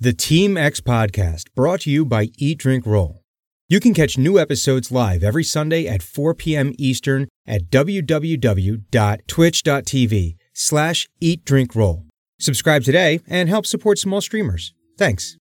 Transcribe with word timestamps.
The 0.00 0.12
Team 0.12 0.56
X 0.56 0.80
Podcast, 0.80 1.46
brought 1.56 1.80
to 1.80 1.90
you 1.90 2.04
by 2.04 2.28
Eat 2.38 2.58
Drink 2.58 2.86
Roll. 2.86 3.24
You 3.68 3.80
can 3.80 3.94
catch 3.94 4.16
new 4.16 4.38
episodes 4.38 4.92
live 4.92 5.24
every 5.24 5.42
Sunday 5.42 5.88
at 5.88 6.04
4 6.04 6.34
p.m. 6.34 6.72
Eastern 6.78 7.26
at 7.44 7.68
www.twitch.tv 7.68 10.36
slash 10.54 11.08
Eat 11.20 11.44
Drink 11.44 11.74
Roll. 11.74 12.06
Subscribe 12.38 12.84
today 12.84 13.18
and 13.26 13.48
help 13.48 13.66
support 13.66 13.98
small 13.98 14.20
streamers. 14.20 14.72
Thanks. 14.96 15.36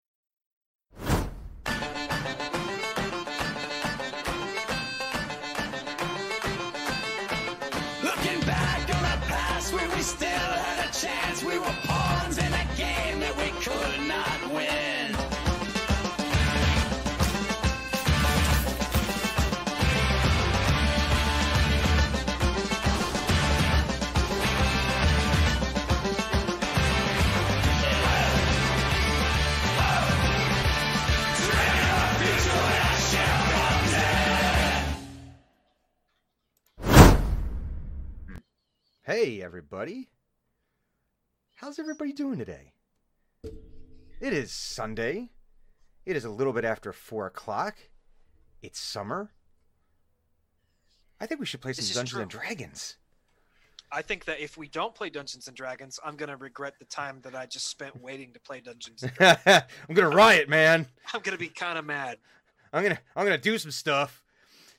Hey, 39.28 39.42
everybody. 39.42 40.08
How's 41.56 41.80
everybody 41.80 42.14
doing 42.14 42.38
today? 42.40 42.72
It 44.22 44.32
is 44.32 44.54
Sunday. 44.54 45.32
It 46.06 46.16
is 46.16 46.24
a 46.24 46.30
little 46.30 46.54
bit 46.54 46.64
after 46.64 46.94
4 46.94 47.26
o'clock. 47.26 47.76
It's 48.62 48.80
summer. 48.80 49.34
I 51.20 51.26
think 51.26 51.42
we 51.42 51.46
should 51.46 51.60
play 51.60 51.74
some 51.74 51.84
Dungeons 51.84 52.12
true. 52.12 52.22
and 52.22 52.32
Dragons. 52.32 52.96
I 53.92 54.02
think 54.02 54.24
that 54.24 54.40
if 54.40 54.56
we 54.56 54.70
don't 54.70 54.96
play 54.96 55.10
Dungeons 55.10 55.48
and 55.48 55.58
Dragons, 55.58 56.00
I'm 56.06 56.16
gonna 56.16 56.38
regret 56.38 56.76
the 56.80 56.86
time 56.86 57.20
that 57.24 57.36
I 57.36 57.48
just 57.48 57.68
spent 57.68 58.02
waiting 58.02 58.32
to 58.32 58.40
play 58.40 58.62
Dungeons. 58.62 59.04
and 59.04 59.14
Dragons. 59.14 59.46
I'm 59.90 59.94
gonna 59.94 60.16
riot, 60.16 60.48
man. 60.48 60.88
I'm 61.14 61.20
gonna 61.20 61.36
be 61.36 61.50
kind 61.50 61.78
of 61.78 61.84
mad. 61.84 62.18
I'm 62.72 62.82
gonna 62.82 63.00
I'm 63.14 63.26
gonna 63.26 63.38
do 63.38 63.58
some 63.58 63.72
stuff. 63.72 64.24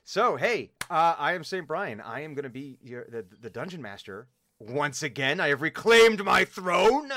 So 0.05 0.37
hey, 0.37 0.71
uh, 0.89 1.13
I 1.19 1.33
am 1.33 1.43
Saint 1.43 1.67
Brian. 1.67 2.01
I 2.01 2.21
am 2.21 2.33
gonna 2.33 2.49
be 2.49 2.79
your, 2.81 3.05
the 3.11 3.23
the 3.41 3.51
dungeon 3.51 3.83
master 3.83 4.27
once 4.59 5.03
again. 5.03 5.39
I 5.39 5.47
have 5.49 5.61
reclaimed 5.61 6.23
my 6.23 6.45
throne 6.45 7.11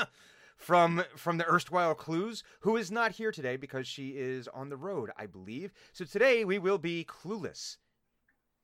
from 0.57 1.03
from 1.15 1.37
the 1.37 1.47
erstwhile 1.49 1.93
Clues, 1.95 2.43
who 2.61 2.77
is 2.77 2.89
not 2.91 3.11
here 3.13 3.31
today 3.31 3.57
because 3.57 3.87
she 3.87 4.09
is 4.09 4.47
on 4.47 4.69
the 4.69 4.77
road, 4.77 5.11
I 5.17 5.25
believe. 5.25 5.73
So 5.91 6.05
today 6.05 6.45
we 6.45 6.59
will 6.59 6.77
be 6.77 7.05
clueless. 7.05 7.77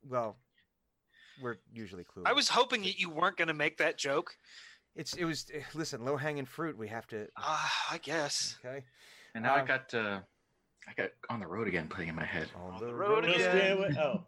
Well, 0.08 0.38
we're 1.42 1.58
usually 1.74 2.04
clueless. 2.04 2.28
I 2.28 2.34
was 2.34 2.50
hoping 2.50 2.82
that 2.84 3.00
you 3.00 3.10
weren't 3.10 3.38
gonna 3.38 3.54
make 3.54 3.78
that 3.78 3.98
joke. 3.98 4.38
It's 4.96 5.14
it 5.14 5.26
was 5.26 5.46
listen 5.74 6.04
low 6.06 6.18
hanging 6.18 6.46
fruit. 6.46 6.78
We 6.78 6.88
have 6.88 7.08
to. 7.08 7.28
Ah, 7.38 7.88
I 7.92 7.98
guess. 7.98 8.58
Okay. 8.66 8.84
And 9.36 9.44
now 9.44 9.56
I 9.56 9.62
Um, 9.62 9.68
got 9.68 9.94
uh, 9.94 10.20
I 10.88 10.94
got 10.94 11.10
on 11.30 11.40
the 11.40 11.48
road 11.48 11.68
again 11.68 11.88
playing 11.88 12.10
in 12.10 12.16
my 12.16 12.26
head. 12.26 12.48
On 12.56 12.80
the 12.80 12.94
road 12.94 13.26
No, 13.26 13.30
again. 13.34 13.50
stay 13.58 13.72
away- 13.72 13.96
Oh. 14.00 14.26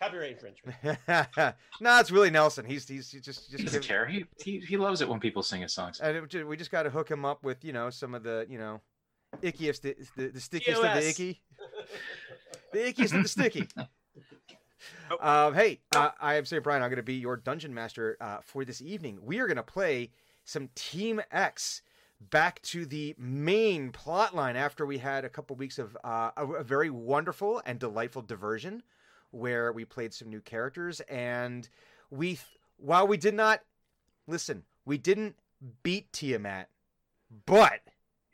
Copyright 0.00 0.32
infringement. 0.32 0.76
no, 1.80 2.00
it's 2.00 2.10
Willie 2.10 2.30
Nelson. 2.30 2.64
He's 2.64 2.88
he's, 2.88 3.10
he's 3.10 3.22
just 3.22 3.50
He 3.50 3.52
just 3.52 3.64
doesn't 3.64 3.80
give- 3.82 3.88
care. 3.88 4.06
He, 4.06 4.24
he 4.42 4.58
he 4.60 4.76
loves 4.76 5.00
it 5.02 5.08
when 5.08 5.20
people 5.20 5.42
sing 5.42 5.60
his 5.62 5.74
songs. 5.74 6.00
And 6.00 6.32
it, 6.34 6.44
we 6.44 6.56
just 6.56 6.70
got 6.70 6.84
to 6.84 6.90
hook 6.90 7.10
him 7.10 7.24
up 7.24 7.44
with, 7.44 7.64
you 7.64 7.72
know, 7.72 7.90
some 7.90 8.14
of 8.14 8.22
the, 8.22 8.46
you 8.48 8.58
know, 8.58 8.80
ickiest, 9.42 9.82
the, 9.82 9.96
the, 10.16 10.28
the 10.28 10.40
stickiest 10.40 10.82
of 10.82 10.94
the 10.94 11.08
icky. 11.08 11.40
The 12.72 12.78
ickiest 12.78 13.14
of 13.14 13.22
the 13.22 13.28
sticky. 13.28 13.68
Oh. 15.10 15.48
Um, 15.48 15.54
hey, 15.54 15.80
uh, 15.94 16.10
I 16.20 16.36
am 16.36 16.46
St. 16.46 16.62
Brian. 16.64 16.82
I'm 16.82 16.88
going 16.88 16.96
to 16.96 17.02
be 17.02 17.14
your 17.14 17.36
dungeon 17.36 17.74
master 17.74 18.16
uh, 18.18 18.38
for 18.42 18.64
this 18.64 18.80
evening. 18.80 19.18
We 19.22 19.38
are 19.38 19.46
going 19.46 19.56
to 19.58 19.62
play 19.62 20.10
some 20.44 20.70
Team 20.74 21.20
X 21.30 21.82
back 22.18 22.62
to 22.62 22.86
the 22.86 23.14
main 23.18 23.90
plot 23.90 24.34
line 24.34 24.56
after 24.56 24.86
we 24.86 24.96
had 24.98 25.24
a 25.24 25.28
couple 25.28 25.54
weeks 25.56 25.78
of 25.78 25.96
uh, 26.02 26.30
a, 26.36 26.46
a 26.46 26.64
very 26.64 26.88
wonderful 26.88 27.60
and 27.66 27.78
delightful 27.78 28.22
diversion 28.22 28.82
where 29.30 29.72
we 29.72 29.84
played 29.84 30.12
some 30.12 30.28
new 30.28 30.40
characters 30.40 31.00
and 31.08 31.68
we 32.10 32.38
while 32.78 33.06
we 33.06 33.16
did 33.16 33.34
not 33.34 33.60
listen 34.26 34.62
we 34.84 34.98
didn't 34.98 35.36
beat 35.82 36.12
tiamat 36.12 36.68
but 37.46 37.80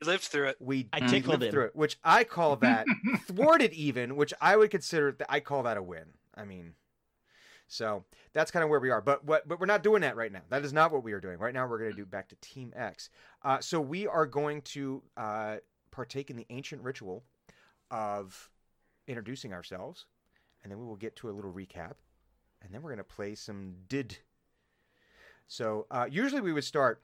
You 0.00 0.06
lived 0.08 0.24
through 0.24 0.48
it. 0.48 0.56
we 0.60 0.88
I 0.92 1.00
tickled 1.00 1.40
lived 1.40 1.42
him. 1.44 1.50
through 1.50 1.64
it 1.66 1.76
which 1.76 1.98
i 2.04 2.24
call 2.24 2.56
that 2.66 2.86
thwarted 3.26 3.72
even 3.72 4.16
which 4.16 4.32
i 4.40 4.56
would 4.56 4.70
consider 4.70 5.12
th- 5.12 5.26
i 5.28 5.40
call 5.40 5.62
that 5.64 5.76
a 5.76 5.82
win 5.82 6.04
i 6.34 6.44
mean 6.44 6.74
so 7.68 8.04
that's 8.32 8.50
kind 8.52 8.62
of 8.62 8.70
where 8.70 8.78
we 8.80 8.90
are 8.90 9.00
but 9.00 9.24
what 9.24 9.46
but 9.48 9.58
we're 9.60 9.66
not 9.66 9.82
doing 9.82 10.00
that 10.02 10.16
right 10.16 10.32
now 10.32 10.40
that 10.50 10.64
is 10.64 10.72
not 10.72 10.92
what 10.92 11.02
we 11.02 11.12
are 11.12 11.20
doing 11.20 11.38
right 11.38 11.52
now 11.52 11.66
we're 11.66 11.78
going 11.78 11.90
to 11.90 11.96
do 11.96 12.06
back 12.06 12.28
to 12.28 12.36
team 12.36 12.72
x 12.76 13.10
uh, 13.42 13.58
so 13.60 13.80
we 13.80 14.06
are 14.06 14.24
going 14.26 14.62
to 14.62 15.02
uh, 15.16 15.56
partake 15.90 16.30
in 16.30 16.36
the 16.36 16.46
ancient 16.50 16.80
ritual 16.82 17.22
of 17.90 18.50
introducing 19.08 19.52
ourselves 19.52 20.06
and 20.66 20.72
then 20.72 20.80
we 20.80 20.84
will 20.84 20.96
get 20.96 21.14
to 21.14 21.30
a 21.30 21.30
little 21.30 21.52
recap 21.52 21.92
and 22.60 22.74
then 22.74 22.82
we're 22.82 22.90
going 22.90 22.98
to 22.98 23.04
play 23.04 23.36
some 23.36 23.72
did 23.88 24.18
so 25.46 25.86
uh, 25.92 26.06
usually 26.10 26.40
we 26.40 26.52
would 26.52 26.64
start 26.64 27.02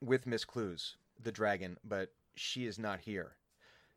with 0.00 0.28
miss 0.28 0.44
clues 0.44 0.94
the 1.20 1.32
dragon 1.32 1.76
but 1.84 2.12
she 2.36 2.64
is 2.64 2.78
not 2.78 3.00
here 3.00 3.32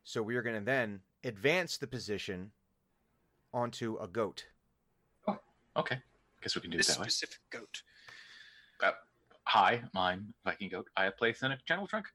so 0.02 0.20
we 0.20 0.34
are 0.34 0.42
going 0.42 0.58
to 0.58 0.64
then 0.64 0.98
advance 1.22 1.76
the 1.78 1.86
position 1.86 2.50
onto 3.54 3.96
a 4.00 4.08
goat 4.08 4.46
Oh, 5.28 5.38
Okay, 5.76 5.98
guess 6.42 6.56
we 6.56 6.60
can 6.60 6.72
do 6.72 6.76
This 6.76 6.88
it 6.88 6.94
that 6.94 7.00
way. 7.02 7.08
specific 7.08 7.38
goat. 7.50 7.82
Uh, 8.82 8.90
hi, 9.44 9.80
I'm 9.94 10.34
Viking 10.44 10.68
Goat. 10.70 10.88
I 10.96 11.08
play 11.10 11.32
Cynic 11.32 11.64
General 11.66 11.86
Trunk, 11.86 12.06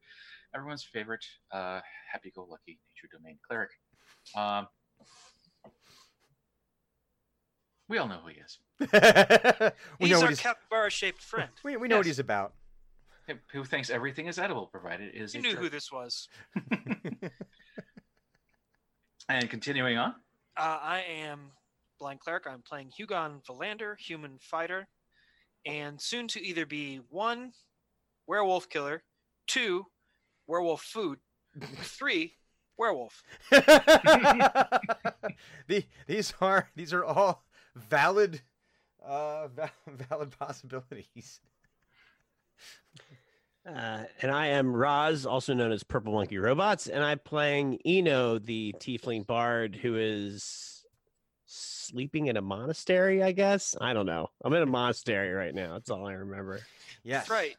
everyone's 0.54 0.82
favorite 0.84 1.24
uh, 1.50 1.80
happy-go-lucky 2.12 2.78
nature 2.88 3.08
domain 3.10 3.38
cleric. 3.48 3.70
Um, 4.36 4.66
we 7.92 7.98
all 7.98 8.08
know 8.08 8.20
who 8.24 8.28
he 8.30 8.36
is. 8.40 8.58
we 8.80 8.86
He's 10.08 10.10
know 10.10 10.16
our 10.16 10.22
what 10.22 10.30
he's, 10.30 10.40
capybara-shaped 10.40 11.20
friend. 11.20 11.50
we, 11.62 11.76
we 11.76 11.88
know 11.88 11.98
what 11.98 12.06
he's 12.06 12.18
about 12.18 12.54
Who 13.52 13.64
thinks 13.64 13.90
everything 13.90 14.28
is 14.28 14.38
edible, 14.38 14.66
provided 14.66 15.14
it 15.14 15.20
is. 15.20 15.34
You 15.34 15.42
knew 15.42 15.50
jerk. 15.52 15.60
who 15.60 15.68
this 15.68 15.92
was. 15.92 16.28
And 19.28 19.48
continuing 19.48 19.98
on, 19.98 20.14
Uh, 20.56 20.78
I 20.82 21.00
am 21.08 21.52
Blind 21.98 22.20
Cleric. 22.20 22.46
I'm 22.46 22.60
playing 22.62 22.90
Hugon 22.98 23.40
Valander, 23.46 23.96
human 23.98 24.38
fighter, 24.40 24.88
and 25.64 26.00
soon 26.00 26.26
to 26.28 26.42
either 26.44 26.66
be 26.66 26.96
one, 27.08 27.52
werewolf 28.26 28.68
killer, 28.68 29.04
two, 29.46 29.86
werewolf 30.48 30.82
food, 30.82 31.20
three, 31.82 32.34
werewolf. 32.76 33.22
the, 35.68 35.84
these 36.06 36.34
are 36.40 36.68
these 36.74 36.92
are 36.92 37.04
all 37.04 37.44
valid 37.74 38.42
uh 39.04 39.48
va- 39.48 39.72
valid 40.08 40.30
possibilities 40.38 41.40
Uh, 43.64 44.02
and 44.20 44.32
I 44.32 44.48
am 44.48 44.74
Roz, 44.74 45.24
also 45.24 45.54
known 45.54 45.70
as 45.70 45.84
Purple 45.84 46.12
Monkey 46.12 46.36
Robots, 46.36 46.88
and 46.88 47.04
I'm 47.04 47.20
playing 47.20 47.78
Eno, 47.84 48.40
the 48.40 48.74
Tiefling 48.80 49.24
Bard, 49.24 49.76
who 49.76 49.96
is 49.96 50.84
sleeping 51.46 52.26
in 52.26 52.36
a 52.36 52.42
monastery. 52.42 53.22
I 53.22 53.30
guess 53.30 53.76
I 53.80 53.92
don't 53.92 54.06
know. 54.06 54.30
I'm 54.44 54.52
in 54.54 54.62
a 54.62 54.66
monastery 54.66 55.30
right 55.30 55.54
now. 55.54 55.74
That's 55.74 55.90
all 55.90 56.06
I 56.08 56.14
remember. 56.14 56.58
yes 57.04 57.28
That's 57.28 57.30
right. 57.30 57.56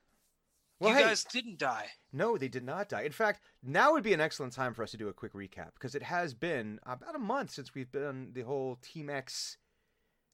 well 0.81 0.90
you 0.91 0.97
hey, 0.97 1.03
guys 1.03 1.24
didn't 1.24 1.57
die. 1.57 1.85
no 2.12 2.38
they 2.38 2.50
did 2.50 2.63
not 2.66 2.90
die 2.90 3.03
in 3.03 3.12
fact 3.13 3.40
now 3.63 3.94
would 3.94 4.04
be 4.04 4.13
an 4.13 4.19
excellent 4.21 4.51
time 4.51 4.74
for 4.74 4.83
us 4.83 4.92
to 4.92 4.98
do 4.98 5.07
a 5.07 5.13
quick 5.13 5.31
recap 5.33 5.69
because 5.75 5.95
it 5.95 6.04
has 6.04 6.33
been 6.33 6.80
about 6.86 7.15
a 7.15 7.19
month 7.19 7.51
since 7.51 7.74
we've 7.74 7.92
done 7.92 8.31
the 8.33 8.42
whole 8.42 8.77
team 8.81 9.10
x 9.10 9.57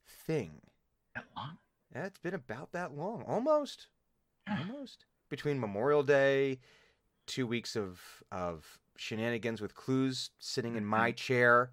thing. 0.09 0.61
That 1.15 1.25
long? 1.35 1.57
Yeah, 1.93 2.05
it's 2.05 2.19
been 2.19 2.33
about 2.33 2.71
that 2.73 2.95
long. 2.95 3.23
Almost. 3.27 3.87
Almost. 4.47 5.05
Between 5.29 5.59
memorial 5.59 6.03
day 6.03 6.59
two 7.25 7.45
weeks 7.45 7.75
of 7.75 8.01
of 8.31 8.79
shenanigans 8.97 9.61
with 9.61 9.75
clues 9.75 10.31
sitting 10.39 10.75
in 10.75 10.83
my 10.83 11.11
chair 11.11 11.71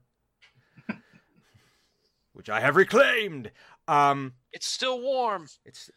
which 2.34 2.50
i 2.50 2.60
have 2.60 2.76
reclaimed. 2.76 3.50
Um 3.88 4.34
It's 4.52 4.66
still 4.68 5.00
warm. 5.00 5.48
it's 5.64 5.90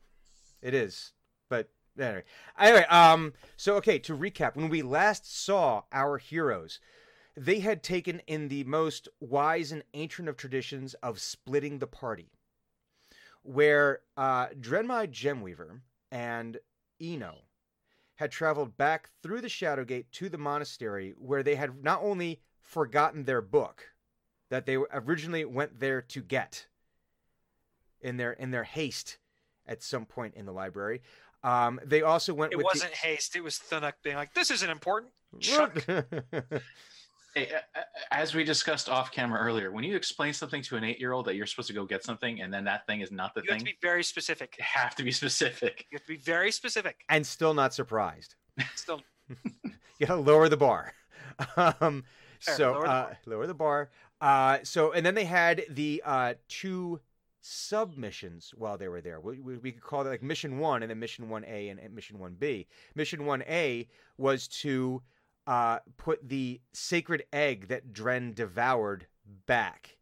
it 0.62 0.74
is. 0.74 1.12
But 1.48 1.70
anyway. 1.98 2.24
Anyway 2.58 2.84
um 2.90 3.32
so 3.56 3.76
okay 3.76 3.98
to 4.00 4.16
recap 4.16 4.54
when 4.56 4.68
we 4.68 4.82
last 4.82 5.24
saw 5.44 5.82
our 5.90 6.18
heroes 6.18 6.78
they 7.40 7.60
had 7.60 7.82
taken 7.82 8.20
in 8.26 8.48
the 8.48 8.64
most 8.64 9.08
wise 9.20 9.72
and 9.72 9.82
ancient 9.94 10.28
of 10.28 10.36
traditions 10.36 10.94
of 11.02 11.20
splitting 11.20 11.78
the 11.78 11.86
party 11.86 12.30
where 13.42 14.00
uh 14.16 14.48
drenmai 14.48 15.10
gemweaver 15.10 15.80
and 16.10 16.58
eno 17.00 17.38
had 18.20 18.30
traveled 18.30 18.76
back 18.76 19.08
through 19.22 19.40
the 19.40 19.48
Shadowgate 19.48 20.04
to 20.12 20.28
the 20.28 20.36
monastery, 20.36 21.14
where 21.16 21.42
they 21.42 21.54
had 21.54 21.82
not 21.82 22.02
only 22.02 22.42
forgotten 22.60 23.24
their 23.24 23.40
book 23.40 23.94
that 24.50 24.66
they 24.66 24.76
originally 24.92 25.46
went 25.46 25.80
there 25.80 26.02
to 26.02 26.20
get 26.20 26.66
in 28.02 28.18
their 28.18 28.32
in 28.32 28.50
their 28.50 28.64
haste 28.64 29.16
at 29.66 29.82
some 29.82 30.04
point 30.04 30.34
in 30.34 30.44
the 30.44 30.52
library. 30.52 31.00
Um, 31.42 31.80
they 31.82 32.02
also 32.02 32.34
went 32.34 32.52
It 32.52 32.62
wasn't 32.62 32.92
haste. 32.92 33.36
It 33.36 33.42
was 33.42 33.58
Thunuk 33.58 33.94
being 34.02 34.16
like, 34.16 34.34
"This 34.34 34.50
isn't 34.50 34.68
important." 34.68 35.12
Chuck. 35.38 35.82
the 37.34 37.40
Hey, 37.40 37.50
a- 37.52 37.78
a- 37.78 37.84
as 38.14 38.34
we 38.34 38.44
discussed 38.44 38.88
off 38.88 39.12
camera 39.12 39.40
earlier, 39.40 39.70
when 39.72 39.84
you 39.84 39.96
explain 39.96 40.32
something 40.32 40.62
to 40.62 40.76
an 40.76 40.84
eight-year-old 40.84 41.26
that 41.26 41.34
you're 41.36 41.46
supposed 41.46 41.68
to 41.68 41.74
go 41.74 41.84
get 41.84 42.02
something, 42.04 42.40
and 42.40 42.52
then 42.52 42.64
that 42.64 42.86
thing 42.86 43.00
is 43.00 43.10
not 43.10 43.34
the 43.34 43.40
thing. 43.42 43.48
You 43.48 43.52
have 43.54 43.58
to 43.60 43.64
be 43.66 43.78
very 43.82 44.02
specific. 44.04 44.56
you 44.58 44.64
have 44.66 44.94
to 44.96 45.02
be 45.02 45.12
specific. 45.12 45.86
You 45.90 45.96
have 45.96 46.06
to 46.06 46.12
be 46.12 46.16
very 46.18 46.50
specific. 46.50 47.04
and 47.08 47.26
still 47.26 47.54
not 47.54 47.72
surprised. 47.74 48.34
Still, 48.74 49.00
you 49.98 50.06
gotta 50.06 50.20
lower 50.20 50.48
the 50.48 50.56
bar. 50.56 50.92
Um, 51.56 52.04
Fair, 52.40 52.54
so 52.56 52.72
lower 52.72 52.82
the 52.82 52.88
uh, 52.88 53.02
bar. 53.04 53.18
lower 53.26 53.46
the 53.46 53.54
bar. 53.54 53.90
Uh, 54.20 54.58
so 54.62 54.92
and 54.92 55.04
then 55.06 55.14
they 55.14 55.24
had 55.24 55.62
the 55.70 56.02
uh, 56.04 56.34
two 56.48 57.00
submissions 57.40 58.52
while 58.56 58.76
they 58.78 58.88
were 58.88 59.00
there. 59.00 59.20
We, 59.20 59.40
we, 59.40 59.56
we 59.58 59.72
could 59.72 59.82
call 59.82 60.02
it 60.06 60.10
like 60.10 60.22
mission 60.22 60.58
one 60.58 60.82
and 60.82 60.90
then 60.90 60.98
mission 60.98 61.28
one 61.28 61.44
A 61.46 61.68
and, 61.68 61.80
and 61.80 61.94
mission 61.94 62.18
one 62.18 62.34
B. 62.38 62.66
Mission 62.94 63.24
one 63.24 63.42
A 63.42 63.88
was 64.18 64.48
to 64.48 65.02
uh, 65.50 65.80
put 65.96 66.28
the 66.28 66.60
sacred 66.72 67.24
egg 67.32 67.66
that 67.66 67.92
Dren 67.92 68.32
devoured 68.32 69.08
back. 69.46 69.96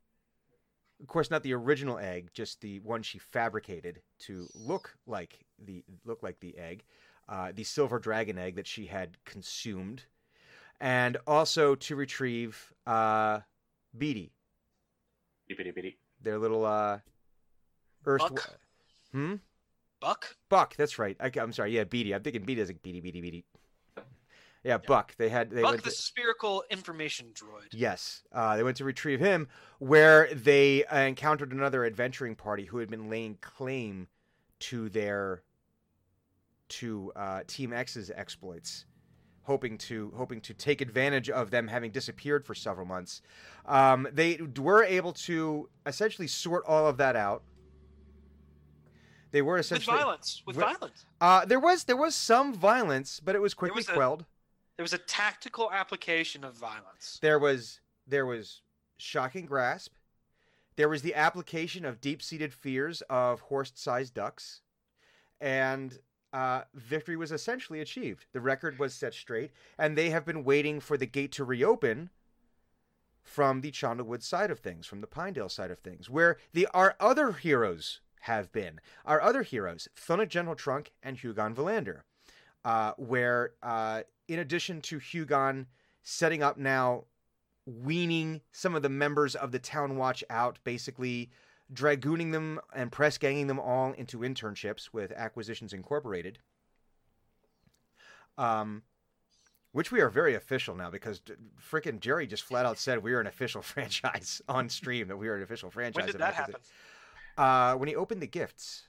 Of 1.00 1.06
course, 1.06 1.30
not 1.30 1.42
the 1.42 1.54
original 1.54 1.96
egg, 1.96 2.28
just 2.34 2.60
the 2.60 2.80
one 2.80 3.02
she 3.02 3.18
fabricated 3.18 4.02
to 4.20 4.46
look 4.54 4.98
like 5.06 5.46
the 5.58 5.84
look 6.04 6.22
like 6.22 6.40
the 6.40 6.58
egg, 6.58 6.84
uh, 7.30 7.52
the 7.54 7.64
silver 7.64 7.98
dragon 7.98 8.36
egg 8.36 8.56
that 8.56 8.66
she 8.66 8.86
had 8.86 9.16
consumed, 9.24 10.04
and 10.82 11.16
also 11.26 11.74
to 11.76 11.96
retrieve 11.96 12.74
uh, 12.86 13.40
Beatty, 13.96 14.32
Bitty 15.48 15.70
bitty. 15.70 15.98
their 16.20 16.38
little 16.38 16.66
uh, 16.66 16.98
erst- 18.06 18.28
Buck? 18.28 18.58
Hmm. 19.12 19.34
Buck. 19.98 20.36
Buck. 20.50 20.76
That's 20.76 20.98
right. 20.98 21.16
I, 21.18 21.30
am 21.40 21.52
sorry. 21.52 21.74
Yeah, 21.74 21.84
Beatty. 21.84 22.14
I'm 22.14 22.22
thinking 22.22 22.42
Beatty 22.42 22.60
as 22.60 22.68
like 22.68 22.82
Beatty, 22.82 23.00
Beatty, 23.00 23.22
Beatty. 23.22 23.44
Yeah, 24.64 24.78
Buck. 24.78 25.14
They 25.16 25.28
had 25.28 25.50
they 25.50 25.62
Buck, 25.62 25.72
went 25.72 25.84
the 25.84 25.90
to- 25.90 25.96
spherical 25.96 26.64
information 26.70 27.28
droid. 27.32 27.68
Yes, 27.72 28.22
uh, 28.32 28.56
they 28.56 28.62
went 28.62 28.76
to 28.78 28.84
retrieve 28.84 29.20
him, 29.20 29.48
where 29.78 30.32
they 30.34 30.84
uh, 30.86 30.98
encountered 31.00 31.52
another 31.52 31.84
adventuring 31.84 32.34
party 32.34 32.64
who 32.64 32.78
had 32.78 32.90
been 32.90 33.08
laying 33.08 33.36
claim 33.40 34.08
to 34.60 34.88
their 34.88 35.42
to 36.70 37.12
uh, 37.16 37.40
Team 37.46 37.72
X's 37.72 38.10
exploits, 38.14 38.84
hoping 39.42 39.78
to 39.78 40.12
hoping 40.16 40.40
to 40.42 40.52
take 40.54 40.80
advantage 40.80 41.30
of 41.30 41.50
them 41.50 41.68
having 41.68 41.90
disappeared 41.92 42.44
for 42.44 42.54
several 42.54 42.84
months. 42.84 43.22
Um, 43.64 44.08
they 44.12 44.40
were 44.58 44.82
able 44.84 45.12
to 45.12 45.68
essentially 45.86 46.26
sort 46.28 46.64
all 46.66 46.86
of 46.88 46.96
that 46.98 47.14
out. 47.16 47.42
They 49.30 49.42
were 49.42 49.54
With 49.54 49.66
essentially 49.66 49.96
violence. 49.96 50.42
With 50.46 50.56
Wh- 50.56 50.60
violence. 50.60 51.04
Uh, 51.20 51.44
there 51.44 51.60
was 51.60 51.84
there 51.84 51.96
was 51.96 52.14
some 52.14 52.52
violence, 52.54 53.20
but 53.20 53.36
it 53.36 53.40
was 53.40 53.54
quickly 53.54 53.76
was 53.76 53.88
a- 53.88 53.92
quelled. 53.92 54.24
There 54.78 54.84
was 54.84 54.92
a 54.92 54.98
tactical 54.98 55.72
application 55.72 56.44
of 56.44 56.54
violence. 56.54 57.18
There 57.20 57.40
was 57.40 57.80
there 58.06 58.24
was 58.24 58.62
shocking 58.96 59.44
grasp. 59.44 59.94
There 60.76 60.88
was 60.88 61.02
the 61.02 61.16
application 61.16 61.84
of 61.84 62.00
deep-seated 62.00 62.54
fears 62.54 63.02
of 63.10 63.40
horse-sized 63.40 64.14
ducks, 64.14 64.60
and 65.40 65.98
uh, 66.32 66.62
victory 66.74 67.16
was 67.16 67.32
essentially 67.32 67.80
achieved. 67.80 68.26
The 68.32 68.40
record 68.40 68.78
was 68.78 68.94
set 68.94 69.14
straight, 69.14 69.50
and 69.76 69.98
they 69.98 70.10
have 70.10 70.24
been 70.24 70.44
waiting 70.44 70.78
for 70.78 70.96
the 70.96 71.06
gate 71.06 71.32
to 71.32 71.44
reopen 71.44 72.10
from 73.24 73.62
the 73.62 73.72
Chandlewood 73.72 74.22
side 74.22 74.52
of 74.52 74.60
things, 74.60 74.86
from 74.86 75.00
the 75.00 75.08
Pinedale 75.08 75.48
side 75.48 75.72
of 75.72 75.80
things, 75.80 76.08
where 76.08 76.38
the 76.52 76.68
our 76.72 76.94
other 77.00 77.32
heroes 77.32 78.00
have 78.20 78.52
been. 78.52 78.80
Our 79.04 79.20
other 79.20 79.42
heroes, 79.42 79.88
Thunuk 79.96 80.28
General 80.28 80.54
Trunk 80.54 80.92
and 81.02 81.16
Hugon 81.16 81.56
Valander, 81.56 82.02
uh, 82.64 82.92
where 82.96 83.54
uh, 83.60 84.02
in 84.28 84.38
addition 84.38 84.80
to 84.82 84.98
Hugon 84.98 85.66
setting 86.02 86.42
up 86.42 86.56
now 86.56 87.04
weaning 87.66 88.40
some 88.52 88.74
of 88.74 88.82
the 88.82 88.88
members 88.88 89.34
of 89.34 89.52
the 89.52 89.58
town 89.58 89.96
watch 89.96 90.22
out 90.30 90.58
basically 90.64 91.30
dragooning 91.72 92.32
them 92.32 92.58
and 92.74 92.90
press 92.90 93.18
ganging 93.18 93.46
them 93.46 93.60
all 93.60 93.92
into 93.92 94.18
internships 94.20 94.88
with 94.92 95.12
acquisitions 95.12 95.74
incorporated 95.74 96.38
um 98.38 98.82
which 99.72 99.92
we 99.92 100.00
are 100.00 100.08
very 100.08 100.34
official 100.34 100.74
now 100.74 100.88
because 100.90 101.20
frickin' 101.60 102.00
jerry 102.00 102.26
just 102.26 102.42
flat 102.42 102.64
out 102.64 102.78
said 102.78 103.02
we 103.02 103.12
are 103.12 103.20
an 103.20 103.26
official 103.26 103.60
franchise 103.72 104.40
on 104.48 104.68
stream 104.70 105.08
that 105.08 105.16
we 105.18 105.28
are 105.28 105.36
an 105.36 105.42
official 105.42 105.70
franchise 105.70 106.04
When 106.04 106.06
did 106.12 106.20
that 106.20 106.34
happen? 106.34 106.54
uh 107.36 107.74
when 107.74 107.88
he 107.88 107.96
opened 107.96 108.22
the 108.22 108.26
gifts 108.26 108.84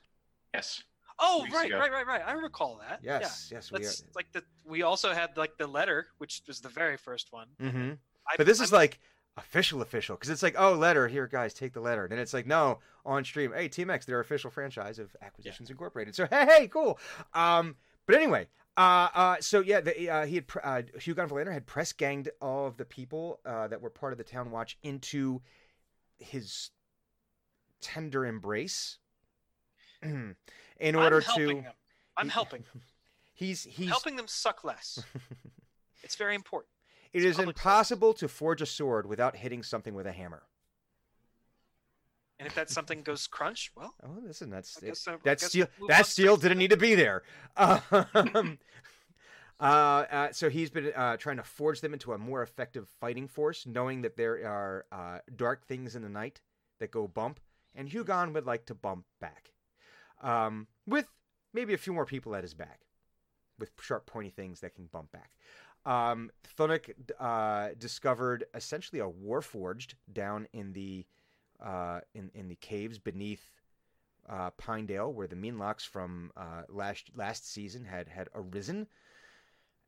Yes. 0.53 0.83
Oh, 1.19 1.45
right, 1.53 1.67
ago. 1.67 1.77
right, 1.79 1.91
right, 1.91 2.07
right. 2.07 2.21
I 2.25 2.31
recall 2.33 2.79
that. 2.87 3.01
Yeah. 3.03 3.19
yes 3.19 3.49
yes 3.51 3.71
we 3.71 3.85
are 3.85 3.91
like 4.15 4.31
the 4.31 4.43
we 4.65 4.83
also 4.83 5.13
had 5.13 5.35
like 5.37 5.57
the 5.57 5.67
letter, 5.67 6.07
which 6.17 6.41
was 6.47 6.61
the 6.61 6.69
very 6.69 6.97
first 6.97 7.31
one. 7.31 7.47
mm-hmm. 7.61 7.91
I, 8.27 8.35
But 8.37 8.45
this 8.45 8.59
is 8.61 8.71
I'm- 8.73 8.79
like 8.79 8.99
official, 9.37 9.81
official, 9.81 10.15
because 10.15 10.29
it's 10.29 10.43
like, 10.43 10.55
oh, 10.57 10.73
letter 10.73 11.07
here, 11.07 11.25
guys, 11.27 11.53
take 11.53 11.73
the 11.73 11.79
letter. 11.79 12.03
And 12.03 12.11
then 12.11 12.19
it's 12.19 12.33
like, 12.33 12.45
no, 12.45 12.79
on 13.05 13.23
stream, 13.23 13.53
hey, 13.55 13.69
Team 13.69 13.89
X, 13.89 14.05
they're 14.05 14.19
official 14.19 14.49
franchise 14.51 14.99
of 14.99 15.15
Acquisitions 15.21 15.69
Incorporated. 15.69 16.13
So 16.15 16.27
hey, 16.29 16.45
hey, 16.45 16.67
cool. 16.67 16.99
Um, 17.33 17.75
but 18.05 18.15
anyway, 18.15 18.47
uh, 18.75 19.07
uh, 19.13 19.35
so 19.39 19.61
yeah, 19.61 19.81
the, 19.81 20.09
uh, 20.09 20.25
he 20.25 20.35
had 20.35 20.47
pr- 20.47 20.59
uh, 20.63 20.81
Hugon 20.97 21.29
Valander 21.29 21.53
had 21.53 21.65
press 21.65 21.93
ganged 21.93 22.29
all 22.41 22.67
of 22.67 22.77
the 22.77 22.85
people 22.85 23.39
uh, 23.45 23.67
that 23.67 23.81
were 23.81 23.89
part 23.89 24.11
of 24.13 24.17
the 24.17 24.23
Town 24.23 24.51
Watch 24.51 24.77
into 24.83 25.41
his 26.17 26.71
tender 27.81 28.25
embrace. 28.25 28.97
In 30.79 30.95
order 30.95 31.17
I'm 31.17 31.21
helping 31.23 31.47
to, 31.57 31.63
them. 31.63 31.73
I'm 32.17 32.25
he- 32.27 32.31
helping 32.33 32.63
them. 32.73 32.81
he's 33.33 33.63
he's 33.63 33.89
helping 33.89 34.15
them 34.15 34.27
suck 34.27 34.63
less. 34.63 35.03
it's 36.03 36.15
very 36.15 36.35
important. 36.35 36.71
It 37.13 37.19
It's 37.19 37.25
is 37.25 37.35
public 37.37 37.57
service. 37.57 37.61
impossible 37.65 38.13
to 38.15 38.27
forge 38.27 38.61
a 38.61 38.65
sword 38.65 39.05
without 39.07 39.35
hitting 39.37 39.63
something 39.63 39.93
with 39.93 40.05
a 40.07 40.11
hammer. 40.11 40.43
And 42.37 42.47
if 42.47 42.55
that 42.55 42.69
something 42.69 43.01
goes 43.01 43.27
crunch, 43.27 43.71
well, 43.75 43.93
Oh, 44.01 44.19
listen, 44.23 44.49
that's 44.49 44.81
I 44.81 44.87
guess 44.87 45.05
that 45.23 45.41
steel. 45.41 45.67
That 45.89 46.05
steel 46.05 46.37
didn't 46.37 46.57
need 46.59 46.69
to 46.69 46.77
be 46.77 46.95
there. 46.95 47.23
Um, 47.57 47.81
uh, 49.59 49.63
uh, 49.63 50.31
so 50.31 50.49
he's 50.49 50.69
been 50.69 50.93
uh, 50.95 51.17
trying 51.17 51.35
to 51.37 51.43
forge 51.43 51.81
them 51.81 51.91
into 51.93 52.13
a 52.13 52.17
more 52.17 52.41
effective 52.41 52.87
fighting 53.01 53.27
force, 53.27 53.65
knowing 53.65 54.03
that 54.03 54.15
there 54.15 54.35
are 54.47 54.85
uh, 54.91 55.19
dark 55.35 55.65
things 55.65 55.95
in 55.97 56.01
the 56.01 56.07
night 56.09 56.39
that 56.79 56.91
go 56.91 57.09
bump, 57.09 57.41
and 57.75 57.89
Hugon 57.89 58.33
would 58.33 58.45
like 58.45 58.65
to 58.67 58.73
bump 58.75 59.03
back, 59.19 59.51
um, 60.21 60.67
with 60.85 61.07
maybe 61.53 61.73
a 61.73 61.77
few 61.77 61.93
more 61.93 62.05
people 62.05 62.35
at 62.35 62.43
his 62.43 62.53
back, 62.53 62.81
with 63.57 63.71
sharp, 63.79 64.05
pointy 64.05 64.29
things 64.29 64.59
that 64.61 64.75
can 64.75 64.85
bump 64.85 65.11
back. 65.11 65.31
Um, 65.85 66.31
Thunuk 66.57 66.91
uh, 67.19 67.69
discovered 67.77 68.45
essentially 68.53 68.99
a 68.99 69.07
warforged 69.07 69.93
down 70.11 70.47
in 70.53 70.73
the 70.73 71.05
uh, 71.63 72.01
in 72.13 72.31
in 72.33 72.47
the 72.47 72.55
caves 72.55 72.97
beneath 72.97 73.49
uh, 74.29 74.51
Pinedale, 74.51 75.11
where 75.11 75.27
the 75.27 75.35
Meenlocks 75.35 75.85
from 75.85 76.31
uh, 76.37 76.63
last 76.69 77.11
last 77.15 77.51
season 77.51 77.85
had 77.85 78.07
had 78.07 78.29
arisen, 78.35 78.87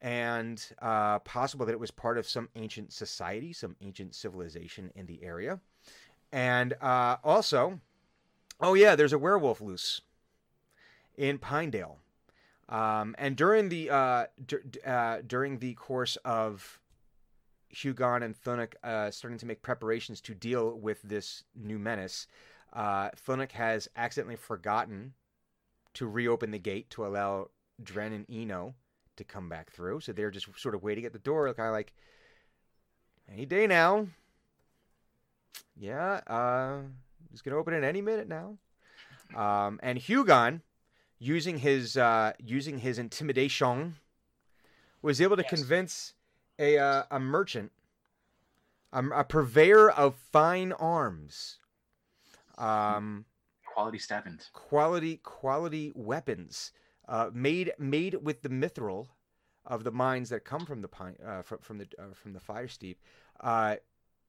and 0.01 0.65
uh, 0.81 1.19
possible 1.19 1.65
that 1.65 1.73
it 1.73 1.79
was 1.79 1.91
part 1.91 2.17
of 2.17 2.27
some 2.27 2.49
ancient 2.55 2.91
society, 2.93 3.53
some 3.53 3.75
ancient 3.81 4.15
civilization 4.15 4.91
in 4.95 5.05
the 5.05 5.23
area, 5.23 5.59
and 6.31 6.73
uh, 6.81 7.17
also, 7.23 7.79
oh 8.59 8.73
yeah, 8.73 8.95
there's 8.95 9.13
a 9.13 9.19
werewolf 9.19 9.61
loose 9.61 10.01
in 11.17 11.37
Pinedale, 11.37 11.97
um, 12.69 13.15
and 13.17 13.35
during 13.35 13.69
the 13.69 13.89
uh, 13.89 14.25
d- 14.45 14.57
uh, 14.85 15.17
during 15.25 15.59
the 15.59 15.73
course 15.73 16.17
of 16.23 16.79
Hugon 17.73 18.23
and 18.23 18.35
Thunuk 18.35 18.73
uh, 18.83 19.11
starting 19.11 19.39
to 19.39 19.45
make 19.45 19.61
preparations 19.61 20.21
to 20.21 20.33
deal 20.33 20.77
with 20.77 21.01
this 21.03 21.43
new 21.55 21.79
menace, 21.79 22.27
uh, 22.73 23.09
Thunuk 23.27 23.51
has 23.51 23.87
accidentally 23.95 24.35
forgotten 24.35 25.13
to 25.93 26.07
reopen 26.07 26.51
the 26.51 26.59
gate 26.59 26.89
to 26.91 27.05
allow 27.05 27.49
Dren 27.83 28.13
and 28.13 28.25
Eno 28.29 28.75
to 29.17 29.23
come 29.23 29.49
back 29.49 29.71
through. 29.71 29.99
So 29.99 30.13
they're 30.13 30.31
just 30.31 30.47
sort 30.57 30.75
of 30.75 30.83
waiting 30.83 31.05
at 31.05 31.13
the 31.13 31.19
door, 31.19 31.53
kind 31.53 31.67
of 31.67 31.73
like, 31.73 31.93
any 33.31 33.45
day 33.45 33.67
now. 33.67 34.07
Yeah, 35.77 36.21
uh, 36.27 36.79
he's 37.29 37.41
to 37.41 37.51
open 37.55 37.73
it 37.73 37.83
any 37.83 38.01
minute 38.01 38.27
now. 38.27 38.57
Um, 39.35 39.79
and 39.81 39.97
Hugon, 39.97 40.61
using 41.21 41.59
his 41.59 41.95
uh, 41.95 42.33
using 42.43 42.79
his 42.79 42.97
intimidation, 42.97 43.95
was 45.03 45.21
able 45.21 45.37
to 45.37 45.43
Yes. 45.43 45.51
convince 45.51 46.13
a 46.59 46.77
uh, 46.79 47.03
a 47.11 47.19
merchant, 47.19 47.71
a, 48.91 49.07
a 49.09 49.23
purveyor 49.23 49.89
of 49.91 50.15
fine 50.15 50.71
arms, 50.73 51.59
um, 52.57 53.25
Quality 53.73 53.99
stabbings. 53.99 54.49
quality 54.51 55.17
quality 55.17 55.91
weapons, 55.95 56.71
uh, 57.07 57.29
made 57.33 57.71
made 57.77 58.15
with 58.15 58.41
the 58.41 58.49
mithril 58.49 59.07
of 59.65 59.83
the 59.83 59.91
mines 59.91 60.29
that 60.29 60.43
come 60.43 60.65
from 60.65 60.81
the 60.81 60.87
pine 60.87 61.15
uh, 61.25 61.43
from, 61.43 61.59
from 61.59 61.77
the 61.77 61.87
uh, 61.99 62.13
from 62.15 62.33
the 62.33 62.39
fire 62.39 62.67
steep, 62.67 62.99
uh, 63.41 63.75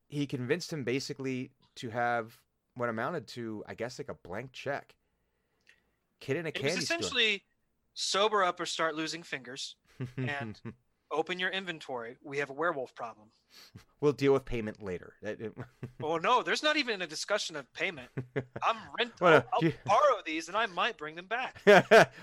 he 0.08 0.26
convinced 0.26 0.72
him 0.72 0.84
basically 0.84 1.50
to 1.74 1.88
have 1.88 2.38
what 2.74 2.88
amounted 2.90 3.26
to, 3.26 3.64
I 3.66 3.74
guess, 3.74 3.98
like 3.98 4.08
a 4.10 4.14
blank 4.14 4.52
check. 4.52 4.94
Kid 6.22 6.36
in 6.36 6.46
a 6.46 6.50
It 6.50 6.54
was 6.54 6.70
candy 6.72 6.84
store. 6.84 6.96
essentially 6.98 7.42
sober 7.94 8.44
up 8.44 8.60
or 8.60 8.66
start 8.66 8.94
losing 8.94 9.22
fingers. 9.24 9.76
and- 10.16 10.58
Open 11.14 11.38
your 11.38 11.50
inventory. 11.50 12.16
We 12.24 12.38
have 12.38 12.48
a 12.48 12.54
werewolf 12.54 12.94
problem. 12.94 13.28
we'll 14.00 14.14
deal 14.14 14.32
with 14.32 14.46
payment 14.46 14.82
later. 14.82 15.12
Oh 16.02 16.16
no, 16.16 16.42
there's 16.42 16.62
not 16.62 16.78
even 16.78 17.02
a 17.02 17.06
discussion 17.06 17.54
of 17.54 17.70
payment. 17.74 18.08
I'm 18.62 18.76
rent. 18.98 19.12
Well, 19.20 19.44
I'll, 19.52 19.60
I'll 19.62 19.72
borrow 19.84 20.22
these 20.24 20.48
and 20.48 20.56
I 20.56 20.64
might 20.66 20.96
bring 20.96 21.16
them 21.16 21.26
back. 21.26 21.60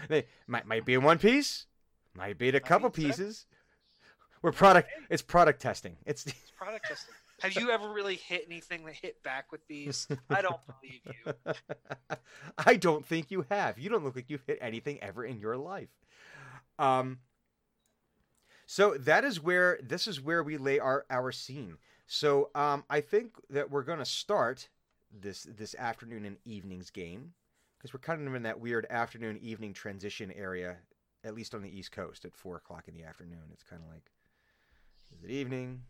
they 0.07 0.25
might 0.47 0.65
might 0.65 0.85
be 0.85 0.95
in 0.95 1.03
one 1.03 1.19
piece, 1.19 1.67
might 2.15 2.39
be 2.39 2.49
in 2.49 2.55
a 2.55 2.57
Might 2.57 2.65
couple 2.65 2.89
pieces. 2.89 3.45
We're 4.41 4.53
product. 4.53 4.89
It's 5.11 5.21
product 5.21 5.61
testing. 5.61 5.97
It's 6.07 6.25
It's 6.25 6.51
product 6.57 6.87
testing. 6.87 7.13
Have 7.41 7.55
you 7.55 7.72
ever 7.72 7.89
really 7.89 8.15
hit 8.15 8.46
anything 8.48 8.86
that 8.86 8.96
hit 8.96 9.22
back 9.24 9.51
with 9.51 9.65
these? 9.67 10.08
I 10.29 10.41
don't 10.41 10.60
believe 10.65 11.01
you. 11.05 11.53
I 12.58 12.75
don't 12.75 13.05
think 13.05 13.31
you 13.31 13.46
have. 13.50 13.79
You 13.79 13.89
don't 13.89 14.03
look 14.03 14.15
like 14.15 14.29
you've 14.29 14.46
hit 14.46 14.60
anything 14.62 15.00
ever 15.01 15.24
in 15.24 15.39
your 15.39 15.58
life. 15.58 15.89
Um. 16.77 17.19
So 18.65 18.93
that 19.00 19.25
is 19.25 19.41
where 19.41 19.79
this 19.81 20.08
is 20.08 20.22
where 20.22 20.43
we 20.43 20.58
lay 20.58 20.79
our 20.79 21.05
our 21.10 21.31
scene. 21.31 21.77
So 22.05 22.50
um, 22.55 22.84
I 22.89 23.01
think 23.01 23.34
that 23.50 23.69
we're 23.69 23.84
going 23.84 24.00
to 24.00 24.05
start 24.05 24.69
this 25.12 25.43
this 25.43 25.75
afternoon 25.75 26.25
and 26.25 26.38
evenings 26.46 26.89
game 26.89 27.34
because 27.77 27.93
we're 27.93 28.00
kind 28.00 28.27
of 28.27 28.36
in 28.36 28.43
that 28.43 28.60
weird 28.60 28.86
afternoon 28.89 29.39
evening 29.41 29.74
transition 29.74 30.31
area, 30.36 30.77
at 31.24 31.34
least 31.34 31.55
on 31.55 31.62
the 31.62 31.69
East 31.69 31.91
Coast 31.91 32.25
at 32.25 32.36
four 32.36 32.58
o'clock 32.58 32.88
in 32.88 32.93
the 32.93 33.03
afternoon. 33.03 33.43
It's 33.53 33.63
kind 33.63 33.81
of 33.84 33.89
like, 33.91 34.12
is 35.15 35.24
it 35.24 35.31
evening? 35.31 35.84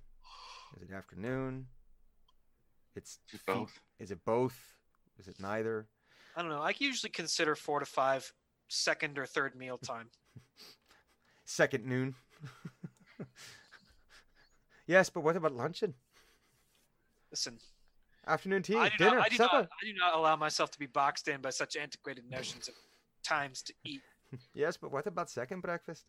Is 0.75 0.83
it 0.89 0.91
afternoon? 0.93 1.67
It's 2.95 3.19
It's 3.33 3.43
feet- 3.43 3.45
both. 3.45 3.79
Is 3.99 4.11
it 4.11 4.23
both? 4.25 4.57
Is 5.17 5.27
it 5.27 5.39
neither? 5.39 5.88
I 6.35 6.41
don't 6.41 6.51
know. 6.51 6.61
I 6.61 6.73
usually 6.77 7.09
consider 7.09 7.55
four 7.55 7.79
to 7.79 7.85
five 7.85 8.31
second 8.67 9.17
or 9.17 9.25
third 9.25 9.55
meal 9.55 9.77
time. 9.77 10.09
Second 11.45 11.83
noon. 11.85 12.13
yes, 14.85 15.09
but 15.09 15.21
what 15.21 15.35
about 15.35 15.55
luncheon? 15.55 15.95
Listen, 17.31 17.57
Afternoon 18.27 18.61
tea, 18.61 18.75
I 18.75 18.89
do, 18.89 18.97
dinner, 18.99 19.15
not, 19.17 19.25
I, 19.25 19.29
do 19.29 19.35
supper? 19.35 19.55
not, 19.57 19.63
I 19.81 19.85
do 19.85 19.93
not 19.95 20.13
allow 20.13 20.35
myself 20.35 20.69
to 20.71 20.79
be 20.79 20.85
boxed 20.85 21.27
in 21.27 21.41
by 21.41 21.49
such 21.49 21.75
antiquated 21.75 22.29
notions 22.29 22.67
of 22.67 22.75
times 23.23 23.63
to 23.63 23.73
eat. 23.83 24.01
Yes, 24.53 24.77
but 24.77 24.91
what 24.91 25.07
about 25.07 25.31
second 25.31 25.61
breakfast? 25.61 26.05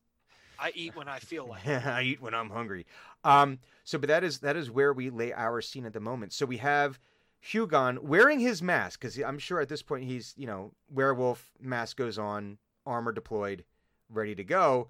I 0.61 0.73
eat 0.75 0.95
when 0.97 1.09
I 1.09 1.19
feel 1.19 1.47
like. 1.47 1.67
it. 1.67 1.87
I 1.87 2.02
eat 2.02 2.21
when 2.23 2.35
I'm 2.35 2.50
hungry. 2.50 2.87
Um, 3.25 3.59
so, 3.85 3.99
but 3.99 4.09
that 4.09 4.23
is 4.25 4.40
that 4.40 4.57
is 4.57 4.71
where 4.71 4.93
we 4.93 5.11
lay 5.11 5.33
our 5.33 5.61
scene 5.61 5.87
at 5.87 5.93
the 5.93 6.00
moment. 6.00 6.33
So 6.33 6.47
we 6.47 6.59
have 6.59 6.99
Hugon 7.45 8.00
wearing 8.00 8.40
his 8.40 8.62
mask 8.62 9.00
because 9.00 9.19
I'm 9.19 9.38
sure 9.38 9.61
at 9.61 9.69
this 9.69 9.83
point 9.83 10.05
he's 10.05 10.35
you 10.37 10.47
know 10.47 10.73
werewolf 10.90 11.50
mask 11.61 11.97
goes 11.97 12.19
on, 12.19 12.59
armor 12.87 13.12
deployed, 13.12 13.64
ready 14.11 14.35
to 14.35 14.45
go. 14.45 14.88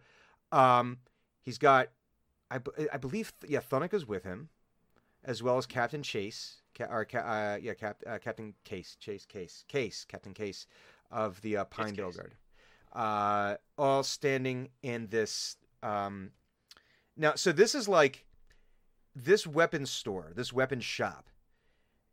Um, 0.52 0.98
he's 1.42 1.58
got, 1.58 1.88
I, 2.50 2.58
I 2.92 2.96
believe, 2.96 3.32
yeah, 3.46 3.60
Thunika's 3.60 4.06
with 4.06 4.24
him, 4.24 4.48
as 5.24 5.42
well 5.42 5.58
as 5.58 5.66
Captain 5.66 6.02
Chase, 6.02 6.62
Ca- 6.76 6.88
or 6.90 7.04
Ca- 7.04 7.18
uh, 7.18 7.58
yeah, 7.60 7.74
Cap, 7.74 8.02
uh, 8.06 8.18
Captain 8.18 8.54
Case, 8.64 8.96
Chase 8.98 9.26
Case, 9.26 9.64
Case, 9.68 10.04
Captain 10.08 10.34
Case 10.34 10.66
of 11.10 11.40
the 11.42 11.58
uh, 11.58 11.64
Pine. 11.64 11.94
Guard, 11.94 12.34
uh, 12.92 13.56
all 13.78 14.02
standing 14.02 14.70
in 14.82 15.06
this. 15.08 15.56
Um, 15.82 16.30
now, 17.16 17.34
so 17.34 17.52
this 17.52 17.75
is 17.75 17.88
like 17.88 18.25
this 19.14 19.46
weapon 19.46 19.87
store, 19.87 20.32
this 20.34 20.52
weapon 20.52 20.80
shop, 20.80 21.28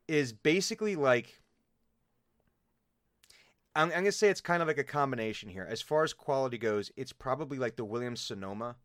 is 0.07 0.33
basically 0.33 0.95
like. 0.95 1.41
I'm, 3.75 3.89
I'm 3.89 4.00
gonna 4.00 4.12
say 4.12 4.29
it's 4.29 4.41
kind 4.41 4.62
of 4.62 4.67
like 4.67 4.79
a 4.79 4.83
combination 4.83 5.50
here. 5.50 5.67
As 5.69 5.81
far 5.81 6.03
as 6.03 6.12
quality 6.12 6.57
goes, 6.57 6.91
it's 6.97 7.13
probably 7.13 7.59
like 7.59 7.75
the 7.75 7.86
Williams 7.86 8.21
Sonoma 8.21 8.75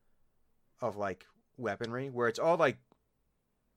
of 0.83 0.97
like 0.97 1.27
weaponry, 1.57 2.11
where 2.11 2.29
it's 2.29 2.39
all 2.39 2.59
like, 2.59 2.77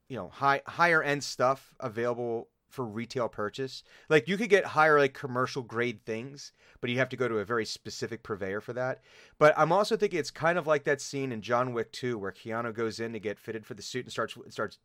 you 0.09 0.17
know, 0.17 0.27
high 0.27 0.62
higher 0.67 1.01
end 1.01 1.24
stuff 1.24 1.74
available 1.79 2.50
for 2.69 2.86
retail 2.86 3.29
purchase. 3.29 3.84
Like 4.10 4.27
you 4.27 4.38
could 4.38 4.50
get 4.50 4.65
higher 4.65 5.00
like 5.00 5.13
commercial 5.13 5.62
grade 5.62 6.05
things, 6.05 6.51
but 6.81 6.89
you 6.89 6.98
have 6.98 7.10
to 7.10 7.17
go 7.17 7.27
to 7.27 7.39
a 7.39 7.45
very 7.45 7.65
specific 7.65 8.24
purveyor 8.24 8.62
for 8.62 8.74
that. 8.74 9.01
But 9.38 9.53
I'm 9.57 9.72
also 9.72 9.95
thinking 9.95 10.19
it's 10.19 10.31
kind 10.31 10.57
of 10.57 10.67
like 10.67 10.84
that 10.84 11.01
scene 11.01 11.31
in 11.31 11.41
John 11.41 11.74
Wick 11.74 11.91
2 11.91 12.17
where 12.17 12.31
Keanu 12.31 12.74
goes 12.74 13.00
in 13.00 13.13
to 13.13 13.19
get 13.19 13.39
fitted 13.39 13.65
for 13.65 13.74
the 13.74 13.81
suit 13.81 14.05
and 14.05 14.12
starts 14.12 14.38
starts 14.50 14.77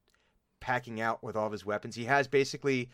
packing 0.61 1.01
out 1.01 1.23
with 1.25 1.37
all 1.37 1.47
of 1.47 1.53
his 1.53 1.67
weapons. 1.67 1.97
He 1.97 2.05
has 2.05 2.29
basically 2.29 2.91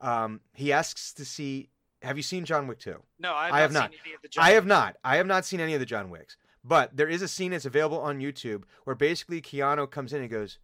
um, 0.00 0.40
he 0.54 0.72
asks 0.72 1.12
to 1.14 1.24
see. 1.24 1.70
Have 2.02 2.16
you 2.16 2.22
seen 2.22 2.44
John 2.44 2.68
Wick 2.68 2.78
2? 2.78 2.94
No, 3.18 3.34
I 3.34 3.46
have, 3.46 3.54
I 3.54 3.60
have 3.60 3.72
not, 3.72 3.80
not. 3.80 3.90
seen 3.90 4.00
any 4.04 4.14
of 4.14 4.22
the. 4.22 4.28
I 4.38 4.50
have 4.52 4.66
not. 4.66 4.96
I 5.02 5.16
have 5.16 5.26
not 5.26 5.44
seen 5.44 5.58
any 5.58 5.74
of 5.74 5.80
the 5.80 5.86
John 5.86 6.10
Wicks. 6.10 6.36
But 6.62 6.96
there 6.96 7.08
is 7.08 7.22
a 7.22 7.28
scene 7.28 7.50
that's 7.50 7.64
available 7.64 8.00
on 8.00 8.20
YouTube 8.20 8.64
where 8.84 8.94
basically 8.94 9.40
Keanu 9.40 9.90
comes 9.90 10.12
in 10.12 10.20
and 10.20 10.30
goes, 10.30 10.58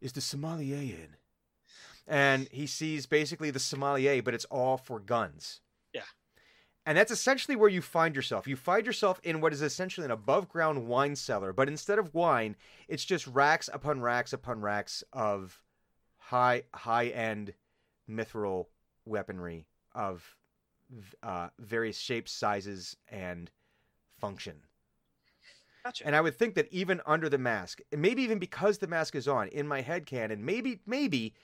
"Is 0.00 0.12
the 0.12 0.20
sommelier 0.22 0.76
in?" 0.76 1.16
And 2.06 2.48
he 2.52 2.66
sees 2.66 3.06
basically 3.06 3.50
the 3.50 3.58
sommelier, 3.58 4.22
but 4.22 4.34
it's 4.34 4.44
all 4.46 4.76
for 4.76 5.00
guns. 5.00 5.60
Yeah. 5.92 6.02
And 6.84 6.96
that's 6.96 7.10
essentially 7.10 7.56
where 7.56 7.68
you 7.68 7.82
find 7.82 8.14
yourself. 8.14 8.46
You 8.46 8.54
find 8.54 8.86
yourself 8.86 9.20
in 9.24 9.40
what 9.40 9.52
is 9.52 9.60
essentially 9.60 10.04
an 10.04 10.12
above 10.12 10.48
ground 10.48 10.86
wine 10.86 11.16
cellar, 11.16 11.52
but 11.52 11.68
instead 11.68 11.98
of 11.98 12.14
wine, 12.14 12.54
it's 12.86 13.04
just 13.04 13.26
racks 13.26 13.68
upon 13.72 14.00
racks 14.00 14.32
upon 14.32 14.60
racks 14.60 15.02
of 15.12 15.60
high 16.16 16.62
high 16.72 17.06
end 17.08 17.54
mithril 18.08 18.66
weaponry 19.04 19.66
of 19.94 20.36
uh, 21.24 21.48
various 21.58 21.98
shapes, 21.98 22.30
sizes, 22.30 22.96
and 23.08 23.50
function. 24.20 24.54
Gotcha. 25.84 26.06
And 26.06 26.16
I 26.16 26.20
would 26.20 26.36
think 26.36 26.54
that 26.54 26.72
even 26.72 27.00
under 27.06 27.28
the 27.28 27.38
mask, 27.38 27.80
and 27.92 28.02
maybe 28.02 28.22
even 28.22 28.38
because 28.38 28.78
the 28.78 28.86
mask 28.86 29.14
is 29.14 29.28
on, 29.28 29.48
in 29.48 29.66
my 29.68 29.80
head 29.80 30.06
canon, 30.06 30.44
maybe 30.44 30.80
maybe 30.86 31.34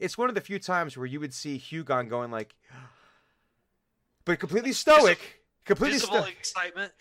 it's 0.00 0.18
one 0.18 0.28
of 0.28 0.34
the 0.34 0.40
few 0.40 0.58
times 0.58 0.96
where 0.96 1.06
you 1.06 1.20
would 1.20 1.34
see 1.34 1.58
Hugon 1.58 2.08
going 2.08 2.30
like, 2.30 2.54
but 4.24 4.38
completely 4.38 4.72
stoic, 4.72 5.42
completely 5.64 5.98
Visible 5.98 6.22
stoic. 6.22 6.36
excitement. 6.38 6.92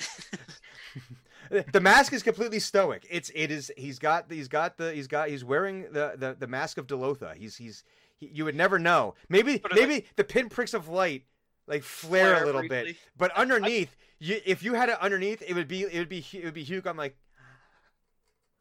the 1.71 1.81
mask 1.81 2.13
is 2.13 2.23
completely 2.23 2.59
stoic. 2.59 3.07
It's 3.09 3.31
it 3.33 3.51
is 3.51 3.71
he's 3.77 3.99
got 3.99 4.31
he's 4.31 4.47
got 4.47 4.77
the 4.77 4.93
he's 4.93 5.07
got 5.07 5.29
he's 5.29 5.43
wearing 5.43 5.83
the 5.91 6.13
the, 6.17 6.35
the 6.37 6.47
mask 6.47 6.77
of 6.77 6.87
Delotha. 6.87 7.35
He's 7.35 7.55
he's 7.55 7.83
he, 8.15 8.29
you 8.33 8.45
would 8.45 8.55
never 8.55 8.77
know. 8.77 9.15
Maybe 9.29 9.53
it's 9.55 9.65
uh, 9.65 9.75
maybe 9.75 10.05
the 10.15 10.23
pinpricks 10.23 10.73
of 10.73 10.87
light 10.87 11.23
like 11.67 11.83
flare, 11.83 12.35
Flare 12.35 12.43
a 12.43 12.45
little 12.45 12.67
bit, 12.67 12.97
but 13.15 13.31
underneath, 13.37 13.95
you, 14.17 14.41
if 14.43 14.63
you 14.63 14.73
had 14.73 14.89
it 14.89 14.97
underneath, 14.99 15.43
it 15.47 15.53
would 15.53 15.67
be 15.67 15.83
it 15.83 15.99
would 15.99 16.09
be 16.09 16.25
it 16.33 16.43
would 16.43 16.53
be 16.53 16.65
Hugon 16.65 16.97
like 16.97 17.15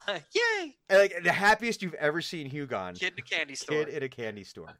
Yay! 0.34 0.76
like 0.90 1.22
the 1.22 1.32
happiest 1.32 1.82
you've 1.82 1.94
ever 1.94 2.20
seen 2.20 2.50
Hugon. 2.50 2.98
Kid 2.98 3.12
in 3.12 3.18
a 3.18 3.22
candy 3.22 3.54
store. 3.54 3.84
Kid 3.84 3.94
in 3.94 4.02
a 4.02 4.08
candy 4.08 4.44
store. 4.44 4.78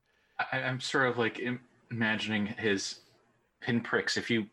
I, 0.53 0.61
I'm 0.61 0.81
sort 0.81 1.09
of 1.09 1.19
like 1.19 1.39
im- 1.39 1.61
imagining 1.91 2.47
his 2.47 3.01
pinpricks. 3.61 4.17
If 4.17 4.31
you 4.31 4.47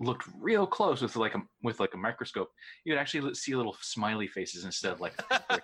looked 0.00 0.28
real 0.40 0.66
close 0.66 1.02
with 1.02 1.16
like 1.16 1.34
a 1.34 1.42
with 1.62 1.80
like 1.80 1.94
a 1.94 1.98
microscope, 1.98 2.50
you'd 2.84 2.98
actually 2.98 3.34
see 3.34 3.54
little 3.54 3.76
smiley 3.80 4.26
faces 4.26 4.64
instead 4.64 4.92
of 4.92 5.00
like. 5.00 5.14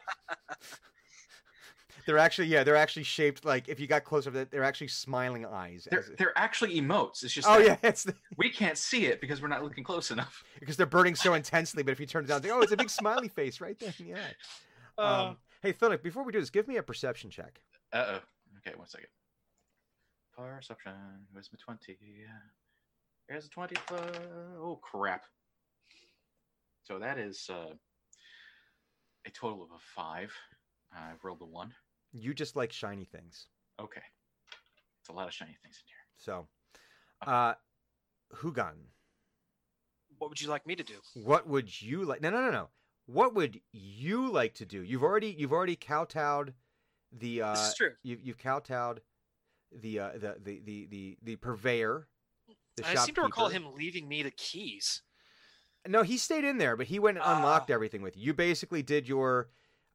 They're 2.10 2.18
actually 2.18 2.48
yeah, 2.48 2.64
they're 2.64 2.74
actually 2.74 3.04
shaped 3.04 3.44
like 3.44 3.68
if 3.68 3.78
you 3.78 3.86
got 3.86 4.02
closer, 4.02 4.32
they're 4.32 4.46
they're 4.46 4.64
actually 4.64 4.88
smiling 4.88 5.46
eyes. 5.46 5.86
they're 5.88 6.04
they're 6.18 6.36
actually 6.36 6.74
emotes. 6.74 7.22
It's 7.22 7.32
just 7.32 7.46
oh 7.48 7.58
yeah, 7.58 7.76
it's 7.84 8.02
the, 8.02 8.16
we 8.36 8.50
can't 8.50 8.76
see 8.76 9.06
it 9.06 9.20
because 9.20 9.40
we're 9.40 9.46
not 9.46 9.62
looking 9.62 9.84
close 9.84 10.10
enough. 10.10 10.42
because 10.58 10.76
they're 10.76 10.86
burning 10.86 11.14
so 11.14 11.34
intensely. 11.34 11.84
But 11.84 11.92
if 11.92 12.00
you 12.00 12.06
turn 12.06 12.24
it 12.24 12.26
down, 12.26 12.42
like, 12.42 12.50
oh, 12.50 12.62
it's 12.62 12.72
a 12.72 12.76
big 12.76 12.90
smiley 12.90 13.28
face 13.28 13.60
right 13.60 13.78
there. 13.78 13.94
Yeah. 14.04 14.16
Uh, 14.98 15.28
Um, 15.28 15.36
hey, 15.62 15.70
Philip, 15.70 16.02
before 16.02 16.24
we 16.24 16.32
do 16.32 16.40
this, 16.40 16.50
give 16.50 16.66
me 16.66 16.76
a 16.76 16.82
perception 16.82 17.30
check. 17.30 17.60
Uh 17.92 18.06
oh. 18.08 18.20
Okay, 18.58 18.76
one 18.76 18.88
second. 18.88 19.06
Perception. 20.36 20.92
Where's 21.30 21.48
my 21.52 21.58
twenty? 21.64 21.96
Here's 23.28 23.46
a 23.46 23.48
twenty. 23.50 23.76
Oh 24.58 24.80
crap. 24.82 25.22
So 26.82 26.98
that 26.98 27.18
is 27.18 27.48
uh, 27.48 27.72
a 29.24 29.30
total 29.30 29.62
of 29.62 29.70
a 29.70 29.78
five. 29.94 30.32
I 30.92 31.12
rolled 31.22 31.40
a 31.40 31.44
one. 31.44 31.72
You 32.12 32.34
just 32.34 32.56
like 32.56 32.72
shiny 32.72 33.04
things. 33.04 33.46
Okay. 33.80 34.02
It's 35.00 35.08
a 35.08 35.12
lot 35.12 35.26
of 35.28 35.34
shiny 35.34 35.56
things 35.62 35.80
in 35.80 35.86
here. 35.86 35.96
So, 36.18 36.48
uh, 37.26 37.54
Hugon, 38.34 38.74
what 40.18 40.28
would 40.30 40.40
you 40.40 40.48
like 40.48 40.66
me 40.66 40.74
to 40.76 40.82
do? 40.82 40.94
what 41.14 41.46
would 41.46 41.80
you 41.80 42.04
like? 42.04 42.20
No, 42.20 42.30
no, 42.30 42.40
no, 42.42 42.50
no. 42.50 42.68
What 43.06 43.34
would 43.34 43.60
you 43.72 44.30
like 44.30 44.54
to 44.54 44.66
do? 44.66 44.82
You've 44.82 45.02
already 45.02 45.34
you've 45.36 45.52
already 45.52 45.76
kowtowed 45.76 46.54
the 47.12 47.42
uh 47.42 47.52
this 47.54 47.68
is 47.68 47.74
true. 47.74 47.90
you 48.02 48.18
you've 48.22 48.38
kowtowed 48.38 49.00
the 49.72 49.98
uh 49.98 50.10
the 50.12 50.36
the 50.42 50.60
the 50.64 50.86
the, 50.90 51.18
the 51.22 51.36
purveyor. 51.36 52.06
The 52.76 52.86
I 52.86 52.94
seem 52.96 53.14
to 53.16 53.22
recall 53.22 53.48
shopkeeper. 53.48 53.68
him 53.70 53.76
leaving 53.76 54.08
me 54.08 54.22
the 54.22 54.30
keys. 54.30 55.02
No, 55.88 56.02
he 56.02 56.18
stayed 56.18 56.44
in 56.44 56.58
there, 56.58 56.76
but 56.76 56.86
he 56.86 56.98
went 56.98 57.16
and 57.16 57.24
Ah. 57.26 57.36
unlocked 57.36 57.70
everything 57.70 58.02
with 58.02 58.16
you. 58.16 58.26
You 58.26 58.34
basically 58.34 58.82
did 58.82 59.08
your 59.08 59.48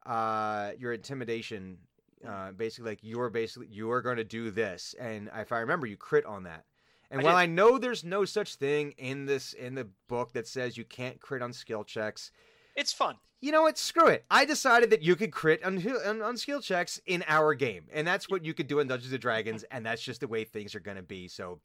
uh 0.04 0.72
your 0.78 0.92
intimidation 0.92 1.78
uh 2.26 2.52
basically 2.52 2.90
like 2.90 2.98
you're 3.02 3.30
basically 3.30 3.68
you're 3.70 4.02
going 4.02 4.16
to 4.16 4.24
do 4.24 4.50
this 4.50 4.94
and 4.98 5.30
if 5.36 5.52
I 5.52 5.58
remember 5.60 5.86
you 5.86 5.96
crit 5.96 6.24
on 6.26 6.42
that. 6.44 6.64
And 7.10 7.20
I 7.20 7.24
while 7.24 7.34
did. 7.36 7.40
I 7.42 7.46
know 7.46 7.78
there's 7.78 8.02
no 8.02 8.24
such 8.24 8.56
thing 8.56 8.92
in 8.98 9.26
this 9.26 9.52
in 9.52 9.74
the 9.76 9.86
book 10.08 10.32
that 10.32 10.48
says 10.48 10.76
you 10.76 10.84
can't 10.84 11.20
crit 11.20 11.40
on 11.40 11.52
skill 11.52 11.84
checks, 11.84 12.32
It's 12.74 12.92
fun. 12.92 13.14
you 13.40 13.52
know 13.52 13.62
what? 13.62 13.78
Screw 13.78 14.08
it. 14.08 14.24
I 14.28 14.44
decided 14.44 14.90
that 14.90 15.02
you 15.02 15.14
could 15.14 15.30
crit 15.30 15.62
on, 15.64 15.78
on, 16.04 16.20
on 16.20 16.36
skill 16.36 16.60
checks 16.60 17.00
in 17.06 17.22
our 17.28 17.54
game, 17.54 17.84
and 17.92 18.04
that's 18.04 18.28
what 18.28 18.44
you 18.44 18.54
could 18.54 18.66
do 18.66 18.80
in 18.80 18.88
Dungeons 18.88 19.12
and 19.12 19.22
Dragons, 19.22 19.62
and 19.70 19.86
that's 19.86 20.02
just 20.02 20.18
the 20.20 20.26
way 20.26 20.42
things 20.42 20.74
are 20.74 20.80
going 20.80 20.96
to 20.96 21.02
be. 21.04 21.28
So, 21.28 21.60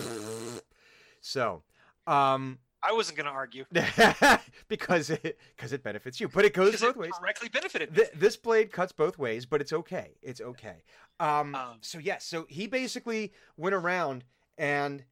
so, 1.22 1.64
um, 2.06 2.60
I 2.84 2.94
wasn't 2.94 3.18
going 3.18 3.28
to 3.28 3.32
argue. 3.32 3.66
because 4.68 5.10
it 5.10 5.40
because 5.56 5.72
it 5.74 5.84
benefits 5.84 6.20
you, 6.20 6.28
but 6.28 6.46
it 6.46 6.54
goes 6.54 6.80
both 6.80 6.96
it 6.96 6.98
ways. 6.98 7.12
directly 7.20 7.50
benefited. 7.50 7.94
Th- 7.96 8.10
this 8.16 8.38
blade 8.38 8.72
cuts 8.72 8.92
both 8.92 9.18
ways, 9.18 9.46
but 9.46 9.62
it's 9.62 9.74
okay. 9.74 10.16
It's 10.22 10.42
okay. 10.42 10.84
Um, 11.20 11.54
Um, 11.54 11.78
so 11.82 12.00
yes, 12.00 12.26
so 12.26 12.46
he 12.50 12.68
basically 12.68 13.34
went 13.58 13.76
around 13.76 14.24
and 14.58 15.04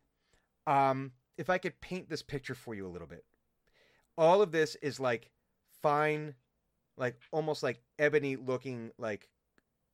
um, 0.67 1.11
if 1.37 1.49
I 1.49 1.57
could 1.57 1.79
paint 1.81 2.09
this 2.09 2.21
picture 2.23 2.55
for 2.55 2.73
you 2.73 2.85
a 2.85 2.89
little 2.89 3.07
bit, 3.07 3.23
all 4.17 4.41
of 4.41 4.51
this 4.51 4.75
is 4.81 4.99
like 4.99 5.29
fine, 5.81 6.33
like 6.97 7.15
almost 7.31 7.63
like 7.63 7.81
ebony 7.97 8.35
looking, 8.35 8.91
like 8.97 9.29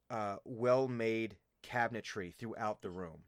uh, 0.09 0.37
well 0.45 0.87
made 0.87 1.35
cabinetry 1.63 2.33
throughout 2.35 2.81
the 2.81 2.89
room 2.89 3.23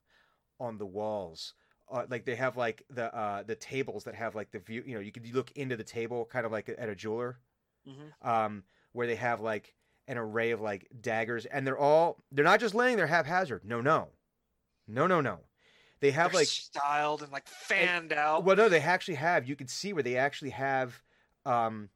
on 0.60 0.78
the 0.78 0.86
walls. 0.86 1.54
Uh, 1.90 2.06
like 2.10 2.26
they 2.26 2.36
have 2.36 2.58
like 2.58 2.84
the 2.90 3.14
uh, 3.16 3.44
the 3.44 3.56
tables 3.56 4.04
that 4.06 4.16
have 4.16 4.36
like 4.36 4.52
the 4.52 4.60
view. 4.60 4.84
You 4.86 4.96
know, 4.96 5.02
you 5.02 5.12
could 5.12 5.28
look 5.34 5.52
into 5.52 5.78
the 5.78 5.84
table, 5.84 6.26
kind 6.26 6.46
of 6.46 6.52
like 6.52 6.70
at 6.70 6.90
a 6.90 6.96
jeweler 6.96 7.40
Mhm. 7.86 8.14
um, 8.22 8.64
where 8.94 9.08
they 9.08 9.16
have 9.16 9.42
like 9.42 9.76
an 10.08 10.18
array 10.18 10.52
of 10.52 10.62
like 10.62 10.88
daggers, 11.02 11.46
and 11.46 11.66
they're 11.68 11.78
all 11.78 12.24
they're 12.32 12.46
not 12.46 12.60
just 12.60 12.76
laying 12.76 12.98
there 12.98 13.08
haphazard. 13.08 13.66
No, 13.66 13.82
no, 13.82 14.10
no, 14.88 15.08
no, 15.08 15.22
no. 15.22 15.42
They 16.02 16.12
have 16.12 16.32
They're 16.32 16.34
like 16.34 16.50
styled 16.50 17.24
and 17.24 17.32
like 17.32 17.48
fanned 17.48 18.14
out. 18.14 18.44
well, 18.44 18.56
no, 18.56 18.70
they 18.70 18.80
actually 18.80 19.16
have. 19.16 19.48
You 19.48 19.56
can 19.56 19.68
see 19.68 19.94
where 19.94 20.04
they 20.04 20.18
actually 20.18 20.52
have, 20.52 21.02
um, 21.46 21.90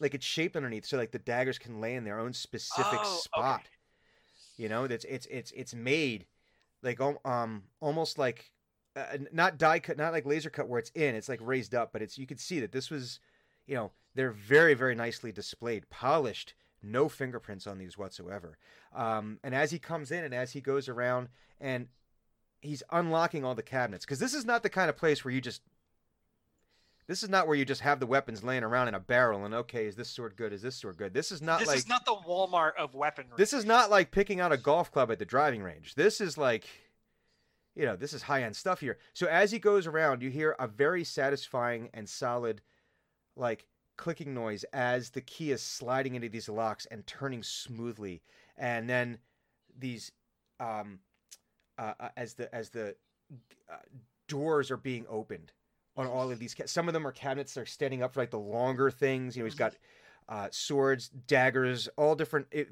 like 0.00 0.14
it's 0.14 0.26
shaped 0.26 0.56
underneath, 0.56 0.86
so 0.86 0.96
like 0.98 1.12
the 1.12 1.18
daggers 1.20 1.58
can 1.58 1.80
lay 1.80 1.94
in 1.96 2.04
their 2.04 2.18
own 2.20 2.32
specific 2.32 3.04
Oh, 3.04 3.24
okay. 3.36 3.44
spot. 3.44 3.70
You 4.56 4.68
know, 4.68 4.86
that's 4.88 5.04
it's 5.06 5.26
it's 5.26 5.52
it's 5.52 5.74
made 5.74 6.26
like 6.82 7.00
um 7.00 7.64
almost 7.80 8.18
like 8.18 8.52
uh, 8.96 9.18
not 9.32 9.58
die 9.58 9.78
cut, 9.78 9.96
not 9.96 10.12
like 10.12 10.26
laser 10.26 10.50
cut 10.50 10.68
where 10.68 10.78
it's 10.78 10.90
in. 10.90 11.14
It's 11.14 11.28
like 11.28 11.40
raised 11.42 11.74
up, 11.74 11.92
but 11.92 12.02
it's 12.02 12.18
you 12.18 12.26
can 12.26 12.38
see 12.38 12.60
that 12.60 12.72
this 12.72 12.90
was, 12.90 13.20
you 13.66 13.74
know, 13.74 13.92
they're 14.14 14.30
very 14.32 14.74
very 14.74 14.94
nicely 14.94 15.32
displayed, 15.32 15.88
polished. 15.90 16.54
No 16.84 17.08
fingerprints 17.08 17.68
on 17.68 17.78
these 17.78 17.96
whatsoever. 17.96 18.58
Um, 18.92 19.38
and 19.44 19.54
as 19.54 19.70
he 19.70 19.78
comes 19.78 20.10
in 20.10 20.24
and 20.24 20.34
as 20.34 20.50
he 20.50 20.60
goes 20.60 20.88
around 20.88 21.28
and 21.60 21.86
he's 22.62 22.82
unlocking 22.90 23.44
all 23.44 23.54
the 23.54 23.62
cabinets 23.62 24.04
because 24.04 24.18
this 24.20 24.32
is 24.32 24.44
not 24.44 24.62
the 24.62 24.70
kind 24.70 24.88
of 24.88 24.96
place 24.96 25.24
where 25.24 25.34
you 25.34 25.40
just 25.40 25.62
this 27.08 27.22
is 27.22 27.28
not 27.28 27.46
where 27.46 27.56
you 27.56 27.64
just 27.64 27.80
have 27.80 28.00
the 28.00 28.06
weapons 28.06 28.44
laying 28.44 28.62
around 28.62 28.88
in 28.88 28.94
a 28.94 29.00
barrel 29.00 29.44
and 29.44 29.52
okay 29.52 29.86
is 29.86 29.96
this 29.96 30.08
sword 30.08 30.36
good 30.36 30.52
is 30.52 30.62
this 30.62 30.76
sword 30.76 30.96
good 30.96 31.12
this 31.12 31.32
is 31.32 31.42
not 31.42 31.58
this 31.58 31.68
like 31.68 31.78
is 31.78 31.88
not 31.88 32.04
the 32.04 32.14
Walmart 32.26 32.72
of 32.78 32.94
weaponry. 32.94 33.32
this 33.36 33.52
is 33.52 33.64
not 33.64 33.90
like 33.90 34.12
picking 34.12 34.40
out 34.40 34.52
a 34.52 34.56
golf 34.56 34.90
club 34.92 35.10
at 35.10 35.18
the 35.18 35.24
driving 35.24 35.62
range 35.62 35.94
this 35.96 36.20
is 36.20 36.38
like 36.38 36.64
you 37.74 37.84
know 37.84 37.96
this 37.96 38.12
is 38.12 38.22
high 38.22 38.42
end 38.42 38.56
stuff 38.56 38.80
here. 38.80 38.98
So 39.14 39.26
as 39.26 39.50
he 39.50 39.58
goes 39.58 39.86
around 39.86 40.22
you 40.22 40.30
hear 40.30 40.56
a 40.58 40.66
very 40.66 41.04
satisfying 41.04 41.90
and 41.94 42.08
solid 42.08 42.60
like 43.36 43.66
clicking 43.96 44.34
noise 44.34 44.64
as 44.72 45.10
the 45.10 45.20
key 45.20 45.52
is 45.52 45.62
sliding 45.62 46.14
into 46.14 46.28
these 46.28 46.48
locks 46.48 46.86
and 46.86 47.06
turning 47.06 47.42
smoothly. 47.42 48.22
And 48.56 48.88
then 48.88 49.18
these 49.78 50.12
um 50.60 51.00
uh, 51.78 51.94
uh, 51.98 52.08
as 52.16 52.34
the 52.34 52.54
as 52.54 52.70
the 52.70 52.94
uh, 53.70 53.76
doors 54.28 54.70
are 54.70 54.76
being 54.76 55.06
opened 55.08 55.52
on 55.96 56.06
all 56.06 56.30
of 56.30 56.38
these 56.38 56.54
ca- 56.54 56.66
some 56.66 56.88
of 56.88 56.94
them 56.94 57.06
are 57.06 57.12
cabinets 57.12 57.54
that 57.54 57.60
are 57.62 57.66
standing 57.66 58.02
up 58.02 58.14
for 58.14 58.20
like 58.20 58.30
the 58.30 58.38
longer 58.38 58.90
things. 58.90 59.36
You 59.36 59.42
know 59.42 59.46
he's 59.46 59.54
got 59.54 59.74
uh, 60.28 60.48
swords 60.50 61.08
daggers 61.08 61.88
all 61.96 62.14
different 62.14 62.46
it, 62.50 62.68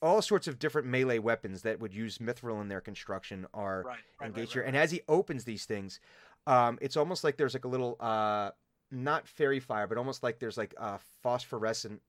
all 0.00 0.22
sorts 0.22 0.48
of 0.48 0.58
different 0.58 0.86
melee 0.86 1.18
weapons 1.18 1.62
that 1.62 1.80
would 1.80 1.94
use 1.94 2.18
mithril 2.18 2.60
in 2.60 2.68
their 2.68 2.80
construction 2.80 3.46
are 3.54 3.82
right, 3.86 3.98
right, 4.20 4.26
engaged 4.26 4.56
right, 4.56 4.62
here. 4.62 4.62
And 4.62 4.76
as 4.76 4.90
he 4.90 5.02
opens 5.08 5.44
these 5.44 5.64
things, 5.64 6.00
um, 6.46 6.78
it's 6.80 6.96
almost 6.96 7.24
like 7.24 7.36
there's 7.36 7.54
like 7.54 7.64
a 7.64 7.68
little, 7.68 7.96
uh, 8.00 8.50
not 8.90 9.26
fairy 9.26 9.60
fire, 9.60 9.86
but 9.86 9.98
almost 9.98 10.22
like 10.22 10.38
there's 10.38 10.58
like 10.58 10.74
a 10.76 10.98
phosphorescent, 11.22 12.00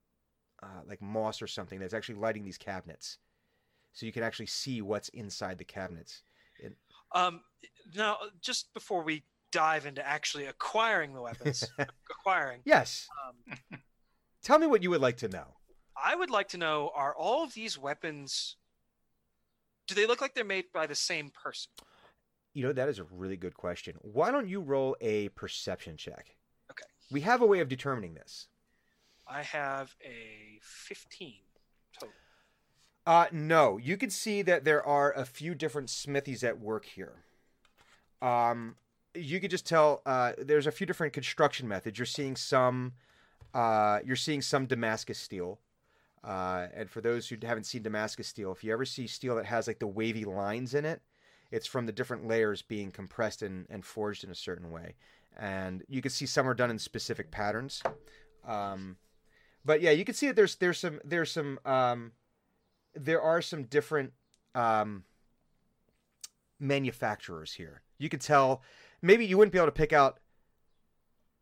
uh, 0.61 0.81
like 0.87 1.01
moss 1.01 1.41
or 1.41 1.47
something 1.47 1.79
that's 1.79 1.93
actually 1.93 2.15
lighting 2.15 2.43
these 2.43 2.57
cabinets, 2.57 3.17
so 3.93 4.05
you 4.05 4.11
can 4.11 4.23
actually 4.23 4.45
see 4.45 4.81
what's 4.81 5.09
inside 5.09 5.57
the 5.57 5.63
cabinets. 5.63 6.21
Um, 7.13 7.41
now, 7.95 8.17
just 8.41 8.73
before 8.73 9.03
we 9.03 9.23
dive 9.51 9.85
into 9.85 10.05
actually 10.05 10.45
acquiring 10.47 11.13
the 11.13 11.21
weapons, 11.21 11.63
acquiring, 12.09 12.59
Yes, 12.65 13.07
um, 13.25 13.57
tell 14.45 14.59
me 14.59 14.67
what 14.67 14.81
you 14.81 14.89
would 14.91 15.01
like 15.01 15.17
to 15.17 15.27
know. 15.27 15.57
I 16.01 16.15
would 16.15 16.29
like 16.29 16.47
to 16.49 16.57
know: 16.57 16.91
Are 16.95 17.13
all 17.13 17.43
of 17.43 17.53
these 17.53 17.77
weapons? 17.77 18.55
Do 19.87 19.95
they 19.95 20.07
look 20.07 20.21
like 20.21 20.33
they're 20.33 20.45
made 20.45 20.65
by 20.73 20.87
the 20.87 20.95
same 20.95 21.29
person? 21.31 21.71
You 22.53 22.63
know 22.63 22.73
that 22.73 22.87
is 22.87 22.99
a 22.99 23.03
really 23.03 23.35
good 23.35 23.55
question. 23.55 23.95
Why 23.99 24.31
don't 24.31 24.47
you 24.47 24.61
roll 24.61 24.95
a 25.01 25.27
perception 25.29 25.97
check? 25.97 26.37
Okay. 26.71 26.85
We 27.11 27.21
have 27.21 27.41
a 27.41 27.45
way 27.45 27.59
of 27.59 27.67
determining 27.67 28.13
this. 28.13 28.47
I 29.27 29.41
have 29.41 29.95
a 30.01 30.59
fifteen 30.61 31.41
total. 31.99 32.13
Uh, 33.05 33.25
no, 33.31 33.77
you 33.77 33.97
can 33.97 34.09
see 34.09 34.41
that 34.43 34.63
there 34.63 34.85
are 34.85 35.11
a 35.11 35.25
few 35.25 35.53
different 35.53 35.89
smithies 35.89 36.43
at 36.43 36.59
work 36.59 36.85
here. 36.85 37.25
Um, 38.21 38.77
you 39.13 39.39
could 39.39 39.51
just 39.51 39.67
tell 39.67 40.01
uh, 40.05 40.33
there's 40.37 40.67
a 40.67 40.71
few 40.71 40.87
different 40.87 41.13
construction 41.13 41.67
methods. 41.67 41.99
You're 41.99 42.05
seeing 42.05 42.35
some, 42.35 42.93
uh, 43.55 43.99
you're 44.05 44.17
seeing 44.17 44.41
some 44.41 44.65
Damascus 44.65 45.17
steel. 45.17 45.59
Uh, 46.23 46.67
and 46.75 46.89
for 46.89 47.01
those 47.01 47.29
who 47.29 47.37
haven't 47.41 47.63
seen 47.63 47.81
Damascus 47.81 48.27
steel, 48.27 48.51
if 48.51 48.63
you 48.63 48.73
ever 48.73 48.83
see 48.83 49.07
steel 49.07 49.35
that 49.35 49.45
has 49.45 49.65
like 49.65 49.79
the 49.79 49.87
wavy 49.87 50.25
lines 50.25 50.73
in 50.73 50.83
it, 50.83 51.01
it's 51.51 51.65
from 51.65 51.85
the 51.85 51.91
different 51.91 52.27
layers 52.27 52.61
being 52.61 52.91
compressed 52.91 53.41
and, 53.41 53.65
and 53.69 53.85
forged 53.85 54.23
in 54.23 54.29
a 54.29 54.35
certain 54.35 54.71
way. 54.71 54.95
And 55.37 55.83
you 55.87 56.01
can 56.01 56.11
see 56.11 56.25
some 56.25 56.49
are 56.49 56.53
done 56.53 56.69
in 56.69 56.79
specific 56.79 57.31
patterns. 57.31 57.81
Um, 58.45 58.97
but 59.63 59.81
yeah, 59.81 59.91
you 59.91 60.03
can 60.03 60.15
see 60.15 60.27
that 60.27 60.35
there's 60.35 60.55
there's 60.55 60.79
some 60.79 60.99
there's 61.03 61.31
some 61.31 61.59
um, 61.65 62.11
there 62.93 63.21
are 63.21 63.41
some 63.41 63.63
different 63.63 64.13
um, 64.53 65.03
manufacturers 66.59 67.53
here. 67.53 67.81
You 67.99 68.09
could 68.09 68.21
tell 68.21 68.63
maybe 69.01 69.25
you 69.25 69.37
wouldn't 69.37 69.53
be 69.53 69.59
able 69.59 69.67
to 69.67 69.71
pick 69.71 69.93
out 69.93 70.19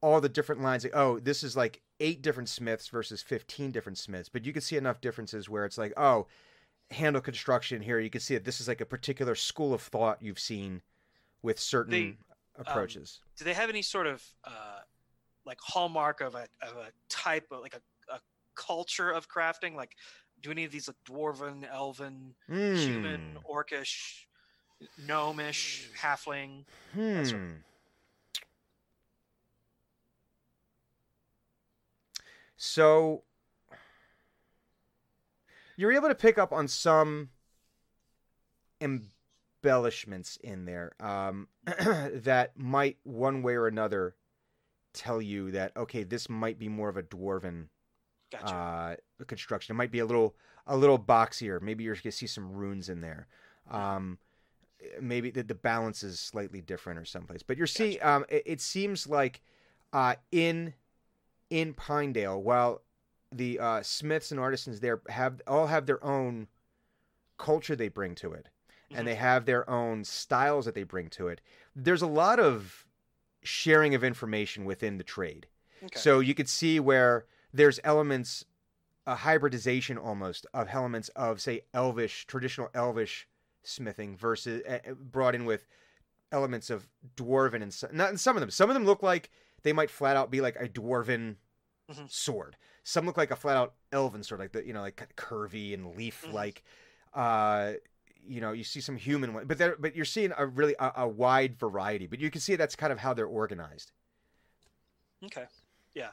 all 0.02 0.20
the 0.20 0.30
different 0.30 0.62
lines. 0.62 0.84
Like, 0.84 0.96
oh, 0.96 1.20
this 1.20 1.44
is 1.44 1.56
like 1.56 1.82
eight 2.04 2.22
different 2.22 2.50
smiths 2.50 2.90
versus 2.90 3.22
15 3.22 3.72
different 3.72 3.98
smiths. 3.98 4.28
But 4.28 4.46
you 4.46 4.52
can 4.52 4.62
see 4.62 4.76
enough 4.76 5.00
differences 5.00 5.50
where 5.50 5.66
it's 5.66 5.78
like, 5.78 5.94
oh, 5.96 6.28
handle 6.92 7.22
construction 7.22 7.82
here. 7.82 7.98
You 8.00 8.10
can 8.10 8.20
see 8.22 8.34
that 8.34 8.44
this 8.44 8.60
is 8.60 8.68
like 8.68 8.82
a 8.82 8.86
particular 8.86 9.36
school 9.36 9.74
of 9.74 9.82
thought 9.82 10.18
you've 10.22 10.38
seen 10.40 10.82
with 11.42 11.58
certain 11.60 11.92
They, 11.92 12.18
approaches. 12.58 13.22
Do 13.38 13.46
they 13.46 13.54
have 13.54 13.70
any 13.70 13.82
sort 13.82 14.08
of 14.08 14.22
uh, 14.44 14.82
like 15.46 15.60
hallmark 15.62 16.20
of 16.22 16.36
a 16.36 16.48
of 16.62 16.76
a 16.78 16.92
type 17.10 17.48
of 17.52 17.62
like 17.62 17.74
a, 17.74 18.14
a 18.14 18.20
culture 18.56 19.10
of 19.10 19.30
crafting? 19.30 19.74
Like, 19.76 19.96
do 20.42 20.52
any 20.52 20.66
of 20.66 20.72
these 20.72 20.90
like 20.90 20.98
dwarven, 21.08 21.66
elven, 21.72 22.36
human, 22.50 23.38
Hmm. 23.38 23.52
orcish, 23.52 24.26
gnomish, 25.08 25.90
halfling? 25.98 26.66
Hmm. 26.94 27.54
So 32.66 33.24
you're 35.76 35.92
able 35.92 36.08
to 36.08 36.16
pick 36.16 36.38
up 36.38 36.54
on 36.54 36.70
some 36.70 37.30
embellishments 38.80 40.38
in 40.38 40.64
there 40.64 40.94
um, 41.02 41.50
that 41.66 42.52
might, 42.56 43.00
one 43.04 43.44
way 43.44 43.56
or 43.56 43.68
another, 43.68 44.16
tell 44.94 45.22
you 45.22 45.52
that 45.52 45.76
okay, 45.76 46.04
this 46.04 46.30
might 46.30 46.58
be 46.58 46.70
more 46.70 46.88
of 46.88 46.96
a 46.96 47.04
dwarven 47.04 47.66
Gotcha. 48.32 48.56
uh, 48.56 49.26
construction. 49.26 49.76
It 49.76 49.78
might 49.78 49.92
be 49.92 50.00
a 50.00 50.06
little 50.06 50.34
a 50.66 50.78
little 50.78 50.98
boxier. 50.98 51.62
Maybe 51.62 51.84
you're 51.84 51.96
gonna 51.96 52.14
see 52.14 52.28
some 52.28 52.54
runes 52.54 52.88
in 52.88 53.02
there. 53.02 53.28
Um, 53.70 54.20
maybe 55.02 55.32
the, 55.32 55.44
the 55.44 55.54
balance 55.54 56.02
is 56.02 56.18
slightly 56.18 56.62
different 56.62 56.98
or 56.98 57.04
someplace. 57.04 57.44
But 57.44 57.58
you're 57.58 57.68
seeing. 57.68 58.02
Um, 58.02 58.24
it, 58.30 58.44
it 58.46 58.62
seems 58.62 59.06
like 59.06 59.42
uh, 59.92 60.16
in 60.32 60.74
in 61.54 61.76
Pinedale, 61.76 62.42
while 62.42 62.82
the 63.32 63.60
uh, 63.60 63.84
smiths 63.84 64.32
and 64.32 64.40
artisans 64.40 64.80
there 64.80 65.02
have 65.08 65.40
all 65.46 65.68
have 65.68 65.86
their 65.86 66.04
own 66.04 66.48
culture 67.38 67.76
they 67.76 67.90
bring 67.90 68.16
to 68.16 68.34
it, 68.34 68.50
and 68.90 69.08
they 69.08 69.14
have 69.14 69.46
their 69.46 69.70
own 69.70 70.04
styles 70.04 70.66
that 70.66 70.74
they 70.74 70.82
bring 70.84 71.10
to 71.10 71.28
it. 71.28 71.42
There's 71.76 72.02
a 72.02 72.08
lot 72.08 72.40
of 72.40 72.88
sharing 73.44 73.94
of 73.94 74.04
information 74.04 74.66
within 74.66 74.98
the 74.98 75.04
trade. 75.04 75.46
Okay. 75.84 76.00
So 76.00 76.22
you 76.22 76.34
could 76.34 76.50
see 76.50 76.80
where 76.80 77.26
there's 77.54 77.80
elements, 77.84 78.46
a 79.06 79.16
hybridization 79.16 80.00
almost 80.00 80.48
of 80.56 80.70
elements 80.72 81.10
of 81.10 81.40
say 81.40 81.62
elvish, 81.72 82.26
traditional 82.26 82.70
elvish 82.74 83.28
smithing 83.62 84.18
versus 84.18 84.64
uh, 84.68 84.80
brought 84.96 85.36
in 85.36 85.46
with 85.46 85.68
elements 86.32 86.72
of 86.72 86.88
dwarven 87.16 87.62
and 87.62 87.96
not 87.96 88.10
in 88.10 88.18
some 88.18 88.36
of 88.36 88.42
them. 88.42 88.50
Some 88.50 88.72
of 88.72 88.74
them 88.74 88.86
look 88.86 89.04
like 89.04 89.30
they 89.64 89.74
might 89.74 89.90
flat 89.90 90.16
out 90.16 90.30
be 90.32 90.42
like 90.42 90.56
a 90.60 90.68
dwarven 90.68 91.38
Mhm. 91.92 92.10
sword. 92.10 92.56
Some 92.84 93.06
look 93.06 93.18
like 93.18 93.32
a 93.32 93.36
flat 93.36 93.58
out 93.58 93.74
elven 93.92 94.24
sword, 94.24 94.40
like 94.40 94.52
the 94.54 94.66
you 94.66 94.74
know 94.74 94.82
like 94.82 95.14
curvy 95.16 95.74
and 95.74 95.96
leaf 95.96 96.24
Mm-hmm. 96.24 96.34
like. 96.36 96.64
Uh, 97.14 97.74
you 98.26 98.40
know, 98.40 98.54
you 98.54 98.64
see 98.64 98.80
some 98.80 98.96
human 98.96 99.34
one, 99.34 99.46
but 99.48 99.58
there, 99.58 99.76
but 99.78 99.98
you're 99.98 100.06
seeing 100.06 100.32
a 100.38 100.46
really 100.46 100.76
a, 100.80 100.92
a 100.98 101.08
wide 101.08 101.60
variety. 101.60 102.08
But 102.08 102.20
you 102.20 102.32
can 102.32 102.40
see 102.40 102.56
that's 102.56 102.76
kind 102.76 102.94
of 102.94 103.00
how 103.00 103.14
they're 103.14 103.28
organized. 103.28 103.92
Okay. 105.26 105.46
Yeah. 105.94 106.12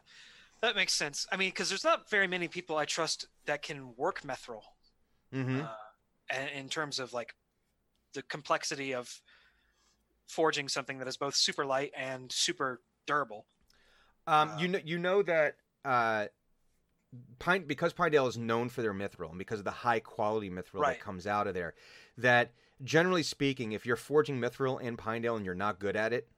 That 0.60 0.74
makes 0.74 0.92
sense. 0.92 1.26
I 1.30 1.36
mean, 1.36 1.50
because 1.50 1.68
there's 1.68 1.84
not 1.84 2.10
very 2.10 2.26
many 2.26 2.48
people 2.48 2.76
I 2.76 2.84
trust 2.84 3.26
that 3.46 3.62
can 3.62 3.94
work 3.96 4.22
mithril 4.22 4.62
Mm-hmm. 5.32 5.60
uh, 5.60 6.36
in 6.56 6.68
terms 6.68 6.98
of 6.98 7.12
like 7.12 7.34
the 8.12 8.22
complexity 8.22 8.92
of 8.92 9.20
forging 10.26 10.68
something 10.68 10.98
that 10.98 11.06
is 11.06 11.16
both 11.16 11.36
super 11.36 11.64
light 11.64 11.92
and 11.96 12.30
super 12.32 12.80
durable. 13.06 13.46
Um, 14.26 14.50
Uh, 14.50 14.58
you 14.58 14.68
know, 14.68 14.80
you 14.84 14.98
know 14.98 15.22
that 15.22 15.56
uh, 15.84 16.26
Pine 17.38 17.64
because 17.66 17.92
Pinedale 17.92 18.26
is 18.28 18.38
known 18.38 18.68
for 18.68 18.82
their 18.82 18.94
mithril 18.94 19.30
and 19.30 19.38
because 19.38 19.58
of 19.58 19.64
the 19.64 19.70
high 19.70 19.98
quality 20.00 20.48
mithril 20.50 20.80
Right. 20.80 20.98
that 20.98 21.04
comes 21.04 21.26
out 21.26 21.46
of 21.46 21.54
there, 21.54 21.74
that 22.18 22.52
generally 22.84 23.22
speaking, 23.24 23.72
if 23.72 23.84
you're 23.84 23.96
forging 23.96 24.38
mithril 24.40 24.80
in 24.80 24.96
Pinedale 24.96 25.36
and 25.36 25.44
you're 25.44 25.54
not 25.56 25.80
good 25.80 25.96
at 25.96 26.12
it, 26.12 26.28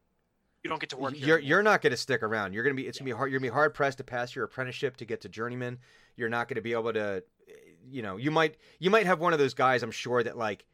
You 0.65 0.71
don't 0.71 0.81
get 0.81 0.91
to 0.91 0.97
work. 0.97 1.13
here 1.15 1.27
you're 1.27 1.37
anymore. 1.39 1.49
you're 1.49 1.63
not 1.63 1.83
going 1.83 1.91
to 1.91 1.97
stick 1.97 2.23
around. 2.23 2.55
You're 2.55 2.63
going 2.65 2.75
to 2.77 2.83
be 2.83 2.89
it's 2.89 2.99
going 2.99 3.07
to 3.07 3.13
be 3.13 3.17
hard. 3.17 3.31
You're 3.31 3.41
going 3.41 3.49
to 3.51 3.53
be 3.53 3.55
hard 3.55 3.75
pressed 3.75 3.99
to 3.99 4.05
pass 4.05 4.35
your 4.35 4.45
apprenticeship 4.45 4.97
to 4.99 5.05
get 5.05 5.21
to 5.23 5.29
journeyman. 5.29 5.79
You're 6.17 6.31
not 6.31 6.49
going 6.49 6.57
to 6.57 6.63
be 6.63 6.73
able 6.73 6.93
to, 6.95 7.23
you 7.91 8.01
know, 8.03 8.17
you 8.17 8.31
might 8.31 8.57
you 8.79 8.89
might 8.91 9.05
have 9.07 9.19
one 9.21 9.33
of 9.35 9.39
those 9.39 9.55
guys. 9.55 9.83
I'm 9.83 9.91
sure 9.91 10.23
that 10.23 10.39
like 10.39 10.65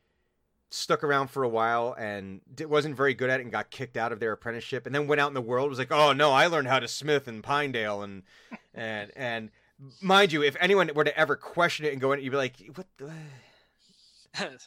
stuck 0.70 1.02
around 1.02 1.28
for 1.28 1.42
a 1.42 1.48
while 1.48 1.94
and 1.98 2.40
wasn't 2.60 2.94
very 2.94 3.14
good 3.14 3.30
at 3.30 3.40
it 3.40 3.42
and 3.42 3.52
got 3.52 3.70
kicked 3.70 3.96
out 3.96 4.12
of 4.12 4.20
their 4.20 4.32
apprenticeship 4.32 4.84
and 4.84 4.94
then 4.94 5.06
went 5.06 5.20
out 5.20 5.28
in 5.28 5.34
the 5.34 5.40
world 5.40 5.70
was 5.70 5.78
like 5.78 5.90
oh 5.90 6.12
no 6.12 6.30
i 6.30 6.46
learned 6.46 6.68
how 6.68 6.78
to 6.78 6.86
smith 6.86 7.26
in 7.26 7.40
pinedale 7.40 8.02
and 8.02 8.22
and 8.74 9.10
and 9.16 9.50
mind 10.02 10.30
you 10.30 10.42
if 10.42 10.56
anyone 10.60 10.90
were 10.94 11.04
to 11.04 11.18
ever 11.18 11.36
question 11.36 11.86
it 11.86 11.92
and 11.92 12.00
go 12.00 12.12
in 12.12 12.20
you'd 12.20 12.30
be 12.30 12.36
like 12.36 12.56
what 12.74 12.86
the 12.98 13.10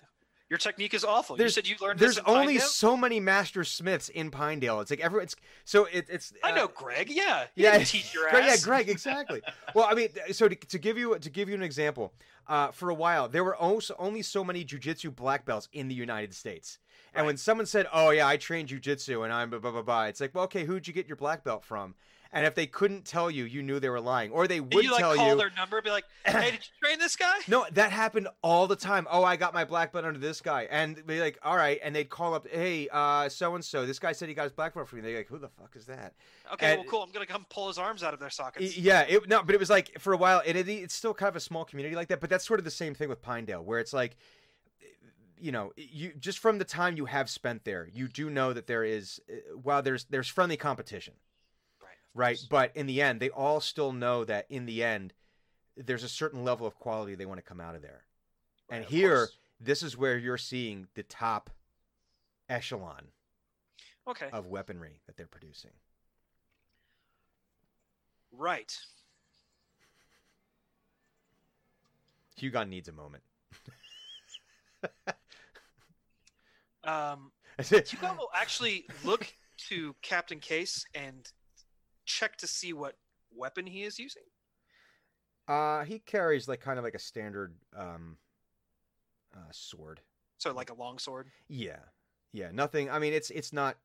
Your 0.52 0.58
technique 0.58 0.94
is 0.94 1.06
awful. 1.06 1.38
There's- 1.38 1.52
you 1.56 1.62
said 1.64 1.68
you 1.70 1.76
learned 1.80 1.98
there's 1.98 2.18
only 2.20 2.56
Pinedale? 2.56 2.68
so 2.68 2.98
many 2.98 3.22
master 3.22 3.64
smiths 3.64 4.10
in 4.10 4.32
pinedale 4.32 4.82
it's 4.82 4.92
like 4.92 5.00
every 5.00 5.24
it's 5.24 5.34
so 5.64 5.86
it, 5.86 6.08
it's 6.10 6.34
I 6.44 6.52
uh, 6.52 6.56
know 6.56 6.68
Greg. 6.68 7.10
Yeah. 7.10 7.46
He 7.56 7.64
yeah, 7.64 7.78
teach 7.86 8.14
your 8.14 8.30
Greg, 8.30 8.44
ass. 8.44 8.60
yeah, 8.60 8.66
Greg, 8.66 8.90
exactly. 8.90 9.42
well, 9.74 9.88
I 9.90 9.94
mean, 9.94 10.10
so 10.34 10.50
to, 10.50 10.56
to 10.56 10.78
give 10.78 10.98
you 10.98 11.18
to 11.18 11.30
give 11.30 11.48
you 11.48 11.56
an 11.56 11.64
example, 11.64 12.12
uh, 12.50 12.72
for 12.72 12.90
a 12.90 12.94
while 12.94 13.30
there 13.30 13.46
were 13.46 13.56
also 13.56 13.96
only 13.98 14.22
so 14.22 14.44
many 14.44 14.66
jujitsu 14.66 15.16
black 15.16 15.46
belts 15.46 15.70
in 15.72 15.88
the 15.88 15.96
United 15.96 16.34
States, 16.36 16.80
and 17.14 17.22
Right. 17.22 17.28
when 17.28 17.38
someone 17.38 17.66
said, 17.66 17.88
"Oh 17.94 18.10
yeah, 18.10 18.28
I 18.28 18.36
trained 18.36 18.68
jujitsu 18.68 19.24
and 19.24 19.32
I'm 19.32 19.52
blah 19.52 19.60
blah," 19.60 19.82
blah 19.82 20.04
it's 20.08 20.20
like, 20.20 20.36
well, 20.36 20.44
okay, 20.44 20.66
who'd 20.66 20.86
you 20.86 20.94
get 20.94 21.08
your 21.08 21.16
black 21.16 21.46
belt 21.46 21.64
from? 21.64 21.96
And 22.34 22.46
if 22.46 22.56
they 22.56 22.66
couldn't 22.66 23.04
tell 23.04 23.30
you, 23.30 23.44
you 23.44 23.62
knew 23.62 23.82
they 23.82 23.90
were 23.90 24.00
lying, 24.00 24.32
or 24.32 24.48
they 24.48 24.62
would 24.62 24.86
you 24.86 24.92
like 24.92 25.02
tell 25.02 25.16
call 25.16 25.32
you. 25.32 25.36
their 25.36 25.52
number? 25.58 25.82
Be 25.82 25.90
like, 25.90 26.06
hey, 26.26 26.52
did 26.52 26.54
you 26.54 26.88
train 26.88 26.98
this 26.98 27.18
guy? 27.18 27.36
No, 27.50 27.66
that 27.74 27.92
happened 27.92 28.30
all 28.42 28.68
the 28.68 28.78
time. 28.78 29.06
Oh, 29.12 29.24
I 29.24 29.36
got 29.36 29.54
my 29.54 29.66
black 29.66 29.92
belt 29.92 30.06
under 30.06 30.20
this 30.20 30.40
guy, 30.40 30.66
and 30.72 31.06
be 31.06 31.20
like, 31.20 31.38
all 31.44 31.58
right, 31.58 31.80
and 31.84 31.94
they'd 31.94 32.10
call 32.10 32.34
up, 32.34 32.48
hey, 32.50 32.88
uh, 32.90 33.28
so 33.28 33.54
and 33.56 33.66
so, 33.66 33.86
this 33.86 34.00
guy 34.00 34.14
said 34.14 34.30
he 34.30 34.34
got 34.34 34.44
his 34.44 34.54
black 34.54 34.74
belt 34.74 34.88
from 34.88 35.00
me. 35.00 35.04
They're 35.04 35.18
like, 35.18 35.28
who 35.28 35.40
the 35.40 35.50
fuck 35.50 35.76
is 35.76 35.86
that? 35.88 36.14
Okay, 36.54 36.72
and- 36.72 36.80
well, 36.80 36.90
cool. 36.90 37.04
I'm 37.04 37.12
gonna 37.12 37.26
come 37.26 37.46
pull 37.50 37.68
his 37.68 37.78
arms 37.78 38.02
out 38.02 38.14
of 38.14 38.22
their 38.22 38.30
sockets. 38.30 38.78
Yeah, 38.78 39.02
it, 39.02 39.28
no, 39.28 39.44
but 39.44 39.54
it 39.54 39.60
was 39.60 39.70
like 39.70 40.00
for 40.00 40.14
a 40.14 40.18
while. 40.18 40.42
It, 40.46 40.56
it 40.56 40.70
it's 40.70 40.96
still 40.96 41.14
kind 41.14 41.28
of 41.28 41.36
a 41.36 41.42
small 41.42 41.66
community 41.66 41.98
like 41.98 42.08
that, 42.08 42.22
but 42.22 42.30
that's 42.30 42.48
sort 42.48 42.62
of 42.62 42.64
the 42.64 42.72
same 42.72 42.96
thing 42.96 43.10
with 43.10 43.22
Pinedale, 43.22 43.64
where 43.64 43.80
it's 43.80 43.92
like, 43.92 44.16
you 45.38 45.52
know, 45.52 45.74
you 45.76 46.14
just 46.18 46.40
from 46.40 46.60
the 46.60 46.66
time 46.66 46.96
you 46.96 47.06
have 47.06 47.30
spent 47.30 47.66
there, 47.66 47.90
you 47.92 48.08
do 48.08 48.30
know 48.30 48.54
that 48.54 48.68
there 48.68 48.86
is, 48.86 49.20
uh, 49.30 49.58
while 49.62 49.82
there's 49.82 50.06
there's 50.06 50.30
friendly 50.30 50.56
competition, 50.56 51.16
Right. 52.14 52.38
of 52.38 52.42
right? 52.42 52.50
course. 52.50 52.72
But 52.74 52.76
in 52.76 52.88
the 52.88 53.02
end, 53.02 53.20
they 53.20 53.30
all 53.30 53.60
still 53.62 53.92
know 53.92 54.24
that 54.26 54.46
in 54.50 54.66
the 54.66 54.84
end, 54.84 55.14
there's 55.78 56.04
a 56.04 56.10
certain 56.10 56.44
level 56.44 56.68
of 56.68 56.76
quality 56.80 57.16
they 57.16 57.26
want 57.26 57.38
to 57.40 57.44
come 57.44 57.60
out 57.62 57.76
of 57.76 57.82
there, 57.82 58.04
Right, 58.70 58.78
and 58.78 58.86
of 58.86 58.92
here, 58.92 59.10
course. 59.10 59.38
this 59.60 59.84
is 59.84 59.98
where 59.98 60.18
you're 60.18 60.38
seeing 60.38 60.88
the 60.96 61.04
top 61.04 61.50
echelon 62.50 63.08
Okay. 64.08 64.30
of 64.34 64.48
weaponry 64.48 65.00
that 65.06 65.16
they're 65.18 65.28
producing. 65.28 65.72
Right. 68.32 68.78
Hugon 72.40 72.70
needs 72.70 72.88
a 72.88 72.92
moment. 72.92 73.24
Um, 76.84 77.32
you 77.72 77.98
will 78.02 78.30
actually 78.34 78.86
look 79.06 79.32
to 79.70 79.96
Captain 80.02 80.40
Case 80.40 80.84
and 80.96 81.32
check 82.06 82.38
to 82.38 82.48
see 82.48 82.74
what 82.74 82.98
weapon 83.36 83.66
he 83.66 83.84
is 83.84 84.00
using. 84.00 84.24
Uh, 85.48 85.84
he 85.84 86.00
carries 86.00 86.48
like 86.48 86.62
kind 86.62 86.78
of 86.78 86.84
like 86.86 86.96
a 86.96 87.00
standard 87.00 87.54
um, 87.76 88.18
uh, 89.36 89.52
sword. 89.52 90.02
So, 90.38 90.54
like 90.54 90.70
a 90.70 90.74
longsword. 90.74 91.28
Yeah, 91.48 91.80
yeah. 92.34 92.50
Nothing. 92.52 92.90
I 92.90 93.00
mean, 93.00 93.14
it's 93.14 93.30
it's 93.30 93.54
not. 93.54 93.78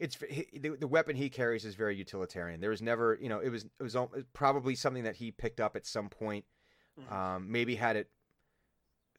It's 0.00 0.18
he, 0.28 0.58
the, 0.58 0.70
the 0.70 0.88
weapon 0.88 1.14
he 1.14 1.28
carries 1.28 1.64
is 1.64 1.76
very 1.76 1.94
utilitarian. 1.96 2.60
There 2.60 2.70
was 2.70 2.82
never, 2.82 3.16
you 3.20 3.28
know, 3.28 3.38
it 3.38 3.48
was 3.48 3.64
it 3.64 3.82
was 3.82 3.96
probably 4.32 4.74
something 4.74 5.04
that 5.04 5.16
he 5.16 5.30
picked 5.30 5.60
up 5.60 5.76
at 5.76 5.86
some 5.86 6.08
point. 6.08 6.44
Mhm. 7.00 7.12
Um, 7.12 7.52
maybe 7.52 7.74
had 7.76 7.96
it 7.96 8.08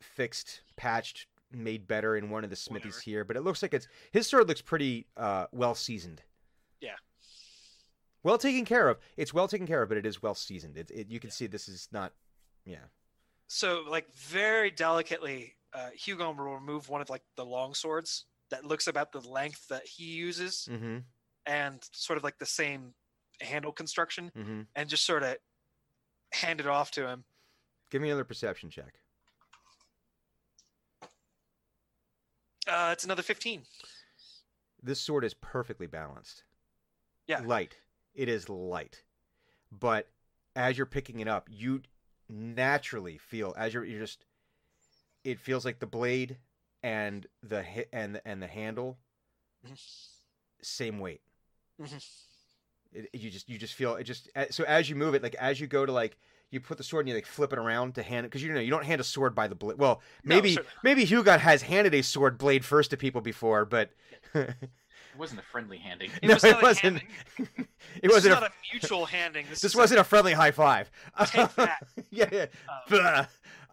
fixed, 0.02 0.62
patched, 0.76 1.28
made 1.52 1.88
better 1.88 2.18
in 2.18 2.30
one 2.30 2.44
of 2.44 2.50
the 2.50 2.56
smithies 2.56 2.96
Whatever. 2.96 3.02
here. 3.04 3.24
But 3.24 3.38
it 3.38 3.42
looks 3.42 3.62
like 3.62 3.74
it's 3.74 3.88
his 4.12 4.28
sword 4.28 4.48
looks 4.48 4.62
pretty 4.62 5.08
uh, 5.16 5.46
well 5.52 5.76
seasoned. 5.76 6.22
Yeah. 6.82 6.96
Well 8.26 8.40
taken 8.40 8.66
care 8.66 8.90
of. 8.90 8.98
It's 9.18 9.36
well 9.36 9.48
taken 9.48 9.68
care 9.68 9.84
of, 9.84 9.90
but 9.90 10.00
it 10.00 10.06
is 10.08 10.20
well 10.24 10.34
seasoned. 10.34 10.78
It, 10.78 10.90
it 10.90 11.12
you 11.12 11.20
can 11.20 11.30
see 11.30 11.46
this 11.46 11.68
is 11.68 11.88
not. 11.92 12.12
Yeah. 12.66 12.86
So, 13.48 13.84
like, 13.88 14.12
very 14.16 14.72
delicately, 14.72 15.54
uh, 15.76 15.90
Hugon 15.96 16.36
will 16.36 16.56
remove 16.56 16.90
one 16.90 17.02
of 17.02 17.10
like 17.12 17.22
the 17.38 17.46
long 17.46 17.76
swords 17.76 18.26
that 18.50 18.66
looks 18.66 18.88
about 18.88 19.12
the 19.12 19.20
length 19.20 19.68
that 19.68 19.86
he 19.86 20.06
uses, 20.06 20.68
Mm-hmm. 20.72 20.98
and 21.46 21.88
sort 21.94 22.18
of 22.18 22.24
like 22.24 22.40
the 22.40 22.48
same 22.48 22.96
handle 23.42 23.72
construction, 23.72 24.32
Mm-hmm. 24.36 24.62
and 24.76 24.90
just 24.90 25.06
sort 25.06 25.22
of 25.22 25.36
hand 26.34 26.60
it 26.60 26.66
off 26.68 26.90
to 26.92 27.08
him. 27.08 27.26
Give 27.92 28.02
me 28.02 28.10
another 28.10 28.24
perception 28.24 28.72
check. 28.72 28.96
Uh, 32.68 32.90
it's 32.92 33.04
another 33.04 33.22
fifteen. 33.22 33.62
This 34.82 35.00
sword 35.00 35.24
is 35.24 35.36
perfectly 35.36 35.86
balanced. 35.86 36.44
Yeah. 37.28 37.42
Light. 37.46 37.76
It 38.16 38.30
is 38.30 38.50
light. 38.50 39.04
But 39.72 40.10
as 40.56 40.78
you're 40.78 40.86
picking 40.86 41.20
it 41.20 41.28
up, 41.28 41.50
you 41.52 41.82
naturally 42.28 43.18
feel 43.18 43.54
as 43.58 43.74
you're 43.74 43.86
you're 43.86 44.00
just 44.00 44.26
it 45.24 45.40
feels 45.40 45.64
like 45.66 45.80
the 45.80 45.86
blade 45.86 46.38
and 46.82 47.28
the 47.44 47.64
and 47.94 48.20
and 48.26 48.42
the 48.42 48.48
handle 48.48 48.98
same 50.62 51.00
weight. 51.00 51.22
It, 52.94 53.10
you 53.14 53.30
just 53.30 53.50
you 53.50 53.58
just 53.58 53.74
feel 53.74 53.96
it 53.96 54.06
just 54.06 54.30
so 54.52 54.64
as 54.64 54.90
you 54.90 54.96
move 54.96 55.16
it 55.16 55.22
like 55.22 55.36
as 55.36 55.60
you 55.60 55.68
go 55.68 55.86
to 55.86 55.92
like 55.92 56.18
you 56.52 56.60
put 56.60 56.78
the 56.78 56.84
sword 56.84 57.02
and 57.06 57.10
you 57.10 57.16
like 57.16 57.26
flip 57.26 57.52
it 57.52 57.60
around 57.60 57.96
to 57.96 58.04
hand 58.04 58.26
it 58.26 58.30
because 58.30 58.42
you 58.42 58.54
know 58.54 58.60
you 58.60 58.72
don't 58.72 58.86
hand 58.86 59.02
a 59.02 59.04
sword 59.04 59.36
by 59.36 59.48
the 59.48 59.56
blade. 59.56 59.78
Well, 59.78 60.02
maybe 60.24 60.54
certainly 60.54 60.72
maybe 60.84 61.06
Hugon 61.06 61.40
has 61.40 61.64
handed 61.64 61.94
a 61.94 62.02
sword 62.02 62.38
blade 62.38 62.64
first 62.64 62.92
to 62.92 62.98
people 62.98 63.22
before, 63.22 63.66
but 63.66 63.92
It 65.16 65.20
wasn't 65.20 65.40
a 65.40 65.44
friendly 65.44 65.78
handing. 65.78 66.12
It 66.22 66.28
no, 66.28 66.34
was 66.36 66.44
not 66.44 66.52
it 66.52 66.60
a 66.60 66.62
wasn't. 66.62 66.84
handing. 66.84 67.08
it 67.96 68.02
This 68.04 68.12
wasn't 68.12 68.34
a, 68.38 68.40
not 68.42 68.50
a 68.50 68.54
mutual 68.74 69.06
handing. 69.06 69.46
This, 69.50 69.62
this 69.62 69.76
wasn't 69.76 70.00
a 70.02 70.04
friendly 70.04 70.34
high 70.34 70.52
five. 70.52 70.92
Take 71.28 71.56
that. 71.56 71.88
yeah, 72.12 72.30
yeah. 72.32 72.46
Um, 72.92 73.28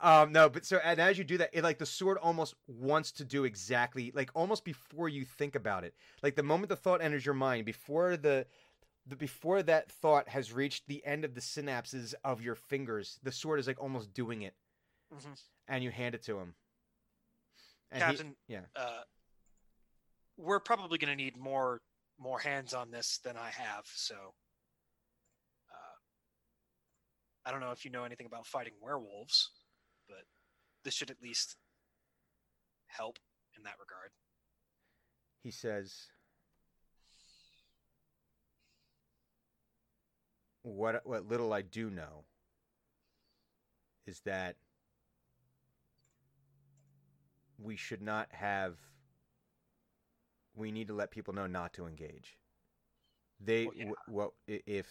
Um, 0.05 0.33
no, 0.33 0.49
but 0.49 0.65
so 0.67 0.79
and 0.83 0.99
as 1.01 1.17
you 1.17 1.23
do 1.23 1.39
that, 1.39 1.51
it 1.53 1.63
like 1.63 1.79
the 1.79 1.87
sword 1.87 2.19
almost 2.19 2.55
wants 2.67 3.13
to 3.13 3.25
do 3.25 3.45
exactly 3.45 4.11
like 4.15 4.31
almost 4.35 4.65
before 4.65 5.09
you 5.09 5.25
think 5.25 5.55
about 5.55 5.85
it. 5.85 5.95
Like 6.25 6.35
the 6.35 6.43
moment 6.43 6.71
the 6.71 6.77
thought 6.77 7.01
enters 7.03 7.25
your 7.25 7.37
mind, 7.37 7.65
before 7.67 8.17
the 8.17 8.47
the 9.07 9.15
before 9.15 9.63
that 9.63 9.91
thought 9.93 10.29
has 10.29 10.53
reached 10.53 10.89
the 10.89 11.05
end 11.07 11.25
of 11.25 11.35
the 11.35 11.41
synapses 11.41 12.15
of 12.25 12.41
your 12.43 12.57
fingers, 12.57 13.21
the 13.23 13.31
sword 13.31 13.61
is 13.61 13.67
like 13.69 13.81
almost 13.81 14.13
doing 14.13 14.43
it, 14.43 14.55
Mhm. 15.15 15.41
and 15.69 15.85
you 15.85 15.91
hand 15.93 16.17
it 16.17 16.23
to 16.25 16.37
him. 16.39 16.55
And 17.93 18.03
he- 18.03 18.09
Captain, 18.09 18.37
yeah. 18.49 18.61
uh, 18.75 19.03
we're 20.43 20.61
probably 20.61 20.99
going 20.99 21.17
to 21.17 21.23
need 21.23 21.37
more 21.37 21.81
more 22.19 22.39
hands 22.39 22.75
on 22.75 22.91
this 22.91 23.19
than 23.25 23.37
I 23.37 23.51
have. 23.51 23.85
So, 23.95 24.15
uh, 25.71 25.99
I 27.47 27.51
don't 27.51 27.61
know 27.61 27.71
if 27.71 27.85
you 27.85 27.91
know 27.91 28.05
anything 28.05 28.27
about 28.27 28.47
fighting 28.47 28.75
werewolves, 28.81 29.51
but 30.09 30.25
this 30.85 30.95
should 30.95 31.11
at 31.11 31.23
least 31.23 31.57
help 32.87 33.19
in 33.57 33.63
that 33.65 33.75
regard. 33.81 34.11
he 35.43 35.51
says, 35.51 36.07
what 40.63 41.05
what 41.05 41.27
little 41.27 41.53
I 41.53 41.63
do 41.63 41.91
know 41.91 42.25
is 44.07 44.21
that 44.21 44.57
we 47.59 47.77
should 47.77 48.03
not 48.03 48.29
have. 48.31 48.77
We 50.55 50.71
need 50.71 50.89
to 50.89 50.95
let 50.95 51.11
people 51.11 51.35
know 51.35 51.47
not 51.47 51.73
to 51.75 51.87
engage. 51.87 52.37
They 53.41 53.67
Well, 53.67 53.75
yeah. 53.77 53.85
w- 53.85 53.97
what 54.07 54.33
if 54.47 54.87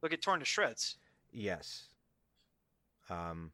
They'll 0.00 0.08
get 0.10 0.22
torn 0.22 0.40
to 0.40 0.44
shreds. 0.46 0.96
yes. 1.32 1.88
Um. 3.08 3.52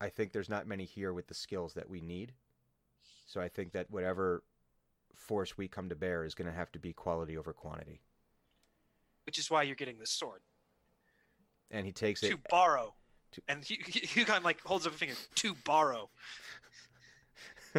I 0.00 0.08
think 0.08 0.32
there's 0.32 0.48
not 0.48 0.66
many 0.66 0.84
here 0.84 1.12
with 1.12 1.26
the 1.26 1.34
skills 1.34 1.74
that 1.74 1.90
we 1.90 2.00
need. 2.00 2.32
So 3.26 3.40
I 3.40 3.48
think 3.48 3.72
that 3.72 3.90
whatever 3.90 4.44
force 5.14 5.58
we 5.58 5.66
come 5.66 5.88
to 5.88 5.96
bear 5.96 6.24
is 6.24 6.34
going 6.36 6.46
to 6.46 6.54
have 6.54 6.70
to 6.72 6.78
be 6.78 6.92
quality 6.92 7.36
over 7.36 7.52
quantity. 7.52 8.00
which 9.26 9.38
is 9.38 9.50
why 9.50 9.62
you're 9.62 9.74
getting 9.76 9.98
this 9.98 10.10
sword 10.10 10.40
And 11.70 11.84
he 11.84 11.92
takes 11.92 12.20
to 12.20 12.28
it. 12.28 12.30
To 12.30 12.38
borrow. 12.48 12.94
to- 13.32 13.42
And 13.48 13.58
of 13.68 14.44
like 14.44 14.60
holds 14.62 14.86
up 14.86 14.94
a 14.94 14.96
finger 14.96 15.14
to 15.34 15.54
borrow. 15.64 16.08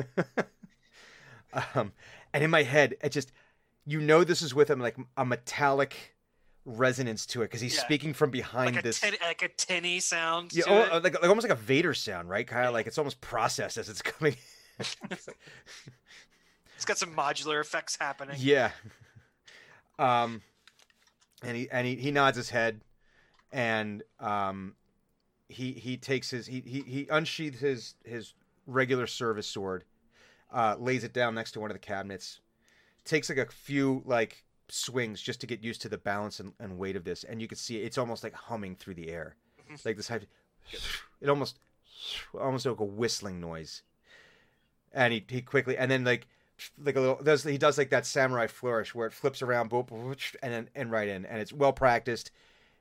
um, 1.75 1.91
and 2.33 2.43
in 2.43 2.49
my 2.49 2.63
head, 2.63 2.95
it 3.01 3.11
just, 3.11 3.31
you 3.85 3.99
know, 3.99 4.23
this 4.23 4.41
is 4.41 4.53
with 4.53 4.69
him 4.69 4.79
like 4.79 4.95
a 5.17 5.25
metallic 5.25 6.15
resonance 6.65 7.25
to 7.27 7.41
it 7.41 7.45
because 7.45 7.61
he's 7.61 7.75
Yeah. 7.75 7.81
speaking 7.81 8.13
from 8.13 8.29
behind 8.31 8.75
Like 8.75 8.83
a, 8.83 8.87
this. 8.87 8.99
tin, 8.99 9.15
like 9.21 9.41
a 9.41 9.47
tinny 9.49 9.99
sound. 9.99 10.53
yeah, 10.53 10.63
oh, 10.67 10.81
uh, 10.97 11.01
like, 11.03 11.13
like 11.19 11.29
almost 11.29 11.47
like 11.47 11.57
a 11.57 11.61
Vader 11.61 11.93
sound, 11.93 12.29
right? 12.29 12.45
Kind 12.45 12.67
of 12.67 12.73
like 12.73 12.85
it's 12.87 12.97
almost 12.97 13.19
processed 13.21 13.77
as 13.77 13.89
it's 13.89 14.01
coming. 14.01 14.35
It's 16.75 16.85
got 16.85 16.97
some 16.97 17.13
modular 17.13 17.59
effects 17.59 17.97
happening. 17.99 18.37
Yeah. 18.39 18.71
Um, 19.97 20.41
and 21.43 21.57
he 21.57 21.69
and 21.69 21.85
he, 21.85 21.95
he 21.95 22.09
nods 22.09 22.37
his 22.37 22.49
head, 22.51 22.79
and 23.51 24.01
um, 24.21 24.75
he 25.49 25.73
he 25.73 25.97
takes 25.97 26.29
his 26.29 26.47
he 26.47 26.61
he, 26.61 26.79
he 26.83 27.07
unsheathes 27.09 27.59
his 27.59 27.95
his 28.05 28.33
regular 28.69 29.07
service 29.07 29.47
sword, 29.47 29.83
uh, 30.51 30.75
lays 30.79 31.03
it 31.03 31.13
down 31.13 31.35
next 31.35 31.51
to 31.53 31.59
one 31.59 31.69
of 31.71 31.75
the 31.75 31.79
cabinets, 31.79 32.39
takes 33.05 33.29
like 33.29 33.37
a 33.37 33.45
few 33.51 34.01
like 34.05 34.43
swings 34.67 35.21
just 35.21 35.41
to 35.41 35.47
get 35.47 35.63
used 35.63 35.81
to 35.81 35.89
the 35.89 35.97
balance 35.97 36.39
and, 36.39 36.53
and 36.59 36.77
weight 36.77 36.95
of 36.95 37.03
this, 37.03 37.23
and 37.23 37.41
you 37.41 37.47
can 37.47 37.57
see 37.57 37.77
it's 37.77 37.97
almost 37.97 38.23
like 38.23 38.33
humming 38.33 38.75
through 38.75 38.93
the 38.95 39.09
air, 39.09 39.35
Mhm. 39.69 39.83
like 39.85 39.97
this 39.97 40.07
high, 40.07 40.21
it 41.21 41.29
almost 41.29 41.59
almost 42.39 42.65
like 42.65 42.79
a 42.79 42.85
whistling 42.85 43.39
noise, 43.39 43.81
and 44.91 45.13
he 45.13 45.25
he 45.27 45.41
quickly 45.41 45.77
and 45.77 45.89
then 45.91 46.03
like 46.03 46.27
like 46.77 46.95
a 46.95 46.99
little 46.99 47.23
does 47.23 47.43
he 47.43 47.57
does 47.57 47.77
like 47.77 47.89
that 47.89 48.05
samurai 48.05 48.45
flourish 48.47 48.93
where 48.93 49.07
it 49.07 49.13
flips 49.13 49.41
around 49.41 49.71
and 49.71 50.53
then 50.53 50.69
and 50.75 50.91
right 50.91 51.07
in 51.07 51.25
and 51.25 51.39
it's 51.41 51.53
well 51.53 51.71
practiced 51.73 52.31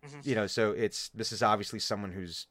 Mhm. 0.05 0.27
you 0.27 0.35
know 0.35 0.47
so 0.49 0.73
it's 0.73 1.09
this 1.11 1.31
is 1.33 1.43
obviously 1.43 1.79
someone 1.79 2.13
who's 2.13 2.47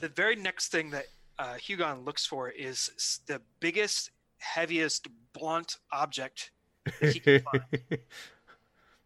The 0.00 0.08
very 0.08 0.36
next 0.36 0.68
thing 0.68 0.90
that 0.90 1.06
uh, 1.38 1.54
Hugon 1.54 2.04
looks 2.04 2.24
for 2.26 2.48
is 2.50 3.20
the 3.26 3.40
biggest, 3.60 4.10
heaviest, 4.38 5.08
blunt 5.32 5.78
object 5.92 6.50
that 7.00 7.12
he 7.12 7.20
can 7.20 7.40
find. 7.40 7.62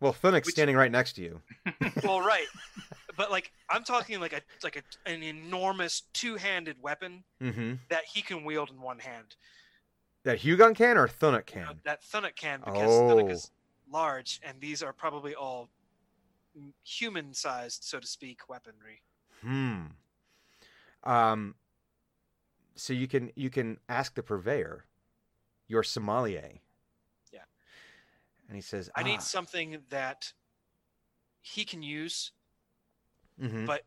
well 0.01 0.13
Which- 0.21 0.47
standing 0.47 0.77
right 0.77 0.93
next 0.93 1.15
to 1.15 1.23
you 1.23 1.41
well, 2.05 2.21
right, 2.21 2.47
but 3.17 3.31
like 3.31 3.51
I'm 3.71 3.83
talking 3.85 4.21
like 4.21 4.33
a 4.33 4.41
like 4.63 4.77
a, 4.77 5.11
an 5.11 5.23
enormous 5.23 6.03
two-handed 6.13 6.77
weapon 6.83 7.25
mm-hmm. 7.43 7.75
that 7.89 8.05
he 8.05 8.23
can 8.23 8.45
wield 8.45 8.71
in 8.71 8.81
one 8.81 8.99
hand. 8.99 9.37
that 10.25 10.39
Hugon 10.39 10.75
can 10.77 10.97
or 10.99 11.09
Thunuk 11.09 11.55
You 11.55 11.61
know, 11.63 11.67
can 11.69 11.81
that 11.85 12.03
Thunuk 12.03 12.37
can 12.37 12.61
because 12.61 12.91
Thunuk 12.91 13.25
Oh. 13.25 13.29
is 13.29 13.51
large, 13.91 14.41
and 14.43 14.61
these 14.61 14.83
are 14.83 14.93
probably 14.93 15.35
all 15.35 15.69
human-sized, 16.85 17.85
so 17.85 18.01
to 18.01 18.07
speak, 18.07 18.49
weaponry. 18.49 19.03
hmm 19.43 19.87
um 21.05 21.55
so 22.79 22.93
you 22.93 23.09
can 23.09 23.31
you 23.35 23.51
can 23.51 23.79
ask 23.89 24.15
the 24.15 24.23
purveyor 24.23 24.85
your 25.67 25.83
sommelier 25.83 26.61
Yeah. 27.33 27.41
and 28.49 28.57
he 28.57 28.63
says 28.63 28.89
I 28.95 29.01
ah, 29.03 29.05
need 29.05 29.23
something 29.23 29.79
that 29.91 30.33
he 31.41 31.65
can 31.65 31.83
use 31.83 32.33
mhm. 33.41 33.67
but 33.67 33.83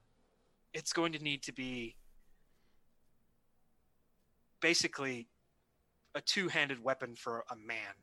it's 0.74 0.94
going 0.94 1.14
to 1.14 1.20
need 1.20 1.44
to 1.44 1.52
be 1.54 1.96
basically 4.60 5.28
a 6.16 6.22
two-handed 6.22 6.84
weapon 6.84 7.16
for 7.16 7.46
a 7.50 7.56
man 7.56 7.94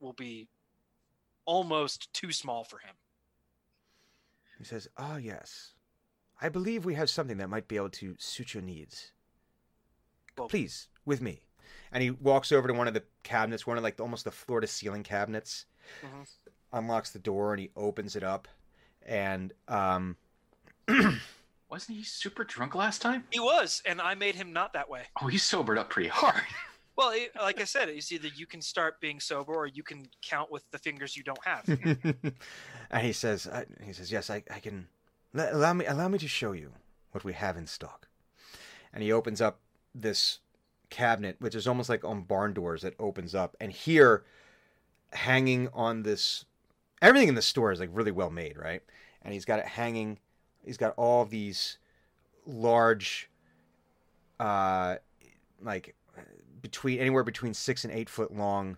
will 0.00 0.12
be 0.14 0.48
almost 1.44 2.12
too 2.12 2.32
small 2.32 2.64
for 2.64 2.78
him 2.78 2.96
He 4.58 4.64
says, 4.64 4.88
"Ah, 4.96 5.16
yes. 5.18 5.74
I 6.40 6.48
believe 6.48 6.84
we 6.84 6.94
have 6.94 7.10
something 7.10 7.36
that 7.38 7.48
might 7.50 7.68
be 7.68 7.76
able 7.76 7.90
to 7.90 8.16
suit 8.18 8.54
your 8.54 8.62
needs. 8.62 9.12
Well- 10.38 10.48
Please, 10.48 10.88
with 11.04 11.20
me." 11.20 11.42
And 11.92 12.02
he 12.02 12.10
walks 12.10 12.52
over 12.52 12.68
to 12.68 12.74
one 12.74 12.88
of 12.88 12.94
the 12.94 13.04
cabinets, 13.22 13.66
one 13.66 13.76
of 13.78 13.82
like 13.82 14.00
almost 14.00 14.24
the 14.24 14.30
floor 14.30 14.60
to 14.60 14.66
ceiling 14.66 15.02
cabinets, 15.02 15.66
Mhm. 16.02 16.28
unlocks 16.72 17.10
the 17.10 17.18
door, 17.18 17.52
and 17.52 17.60
he 17.60 17.70
opens 17.76 18.16
it 18.16 18.22
up. 18.24 18.48
And 19.04 19.52
um, 19.68 20.16
Wasn't 21.68 21.96
he 21.98 22.04
super 22.04 22.44
drunk 22.44 22.74
last 22.74 23.02
time? 23.02 23.24
he 23.30 23.40
was 23.40 23.82
and 23.84 24.00
i 24.00 24.14
made 24.14 24.34
him 24.36 24.52
not 24.52 24.72
that 24.72 24.88
way 24.88 25.02
Oh, 25.20 25.26
he 25.26 25.38
sobered 25.38 25.78
up 25.78 25.90
pretty 25.90 26.08
hard. 26.08 26.42
well 26.96 27.10
it, 27.10 27.32
like 27.36 27.60
i 27.60 27.64
said 27.64 27.88
it's 27.88 28.10
either 28.12 28.28
you 28.28 28.46
can 28.46 28.62
start 28.62 29.00
being 29.00 29.18
sober 29.20 29.52
or 29.52 29.66
you 29.66 29.82
can 29.82 30.06
count 30.22 30.50
with 30.50 30.68
the 30.70 30.78
fingers 30.78 31.16
you 31.16 31.22
don't 31.24 31.44
have 31.44 31.68
and 32.90 33.06
he 33.06 33.12
says, 33.12 33.46
uh, 33.46 33.64
"He 33.82 33.92
says, 33.92 34.10
yes, 34.12 34.30
I, 34.30 34.42
I 34.50 34.60
can. 34.60 34.86
Let, 35.32 35.52
allow 35.52 35.72
me, 35.72 35.84
allow 35.86 36.08
me 36.08 36.18
to 36.18 36.28
show 36.28 36.52
you 36.52 36.72
what 37.12 37.24
we 37.24 37.32
have 37.32 37.56
in 37.56 37.66
stock." 37.66 38.06
And 38.92 39.02
he 39.02 39.10
opens 39.12 39.40
up 39.40 39.60
this 40.00 40.38
cabinet, 40.90 41.36
which 41.38 41.54
is 41.54 41.66
almost 41.66 41.88
like 41.88 42.04
on 42.04 42.22
barn 42.22 42.52
doors 42.52 42.82
that 42.82 42.94
opens 42.98 43.34
up, 43.34 43.56
and 43.60 43.72
here, 43.72 44.24
hanging 45.12 45.68
on 45.72 46.02
this, 46.02 46.44
everything 47.02 47.28
in 47.28 47.34
the 47.34 47.42
store 47.42 47.72
is 47.72 47.80
like 47.80 47.90
really 47.92 48.10
well 48.12 48.30
made, 48.30 48.56
right? 48.56 48.82
And 49.22 49.32
he's 49.32 49.44
got 49.44 49.58
it 49.58 49.66
hanging. 49.66 50.18
He's 50.64 50.76
got 50.76 50.94
all 50.96 51.22
of 51.22 51.30
these 51.30 51.78
large, 52.46 53.30
uh, 54.38 54.96
like 55.62 55.94
between 56.60 56.98
anywhere 56.98 57.24
between 57.24 57.54
six 57.54 57.84
and 57.84 57.92
eight 57.92 58.08
foot 58.08 58.34
long. 58.34 58.76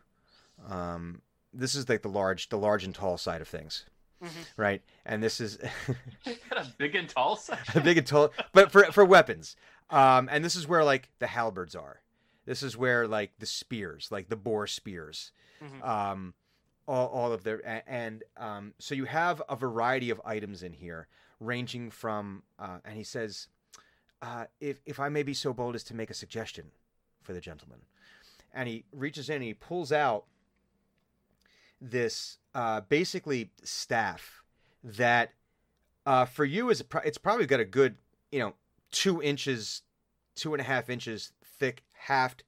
Um, 0.68 1.22
this 1.52 1.74
is 1.74 1.88
like 1.88 2.02
the 2.02 2.08
large, 2.08 2.48
the 2.48 2.58
large 2.58 2.84
and 2.84 2.94
tall 2.94 3.16
side 3.18 3.40
of 3.40 3.48
things, 3.48 3.84
Mhm. 4.22 4.28
right? 4.56 4.82
And 5.06 5.22
this 5.22 5.40
is 5.40 5.58
got 6.50 6.66
a 6.66 6.72
big 6.78 6.94
and 6.94 7.08
tall 7.08 7.36
section. 7.36 7.80
A 7.80 7.84
big 7.84 7.98
and 7.98 8.06
tall, 8.06 8.30
but 8.52 8.70
for 8.70 8.84
for 8.92 9.04
weapons. 9.04 9.56
Um, 9.90 10.28
and 10.30 10.44
this 10.44 10.54
is 10.56 10.66
where 10.68 10.84
like 10.84 11.08
the 11.18 11.26
halberds 11.28 11.74
are. 11.74 12.00
This 12.44 12.62
is 12.62 12.76
where 12.76 13.06
like 13.06 13.32
the 13.38 13.46
spears, 13.46 14.08
like 14.10 14.28
the 14.28 14.36
boar 14.36 14.66
spears, 14.66 15.32
Mhm. 15.62 15.82
um, 15.86 16.34
all 16.86 17.08
all 17.08 17.32
of 17.32 17.44
their 17.44 17.58
a- 17.60 17.88
and 17.88 18.24
um, 18.36 18.74
so 18.78 18.94
you 18.94 19.04
have 19.06 19.42
a 19.48 19.56
variety 19.56 20.10
of 20.10 20.20
items 20.24 20.62
in 20.62 20.72
here, 20.72 21.08
ranging 21.40 21.90
from 21.90 22.42
uh, 22.58 22.78
and 22.84 22.96
he 22.96 23.04
says, 23.04 23.48
uh, 24.22 24.46
if 24.60 24.80
if 24.86 24.98
I 25.00 25.08
may 25.08 25.22
be 25.22 25.34
so 25.34 25.52
bold 25.52 25.74
as 25.74 25.84
to 25.84 25.94
make 25.94 26.10
a 26.10 26.14
suggestion 26.14 26.70
for 27.22 27.32
the 27.34 27.40
gentleman, 27.40 27.80
and 28.52 28.68
he 28.68 28.84
reaches 28.92 29.28
in 29.28 29.36
and 29.36 29.44
he 29.44 29.54
pulls 29.54 29.92
out 29.92 30.24
this 31.80 32.38
uh, 32.54 32.80
basically 32.82 33.50
staff 33.62 34.42
that 34.82 35.32
uh, 36.06 36.24
for 36.24 36.44
you 36.44 36.70
is 36.70 36.82
pro- 36.82 37.02
it's 37.02 37.18
probably 37.18 37.46
got 37.46 37.60
a 37.60 37.64
good 37.64 37.96
you 38.32 38.38
know 38.40 38.54
two 38.90 39.22
inches, 39.22 39.82
two 40.34 40.54
and 40.54 40.60
a 40.60 40.64
half 40.64 40.90
inches 40.90 41.32
thick, 41.44 41.82
haft, 41.92 42.44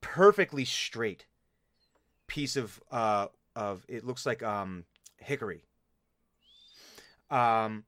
perfectly 0.00 0.64
straight 0.64 1.26
piece 2.26 2.56
of 2.56 2.80
uh 2.90 3.26
of 3.54 3.84
it 3.88 4.04
looks 4.04 4.24
like 4.24 4.42
um 4.42 4.84
hickory. 5.18 5.64
Um 7.30 7.84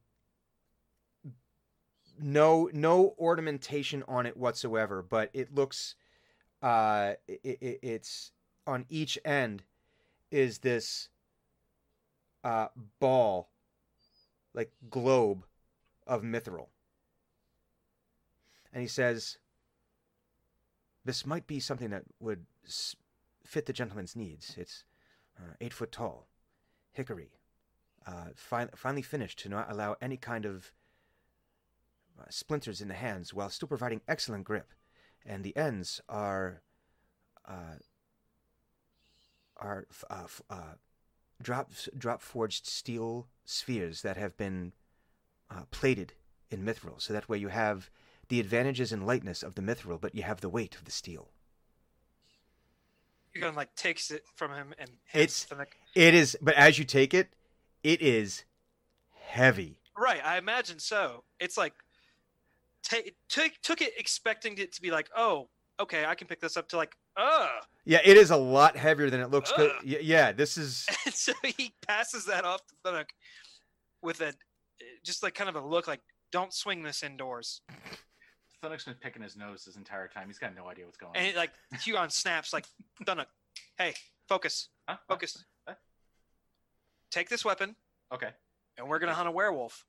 no 2.21 2.71
no 2.73 3.15
ornamentation 3.19 4.05
on 4.07 4.27
it 4.27 4.37
whatsoever, 4.37 5.03
but 5.03 5.31
it 5.33 5.55
looks 5.55 5.95
uh 6.63 7.15
it, 7.27 7.41
it, 7.61 7.79
it's 7.83 8.33
on 8.67 8.85
each 8.89 9.19
end 9.25 9.63
is 10.31 10.59
this 10.59 11.09
uh 12.45 12.69
ball 13.01 13.49
like 14.55 14.71
globe 14.91 15.45
of 16.07 16.23
mithril. 16.23 16.69
And 18.75 18.83
he 18.83 18.89
says, 18.89 19.39
This 21.05 21.25
might 21.25 21.47
be 21.47 21.61
something 21.61 21.91
that 21.91 22.03
would 22.19 22.45
fit 23.45 23.67
the 23.67 23.73
gentleman's 23.73 24.17
needs. 24.17 24.57
It's 24.59 24.83
uh, 25.39 25.55
eight 25.61 25.73
foot 25.73 25.93
tall, 25.93 26.27
hickory, 26.93 27.31
uh, 28.05 28.31
fin- 28.35 28.71
finely 28.75 29.03
finished 29.03 29.39
to 29.41 29.49
not 29.49 29.71
allow 29.71 29.97
any 30.03 30.17
kind 30.17 30.45
of 30.45 30.73
uh, 32.21 32.25
splinters 32.31 32.81
in 32.81 32.89
the 32.89 32.95
hands 32.95 33.33
while 33.33 33.49
still 33.49 33.69
providing 33.69 34.01
excellent 34.09 34.45
grip. 34.45 34.73
And 35.25 35.45
the 35.45 35.57
ends 35.57 36.01
are 36.09 36.63
uh, 37.49 37.79
are 39.57 39.87
f- 39.89 40.05
uh, 40.11 40.23
f- 40.25 40.43
uh, 40.51 40.75
drop 41.41 41.71
drop 41.97 42.21
forged 42.23 42.67
steel 42.67 43.29
spheres 43.45 44.03
that 44.03 44.17
have 44.17 44.37
been 44.37 44.73
plated 45.71 46.15
in 46.51 46.65
mithril, 46.65 47.01
so 47.01 47.13
that 47.13 47.29
way 47.29 47.39
you 47.39 47.49
have 47.49 47.89
the 48.29 48.41
advantages 48.41 48.93
and 48.93 49.07
lightness 49.07 49.43
of 49.43 49.55
the 49.55 49.63
mithril, 49.63 50.01
but 50.01 50.15
you 50.15 50.23
have 50.23 50.41
the 50.41 50.49
weight 50.49 50.75
of 50.77 50.85
the 50.85 50.91
steel. 50.91 51.29
Hugon 53.35 53.55
like 53.57 53.75
takes 53.75 54.11
it 54.11 54.25
from 54.37 54.53
him 54.53 54.75
and 54.79 54.91
It's- 55.13 55.47
It 55.95 56.15
is, 56.15 56.37
but 56.41 56.55
as 56.55 56.79
you 56.79 56.85
take 56.85 57.15
it, 57.15 57.35
it 57.83 58.01
is 58.01 58.45
heavy. 59.13 59.79
Right, 59.97 60.25
I 60.25 60.39
imagine 60.39 60.79
so. 60.79 61.25
It's 61.41 61.57
like 61.57 61.75
take 62.83 63.17
took 63.29 63.53
took 63.63 63.81
it 63.81 63.93
expecting 63.99 64.59
it 64.59 64.73
to 64.75 64.83
be 64.83 64.91
like, 64.91 65.09
oh, 65.17 65.49
okay, 65.81 66.05
I 66.05 66.15
can 66.15 66.27
pick 66.29 66.41
this 66.41 66.57
up 66.57 66.69
to 66.69 66.77
like, 66.77 66.97
uh, 67.17 67.49
Yeah, 67.85 68.01
it 68.05 68.17
is 68.17 68.31
a 68.31 68.37
lot 68.37 68.77
heavier 68.77 69.11
than 69.11 69.21
it 69.21 69.31
looks. 69.31 69.53
Ugh. 69.57 69.71
y- 69.85 69.99
yeah, 70.01 70.33
this 70.33 70.57
is. 70.57 70.87
and 71.05 71.15
so 71.15 71.33
he 71.45 71.75
passes 71.87 72.25
that 72.27 72.45
off 72.45 72.61
to 72.67 72.75
Thunuk 72.85 73.07
with 74.03 74.21
a 74.21 74.33
just 75.05 75.23
like 75.23 75.35
kind 75.35 75.49
of 75.49 75.57
a 75.57 75.61
look 75.67 75.87
like, 75.89 76.01
don't 76.31 76.53
swing 76.53 76.83
this 76.83 77.03
indoors. 77.03 77.61
Thunuk's 78.65 78.85
been 78.85 78.95
picking 78.95 79.23
his 79.23 79.37
nose 79.37 79.65
this 79.65 79.77
entire 79.77 80.09
time. 80.09 80.27
He's 80.29 80.39
got 80.39 80.55
no 80.55 80.67
idea 80.69 80.87
what's 80.87 80.97
going 80.97 81.13
And 81.17 81.25
on. 81.27 81.31
it, 81.33 81.37
like 81.37 81.51
Hugon 81.75 82.11
snaps 82.11 82.53
like, 82.53 82.67
Thunuk, 83.07 83.27
hey, 83.79 83.95
focus, 84.29 84.69
Huh? 84.89 84.97
focus. 85.09 85.45
Huh? 85.69 85.75
Take 87.11 87.29
this 87.29 87.45
weapon, 87.45 87.77
Okay. 88.13 88.31
and 88.79 88.89
we're 88.89 88.99
gonna 88.99 89.15
hunt 89.15 89.29
a 89.29 89.33
werewolf. 89.33 89.85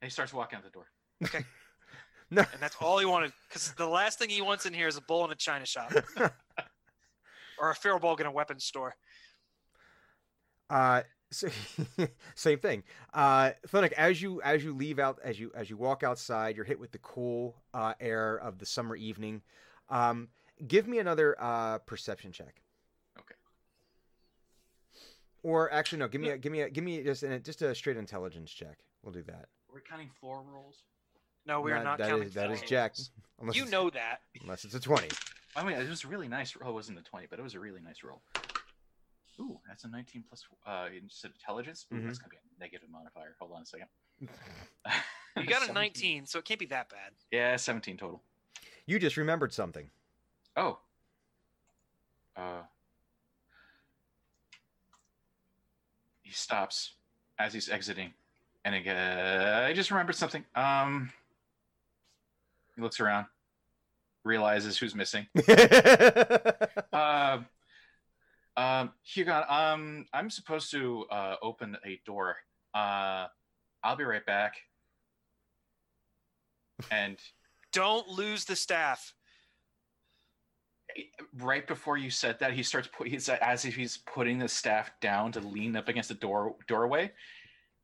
And 0.00 0.06
he 0.08 0.12
starts 0.12 0.32
walking 0.32 0.56
out 0.56 0.64
the 0.64 0.70
door. 0.70 0.86
Okay. 1.24 1.44
no. 2.30 2.42
And 2.52 2.60
that's 2.60 2.76
all 2.80 2.98
he 2.98 3.04
wanted, 3.06 3.32
because 3.48 3.72
the 3.74 3.86
last 3.86 4.18
thing 4.18 4.28
he 4.30 4.40
wants 4.42 4.66
in 4.66 4.72
here 4.74 4.88
is 4.88 4.96
a 4.96 5.00
bull 5.02 5.24
in 5.24 5.30
a 5.30 5.34
china 5.36 5.66
shop 5.66 5.92
or 7.58 7.70
a 7.70 7.74
feral 7.74 7.98
bulk 7.98 8.20
in 8.20 8.26
a 8.26 8.32
weapons 8.32 8.64
store. 8.64 8.94
Uh, 10.68 11.02
so, 11.30 11.48
same 12.34 12.58
thing. 12.58 12.82
Uh, 13.12 13.50
Thunuk, 13.68 13.92
as 13.92 14.20
you 14.22 14.40
as 14.42 14.62
you 14.64 14.74
leave 14.74 14.98
out 14.98 15.18
as 15.24 15.38
you 15.40 15.50
as 15.54 15.68
you 15.70 15.76
walk 15.76 16.02
outside, 16.02 16.56
you're 16.56 16.64
hit 16.64 16.78
with 16.80 16.92
the 16.92 16.98
cool 16.98 17.56
uh, 17.74 17.94
air 18.00 18.36
of 18.36 18.58
the 18.58 18.66
summer 18.66 18.96
evening. 18.96 19.42
Um, 19.88 20.28
give 20.66 20.86
me 20.86 20.98
another 20.98 21.36
uh, 21.38 21.78
perception 21.78 22.32
check. 22.32 22.62
Okay. 23.18 23.34
Or 25.42 25.72
actually, 25.72 25.98
no. 25.98 26.08
Give 26.08 26.20
me 26.20 26.30
a 26.30 26.38
give 26.38 26.52
me 26.52 26.60
a 26.62 26.70
give 26.70 26.84
me 26.84 27.02
just 27.02 27.22
an, 27.22 27.42
just 27.42 27.62
a 27.62 27.74
straight 27.74 27.96
intelligence 27.96 28.50
check. 28.50 28.78
We'll 29.02 29.12
do 29.12 29.22
that. 29.24 29.46
We're 29.72 29.80
counting 29.80 30.10
floor 30.20 30.42
rolls. 30.52 30.82
No, 31.46 31.60
we 31.60 31.70
are 31.70 31.76
That- 31.78 31.84
not 31.84 31.98
that 31.98 32.08
counting. 32.08 32.28
is- 32.28 32.34
that 32.34 32.50
is 32.50 32.58
flames. 32.58 32.70
Jack. 32.70 32.94
Unless 33.40 33.56
You 33.56 33.66
know 33.66 33.90
that. 33.90 34.20
unless 34.42 34.64
it's 34.64 34.74
a 34.74 34.80
twenty. 34.80 35.08
I 35.56 35.62
mean, 35.64 35.76
it 35.76 35.88
was 35.88 36.04
a 36.04 36.08
really 36.08 36.28
nice. 36.28 36.54
roll. 36.56 36.70
it 36.70 36.74
wasn't 36.74 36.98
a 36.98 37.02
twenty, 37.02 37.26
but 37.28 37.38
it 37.38 37.42
was 37.42 37.54
a 37.54 37.60
really 37.60 37.80
nice 37.80 38.02
roll. 38.02 38.22
Ooh, 39.40 39.60
that's 39.68 39.84
a 39.84 39.88
nineteen 39.88 40.24
plus. 40.28 40.44
Uh, 40.66 40.86
you 40.92 41.00
intelligence. 41.24 41.86
Ooh, 41.92 41.96
Mhm. 41.96 42.06
that's 42.06 42.18
gonna 42.18 42.30
be 42.30 42.36
a 42.36 42.60
negative 42.60 42.88
modifier. 42.90 43.36
Hold 43.38 43.52
on 43.52 43.62
a 43.62 43.66
second. 43.66 43.86
You 44.20 44.28
got 45.46 45.62
a 45.62 45.66
17. 45.66 45.74
19, 45.74 46.26
so 46.26 46.38
it 46.38 46.44
can't 46.46 46.58
be 46.60 46.66
that 46.66 46.88
bad. 46.88 47.12
Yeah, 47.30 47.56
seventeen 47.56 47.96
total. 47.98 48.22
You 48.86 48.98
just 48.98 49.16
remembered 49.16 49.52
something. 49.52 49.90
Oh. 50.56 50.78
Uh. 52.36 52.62
He 56.22 56.32
stops 56.32 56.92
as 57.38 57.52
he's 57.52 57.68
exiting, 57.68 58.14
and 58.64 58.74
again, 58.74 58.96
I 58.96 59.72
just 59.74 59.90
remembered 59.90 60.16
something. 60.16 60.44
Um. 60.54 61.12
He 62.74 62.82
looks 62.82 63.00
around, 63.00 63.26
realizes 64.24 64.78
who's 64.78 64.94
missing. 64.94 65.26
Uh, 66.92 67.40
um, 68.56 68.92
Hugon, 69.06 69.50
um, 69.50 70.06
I'm 70.12 70.30
supposed 70.30 70.70
to 70.72 71.04
uh, 71.10 71.36
open 71.42 71.76
a 71.84 72.00
door. 72.06 72.36
Uh, 72.74 73.26
I'll 73.82 73.96
be 73.96 74.04
right 74.04 74.24
back. 74.24 74.54
And 76.90 77.18
Don't 77.72 78.08
lose 78.08 78.44
the 78.44 78.56
staff. 78.56 79.14
right 81.38 81.66
before 81.66 81.96
you 81.96 82.10
said 82.10 82.38
that, 82.40 82.52
he 82.52 82.62
starts 82.62 82.88
put 82.88 83.08
he's 83.08 83.28
as 83.28 83.64
if 83.64 83.74
he's 83.74 83.98
putting 83.98 84.38
the 84.38 84.48
staff 84.48 84.90
down 85.00 85.32
to 85.32 85.40
lean 85.40 85.76
up 85.76 85.88
against 85.88 86.08
the 86.08 86.14
door 86.14 86.56
doorway, 86.68 87.10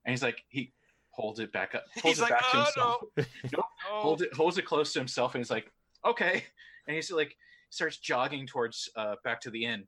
and 0.05 0.13
he's 0.13 0.23
like 0.23 0.43
he 0.49 0.73
holds 1.11 1.41
it 1.41 1.53
back 1.53 1.75
up, 1.75 1.85
holds 2.01 2.19
He's 2.19 2.19
it 2.19 2.23
like, 2.23 2.31
back 2.31 2.51
to 2.51 2.57
oh 2.57 2.65
himself, 2.65 3.03
no. 3.17 3.25
Nope. 3.45 3.53
no. 3.53 4.01
holds 4.01 4.23
it 4.23 4.35
holds 4.35 4.59
it 4.59 4.65
close 4.65 4.93
to 4.95 4.99
himself, 4.99 5.35
and 5.35 5.41
he's 5.41 5.51
like, 5.51 5.71
okay, 6.07 6.45
and 6.87 6.95
he's 6.97 7.11
like 7.11 7.37
starts 7.71 7.99
jogging 7.99 8.47
towards 8.47 8.91
uh, 8.97 9.15
back 9.25 9.41
to 9.43 9.51
the 9.51 9.65
inn, 9.65 9.87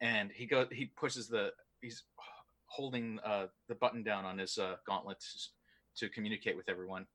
and 0.00 0.30
he 0.32 0.46
goes 0.46 0.66
he 0.72 0.86
pushes 0.86 1.28
the 1.28 1.50
he's 1.80 2.04
holding 2.66 3.18
uh, 3.24 3.46
the 3.68 3.74
button 3.74 4.02
down 4.02 4.24
on 4.24 4.38
his 4.38 4.58
uh, 4.58 4.76
gauntlets 4.86 5.50
to 5.96 6.08
communicate 6.08 6.56
with 6.56 6.68
everyone. 6.68 7.06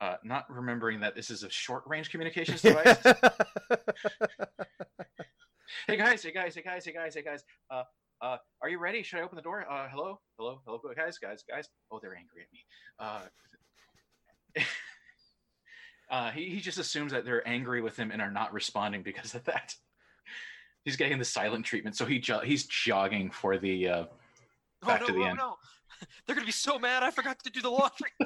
Uh, 0.00 0.16
not 0.24 0.44
remembering 0.50 1.00
that 1.00 1.14
this 1.14 1.30
is 1.30 1.42
a 1.42 1.50
short 1.50 1.82
range 1.86 2.10
communications 2.10 2.62
device. 2.62 2.96
hey 5.86 5.96
guys, 5.96 6.22
hey 6.22 6.32
guys, 6.32 6.54
hey 6.54 6.62
guys, 6.62 6.84
hey 6.84 6.92
guys, 6.92 7.14
hey 7.14 7.22
guys. 7.22 7.44
Uh, 7.70 7.82
uh, 8.22 8.36
are 8.62 8.68
you 8.68 8.78
ready? 8.78 9.02
Should 9.02 9.18
I 9.18 9.22
open 9.22 9.36
the 9.36 9.42
door? 9.42 9.66
Uh, 9.70 9.88
hello, 9.88 10.20
hello, 10.38 10.60
hello, 10.66 10.80
guys, 10.94 11.18
guys, 11.18 11.42
guys. 11.48 11.68
Oh, 11.90 11.98
they're 12.00 12.16
angry 12.16 12.42
at 12.42 12.52
me. 12.52 12.64
Uh, 14.58 14.62
uh, 16.10 16.30
he 16.30 16.50
he 16.50 16.60
just 16.60 16.78
assumes 16.78 17.12
that 17.12 17.24
they're 17.24 17.46
angry 17.46 17.80
with 17.80 17.96
him 17.96 18.10
and 18.10 18.20
are 18.20 18.30
not 18.30 18.52
responding 18.52 19.02
because 19.02 19.34
of 19.34 19.44
that. 19.44 19.74
He's 20.84 20.96
getting 20.96 21.18
the 21.18 21.24
silent 21.24 21.64
treatment, 21.66 21.96
so 21.96 22.06
he 22.06 22.18
jo- 22.18 22.40
he's 22.40 22.66
jogging 22.66 23.30
for 23.30 23.58
the. 23.58 23.88
Uh, 23.88 24.04
Oh, 24.82 24.86
back 24.86 25.02
no, 25.02 25.06
to 25.08 25.12
the 25.12 25.18
no, 25.18 25.24
end. 25.26 25.36
no. 25.36 25.56
They're 26.26 26.34
gonna 26.34 26.46
be 26.46 26.52
so 26.52 26.78
mad. 26.78 27.02
I 27.02 27.10
forgot 27.10 27.38
to 27.44 27.50
do 27.50 27.60
the 27.60 27.68
laundry. 27.68 28.10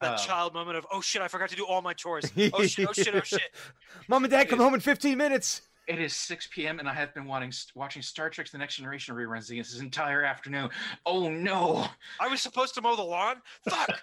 that 0.00 0.12
Um, 0.12 0.16
child 0.18 0.54
moment 0.54 0.76
of 0.78 0.86
oh 0.90 1.00
shit, 1.02 1.20
I 1.22 1.28
forgot 1.28 1.50
to 1.50 1.56
do 1.56 1.66
all 1.66 1.82
my 1.82 1.92
chores. 1.92 2.24
Oh 2.54 2.64
shit, 2.66 2.88
oh 2.88 2.92
shit, 2.92 3.14
oh 3.14 3.20
shit. 3.20 3.42
Mom 4.08 4.24
and 4.24 4.30
Dad 4.30 4.48
come 4.48 4.58
home 4.58 4.72
in 4.74 4.80
15 4.80 5.16
minutes. 5.18 5.60
it 5.86 5.98
is 6.00 6.14
6 6.16 6.48
p.m. 6.52 6.78
and 6.78 6.88
I 6.88 6.94
have 6.94 7.12
been 7.14 7.26
wanting, 7.26 7.52
watching 7.74 8.00
Star 8.02 8.30
Trek: 8.30 8.48
The 8.50 8.56
Next 8.58 8.76
Generation 8.76 9.14
reruns 9.14 9.48
this 9.48 9.78
entire 9.78 10.24
afternoon. 10.24 10.70
Oh 11.04 11.28
no! 11.28 11.86
I 12.20 12.28
was 12.28 12.40
supposed 12.40 12.74
to 12.76 12.80
mow 12.80 12.96
the 12.96 13.02
lawn. 13.02 13.36
Fuck. 13.68 14.00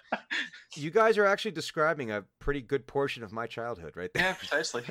You 0.76 0.90
guys 0.92 1.18
are 1.18 1.26
actually 1.26 1.50
describing 1.50 2.10
a 2.12 2.22
pretty 2.38 2.60
good 2.60 2.86
portion 2.86 3.22
of 3.24 3.32
my 3.32 3.46
childhood 3.48 3.96
right 3.96 4.10
there. 4.14 4.22
Yeah, 4.22 4.34
precisely. 4.34 4.84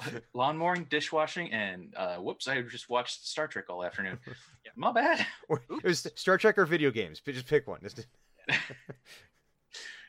Lawn 0.34 0.56
mowing, 0.58 0.84
dishwashing, 0.90 1.52
and 1.52 1.94
uh, 1.96 2.16
whoops, 2.16 2.48
I 2.48 2.62
just 2.62 2.88
watched 2.88 3.26
Star 3.26 3.46
Trek 3.48 3.66
all 3.70 3.84
afternoon. 3.84 4.18
Yeah. 4.64 4.72
My 4.74 4.90
bad. 4.92 5.24
Or- 5.48 5.62
It 5.70 5.84
was 5.84 6.06
Star 6.16 6.36
Trek 6.38 6.58
or 6.58 6.66
video 6.66 6.90
games. 6.90 7.20
but 7.24 7.34
Just 7.34 7.46
pick 7.46 7.66
one. 7.68 7.78
Just- 7.82 8.06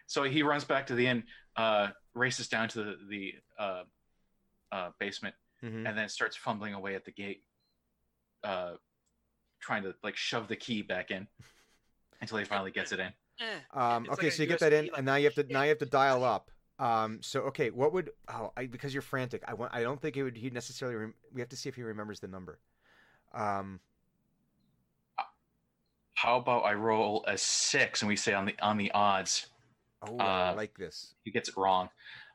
So 0.07 0.23
he 0.23 0.41
runs 0.41 0.63
back 0.63 0.87
to 0.87 0.95
the 0.95 1.05
inn, 1.05 1.23
uh, 1.57 1.89
races 2.15 2.47
down 2.47 2.69
to 2.69 2.83
the, 2.83 2.95
the 3.09 3.33
uh, 3.59 3.83
uh, 4.71 4.89
basement, 4.99 5.35
Mhm. 5.63 5.87
and 5.87 5.97
then 5.97 6.07
starts 6.07 6.35
fumbling 6.37 6.73
away 6.73 6.95
at 6.95 7.03
the 7.03 7.11
gate, 7.11 7.43
uh, 8.43 8.73
trying 9.59 9.83
to 9.83 9.93
like 10.03 10.15
shove 10.15 10.47
the 10.47 10.55
key 10.55 10.81
back 10.81 11.11
in 11.11 11.27
until 12.21 12.37
he 12.37 12.45
finally 12.45 12.71
gets 12.71 12.91
it 12.93 12.99
in. 12.99 13.11
Eh. 13.41 13.59
Um, 13.73 14.07
okay, 14.11 14.27
like 14.27 14.31
so 14.33 14.43
you 14.43 14.49
get 14.49 14.59
that 14.59 14.71
in, 14.73 14.85
like, 14.85 14.93
and 14.97 15.05
now 15.05 15.15
you 15.15 15.25
have 15.25 15.35
to 15.35 15.41
shit. 15.41 15.51
now 15.51 15.63
you 15.63 15.69
have 15.69 15.77
to 15.79 15.85
dial 15.85 16.23
up. 16.23 16.49
Um, 16.79 17.19
so 17.21 17.41
okay, 17.41 17.71
what 17.71 17.91
would 17.93 18.11
oh 18.27 18.51
I, 18.55 18.67
because 18.67 18.93
you're 18.93 19.01
frantic, 19.01 19.43
I 19.47 19.53
want 19.55 19.73
I 19.73 19.81
don't 19.81 20.01
think 20.01 20.15
it 20.15 20.23
would 20.23 20.37
he 20.37 20.49
necessarily. 20.51 20.95
Rem- 20.95 21.15
we 21.33 21.41
have 21.41 21.49
to 21.49 21.55
see 21.55 21.69
if 21.69 21.75
he 21.75 21.81
remembers 21.83 22.19
the 22.19 22.27
number. 22.27 22.59
Um, 23.33 23.79
How 26.13 26.37
about 26.37 26.65
I 26.65 26.73
roll 26.73 27.23
a 27.27 27.37
six 27.37 28.01
and 28.01 28.09
we 28.09 28.15
say 28.15 28.33
on 28.33 28.45
the 28.45 28.55
on 28.61 28.77
the 28.77 28.91
odds 28.91 29.47
oh, 30.03 30.17
I 30.17 30.51
Uh, 30.51 30.55
like 30.55 30.77
this. 30.77 31.13
he 31.23 31.31
gets 31.31 31.49
it 31.49 31.57
wrong. 31.57 31.89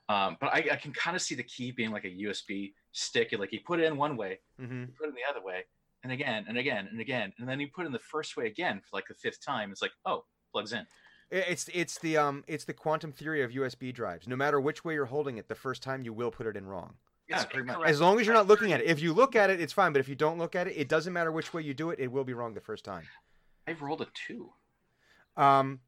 Um, 0.08 0.36
but 0.40 0.48
I, 0.48 0.68
I 0.72 0.76
can 0.76 0.92
kind 0.92 1.16
of 1.16 1.22
see 1.22 1.34
the 1.34 1.44
key 1.44 1.70
being 1.70 1.90
like 1.90 2.04
a 2.04 2.08
USB 2.10 2.74
stick. 2.92 3.32
Like 3.38 3.50
he 3.50 3.58
put 3.60 3.80
it 3.80 3.84
in 3.84 3.96
one 3.96 4.16
way, 4.16 4.40
mm-hmm. 4.60 4.84
put 4.98 5.06
it 5.06 5.10
in 5.10 5.14
the 5.14 5.28
other 5.30 5.44
way, 5.44 5.64
and 6.02 6.12
again 6.12 6.44
and 6.48 6.58
again 6.58 6.88
and 6.90 7.00
again, 7.00 7.32
and 7.38 7.48
then 7.48 7.60
you 7.60 7.68
put 7.74 7.82
it 7.84 7.86
in 7.86 7.92
the 7.92 7.98
first 7.98 8.36
way 8.36 8.46
again 8.46 8.80
for 8.80 8.96
like 8.96 9.06
the 9.08 9.14
fifth 9.14 9.44
time. 9.44 9.70
It's 9.70 9.82
like, 9.82 9.92
oh, 10.04 10.24
plugs 10.52 10.72
in. 10.72 10.84
It's 11.34 11.68
it's 11.72 11.98
the 11.98 12.18
um 12.18 12.44
it's 12.46 12.64
the 12.66 12.74
quantum 12.74 13.10
theory 13.10 13.42
of 13.42 13.52
USB 13.52 13.92
drives. 13.92 14.28
No 14.28 14.36
matter 14.36 14.60
which 14.60 14.84
way 14.84 14.92
you're 14.94 15.06
holding 15.06 15.38
it, 15.38 15.48
the 15.48 15.54
first 15.54 15.82
time 15.82 16.02
you 16.02 16.12
will 16.12 16.30
put 16.30 16.46
it 16.46 16.56
in 16.58 16.66
wrong. 16.66 16.94
Yeah, 17.26 17.36
It's 17.36 17.46
pretty 17.50 17.66
much. 17.66 17.78
As 17.86 18.02
long 18.02 18.20
as 18.20 18.26
you're 18.26 18.34
not 18.34 18.46
looking 18.48 18.72
at 18.72 18.80
it. 18.80 18.86
If 18.86 19.00
you 19.00 19.14
look 19.14 19.34
at 19.34 19.48
it, 19.48 19.58
it's 19.58 19.72
fine. 19.72 19.92
But 19.94 20.00
if 20.00 20.08
you 20.08 20.14
don't 20.14 20.36
look 20.36 20.54
at 20.54 20.66
it, 20.66 20.74
it 20.76 20.88
doesn't 20.88 21.12
matter 21.12 21.32
which 21.32 21.54
way 21.54 21.62
you 21.62 21.72
do 21.72 21.88
it. 21.90 21.98
It 21.98 22.12
will 22.12 22.24
be 22.24 22.34
wrong 22.34 22.52
the 22.52 22.60
first 22.60 22.84
time. 22.84 23.04
I've 23.66 23.80
rolled 23.80 24.02
a 24.02 24.08
two, 24.26 24.52
Um. 25.36 25.80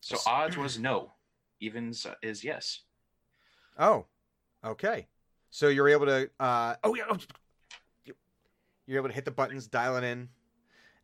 so 0.00 0.16
odds 0.26 0.56
was 0.56 0.78
no, 0.78 1.12
evens 1.60 2.06
uh, 2.06 2.14
is 2.22 2.42
yes. 2.42 2.80
Oh. 3.78 4.06
Okay. 4.64 5.08
So 5.50 5.68
you're 5.68 5.88
able 5.90 6.06
to. 6.06 6.30
Uh. 6.40 6.76
Oh 6.82 6.94
yeah. 6.94 7.04
oh, 7.10 7.18
you- 8.06 8.14
You're 8.86 8.98
able 9.00 9.08
to 9.10 9.14
hit 9.14 9.26
the 9.26 9.30
buttons, 9.30 9.66
dial 9.66 9.96
it 9.98 10.04
in, 10.04 10.28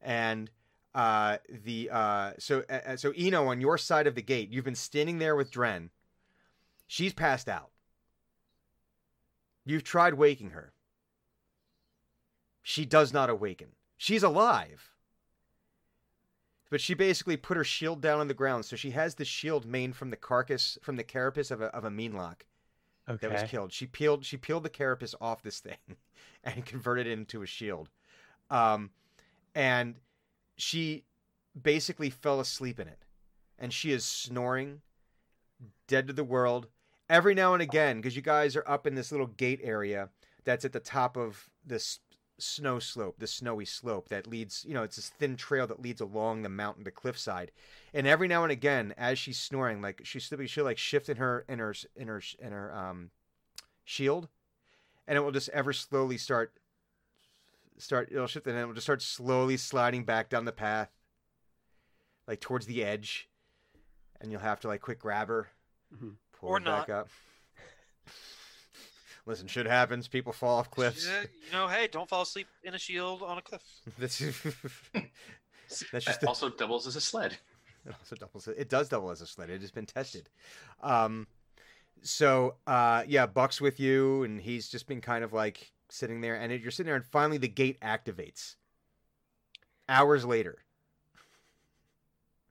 and 0.00 0.48
uh 0.94 1.38
the 1.48 1.88
uh 1.90 2.32
so 2.38 2.64
uh, 2.68 2.96
so 2.96 3.12
Eno 3.16 3.46
on 3.46 3.60
your 3.60 3.78
side 3.78 4.06
of 4.06 4.14
the 4.14 4.22
gate, 4.22 4.50
you've 4.50 4.64
been 4.64 4.74
standing 4.74 5.18
there 5.18 5.36
with 5.36 5.50
Dren. 5.50 5.90
She's 6.86 7.12
passed 7.12 7.48
out. 7.48 7.70
You've 9.64 9.84
tried 9.84 10.14
waking 10.14 10.50
her. 10.50 10.72
she 12.62 12.84
does 12.84 13.12
not 13.12 13.30
awaken. 13.30 13.68
She's 13.96 14.22
alive. 14.22 14.90
But 16.70 16.80
she 16.80 16.94
basically 16.94 17.36
put 17.36 17.56
her 17.56 17.64
shield 17.64 18.00
down 18.00 18.20
on 18.20 18.28
the 18.28 18.34
ground, 18.34 18.64
so 18.64 18.76
she 18.76 18.90
has 18.92 19.16
the 19.16 19.24
shield 19.24 19.66
made 19.66 19.96
from 19.96 20.10
the 20.10 20.16
carcass, 20.16 20.78
from 20.82 20.96
the 20.96 21.02
carapace 21.04 21.50
of 21.50 21.60
a 21.60 21.66
of 21.66 21.84
a 21.84 21.90
Meenlock 21.90 22.42
Okay. 23.08 23.26
that 23.26 23.32
was 23.42 23.50
killed. 23.50 23.72
She 23.72 23.86
peeled 23.86 24.24
she 24.24 24.36
peeled 24.36 24.62
the 24.62 24.70
carapace 24.70 25.14
off 25.20 25.42
this 25.42 25.58
thing 25.60 25.78
and 26.44 26.64
converted 26.64 27.06
it 27.06 27.12
into 27.12 27.42
a 27.42 27.46
shield. 27.46 27.88
Um, 28.50 28.90
and 29.54 29.96
she 30.60 31.04
basically 31.60 32.10
fell 32.10 32.40
asleep 32.40 32.78
in 32.78 32.88
it, 32.88 33.04
and 33.58 33.72
she 33.72 33.92
is 33.92 34.04
snoring, 34.04 34.82
dead 35.86 36.06
to 36.06 36.12
the 36.12 36.24
world. 36.24 36.68
Every 37.08 37.34
now 37.34 37.54
and 37.54 37.62
again, 37.62 37.96
because 37.96 38.16
you 38.16 38.22
guys 38.22 38.54
are 38.56 38.68
up 38.68 38.86
in 38.86 38.94
this 38.94 39.10
little 39.10 39.26
gate 39.26 39.60
area 39.62 40.10
that's 40.44 40.64
at 40.64 40.72
the 40.72 40.80
top 40.80 41.16
of 41.16 41.48
this 41.64 41.98
snow 42.38 42.78
slope, 42.78 43.16
the 43.18 43.26
snowy 43.26 43.64
slope 43.64 44.08
that 44.08 44.26
leads, 44.26 44.64
you 44.66 44.74
know, 44.74 44.82
it's 44.82 44.96
this 44.96 45.10
thin 45.10 45.36
trail 45.36 45.66
that 45.66 45.82
leads 45.82 46.00
along 46.00 46.42
the 46.42 46.48
mountain, 46.48 46.84
the 46.84 46.90
cliffside. 46.90 47.50
And 47.92 48.06
every 48.06 48.28
now 48.28 48.44
and 48.44 48.52
again, 48.52 48.94
as 48.96 49.18
she's 49.18 49.38
snoring, 49.38 49.82
like 49.82 50.00
she's 50.04 50.24
sleeping, 50.24 50.46
she'll 50.46 50.64
like 50.64 50.78
shift 50.78 51.08
in 51.08 51.16
her 51.16 51.44
in 51.48 51.58
her 51.58 51.74
in 51.96 52.08
her 52.08 52.22
in 52.38 52.52
her 52.52 52.74
um 52.74 53.10
shield, 53.84 54.28
and 55.06 55.16
it 55.16 55.20
will 55.20 55.32
just 55.32 55.48
ever 55.50 55.72
slowly 55.72 56.16
start 56.16 56.52
start 57.80 58.08
it'll 58.10 58.26
shift 58.26 58.46
and 58.46 58.56
then 58.56 58.64
it 58.64 58.66
will 58.66 58.74
just 58.74 58.86
start 58.86 59.02
slowly 59.02 59.56
sliding 59.56 60.04
back 60.04 60.28
down 60.28 60.44
the 60.44 60.52
path, 60.52 60.90
like 62.28 62.40
towards 62.40 62.66
the 62.66 62.84
edge, 62.84 63.28
and 64.20 64.30
you'll 64.30 64.40
have 64.40 64.60
to 64.60 64.68
like 64.68 64.80
quick 64.80 64.98
grab 64.98 65.28
her, 65.28 65.48
Mhm. 65.94 66.16
pull 66.32 66.48
Or 66.50 66.58
her 66.58 66.64
back 66.64 66.88
up. 66.90 67.08
Listen, 69.26 69.46
shit 69.46 69.66
happens. 69.66 70.08
People 70.08 70.32
fall 70.32 70.58
off 70.58 70.70
cliffs. 70.70 71.06
Yeah, 71.06 71.22
you 71.22 71.52
know, 71.52 71.68
hey, 71.68 71.86
don't 71.86 72.08
fall 72.08 72.22
asleep 72.22 72.48
in 72.64 72.74
a 72.74 72.78
shield 72.78 73.22
on 73.22 73.38
a 73.38 73.42
cliff. 73.42 73.62
That's, 73.98 74.18
that's 75.92 76.04
just 76.04 76.20
the, 76.20 76.26
also 76.26 76.48
doubles 76.48 76.86
as 76.86 76.96
a 76.96 77.00
sled. 77.00 77.36
It 77.86 77.94
also 77.98 78.16
doubles. 78.16 78.48
It 78.48 78.68
does 78.68 78.88
double 78.88 79.10
as 79.10 79.20
a 79.20 79.26
sled. 79.26 79.50
It 79.50 79.60
has 79.60 79.70
been 79.70 79.86
tested. 79.86 80.28
Um, 80.82 81.26
so 82.02 82.56
uh, 82.66 83.04
yeah, 83.06 83.26
Buck's 83.26 83.60
with 83.60 83.78
you, 83.78 84.22
and 84.24 84.40
he's 84.40 84.68
just 84.68 84.86
been 84.86 85.00
kind 85.00 85.22
of 85.22 85.32
like 85.32 85.70
sitting 85.90 86.20
there, 86.20 86.36
and 86.36 86.52
you're 86.60 86.70
sitting 86.70 86.86
there, 86.86 86.96
and 86.96 87.04
finally 87.04 87.38
the 87.38 87.48
gate 87.48 87.80
activates. 87.80 88.56
Hours 89.88 90.24
later. 90.24 90.58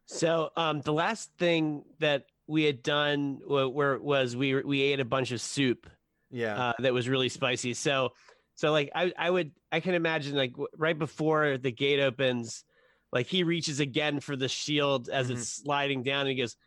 So 0.05 0.49
um, 0.57 0.81
the 0.81 0.93
last 0.93 1.31
thing 1.37 1.83
that 1.99 2.25
we 2.47 2.63
had 2.63 2.81
done 2.81 3.39
where 3.45 3.99
was 3.99 4.35
we 4.35 4.61
we 4.63 4.81
ate 4.81 4.99
a 4.99 5.05
bunch 5.05 5.31
of 5.31 5.39
soup 5.39 5.87
Yeah. 6.31 6.59
uh, 6.59 6.73
that 6.79 6.93
was 6.93 7.07
really 7.07 7.29
spicy. 7.29 7.75
So 7.75 8.13
so 8.55 8.71
like 8.71 8.89
I 8.95 9.13
I 9.17 9.29
would 9.29 9.51
I 9.71 9.79
can 9.79 9.93
imagine 9.93 10.35
like 10.35 10.53
right 10.75 10.97
before 10.97 11.57
the 11.57 11.71
gate 11.71 11.99
opens, 11.99 12.65
like 13.13 13.27
he 13.27 13.43
reaches 13.43 13.79
again 13.79 14.19
for 14.19 14.35
the 14.35 14.49
shield 14.49 15.09
as 15.09 15.29
it's 15.29 15.47
sliding 15.47 16.01
down, 16.03 16.21
and 16.21 16.29
he 16.29 16.35
goes, 16.35 16.57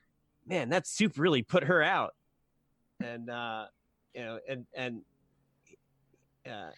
"Man, 0.46 0.68
that 0.70 0.86
soup 0.86 1.18
really 1.18 1.42
put 1.42 1.64
her 1.64 1.82
out." 1.82 2.14
And 3.02 3.28
uh, 3.28 3.66
you 4.14 4.22
know, 4.22 4.38
and 4.48 4.66
and 4.72 5.02
uh, 6.46 6.70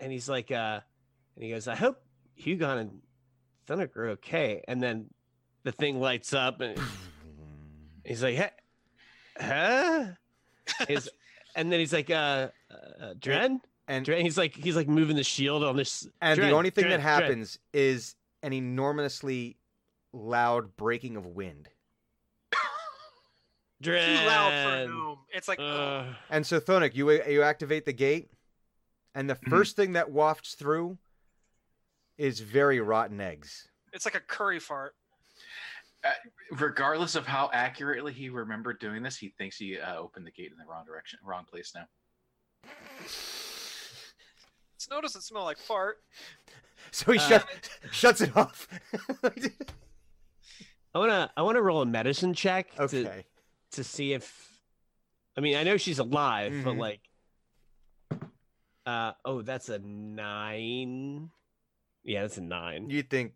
and 0.00 0.12
he's 0.12 0.28
like, 0.28 0.50
uh, 0.50 0.80
and 1.34 1.44
he 1.44 1.50
goes, 1.50 1.68
"I 1.68 1.74
hope 1.74 2.02
Hugon 2.40 2.78
and 2.78 3.00
Thunder 3.66 3.90
are 3.96 4.08
okay." 4.10 4.62
And 4.68 4.82
then 4.82 5.06
the 5.64 5.72
thing 5.72 6.00
lights 6.00 6.32
up, 6.32 6.60
and 6.60 6.78
he's 8.04 8.22
like, 8.22 8.34
"Hey, 8.36 8.50
huh?" 9.40 10.04
He's, 10.88 11.08
and 11.56 11.70
then 11.72 11.78
he's 11.80 11.92
like, 11.92 12.10
uh, 12.10 12.48
uh 13.00 13.14
Dren? 13.18 13.60
and 13.88 14.04
Dren? 14.04 14.22
He's 14.22 14.36
like, 14.36 14.54
he's 14.54 14.74
like 14.76 14.88
moving 14.88 15.14
the 15.16 15.22
shield 15.24 15.62
on 15.62 15.76
this. 15.76 16.08
and 16.20 16.36
Dren, 16.36 16.50
the 16.50 16.56
only 16.56 16.70
thing 16.70 16.84
Dren, 16.88 17.00
that 17.00 17.02
Dren. 17.18 17.22
happens 17.22 17.58
is 17.72 18.16
an 18.42 18.52
enormously 18.52 19.56
loud 20.12 20.76
breaking 20.76 21.16
of 21.16 21.24
wind. 21.26 21.68
Dren. 23.82 24.18
Too 24.20 24.26
loud 24.26 24.50
for 24.50 24.76
a 24.76 24.86
gnome. 24.86 25.18
It's 25.32 25.48
like, 25.48 25.58
Uh, 25.60 26.04
And 26.30 26.46
so 26.46 26.58
Thunuk, 26.60 26.94
you 26.94 27.10
you 27.10 27.42
activate 27.42 27.84
the 27.84 27.92
gate, 27.92 28.30
and 29.16 29.28
the 29.30 29.34
Mhm. 29.34 29.48
first 29.48 29.74
thing 29.76 29.94
that 29.94 30.10
wafts 30.10 30.54
through 30.54 30.98
is 32.18 32.40
very 32.40 32.80
rotten 32.80 33.20
eggs. 33.20 33.68
it's 33.92 34.04
like 34.04 34.14
a 34.14 34.20
curry 34.20 34.60
fart. 34.60 34.94
Regardless 36.52 37.14
of 37.14 37.26
how 37.26 37.50
accurately 37.52 38.12
he 38.12 38.28
remembered 38.28 38.78
doing 38.78 39.02
this, 39.02 39.16
he 39.16 39.30
thinks 39.30 39.56
he 39.56 39.80
uh, 39.80 39.96
opened 39.96 40.26
the 40.26 40.30
gate 40.30 40.52
in 40.52 40.58
the 40.58 40.66
wrong 40.66 40.84
direction, 40.84 41.18
wrong 41.24 41.44
place 41.46 41.74
now. 41.74 41.88
Snow 44.76 45.00
doesn't 45.00 45.22
smell 45.22 45.44
like 45.44 45.58
fart. 45.58 46.02
So 46.92 47.10
he 47.12 47.18
Uh, 47.18 47.28
shut, 47.28 47.70
shuts 47.90 48.20
it 48.20 48.36
off. 48.36 48.68
I 50.94 50.98
wanna, 50.98 51.32
I 51.36 51.42
wanna 51.42 51.60
roll 51.62 51.82
a 51.82 51.86
medicine 51.86 52.32
check 52.34 52.72
to 52.74 52.82
okay. 52.82 53.24
to 53.72 53.82
see 53.84 54.12
if, 54.12 54.60
I 55.36 55.40
mean, 55.40 55.56
I 55.56 55.62
know 55.64 55.76
she's 55.78 55.98
alive, 55.98 56.52
but 56.64 56.74
Mhm. 56.74 56.78
like, 56.78 57.00
uh, 58.86 59.12
oh, 59.24 59.42
that's 59.42 59.68
a 59.68 59.78
nine. 59.80 61.30
Yeah, 62.04 62.22
that's 62.22 62.38
a 62.38 62.42
nine. 62.42 62.88
You 62.88 63.02
think 63.02 63.32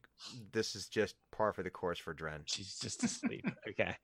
this 0.52 0.76
is 0.76 0.86
just 0.86 1.16
par 1.32 1.52
for 1.52 1.62
the 1.62 1.70
course 1.70 1.98
for 1.98 2.14
Dren? 2.14 2.42
She's 2.46 2.78
just 2.78 3.02
asleep. 3.02 3.44
okay, 3.68 3.96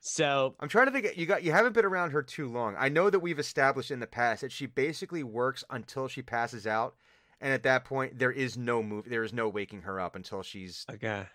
so 0.00 0.54
I'm 0.60 0.68
trying 0.68 0.86
to 0.86 0.92
think. 0.92 1.16
You 1.16 1.26
got 1.26 1.42
you 1.42 1.52
haven't 1.52 1.74
been 1.74 1.84
around 1.84 2.12
her 2.12 2.22
too 2.22 2.48
long. 2.48 2.74
I 2.78 2.88
know 2.88 3.10
that 3.10 3.20
we've 3.20 3.38
established 3.38 3.90
in 3.90 4.00
the 4.00 4.06
past 4.06 4.40
that 4.40 4.52
she 4.52 4.66
basically 4.66 5.22
works 5.22 5.62
until 5.68 6.08
she 6.08 6.22
passes 6.22 6.66
out, 6.66 6.94
and 7.40 7.52
at 7.52 7.64
that 7.64 7.84
point 7.84 8.18
there 8.18 8.32
is 8.32 8.56
no 8.56 8.82
move. 8.82 9.08
There 9.08 9.24
is 9.24 9.34
no 9.34 9.48
waking 9.48 9.82
her 9.82 10.00
up 10.00 10.16
until 10.16 10.42
she's 10.42 10.86
okay. 10.90 11.26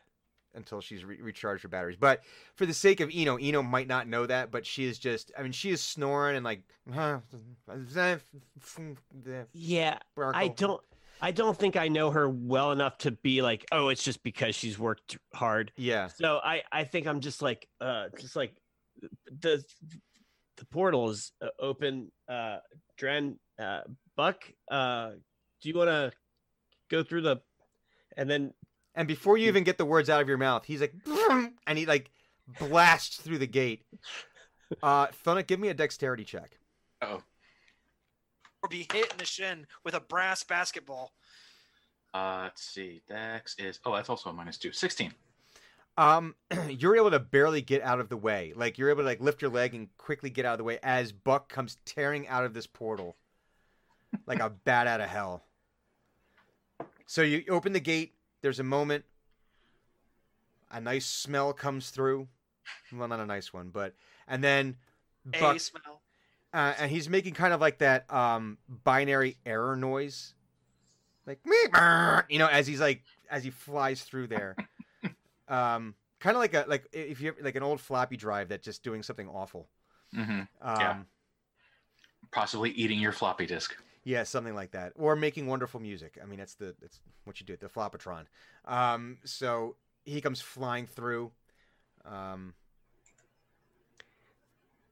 Until 0.56 0.82
she's 0.82 1.04
re- 1.04 1.22
recharged 1.22 1.64
her 1.64 1.70
batteries. 1.70 1.97
But 1.99 2.22
for 2.56 2.66
the 2.66 2.74
sake 2.74 2.99
of 2.99 3.10
Eno, 3.14 3.38
Eno 3.38 3.62
might 3.64 3.88
not 3.88 4.08
know 4.08 4.26
that, 4.26 4.51
but 4.51 4.66
she 4.66 4.86
is 4.86 4.99
just. 4.99 5.32
I 5.38 5.43
mean, 5.43 5.51
she 5.51 5.72
is 5.72 5.82
snoring 5.82 6.36
and 6.36 6.45
like. 6.45 6.62
Yeah, 9.54 9.99
I 10.18 10.47
don't. 10.49 10.82
I 11.22 11.32
don't 11.32 11.58
think 11.58 11.78
I 11.78 11.88
know 11.88 12.12
her 12.12 12.28
well 12.28 12.74
enough 12.74 12.97
to 12.99 13.12
be 13.12 13.41
like, 13.41 13.66
oh, 13.72 13.88
it's 13.88 14.04
just 14.04 14.24
because 14.24 14.56
she's 14.56 14.78
worked 14.78 15.18
hard. 15.34 15.72
Yeah. 15.78 16.08
So 16.08 16.41
I, 16.43 16.64
I 16.70 16.84
think 16.84 17.08
I'm 17.08 17.22
just 17.22 17.41
like, 17.41 17.66
uh, 17.80 18.08
just 18.20 18.36
like 18.36 18.56
the 19.39 19.64
the 20.58 20.66
portal 20.66 21.10
is 21.10 21.32
uh, 21.41 21.47
open. 21.60 22.12
Uh, 22.28 22.58
Dren, 22.97 23.39
uh, 23.60 23.82
Buck, 24.16 24.43
uh, 24.70 25.12
do 25.62 25.70
you 25.70 25.76
want 25.76 25.89
to 25.89 26.12
go 26.89 27.04
through 27.04 27.22
the, 27.22 27.38
and 28.18 28.30
then 28.30 28.54
And 28.95 29.07
before 29.07 29.37
you 29.37 29.47
even 29.47 29.63
get 29.63 29.77
the 29.77 29.85
words 29.85 30.09
out 30.09 30.21
of 30.21 30.27
your 30.27 30.37
mouth, 30.37 30.65
he's 30.65 30.81
like, 30.81 30.93
and 31.67 31.77
he 31.77 31.85
like 31.85 32.11
blasts 32.59 33.17
through 33.17 33.39
the 33.39 33.47
gate. 33.47 33.83
Uh, 34.81 35.05
Thunuk, 35.23 35.45
give 35.45 35.59
me 35.59 35.67
a 35.67 35.73
dexterity 35.75 36.23
check. 36.23 36.57
Oh, 36.99 37.21
Or 38.63 38.69
be 38.69 38.87
hit 38.91 39.11
in 39.11 39.19
the 39.19 39.25
shin 39.25 39.67
with 39.83 39.93
a 39.93 39.99
brass 39.99 40.43
basketball. 40.43 41.13
uh, 42.15 42.41
let's 42.45 42.63
see. 42.63 43.03
Dex 43.07 43.55
is 43.59 43.79
oh, 43.85 43.93
that's 43.93 44.09
also 44.09 44.31
a 44.31 44.33
minus 44.33 44.57
two. 44.57 44.71
Sixteen. 44.71 45.13
Um, 45.95 46.33
you're 46.69 46.95
able 46.95 47.11
to 47.11 47.19
barely 47.19 47.61
get 47.61 47.83
out 47.83 47.99
of 47.99 48.09
the 48.09 48.17
way. 48.17 48.53
Like 48.55 48.79
you're 48.79 48.89
able 48.89 49.01
to 49.03 49.05
like 49.07 49.21
lift 49.21 49.43
your 49.43 49.51
leg 49.51 49.75
and 49.75 49.95
quickly 49.99 50.31
get 50.31 50.43
out 50.43 50.53
of 50.53 50.57
the 50.57 50.63
way 50.63 50.79
as 50.81 51.11
Buck 51.11 51.49
comes 51.49 51.77
tearing 51.85 52.27
out 52.27 52.43
of 52.45 52.55
this 52.55 52.65
portal, 52.65 53.15
like 54.25 54.39
a 54.39 54.49
bat 54.49 54.87
out 54.87 55.01
of 55.01 55.09
hell. 55.09 55.43
So 57.05 57.21
you 57.21 57.43
open 57.49 57.73
the 57.73 57.79
gate. 57.79 58.12
There's 58.43 58.59
a 58.59 58.63
moment. 58.63 59.05
A 60.69 60.79
nice 60.81 61.05
smell 61.05 61.53
comes 61.53 61.89
through. 61.89 62.27
Well, 62.91 63.07
not 63.07 63.19
a 63.19 63.25
nice 63.25 63.53
one, 63.53 63.69
but 63.69 63.95
and 64.27 64.43
then 64.43 64.75
Buck 65.25 65.55
A 65.55 65.59
smell. 65.59 66.01
uh, 66.53 66.73
and 66.77 66.91
he's 66.91 67.07
making 67.09 67.33
kind 67.33 67.53
of 67.53 67.61
like 67.61 67.79
that 67.79 68.11
um 68.13 68.57
binary 68.67 69.37
error 69.45 69.75
noise 69.75 70.33
like 71.25 71.39
you 72.29 72.37
know 72.37 72.47
as 72.47 72.67
he's 72.67 72.81
like 72.81 73.01
as 73.31 73.43
he 73.43 73.49
flies 73.49 74.03
through 74.03 74.27
there 74.27 74.57
um 75.47 75.95
kind 76.19 76.35
of 76.35 76.41
like 76.41 76.53
a 76.53 76.65
like 76.67 76.85
if 76.91 77.21
you 77.21 77.33
like 77.41 77.55
an 77.55 77.63
old 77.63 77.79
floppy 77.79 78.17
drive 78.17 78.49
that's 78.49 78.65
just 78.65 78.83
doing 78.83 79.01
something 79.01 79.27
awful 79.29 79.69
Mm-hmm. 80.15 80.31
um 80.31 80.45
Yeah. 80.61 80.95
Possibly 82.31 82.71
eating 82.71 82.99
your 82.99 83.11
floppy 83.13 83.45
disk. 83.45 83.75
Yeah 84.04 84.24
something 84.24 84.56
like 84.56 84.72
that 84.72 84.93
or 84.95 85.16
making 85.16 85.47
wonderful 85.47 85.80
music 85.80 86.18
i 86.22 86.26
mean 86.26 86.39
that's 86.39 86.56
the 86.56 86.76
that's 86.82 86.99
what 87.24 87.39
you 87.39 87.45
do 87.45 87.54
at 87.54 87.60
the 87.60 87.68
Floppotron 87.70 88.26
um 88.66 89.18
so 89.24 89.76
he 90.06 90.20
comes 90.22 90.41
flying 90.41 90.86
through 90.88 91.32
um 92.06 92.54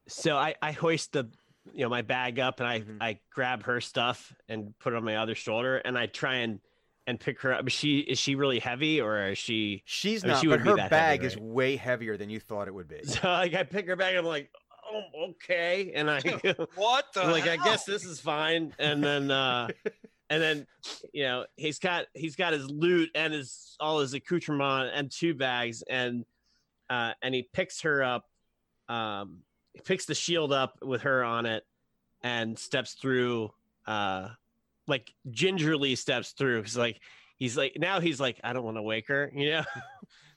so 0.08 0.36
I, 0.36 0.54
I 0.60 0.72
hoist 0.72 1.12
the, 1.12 1.28
you 1.72 1.84
know, 1.84 1.88
my 1.88 2.02
bag 2.02 2.38
up 2.38 2.60
and 2.60 2.68
I, 2.68 2.80
Mhm. 2.80 2.96
I 3.00 3.20
grab 3.30 3.64
her 3.64 3.80
stuff 3.80 4.34
and 4.48 4.76
put 4.78 4.92
it 4.92 4.96
on 4.96 5.04
my 5.04 5.16
other 5.16 5.34
shoulder 5.34 5.76
and 5.78 5.96
I 5.96 6.06
try 6.06 6.36
and, 6.36 6.60
and 7.06 7.18
pick 7.18 7.40
her 7.42 7.52
up. 7.52 7.66
Is 7.66 7.72
she, 7.72 7.98
is 8.00 8.18
she 8.18 8.34
really 8.34 8.58
heavy 8.58 9.00
or 9.00 9.28
is 9.28 9.38
she? 9.38 9.82
she's 9.84 10.24
I 10.24 10.26
mean, 10.26 10.32
not 10.34 10.40
she 10.40 10.48
but 10.48 10.60
her 10.60 10.76
bag 10.76 11.20
heavy, 11.20 11.26
is 11.34 11.36
way 11.38 11.76
heavier 11.76 12.16
than 12.16 12.30
you 12.30 12.40
thought 12.40 12.68
it 12.68 12.74
would 12.74 12.88
be 12.88 13.02
So 13.04 13.28
like 13.28 13.54
I 13.54 13.62
pick 13.64 13.86
her 13.88 13.96
back. 13.96 14.10
And 14.10 14.18
I'm 14.18 14.24
like, 14.24 14.50
oh, 14.92 15.30
okay, 15.30 15.92
and 15.94 16.10
I. 16.10 16.20
What 16.74 17.06
the 17.14 17.22
I'm 17.22 17.30
like, 17.30 17.46
I 17.46 17.56
guess 17.56 17.84
this 17.84 18.04
is 18.04 18.20
fine. 18.20 18.74
And 18.78 19.02
then, 19.02 19.30
uh, 19.30 19.68
and 20.30 20.42
then 20.42 20.66
you 21.12 21.24
know 21.24 21.44
he's 21.56 21.78
got 21.78 22.06
he's 22.14 22.36
got 22.36 22.52
his 22.52 22.68
loot 22.70 23.10
and 23.14 23.32
his 23.34 23.76
all 23.80 24.00
his 24.00 24.14
accoutrement 24.14 24.90
and 24.94 25.10
two 25.10 25.34
bags 25.34 25.82
and 25.82 26.24
uh 26.88 27.12
and 27.22 27.34
he 27.34 27.42
picks 27.52 27.82
her 27.82 28.02
up 28.02 28.28
um 28.88 29.38
he 29.74 29.80
picks 29.80 30.06
the 30.06 30.14
shield 30.14 30.50
up 30.52 30.78
with 30.82 31.02
her 31.02 31.22
on 31.22 31.44
it 31.44 31.64
and 32.22 32.58
steps 32.58 32.94
through 32.94 33.52
uh 33.86 34.28
like 34.88 35.12
gingerly 35.30 35.94
steps 35.96 36.30
through 36.30 36.62
he's 36.62 36.76
like 36.78 36.98
he's 37.38 37.56
like 37.56 37.76
now 37.78 38.00
he's 38.00 38.18
like 38.20 38.40
i 38.42 38.52
don't 38.54 38.64
want 38.64 38.76
to 38.78 38.82
wake 38.82 39.08
her 39.08 39.30
you 39.34 39.50
know 39.50 39.64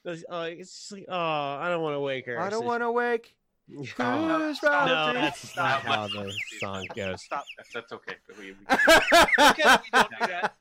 It's- 0.06 0.24
oh, 0.30 0.42
it's 0.42 0.72
just 0.72 0.92
like 0.92 1.06
oh 1.08 1.16
i 1.18 1.70
don't 1.70 1.82
want 1.82 1.96
to 1.96 2.00
wake 2.02 2.26
her 2.26 2.38
I 2.40 2.50
don't 2.50 2.62
So- 2.62 2.68
want 2.68 2.82
to 2.84 2.92
wake. 2.92 3.34
Oh, 3.68 3.78
Who's 3.78 3.90
stop. 4.58 4.70
right 4.72 4.88
no 4.88 5.14
there? 5.14 5.22
that's 5.24 5.56
not 5.56 5.82
how 5.82 6.08
the 6.08 6.32
song 6.60 6.86
goes 6.96 7.24
Stop. 7.24 7.46
That's, 7.58 7.74
that's 7.74 7.92
okay. 7.94 8.16
We, 8.40 8.52
we, 8.52 8.56
Okay, 9.40 9.64
we 9.84 9.90
don't 9.92 10.10
do 10.10 10.28
that. 10.28 10.54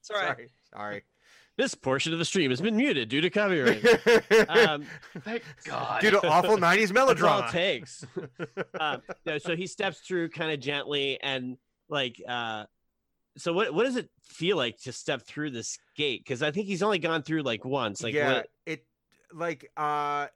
It's 0.00 0.10
all 0.10 0.16
right. 0.22 0.48
Sorry. 0.72 1.04
this 1.56 1.74
portion 1.74 2.12
of 2.12 2.18
the 2.18 2.24
stream 2.24 2.50
has 2.50 2.60
been 2.60 2.76
muted 2.76 3.08
due 3.08 3.20
to 3.20 3.30
copyright 3.30 3.84
um 4.48 4.86
thank 5.20 5.42
God. 5.64 6.00
Due 6.00 6.10
to 6.12 6.26
awful 6.26 6.56
90s 6.56 6.60
That's 6.60 6.90
all 6.90 6.94
melodrama. 6.94 7.46
it 7.48 7.50
takes. 7.52 8.04
um, 8.80 9.02
no, 9.26 9.38
so 9.38 9.54
he 9.54 9.66
steps 9.66 10.00
through 10.00 10.30
kind 10.30 10.50
of 10.50 10.60
gently 10.60 11.20
and 11.22 11.56
like 11.88 12.20
uh 12.26 12.64
so 13.36 13.52
what 13.52 13.74
what 13.74 13.84
does 13.84 13.96
it 13.96 14.08
feel 14.22 14.56
like 14.56 14.78
to 14.82 14.92
step 14.92 15.22
through 15.26 15.50
this 15.50 15.78
gate? 15.96 16.22
Because 16.24 16.42
I 16.42 16.50
think 16.52 16.66
he's 16.68 16.82
only 16.82 16.98
gone 17.00 17.22
through 17.22 17.42
like 17.42 17.64
once. 17.64 18.02
Like 18.02 18.14
yeah, 18.14 18.32
what, 18.32 18.46
it 18.64 18.86
like 19.32 19.70
uh 19.76 20.28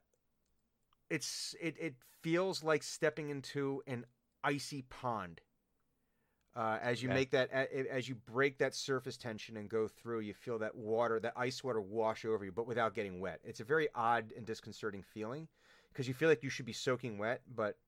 it's 1.10 1.54
it 1.60 1.76
it 1.78 1.94
feels 2.22 2.62
like 2.62 2.82
stepping 2.82 3.30
into 3.30 3.82
an 3.86 4.04
icy 4.44 4.82
pond. 4.82 5.40
Uh, 6.56 6.78
as 6.82 7.02
you 7.02 7.08
Okay. 7.08 7.14
make 7.14 7.30
that, 7.30 7.50
as 7.52 8.08
you 8.08 8.16
break 8.16 8.58
that 8.58 8.74
surface 8.74 9.16
tension 9.16 9.56
and 9.56 9.68
go 9.68 9.86
through, 9.86 10.20
you 10.20 10.34
feel 10.34 10.58
that 10.58 10.74
water, 10.74 11.20
that 11.20 11.32
ice 11.36 11.62
water, 11.62 11.80
wash 11.80 12.24
over 12.24 12.44
you, 12.44 12.50
but 12.50 12.66
without 12.66 12.94
getting 12.94 13.20
wet. 13.20 13.40
It's 13.44 13.60
a 13.60 13.64
very 13.64 13.88
odd 13.94 14.32
and 14.36 14.44
disconcerting 14.44 15.02
feeling 15.02 15.46
because 15.92 16.08
you 16.08 16.14
feel 16.14 16.28
like 16.28 16.42
you 16.42 16.50
should 16.50 16.66
be 16.66 16.72
soaking 16.72 17.16
wet, 17.16 17.42
but 17.54 17.78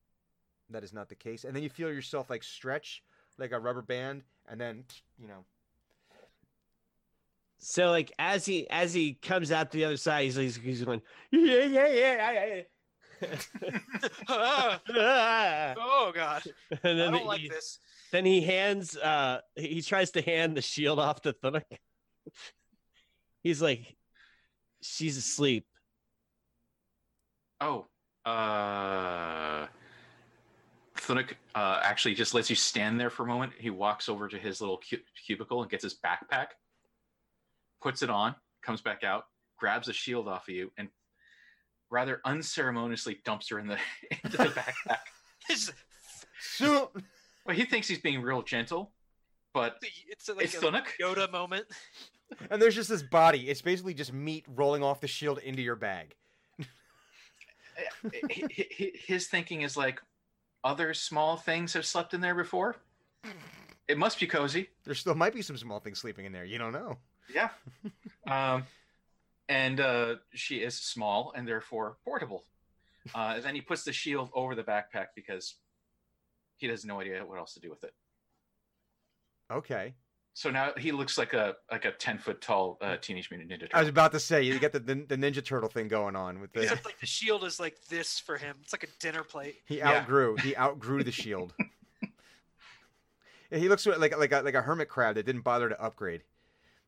that 0.70 0.84
is 0.84 0.92
not 0.92 1.08
the 1.08 1.16
case. 1.16 1.44
And 1.44 1.54
then 1.56 1.62
you 1.62 1.70
feel 1.70 1.92
yourself 1.92 2.30
like 2.30 2.42
stretch 2.44 3.02
like 3.38 3.52
a 3.52 3.60
rubber 3.60 3.82
band, 3.82 4.24
and 4.48 4.60
then 4.60 4.84
you 5.18 5.28
know, 5.28 5.44
so 7.58 7.90
like 7.90 8.12
as 8.18 8.46
he 8.46 8.68
as 8.70 8.94
he 8.94 9.14
comes 9.14 9.52
out 9.52 9.70
the 9.70 9.84
other 9.84 9.96
side, 9.96 10.24
he's 10.24 10.36
he's, 10.36 10.56
he's 10.56 10.84
going 10.84 11.02
yeah 11.30 11.40
yeah 11.40 11.64
yeah 11.64 11.88
yeah. 11.88 12.16
Ah, 12.20 12.30
yeah. 12.32 12.62
oh 14.28 16.12
God, 16.14 16.42
and 16.70 16.78
I 16.82 16.92
then 16.94 17.12
don't 17.12 17.26
like 17.26 17.40
he, 17.40 17.48
this. 17.48 17.78
then 18.12 18.24
he 18.24 18.40
hands 18.40 18.96
uh 18.96 19.40
he 19.56 19.82
tries 19.82 20.12
to 20.12 20.22
hand 20.22 20.56
the 20.56 20.62
shield 20.62 20.98
off 20.98 21.22
to 21.22 21.32
Thunuk. 21.32 21.62
He's 23.42 23.62
like, 23.62 23.96
she's 24.82 25.16
asleep. 25.16 25.66
Oh, 27.60 27.86
uh, 28.26 29.66
Thunuk 30.98 31.32
uh, 31.54 31.80
actually 31.82 32.14
just 32.14 32.34
lets 32.34 32.50
you 32.50 32.56
stand 32.56 33.00
there 33.00 33.10
for 33.10 33.22
a 33.22 33.26
moment. 33.26 33.52
He 33.58 33.70
walks 33.70 34.08
over 34.08 34.28
to 34.28 34.38
his 34.38 34.60
little 34.60 34.78
cu- 34.78 34.98
cubicle 35.26 35.62
and 35.62 35.70
gets 35.70 35.84
his 35.84 35.94
backpack, 35.94 36.48
puts 37.82 38.02
it 38.02 38.10
on, 38.10 38.34
comes 38.62 38.82
back 38.82 39.04
out, 39.04 39.24
grabs 39.58 39.88
a 39.88 39.92
shield 39.92 40.28
off 40.28 40.48
of 40.48 40.54
you, 40.54 40.70
and 40.76 40.88
rather 41.90 42.20
unceremoniously 42.24 43.18
dumps 43.24 43.48
her 43.50 43.58
in 43.58 43.66
the 43.66 43.78
into 44.24 44.36
the 44.36 44.44
backpack. 44.46 44.98
It's, 45.48 45.72
so 46.40 46.90
Well, 47.44 47.56
he 47.56 47.64
thinks 47.64 47.88
he's 47.88 47.98
being 47.98 48.22
real 48.22 48.42
gentle, 48.42 48.92
but 49.52 49.78
it's 50.08 50.28
like 50.28 50.44
it's 50.44 50.54
a 50.54 50.58
Thunuk. 50.60 50.84
Yoda 51.00 51.30
moment. 51.32 51.66
and 52.50 52.62
there's 52.62 52.74
just 52.76 52.88
this 52.88 53.02
body. 53.02 53.48
It's 53.48 53.60
basically 53.62 53.94
just 53.94 54.12
meat 54.12 54.44
rolling 54.54 54.82
off 54.84 55.00
the 55.00 55.08
shield 55.08 55.38
into 55.40 55.60
your 55.62 55.74
bag. 55.76 56.14
Hi- 57.76 58.10
hi- 58.30 58.66
hi- 58.78 58.92
His 59.06 59.26
thinking 59.26 59.62
is 59.62 59.76
like, 59.76 60.00
other 60.62 60.92
small 60.94 61.36
things 61.36 61.72
have 61.72 61.86
slept 61.86 62.12
in 62.14 62.20
there 62.20 62.34
before. 62.34 62.76
It 63.88 63.98
must 63.98 64.20
be 64.20 64.26
cozy. 64.26 64.68
There 64.84 64.94
still 64.94 65.14
might 65.14 65.32
be 65.34 65.42
some 65.42 65.56
small 65.56 65.80
things 65.80 65.98
sleeping 65.98 66.26
in 66.26 66.32
there. 66.32 66.44
You 66.44 66.58
don't 66.58 66.72
know. 66.72 66.98
Yeah. 67.34 67.48
um, 68.28 68.64
and 69.50 69.80
uh, 69.80 70.14
she 70.32 70.58
is 70.58 70.80
small 70.80 71.32
and 71.36 71.46
therefore 71.46 71.96
portable. 72.04 72.44
Uh, 73.14 73.32
and 73.36 73.42
then 73.44 73.54
he 73.54 73.60
puts 73.60 73.82
the 73.82 73.92
shield 73.92 74.30
over 74.32 74.54
the 74.54 74.62
backpack 74.62 75.06
because 75.16 75.56
he 76.56 76.68
has 76.68 76.84
no 76.84 77.00
idea 77.00 77.24
what 77.26 77.38
else 77.38 77.54
to 77.54 77.60
do 77.60 77.68
with 77.68 77.82
it. 77.82 77.92
Okay. 79.50 79.94
So 80.34 80.48
now 80.50 80.72
he 80.78 80.92
looks 80.92 81.18
like 81.18 81.32
a 81.34 81.56
like 81.70 81.84
a 81.84 81.90
ten 81.90 82.16
foot 82.16 82.40
tall 82.40 82.78
uh, 82.80 82.96
teenage 83.00 83.28
mutant 83.30 83.50
ninja 83.50 83.62
Turtle. 83.62 83.76
I 83.78 83.80
was 83.80 83.88
about 83.88 84.12
to 84.12 84.20
say 84.20 84.42
you 84.42 84.56
get 84.60 84.72
the, 84.72 84.78
the 84.78 84.94
the 84.94 85.16
Ninja 85.16 85.44
Turtle 85.44 85.68
thing 85.68 85.88
going 85.88 86.14
on 86.14 86.40
with 86.40 86.52
the. 86.52 86.62
Except 86.62 86.84
like 86.84 87.00
the 87.00 87.06
shield 87.06 87.42
is 87.42 87.58
like 87.58 87.76
this 87.88 88.20
for 88.20 88.36
him. 88.36 88.54
It's 88.62 88.72
like 88.72 88.84
a 88.84 88.88
dinner 89.00 89.24
plate. 89.24 89.56
He 89.66 89.78
Yeah. 89.78 89.98
outgrew. 89.98 90.36
He 90.36 90.56
outgrew 90.56 91.02
the 91.02 91.12
shield. 91.12 91.52
He 93.52 93.68
looks 93.68 93.84
like 93.84 94.16
like 94.16 94.30
a, 94.30 94.42
like 94.42 94.54
a 94.54 94.62
hermit 94.62 94.88
crab 94.88 95.16
that 95.16 95.26
didn't 95.26 95.40
bother 95.40 95.68
to 95.68 95.82
upgrade. 95.82 96.22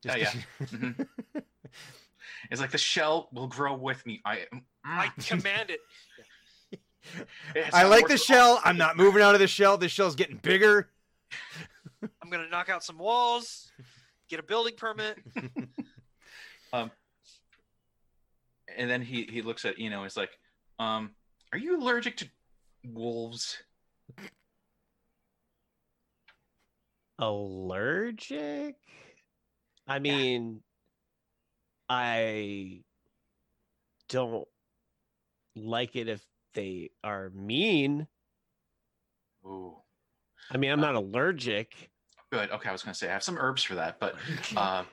Oh, 0.09 0.15
yeah. 0.15 0.31
It's 2.51 2.61
like 2.61 2.71
the 2.71 2.79
shell 2.79 3.29
will 3.33 3.47
grow 3.49 3.75
with 3.75 4.05
me. 4.07 4.21
I 4.25 4.47
I 4.85 5.07
Mm. 5.09 5.27
command 5.29 5.71
it. 5.71 5.81
I 7.73 7.85
like 7.85 8.07
the 8.09 8.17
shell. 8.17 8.61
I'm 8.65 8.77
not 8.79 8.97
moving 8.97 9.23
out 9.23 9.35
of 9.35 9.41
the 9.41 9.47
shell. 9.49 9.77
The 9.77 9.89
shell's 9.89 10.15
getting 10.15 10.37
bigger. 10.37 10.91
I'm 12.23 12.31
gonna 12.31 12.49
knock 12.49 12.69
out 12.69 12.85
some 12.85 12.99
walls, 12.99 13.71
get 14.29 14.39
a 14.41 14.43
building 14.43 14.75
permit. 14.77 15.19
um, 16.73 16.91
And 18.77 18.89
then 18.89 19.03
he 19.03 19.25
he 19.31 19.43
looks 19.43 19.65
at 19.65 19.75
Eno. 19.79 19.99
and 19.99 20.07
is 20.07 20.17
like, 20.17 20.31
um, 20.79 21.11
are 21.53 21.59
you 21.59 21.79
allergic 21.81 22.17
to 22.19 22.29
wolves? 22.85 23.59
allergic 27.19 28.77
i 29.87 29.99
mean 29.99 30.61
i 31.93 32.81
don't 34.09 34.49
like 35.55 35.95
it 35.95 36.09
if 36.09 36.25
they 36.55 36.91
are 37.05 37.31
mean 37.31 38.07
Ooh. 39.45 39.77
i 40.51 40.57
mean 40.57 40.71
i'm 40.73 40.81
not 40.81 40.95
allergic 40.95 41.91
Good. 42.33 42.51
Okay, 42.51 42.71
I 42.71 42.73
was 42.73 42.83
going 42.83 42.95
to 42.95 42.99
say 42.99 43.11
I 43.11 43.13
have 43.13 43.23
some 43.23 43.37
herbs 43.39 43.63
for 43.63 43.75
that, 43.75 44.01
but 44.01 44.15
uh, 44.57 44.85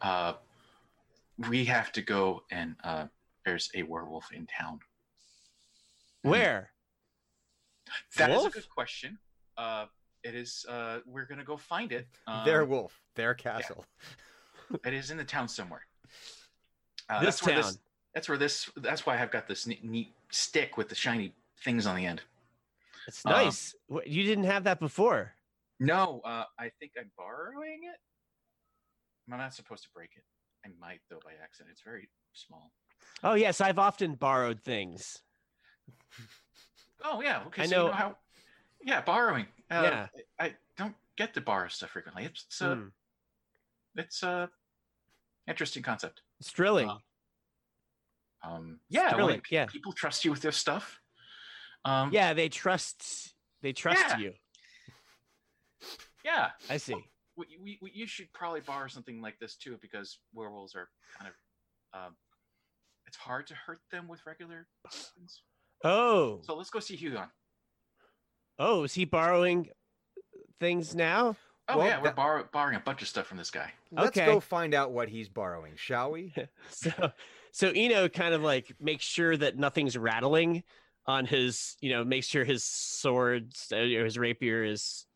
uh, 0.00 0.32
we 1.50 1.62
have 1.66 1.92
to 1.92 2.00
go 2.00 2.42
and 2.50 2.74
uh, 2.82 3.04
there's 3.44 3.68
a 3.74 3.82
werewolf 3.82 4.32
in 4.32 4.46
town. 4.46 4.80
where 6.22 6.70
That 8.16 8.30
is 8.30 8.36
Wolf? 8.38 8.48
a 8.48 8.50
good 8.52 8.70
question. 8.70 9.18
Uh, 9.58 9.86
it 10.24 10.34
is. 10.34 10.64
Uh, 10.66 11.00
we're 11.04 11.26
going 11.26 11.38
to 11.38 11.44
go 11.44 11.58
find 11.58 11.92
it. 11.92 12.08
Um, 12.26 12.46
their 12.46 12.64
wolf. 12.64 12.98
Their 13.14 13.34
castle. 13.34 13.84
It 14.86 14.94
is 14.94 15.10
in 15.10 15.16
the 15.18 15.24
town 15.24 15.48
somewhere. 15.48 15.84
Uh, 17.10 17.20
this 17.20 17.40
that's 17.40 17.46
where 17.46 17.62
town 17.62 17.72
That's 18.14 18.28
where 18.28 18.38
this. 18.38 18.70
That's 18.76 19.04
why 19.04 19.20
I've 19.20 19.30
got 19.30 19.48
this 19.48 19.66
neat, 19.66 19.84
neat 19.84 20.12
stick 20.30 20.76
with 20.76 20.88
the 20.88 20.94
shiny 20.94 21.34
things 21.64 21.86
on 21.86 21.96
the 21.96 22.06
end. 22.06 22.22
it's 23.08 23.24
um, 23.26 23.32
nice 23.32 23.74
Wh- 23.92 24.06
you 24.06 24.22
didn't 24.22 24.44
have 24.44 24.64
that 24.64 24.78
before 24.80 25.32
No, 25.80 26.20
uh, 26.24 26.44
I 26.58 26.70
think 26.78 26.92
I'm 26.98 27.10
borrowing 27.18 27.80
it. 27.84 27.98
I'm 29.32 29.38
not 29.38 29.54
supposed 29.54 29.82
to 29.84 29.88
break 29.94 30.10
it. 30.16 30.24
I 30.64 30.68
might 30.80 31.00
though 31.10 31.20
by 31.24 31.32
accident. 31.42 31.70
It's 31.72 31.82
very 31.82 32.08
small. 32.32 32.70
oh 33.24 33.34
yes 33.34 33.60
i've 33.60 33.78
often 33.78 34.14
borrowed 34.14 34.60
things 34.60 35.20
Oh 37.02 37.22
yeah. 37.22 37.42
Okay. 37.46 37.62
I 37.62 37.66
so 37.66 37.70
you 37.76 37.82
know- 37.82 37.86
know 37.88 37.92
how. 37.94 38.16
Yeah, 38.82 39.00
borrowing. 39.00 39.46
Uh, 39.70 39.82
Yeah. 39.82 40.06
I 40.38 40.54
don't 40.76 40.94
get 41.16 41.32
to 41.34 41.40
borrow 41.40 41.68
stuff 41.68 41.90
frequently. 41.90 42.24
It's 42.26 42.60
a 42.60 42.74
Hmm. 42.74 42.88
it's 43.96 44.22
a 44.22 44.50
interesting 45.48 45.82
concept. 45.82 46.22
it's 46.38 46.50
thrilling 46.50 46.88
Uh, 46.88 46.98
Um. 48.42 48.80
Yeah. 48.88 49.12
thrilling, 49.12 49.36
like, 49.36 49.50
yeah. 49.50 49.66
People 49.66 49.92
trust 49.92 50.24
you 50.24 50.30
with 50.30 50.40
their 50.42 50.52
stuff. 50.52 51.00
Um. 51.84 52.10
yeah 52.12 52.34
they 52.34 52.48
trust 52.48 53.34
they 53.62 53.72
trust 53.72 54.00
Yeah. 54.10 54.18
you 54.18 54.32
Yeah. 56.24 56.50
i 56.68 56.76
see 56.76 56.94
We, 57.36 57.46
we, 57.62 57.78
we, 57.80 57.90
you 57.94 58.06
should 58.06 58.30
probably 58.34 58.60
borrow 58.60 58.86
something 58.88 59.22
like 59.22 59.38
this 59.38 59.56
too, 59.56 59.78
because 59.80 60.18
werewolves 60.34 60.74
are 60.74 60.88
kind 61.18 61.30
of. 61.30 61.34
Um, 61.98 62.16
it's 63.06 63.16
hard 63.16 63.46
to 63.48 63.54
hurt 63.54 63.80
them 63.90 64.06
with 64.06 64.20
regular 64.26 64.68
weapons. 64.84 65.42
oh 65.84 66.40
So 66.44 66.54
let's 66.54 66.70
go 66.70 66.78
see 66.80 66.96
Hugon. 66.96 67.28
oh 68.58 68.84
is 68.84 68.94
he 68.94 69.04
borrowing 69.06 69.68
things 70.60 70.94
now 70.94 71.34
Oh 71.72 71.78
Well, 71.78 71.86
yeah, 71.86 71.98
we're 71.98 72.04
that- 72.04 72.16
borrow, 72.16 72.48
borrowing 72.52 72.76
a 72.76 72.80
bunch 72.80 73.02
of 73.02 73.08
stuff 73.08 73.26
from 73.26 73.38
this 73.38 73.50
guy. 73.50 73.72
Let's 73.92 74.16
Okay. 74.16 74.26
go 74.26 74.40
find 74.40 74.74
out 74.74 74.92
what 74.92 75.08
he's 75.08 75.28
borrowing, 75.28 75.72
shall 75.76 76.10
we? 76.12 76.34
so 76.70 77.12
so 77.52 77.70
Eno 77.74 78.08
kind 78.08 78.34
of 78.34 78.42
like 78.42 78.72
makes 78.80 79.04
sure 79.04 79.36
that 79.36 79.56
nothing's 79.56 79.96
rattling 79.96 80.62
on 81.06 81.26
his 81.26 81.76
you 81.80 81.90
know 81.90 82.04
makes 82.04 82.26
sure 82.26 82.44
his 82.44 82.62
sword 82.64 83.52
uh, 83.72 83.76
or 83.76 84.04
his 84.04 84.18
rapier 84.18 84.62
is 84.64 85.06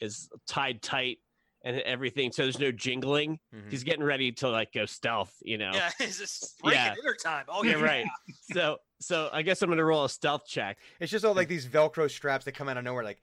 is 0.00 0.28
tied 0.48 0.82
tight 0.82 1.18
and 1.64 1.78
everything. 1.80 2.30
So 2.32 2.42
there's 2.42 2.58
no 2.60 2.70
jingling. 2.70 3.38
Mhm. 3.54 3.70
He's 3.70 3.82
getting 3.82 4.04
ready 4.04 4.30
to 4.32 4.48
like 4.48 4.72
go 4.72 4.86
stealth, 4.86 5.34
you 5.42 5.58
know. 5.58 5.70
Yeah, 5.74 5.90
it's 6.00 6.18
just 6.18 6.58
break 6.60 6.74
Yeah. 6.74 6.94
dinner 6.94 7.14
time. 7.14 7.44
Oh 7.48 7.62
Yeah, 7.64 7.78
yeah, 7.78 7.82
right. 7.84 8.06
So 8.52 8.78
so 9.00 9.28
I 9.32 9.42
guess 9.42 9.62
I'm 9.62 9.68
gonna 9.68 9.84
roll 9.84 10.04
a 10.04 10.08
stealth 10.08 10.46
check. 10.46 10.78
It's 11.00 11.10
just 11.12 11.24
all 11.24 11.34
like 11.34 11.48
these 11.48 11.66
Velcro 11.66 12.10
straps 12.10 12.44
that 12.46 12.52
come 12.52 12.68
out 12.68 12.76
of 12.76 12.84
nowhere, 12.84 13.04
like. 13.04 13.22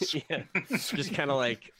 yeah, 0.12 0.42
just 0.70 1.14
kind 1.14 1.30
of 1.30 1.36
like. 1.36 1.72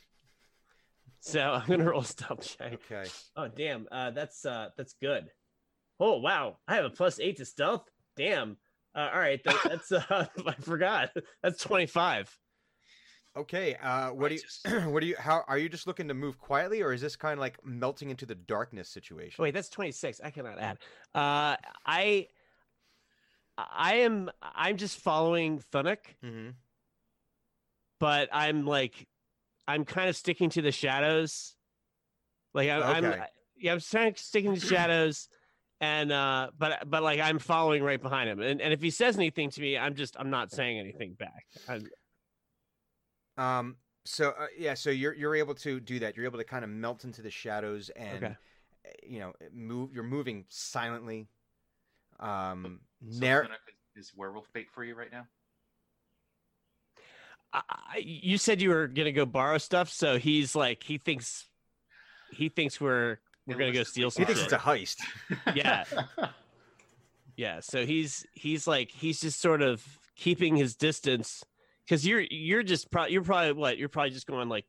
So 1.21 1.41
I'm 1.41 1.67
gonna 1.67 1.91
roll 1.91 2.03
stealth 2.03 2.57
check. 2.59 2.75
Okay. 2.91 3.09
Oh 3.37 3.49
damn, 3.49 3.87
uh, 3.91 4.11
that's 4.13 4.45
uh, 4.45 4.69
that's 4.77 4.95
good. 5.01 5.31
Oh 5.99 6.19
wow, 6.19 6.59
I 6.69 6.77
have 6.77 6.85
a 6.85 6.91
plus 6.91 7.19
eight 7.21 7.39
to 7.39 7.45
stealth. 7.45 7.89
Damn. 8.17 8.57
Uh, 8.95 9.11
all 9.13 9.19
right, 9.21 9.43
that, 9.45 9.57
that's 9.65 9.93
uh, 9.93 10.27
I 10.47 10.53
forgot. 10.61 11.11
That's 11.43 11.63
twenty 11.63 11.87
five. 11.87 12.35
Okay. 13.37 13.75
Uh, 13.83 14.11
what 14.11 14.31
do 14.31 14.37
you? 14.37 14.81
What 14.91 15.01
do 15.01 15.07
you? 15.07 15.17
How 15.19 15.45
are 15.47 15.59
you 15.59 15.69
just 15.69 15.87
looking 15.87 16.09
to 16.09 16.15
move 16.15 16.39
quietly, 16.39 16.81
or 16.81 16.93
is 16.93 17.01
this 17.01 17.17
kind 17.17 17.35
of 17.35 17.41
like 17.41 17.59
melting 17.65 18.11
into 18.11 18.25
the 18.25 18.35
darkness 18.35 18.89
situation? 18.89 19.43
Wait, 19.43 19.53
that's 19.53 19.69
26. 19.69 20.21
I 20.25 20.31
cannot 20.31 20.59
add. 20.59 20.79
Uh, 21.15 21.57
I, 21.85 22.29
I 23.59 23.95
am, 23.97 24.31
I'm 24.43 24.77
just 24.77 24.99
following 24.99 25.63
Thunuk, 25.73 25.99
Mm-hmm. 26.25 26.51
But 28.01 28.29
I'm 28.33 28.67
like, 28.67 29.07
I'm 29.69 29.85
kind 29.85 30.09
of 30.09 30.17
sticking 30.17 30.51
to 30.51 30.63
the 30.63 30.73
shadows. 30.73 31.55
Like 32.55 32.69
I, 32.71 32.81
I'm, 32.81 33.05
yeah, 33.57 33.73
I'm 33.73 33.81
trying 33.81 34.15
to 34.15 34.23
sticking 34.23 34.55
to 34.55 34.61
shadows, 34.61 35.29
and 35.81 36.11
uh, 36.13 36.51
but 36.59 36.89
but 36.89 37.03
like 37.03 37.21
I'm 37.21 37.39
following 37.39 37.83
right 37.83 38.01
behind 38.01 38.31
him, 38.31 38.41
and 38.41 38.61
and 38.61 38.73
if 38.73 38.81
he 38.81 38.91
says 38.91 39.17
anything 39.17 39.51
to 39.51 39.61
me, 39.61 39.77
I'm 39.77 39.95
just 39.95 40.17
I'm 40.19 40.31
not 40.31 40.51
saying 40.51 40.79
anything 40.79 41.15
back. 41.15 41.45
I'm, 41.69 41.87
Um. 43.37 43.77
So 44.05 44.31
uh, 44.31 44.47
yeah. 44.57 44.75
So 44.75 44.91
you're 44.91 45.15
you're 45.15 45.35
able 45.35 45.55
to 45.57 45.81
do 45.81 45.99
that. 45.99 46.17
You're 46.17 46.27
able 46.27 46.39
to 46.39 46.45
kind 46.45 46.65
of 46.65 46.71
melt 46.71 47.05
into 47.05 47.23
the 47.23 47.31
shadows 47.31 47.91
and 47.97 48.17
Okay. 48.25 48.27
uh, 48.87 48.91
you 49.03 49.19
know 49.19 49.33
move. 49.53 49.93
You're 49.93 50.05
moving 50.05 50.45
silently. 50.49 51.29
Um. 52.21 52.81
So 53.11 53.21
Nar- 53.21 53.49
is 53.97 54.13
werewolf 54.15 54.51
bait 54.53 54.69
for 54.71 54.85
you 54.85 54.95
right 54.95 55.11
now. 55.11 55.27
I, 57.53 57.63
I- 57.69 58.03
you 58.05 58.39
said 58.39 58.61
you 58.61 58.71
were 58.71 58.87
gonna 58.89 59.13
go 59.13 59.25
borrow 59.27 59.59
stuff, 59.59 59.89
so 59.91 60.19
he's 60.19 60.55
like 60.55 60.83
he 60.83 60.99
thinks, 60.99 61.47
he 62.33 62.49
thinks 62.49 62.81
we're 62.81 63.19
we're 63.47 63.57
gonna 63.59 63.73
go 63.73 63.83
steal 63.85 64.11
some. 64.11 64.23
he 64.23 64.27
thinks 64.27 64.41
shit. 64.43 64.53
it's 64.53 64.63
a 64.63 64.67
heist. 64.67 64.97
Yeah. 65.55 65.85
Yeah, 67.37 67.61
so 67.61 67.85
he's 67.85 68.27
he's 68.33 68.67
like 68.67 68.91
he's 68.91 69.21
just 69.21 69.41
sort 69.41 69.61
of 69.63 69.85
keeping 70.17 70.57
his 70.57 70.75
distance 70.75 71.45
because 71.85 72.07
you're 72.07 72.23
you're 72.31 72.63
just 72.63 72.91
pro- 72.91 73.07
you're 73.07 73.23
probably 73.23 73.53
what 73.53 73.77
you're 73.77 73.91
probably 73.91 74.11
just 74.11 74.27
going 74.27 74.49
like 74.49 74.65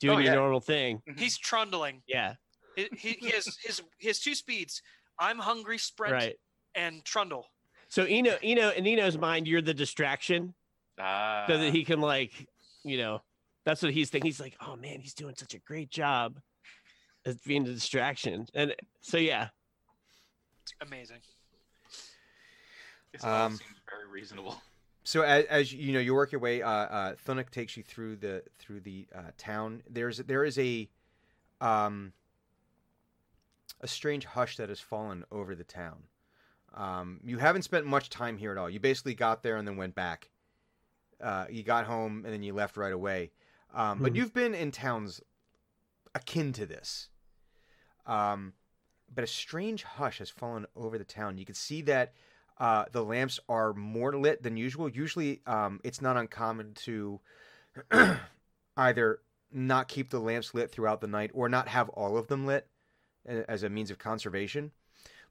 doing 0.00 0.18
Oh, 0.18 0.20
your 0.20 0.34
normal 0.34 0.60
thing. 0.60 0.98
Mm-hmm. 1.08 1.20
He's 1.20 1.38
trundling. 1.38 2.02
Yeah, 2.08 2.34
He, 2.74 2.88
he, 2.98 3.10
he 3.20 3.30
has 3.30 3.56
his 3.64 3.80
he 3.98 4.08
has 4.08 4.18
two 4.18 4.34
speeds. 4.34 4.82
I'm 5.20 5.38
hungry, 5.38 5.78
sprint, 5.78 6.14
right. 6.14 6.36
and 6.74 7.04
trundle. 7.04 7.46
So 7.88 8.04
Eno 8.04 8.36
Eno 8.42 8.70
in 8.70 8.84
Eno's 8.86 9.16
mind, 9.16 9.46
you're 9.46 9.62
the 9.62 9.74
distraction, 9.74 10.54
Ah, 10.98 11.44
so 11.48 11.58
that 11.58 11.72
he 11.72 11.84
can 11.84 12.00
like 12.00 12.32
you 12.84 12.98
know 12.98 13.22
that's 13.64 13.82
what 13.82 13.92
he's 13.92 14.10
thinking. 14.10 14.28
He's 14.28 14.40
like, 14.40 14.56
oh 14.66 14.76
man, 14.76 15.00
he's 15.00 15.14
doing 15.14 15.34
such 15.36 15.54
a 15.54 15.58
great 15.58 15.90
job 15.90 16.38
as 17.24 17.36
being 17.46 17.64
the 17.64 17.72
distraction, 17.72 18.46
and 18.54 18.74
so 19.00 19.16
yeah, 19.16 19.48
It's 20.62 20.74
amazing. 20.80 21.20
this 23.12 23.24
Um, 23.24 23.52
seems 23.52 23.80
very 23.88 24.08
reasonable. 24.08 24.60
So 25.04 25.22
as, 25.22 25.44
as 25.46 25.72
you 25.72 25.92
know, 25.92 25.98
you 25.98 26.14
work 26.14 26.32
your 26.32 26.40
way. 26.40 26.62
Uh, 26.62 26.70
uh, 26.70 27.14
Thunuk 27.26 27.50
takes 27.50 27.76
you 27.76 27.82
through 27.82 28.16
the 28.16 28.42
through 28.58 28.80
the 28.80 29.06
uh, 29.14 29.30
town. 29.36 29.82
There's 29.88 30.18
there 30.18 30.44
is 30.44 30.58
a 30.58 30.88
um, 31.60 32.12
a 33.80 33.88
strange 33.88 34.24
hush 34.24 34.56
that 34.56 34.68
has 34.68 34.80
fallen 34.80 35.24
over 35.30 35.54
the 35.54 35.64
town. 35.64 36.04
Um, 36.74 37.20
you 37.24 37.38
haven't 37.38 37.62
spent 37.62 37.84
much 37.86 38.10
time 38.10 38.38
here 38.38 38.50
at 38.52 38.58
all. 38.58 38.70
You 38.70 38.80
basically 38.80 39.14
got 39.14 39.42
there 39.42 39.56
and 39.56 39.66
then 39.66 39.76
went 39.76 39.94
back. 39.94 40.30
Uh, 41.22 41.46
you 41.48 41.62
got 41.62 41.86
home 41.86 42.24
and 42.24 42.34
then 42.34 42.42
you 42.42 42.52
left 42.52 42.76
right 42.76 42.92
away. 42.92 43.30
Um, 43.72 44.00
But 44.02 44.12
Mhm. 44.12 44.16
you've 44.16 44.34
been 44.34 44.54
in 44.54 44.70
towns 44.72 45.20
akin 46.14 46.52
to 46.54 46.66
this. 46.66 47.08
Um, 48.06 48.54
but 49.14 49.22
a 49.24 49.26
strange 49.26 49.84
hush 49.84 50.18
has 50.18 50.30
fallen 50.30 50.66
over 50.74 50.98
the 50.98 51.04
town. 51.04 51.38
You 51.38 51.44
can 51.44 51.54
see 51.54 51.82
that 51.82 52.14
uh, 52.58 52.84
the 52.92 53.04
lamps 53.04 53.40
are 53.48 53.72
more 53.72 54.16
lit 54.16 54.42
than 54.42 54.56
usual. 54.56 54.88
Usually, 54.88 55.40
um, 55.46 55.80
it's 55.84 56.00
not 56.00 56.16
uncommon 56.16 56.74
to 56.74 57.20
either 58.76 59.20
not 59.50 59.88
keep 59.88 60.10
the 60.10 60.20
lamps 60.20 60.54
lit 60.54 60.70
throughout 60.70 61.00
the 61.00 61.06
night 61.06 61.30
or 61.34 61.48
not 61.48 61.68
have 61.68 61.88
all 61.90 62.16
of 62.16 62.28
them 62.28 62.46
lit 62.46 62.68
as 63.24 63.62
a 63.62 63.68
means 63.68 63.90
of 63.90 63.98
conservation. 63.98 64.72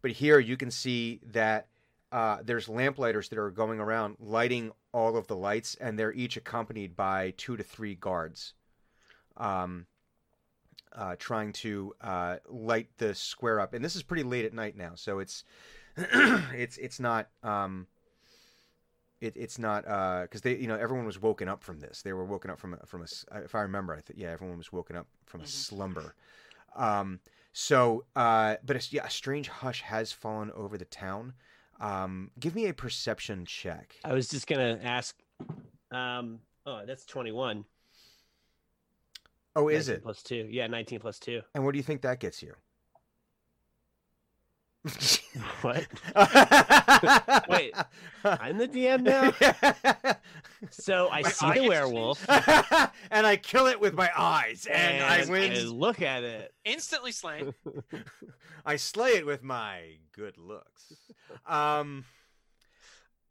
But 0.02 0.12
here 0.12 0.40
you 0.40 0.58
can 0.58 0.72
see 0.72 1.20
that 1.26 1.68
uh, 2.12 2.40
there's 2.44 2.68
lamplighters 2.68 3.30
that 3.30 3.38
are 3.40 3.52
going 3.52 3.80
around 3.80 4.18
lighting 4.20 4.72
all 4.94 5.16
of 5.18 5.28
the 5.28 5.36
lights, 5.36 5.76
and 5.76 5.98
they're 5.98 6.14
each 6.14 6.38
accompanied 6.38 6.96
by 6.96 7.34
two 7.38 7.58
to 7.58 7.64
three 7.64 7.96
guards. 7.96 8.54
Um, 9.38 9.86
uh, 10.94 11.16
trying 11.18 11.54
to 11.54 11.94
uh, 12.02 12.38
light 12.50 12.90
the 12.98 13.16
square 13.16 13.60
up, 13.62 13.74
and 13.74 13.84
this 13.84 13.96
is 13.96 14.04
pretty 14.04 14.24
late 14.24 14.44
at 14.46 14.54
night 14.54 14.76
now, 14.76 14.92
so 14.96 15.20
it's 15.20 15.44
it's 15.98 16.78
it's 16.78 17.00
not 17.00 17.30
um, 17.44 17.88
it, 19.22 19.34
it's 19.38 19.58
not 19.60 19.84
because 20.24 20.42
they 20.42 20.56
you 20.58 20.68
know 20.68 20.76
everyone 20.76 21.06
was 21.06 21.22
woken 21.22 21.48
up 21.48 21.64
from 21.64 21.80
this. 21.80 22.02
They 22.02 22.12
were 22.14 22.26
woken 22.26 22.52
up 22.52 22.60
from 22.60 22.74
a- 22.74 22.86
from 22.86 23.02
a 23.02 23.06
s- 23.06 23.26
if 23.36 23.56
I 23.56 23.62
remember, 23.62 23.94
I 23.94 24.02
th- 24.02 24.18
yeah, 24.20 24.32
everyone 24.32 24.58
was 24.58 24.72
woken 24.74 24.96
up 24.96 25.08
from 25.26 25.42
a 25.42 25.46
Mhm. 25.46 25.48
slumber. 25.48 26.16
Um, 26.76 27.20
so, 27.54 28.06
uh, 28.16 28.56
but 28.64 28.76
it's, 28.78 28.92
yeah, 28.94 29.06
a 29.06 29.10
strange 29.10 29.50
hush 29.50 29.82
has 29.82 30.12
fallen 30.12 30.52
over 30.52 30.78
the 30.78 30.86
town. 30.86 31.34
Um, 31.82 32.30
give 32.40 32.56
me 32.56 32.68
a 32.68 32.74
perception 32.74 33.44
check. 33.46 33.96
I 34.06 34.14
was 34.14 34.30
just 34.30 34.46
gonna 34.48 34.80
ask. 34.84 35.16
Um, 35.92 36.40
oh, 36.66 36.84
that's 36.86 37.06
twenty 37.06 37.32
one. 37.32 37.66
Oh, 39.56 39.68
is 39.68 39.90
it? 39.90 40.04
plus 40.04 40.22
two? 40.22 40.48
Yeah, 40.50 40.68
nineteen 40.68 41.00
plus 41.00 41.20
two. 41.20 41.42
And 41.56 41.66
what 41.66 41.74
do 41.74 41.78
you 41.78 41.84
think 41.84 42.04
that 42.04 42.20
gets 42.20 42.42
you? 42.44 42.54
What? 45.62 45.88
Wait, 47.48 47.74
I'm 48.24 48.58
the 48.58 48.68
DM 48.68 49.02
now. 49.04 50.16
So 50.70 51.10
I 51.12 51.22
My 51.24 51.30
see 51.30 51.52
the 51.54 51.68
werewolf 51.68 52.24
and 52.30 53.26
I 53.26 53.36
kill 53.36 53.66
it 53.66 53.80
with 53.80 53.96
my 53.96 54.12
eyes, 54.16 54.68
and, 54.72 55.04
I 55.04 55.26
win. 55.28 55.52
I 55.54 55.62
look 55.64 56.04
at 56.04 56.24
it. 56.24 56.54
Instantly 56.66 57.12
slain. 57.12 57.56
I 58.64 58.76
slay 58.76 59.12
it 59.12 59.26
with 59.26 59.42
my 59.42 59.98
good 60.16 60.38
looks. 60.38 60.94
Um. 61.48 62.06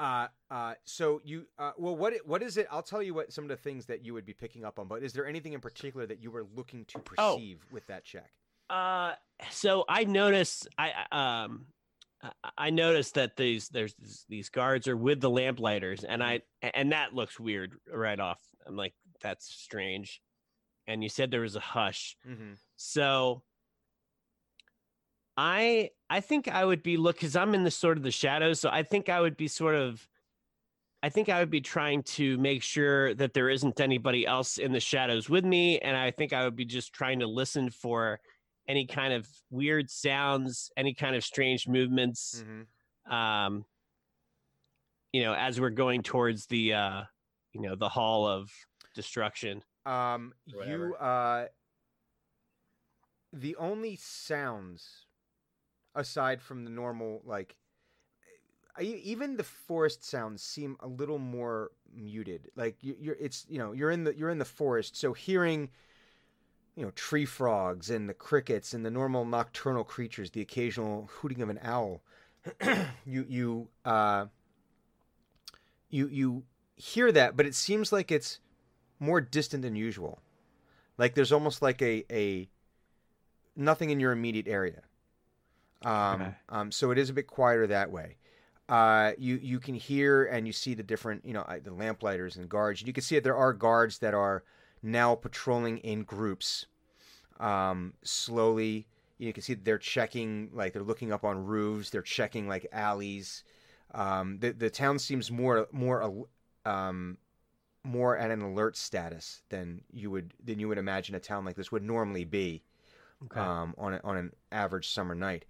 Uh. 0.00 0.26
Uh. 0.50 0.74
So 0.84 1.20
you. 1.24 1.46
Uh. 1.56 1.70
Well, 1.78 1.94
what? 1.96 2.14
What 2.24 2.42
is 2.42 2.56
it? 2.56 2.66
I'll 2.68 2.82
tell 2.82 3.02
you 3.02 3.14
what 3.14 3.32
some 3.32 3.44
of 3.44 3.48
the 3.48 3.56
things 3.56 3.86
that 3.86 4.04
you 4.04 4.12
would 4.14 4.26
be 4.26 4.34
picking 4.34 4.64
up 4.64 4.80
on. 4.80 4.88
But 4.88 5.04
is 5.04 5.12
there 5.12 5.24
anything 5.26 5.52
in 5.52 5.60
particular 5.60 6.06
that 6.06 6.20
you 6.20 6.32
were 6.32 6.46
looking 6.56 6.84
to 6.86 6.98
Oh. 7.16 7.34
perceive 7.36 7.64
with 7.70 7.86
that 7.86 8.04
check? 8.04 8.32
Uh, 8.70 9.14
so 9.50 9.84
I 9.88 10.04
noticed. 10.04 10.68
I 10.78 10.92
um, 11.10 11.66
I- 12.56 12.70
noticed 12.70 13.14
that 13.14 13.36
these 13.36 13.68
there's 13.68 13.94
these- 13.94 14.24
these 14.28 14.48
guards 14.50 14.86
are 14.88 14.96
with 14.96 15.20
the 15.20 15.30
lamplighters, 15.30 16.04
and 16.04 16.22
I 16.22 16.42
and 16.62 16.92
that 16.92 17.14
looks 17.14 17.40
weird 17.40 17.72
right 17.92 18.20
off. 18.20 18.38
I'm 18.66 18.76
like, 18.76 18.94
that's 19.22 19.46
strange. 19.52 20.20
And 20.86 21.02
you 21.02 21.08
said 21.08 21.30
there 21.30 21.40
was 21.40 21.56
a 21.56 21.60
hush, 21.60 22.16
Mm-hmm. 22.28 22.52
so 22.76 23.42
I 25.36 25.90
I 26.08 26.20
think 26.20 26.48
I 26.48 26.64
would 26.64 26.82
be 26.82 26.96
look 26.96 27.16
because 27.16 27.36
I'm 27.36 27.54
in 27.54 27.64
the 27.64 27.70
sort 27.70 27.96
of 27.96 28.02
the 28.02 28.10
shadows, 28.10 28.60
so 28.60 28.68
I 28.70 28.82
think 28.82 29.08
I 29.08 29.20
would 29.20 29.36
be 29.36 29.48
sort 29.48 29.74
of. 29.74 30.06
I 31.02 31.08
think 31.08 31.30
I 31.30 31.38
would 31.40 31.50
be 31.50 31.62
trying 31.62 32.02
to 32.02 32.36
make 32.36 32.62
sure 32.62 33.14
that 33.14 33.32
there 33.32 33.48
isn't 33.48 33.80
anybody 33.80 34.26
else 34.26 34.58
in 34.58 34.72
the 34.72 34.80
shadows 34.80 35.30
with 35.30 35.46
me, 35.46 35.78
and 35.78 35.96
I 35.96 36.10
think 36.10 36.34
I 36.34 36.44
would 36.44 36.56
be 36.56 36.66
just 36.66 36.92
trying 36.92 37.20
to 37.20 37.26
listen 37.26 37.70
for 37.70 38.20
any 38.68 38.86
kind 38.86 39.12
of 39.12 39.26
weird 39.50 39.90
sounds, 39.90 40.70
any 40.76 40.94
kind 40.94 41.16
of 41.16 41.24
strange 41.24 41.66
movements. 41.66 42.44
Mm-hmm. 42.44 43.12
Um, 43.12 43.64
you 45.12 45.22
know, 45.22 45.34
as 45.34 45.60
we're 45.60 45.70
going 45.70 46.02
towards 46.02 46.46
the 46.46 46.74
uh, 46.74 47.02
you 47.52 47.60
know, 47.60 47.74
the 47.74 47.88
hall 47.88 48.26
of 48.26 48.50
destruction. 48.94 49.62
Um, 49.86 50.34
you 50.46 50.94
uh, 50.94 51.46
the 53.32 53.56
only 53.56 53.96
sounds 53.96 55.06
aside 55.94 56.40
from 56.40 56.64
the 56.64 56.70
normal 56.70 57.22
like 57.24 57.56
even 58.80 59.36
the 59.36 59.44
forest 59.44 60.08
sounds 60.08 60.42
seem 60.42 60.76
a 60.80 60.86
little 60.86 61.18
more 61.18 61.70
muted. 61.92 62.50
Like 62.56 62.76
you're, 62.80 63.16
it's 63.18 63.44
you 63.48 63.58
know, 63.58 63.72
you're 63.72 63.90
in 63.90 64.04
the 64.04 64.16
you're 64.16 64.30
in 64.30 64.38
the 64.38 64.44
forest, 64.44 64.96
so 64.96 65.12
hearing 65.12 65.70
you 66.76 66.84
know 66.84 66.90
tree 66.92 67.24
frogs 67.26 67.90
and 67.90 68.08
the 68.08 68.14
crickets 68.14 68.74
and 68.74 68.84
the 68.84 68.90
normal 68.90 69.24
nocturnal 69.24 69.84
creatures, 69.84 70.30
the 70.30 70.40
occasional 70.40 71.08
hooting 71.12 71.42
of 71.42 71.48
an 71.48 71.58
owl, 71.62 72.02
you 73.06 73.24
you 73.28 73.68
uh, 73.84 74.26
you 75.88 76.08
you 76.08 76.44
hear 76.76 77.12
that, 77.12 77.36
but 77.36 77.46
it 77.46 77.54
seems 77.54 77.92
like 77.92 78.10
it's 78.10 78.40
more 78.98 79.20
distant 79.20 79.62
than 79.62 79.76
usual. 79.76 80.20
Like 80.98 81.14
there's 81.14 81.32
almost 81.32 81.62
like 81.62 81.82
a 81.82 82.04
a 82.10 82.48
nothing 83.56 83.90
in 83.90 84.00
your 84.00 84.12
immediate 84.12 84.48
area. 84.48 84.82
Um, 85.84 86.20
Okay. 86.20 86.34
um, 86.48 86.72
so 86.72 86.90
it 86.90 86.98
is 86.98 87.10
a 87.10 87.12
bit 87.12 87.26
quieter 87.26 87.66
that 87.68 87.90
way. 87.90 88.16
Uh, 88.68 89.12
you 89.18 89.36
you 89.42 89.58
can 89.58 89.74
hear 89.74 90.24
and 90.24 90.46
you 90.46 90.52
see 90.52 90.74
the 90.74 90.82
different 90.82 91.24
you 91.24 91.32
know 91.32 91.44
the 91.62 91.72
lamplighters 91.72 92.36
and 92.36 92.48
guards. 92.48 92.82
You 92.82 92.92
can 92.92 93.02
see 93.02 93.16
that 93.16 93.24
there 93.24 93.36
are 93.36 93.52
guards 93.52 93.98
that 93.98 94.14
are 94.14 94.44
now 94.82 95.14
patrolling 95.14 95.78
in 95.78 96.04
groups. 96.04 96.66
Um, 97.38 97.94
slowly, 98.02 98.86
you 99.18 99.32
can 99.32 99.42
see 99.42 99.54
they're 99.54 99.78
checking 99.78 100.50
like 100.52 100.72
they're 100.72 100.82
looking 100.82 101.12
up 101.12 101.24
on 101.24 101.44
roofs. 101.44 101.90
They're 101.90 102.02
checking 102.02 102.48
like 102.48 102.66
alleys. 102.72 103.44
Um, 103.94 104.38
the 104.38 104.52
the 104.52 104.70
town 104.70 104.98
seems 104.98 105.30
more 105.30 105.68
more 105.72 106.26
um, 106.64 107.18
more 107.84 108.16
at 108.18 108.30
an 108.30 108.42
alert 108.42 108.76
status 108.76 109.42
than 109.48 109.82
you 109.92 110.10
would 110.10 110.34
than 110.42 110.58
you 110.60 110.68
would 110.68 110.78
imagine 110.78 111.14
a 111.14 111.20
town 111.20 111.44
like 111.44 111.56
this 111.56 111.72
would 111.72 111.82
normally 111.84 112.24
be 112.24 112.62
Okay. 113.24 113.50
um, 113.52 113.74
on 113.78 113.94
a, 113.94 114.00
on 114.04 114.16
an 114.16 114.32
average 114.52 114.88
summer 114.88 115.14
night. 115.14 115.44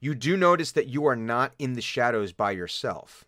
You 0.00 0.14
do 0.14 0.36
notice 0.36 0.72
that 0.72 0.88
you 0.88 1.06
are 1.06 1.16
not 1.16 1.54
in 1.58 1.74
the 1.74 1.82
shadows 1.82 2.32
by 2.32 2.52
yourself. 2.52 3.26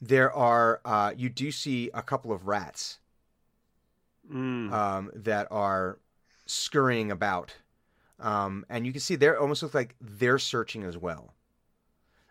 There 0.00 0.32
are 0.32 0.80
uh, 0.84 1.12
you 1.16 1.28
do 1.28 1.50
see 1.52 1.90
a 1.94 2.02
couple 2.02 2.32
of 2.32 2.46
rats 2.46 2.98
Mm. 4.32 4.72
um, 4.72 5.10
that 5.14 5.48
are 5.50 5.98
scurrying 6.46 7.10
about, 7.10 7.54
um, 8.20 8.64
and 8.68 8.86
you 8.86 8.92
can 8.92 9.00
see 9.00 9.16
they 9.16 9.28
almost 9.28 9.62
look 9.62 9.74
like 9.74 9.94
they're 10.00 10.38
searching 10.38 10.84
as 10.84 10.96
well. 10.96 11.34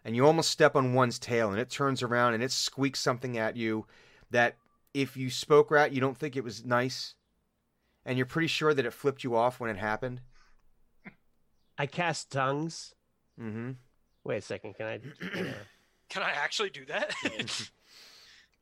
And 0.05 0.15
you 0.15 0.25
almost 0.25 0.51
step 0.51 0.75
on 0.75 0.93
one's 0.93 1.19
tail, 1.19 1.49
and 1.49 1.59
it 1.59 1.69
turns 1.69 2.01
around 2.01 2.33
and 2.33 2.43
it 2.43 2.51
squeaks 2.51 2.99
something 2.99 3.37
at 3.37 3.57
you 3.57 3.85
that, 4.31 4.55
if 4.93 5.17
you 5.17 5.29
spoke 5.29 5.69
rat, 5.69 5.91
you 5.91 6.01
don't 6.01 6.17
think 6.17 6.35
it 6.35 6.43
was 6.43 6.65
nice, 6.65 7.15
and 8.05 8.17
you're 8.17 8.25
pretty 8.25 8.47
sure 8.47 8.73
that 8.73 8.85
it 8.85 8.93
flipped 8.93 9.23
you 9.23 9.35
off 9.35 9.59
when 9.59 9.69
it 9.69 9.77
happened. 9.77 10.21
I 11.77 11.85
cast 11.85 12.31
tongues. 12.31 12.95
Mm-hmm. 13.39 13.71
Wait 14.23 14.37
a 14.37 14.41
second. 14.41 14.75
Can 14.75 14.85
I? 14.87 14.99
hang. 15.33 15.53
Can 16.09 16.23
I 16.23 16.31
actually 16.31 16.69
do 16.69 16.85
that? 16.85 17.13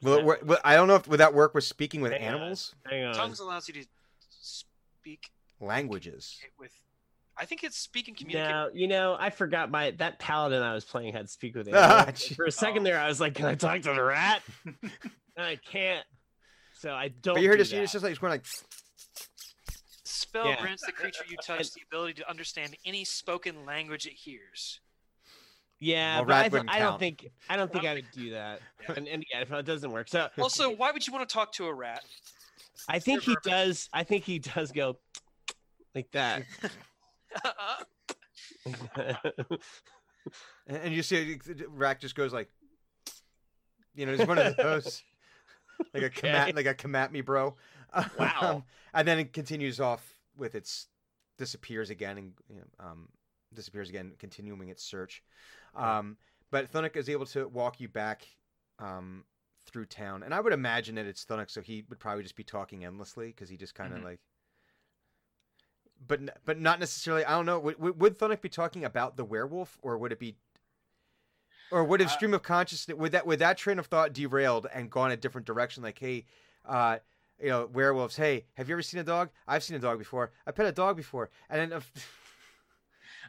Will 0.02 0.16
it 0.20 0.26
work? 0.26 0.42
Will, 0.44 0.58
I 0.64 0.76
don't 0.76 0.88
know 0.88 0.96
if 0.96 1.08
would 1.08 1.20
that 1.20 1.34
work 1.34 1.54
with 1.56 1.64
speaking 1.64 2.02
with 2.02 2.12
Hang 2.12 2.22
on. 2.22 2.28
animals 2.36 2.76
Hang 2.90 3.04
on. 3.06 3.14
Tongues 3.16 3.40
allows 3.40 3.68
you 3.68 3.74
to 3.76 3.86
speak 4.30 5.30
languages. 5.60 6.38
with. 6.60 6.72
I 7.38 7.44
think 7.46 7.64
it's 7.66 7.78
speak 7.78 8.08
and 8.08 8.16
communicate. 8.16 8.50
No, 8.50 8.70
you 8.74 8.88
know, 8.88 9.18
I 9.20 9.30
forgot 9.30 9.70
my 9.70 9.92
that 9.92 10.20
paladin 10.20 10.62
I 10.62 10.74
was 10.74 10.86
playing 10.86 11.14
had 11.14 11.30
speak 11.30 11.56
with 11.56 11.68
Ah, 11.74 12.00
animals. 12.04 12.24
gee. 12.24 12.36
For 12.36 12.46
a 12.46 12.52
second 12.52 12.84
there, 12.84 12.98
I 13.00 13.08
was 13.08 13.20
like, 13.20 13.36
"Can 13.36 13.46
I 13.46 13.56
talk 13.56 13.82
to 13.82 13.94
the 13.94 14.04
rat?" 14.04 14.42
and 14.66 14.76
I 15.38 15.58
can't. 15.58 16.06
So 16.74 16.92
I 16.94 17.10
don't. 17.10 17.36
But 17.36 17.42
you 17.44 17.50
heard 17.50 17.56
do 17.56 17.64
this. 17.64 17.72
It's 17.74 17.92
that. 17.92 17.98
just 17.98 18.04
like 18.04 18.12
it's 18.12 18.20
going 18.20 18.32
like. 18.32 18.46
Spell 20.08 20.46
Yeah. 20.48 20.62
grants 20.62 20.86
the 20.86 20.92
creature 20.92 21.24
you 21.30 21.36
touch 21.46 21.74
the 21.74 21.82
ability 21.90 22.14
to 22.16 22.30
understand 22.30 22.76
any 22.86 23.04
spoken 23.04 23.66
language 23.66 24.06
it 24.06 24.14
hears. 24.14 24.80
Yeah, 25.80 26.18
Well, 26.18 26.26
but 26.26 26.36
I, 26.36 26.50
th- 26.50 26.64
I 26.68 26.80
don't 26.80 27.00
think 27.00 27.30
I 27.50 27.58
don't 27.58 27.72
think 27.72 27.86
I 27.86 27.96
would 27.96 28.06
do 28.14 28.32
that. 28.32 28.62
And, 28.96 29.08
and 29.08 29.26
yeah, 29.32 29.42
if 29.42 29.52
it 29.52 29.66
doesn't 29.66 29.92
work, 29.92 30.08
so 30.08 30.30
Also, 30.40 30.74
why 30.74 30.92
would 30.92 31.06
you 31.06 31.14
want 31.14 31.28
to 31.28 31.34
talk 31.34 31.52
to 31.54 31.68
a 31.68 31.74
rat? 31.74 32.04
I 32.88 33.00
think 33.00 33.24
he 33.24 33.36
Perfect. 33.36 33.46
does. 33.46 33.90
I 33.94 34.04
think 34.04 34.24
he 34.24 34.40
does 34.40 34.72
go 34.72 34.98
like 35.94 36.12
that. 36.12 36.44
And, 40.68 40.78
and 40.78 40.94
you 40.94 41.04
see, 41.04 41.36
the 41.36 41.68
Rack 41.70 42.02
just 42.02 42.16
goes 42.16 42.34
like, 42.34 42.50
you 43.94 44.06
know, 44.06 44.14
it's 44.14 44.28
one 44.28 44.40
of 44.40 44.58
those, 44.58 45.04
like 45.94 46.04
a 46.04 46.10
come 46.10 46.32
at, 46.32 46.56
like 46.56 46.66
a 46.66 46.74
come 46.74 46.96
at 46.96 47.12
me, 47.12 47.22
bro. 47.22 47.56
Wow. 48.20 48.32
Um, 48.42 48.64
and 48.94 49.08
then 49.08 49.20
it 49.20 49.32
continues 49.32 49.80
off 49.80 50.04
with 50.36 50.56
its 50.56 50.88
disappears 51.38 51.90
again 51.90 52.18
and 52.18 52.34
you 52.50 52.58
know, 52.58 52.86
um, 52.86 53.08
disappears 53.54 53.88
again, 53.88 54.12
continuing 54.20 54.68
its 54.68 54.84
search. 54.84 55.24
Um, 55.76 56.18
but 56.52 56.72
Thunuk 56.72 56.96
is 56.96 57.10
able 57.10 57.26
to 57.28 57.48
walk 57.48 57.80
you 57.80 57.88
back 57.88 58.28
um, 58.80 59.26
through 59.66 59.86
town, 59.86 60.24
and 60.24 60.34
I 60.34 60.40
would 60.40 60.54
imagine 60.54 60.96
that 60.96 61.06
it's 61.06 61.26
Thunuk, 61.26 61.50
so 61.50 61.62
he 61.62 61.84
would 61.90 62.00
probably 62.00 62.24
just 62.24 62.36
be 62.36 62.44
talking 62.44 62.86
endlessly 62.86 63.28
because 63.28 63.50
he 63.50 63.58
just 63.58 63.76
kind 63.76 63.94
of 63.94 64.00
Mhm. 64.00 64.04
like. 64.04 64.20
But 66.08 66.46
but 66.46 66.60
not 66.60 66.80
necessarily. 66.80 67.26
I 67.26 67.32
don't 67.32 67.46
know. 67.46 67.60
Would, 67.60 68.00
would, 68.00 68.18
Thunuk 68.20 68.42
be 68.42 68.50
talking 68.50 68.84
about 68.86 69.18
the 69.18 69.26
werewolf, 69.26 69.78
or 69.82 69.98
would 69.98 70.12
it 70.12 70.20
be, 70.20 70.38
or 71.72 71.84
would 71.84 72.00
have 72.00 72.10
Uh, 72.10 72.14
stream 72.14 72.34
of 72.34 72.44
consciousness 72.44 72.98
would 72.98 73.14
that 73.14 73.26
would 73.26 73.40
that 73.40 73.58
train 73.58 73.80
of 73.80 73.88
thought 73.88 74.14
derailed 74.14 74.68
and 74.74 74.92
gone 74.92 75.12
a 75.12 75.18
different 75.18 75.48
direction? 75.48 75.82
Like, 75.82 75.98
hey, 75.98 76.26
uh, 76.66 77.00
you 77.40 77.48
know, 77.50 77.66
werewolves. 77.68 78.18
Hey, 78.18 78.46
have 78.56 78.70
you 78.70 78.76
ever 78.76 78.82
seen 78.82 79.00
a 79.00 79.04
dog? 79.04 79.30
I've 79.48 79.64
seen 79.64 79.78
a 79.78 79.80
dog 79.80 79.98
before. 79.98 80.32
I 80.46 80.52
pet 80.52 80.66
a 80.68 80.72
dog 80.72 80.96
before, 80.98 81.30
and 81.50 81.72
then. 81.72 81.82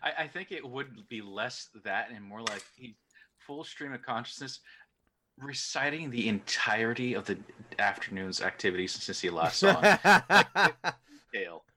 I, 0.03 0.25
I 0.25 0.27
think 0.29 0.53
it 0.53 0.69
would 0.69 1.09
be 1.09 1.21
less 1.21 1.69
that 1.85 2.11
and 2.11 2.25
more 2.25 2.41
like 2.41 2.65
he 2.77 2.97
full 3.39 3.65
stream 3.65 3.93
of 3.93 4.03
consciousness 4.03 4.61
reciting 5.39 6.11
the 6.11 6.29
entirety 6.29 7.15
of 7.15 7.27
the 7.27 7.39
afternoon's 7.79 8.41
activities 8.41 8.93
since 8.93 9.21
he 9.21 9.31
last 9.31 9.59
saw 9.59 9.81
him. 9.81 10.73
Dale. 11.33 11.65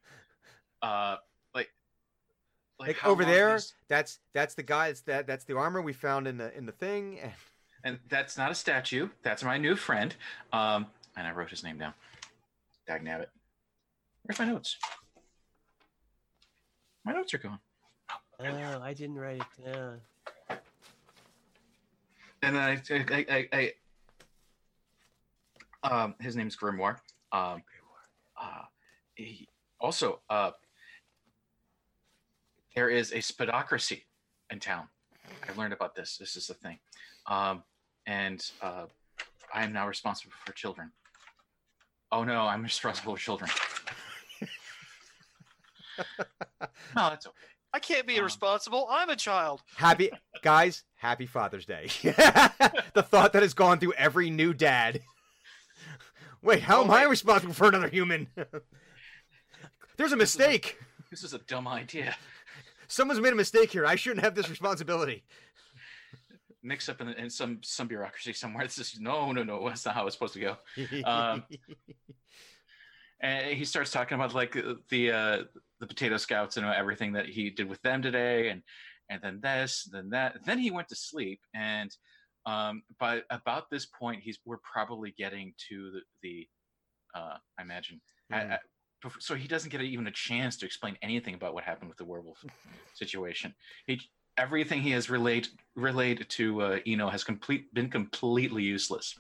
Uh 0.82 1.18
like 1.54 1.68
like 2.80 2.98
how 2.98 3.10
over 3.10 3.26
there, 3.26 3.60
that's 3.90 4.20
that's 4.34 4.54
the 4.56 4.64
guy. 4.64 4.88
That's 4.88 5.02
that 5.02 5.28
that's 5.28 5.44
the 5.44 5.58
armor 5.58 5.82
we 5.82 5.92
found 5.92 6.26
in 6.26 6.38
the 6.38 6.58
in 6.58 6.66
the 6.66 6.72
thing. 6.72 7.20
And 7.20 7.34
and 7.84 8.00
that's 8.08 8.38
not 8.38 8.50
a 8.50 8.56
statue. 8.56 9.10
That's 9.22 9.44
my 9.44 9.58
new 9.58 9.76
friend. 9.76 10.16
Um 10.54 10.86
and 11.18 11.28
I 11.28 11.32
wrote 11.32 11.50
his 11.50 11.66
name 11.66 11.80
down. 11.80 11.94
Dag 12.88 13.04
nabbit. 13.04 13.26
Where's 14.24 14.40
my 14.40 14.46
notes? 14.46 14.78
My 17.04 17.12
notes 17.12 17.34
are 17.34 17.40
gone. 17.40 17.60
Oh, 18.40 18.82
I 18.82 18.94
didn't 18.94 19.18
write 19.18 19.42
it 19.42 19.74
down. 19.74 20.02
and 22.42 22.56
then 22.56 22.62
I, 22.62 22.82
I, 22.90 23.26
I, 23.30 23.72
I 25.84 25.92
um, 25.92 26.16
his 26.20 26.36
name's 26.36 26.56
Grimoire. 26.56 26.98
Um, 27.32 27.64
uh, 28.42 28.64
he, 29.16 29.48
also, 29.80 30.22
uh, 30.30 30.52
there 32.76 32.90
is 32.90 33.12
a 33.12 33.18
spidocracy 33.18 34.04
in 34.52 34.60
town. 34.60 34.88
I 35.48 35.58
learned 35.58 35.74
about 35.74 35.96
this. 35.96 36.18
This 36.18 36.36
is 36.36 36.48
the 36.48 36.54
thing, 36.54 36.80
um, 37.28 37.64
and 38.08 38.44
uh, 38.62 38.86
I 39.54 39.64
am 39.64 39.74
now 39.74 39.88
responsible 39.88 40.34
for 40.46 40.54
children. 40.54 40.92
Oh 42.12 42.24
no, 42.24 42.42
I'm 42.42 42.64
responsible 42.64 43.16
for 43.16 43.22
children. 43.22 43.52
no, 46.00 46.08
that's 46.96 47.28
okay. 47.28 47.36
I 47.74 47.80
can't 47.80 48.08
be 48.08 48.14
Um, 48.16 48.22
irresponsible. 48.22 48.88
I'm 48.90 49.10
a 49.10 49.16
child. 49.16 49.62
happy 49.76 50.10
guys, 50.42 50.84
happy 50.96 51.26
Father's 51.28 51.66
Day. 51.66 51.88
the 52.04 53.06
thought 53.08 53.34
that 53.34 53.42
has 53.44 53.54
gone 53.54 53.80
through 53.80 53.94
every 53.94 54.30
new 54.30 54.54
dad. 54.54 55.02
Wait, 56.42 56.62
how 56.64 56.82
Oh, 56.82 56.84
am 56.86 56.92
I 56.92 57.04
responsible 57.04 57.54
for 57.54 57.68
another 57.68 57.90
human? 57.90 58.28
There's 59.98 60.14
a 60.14 60.18
mistake. 60.18 60.80
This 61.12 61.24
is 61.24 61.34
a 61.34 61.40
dumb 61.40 61.68
idea. 61.68 62.16
Someone's 62.88 63.20
made 63.20 63.34
a 63.34 63.36
mistake 63.36 63.72
here. 63.72 63.86
I 63.86 63.96
shouldn't 63.96 64.22
have 64.24 64.34
this 64.36 64.50
responsibility. 64.50 65.24
Mix 66.64 66.90
up 66.90 67.02
in, 67.02 67.10
in 67.10 67.30
some 67.30 67.60
some 67.62 67.88
bureaucracy 67.88 68.34
somewhere. 68.34 68.64
This 68.66 68.80
is 68.80 69.00
no, 69.00 69.32
no, 69.32 69.44
no. 69.44 69.68
That's 69.68 69.86
not 69.86 69.96
how 69.96 70.08
it's 70.08 70.16
supposed 70.16 70.34
to 70.34 70.40
go. 70.40 70.58
Um, 71.06 71.44
and 73.22 73.54
he 73.58 73.64
starts 73.66 73.92
talking 73.92 74.16
about 74.16 74.34
like 74.34 74.56
uh, 74.58 74.76
the 74.90 75.12
uh, 75.12 75.44
the 75.80 75.88
potato 75.88 76.18
scouts 76.18 76.58
and 76.58 76.66
everything 76.66 77.14
that 77.14 77.26
he 77.28 77.50
did 77.50 77.70
with 77.70 77.82
them 77.82 78.02
today, 78.02 78.50
and 78.50 78.62
and 79.10 79.22
then 79.24 79.40
this, 79.42 79.90
then 79.92 80.10
that. 80.12 80.38
Then 80.46 80.60
he 80.60 80.72
went 80.72 80.88
to 80.90 80.96
sleep, 80.96 81.40
and 81.54 81.96
um, 82.46 82.84
by 83.00 83.22
about 83.30 83.70
this 83.70 83.86
point, 83.86 84.22
he's 84.22 84.40
we're 84.46 84.58
probably 84.58 85.14
getting 85.18 85.54
to 85.70 85.92
the 85.92 86.02
the 86.24 86.48
uh, 87.20 87.38
I 87.58 87.62
imagine. 87.62 88.02
Mhm. 88.32 88.36
I- 88.52 88.54
I- 88.56 88.60
so 89.20 89.34
he 89.34 89.48
doesn't 89.48 89.70
get 89.70 89.80
even 89.82 90.08
a 90.08 90.12
chance 90.12 90.58
to 90.58 90.66
explain 90.66 90.98
anything 91.02 91.34
about 91.34 91.54
what 91.54 91.64
happened 91.64 91.88
with 91.88 91.98
the 91.98 92.04
werewolf 92.04 92.44
situation. 92.94 93.56
He 93.88 94.02
everything 94.38 94.82
he 94.82 94.92
has 94.92 95.10
relayed 95.10 95.48
relayed 95.76 96.26
to 96.30 96.62
uh, 96.62 96.80
Eno 96.86 97.10
has 97.10 97.24
complete 97.24 97.74
been 97.74 97.90
completely 97.90 98.64
useless. 98.64 99.16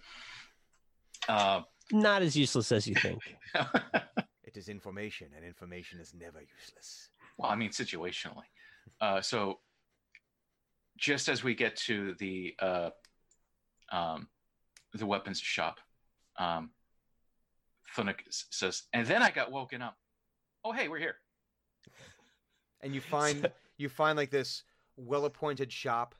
Uh, 1.29 1.61
Not 1.91 2.21
as 2.23 2.35
useless 2.35 2.71
as 2.73 2.87
you 2.87 2.95
think. 2.95 3.19
it 4.59 4.63
is 4.63 4.69
information, 4.69 5.27
and 5.35 5.45
information 5.45 5.99
is 5.99 6.13
never 6.13 6.41
useless. 6.41 7.09
well, 7.37 7.49
I 7.49 7.55
mean 7.55 7.69
situationally. 7.69 8.43
Uh, 8.99 9.21
so 9.21 9.59
just 10.97 11.29
as 11.29 11.43
we 11.43 11.55
get 11.55 11.75
to 11.77 12.13
the 12.19 12.55
uh, 12.59 12.89
um, 13.91 14.27
the 14.93 15.05
weapons 15.05 15.39
shop, 15.39 15.79
um, 16.37 16.71
Thunuk 17.95 18.17
says, 18.29 18.83
and 18.93 19.07
then 19.07 19.21
I 19.23 19.31
got 19.31 19.51
woken 19.51 19.81
up. 19.81 19.95
Oh, 20.65 20.73
hey, 20.73 20.89
we're 20.89 20.99
here. 20.99 21.15
and 22.81 22.93
you 22.93 23.01
find 23.15 23.49
you 23.77 23.87
find 23.87 24.17
like 24.17 24.29
this 24.29 24.63
well-appointed 24.97 25.71
shop 25.71 26.15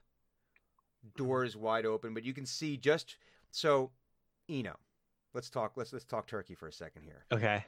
doors 1.18 1.56
wide 1.58 1.86
open 1.86 2.14
but 2.14 2.24
you 2.24 2.34
can 2.34 2.46
see 2.46 2.76
just 2.78 3.16
so 3.52 3.90
eno 4.50 4.78
let's 5.34 5.50
talk 5.50 5.74
let's 5.78 5.92
let's 5.94 6.04
talk 6.06 6.28
turkey 6.28 6.54
for 6.56 6.68
a 6.68 6.72
second 6.74 7.04
here 7.04 7.26
Okay. 7.32 7.64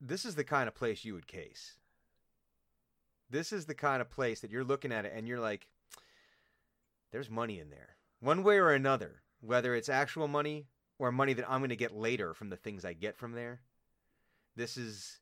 This 0.00 0.24
is 0.24 0.34
the 0.34 0.44
kind 0.44 0.68
of 0.68 0.74
place 0.74 1.04
you 1.04 1.14
would 1.14 1.26
case. 1.26 1.76
This 3.30 3.52
is 3.52 3.66
the 3.66 3.74
kind 3.74 4.00
of 4.00 4.10
place 4.10 4.40
that 4.40 4.50
you're 4.50 4.64
looking 4.64 4.92
at 4.92 5.04
it 5.04 5.12
and 5.14 5.26
you're 5.26 5.40
like, 5.40 5.68
there's 7.10 7.30
money 7.30 7.58
in 7.58 7.70
there. 7.70 7.96
One 8.20 8.42
way 8.42 8.58
or 8.58 8.70
another, 8.70 9.22
whether 9.40 9.74
it's 9.74 9.88
actual 9.88 10.28
money 10.28 10.66
or 10.98 11.10
money 11.10 11.32
that 11.32 11.50
I'm 11.50 11.60
going 11.60 11.70
to 11.70 11.76
get 11.76 11.94
later 11.94 12.34
from 12.34 12.50
the 12.50 12.56
things 12.56 12.84
I 12.84 12.92
get 12.92 13.16
from 13.16 13.32
there. 13.32 13.60
This 14.56 14.76
is, 14.76 15.20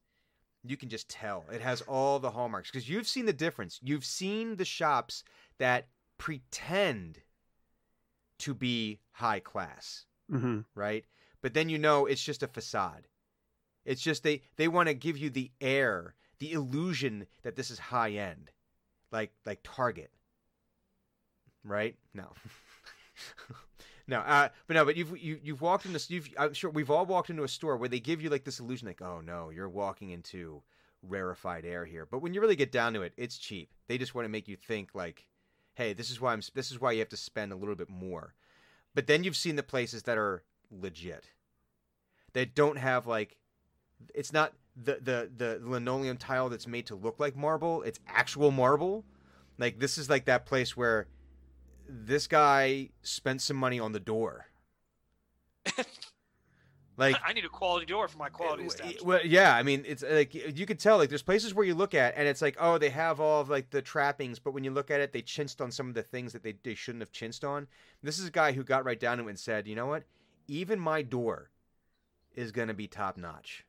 you 0.64 0.77
can 0.77 0.89
just 0.89 1.09
tell. 1.09 1.45
It 1.51 1.61
has 1.61 1.81
all 1.83 2.18
the 2.18 2.31
hallmarks 2.31 2.70
because 2.70 2.89
you've 2.89 3.09
seen 3.09 3.27
the 3.27 3.33
difference. 3.33 3.79
You've 3.83 4.05
seen 4.05 4.57
the 4.57 4.64
shops 4.64 5.25
that 5.59 5.89
pretend 6.18 7.20
to 8.39 8.55
be 8.55 9.01
high 9.12 9.41
class 9.41 10.07
Mm-hmm. 10.33 10.61
right? 10.75 11.05
But 11.43 11.53
then 11.53 11.68
you 11.68 11.79
know 11.79 12.07
it's 12.07 12.23
just 12.23 12.43
a 12.43 12.49
facade. 12.49 13.07
It's 13.85 14.03
just 14.03 14.22
they 14.22 14.43
they 14.57 14.68
want 14.68 14.89
to 14.89 14.95
give 14.95 15.18
you 15.18 15.30
the 15.30 15.51
air, 15.61 16.14
the 16.39 16.53
illusion 16.53 17.26
that 17.43 17.57
this 17.57 17.70
is 17.70 17.78
high 17.78 18.12
end, 18.12 18.51
like 19.11 19.33
like 19.45 19.61
Target, 19.62 20.11
right? 21.64 21.97
No, 22.14 22.28
no, 24.07 24.20
uh, 24.20 24.49
but 24.66 24.74
no, 24.74 24.85
but 24.85 24.97
you've 24.97 25.18
you, 25.18 25.39
you've 25.43 25.62
walked 25.62 25.87
into 25.87 26.01
you've 26.09 26.28
I'm 26.39 26.55
sure 26.55 26.70
we've 26.70 26.91
all 26.91 27.07
walked 27.07 27.30
into 27.30 27.45
a 27.45 27.49
store 27.49 27.76
where 27.76 27.89
they 27.89 28.01
give 28.01 28.22
you 28.22 28.30
like 28.30 28.45
this 28.45 28.61
illusion, 28.61 28.87
like 28.87 29.03
oh 29.03 29.20
no, 29.20 29.51
you're 29.51 29.68
walking 29.68 30.11
into 30.11 30.62
rarefied 31.03 31.64
air 31.64 31.85
here. 31.85 32.07
But 32.07 32.20
when 32.20 32.35
you 32.35 32.41
really 32.41 32.57
get 32.57 32.72
down 32.72 32.95
to 32.95 33.03
it, 33.03 33.12
it's 33.16 33.39
cheap. 33.39 33.70
They 33.89 33.99
just 33.99 34.14
want 34.14 34.24
to 34.24 34.30
make 34.30 34.49
you 34.49 34.57
think 34.57 34.91
like, 34.95 35.26
hey, 35.74 35.93
this 35.93 36.11
is 36.11 36.20
why 36.20 36.33
I'm 36.33 36.43
this 36.55 36.70
is 36.70 36.80
why 36.80 36.93
you 36.93 37.01
have 37.01 37.09
to 37.11 37.16
spend 37.16 37.53
a 37.53 37.57
little 37.57 37.74
bit 37.74 37.91
more. 37.91 38.35
But 38.95 39.07
then 39.07 39.24
you've 39.24 39.37
seen 39.37 39.57
the 39.57 39.62
places 39.62 40.05
that 40.05 40.18
are 40.18 40.45
legit. 40.70 41.30
That 42.35 42.55
don't 42.55 42.78
have 42.78 43.07
like 43.07 43.37
it's 44.14 44.32
not 44.32 44.53
the 44.76 44.98
the 45.03 45.30
the 45.36 45.61
linoleum 45.62 46.16
tile 46.16 46.48
that's 46.48 46.66
made 46.66 46.86
to 46.86 46.94
look 46.94 47.20
like 47.20 47.36
marble, 47.36 47.82
it's 47.82 48.00
actual 48.07 48.50
marble. 48.50 49.05
Like 49.59 49.78
this 49.78 49.98
is 49.98 50.09
like 50.09 50.24
that 50.26 50.46
place 50.46 50.76
where 50.76 51.07
this 51.88 52.26
guy 52.26 52.90
spent 53.03 53.42
some 53.42 53.57
money 53.57 53.78
on 53.78 53.92
the 53.92 54.00
door. 54.00 54.46
like 56.96 57.16
I 57.24 57.32
need 57.32 57.44
a 57.44 57.48
quality 57.48 57.86
door 57.86 58.09
for 58.09 58.18
my 58.18 58.28
quality 58.28 58.64
establishment. 58.64 59.07
Well, 59.07 59.20
yeah, 59.24 59.55
I 59.55 59.62
mean, 59.62 59.84
it's 59.86 60.03
like 60.03 60.34
you 60.34 60.66
could 60.66 60.78
tell. 60.78 60.96
Like, 60.96 61.11
there's 61.11 61.22
places 61.22 61.55
where 61.55 61.66
you 61.66 61.74
look 61.74 61.94
at, 61.94 62.14
and 62.16 62.26
it's 62.26 62.42
like, 62.42 62.57
oh, 62.59 62.78
they 62.78 62.90
have 62.90 63.20
all 63.20 63.40
of 63.40 63.50
like 63.50 63.70
the 63.70 63.82
trappings, 63.82 64.38
but 64.38 64.53
when 64.53 64.64
you 64.64 64.70
look 64.70 64.90
at 64.90 65.00
it, 65.00 65.12
they 65.12 65.22
chinced 65.22 65.61
on 65.61 65.70
some 65.70 65.88
of 65.88 65.94
the 65.94 66.03
things 66.03 66.32
that 66.32 66.42
they 66.42 66.55
they 66.62 66.74
shouldn't 66.74 67.03
have 67.03 67.12
chinced 67.12 67.44
on. 67.44 67.66
This 68.03 68.18
is 68.18 68.26
a 68.26 68.30
guy 68.30 68.53
who 68.53 68.64
got 68.64 68.84
right 68.84 68.98
down 68.98 69.18
to 69.18 69.26
it 69.26 69.30
and 69.30 69.38
said, 69.38 69.66
you 69.66 69.76
know 69.76 69.86
what? 69.86 70.05
Even 70.48 70.80
my 70.80 71.03
door 71.03 71.50
is 72.34 72.50
gonna 72.50 72.74
be 72.74 72.88
top 72.88 73.16
notch. 73.16 73.64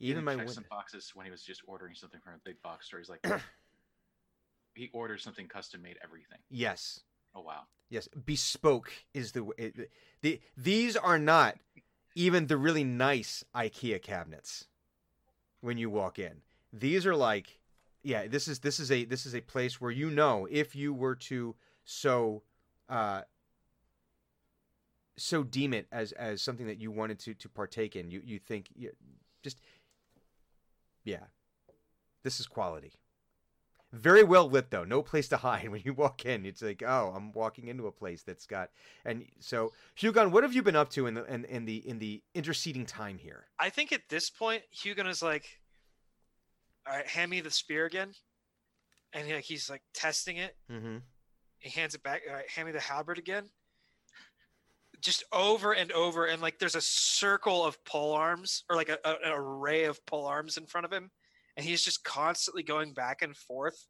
Even 0.00 0.24
my 0.24 0.46
some 0.46 0.64
boxes 0.70 1.12
when 1.14 1.26
he 1.26 1.30
was 1.30 1.42
just 1.42 1.62
ordering 1.66 1.94
something 1.94 2.20
from 2.20 2.34
a 2.34 2.38
big 2.44 2.60
box 2.62 2.86
store. 2.86 2.98
He's 2.98 3.10
like, 3.10 3.24
he 4.74 4.90
orders 4.92 5.22
something 5.22 5.46
custom 5.46 5.82
made 5.82 5.98
everything. 6.02 6.38
Yes, 6.48 7.00
Oh 7.34 7.42
wow. 7.42 7.62
yes, 7.90 8.08
bespoke 8.24 8.90
is 9.12 9.32
the 9.32 9.44
way. 9.44 9.72
The 10.22 10.40
these 10.56 10.96
are 10.96 11.18
not 11.18 11.56
even 12.14 12.46
the 12.46 12.56
really 12.56 12.84
nice 12.84 13.44
IKEA 13.54 14.02
cabinets. 14.02 14.66
When 15.60 15.76
you 15.76 15.90
walk 15.90 16.18
in, 16.18 16.40
these 16.72 17.04
are 17.04 17.14
like, 17.14 17.58
yeah, 18.02 18.26
this 18.26 18.48
is 18.48 18.60
this 18.60 18.80
is 18.80 18.90
a 18.90 19.04
this 19.04 19.26
is 19.26 19.34
a 19.34 19.42
place 19.42 19.80
where 19.80 19.90
you 19.90 20.08
know 20.10 20.48
if 20.50 20.74
you 20.74 20.94
were 20.94 21.16
to 21.16 21.54
so 21.84 22.42
uh 22.88 23.22
so 25.18 25.42
deem 25.42 25.74
it 25.74 25.86
as 25.92 26.12
as 26.12 26.40
something 26.40 26.66
that 26.66 26.80
you 26.80 26.90
wanted 26.90 27.18
to 27.18 27.34
to 27.34 27.48
partake 27.48 27.94
in 27.94 28.10
you 28.10 28.22
you 28.24 28.38
think 28.38 28.68
yeah, 28.74 28.88
just 29.42 29.60
yeah 31.10 31.26
this 32.22 32.40
is 32.40 32.46
quality 32.46 32.92
very 33.92 34.22
well 34.22 34.48
lit 34.48 34.70
though 34.70 34.84
no 34.84 35.02
place 35.02 35.28
to 35.28 35.36
hide 35.38 35.68
when 35.72 35.82
you 35.84 35.92
walk 35.92 36.24
in 36.24 36.46
it's 36.46 36.62
like 36.62 36.82
oh 36.86 37.12
i'm 37.16 37.32
walking 37.32 37.66
into 37.68 37.86
a 37.86 37.92
place 37.92 38.22
that's 38.22 38.46
got 38.46 38.70
and 39.04 39.24
so 39.40 39.72
hugon 39.98 40.30
what 40.30 40.42
have 40.44 40.52
you 40.52 40.62
been 40.62 40.76
up 40.76 40.90
to 40.90 41.06
in 41.06 41.14
the 41.14 41.24
in, 41.24 41.44
in 41.46 41.64
the 41.64 41.76
in 41.88 41.98
the 41.98 42.22
interceding 42.34 42.86
time 42.86 43.18
here 43.18 43.46
I 43.60 43.68
think 43.68 43.92
at 43.92 44.08
this 44.08 44.30
point, 44.30 44.62
Hugon 44.74 45.06
is 45.06 45.22
like, 45.22 45.60
"All 46.86 46.96
right, 46.96 47.06
hand 47.06 47.30
me 47.30 47.42
the 47.42 47.50
spear 47.50 47.84
again," 47.84 48.14
and 49.12 49.26
he, 49.26 49.34
like 49.34 49.44
he's 49.44 49.68
like 49.68 49.82
testing 49.92 50.38
it. 50.38 50.56
mm-hmm. 50.72 50.96
He 51.58 51.68
hands 51.68 51.94
it 51.94 52.02
back. 52.02 52.22
All 52.26 52.34
right, 52.34 52.48
hand 52.48 52.66
me 52.66 52.72
the 52.72 52.80
halberd 52.80 53.18
again. 53.18 53.50
Just 55.00 55.24
over 55.32 55.72
and 55.72 55.90
over, 55.92 56.26
and 56.26 56.42
like 56.42 56.58
there's 56.58 56.74
a 56.74 56.80
circle 56.80 57.64
of 57.64 57.82
pole 57.84 58.12
arms, 58.12 58.64
or 58.68 58.76
like 58.76 58.88
a, 58.88 58.98
a- 59.04 59.18
an 59.24 59.32
array 59.32 59.84
of 59.84 60.04
pole 60.06 60.26
arms 60.26 60.56
in 60.56 60.66
front 60.66 60.84
of 60.84 60.92
him, 60.92 61.10
and 61.56 61.64
he's 61.64 61.82
just 61.84 62.04
constantly 62.04 62.62
going 62.62 62.92
back 62.92 63.22
and 63.22 63.36
forth, 63.36 63.86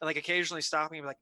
and 0.00 0.06
like 0.06 0.16
occasionally 0.16 0.62
stopping 0.62 0.98
and 0.98 1.06
like, 1.06 1.18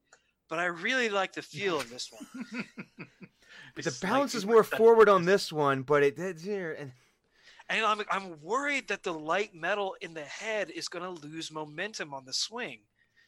"But 0.49 0.59
I 0.59 0.65
really 0.65 1.09
like 1.09 1.33
the 1.33 1.41
feel 1.41 1.77
of 1.79 1.89
this 1.89 2.09
one." 2.11 2.65
the 3.75 3.97
balance 4.01 4.35
is 4.35 4.45
more 4.45 4.63
forward 4.63 5.09
on 5.09 5.25
this 5.25 5.51
one 5.51 5.81
but 5.83 6.03
it 6.03 6.17
it's 6.17 6.43
here 6.43 6.75
and 6.79 6.91
And 7.69 7.85
I'm 7.85 8.01
I'm 8.11 8.41
worried 8.41 8.87
that 8.89 9.03
the 9.03 9.13
light 9.13 9.53
metal 9.55 9.95
in 10.01 10.13
the 10.13 10.23
head 10.25 10.69
is 10.69 10.87
going 10.87 11.03
to 11.03 11.27
lose 11.27 11.51
momentum 11.51 12.13
on 12.13 12.25
the 12.25 12.33
swing. 12.33 12.81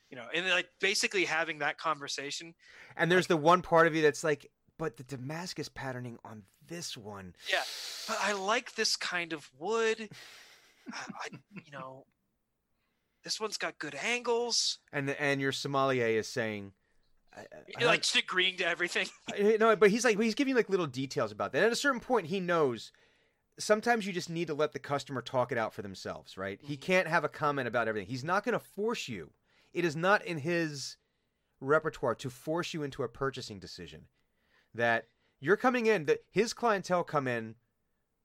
You 0.09 0.18
know, 0.18 0.28
and 0.34 0.47
like 0.49 0.70
basically 0.80 1.26
having 1.26 1.59
that 1.59 1.78
conversation. 1.80 2.53
and 2.95 3.11
there's 3.11 3.28
the 3.28 3.38
one 3.38 3.61
part 3.61 3.88
of 3.88 3.95
you 3.95 4.01
that's 4.03 4.24
like 4.24 4.49
but 4.78 4.97
the 4.97 5.03
damascus 5.03 5.69
patterning 5.69 6.17
on 6.26 6.43
this 6.67 6.97
one 6.97 7.36
Yeah, 7.51 7.61
but 8.07 8.17
I 8.21 8.34
like 8.34 8.76
this 8.76 8.95
kind 8.95 9.34
of 9.34 9.49
wood. 9.59 10.09
I, 10.93 11.28
you 11.51 11.71
know, 11.71 12.05
this 13.23 13.39
one's 13.39 13.57
got 13.57 13.78
good 13.80 13.95
angles. 13.95 14.80
and 14.93 15.09
and 15.11 15.41
your 15.41 15.51
sommelier 15.51 16.07
is 16.07 16.28
saying 16.28 16.73
I, 17.36 17.45
I- 17.80 17.86
like 17.86 18.01
just 18.01 18.15
agreeing 18.15 18.57
to 18.57 18.67
everything. 18.67 19.07
No, 19.59 19.76
but 19.76 19.89
he's 19.89 20.05
like 20.05 20.19
he's 20.19 20.36
giving 20.36 20.55
like 20.55 20.69
little 20.69 20.88
details 20.88 21.32
about 21.32 21.51
that. 21.53 21.63
At 21.63 21.71
a 21.71 21.76
certain 21.76 21.99
point, 21.99 22.28
he 22.28 22.39
knows. 22.39 22.91
Sometimes 23.57 24.05
you 24.05 24.11
just 24.13 24.30
need 24.30 24.47
to 24.47 24.53
let 24.53 24.73
the 24.73 24.80
customer 24.80 25.21
talk 25.21 25.51
it 25.51 25.57
out 25.57 25.73
for 25.73 25.82
themselves, 25.82 26.38
right? 26.38 26.59
He 26.61 26.76
Mhm. 26.78 26.82
can't 26.82 27.07
have 27.07 27.23
a 27.23 27.30
comment 27.30 27.67
about 27.67 27.88
everything. 27.88 28.07
He's 28.09 28.23
not 28.23 28.43
going 28.43 28.53
to 28.53 28.59
force 28.65 29.07
you. 29.07 29.32
It 29.73 29.86
is 29.86 29.95
not 29.95 30.26
in 30.26 30.39
his 30.39 30.97
repertoire 31.61 32.15
to 32.15 32.30
force 32.30 32.73
you 32.73 32.84
into 32.84 33.03
a 33.03 33.07
purchasing 33.09 33.59
decision. 33.59 34.07
That 34.76 35.07
you're 35.39 35.57
coming 35.57 35.86
in, 35.86 36.05
that 36.05 36.23
his 36.30 36.53
clientele 36.53 37.03
come 37.03 37.28
in 37.28 37.55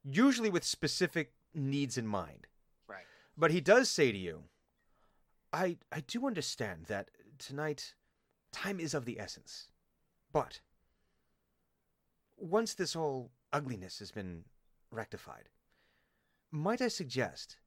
usually 0.05 0.51
with 0.51 0.65
specific 0.65 1.33
needs 1.55 1.97
in 1.97 2.07
mind. 2.07 2.47
Right. 2.89 3.05
But 3.37 3.51
he 3.51 3.61
does 3.61 3.89
say 3.89 4.13
to 4.13 4.19
you, 4.19 4.45
I 5.53 5.79
I 5.93 6.01
do 6.01 6.27
understand 6.27 6.87
that 6.87 7.11
tonight 7.39 7.95
time 8.53 8.81
is 8.81 8.95
of 8.95 9.05
the 9.05 9.21
essence. 9.21 9.69
But 10.33 10.61
once 12.37 12.75
this 12.75 12.95
whole 12.95 13.31
ugliness 13.53 13.99
has 13.99 14.11
been 14.11 14.45
rectified, 14.91 15.49
might 16.51 16.81
I 16.81 16.89
suggest 16.89 17.59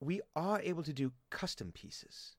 we 0.00 0.20
are 0.34 0.60
able 0.60 0.82
to 0.82 0.92
do 0.92 1.12
custom 1.30 1.72
pieces? 1.72 2.36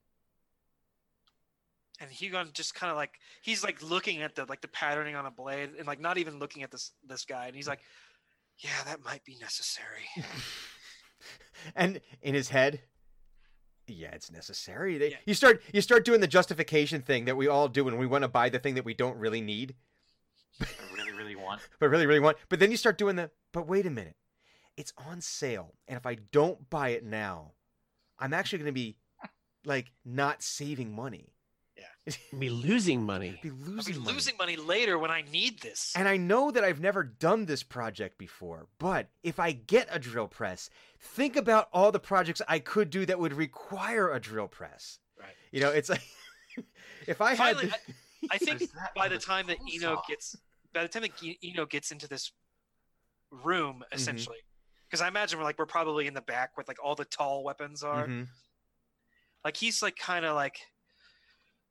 And 2.01 2.09
Hugon 2.09 2.51
just 2.53 2.73
kind 2.73 2.89
of 2.89 2.97
like 2.97 3.19
he's 3.41 3.63
like 3.63 3.81
looking 3.83 4.23
at 4.23 4.35
the 4.35 4.45
like 4.45 4.61
the 4.61 4.67
patterning 4.67 5.15
on 5.15 5.25
a 5.25 5.31
blade 5.31 5.69
and 5.77 5.87
like 5.87 5.99
not 5.99 6.17
even 6.17 6.39
looking 6.39 6.63
at 6.63 6.71
this 6.71 6.91
this 7.07 7.25
guy 7.25 7.45
and 7.45 7.55
he's 7.55 7.67
like, 7.67 7.79
yeah, 8.57 8.83
that 8.85 9.03
might 9.05 9.23
be 9.23 9.37
necessary. 9.39 10.09
and 11.75 12.01
in 12.21 12.33
his 12.33 12.49
head, 12.49 12.81
yeah, 13.87 14.09
it's 14.13 14.31
necessary. 14.31 14.97
They, 14.97 15.11
Yeah. 15.11 15.17
You 15.25 15.33
start 15.33 15.61
you 15.73 15.81
start 15.81 16.03
doing 16.03 16.21
the 16.21 16.27
justification 16.27 17.01
thing 17.01 17.25
that 17.25 17.37
we 17.37 17.47
all 17.47 17.67
do 17.67 17.83
when 17.83 17.97
we 17.97 18.07
want 18.07 18.23
to 18.23 18.27
buy 18.27 18.49
the 18.49 18.59
thing 18.59 18.75
that 18.75 18.85
we 18.85 18.93
don't 18.93 19.17
really 19.17 19.41
need, 19.41 19.75
I 20.59 20.65
really, 20.95 21.11
really 21.11 21.35
want. 21.35 21.61
but 21.79 21.89
really 21.89 22.05
really 22.05 22.19
want. 22.19 22.37
But 22.49 22.59
then 22.59 22.71
you 22.71 22.77
start 22.77 22.97
doing 22.97 23.15
the. 23.15 23.29
But 23.51 23.67
wait 23.67 23.85
a 23.85 23.91
minute, 23.91 24.15
it's 24.77 24.93
on 25.07 25.21
sale, 25.21 25.75
and 25.87 25.97
if 25.97 26.05
I 26.05 26.15
don't 26.31 26.69
buy 26.69 26.89
it 26.89 27.03
now, 27.03 27.51
I'm 28.17 28.33
actually 28.33 28.59
going 28.59 28.67
to 28.67 28.71
be 28.73 28.97
like 29.65 29.91
not 30.05 30.41
saving 30.41 30.95
money. 30.95 31.33
Be 32.39 32.49
losing 32.49 33.03
money. 33.05 33.39
Be 33.41 33.49
I'll 33.49 33.55
losing 33.55 33.93
be 33.93 33.99
money. 33.99 34.13
losing 34.13 34.37
money 34.37 34.55
later 34.55 34.97
when 34.99 35.11
I 35.11 35.23
need 35.31 35.59
this. 35.61 35.93
And 35.95 36.07
I 36.07 36.17
know 36.17 36.51
that 36.51 36.63
I've 36.63 36.79
never 36.79 37.03
done 37.03 37.45
this 37.45 37.63
project 37.63 38.17
before, 38.17 38.67
but 38.79 39.09
if 39.23 39.39
I 39.39 39.51
get 39.51 39.87
a 39.91 39.99
drill 39.99 40.27
press, 40.27 40.69
think 40.99 41.35
about 41.35 41.69
all 41.73 41.91
the 41.91 41.99
projects 41.99 42.41
I 42.47 42.59
could 42.59 42.89
do 42.89 43.05
that 43.05 43.19
would 43.19 43.33
require 43.33 44.11
a 44.11 44.19
drill 44.19 44.47
press. 44.47 44.99
Right. 45.19 45.29
You 45.51 45.61
know, 45.61 45.69
it's 45.69 45.89
like 45.89 46.01
if 47.07 47.21
I 47.21 47.35
had 47.35 47.57
the- 47.57 47.75
I 48.31 48.37
think 48.37 48.63
by 48.95 49.07
the 49.07 49.15
the 49.17 49.21
time 49.21 49.47
that 49.47 49.57
clothes 49.59 49.83
Eno 49.83 49.95
off? 49.95 50.07
gets 50.07 50.35
by 50.73 50.83
the 50.83 50.87
time 50.89 51.01
that 51.03 51.15
Ge- 51.17 51.37
Eno 51.43 51.65
gets 51.65 51.91
into 51.91 52.07
this 52.07 52.31
room 53.31 53.83
essentially 53.91 54.37
because 54.89 55.01
I 55.01 55.07
imagine 55.07 55.39
we're 55.39 55.45
like 55.45 55.57
we're 55.57 55.65
probably 55.65 56.05
in 56.07 56.13
the 56.13 56.21
back 56.21 56.57
with 56.57 56.67
like 56.67 56.83
all 56.83 56.95
the 56.95 57.05
tall 57.05 57.43
weapons 57.43 57.81
are 57.83 58.07
Mhm. 58.07 58.27
like 59.45 59.55
he's 59.57 59.81
like 59.81 59.95
kind 59.95 60.25
of 60.25 60.35
like 60.35 60.59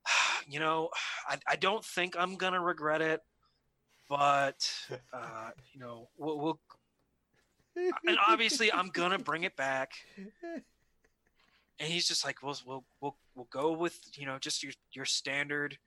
you 0.48 0.60
know 0.60 0.90
I, 1.28 1.38
I 1.48 1.56
don't 1.56 1.84
think 1.84 2.16
I'm 2.18 2.36
gonna 2.36 2.60
regret 2.60 3.02
it 3.02 3.20
but 4.08 4.70
uh 5.12 5.50
you 5.72 5.80
know 5.80 6.08
we'll, 6.18 6.38
we'll 6.38 6.60
and 7.76 8.18
obviously 8.26 8.72
I'm 8.72 8.88
gonna 8.88 9.18
bring 9.18 9.44
it 9.44 9.56
back. 9.56 9.92
And 11.78 11.88
he's 11.88 12.06
just 12.06 12.24
like, 12.24 12.42
we'll 12.42 12.56
we'll 12.66 12.84
we'll, 13.00 13.16
we'll 13.34 13.48
go 13.50 13.72
with 13.72 13.98
you 14.14 14.26
know 14.26 14.38
just 14.38 14.62
your 14.62 14.72
your 14.92 15.04
standard, 15.04 15.78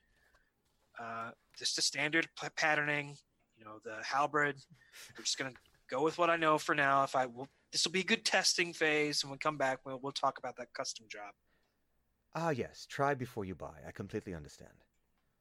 uh, 0.99 1.31
just 1.57 1.75
the 1.75 1.81
standard 1.81 2.27
patterning. 2.55 3.17
You 3.57 3.65
know 3.65 3.79
the 3.83 4.03
halberd. 4.03 4.55
We're 5.17 5.23
just 5.23 5.37
gonna 5.37 5.53
go 5.89 6.03
with 6.03 6.17
what 6.17 6.29
I 6.29 6.35
know 6.35 6.57
for 6.57 6.73
now. 6.73 7.03
If 7.03 7.15
I 7.15 7.27
will, 7.27 7.47
this 7.71 7.85
will 7.85 7.91
be 7.91 8.01
a 8.01 8.05
good 8.05 8.25
testing 8.25 8.73
phase, 8.73 9.21
and 9.21 9.29
when 9.29 9.37
we 9.37 9.39
come 9.39 9.57
back, 9.57 9.79
we'll 9.85 9.99
we'll 10.01 10.11
talk 10.11 10.39
about 10.39 10.57
that 10.57 10.73
custom 10.73 11.05
job. 11.09 11.33
Ah, 12.35 12.49
yes. 12.49 12.85
Try 12.89 13.13
before 13.13 13.45
you 13.45 13.55
buy. 13.55 13.75
I 13.87 13.91
completely 13.91 14.33
understand. 14.33 14.71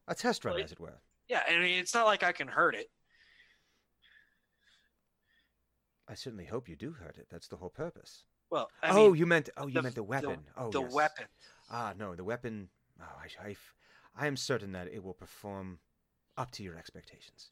A 0.08 0.14
test 0.14 0.44
run, 0.44 0.60
as 0.60 0.72
it 0.72 0.80
were. 0.80 1.00
Yeah, 1.28 1.42
I 1.48 1.58
mean 1.58 1.78
it's 1.78 1.94
not 1.94 2.06
like 2.06 2.22
I 2.22 2.32
can 2.32 2.48
hurt 2.48 2.74
it. 2.74 2.90
I 6.08 6.14
certainly 6.14 6.44
hope 6.44 6.68
you 6.68 6.76
do 6.76 6.92
hurt 6.92 7.16
it. 7.16 7.28
That's 7.30 7.48
the 7.48 7.56
whole 7.56 7.70
purpose. 7.70 8.24
Well, 8.50 8.68
I 8.82 8.90
oh, 8.90 9.08
mean, 9.10 9.16
you 9.16 9.26
meant 9.26 9.48
oh, 9.56 9.66
you 9.66 9.74
the- 9.74 9.82
meant 9.82 9.94
the 9.94 10.00
the- 10.00 10.04
weapon. 10.04 10.40
oh, 10.56 10.70
the 10.70 10.82
yes. 10.82 10.92
weapon. 10.92 11.24
Ah, 11.70 11.94
no, 11.96 12.14
the 12.14 12.24
weapon. 12.24 12.68
Oh, 13.00 13.04
I, 13.04 13.48
I, 13.48 13.56
I 14.14 14.26
am 14.26 14.36
certain 14.36 14.72
that 14.72 14.88
it 14.88 15.02
will 15.02 15.14
perform 15.14 15.78
up 16.36 16.50
to 16.52 16.62
your 16.62 16.76
expectations. 16.76 17.50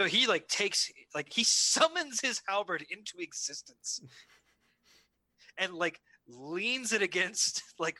So 0.00 0.06
he 0.06 0.26
like 0.26 0.48
takes 0.48 0.90
like 1.14 1.30
he 1.30 1.44
summons 1.44 2.20
his 2.20 2.40
halberd 2.48 2.86
into 2.88 3.18
existence. 3.18 4.00
and 5.58 5.74
like 5.74 6.00
leans 6.28 6.92
it 6.92 7.02
against 7.02 7.62
like 7.78 7.98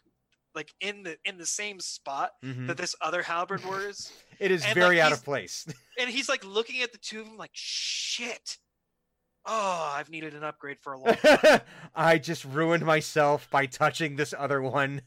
like 0.54 0.72
in 0.80 1.02
the 1.02 1.16
in 1.24 1.36
the 1.38 1.46
same 1.46 1.78
spot 1.80 2.30
Mhm. 2.44 2.66
that 2.68 2.76
this 2.76 2.94
other 3.00 3.22
halberd 3.22 3.64
was. 3.64 4.12
It 4.38 4.50
is 4.50 4.64
and, 4.66 4.74
very 4.74 4.96
like, 4.98 5.06
out 5.06 5.12
of 5.12 5.24
place. 5.24 5.66
and 5.98 6.10
he's 6.10 6.28
like 6.28 6.44
looking 6.44 6.82
at 6.82 6.92
the 6.92 6.98
two 6.98 7.20
of 7.20 7.26
them 7.26 7.38
like 7.38 7.52
shit. 7.54 8.58
Oh, 9.46 9.92
I've 9.94 10.10
needed 10.10 10.34
an 10.34 10.44
upgrade 10.44 10.78
for 10.80 10.92
a 10.92 10.98
long 10.98 11.14
time. 11.14 11.60
I 11.94 12.18
just 12.18 12.44
ruined 12.44 12.84
myself 12.84 13.48
by 13.50 13.64
touching 13.66 14.16
this 14.16 14.34
other 14.36 14.60
one. 14.60 15.00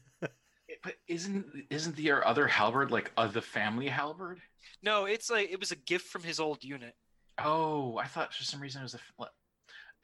But 0.82 0.94
isn't 1.06 1.46
isn't 1.70 1.94
the 1.94 2.10
other 2.10 2.46
halberd 2.48 2.90
like 2.90 3.12
of 3.16 3.32
the 3.34 3.42
family 3.42 3.86
halberd? 3.88 4.40
no, 4.82 5.04
it's 5.04 5.30
like 5.30 5.50
it 5.50 5.60
was 5.60 5.70
a 5.72 5.76
gift 5.76 6.06
from 6.08 6.22
his 6.24 6.40
old 6.40 6.64
unit. 6.64 6.94
Oh, 7.38 7.96
I 7.98 8.06
thought 8.06 8.34
for 8.34 8.42
some 8.44 8.60
reason 8.60 8.80
it 8.80 8.84
was 8.84 8.94
a. 8.94 9.26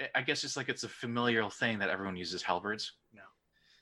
f- 0.01 0.11
I 0.15 0.23
guess 0.23 0.45
it's 0.45 0.57
like 0.57 0.69
it's 0.69 0.85
a 0.85 0.89
familial 0.89 1.51
thing 1.51 1.79
that 1.81 1.89
everyone 1.91 2.17
uses 2.17 2.43
halberds. 2.43 2.93
No. 3.15 3.23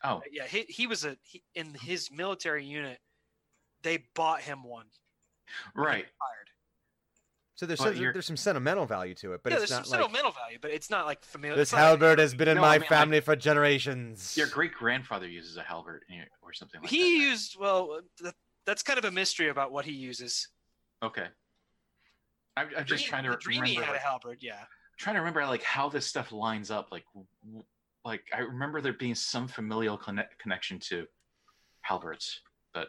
Oh, 0.02 0.16
uh, 0.16 0.20
Yeah, 0.30 0.44
he, 0.46 0.62
he 0.68 0.86
was 0.86 1.04
a 1.04 1.16
he, 1.22 1.42
in 1.54 1.74
his 1.74 2.10
military 2.10 2.64
unit. 2.64 2.98
They 3.82 4.04
bought 4.14 4.40
him 4.40 4.62
one. 4.64 4.86
right. 5.74 5.96
retired. 5.96 6.08
So 7.56 7.66
there's 7.66 7.78
some, 7.80 7.94
there's 7.94 8.26
some 8.26 8.36
sentimental 8.36 8.84
value 8.84 9.14
to 9.16 9.32
it, 9.34 9.42
but 9.44 9.52
yeah, 9.52 9.58
it's 9.60 9.70
there's 9.70 9.78
not 9.78 9.86
some 9.86 10.00
like 10.00 10.06
sentimental 10.06 10.32
value, 10.32 10.58
but 10.60 10.72
it's 10.72 10.90
not 10.90 11.06
like 11.06 11.22
familiar. 11.24 11.54
this 11.56 11.68
it's 11.68 11.72
like- 11.74 11.82
halberd 11.82 12.18
has 12.18 12.34
been 12.34 12.48
in 12.48 12.56
No, 12.56 12.62
my 12.62 12.68
I 12.68 12.72
mean, 12.72 12.80
like- 12.80 12.88
family 12.88 13.20
for 13.20 13.36
generations. 13.36 14.36
Your 14.36 14.48
great 14.48 14.72
grandfather 14.74 15.28
uses 15.28 15.56
a 15.56 15.62
halberd 15.62 16.02
or 16.42 16.52
something 16.52 16.80
like 16.80 16.90
he 16.90 17.02
that. 17.18 17.24
used 17.24 17.56
well. 17.58 18.00
That, 18.22 18.34
that's 18.66 18.82
kind 18.82 18.98
of 18.98 19.04
a 19.04 19.10
mystery 19.12 19.50
about 19.50 19.70
what 19.70 19.84
he 19.84 19.92
uses. 19.92 20.48
Okay. 21.02 21.26
I'm, 22.56 22.68
I'm 22.76 22.84
just 22.86 23.04
Dream- 23.04 23.22
trying 23.22 23.24
to 23.30 23.36
Dreamy 23.36 23.60
remember. 23.72 23.84
had 23.84 23.92
like- 23.92 24.00
a 24.00 24.04
halberd, 24.04 24.38
yeah. 24.40 24.64
Trying 24.96 25.14
to 25.16 25.20
remember 25.20 25.44
like 25.46 25.62
how 25.62 25.88
this 25.88 26.06
stuff 26.06 26.32
lines 26.32 26.70
up. 26.70 26.88
Like, 26.92 27.04
w- 27.12 27.64
like 28.04 28.22
I 28.34 28.40
remember 28.40 28.80
there 28.80 28.92
being 28.92 29.14
some 29.14 29.48
familial 29.48 29.96
conne- 29.98 30.24
connection 30.38 30.78
to 30.80 31.06
Halberds, 31.82 32.40
but 32.72 32.88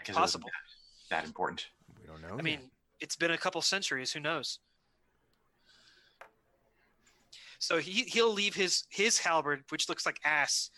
I 0.00 0.04
guess 0.04 0.16
it 0.16 0.20
wasn't 0.20 0.44
Possible. 0.44 0.50
that, 1.10 1.16
that 1.22 1.26
important. 1.26 1.68
we 2.00 2.06
don't 2.06 2.22
know. 2.22 2.28
I 2.34 2.36
yet. 2.36 2.44
mean, 2.44 2.60
it's 3.00 3.16
been 3.16 3.32
a 3.32 3.38
couple 3.38 3.60
centuries. 3.62 4.12
Who 4.12 4.20
knows? 4.20 4.60
So 7.58 7.78
he 7.78 8.02
he'll 8.04 8.32
leave 8.32 8.54
his 8.54 8.84
his 8.90 9.18
halberd, 9.18 9.64
which 9.70 9.88
looks 9.88 10.04
like 10.06 10.20
ass, 10.24 10.70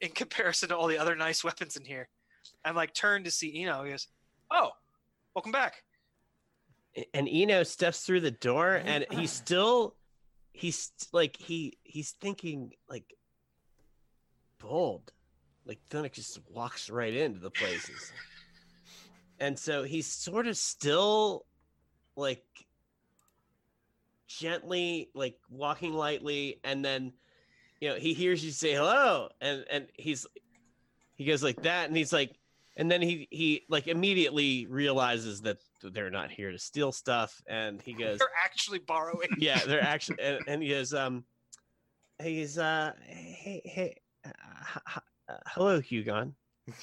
in 0.00 0.10
comparison 0.10 0.68
to 0.68 0.76
all 0.76 0.86
the 0.86 0.98
other 0.98 1.16
nice 1.16 1.42
weapons 1.48 1.76
in 1.76 1.84
here. 1.84 2.08
I'm 2.64 2.74
like 2.76 2.94
turned 2.94 3.24
to 3.24 3.30
see 3.30 3.62
Eno. 3.62 3.84
He 3.84 3.90
goes, 3.90 4.08
"Oh, 4.50 4.70
welcome 5.34 5.52
back." 5.52 5.82
And 7.12 7.28
Eno 7.30 7.62
steps 7.62 8.04
through 8.04 8.20
the 8.20 8.30
door 8.30 8.80
and 8.84 9.04
he's 9.10 9.30
still 9.30 9.96
he's 10.52 10.90
like 11.12 11.36
he 11.36 11.76
he's 11.82 12.12
thinking 12.12 12.72
like 12.88 13.14
bold 14.58 15.12
like 15.66 15.78
Thunuk 15.90 16.12
just 16.12 16.40
walks 16.50 16.88
right 16.88 17.14
into 17.14 17.38
the 17.38 17.50
places 17.50 18.12
and 19.40 19.58
so 19.58 19.82
he's 19.82 20.06
sort 20.06 20.46
of 20.46 20.56
still 20.56 21.44
like 22.16 22.44
gently 24.26 25.10
like 25.14 25.36
walking 25.50 25.92
lightly 25.92 26.60
and 26.64 26.84
then 26.84 27.12
you 27.80 27.88
know 27.88 27.96
he 27.96 28.14
hears 28.14 28.44
you 28.44 28.50
say 28.50 28.72
hello 28.72 29.28
and 29.40 29.64
and 29.70 29.86
he's 29.94 30.26
he 31.16 31.24
goes 31.24 31.42
like 31.42 31.62
that 31.62 31.88
and 31.88 31.96
he's 31.96 32.12
like 32.12 32.38
and 32.76 32.90
then 32.90 33.02
he 33.02 33.28
he 33.30 33.64
like 33.68 33.86
immediately 33.86 34.66
realizes 34.66 35.42
that 35.42 35.58
they're 35.82 36.10
not 36.10 36.30
here 36.30 36.50
to 36.52 36.58
steal 36.58 36.92
stuff 36.92 37.40
and 37.46 37.80
he 37.82 37.92
goes 37.92 38.18
They're 38.18 38.28
actually 38.44 38.78
borrowing. 38.80 39.28
yeah 39.38 39.60
they're 39.66 39.82
actually 39.82 40.18
and, 40.22 40.40
and 40.46 40.62
he 40.62 40.70
goes 40.70 40.92
um 40.94 41.24
he's 42.22 42.58
uh 42.58 42.92
hey 43.06 43.60
hey 43.64 43.96
uh, 44.24 44.30
h- 44.76 45.02
uh, 45.28 45.36
hello 45.46 45.80
hugon 45.80 46.32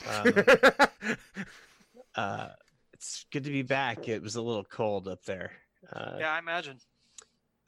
um, 0.08 0.34
uh 2.16 2.50
it's 2.94 3.26
good 3.32 3.44
to 3.44 3.50
be 3.52 3.62
back 3.64 4.08
it 4.08 4.22
was 4.22 4.36
a 4.36 4.42
little 4.42 4.64
cold 4.64 5.08
up 5.08 5.24
there 5.26 5.52
uh, 5.92 6.16
Yeah, 6.20 6.32
I 6.32 6.40
imagine. 6.40 6.78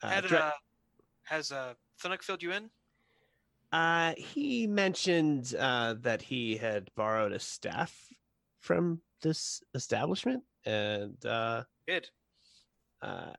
uh, 0.02 0.08
Had, 0.08 0.24
dra- 0.24 0.38
uh, 0.38 0.50
has 1.24 1.52
uh, 1.52 1.74
Thunuk 2.02 2.22
filled 2.22 2.42
you 2.42 2.52
in? 2.52 2.70
Uh, 3.72 4.14
he 4.16 4.66
mentioned 4.66 5.54
uh, 5.58 5.94
that 6.00 6.22
he 6.22 6.56
had 6.56 6.88
borrowed 6.96 7.32
a 7.32 7.38
staff 7.38 7.94
from 8.60 9.02
this 9.20 9.60
establishment, 9.74 10.42
and 10.66 11.24
uh, 11.24 11.62
Good. 11.86 12.08
uh, 13.00 13.32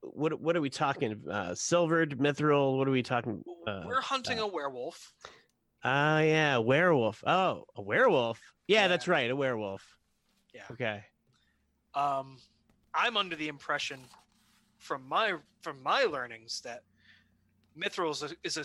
what 0.00 0.40
what 0.40 0.56
are 0.56 0.60
we 0.60 0.70
talking? 0.70 1.20
Uh, 1.30 1.54
silvered, 1.54 2.18
mithril. 2.18 2.78
What 2.78 2.88
are 2.88 2.92
we 2.92 3.02
talking? 3.02 3.42
Uh, 3.66 3.82
We're 3.84 4.00
hunting 4.00 4.38
a 4.38 4.46
werewolf. 4.46 5.12
Oh 5.84 6.18
yeah, 6.20 6.58
werewolf. 6.58 7.22
Oh, 7.26 7.64
a 7.76 7.82
werewolf. 7.82 8.40
Yeah, 8.66 8.82
Yeah. 8.82 8.88
that's 8.88 9.08
right, 9.08 9.30
a 9.30 9.36
werewolf. 9.36 9.84
Yeah. 10.54 10.64
Okay. 10.70 11.04
Um, 11.94 12.38
I'm 12.94 13.16
under 13.16 13.36
the 13.36 13.48
impression, 13.48 14.00
from 14.78 15.06
my 15.08 15.34
from 15.62 15.82
my 15.82 16.02
learnings, 16.04 16.60
that 16.62 16.82
mithril 17.76 18.10
is 18.10 18.22
a, 18.22 18.30
is 18.44 18.56
a 18.56 18.64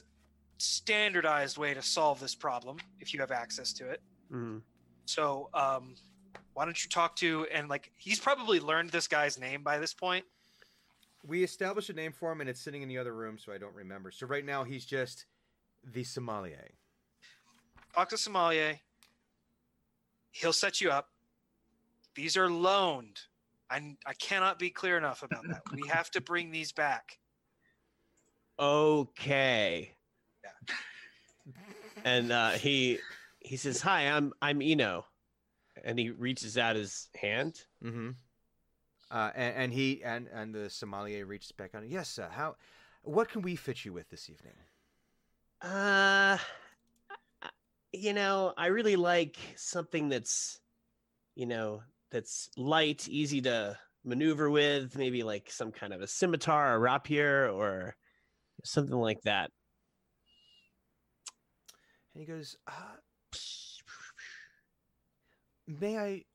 standardized 0.60 1.58
way 1.58 1.74
to 1.74 1.82
solve 1.82 2.20
this 2.20 2.36
problem 2.36 2.78
if 3.00 3.14
you 3.14 3.20
have 3.20 3.32
access 3.32 3.74
to 3.74 3.90
it. 3.90 4.02
Mhm. 4.32 4.62
So, 5.06 5.50
um, 5.54 5.96
why 6.54 6.66
don't 6.66 6.84
you 6.84 6.90
talk 6.90 7.16
to 7.18 7.46
and 7.52 7.68
like 7.70 7.92
he's 7.98 8.20
probably 8.20 8.60
learned 8.60 8.90
this 8.92 9.08
guy's 9.08 9.40
name 9.40 9.64
by 9.64 9.78
this 9.80 9.94
point. 9.94 10.26
we 11.26 11.44
established 11.44 11.90
a 11.90 11.94
name 11.94 12.12
for 12.12 12.32
him, 12.32 12.42
and 12.42 12.50
it's 12.50 12.60
sitting 12.60 12.82
in 12.82 12.90
the 12.90 12.98
other 12.98 13.14
room, 13.14 13.38
so 13.38 13.52
I 13.54 13.58
don't 13.58 13.74
remember. 13.76 14.12
So 14.12 14.28
right 14.28 14.46
now 14.46 14.64
he's 14.64 14.86
just 14.86 15.26
the 15.94 16.04
sommelier. 16.04 16.70
Talk 17.96 18.10
to 18.10 18.18
sommelier. 18.18 18.80
He'll 20.32 20.54
set 20.54 20.82
you 20.82 20.90
up. 20.92 21.10
These 22.16 22.38
are 22.38 22.50
loaned. 22.50 23.22
I 23.70 23.96
I 24.06 24.14
cannot 24.14 24.60
be 24.60 24.70
clear 24.70 24.98
enough 24.98 25.24
about 25.24 25.48
that. 25.48 25.62
We 25.74 25.88
have 25.88 26.12
to 26.12 26.22
bring 26.22 26.52
these 26.52 26.72
back. 26.72 27.18
Okay. 28.60 29.96
And 32.06 32.32
uh, 32.32 32.52
he 32.52 33.00
he 33.40 33.56
says, 33.58 33.82
"Hi, 33.82 34.10
I'm 34.10 34.34
I'm 34.42 34.62
Eno," 34.62 35.06
and 35.84 36.00
he 36.00 36.10
reaches 36.10 36.58
out 36.58 36.76
his 36.76 37.10
hand. 37.16 37.62
Mm-hmm. 37.84 38.12
Uh, 39.12 39.32
and, 39.36 39.56
and 39.56 39.74
he 39.74 40.04
and 40.04 40.28
and 40.34 40.56
the 40.56 40.70
sommelier 40.70 41.26
reaches 41.26 41.52
back 41.52 41.76
on. 41.76 41.88
Yes, 41.88 42.10
sir. 42.10 42.30
How? 42.32 42.56
What 43.04 43.30
can 43.30 43.42
we 43.42 43.56
fit 43.56 43.86
you 43.86 43.94
with 43.94 44.10
this 44.10 44.30
evening? 44.30 44.54
Uh, 45.62 46.38
you 47.92 48.14
know, 48.14 48.54
I 48.58 48.68
really 48.68 48.96
like 48.96 49.38
something 49.56 50.10
that's, 50.10 50.60
you 51.36 51.46
know, 51.46 51.84
that's 52.12 52.50
light, 52.58 53.08
easy 53.08 53.42
to 53.42 53.78
maneuver 54.04 54.50
with. 54.50 54.98
Maybe 54.98 55.22
like 55.24 55.52
some 55.52 55.72
kind 55.72 55.94
of 55.94 56.02
a 56.02 56.08
scimitar, 56.08 56.74
a 56.74 56.80
rapier, 56.80 57.50
or 57.50 57.96
something 58.64 58.96
like 58.96 59.22
that. 59.24 59.52
And 62.14 62.22
he 62.22 62.26
goes, 62.26 62.56
uh, 62.68 62.96
"May 65.68 65.98
I. 65.98 66.26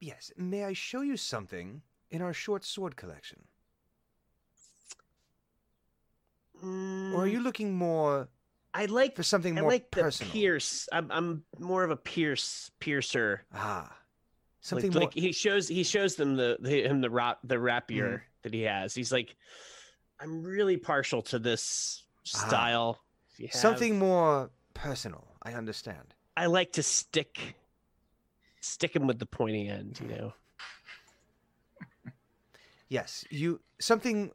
Yes, 0.00 0.32
may 0.36 0.64
I 0.64 0.72
show 0.74 1.00
you 1.00 1.16
something 1.16 1.82
in 2.10 2.20
our 2.22 2.32
short 2.34 2.64
sword 2.64 2.96
collection? 2.96 3.44
Or 6.62 6.68
are 6.68 7.26
Mm, 7.26 7.32
you 7.32 7.40
looking 7.40 7.74
more 7.74 8.28
I 8.72 8.86
like 8.86 9.14
for 9.16 9.22
something 9.22 9.56
I 9.58 9.60
more 9.60 9.70
like 9.70 9.90
the 9.90 10.02
personal? 10.02 10.32
pierce. 10.32 10.88
I'm 10.92 11.10
I'm 11.10 11.44
more 11.58 11.84
of 11.84 11.90
a 11.90 11.96
pierce 11.96 12.70
piercer. 12.80 13.44
Ah, 13.52 13.82
Like, 13.88 13.92
something 14.60 14.92
more. 14.92 15.02
like 15.02 15.14
he 15.14 15.32
shows 15.32 15.68
he 15.68 15.84
shows 15.84 16.16
them 16.16 16.36
the, 16.36 16.56
the 16.60 16.82
him 16.82 17.00
the 17.00 17.10
rap 17.10 17.38
the 17.44 17.58
rapier 17.58 18.08
Mm-hmm. 18.18 18.24
that 18.42 18.54
he 18.54 18.62
has. 18.62 18.94
He's 18.94 19.12
like, 19.12 19.36
I'm 20.20 20.42
really 20.42 20.76
partial 20.76 21.22
to 21.22 21.38
this 21.38 22.02
Ah. 22.34 22.46
style. 22.48 23.00
You 23.36 23.48
have- 23.48 23.60
Something 23.60 23.98
more 23.98 24.50
personal. 24.74 25.36
I 25.42 25.54
understand. 25.54 26.14
I 26.36 26.46
like 26.46 26.72
to 26.72 26.82
stick, 26.82 27.54
stick 28.64 28.96
him 28.96 29.06
with 29.06 29.18
the 29.18 29.26
pointy 29.26 29.68
end. 29.68 30.00
You 30.00 30.08
know. 30.08 30.34
Yes, 32.88 33.24
you 33.30 33.60
something. 33.80 34.30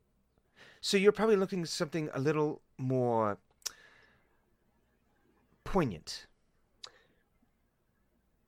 So 0.81 0.97
you're 0.97 1.11
probably 1.11 1.35
looking 1.35 1.61
at 1.61 1.69
something 1.69 2.09
a 2.13 2.19
little 2.19 2.61
more 2.77 3.37
poignant. 5.63 6.27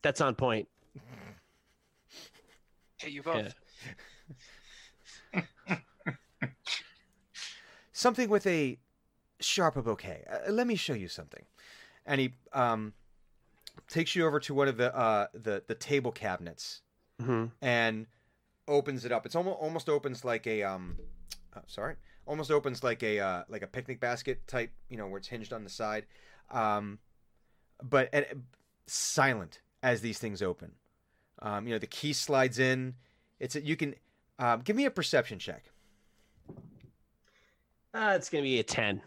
That's 0.01 0.21
on 0.21 0.35
point. 0.35 0.67
Hey, 2.97 3.09
you 3.09 3.21
both. 3.21 3.53
Yeah. 5.33 5.41
something 7.91 8.29
with 8.29 8.47
a 8.47 8.77
sharper 9.39 9.81
bouquet. 9.81 10.23
Uh, 10.29 10.51
let 10.51 10.67
me 10.67 10.75
show 10.75 10.93
you 10.93 11.07
something. 11.07 11.45
And 12.05 12.19
he 12.19 12.33
um, 12.53 12.93
takes 13.87 14.15
you 14.15 14.25
over 14.25 14.39
to 14.39 14.53
one 14.53 14.67
of 14.67 14.77
the 14.77 14.95
uh, 14.95 15.27
the 15.33 15.63
the 15.67 15.75
table 15.75 16.11
cabinets 16.11 16.81
hmm 17.19 17.45
and 17.61 18.07
opens 18.67 19.05
it 19.05 19.11
up. 19.11 19.25
It's 19.25 19.35
almost 19.35 19.57
almost 19.59 19.89
opens 19.89 20.23
like 20.23 20.47
a 20.47 20.63
um, 20.63 20.97
uh, 21.55 21.61
sorry, 21.67 21.95
almost 22.25 22.51
opens 22.51 22.83
like 22.83 23.03
a 23.03 23.19
uh, 23.19 23.43
like 23.49 23.61
a 23.61 23.67
picnic 23.67 23.99
basket 23.99 24.47
type. 24.47 24.71
You 24.89 24.97
know 24.97 25.07
where 25.07 25.17
it's 25.17 25.27
hinged 25.27 25.53
on 25.53 25.63
the 25.63 25.69
side, 25.69 26.05
um, 26.49 26.99
but 27.83 28.09
and, 28.13 28.25
silent 28.87 29.61
as 29.83 30.01
these 30.01 30.19
things 30.19 30.41
open. 30.41 30.73
Um, 31.41 31.67
you 31.67 31.73
know 31.73 31.79
the 31.79 31.87
key 31.87 32.13
slides 32.13 32.59
in. 32.59 32.95
It's 33.39 33.55
a, 33.55 33.61
you 33.61 33.75
can 33.75 33.95
um, 34.39 34.61
give 34.61 34.75
me 34.75 34.85
a 34.85 34.91
perception 34.91 35.39
check. 35.39 35.65
Uh, 37.93 38.13
it's 38.15 38.29
gonna 38.29 38.43
be 38.43 38.59
a 38.59 38.63
ten. 38.63 39.01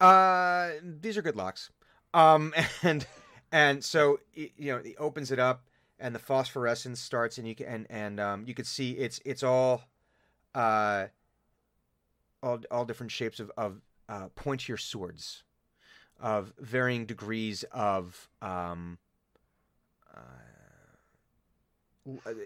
Uh, 0.00 0.70
these 0.82 1.16
are 1.16 1.22
good 1.22 1.36
locks. 1.36 1.70
Um, 2.14 2.54
and 2.82 3.06
and 3.52 3.82
so 3.84 4.20
y- 4.36 4.50
you 4.56 4.72
know 4.72 4.78
it 4.78 4.94
opens 4.98 5.30
it 5.30 5.38
up, 5.38 5.64
and 5.98 6.14
the 6.14 6.18
phosphorescence 6.18 7.00
starts, 7.00 7.38
and 7.38 7.46
you 7.46 7.54
can 7.54 7.66
and 7.66 7.86
and 7.90 8.20
um, 8.20 8.44
you 8.46 8.54
can 8.54 8.64
see 8.64 8.92
it's 8.92 9.20
it's 9.24 9.42
all, 9.42 9.82
uh, 10.54 11.06
all 12.42 12.60
all 12.70 12.84
different 12.84 13.12
shapes 13.12 13.40
of 13.40 13.50
of 13.56 13.80
uh, 14.08 14.28
pointier 14.36 14.78
swords, 14.78 15.44
of 16.20 16.52
varying 16.58 17.06
degrees 17.06 17.64
of 17.72 18.28
um. 18.42 18.98
Uh, 20.14 20.20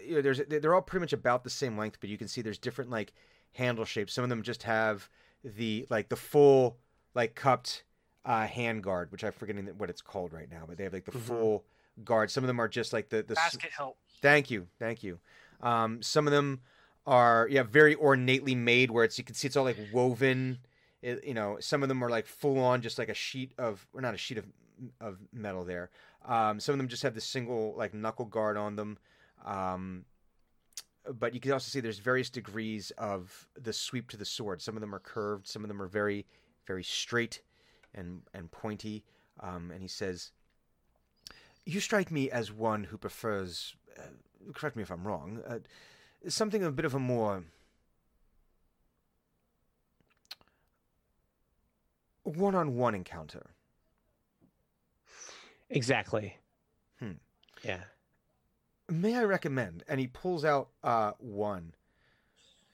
you 0.05 0.15
know, 0.15 0.21
there's 0.21 0.41
they're 0.49 0.75
all 0.75 0.81
pretty 0.81 1.01
much 1.01 1.13
about 1.13 1.43
the 1.43 1.49
same 1.49 1.77
length, 1.77 1.97
but 2.01 2.09
you 2.09 2.17
can 2.17 2.27
see 2.27 2.41
there's 2.41 2.57
different 2.57 2.91
like 2.91 3.13
handle 3.53 3.85
shapes. 3.85 4.13
Some 4.13 4.23
of 4.23 4.29
them 4.29 4.43
just 4.43 4.63
have 4.63 5.09
the 5.43 5.85
like 5.89 6.09
the 6.09 6.15
full 6.15 6.77
like 7.15 7.35
cupped 7.35 7.83
uh, 8.25 8.47
hand 8.47 8.83
guard, 8.83 9.11
which 9.11 9.23
I'm 9.23 9.31
forgetting 9.33 9.65
what 9.77 9.89
it's 9.89 10.01
called 10.01 10.33
right 10.33 10.49
now, 10.49 10.63
but 10.67 10.77
they 10.77 10.83
have 10.85 10.93
like 10.93 11.05
the 11.05 11.11
Mhm. 11.11 11.21
full 11.21 11.65
guard. 12.03 12.31
Some 12.31 12.43
of 12.43 12.47
them 12.47 12.59
are 12.59 12.67
just 12.67 12.93
like 12.93 13.09
the 13.09 13.23
the. 13.23 13.37
s- 13.37 13.53
Basket 13.55 13.71
hilt. 13.77 13.97
Thank 14.21 14.49
you, 14.49 14.67
thank 14.79 15.03
you. 15.03 15.19
Um, 15.61 16.01
some 16.01 16.27
of 16.27 16.31
them 16.31 16.61
are 17.05 17.47
yeah 17.49 17.63
very 17.63 17.95
ornately 17.95 18.55
made, 18.55 18.91
where 18.91 19.03
it's 19.03 19.17
you 19.17 19.23
can 19.23 19.35
see 19.35 19.47
it's 19.47 19.55
all 19.57 19.65
like 19.65 19.77
woven. 19.91 20.59
It, 21.01 21.23
you 21.25 21.33
know, 21.33 21.57
some 21.59 21.83
of 21.83 21.89
them 21.89 22.01
are 22.01 22.09
like 22.09 22.25
full 22.25 22.59
on, 22.59 22.81
just 22.81 22.97
like 22.97 23.09
a 23.09 23.13
sheet 23.13 23.51
of 23.57 23.85
or 23.93 23.99
not 24.01 24.13
a 24.13 24.17
sheet 24.17 24.37
of 24.37 24.45
of 25.01 25.19
metal 25.33 25.65
there. 25.65 25.89
Um, 26.25 26.59
some 26.61 26.73
of 26.73 26.77
them 26.77 26.87
just 26.87 27.03
have 27.03 27.13
the 27.15 27.21
single 27.21 27.73
like 27.77 27.93
knuckle 27.93 28.25
guard 28.25 28.55
on 28.57 28.77
them. 28.77 28.97
Um, 29.43 30.05
but 31.13 31.33
you 31.33 31.41
can 31.41 31.51
also 31.51 31.67
see 31.69 31.81
there's 31.81 31.99
various 31.99 32.29
degrees 32.29 32.91
of 32.97 33.49
the 33.61 33.73
sweep 33.73 34.09
to 34.11 34.17
the 34.17 34.23
sword. 34.25 34.61
Some 34.61 34.75
of 34.77 34.81
them 34.81 34.95
are 34.95 34.99
curved, 34.99 35.45
some 35.47 35.61
of 35.63 35.67
them 35.67 35.81
are 35.81 35.87
very, 35.87 36.25
very 36.65 36.83
straight 36.83 37.41
and 37.93 38.21
and 38.33 38.51
pointy. 38.51 39.03
Um, 39.39 39.71
and 39.71 39.81
he 39.81 39.87
says, 39.87 40.31
"You 41.65 41.79
strike 41.79 42.11
me 42.11 42.29
as 42.31 42.51
one 42.51 42.85
who 42.85 42.97
prefers. 42.97 43.75
Uh, 43.97 44.51
correct 44.53 44.75
me 44.75 44.83
if 44.83 44.91
I'm 44.91 45.07
wrong. 45.07 45.41
Uh, 45.47 45.59
something 46.29 46.63
a 46.63 46.71
bit 46.71 46.85
of 46.85 46.93
a 46.95 46.99
more 46.99 47.43
one-on-one 52.23 52.95
encounter." 52.95 53.47
Exactly. 55.69 56.37
Hmm. 56.99 57.13
Yeah. 57.63 57.83
may 58.89 59.15
I 59.15 59.23
recommend? 59.23 59.83
And 59.87 59.99
he 59.99 60.07
pulls 60.07 60.45
out 60.45 60.69
uh, 60.83 61.13
one, 61.19 61.73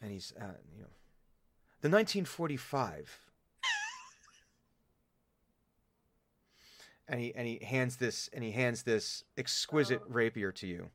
and 0.01 0.11
he's 0.11 0.33
uh, 0.39 0.57
you 0.75 0.81
know, 0.81 0.89
the 1.81 1.89
1945. 1.89 3.28
And 7.09 7.19
he 7.19 7.33
and 7.35 7.47
he 7.47 7.59
hands 7.65 7.97
this 7.97 8.29
and 8.31 8.43
he 8.43 8.51
hands 8.51 8.83
this 8.83 9.23
exquisite 9.37 10.01
rapier 10.07 10.51
to 10.53 10.67
you. 10.67 10.89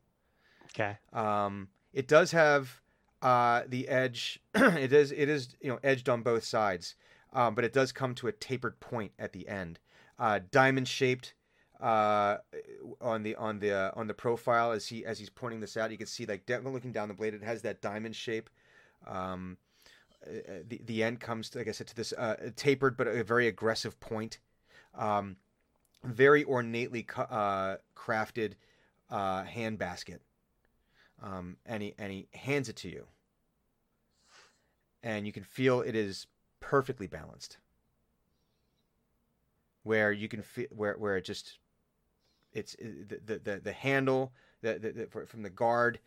Okay. 0.67 0.97
Um, 1.13 1.67
it 1.93 2.07
does 2.07 2.31
have 2.31 2.81
uh, 3.21 3.63
the 3.67 3.87
edge. 3.87 4.39
it 4.55 4.93
is 4.93 5.11
it 5.11 5.29
is 5.29 5.55
you 5.61 5.69
know 5.69 5.79
edged 5.83 6.09
on 6.09 6.21
both 6.23 6.43
sides, 6.43 6.95
um, 7.33 7.53
but 7.53 7.63
it 7.65 7.73
does 7.73 7.91
come 7.91 8.15
to 8.15 8.27
a 8.27 8.31
tapered 8.31 8.79
point 8.79 9.11
at 9.19 9.33
the 9.33 9.47
end, 9.47 9.79
uh, 10.17 10.39
diamond 10.51 10.87
shaped. 10.87 11.33
Uh, 11.81 12.37
on 13.01 13.23
the 13.23 13.35
on 13.35 13.59
the 13.59 13.71
uh, 13.71 13.91
on 13.95 14.07
the 14.07 14.13
profile 14.13 14.71
as 14.71 14.87
he 14.87 15.05
as 15.05 15.19
he's 15.19 15.29
pointing 15.29 15.59
this 15.59 15.75
out, 15.75 15.91
you 15.91 15.97
can 15.97 16.07
see 16.07 16.25
like 16.25 16.45
definitely 16.45 16.71
looking 16.71 16.93
down 16.93 17.09
the 17.09 17.13
blade, 17.13 17.33
it 17.33 17.43
has 17.43 17.61
that 17.63 17.81
diamond 17.81 18.15
shape. 18.15 18.49
Um, 19.05 19.57
uh, 20.25 20.59
the 20.67 20.79
the 20.85 21.03
end 21.03 21.19
comes 21.19 21.49
to, 21.49 21.57
like 21.57 21.67
I 21.67 21.71
said 21.71 21.87
to 21.87 21.95
this 21.95 22.13
uh, 22.13 22.35
tapered 22.55 22.95
but 22.95 23.07
a 23.07 23.25
very 23.25 23.47
aggressive 23.47 23.99
point. 23.99 24.39
Um, 24.97 25.35
very 26.05 26.43
ornately 26.43 27.05
uh, 27.17 27.75
crafted 27.95 28.53
uh, 29.09 29.43
hand 29.43 29.77
basket 29.77 30.21
um, 31.21 31.57
and 31.65 31.81
he 31.81 31.93
and 31.97 32.11
he 32.11 32.27
hands 32.33 32.69
it 32.69 32.75
to 32.77 32.89
you, 32.89 33.05
and 35.03 35.25
you 35.25 35.31
can 35.31 35.43
feel 35.43 35.81
it 35.81 35.95
is 35.95 36.27
perfectly 36.59 37.07
balanced. 37.07 37.57
Where 39.83 40.11
you 40.11 40.27
can 40.27 40.41
feel 40.41 40.67
where 40.71 40.95
where 40.97 41.17
it 41.17 41.25
just 41.25 41.59
it's 42.51 42.75
the 42.75 43.19
the 43.25 43.39
the, 43.39 43.61
the 43.63 43.71
handle 43.71 44.33
the, 44.61 44.79
the, 44.79 44.91
the 44.91 45.25
from 45.25 45.43
the 45.43 45.49
guard 45.49 45.99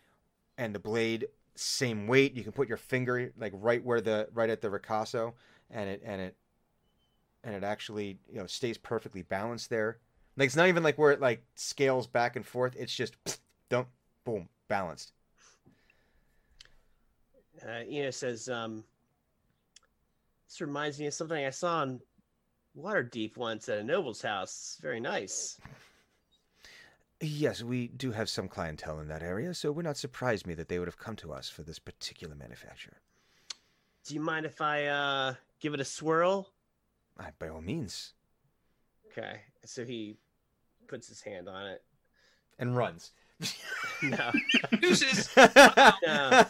and 0.57 0.75
the 0.75 0.81
blade 0.81 1.27
same 1.55 2.07
weight. 2.07 2.35
You 2.35 2.43
can 2.43 2.53
put 2.53 2.69
your 2.69 2.77
finger 2.77 3.33
like 3.39 3.53
right 3.55 3.85
where 3.85 4.01
the 4.01 4.29
right 4.33 4.51
at 4.51 4.61
the 4.61 4.69
ricasso, 4.69 5.33
and 5.71 5.89
it 5.89 6.03
and 6.05 6.21
it 6.21 6.37
and 7.45 7.55
it 7.55 7.65
actually 7.65 8.19
you 8.31 8.39
know 8.39 8.47
stays 8.47 8.79
perfectly 8.79 9.23
balanced 9.23 9.71
there. 9.71 9.99
Like 10.37 10.47
it's 10.47 10.57
not 10.57 10.69
even 10.69 10.83
like 10.83 10.99
where 10.99 11.13
it 11.13 11.21
like 11.21 11.43
scales 11.55 12.07
back 12.07 12.37
and 12.37 12.47
forth. 12.47 12.75
It's 12.79 12.95
just 12.95 13.17
dump 13.69 13.89
boom 14.25 14.49
balanced. 14.69 15.13
Uh, 17.67 17.83
Ina 17.89 18.13
says, 18.13 18.49
um, 18.49 18.85
"This 20.47 20.61
reminds 20.61 20.99
me 21.01 21.07
of 21.07 21.15
something 21.15 21.45
I 21.45 21.51
saw 21.51 21.83
in 21.83 22.01
Waterdeep 22.79 23.37
once 23.37 23.69
at 23.69 23.79
a 23.79 23.85
noble's 23.85 24.23
house. 24.23 24.51
It's 24.51 24.83
very 24.83 25.01
nice." 25.01 25.59
Yes, 27.21 27.65
we 27.65 27.89
do 27.89 28.13
have 28.13 28.29
some 28.29 28.47
clientele 28.47 29.01
in 29.01 29.09
that 29.09 29.25
area, 29.25 29.53
so 29.53 29.73
we're 29.73 29.83
not 29.83 29.97
surprised 29.97 30.47
me 30.47 30.55
that 30.55 30.69
they 30.69 30.79
would 30.79 30.87
have 30.87 30.99
come 30.99 31.17
to 31.17 31.33
us 31.33 31.49
for 31.49 31.65
this 31.65 31.81
particular 31.81 32.37
manufacturer. 32.37 32.99
Do 34.07 34.15
you 34.15 34.21
mind 34.21 34.47
if 34.47 34.61
I 34.61 34.87
uh, 34.87 35.35
give 35.59 35.75
it 35.75 35.81
a 35.81 35.85
swirl? 35.85 36.53
I, 37.19 37.31
by 37.39 37.49
all 37.49 37.61
means. 37.61 38.13
Okay. 39.11 39.41
So 39.65 39.85
he 39.85 40.17
puts 40.87 41.09
his 41.09 41.21
hand 41.21 41.49
on 41.49 41.67
it. 41.67 41.83
And 42.59 42.77
runs. 42.77 43.13
No, 44.03 44.31
Deuces. 44.81 45.29
No. 45.37 46.45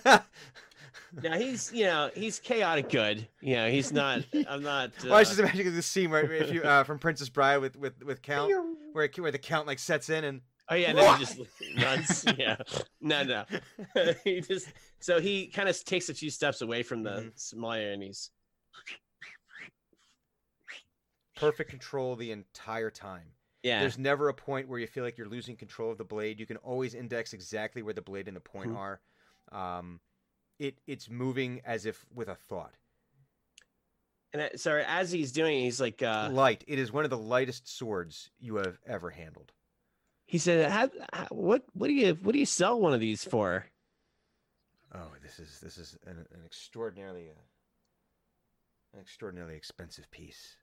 no, 1.22 1.32
he's 1.38 1.72
you 1.72 1.84
know 1.86 2.10
he's 2.14 2.38
chaotic 2.38 2.90
good. 2.90 3.26
You 3.40 3.56
know 3.56 3.70
he's 3.70 3.90
not. 3.90 4.22
I'm 4.46 4.62
not. 4.62 4.90
Uh, 4.90 5.04
Well, 5.04 5.14
I 5.14 5.18
was 5.20 5.28
just 5.28 5.40
imagining 5.40 5.74
the 5.74 5.80
scene 5.80 6.10
where 6.10 6.30
if 6.30 6.52
you 6.52 6.62
uh, 6.62 6.84
from 6.84 6.98
Princess 6.98 7.30
Bride 7.30 7.58
with 7.58 7.76
with 7.76 8.02
with 8.04 8.20
Count, 8.20 8.52
where 8.92 9.08
where 9.16 9.30
the 9.32 9.38
Count 9.38 9.66
like 9.66 9.78
sets 9.78 10.10
in 10.10 10.24
and 10.24 10.42
oh 10.68 10.74
yeah, 10.74 10.92
no, 10.92 11.10
he 11.14 11.24
just 11.24 11.38
runs. 11.82 12.24
Yeah, 12.36 12.56
no, 13.00 13.22
no. 13.22 13.44
he 14.24 14.42
just 14.42 14.68
so 15.00 15.18
he 15.20 15.46
kind 15.46 15.70
of 15.70 15.84
takes 15.84 16.10
a 16.10 16.14
few 16.14 16.28
steps 16.30 16.60
away 16.60 16.82
from 16.82 17.02
the 17.02 17.10
Mhm. 17.10 17.32
sommelier 17.34 17.92
and 17.92 18.02
he's 18.02 18.30
perfect 21.40 21.70
control 21.70 22.16
the 22.16 22.32
entire 22.32 22.90
time. 22.90 23.32
yeah. 23.62 23.80
There's 23.80 23.98
never 23.98 24.28
a 24.28 24.34
point 24.34 24.68
where 24.68 24.78
you 24.78 24.86
feel 24.86 25.04
like 25.04 25.18
you're 25.18 25.28
losing 25.28 25.56
control 25.56 25.90
of 25.90 25.98
the 25.98 26.04
blade. 26.04 26.38
You 26.40 26.46
can 26.46 26.56
always 26.58 26.94
index 26.94 27.32
exactly 27.32 27.82
where 27.82 27.94
the 27.94 28.02
blade 28.02 28.28
and 28.28 28.36
the 28.36 28.40
point 28.40 28.70
Mhm. 28.70 28.76
are. 28.76 29.00
Um, 29.50 30.00
it 30.58 30.78
it's 30.86 31.08
moving 31.10 31.60
as 31.64 31.84
if 31.86 32.06
with 32.14 32.28
a 32.28 32.34
thought. 32.34 32.74
And 34.32 34.42
uh, 34.42 34.48
so 34.56 34.76
as 34.86 35.10
he's 35.10 35.32
doing, 35.32 35.58
it, 35.58 35.62
he's 35.62 35.80
like, 35.80 36.02
uh, 36.02 36.28
Light. 36.32 36.62
It 36.66 36.78
is 36.78 36.92
one 36.92 37.04
of 37.04 37.10
the 37.10 37.18
lightest 37.18 37.66
swords 37.68 38.30
you 38.38 38.56
have 38.56 38.78
ever 38.86 39.10
handled. 39.10 39.52
he 40.26 40.36
said, 40.38 40.70
how, 40.70 40.90
how, 41.12 41.26
"What 41.30 41.64
what 41.72 41.86
do 41.88 41.94
you 41.94 42.14
what 42.22 42.32
do 42.32 42.38
you 42.38 42.46
sell 42.46 42.78
one 42.80 42.92
of 42.92 43.00
these 43.00 43.24
for?" 43.24 43.66
Oh, 44.94 45.12
this 45.22 45.38
is 45.38 45.60
this 45.60 45.78
is 45.78 45.96
an, 46.06 46.26
an 46.32 46.42
extraordinarily 46.44 47.30
uh, 47.30 47.40
An 48.94 49.00
extraordinarily 49.00 49.56
expensive 49.56 50.10
piece. 50.10 50.56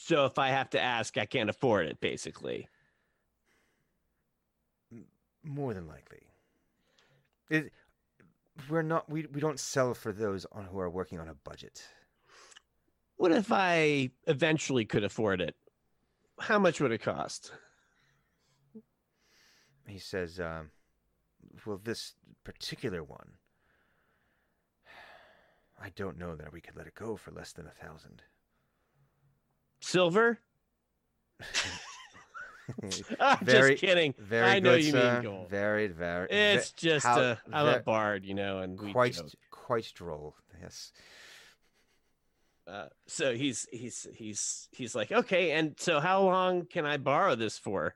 So 0.00 0.24
if 0.24 0.38
I 0.38 0.48
have 0.50 0.70
to 0.70 0.80
ask, 0.80 1.18
I 1.18 1.26
can't 1.26 1.50
afford 1.50 1.86
it, 1.86 2.00
basically. 2.00 2.68
More 5.42 5.74
than 5.74 5.88
likely. 5.88 6.22
It, 7.50 7.72
we're 8.70 8.82
not. 8.82 9.10
We 9.10 9.26
we 9.26 9.40
don't 9.40 9.58
sell 9.58 9.94
for 9.94 10.12
those 10.12 10.46
on 10.52 10.64
who 10.66 10.78
are 10.78 10.88
working 10.88 11.18
on 11.18 11.28
a 11.28 11.34
budget. 11.34 11.82
What 13.16 13.32
if 13.32 13.50
I 13.50 14.10
eventually 14.26 14.84
could 14.84 15.04
afford 15.04 15.40
it? 15.40 15.56
How 16.38 16.58
much 16.58 16.80
would 16.80 16.92
it 16.92 17.02
cost? 17.02 17.52
He 19.86 19.98
says, 19.98 20.38
um, 20.38 20.70
"Well, 21.66 21.80
this 21.82 22.14
particular 22.44 23.02
one, 23.02 23.32
I 25.80 25.90
don't 25.90 26.18
know 26.18 26.36
that 26.36 26.52
we 26.52 26.60
could 26.60 26.76
let 26.76 26.86
it 26.86 26.94
go 26.94 27.16
for 27.16 27.32
less 27.32 27.52
than 27.52 27.66
a 27.66 27.84
thousand. 27.84 28.22
Silver? 29.80 30.38
I'm 33.20 33.38
Very- 33.44 33.70
just 33.72 33.80
kidding. 33.80 34.14
Very 34.18 34.44
I 34.46 34.58
know 34.60 34.76
good, 34.76 34.84
you 34.84 34.90
sir. 34.92 35.14
mean 35.14 35.22
gold. 35.22 35.50
Very, 35.50 35.86
very. 35.86 36.28
It's 36.30 36.72
just 36.72 37.06
how- 37.06 37.20
uh, 37.20 37.36
I'm 37.52 37.66
ve- 37.66 37.74
a 37.76 37.80
bard, 37.80 38.24
you 38.26 38.34
know, 38.34 38.58
and 38.58 38.78
we 38.80 38.92
quite, 38.92 39.14
joke. 39.14 39.30
quite 39.50 39.90
droll. 39.94 40.36
Yes. 40.60 40.92
Uh, 42.66 42.88
so 43.06 43.34
he's 43.34 43.66
he's 43.72 44.06
he's 44.14 44.68
he's 44.72 44.94
like, 44.94 45.10
okay, 45.10 45.52
and 45.52 45.74
so 45.78 46.00
how 46.00 46.22
long 46.22 46.66
can 46.66 46.84
I 46.84 46.98
borrow 46.98 47.34
this 47.34 47.56
for? 47.56 47.94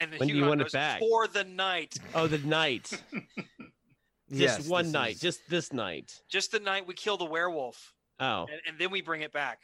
And 0.00 0.12
then 0.12 0.18
When 0.18 0.28
do 0.28 0.34
you 0.34 0.46
want 0.46 0.60
it 0.60 0.72
back? 0.72 0.98
For 0.98 1.28
the 1.28 1.44
night. 1.44 1.94
Oh, 2.14 2.26
the 2.26 2.38
night, 2.38 2.90
Yes, 4.28 4.66
one 4.66 4.90
night, 4.90 5.14
is- 5.14 5.20
just 5.20 5.40
this 5.48 5.72
night. 5.72 6.20
Just 6.28 6.50
the 6.50 6.58
night 6.58 6.88
we 6.88 6.94
kill 6.94 7.16
the 7.16 7.24
werewolf. 7.24 7.94
Oh, 8.18 8.46
And, 8.50 8.60
and 8.66 8.78
then 8.80 8.90
we 8.90 9.00
bring 9.02 9.20
it 9.20 9.32
back. 9.32 9.60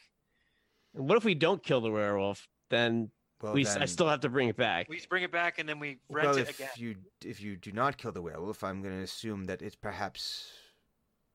And 0.95 1.07
what 1.07 1.17
if 1.17 1.23
we 1.23 1.35
don't 1.35 1.63
kill 1.63 1.81
the 1.81 1.91
werewolf? 1.91 2.47
Then 2.69 3.11
well, 3.41 3.53
we 3.53 3.61
s 3.65 3.75
I 3.75 3.79
then- 3.79 3.87
still 3.87 4.07
have 4.09 4.19
to 4.21 4.29
bring 4.29 4.49
it 4.49 4.57
back. 4.57 4.87
We 4.89 5.01
bring 5.09 5.23
it 5.23 5.31
back 5.31 5.59
and 5.59 5.67
then 5.67 5.79
we 5.79 5.99
rent 6.09 6.27
well, 6.29 6.37
it 6.37 6.41
if 6.49 6.59
again. 6.59 6.69
you 6.77 6.95
if 7.23 7.41
you 7.41 7.55
do 7.55 7.71
not 7.71 7.97
kill 7.97 8.11
the 8.11 8.21
werewolf, 8.21 8.63
I'm 8.63 8.81
going 8.81 8.95
to 8.95 9.03
assume 9.03 9.45
that 9.45 9.61
it's 9.61 9.75
perhaps. 9.75 10.51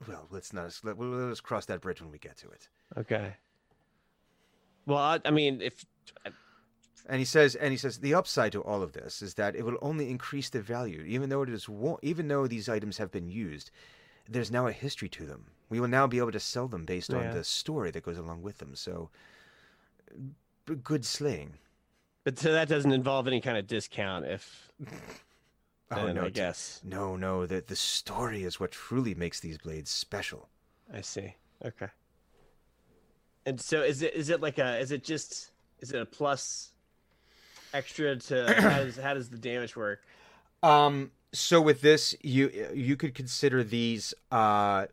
Well, 0.09 0.27
let's 0.31 0.53
not. 0.53 0.79
Let, 0.83 0.99
let 0.99 1.31
us 1.31 1.41
cross 1.41 1.67
that 1.67 1.81
bridge 1.81 2.03
when 2.03 2.11
we 2.11 2.19
get 2.19 2.37
to 2.39 2.49
it. 2.51 2.69
Okay. 2.97 3.35
Well, 4.87 4.99
I, 4.99 5.21
I 5.25 5.31
mean, 5.31 5.63
if 5.63 5.85
And 7.07 7.19
he 7.19 7.25
says, 7.25 7.55
and 7.55 7.71
he 7.71 7.77
says, 7.79 7.99
the 7.99 8.15
upside 8.15 8.53
to 8.53 8.63
all 8.63 8.83
of 8.83 8.93
this 8.93 9.23
is 9.23 9.35
that 9.35 9.55
it 9.57 9.65
will 9.65 9.79
only 9.81 10.11
increase 10.11 10.51
the 10.51 10.61
value, 10.61 11.03
even 11.07 11.29
though 11.31 11.43
it 11.43 11.49
is, 11.49 11.69
wa- 11.69 11.99
even 12.03 12.29
though 12.29 12.47
these 12.47 12.69
items 12.69 12.99
have 12.99 13.11
been 13.11 13.29
used. 13.29 13.71
There's 14.29 14.51
now 14.51 14.67
a 14.67 14.73
history 14.73 15.09
to 15.11 15.27
them. 15.27 15.47
We 15.69 15.81
will 15.81 15.89
now 15.89 16.07
be 16.07 16.19
able 16.19 16.33
to 16.33 16.41
sell 16.41 16.67
them 16.69 16.85
based 16.87 17.11
Yeah. 17.11 17.19
on 17.19 17.35
the 17.35 17.45
story 17.45 17.91
that 17.91 18.03
goes 18.05 18.17
along 18.19 18.43
with 18.43 18.59
them. 18.59 18.75
So, 18.75 19.11
b- 19.13 19.19
good 20.83 21.05
sling. 21.05 21.55
but 22.25 22.39
so 22.39 22.53
that 22.53 22.69
doesn't 22.69 22.93
involve 22.93 23.27
any 23.27 23.41
kind 23.41 23.57
of 23.59 23.67
discount. 23.67 24.25
If 24.25 24.73
Oh 25.91 26.13
no, 26.13 26.25
I 26.25 26.31
guess 26.31 26.81
no, 26.85 27.17
no. 27.17 27.47
The 27.47 27.63
the 27.67 27.77
story 27.77 28.43
is 28.45 28.59
what 28.59 28.73
truly 28.73 29.15
makes 29.15 29.41
these 29.41 29.59
blades 29.59 29.91
special. 29.91 30.49
I 30.93 31.03
see. 31.03 31.35
Okay. 31.65 31.89
And 33.47 33.61
so 33.61 33.83
is 33.83 34.03
it 34.03 34.15
is 34.15 34.31
it 34.31 34.41
like 34.41 34.59
a 34.59 34.79
is 34.79 34.91
it 34.91 35.05
just 35.05 35.51
is 35.81 35.93
it 35.93 36.01
a 36.01 36.07
plus 36.07 36.73
extra 37.73 38.17
to 38.17 38.55
how 38.59 38.79
does 38.85 38.97
how 38.97 39.15
does 39.15 39.29
the 39.29 39.39
damage 39.39 39.77
work? 39.77 40.01
Um. 40.63 41.11
So 41.33 41.61
with 41.61 41.81
this, 41.81 42.15
you 42.23 42.71
you 42.75 42.97
could 42.97 43.15
consider 43.15 43.63
these. 43.63 44.15
Uh, 44.31 44.87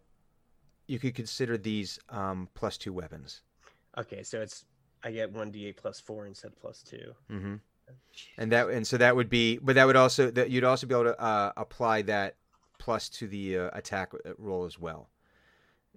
you 0.87 0.99
could 0.99 1.15
consider 1.15 1.57
these 1.57 1.99
um 2.09 2.49
plus 2.53 2.77
two 2.77 2.91
weapons. 2.91 3.41
Okay, 3.97 4.23
so 4.23 4.41
it's 4.41 4.65
I 5.03 5.11
get 5.11 5.31
one 5.31 5.51
d8 5.51 5.77
plus 5.77 5.99
four 5.99 6.25
instead 6.25 6.51
of 6.51 6.59
plus 6.61 6.83
two. 6.83 7.13
Mm-hmm. 7.29 7.55
And 8.37 8.51
that 8.51 8.69
and 8.69 8.85
so 8.85 8.97
that 8.97 9.15
would 9.15 9.29
be, 9.29 9.57
but 9.57 9.75
that 9.75 9.85
would 9.85 9.95
also 9.95 10.31
that 10.31 10.49
you'd 10.49 10.63
also 10.63 10.87
be 10.87 10.93
able 10.93 11.05
to 11.05 11.21
uh, 11.21 11.51
apply 11.57 12.03
that 12.03 12.35
plus 12.77 13.09
to 13.09 13.27
the 13.27 13.57
uh, 13.57 13.69
attack 13.73 14.13
uh, 14.13 14.31
roll 14.37 14.65
as 14.65 14.79
well. 14.79 15.09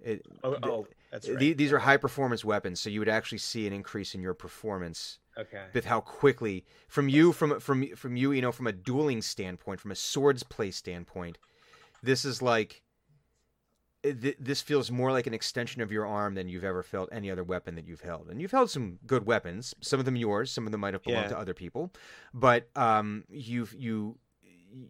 It, 0.03 0.25
Oh, 0.43 0.57
oh 0.61 0.87
that's 1.11 1.29
right. 1.29 1.39
the- 1.39 1.53
these 1.53 1.71
are 1.71 1.79
high 1.79 1.97
performance 1.97 2.43
weapons, 2.43 2.79
so 2.81 2.89
you 2.89 2.99
would 2.99 3.09
actually 3.09 3.37
see 3.37 3.65
an 3.65 3.73
increase 3.73 4.13
in 4.13 4.21
your 4.21 4.33
performance 4.33 5.19
okay. 5.37 5.65
with 5.73 5.85
how 5.85 6.01
quickly 6.01 6.65
from 6.87 7.07
you 7.07 7.31
from 7.31 7.59
from 7.59 7.95
from 7.95 8.17
you 8.17 8.33
you 8.33 8.41
know 8.41 8.51
from 8.51 8.67
a 8.67 8.73
dueling 8.73 9.21
standpoint, 9.21 9.79
from 9.79 9.91
a 9.91 9.95
swords 9.95 10.43
play 10.43 10.71
standpoint, 10.71 11.37
this 12.03 12.25
is 12.25 12.41
like 12.41 12.83
th- 14.13 14.37
this 14.39 14.61
feels 14.61 14.91
more 14.91 15.11
like 15.11 15.27
an 15.27 15.33
extension 15.33 15.81
of 15.81 15.91
your 15.91 16.05
arm 16.05 16.35
than 16.35 16.47
you've 16.49 16.63
ever 16.63 16.83
felt 16.83 17.09
any 17.11 17.29
other 17.31 17.43
weapon 17.43 17.75
that 17.75 17.87
you've 17.87 18.01
held. 18.01 18.29
And 18.29 18.41
you've 18.41 18.51
held 18.51 18.69
some 18.69 18.99
good 19.05 19.25
weapons, 19.25 19.73
some 19.81 19.99
of 19.99 20.05
them 20.05 20.15
yours, 20.15 20.51
some 20.51 20.65
of 20.65 20.71
them 20.71 20.81
might 20.81 20.93
have 20.93 21.03
belonged 21.03 21.25
Yeah. 21.25 21.29
to 21.29 21.37
other 21.39 21.53
people, 21.53 21.91
but 22.33 22.69
um, 22.75 23.23
you've 23.29 23.73
you 23.73 24.17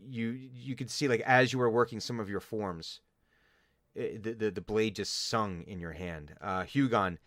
you 0.07 0.31
you 0.53 0.75
could 0.75 0.89
see 0.89 1.07
like 1.07 1.21
as 1.21 1.53
you 1.53 1.59
were 1.59 1.69
working 1.69 1.99
some 1.99 2.19
of 2.19 2.29
your 2.29 2.39
forms, 2.39 3.01
eh, 3.95 4.17
the 4.19 4.33
the, 4.33 4.51
the 4.51 4.61
blade 4.61 4.95
just 4.95 5.27
sung 5.29 5.63
in 5.67 5.79
your 5.79 5.91
hand. 5.93 6.33
Uh, 6.41 6.63
Hugon, 6.63 7.17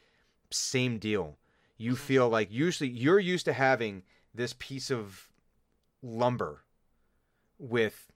same 0.50 0.98
deal. 0.98 1.36
You 1.76 1.94
feel 1.94 2.28
like 2.28 2.50
usually 2.50 2.90
you're 2.90 3.20
used 3.20 3.44
to 3.44 3.52
having 3.52 4.02
this 4.34 4.54
piece 4.58 4.90
of 4.90 5.30
lumber 6.02 6.64
with 7.58 8.10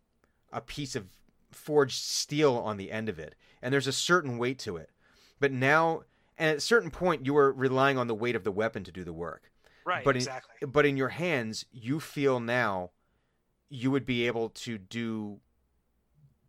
a 0.52 0.60
piece 0.60 0.94
of 0.96 1.06
forged 1.50 2.02
steel 2.02 2.56
on 2.56 2.76
the 2.76 2.90
end 2.90 3.08
of 3.08 3.18
it 3.18 3.34
and 3.62 3.72
there's 3.72 3.86
a 3.86 3.92
certain 3.92 4.38
weight 4.38 4.58
to 4.60 4.76
it. 4.76 4.90
But 5.40 5.52
now 5.52 6.02
and 6.36 6.50
at 6.50 6.56
a 6.56 6.60
certain 6.60 6.90
point 6.90 7.24
you 7.24 7.36
are 7.36 7.52
relying 7.52 7.98
on 7.98 8.08
the 8.08 8.14
weight 8.14 8.36
of 8.36 8.44
the 8.44 8.52
weapon 8.52 8.84
to 8.84 8.92
do 8.92 9.04
the 9.04 9.12
work. 9.12 9.50
Right, 9.84 10.04
but 10.04 10.16
in- 10.16 10.22
exactly. 10.22 10.66
but 10.66 10.86
in 10.86 10.96
your 10.96 11.08
hands 11.08 11.64
you 11.72 12.00
feel 12.00 12.40
now 12.40 12.90
you 13.68 13.90
would 13.90 14.06
be 14.06 14.26
able 14.26 14.50
to 14.50 14.78
do 14.78 15.40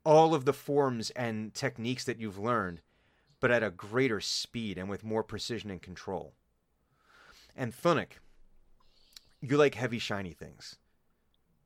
all 0.04 0.36
of 0.36 0.46
the 0.46 0.54
forms 0.54 1.10
and 1.12 1.54
techniques 1.54 2.04
that 2.04 2.20
you've 2.20 2.38
learned 2.38 2.82
but 3.40 3.52
at 3.52 3.62
a 3.62 3.70
greater 3.70 4.22
speed 4.22 4.78
and 4.78 4.90
with 4.90 5.04
more 5.04 5.22
precision 5.22 5.70
and 5.70 5.82
control. 5.82 6.34
And 7.58 7.74
Thunuk, 7.74 8.20
you 9.42 9.58
like 9.58 9.76
heavy 9.76 10.00
shiny 10.00 10.32
things 10.32 10.78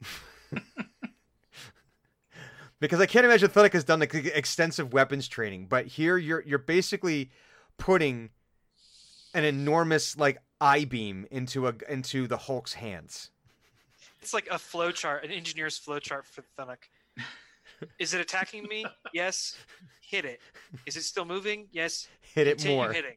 because 2.79 2.99
I 2.99 3.05
can't 3.05 3.25
imagine 3.25 3.49
Thunuk 3.49 3.73
has 3.73 3.83
done 3.83 3.99
like 3.99 4.13
extensive 4.13 4.93
weapons 4.93 5.27
training, 5.27 5.67
but 5.67 5.87
here 5.87 6.17
you're 6.17 6.41
you're 6.41 6.59
basically 6.59 7.31
putting 7.77 8.29
an 9.33 9.43
enormous 9.43 10.17
like 10.17 10.37
I-beam 10.59 11.27
into 11.31 11.67
a 11.67 11.73
into 11.89 12.27
the 12.27 12.37
Hulk's 12.37 12.73
hands. 12.73 13.31
It's 14.21 14.33
like 14.33 14.47
a 14.49 14.57
flow 14.57 14.91
chart, 14.91 15.23
an 15.23 15.31
engineer's 15.31 15.77
flow 15.77 15.99
chart 15.99 16.25
for 16.25 16.43
Thunuk. 16.57 16.77
Is 17.99 18.13
it 18.13 18.21
attacking 18.21 18.63
me? 18.63 18.85
Yes. 19.13 19.55
Hit 20.01 20.25
it. 20.25 20.39
Is 20.85 20.95
it 20.97 21.03
still 21.03 21.25
moving? 21.25 21.67
Yes. 21.71 22.07
Hit 22.21 22.47
it 22.47 22.57
Continue 22.57 22.77
more. 22.77 22.93
hitting. 22.93 23.15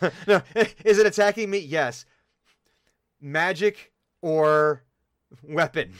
no, 0.26 0.42
is 0.84 0.98
it 0.98 1.06
attacking 1.06 1.50
me? 1.50 1.58
Yes. 1.58 2.06
Magic 3.20 3.92
or 4.22 4.82
weapon. 5.42 5.92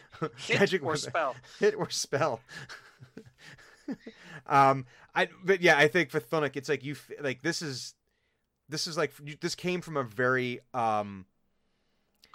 Hit 0.36 0.60
Magic 0.60 0.84
or 0.84 0.96
spell. 0.96 1.36
hit 1.58 1.74
or 1.74 1.90
spell. 1.90 2.40
um, 4.46 4.86
I 5.14 5.28
but 5.44 5.60
yeah, 5.60 5.76
I 5.76 5.88
think 5.88 6.10
for 6.10 6.20
Thunuk, 6.20 6.56
it's 6.56 6.68
like 6.68 6.84
you 6.84 6.96
like 7.20 7.42
this 7.42 7.62
is 7.62 7.94
this 8.68 8.86
is 8.86 8.96
like 8.96 9.12
you- 9.24 9.36
this 9.40 9.54
came 9.54 9.80
from 9.80 9.96
a 9.96 10.04
very 10.04 10.60
um 10.72 11.26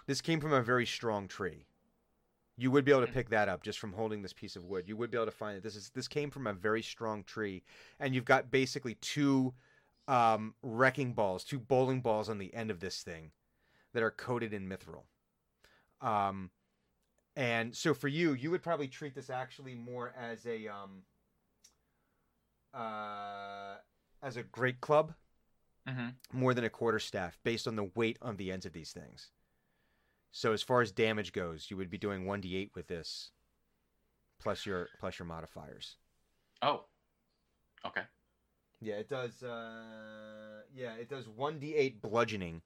this 0.06 0.22
came 0.22 0.40
from 0.40 0.54
a 0.54 0.62
very 0.62 0.86
strong 0.86 1.28
tree. 1.28 1.66
You 2.60 2.72
would 2.72 2.86
be 2.86 2.92
able 2.92 3.06
to 3.06 3.12
pick 3.12 3.30
that 3.30 3.50
up 3.50 3.62
just 3.62 3.78
from 3.78 3.94
holding 3.94 4.22
this 4.24 4.34
piece 4.34 4.56
of 4.56 4.66
wood. 4.66 4.88
You 4.88 4.98
would 4.98 5.12
be 5.12 5.18
able 5.18 5.26
to 5.28 5.32
find 5.32 5.58
that 5.58 5.64
this 5.64 5.76
is 5.76 5.92
this 5.94 6.08
came 6.08 6.32
from 6.32 6.48
a 6.48 6.54
very 6.54 6.82
strong 6.82 7.24
tree, 7.24 7.64
and 8.00 8.16
you've 8.16 8.26
got 8.26 8.50
basically 8.52 8.96
two 8.96 9.54
um, 10.08 10.56
wrecking 10.62 11.14
balls, 11.14 11.44
two 11.44 11.60
bowling 11.60 12.02
balls 12.02 12.30
on 12.30 12.38
the 12.40 12.54
end 12.54 12.72
of 12.72 12.80
this 12.80 13.04
thing 13.04 13.32
that 13.94 14.04
are 14.04 14.12
coated 14.12 14.54
in 14.54 14.68
mithril. 14.68 15.04
Um, 16.02 16.52
and 17.38 17.74
so 17.74 17.94
for 17.94 18.08
you, 18.08 18.34
you 18.34 18.50
would 18.52 18.64
probably 18.64 18.88
treat 18.88 19.14
this 19.16 19.30
actually 19.30 19.76
more 19.76 20.14
as 20.20 20.46
a 20.46 20.68
um, 20.68 21.04
uh, 22.74 23.76
as 24.22 24.36
a 24.38 24.44
great 24.44 24.82
club 24.82 25.14
Mm-hmm. 25.88 26.38
more 26.38 26.54
than 26.54 26.66
a 26.66 26.70
quarter 26.70 27.00
staff 27.00 27.40
based 27.46 27.66
on 27.66 27.78
the 27.78 27.90
weight 27.96 28.18
on 28.22 28.36
the 28.36 28.52
ends 28.52 28.66
of 28.66 28.74
these 28.74 28.92
things. 28.92 29.32
So 30.34 30.52
as 30.52 30.62
far 30.62 30.82
as 30.82 30.92
damage 30.92 31.32
goes, 31.32 31.68
you 31.72 31.78
would 31.78 31.90
be 31.90 31.98
doing 31.98 32.26
1d8 32.26 32.72
with 32.76 32.88
this 32.88 33.32
plus 34.42 34.66
your 34.66 34.90
plus 35.00 35.18
your 35.18 35.28
modifiers. 35.28 35.96
Oh. 36.62 36.84
Okay. 37.86 38.02
Yeah, 38.82 38.96
it 38.96 39.08
does 39.08 39.44
uh 39.44 40.64
yeah, 40.76 40.96
it 40.96 41.08
does 41.10 41.28
1d8 41.28 42.02
bludgeoning 42.02 42.62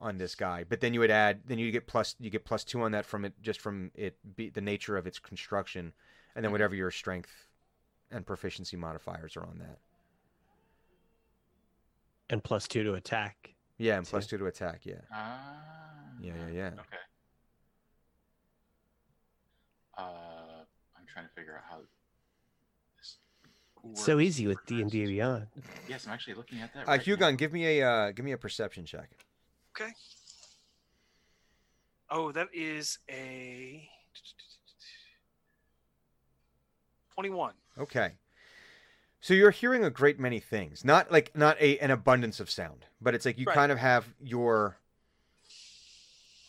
on 0.00 0.18
this 0.18 0.34
guy, 0.34 0.64
but 0.68 0.80
then 0.80 0.92
you 0.92 1.00
would 1.00 1.10
add 1.10 1.40
then 1.46 1.58
you 1.58 1.70
get 1.70 1.86
plus 1.86 2.14
you 2.18 2.30
get 2.30 2.44
plus 2.44 2.64
2 2.64 2.82
on 2.82 2.92
that 2.92 3.06
from 3.06 3.24
it 3.24 3.32
just 3.40 3.60
from 3.60 3.90
it 3.94 4.16
be 4.36 4.50
the 4.50 4.60
nature 4.60 4.96
of 4.96 5.06
its 5.06 5.18
construction 5.18 5.92
and 6.34 6.44
then 6.44 6.52
whatever 6.52 6.74
your 6.74 6.90
strength 6.90 7.30
and 8.10 8.26
proficiency 8.26 8.76
modifiers 8.76 9.36
are 9.36 9.44
on 9.46 9.58
that. 9.58 9.78
And 12.30 12.42
plus 12.42 12.66
two 12.66 12.82
to 12.84 12.94
attack. 12.94 13.54
Yeah, 13.78 13.96
and 13.96 14.06
Two. 14.06 14.10
plus 14.10 14.26
two 14.26 14.38
to 14.38 14.46
attack. 14.46 14.80
Yeah. 14.84 14.94
Ah. 15.12 15.52
Yeah, 16.20 16.32
yeah, 16.48 16.52
yeah. 16.54 16.66
Okay. 16.66 16.96
Uh, 19.96 20.02
I'm 20.96 21.06
trying 21.12 21.26
to 21.26 21.30
figure 21.34 21.54
out 21.56 21.64
how 21.68 21.80
this. 22.96 23.18
So 24.04 24.20
easy 24.20 24.46
with 24.46 24.58
D 24.66 24.80
and 24.80 24.90
D. 24.90 25.04
Beyond. 25.06 25.46
Yes, 25.88 26.06
I'm 26.06 26.12
actually 26.14 26.34
looking 26.34 26.60
at 26.60 26.72
that. 26.74 26.88
Uh, 26.88 26.92
right 26.92 27.06
now. 27.06 27.14
Hugon, 27.16 27.36
give 27.36 27.52
me 27.52 27.78
a 27.80 27.88
uh, 27.88 28.10
give 28.12 28.24
me 28.24 28.32
a 28.32 28.38
perception 28.38 28.86
check. 28.86 29.10
Okay. 29.76 29.90
Oh, 32.10 32.30
that 32.32 32.48
is 32.52 32.98
a 33.10 33.88
21. 37.14 37.54
Okay. 37.78 38.12
So 39.20 39.34
you're 39.34 39.50
hearing 39.50 39.84
a 39.84 39.90
great 39.90 40.20
many 40.20 40.38
things. 40.38 40.84
Not 40.84 41.10
like 41.10 41.34
not 41.34 41.60
a 41.60 41.78
an 41.78 41.90
abundance 41.90 42.40
of 42.40 42.50
sound, 42.50 42.84
but 43.00 43.14
it's 43.14 43.24
like 43.24 43.38
you 43.38 43.46
Right. 43.46 43.54
kind 43.54 43.72
of 43.72 43.78
have 43.78 44.14
your 44.20 44.76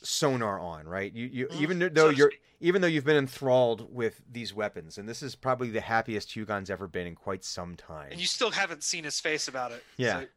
sonar 0.04 0.60
on, 0.60 0.88
right? 0.88 1.12
You 1.14 1.26
you 1.26 1.48
Mhm, 1.48 1.62
even 1.62 1.80
though 1.94 2.12
to 2.12 2.16
you're 2.16 2.32
even 2.60 2.82
though 2.82 2.88
you've 2.88 3.06
been 3.06 3.18
enthralled 3.18 3.94
with 3.94 4.22
these 4.30 4.54
weapons, 4.54 4.98
and 4.98 5.08
this 5.10 5.24
is 5.24 5.36
probably 5.36 5.70
the 5.70 5.82
happiest 5.82 6.34
Hugon's 6.36 6.70
ever 6.70 6.88
been 6.88 7.08
in 7.08 7.16
quite 7.16 7.44
some 7.44 7.76
time. 7.76 8.12
And 8.12 8.20
you 8.20 8.28
still 8.28 8.52
haven't 8.52 8.84
seen 8.84 9.04
his 9.04 9.20
face 9.20 9.48
about 9.48 9.72
it. 9.72 9.84
Yeah. 9.98 10.22
So- 10.22 10.28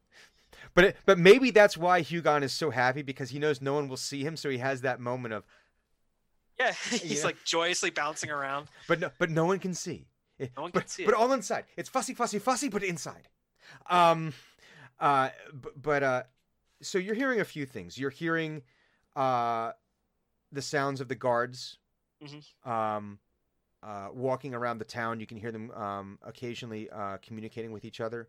But 0.74 0.84
it, 0.84 0.96
but 1.06 1.18
maybe 1.18 1.50
that's 1.50 1.76
why 1.76 2.02
Hugon 2.02 2.42
is 2.42 2.52
so 2.52 2.70
happy 2.70 3.02
because 3.02 3.30
he 3.30 3.38
knows 3.38 3.60
no 3.60 3.74
one 3.74 3.88
will 3.88 3.96
see 3.96 4.22
him, 4.24 4.36
so 4.36 4.48
he 4.50 4.58
has 4.58 4.80
that 4.82 5.00
moment 5.00 5.34
of 5.34 5.44
yeah. 6.58 6.72
He's 6.90 7.24
like 7.24 7.36
joyously 7.44 7.90
bouncing 7.90 8.30
around. 8.30 8.68
but 8.86 9.00
no, 9.00 9.10
but 9.18 9.30
no 9.30 9.44
one 9.46 9.58
can 9.58 9.74
see. 9.74 10.06
Eh, 10.40 10.48
No 10.56 10.62
one 10.62 10.70
but, 10.72 10.80
can 10.80 10.88
see 10.88 11.04
but 11.04 11.14
it. 11.14 11.16
all 11.20 11.32
inside. 11.32 11.64
It's 11.76 11.88
fussy, 11.88 12.14
fussy, 12.14 12.38
fussy, 12.38 12.68
but 12.68 12.82
inside. 12.82 13.28
Um, 13.88 14.32
uh, 15.00 15.30
b- 15.60 15.68
but 15.80 16.02
uh, 16.02 16.22
so 16.82 16.98
you're 16.98 17.14
hearing 17.14 17.40
a 17.40 17.44
few 17.44 17.66
things. 17.66 17.98
You're 17.98 18.10
hearing, 18.10 18.62
uh, 19.16 19.72
the 20.52 20.62
sounds 20.62 21.00
of 21.00 21.08
the 21.08 21.14
guards, 21.14 21.78
Mhm. 22.24 22.44
um, 22.68 23.18
uh, 23.82 24.08
walking 24.12 24.54
around 24.54 24.78
the 24.78 24.84
town. 24.84 25.20
You 25.20 25.26
can 25.26 25.36
hear 25.36 25.52
them 25.52 25.70
um, 25.72 26.18
occasionally 26.22 26.88
uh, 26.90 27.18
communicating 27.18 27.70
with 27.70 27.84
each 27.84 28.00
other. 28.00 28.28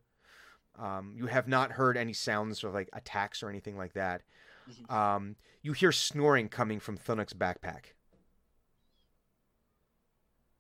Um, 0.80 1.14
you 1.16 1.26
have 1.28 1.48
not 1.48 1.72
heard 1.72 1.98
any 1.98 2.14
sounds 2.14 2.64
of 2.64 2.74
like 2.74 2.90
attacks 2.94 3.44
or 3.44 3.50
anything 3.50 3.78
like 3.78 3.94
that. 3.94 4.22
Mhm. 4.70 4.92
Um, 4.92 5.36
you 5.62 5.74
hear 5.74 5.92
snoring 5.92 6.48
coming 6.48 6.80
from 6.80 6.98
Thunuk's 6.98 7.34
backpack. 7.34 7.94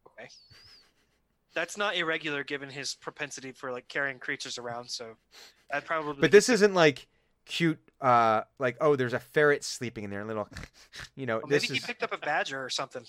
Okay. 0.08 0.30
That's 1.54 1.78
not 1.78 1.96
irregular 1.96 2.44
given 2.44 2.70
his 2.70 2.96
propensity 2.96 3.52
for 3.52 3.72
like 3.72 3.88
carrying 3.88 4.20
creatures 4.20 4.58
around. 4.58 4.90
So 4.90 5.16
that 5.72 5.86
probably. 5.86 6.22
But 6.22 6.32
this 6.32 6.50
isn't 6.50 6.74
like 6.74 7.08
cute, 7.46 7.80
uh, 8.02 8.41
like 8.60 8.78
oh, 8.82 8.96
there's 8.96 9.14
a 9.14 9.20
ferret 9.20 9.64
sleeping 9.64 10.04
in 10.04 10.10
there, 10.10 10.22
a 10.22 10.26
little, 10.26 10.48
you 11.16 11.26
know. 11.26 11.38
Well, 11.38 11.48
maybe 11.48 11.60
this 11.60 11.70
he 11.70 11.78
is 11.78 11.86
picked 11.86 12.04
up 12.04 12.14
a 12.14 12.18
badger 12.18 12.64
or 12.64 12.70
something. 12.70 13.06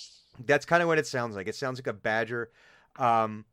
that's 0.46 0.64
kind 0.64 0.82
of 0.82 0.88
what 0.88 0.98
it 0.98 1.06
sounds 1.06 1.36
like. 1.36 1.48
It 1.48 1.54
sounds 1.54 1.78
like 1.78 1.86
a 1.86 1.92
badger, 1.92 2.50
um, 2.96 3.44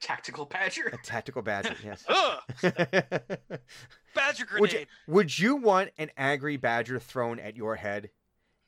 Tactical 0.00 0.46
badger. 0.46 0.86
a 0.92 0.96
tactical 0.98 1.42
badger. 1.42 1.74
Yes. 1.84 2.04
Badger 4.14 4.44
grenade. 4.46 4.60
would 4.60 4.72
you 4.72 4.86
would 5.06 5.38
you 5.38 5.56
want 5.56 5.90
an 5.98 6.10
angry 6.16 6.56
badger 6.56 6.98
thrown 6.98 7.38
at 7.38 7.54
your 7.56 7.76
head? 7.76 8.10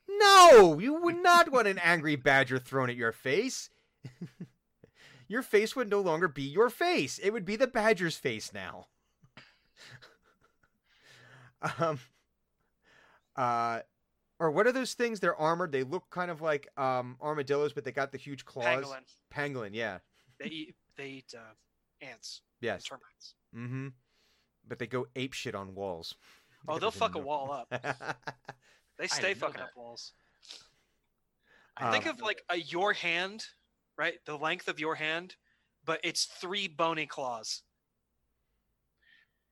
No, 0.07 0.79
you 0.79 1.01
would 1.01 1.17
not 1.17 1.51
want 1.51 1.67
an 1.67 1.79
angry 1.79 2.15
badger 2.15 2.59
thrown 2.59 2.89
at 2.89 2.95
your 2.95 3.11
face. 3.11 3.69
your 5.27 5.41
face 5.41 5.75
would 5.75 5.89
no 5.89 6.01
longer 6.01 6.27
be 6.27 6.43
your 6.43 6.69
face. 6.69 7.17
It 7.17 7.31
would 7.31 7.45
be 7.45 7.55
the 7.55 7.67
badger's 7.67 8.17
face 8.17 8.53
now. 8.53 8.87
um 11.79 11.99
uh 13.35 13.79
or 14.39 14.51
what 14.51 14.67
are 14.67 14.71
those 14.71 14.93
things? 14.93 15.19
They're 15.19 15.35
armored. 15.35 15.71
They 15.71 15.83
look 15.83 16.09
kind 16.09 16.29
of 16.29 16.41
like 16.41 16.67
um 16.77 17.17
armadillos, 17.21 17.73
but 17.73 17.83
they 17.85 17.91
got 17.91 18.11
the 18.11 18.17
huge 18.17 18.45
claws. 18.45 18.65
Pangolin. 18.85 19.03
Pangolin, 19.33 19.69
yeah. 19.73 19.99
They 20.39 20.45
eat. 20.47 20.75
They 20.97 21.07
eat 21.07 21.33
uh, 21.35 22.05
ants. 22.05 22.41
Yes. 22.61 22.83
Termites. 22.83 23.35
Mm-hmm. 23.55 23.87
But 24.67 24.79
they 24.79 24.87
go 24.87 25.07
ape 25.15 25.33
shit 25.33 25.55
on 25.55 25.75
walls. 25.75 26.15
Oh, 26.67 26.79
they'll 26.79 26.91
fuck 26.91 27.15
a 27.15 27.19
wall 27.19 27.51
up. 27.51 27.67
up. 27.71 28.17
They 28.99 29.07
stay 29.07 29.29
didn't 29.29 29.37
fucking 29.39 29.61
up 29.61 29.71
walls. 29.75 30.13
I 31.75 31.89
Think 31.91 32.05
of 32.05 32.21
like 32.21 32.43
a 32.51 32.57
your 32.57 32.93
hand, 32.93 33.43
right? 33.97 34.13
The 34.25 34.37
length 34.37 34.67
of 34.67 34.79
your 34.79 34.93
hand, 34.93 35.35
but 35.83 35.99
it's 36.03 36.25
three 36.25 36.67
bony 36.67 37.07
claws 37.07 37.63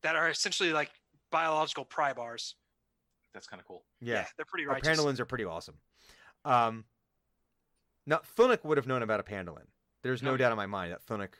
that 0.04 0.16
are 0.16 0.30
essentially 0.30 0.72
like 0.74 0.92
biological 1.32 1.86
pry 1.86 2.14
bars. 2.14 2.56
That's 3.34 3.48
kind 3.48 3.60
of 3.60 3.68
cool. 3.68 3.84
yeah. 4.00 4.26
they're 4.38 4.46
pretty 4.46 4.68
Oh, 4.68 4.74
righteous. 4.74 4.88
Pandolins 5.00 5.20
are 5.20 5.26
pretty 5.26 5.46
awesome. 5.46 5.76
Um, 6.46 6.86
now 8.06 8.22
Thunuk 8.38 8.64
would 8.64 8.78
have 8.78 8.88
known 8.88 9.02
about 9.02 9.20
a 9.20 9.24
Pandolin. 9.24 9.66
There's 10.04 10.24
no 10.24 10.32
Okay. 10.32 10.40
doubt 10.44 10.52
in 10.52 10.58
my 10.58 10.66
mind 10.66 10.92
that 10.92 11.06
Thunuk 11.06 11.34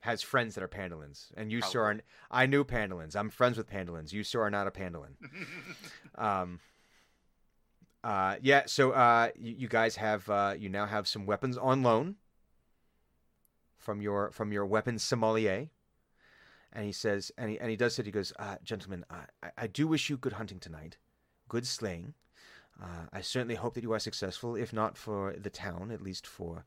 has 0.00 0.22
friends 0.22 0.54
that 0.54 0.64
are 0.64 0.68
Pandolins, 0.68 1.30
and 1.36 1.52
you 1.52 1.60
sir 1.60 1.82
are. 1.82 2.00
I 2.30 2.46
knew 2.46 2.64
Pandolins. 2.64 3.14
I'm 3.14 3.28
friends 3.28 3.58
with 3.58 3.68
Pandolins. 3.68 4.12
You 4.12 4.24
sir 4.24 4.40
are 4.42 4.50
not 4.50 4.66
a 4.66 4.70
Pandolin. 4.70 5.16
Um, 6.16 6.60
uh, 8.02 8.36
yeah. 8.40 8.62
So 8.66 8.92
uh, 8.92 9.28
you, 9.38 9.54
you 9.58 9.68
guys 9.68 9.96
have 9.96 10.28
uh, 10.30 10.54
you 10.58 10.68
now 10.68 10.86
have 10.86 11.06
some 11.06 11.26
weapons 11.26 11.56
on 11.58 11.82
loan 11.82 12.16
from 13.76 14.00
your 14.00 14.30
from 14.30 14.52
your 14.52 14.66
weapons 14.66 15.02
sommelier. 15.02 15.68
And 16.72 16.84
he 16.86 16.92
says, 16.92 17.32
and 17.36 17.50
he, 17.50 17.58
and 17.58 17.68
he 17.68 17.76
does 17.76 17.96
say, 17.96 18.04
he 18.04 18.12
goes, 18.12 18.32
uh, 18.38 18.54
gentlemen, 18.62 19.04
I, 19.10 19.24
I- 19.42 19.50
I 19.58 19.66
do 19.66 19.88
wish 19.88 20.08
you 20.08 20.16
good 20.16 20.34
hunting 20.34 20.60
tonight, 20.60 20.98
good 21.48 21.66
slaying. 21.66 22.14
Uh, 22.80 23.06
I 23.12 23.22
certainly 23.22 23.56
hope 23.56 23.74
that 23.74 23.82
you 23.82 23.92
are 23.92 23.98
successful, 23.98 24.54
if 24.54 24.72
not 24.72 24.96
for 24.96 25.34
the 25.36 25.50
town, 25.50 25.90
at 25.90 26.00
least 26.00 26.28
for 26.28 26.64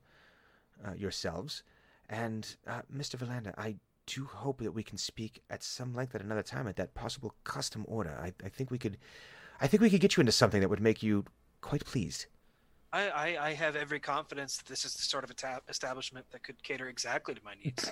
uh, 0.86 0.94
yourselves. 0.94 1.64
And 2.10 2.56
uh, 2.68 2.82
Mr. 2.96 3.16
Verlander, 3.16 3.54
I 3.58 3.76
do 4.06 4.26
hope 4.26 4.60
that 4.60 4.72
we 4.72 4.84
can 4.84 4.98
speak 4.98 5.42
at 5.50 5.64
some 5.64 5.94
length 5.94 6.14
at 6.16 6.22
another 6.22 6.44
time 6.44 6.68
at 6.68 6.76
that 6.76 6.94
possible 6.94 7.34
custom 7.44 7.86
order. 7.88 8.18
I, 8.22 8.34
I 8.44 8.50
think 8.50 8.70
we 8.70 8.78
could, 8.78 8.98
I 9.62 9.68
think 9.68 9.82
we 9.82 9.90
could 9.90 10.02
get 10.02 10.18
you 10.18 10.22
into 10.22 10.32
something 10.32 10.62
that 10.62 10.70
would 10.70 10.82
make 10.82 11.02
you 11.02 11.26
quite 11.62 11.86
pleased. 11.86 12.26
I, 12.92 13.10
I, 13.10 13.48
I 13.48 13.54
have 13.54 13.76
every 13.76 14.00
confidence 14.00 14.58
that 14.58 14.68
this 14.68 14.86
is 14.86 14.94
the 14.94 15.02
sort 15.02 15.24
of 15.24 15.32
eta- 15.32 15.62
establishment 15.68 16.28
that 16.32 16.44
could 16.44 16.62
cater 16.62 16.90
exactly 16.90 17.34
to 17.34 17.42
my 17.44 17.56
needs. 17.64 17.92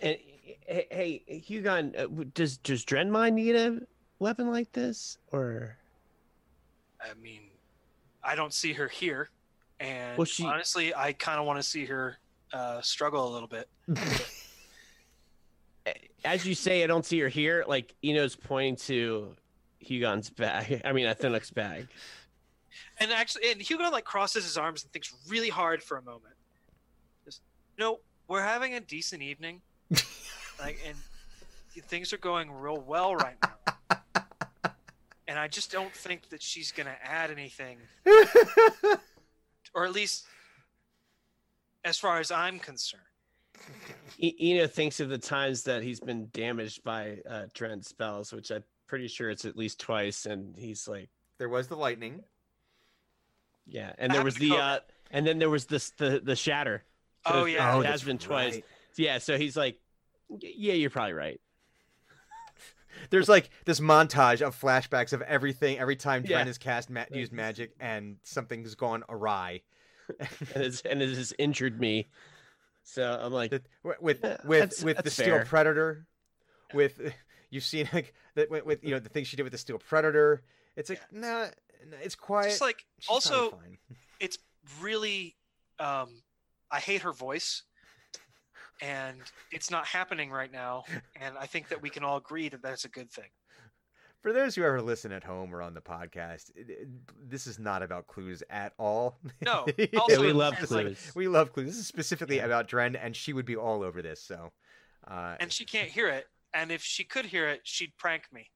Hey, 0.00 0.20
hey, 0.66 1.42
Hugon, 1.48 1.98
uh, 1.98 2.24
does 2.34 2.58
does 2.58 2.84
Drenmine 2.84 3.32
need 3.32 3.56
a 3.56 3.80
weapon 4.18 4.50
like 4.50 4.72
this, 4.72 5.16
or 5.32 5.78
I 7.00 7.14
mean, 7.14 7.42
I 8.22 8.34
don't 8.34 8.52
see 8.52 8.74
her 8.74 8.88
here, 8.88 9.30
and 9.80 10.16
Well, 10.18 10.24
she- 10.24 10.44
honestly, 10.44 10.94
I 10.94 11.12
kind 11.12 11.38
of 11.40 11.46
want 11.46 11.58
to 11.58 11.62
see 11.62 11.84
her 11.86 12.18
uh, 12.52 12.80
struggle 12.80 13.28
a 13.28 13.32
little 13.32 13.48
bit. 13.48 13.68
as 16.24 16.46
you 16.46 16.54
say, 16.54 16.82
I 16.82 16.86
don't 16.86 17.04
see 17.04 17.18
her 17.20 17.28
here. 17.28 17.64
Like 17.66 17.94
Eno's 18.02 18.36
pointing 18.36 18.76
to 18.86 19.34
Hugon's 19.84 20.30
bag. 20.30 20.82
I 20.84 20.92
mean, 20.92 21.06
Athenuk's 21.06 21.50
bag. 21.50 21.88
And 22.98 23.12
actually, 23.12 23.50
and 23.50 23.60
Hugon 23.60 23.92
like 23.92 24.04
crosses 24.04 24.44
his 24.44 24.56
arms 24.56 24.82
and 24.84 24.92
thinks 24.92 25.12
really 25.28 25.48
hard 25.50 25.82
for 25.82 25.96
a 25.96 26.02
moment. 26.02 26.34
Just, 27.24 27.40
you 27.76 27.84
know, 27.84 28.00
we're 28.28 28.42
having 28.42 28.74
a 28.74 28.80
decent 28.80 29.22
evening, 29.22 29.60
like, 30.58 30.80
and 30.86 30.96
things 31.86 32.12
are 32.12 32.18
going 32.18 32.50
real 32.50 32.80
well 32.80 33.14
right 33.16 33.36
now. 33.42 33.50
And 35.26 35.38
I 35.38 35.48
just 35.48 35.72
don't 35.72 35.92
think 35.92 36.28
that 36.28 36.42
she's 36.42 36.70
gonna 36.70 36.94
add 37.02 37.30
anything, 37.30 37.78
or 39.74 39.84
at 39.84 39.92
least, 39.92 40.24
as 41.84 41.98
far 41.98 42.18
as 42.20 42.30
I'm 42.30 42.58
concerned. 42.58 43.02
E- 44.18 44.34
Eno 44.40 44.66
thinks 44.66 45.00
of 45.00 45.08
the 45.08 45.18
times 45.18 45.62
that 45.64 45.82
he's 45.82 46.00
been 46.00 46.28
damaged 46.32 46.82
by 46.84 47.18
uh, 47.28 47.44
Dren's 47.54 47.88
spells, 47.88 48.32
which 48.32 48.50
I'm 48.50 48.64
pretty 48.86 49.08
sure 49.08 49.30
it's 49.30 49.44
at 49.44 49.56
least 49.56 49.78
twice, 49.80 50.26
and 50.26 50.56
he's 50.56 50.86
like, 50.88 51.08
there 51.38 51.48
was 51.48 51.68
the 51.68 51.76
lightning. 51.76 52.22
yeah. 53.66 53.92
And 53.98 54.12
there 54.12 54.22
was 54.24 54.36
the 54.36 54.50
to 54.50 54.56
uh, 54.56 54.78
and 55.10 55.26
then 55.26 55.38
there 55.38 55.50
was 55.50 55.66
this 55.66 55.90
the 55.90 56.20
the 56.22 56.36
shatter. 56.36 56.82
So 57.26 57.32
Oh, 57.34 57.44
yeah. 57.46 57.76
it 57.78 57.82
that's 57.82 57.92
has 57.92 58.02
been 58.04 58.18
twice. 58.18 58.54
right. 58.54 58.64
Yeah, 58.96 59.18
so 59.18 59.36
he's 59.38 59.56
like, 59.56 59.78
yeah, 60.40 60.74
you're 60.74 60.90
probably 60.90 61.14
right. 61.14 61.40
There's 63.10 63.28
like 63.28 63.50
this 63.64 63.80
montage 63.80 64.40
of 64.40 64.58
flashbacks 64.58 65.12
of 65.12 65.22
everything 65.22 65.78
every 65.78 65.96
time 65.96 66.22
Dren 66.22 66.40
Yeah. 66.40 66.44
has 66.46 66.58
cast 66.58 66.90
ma- 66.90 67.04
used 67.12 67.32
magic 67.32 67.72
and 67.80 68.16
something's 68.22 68.74
gone 68.74 69.04
awry. 69.08 69.62
and 70.18 70.64
it's 70.64 70.80
and 70.82 71.02
it 71.02 71.08
has 71.16 71.32
injured 71.38 71.80
me. 71.80 72.08
So 72.82 73.18
I'm 73.22 73.32
like, 73.32 73.50
with 73.50 73.62
with 74.00 74.20
Yeah, 74.22 74.36
with, 74.44 74.60
that's- 74.60 74.78
the 74.82 74.92
that's 74.94 75.12
steel 75.14 75.42
predator, 75.44 76.06
with 76.74 77.00
you've 77.50 77.64
seen 77.64 77.88
like 77.92 78.12
that 78.34 78.50
with, 78.50 78.64
with 78.66 78.84
you 78.84 78.90
know 78.90 78.98
the 78.98 79.08
things 79.08 79.28
she 79.28 79.36
did 79.36 79.44
with 79.44 79.52
the 79.52 79.58
steel 79.58 79.78
predator. 79.78 80.42
It's 80.76 80.90
like 80.90 81.00
nah, 81.10 81.46
nah, 81.88 81.96
it's 82.02 82.14
quiet. 82.16 82.50
Just 82.50 82.60
like 82.60 82.84
She's 82.98 83.08
also, 83.08 83.50
fine. 83.50 83.78
it's 84.20 84.38
really, 84.80 85.36
um, 85.78 86.22
I 86.70 86.80
hate 86.80 87.02
her 87.02 87.12
voice. 87.12 87.62
And 88.82 89.16
it's 89.52 89.70
not 89.70 89.86
happening 89.86 90.30
right 90.30 90.50
now. 90.52 90.84
And 91.20 91.36
I 91.38 91.46
think 91.46 91.68
that 91.68 91.80
we 91.82 91.90
can 91.90 92.04
all 92.04 92.16
agree 92.16 92.48
that 92.48 92.62
that's 92.62 92.84
a 92.84 92.88
good 92.88 93.10
thing. 93.10 93.28
For 94.22 94.32
those 94.32 94.54
who 94.54 94.62
ever 94.64 94.80
listen 94.80 95.12
at 95.12 95.22
home 95.22 95.54
or 95.54 95.60
on 95.60 95.74
the 95.74 95.82
podcast, 95.82 96.50
it- 96.56 96.70
it- 96.70 96.88
this 97.28 97.46
is 97.46 97.58
not 97.58 97.82
about 97.82 98.06
clues 98.06 98.42
at 98.48 98.72
all. 98.78 99.18
No, 99.42 99.66
also 99.98 100.22
we 100.22 100.32
love 100.32 100.54
It's 100.60 100.70
like, 100.70 100.86
clues. 100.86 101.12
we 101.14 101.28
love 101.28 101.52
clues. 101.52 101.66
This 101.66 101.76
is 101.76 101.86
specifically 101.86 102.38
about 102.38 102.66
Dren, 102.66 102.96
and 102.96 103.14
she 103.14 103.32
would 103.34 103.44
be 103.44 103.54
all 103.56 103.82
over 103.82 104.00
this. 104.00 104.22
So, 104.22 104.50
uh, 105.06 105.36
And 105.40 105.52
she 105.52 105.66
can't 105.66 105.90
hear 105.90 106.08
it. 106.08 106.26
And 106.54 106.70
if 106.72 106.82
she 106.82 107.04
could 107.04 107.26
hear 107.26 107.48
it, 107.48 107.60
she'd 107.64 107.96
prank 107.98 108.24
me, 108.32 108.50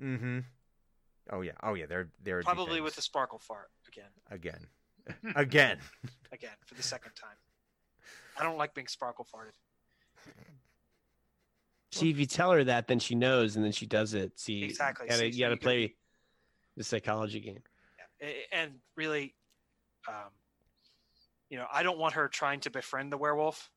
mm-hmm. 0.00 0.40
Oh 1.30 1.40
yeah, 1.40 1.52
oh 1.62 1.74
yeah. 1.74 1.86
They're 1.86 2.10
they're 2.22 2.42
probably 2.42 2.80
with 2.80 2.98
a 2.98 3.02
sparkle 3.02 3.38
fart 3.38 3.70
again, 3.88 4.10
again, 4.30 4.66
again. 5.36 5.78
again 6.32 6.56
for 6.66 6.74
the 6.74 6.82
second 6.82 7.12
time. 7.14 7.36
I 8.38 8.42
don't 8.42 8.58
like 8.58 8.74
being 8.74 8.86
sparkle 8.88 9.26
farted. 9.32 9.52
See, 11.90 12.10
if 12.10 12.18
you 12.18 12.24
tell 12.26 12.50
her 12.52 12.64
that, 12.64 12.86
then 12.88 12.98
she 12.98 13.14
knows, 13.14 13.56
and 13.56 13.64
then 13.64 13.72
she 13.72 13.84
does 13.86 14.14
it. 14.14 14.38
See, 14.40 14.62
Exactly. 14.64 15.06
You 15.06 15.10
gotta, 15.10 15.30
you 15.30 15.38
gotta 15.40 15.56
play 15.58 15.94
the 16.76 16.84
psychology 16.84 17.40
game. 17.40 17.62
A- 18.22 18.46
And 18.50 18.72
really, 18.96 19.34
um, 20.08 20.30
you 21.50 21.58
know, 21.58 21.66
I 21.70 21.82
don't 21.82 21.98
want 21.98 22.14
her 22.14 22.28
trying 22.28 22.60
to 22.60 22.70
befriend 22.70 23.12
the 23.12 23.18
werewolf. 23.18 23.70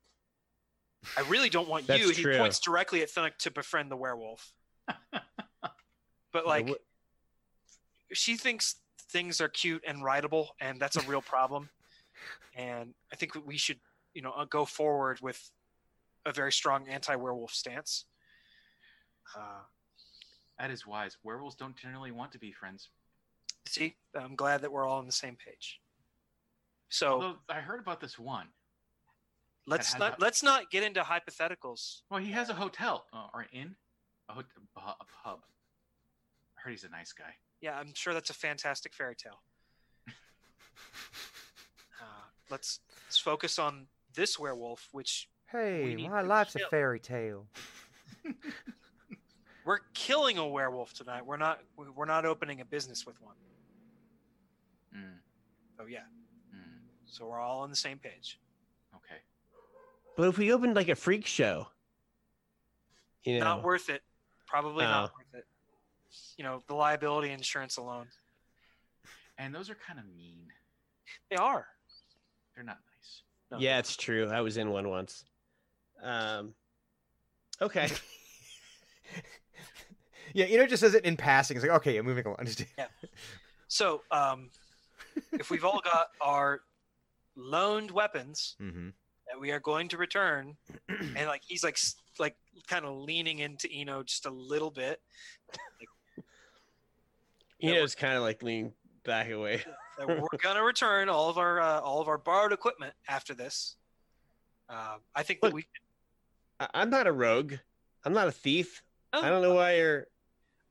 I 1.16 1.20
really 1.28 1.50
don't 1.50 1.68
want 1.68 1.86
you. 1.88 2.10
true. 2.14 2.32
He 2.32 2.38
points 2.38 2.58
directly 2.58 3.02
at 3.02 3.10
Thunuk 3.10 3.36
to 3.40 3.50
befriend 3.50 3.90
the 3.90 3.96
werewolf. 3.96 4.52
But 6.32 6.46
like, 6.46 6.68
what- 6.68 6.82
she 8.12 8.36
thinks 8.36 8.76
things 9.10 9.40
are 9.40 9.48
cute 9.48 9.82
and 9.86 10.02
rideable, 10.04 10.50
and 10.60 10.78
that's 10.78 10.96
a 10.96 11.00
real 11.02 11.22
problem. 11.22 11.70
and 12.54 12.92
I 13.12 13.16
think 13.16 13.32
we 13.46 13.56
should, 13.56 13.78
you 14.16 14.22
know, 14.22 14.30
uh, 14.32 14.46
go 14.46 14.64
forward 14.64 15.20
with 15.20 15.50
a 16.24 16.32
very 16.32 16.50
strong 16.50 16.88
anti-werewolf 16.88 17.52
stance. 17.52 18.06
Uh, 19.36 19.60
That 20.58 20.70
is 20.70 20.86
wise. 20.86 21.18
Werewolves 21.22 21.54
don't 21.54 21.76
generally 21.76 22.10
want 22.12 22.32
to 22.32 22.38
be 22.38 22.50
friends. 22.50 22.88
see, 23.68 23.96
I'm 24.14 24.34
glad 24.34 24.62
that 24.62 24.72
we're 24.72 24.86
all 24.86 24.98
on 24.98 25.06
the 25.06 25.12
same 25.12 25.36
page. 25.36 25.80
So 26.88 27.12
Although 27.12 27.36
I 27.50 27.60
heard 27.60 27.80
about 27.80 28.00
this 28.00 28.18
one. 28.18 28.48
let's 29.66 29.98
not 29.98 30.14
a- 30.18 30.20
let's 30.20 30.42
not 30.42 30.70
get 30.70 30.82
into 30.82 31.02
hypotheticals. 31.02 32.02
Well, 32.08 32.20
he 32.20 32.30
has 32.32 32.48
a 32.48 32.54
hotel 32.54 33.04
uh, 33.12 33.26
or 33.34 33.42
an 33.42 33.48
inn, 33.52 33.76
a, 34.30 34.32
a 34.38 35.04
pub. 35.22 35.40
I 36.56 36.60
heard 36.62 36.70
he's 36.70 36.84
a 36.84 36.88
nice 36.88 37.12
guy. 37.12 37.34
Yeah, 37.60 37.78
I'm 37.78 37.92
sure 37.92 38.14
that's 38.14 38.30
a 38.30 38.34
fantastic 38.34 38.94
fairy 38.94 39.14
tale. 39.16 39.42
Uh, 41.98 42.04
let's 42.50 42.80
let's 43.06 43.18
focus 43.18 43.58
on 43.58 43.88
this 44.16 44.38
werewolf, 44.38 44.88
which 44.90 45.28
Hey, 45.52 45.94
my 46.08 46.22
to 46.22 46.26
life's 46.26 46.56
a 46.56 46.58
fairy 46.70 46.98
tale. 46.98 47.46
we're 49.64 49.78
killing 49.94 50.38
a 50.38 50.46
werewolf 50.46 50.92
tonight. 50.92 51.24
We're 51.24 51.36
not 51.36 51.60
we're 51.94 52.04
not 52.06 52.24
opening 52.26 52.60
a 52.60 52.64
business 52.64 53.06
with 53.06 53.20
one. 53.22 53.34
Mm, 54.96 55.18
Oh 55.78 55.86
yeah, 55.86 56.00
mm, 56.54 56.80
so 57.06 57.26
we're 57.26 57.38
all 57.38 57.60
on 57.60 57.70
the 57.70 57.76
same 57.76 57.98
page. 57.98 58.40
okay. 58.96 59.20
But 60.16 60.28
if 60.28 60.38
we 60.38 60.52
opened 60.52 60.74
like 60.74 60.88
a 60.88 60.94
freak 60.96 61.26
show, 61.26 61.68
you 63.22 63.38
know, 63.38 63.44
Not 63.44 63.62
worth 63.62 63.88
it. 63.90 64.02
Probably 64.46 64.84
not 64.84 65.10
Oh. 65.10 65.14
worth 65.18 65.34
it. 65.34 65.46
You 66.38 66.44
know, 66.44 66.62
the 66.66 66.74
liability 66.74 67.30
insurance 67.30 67.76
alone. 67.76 68.08
And 69.38 69.54
those 69.54 69.68
are 69.68 69.74
kind 69.74 69.98
of 69.98 70.06
mean. 70.06 70.50
They 71.28 71.36
are. 71.36 71.66
They're 72.54 72.64
not 72.64 72.78
nice. 72.86 72.95
No. 73.50 73.58
yeah, 73.58 73.78
it's 73.78 73.96
true. 73.96 74.28
I 74.28 74.40
was 74.40 74.56
in 74.56 74.70
one 74.70 74.88
once. 74.88 75.24
Um, 76.02 76.54
okay. 77.62 77.88
Yeah, 80.36 80.44
you 80.44 80.58
know, 80.58 80.66
just 80.66 80.82
says 80.82 80.92
it 80.92 81.06
in 81.06 81.16
passing. 81.16 81.56
It's 81.56 81.64
like, 81.64 81.76
okay, 81.76 81.96
I'm 81.96 82.04
moving 82.04 82.26
along. 82.26 82.46
So, 83.68 84.02
um, 84.12 84.50
if 85.32 85.50
we've 85.50 85.64
all 85.64 85.80
got 85.82 86.08
our 86.20 86.60
loaned 87.34 87.90
weapons 87.90 88.54
mm-hmm. 88.62 88.90
that 89.26 89.40
we 89.40 89.50
are 89.50 89.58
going 89.58 89.88
to 89.88 89.96
return, 89.96 90.56
and 90.88 91.26
like 91.26 91.42
he's 91.44 91.64
like 91.64 91.76
like 92.20 92.36
kind 92.68 92.84
of 92.84 92.96
leaning 92.96 93.40
into 93.40 93.68
Eno 93.72 94.04
just 94.04 94.26
a 94.26 94.30
little 94.30 94.70
bit. 94.70 95.00
You 97.58 97.74
know, 97.74 97.82
it's 97.82 97.96
kind 97.96 98.14
of 98.14 98.22
like 98.22 98.42
leaning 98.42 98.72
back 99.04 99.30
away. 99.30 99.64
That 99.98 100.08
we're 100.08 100.38
gonna 100.42 100.62
return 100.62 101.08
all 101.08 101.28
of 101.28 101.38
our 101.38 101.60
uh, 101.60 101.80
all 101.80 102.00
of 102.00 102.08
our 102.08 102.18
borrowed 102.18 102.52
equipment 102.52 102.94
after 103.08 103.34
this. 103.34 103.76
Um, 104.68 105.00
I 105.14 105.22
think 105.22 105.40
that 105.42 105.52
we. 105.52 105.64
I- 106.60 106.68
I'm 106.74 106.90
not 106.90 107.06
a 107.06 107.12
rogue. 107.12 107.54
I'm 108.04 108.12
not 108.12 108.28
a 108.28 108.32
thief. 108.32 108.82
I 109.12 109.28
don't 109.28 109.42
know 109.42 109.54
why 109.54 109.76
you're. 109.76 110.06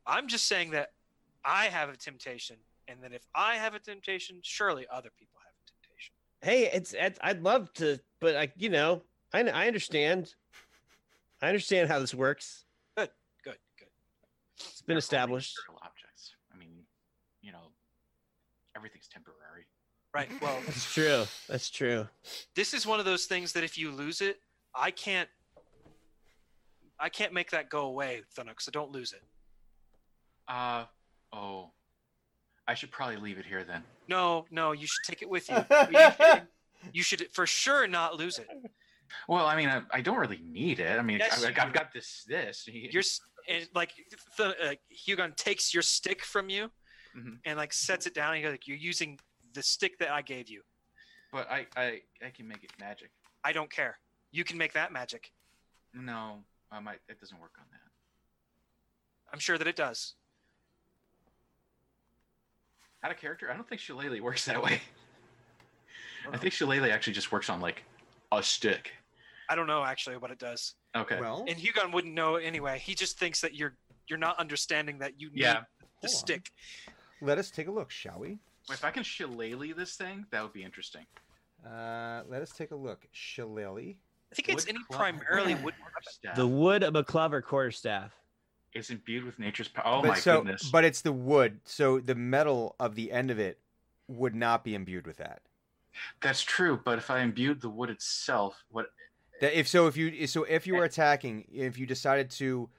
I'm 0.06 0.27
just 0.27 0.45
saying 0.47 0.72
that 0.72 0.89
I 1.43 1.65
have 1.65 1.89
a 1.89 1.97
temptation, 1.97 2.57
and 2.88 3.02
that 3.03 3.14
if 3.14 3.23
I 3.34 3.56
have 3.56 3.73
a 3.73 3.80
temptation, 3.80 4.39
surely 4.43 4.85
other 4.91 5.10
people 5.18 5.39
have 5.43 5.53
a 5.53 5.65
temptation. 5.72 6.14
Hey, 6.41 6.69
it's, 6.76 6.93
it's 6.93 7.18
I'd 7.23 7.41
love 7.41 7.73
to, 7.73 7.99
but 8.19 8.35
I, 8.35 8.52
you 8.57 8.69
know, 8.69 9.02
I, 9.34 9.41
I 9.49 9.68
understand. 9.68 10.34
I 11.41 11.47
understand 11.47 11.89
how 11.89 11.99
this 11.99 12.14
works. 12.14 12.65
Good, 12.97 13.10
good. 13.43 13.57
Good. 13.80 13.88
It's 14.60 14.81
been 14.81 14.93
They're 14.93 14.99
established. 14.99 15.57
material 15.68 15.81
objects. 15.84 16.35
I 16.53 16.57
mean, 16.57 16.84
you 17.41 17.52
know, 17.52 17.72
everything's 18.76 19.07
temporary. 19.07 19.65
Right. 20.14 20.30
Well, 20.41 20.57
That's 20.65 20.93
true. 20.93 21.26
That's 21.49 21.69
true. 21.69 22.07
this 22.56 22.73
is 22.73 22.85
one 22.85 22.99
of 22.99 23.06
those 23.06 23.26
things 23.26 23.52
that 23.53 23.64
if 23.64 23.77
you 23.77 23.91
lose 23.91 24.22
it, 24.22 24.39
I 24.73 24.91
can't. 24.91 25.30
I 26.97 27.10
can't 27.10 27.34
make 27.34 27.52
that 27.52 27.69
go 27.69 27.81
away, 27.88 28.22
Thunuk. 28.38 28.61
So 28.61 28.72
don't 28.72 28.91
lose 28.91 29.11
it. 29.11 29.22
Uh 30.47 30.85
oh. 31.34 31.72
I 32.68 32.73
should 32.73 32.91
probably 32.91 33.18
leave 33.18 33.38
it 33.38 33.45
here 33.45 33.64
then. 33.64 33.84
No, 34.07 34.45
no, 34.49 34.72
you 34.72 34.88
should 34.88 35.03
take 35.06 35.22
it 35.22 35.30
with 35.30 35.49
you. 35.49 35.57
you, 35.91 35.99
should, 35.99 36.41
you 36.93 37.03
should 37.03 37.27
for 37.34 37.45
sure 37.45 37.88
not 37.88 38.15
lose 38.15 38.39
it. 38.39 38.47
Well, 39.27 39.45
I 39.45 39.56
mean, 39.56 39.69
I, 39.69 39.81
I 39.91 40.02
don't 40.02 40.18
really 40.18 40.41
need 40.43 40.80
it. 40.80 40.97
I 40.97 41.02
mean, 41.03 41.19
Yes, 41.19 41.43
I, 41.43 41.49
you 41.49 41.56
I've 41.60 41.73
got 41.73 41.93
this. 41.93 42.23
This. 42.27 42.68
You're 42.68 43.03
and 43.47 43.68
like 43.76 43.91
the, 44.38 44.47
uh, 44.47 44.73
Hugon 45.07 45.35
takes 45.35 45.73
your 45.73 45.84
stick 45.84 46.23
from 46.23 46.49
you 46.49 46.72
Mhm. 47.16 47.40
and 47.46 47.58
like 47.58 47.74
sets 47.74 48.06
it 48.06 48.14
down. 48.14 48.34
And 48.34 48.42
you're 48.42 48.52
like, 48.52 48.68
you're 48.68 48.78
using 48.78 49.20
the 49.54 49.64
stick 49.64 49.98
that 50.00 50.12
I 50.12 50.22
gave 50.22 50.50
you. 50.50 50.62
But 51.32 51.50
I, 51.50 51.68
I, 51.76 52.02
I 52.26 52.30
can 52.30 52.48
make 52.48 52.64
it 52.64 52.72
magic. 52.80 53.12
I 53.44 53.52
don't 53.52 53.72
care. 53.72 53.98
You 54.32 54.44
can 54.44 54.58
make 54.58 54.74
that 54.74 54.92
magic. 54.92 55.32
No, 55.94 56.44
I 56.72 56.80
might. 56.80 57.00
It 57.08 57.20
doesn't 57.20 57.40
work 57.40 57.54
on 57.58 57.66
that. 57.72 57.80
I'm 59.32 59.40
sure 59.40 59.58
that 59.58 59.68
it 59.68 59.76
does. 59.76 60.16
Out 63.04 63.12
of 63.12 63.18
character, 63.18 63.52
I 63.52 63.56
don't 63.56 63.68
think 63.68 63.82
Shillelagh 63.82 64.20
works 64.22 64.46
that 64.46 64.62
way. 64.62 64.82
I 66.32 66.38
think 66.38 66.54
Shillelagh 66.54 66.90
actually 66.90 67.14
just 67.14 67.32
works 67.32 67.50
on 67.50 67.62
like 67.62 67.84
a 68.32 68.42
stick. 68.42 68.92
I 69.48 69.56
don't 69.56 69.68
know 69.68 69.84
actually 69.84 70.18
what 70.18 70.32
it 70.32 70.40
does. 70.40 70.74
Okay. 70.96 71.20
Well, 71.20 71.46
And 71.48 71.58
Hugon 71.58 71.94
wouldn't 71.94 72.14
know 72.14 72.36
anyway. 72.36 72.80
He 72.80 72.96
just 72.96 73.20
thinks 73.20 73.42
that 73.42 73.54
you're 73.54 73.78
you're 74.08 74.20
not 74.20 74.40
understanding 74.40 75.00
that 75.00 75.20
you 75.20 75.30
need 75.32 75.42
yeah. 75.42 75.62
the 76.02 76.08
Hold 76.08 76.32
on. 76.32 76.42
Stick. 77.18 77.28
let 77.28 77.38
us 77.38 77.50
take 77.52 77.68
a 77.68 77.72
look, 77.72 77.92
shall 77.92 78.20
we? 78.20 78.40
If 78.70 78.84
I 78.84 78.92
can 78.92 79.04
Shillelagh 79.04 79.76
this 79.76 79.96
thing, 79.96 80.26
that 80.32 80.42
would 80.42 80.54
be 80.54 80.64
interesting. 80.64 81.06
Uh, 81.66 82.22
let 82.28 82.42
us 82.42 82.52
take 82.52 82.72
a 82.72 82.76
look. 82.76 83.06
Shillelagh. 83.12 83.96
I 84.32 84.36
think 84.36 84.50
it's 84.50 84.66
Wood 84.66 84.76
any 84.76 84.84
club- 84.86 85.00
primarily 85.00 85.54
wood 85.56 85.64
wood. 85.66 85.74
quarterstaff 85.80 86.36
The 86.36 86.48
wood 86.48 86.84
of 86.84 86.96
a 86.96 87.04
clover 87.04 87.42
quarterstaff. 87.42 88.12
is 88.74 88.90
imbued 88.90 89.24
with 89.24 89.40
nature's 89.40 89.68
power. 89.68 89.84
Oh 89.86 90.02
but 90.02 90.08
my 90.10 90.16
so, 90.20 90.38
goodness! 90.42 90.70
But 90.70 90.84
it's 90.84 91.02
the 91.02 91.14
wood, 91.14 91.60
so 91.64 92.00
the 92.00 92.16
metal 92.16 92.76
of 92.80 92.96
the 92.96 93.12
end 93.12 93.32
of 93.32 93.40
it 93.40 93.60
would 94.08 94.36
not 94.36 94.64
be 94.64 94.76
imbued 94.76 95.08
with 95.08 95.18
that. 95.18 95.42
That's 96.22 96.42
true. 96.42 96.82
But 96.84 96.98
if 96.98 97.10
I 97.10 97.22
imbued 97.22 97.62
the 97.62 97.70
wood 97.70 97.90
itself, 97.90 98.64
what? 98.70 98.88
That 99.42 99.58
if 99.58 99.68
so, 99.68 99.88
if 99.88 99.96
you 99.96 100.28
so 100.28 100.44
if 100.44 100.66
you 100.68 100.76
were 100.76 100.84
attacking, 100.84 101.46
if 101.54 101.78
you 101.78 101.86
decided 101.86 102.30
to 102.32 102.70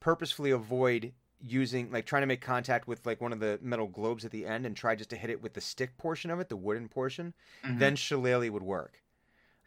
purposefully 0.00 0.50
avoid 0.50 1.12
using 1.46 1.90
like 1.92 2.06
trying 2.06 2.22
to 2.22 2.26
make 2.26 2.40
contact 2.40 2.88
with 2.88 3.04
like 3.04 3.20
one 3.20 3.32
of 3.32 3.40
the 3.40 3.58
metal 3.62 3.86
globes 3.86 4.24
at 4.24 4.30
the 4.30 4.46
end 4.46 4.64
and 4.64 4.76
try 4.76 4.94
just 4.94 5.10
to 5.10 5.16
hit 5.16 5.30
it 5.30 5.42
with 5.42 5.52
the 5.52 5.60
stick 5.60 5.96
portion 5.98 6.30
of 6.30 6.40
it, 6.40 6.48
the 6.48 6.56
wooden 6.56 6.88
portion, 6.88 7.34
Mhm. 7.62 7.78
then 7.78 7.96
shillelagh 7.96 8.48
would 8.50 8.62
work. 8.62 9.00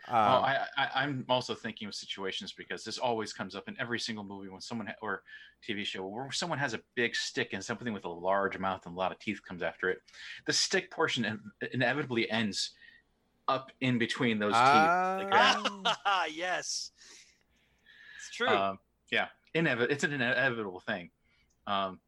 Um, 0.08 0.14
Well, 0.16 0.44
I, 0.46 0.68
I, 0.78 0.90
I'm 1.04 1.26
also 1.28 1.54
thinking 1.54 1.88
of 1.88 1.94
situations 1.94 2.54
because 2.54 2.84
this 2.84 2.98
always 2.98 3.34
comes 3.34 3.56
up 3.56 3.68
in 3.68 3.76
every 3.80 4.00
single 4.00 4.24
movie 4.24 4.48
when 4.50 4.62
someone 4.62 4.88
ha- 4.88 4.96
or 5.02 5.24
TV 5.68 5.84
show 5.86 6.08
where 6.08 6.32
someone 6.32 6.60
has 6.60 6.74
a 6.74 6.80
big 6.96 7.16
stick 7.16 7.54
and 7.54 7.64
something 7.64 7.92
with 7.94 8.06
a 8.06 8.10
large 8.10 8.58
mouth 8.58 8.86
and 8.86 8.96
a 8.96 8.98
lot 8.98 9.12
of 9.12 9.20
teeth 9.20 9.42
comes 9.48 9.62
after 9.62 9.90
it. 9.90 10.00
The 10.46 10.54
stick 10.54 10.90
portion 10.92 11.26
in- 11.26 11.52
inevitably 11.74 12.30
ends 12.32 12.72
up 13.48 13.72
in 13.82 13.98
between 13.98 14.40
those 14.40 14.54
teeth. 14.54 14.62
like. 14.64 15.30
Ah. 15.34 16.26
yes, 16.32 16.92
it's 18.18 18.32
true. 18.32 18.48
Um, 18.48 18.80
yeah, 19.12 19.28
inevi- 19.56 19.90
It's 19.92 20.04
an 20.04 20.14
inevitable 20.14 20.80
thing. 20.80 21.10
Um, 21.68 22.00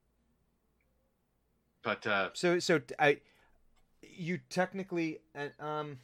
but 1.83 2.05
uh, 2.07 2.29
So 2.33 2.59
so 2.59 2.81
I, 2.97 3.19
you 4.01 4.39
technically, 4.49 5.19
uh, 5.35 5.63
um, 5.63 5.99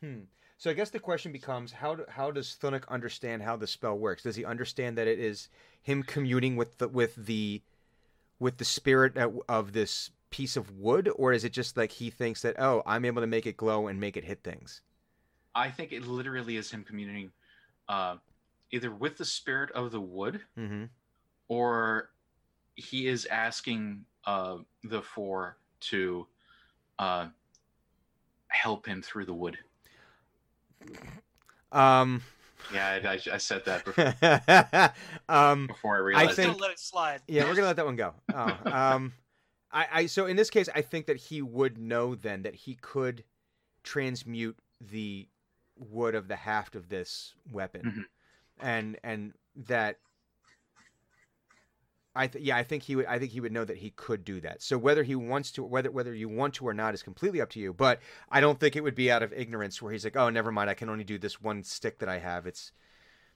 hmm. 0.00 0.20
So 0.58 0.68
I 0.70 0.74
guess 0.74 0.90
the 0.90 1.00
question 1.00 1.32
becomes 1.32 1.72
how 1.72 1.94
do, 1.94 2.04
how 2.08 2.30
does 2.30 2.56
Thunuk 2.60 2.86
understand 2.88 3.42
how 3.42 3.56
the 3.56 3.66
spell 3.66 3.98
works? 3.98 4.22
Does 4.22 4.36
he 4.36 4.44
understand 4.44 4.98
that 4.98 5.06
it 5.06 5.18
is 5.18 5.48
him 5.82 6.02
communing 6.02 6.54
with 6.56 6.76
the 6.78 6.88
with 6.88 7.14
the 7.16 7.62
with 8.38 8.58
the 8.58 8.64
spirit 8.64 9.16
of- 9.16 9.72
this 9.72 10.10
piece 10.30 10.56
of 10.56 10.70
wood, 10.78 11.10
or 11.16 11.32
is 11.32 11.44
it 11.44 11.52
just 11.52 11.76
like 11.76 11.92
he 11.92 12.08
thinks 12.10 12.42
that 12.42 12.56
oh, 12.58 12.82
I'm 12.86 13.04
able 13.04 13.20
to 13.22 13.26
make 13.26 13.46
it 13.46 13.56
glow 13.56 13.88
and 13.88 13.98
make 13.98 14.16
it 14.16 14.24
hit 14.24 14.42
things? 14.42 14.82
I 15.54 15.70
think 15.70 15.92
it 15.92 16.06
literally 16.06 16.56
is 16.56 16.70
him 16.70 16.84
communicating 16.84 17.32
uh, 17.88 18.16
either 18.70 18.90
with 18.90 19.16
the 19.16 19.24
spirit 19.24 19.70
of 19.72 19.90
the 19.90 20.00
wood 20.00 20.40
Mm-hmm. 20.58 20.84
or 21.48 22.10
he 22.74 23.06
is 23.06 23.26
asking 23.26 24.04
uh, 24.26 24.58
the 24.84 25.02
four 25.02 25.56
to 25.80 26.26
uh, 26.98 27.26
help 28.48 28.86
him 28.86 29.02
through 29.02 29.24
the 29.26 29.34
wood. 29.34 29.58
Um, 31.72 32.22
Yeah, 32.74 32.98
I, 33.04 33.08
I, 33.12 33.18
I 33.34 33.38
said 33.38 33.64
that 33.66 33.84
before, 33.84 34.12
um, 35.28 35.68
before 35.68 35.94
I 35.94 35.98
I 35.98 36.02
realized. 36.02 36.26
Just 36.30 36.36
think- 36.36 36.50
don't 36.52 36.60
let 36.60 36.70
it 36.72 36.80
slide. 36.80 37.20
Yeah, 37.28 37.44
we're 37.44 37.54
gonna 37.54 37.68
let 37.68 37.76
that 37.76 37.86
one 37.86 37.94
go. 37.96 38.12
Oh, 38.34 38.58
um, 38.72 39.12
I, 39.72 39.86
I 39.92 40.06
so 40.06 40.26
in 40.26 40.34
this 40.34 40.50
case, 40.50 40.68
I 40.74 40.82
think 40.82 41.06
that 41.06 41.16
he 41.16 41.42
would 41.42 41.78
know 41.78 42.16
then 42.16 42.42
that 42.42 42.56
he 42.56 42.74
could 42.74 43.22
transmute 43.84 44.58
the 44.80 45.28
wood 45.78 46.16
of 46.16 46.26
the 46.26 46.34
haft 46.34 46.74
of 46.74 46.88
this 46.88 47.34
weapon, 47.52 47.82
Mhm. 47.82 48.04
and 48.66 48.98
and 49.04 49.32
that. 49.66 49.98
I 52.14 52.26
th- 52.26 52.44
yeah, 52.44 52.56
I 52.56 52.64
think 52.64 52.82
he 52.82 52.96
would. 52.96 53.06
I 53.06 53.18
think 53.18 53.30
he 53.30 53.40
would 53.40 53.52
know 53.52 53.64
that 53.64 53.76
he 53.76 53.90
could 53.90 54.24
do 54.24 54.40
that. 54.40 54.62
So 54.62 54.76
whether 54.76 55.04
he 55.04 55.14
wants 55.14 55.52
to, 55.52 55.62
whether 55.62 55.90
whether 55.90 56.12
you 56.12 56.28
want 56.28 56.54
to 56.54 56.66
or 56.66 56.74
not, 56.74 56.92
is 56.94 57.02
completely 57.02 57.40
up 57.40 57.50
to 57.50 57.60
you. 57.60 57.72
But 57.72 58.00
I 58.30 58.40
don't 58.40 58.58
think 58.58 58.74
it 58.74 58.82
would 58.82 58.96
be 58.96 59.10
out 59.12 59.22
of 59.22 59.32
ignorance 59.32 59.80
where 59.80 59.92
he's 59.92 60.04
like, 60.04 60.16
"Oh, 60.16 60.28
never 60.28 60.50
mind. 60.50 60.68
I 60.68 60.74
can 60.74 60.88
only 60.90 61.04
do 61.04 61.18
this 61.18 61.40
one 61.40 61.62
stick 61.62 61.98
that 62.00 62.08
I 62.08 62.18
have." 62.18 62.46
It's, 62.46 62.72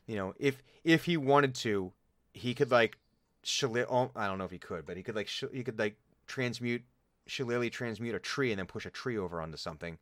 you 0.07 0.17
know, 0.17 0.35
if 0.39 0.61
if 0.83 1.05
he 1.05 1.17
wanted 1.17 1.55
to, 1.57 1.93
he 2.33 2.53
could 2.53 2.73
like 2.73 2.99
shillelagh. 3.45 3.87
Oh, 3.89 4.11
I 4.17 4.27
don't 4.27 4.39
know 4.39 4.45
if 4.45 4.51
he 4.51 4.59
could, 4.59 4.87
but 4.87 4.97
he 4.97 5.05
could 5.05 5.15
like 5.15 5.29
sh- 5.29 5.45
he 5.53 5.63
could 5.63 5.79
like 5.79 5.97
transmute 6.27 6.83
shillelagh 7.27 7.71
transmute 7.71 8.15
a 8.15 8.19
tree 8.19 8.51
and 8.51 8.59
then 8.59 8.67
push 8.67 8.87
a 8.87 8.91
tree 8.91 9.17
over 9.17 9.41
onto 9.41 9.57
something, 9.57 9.99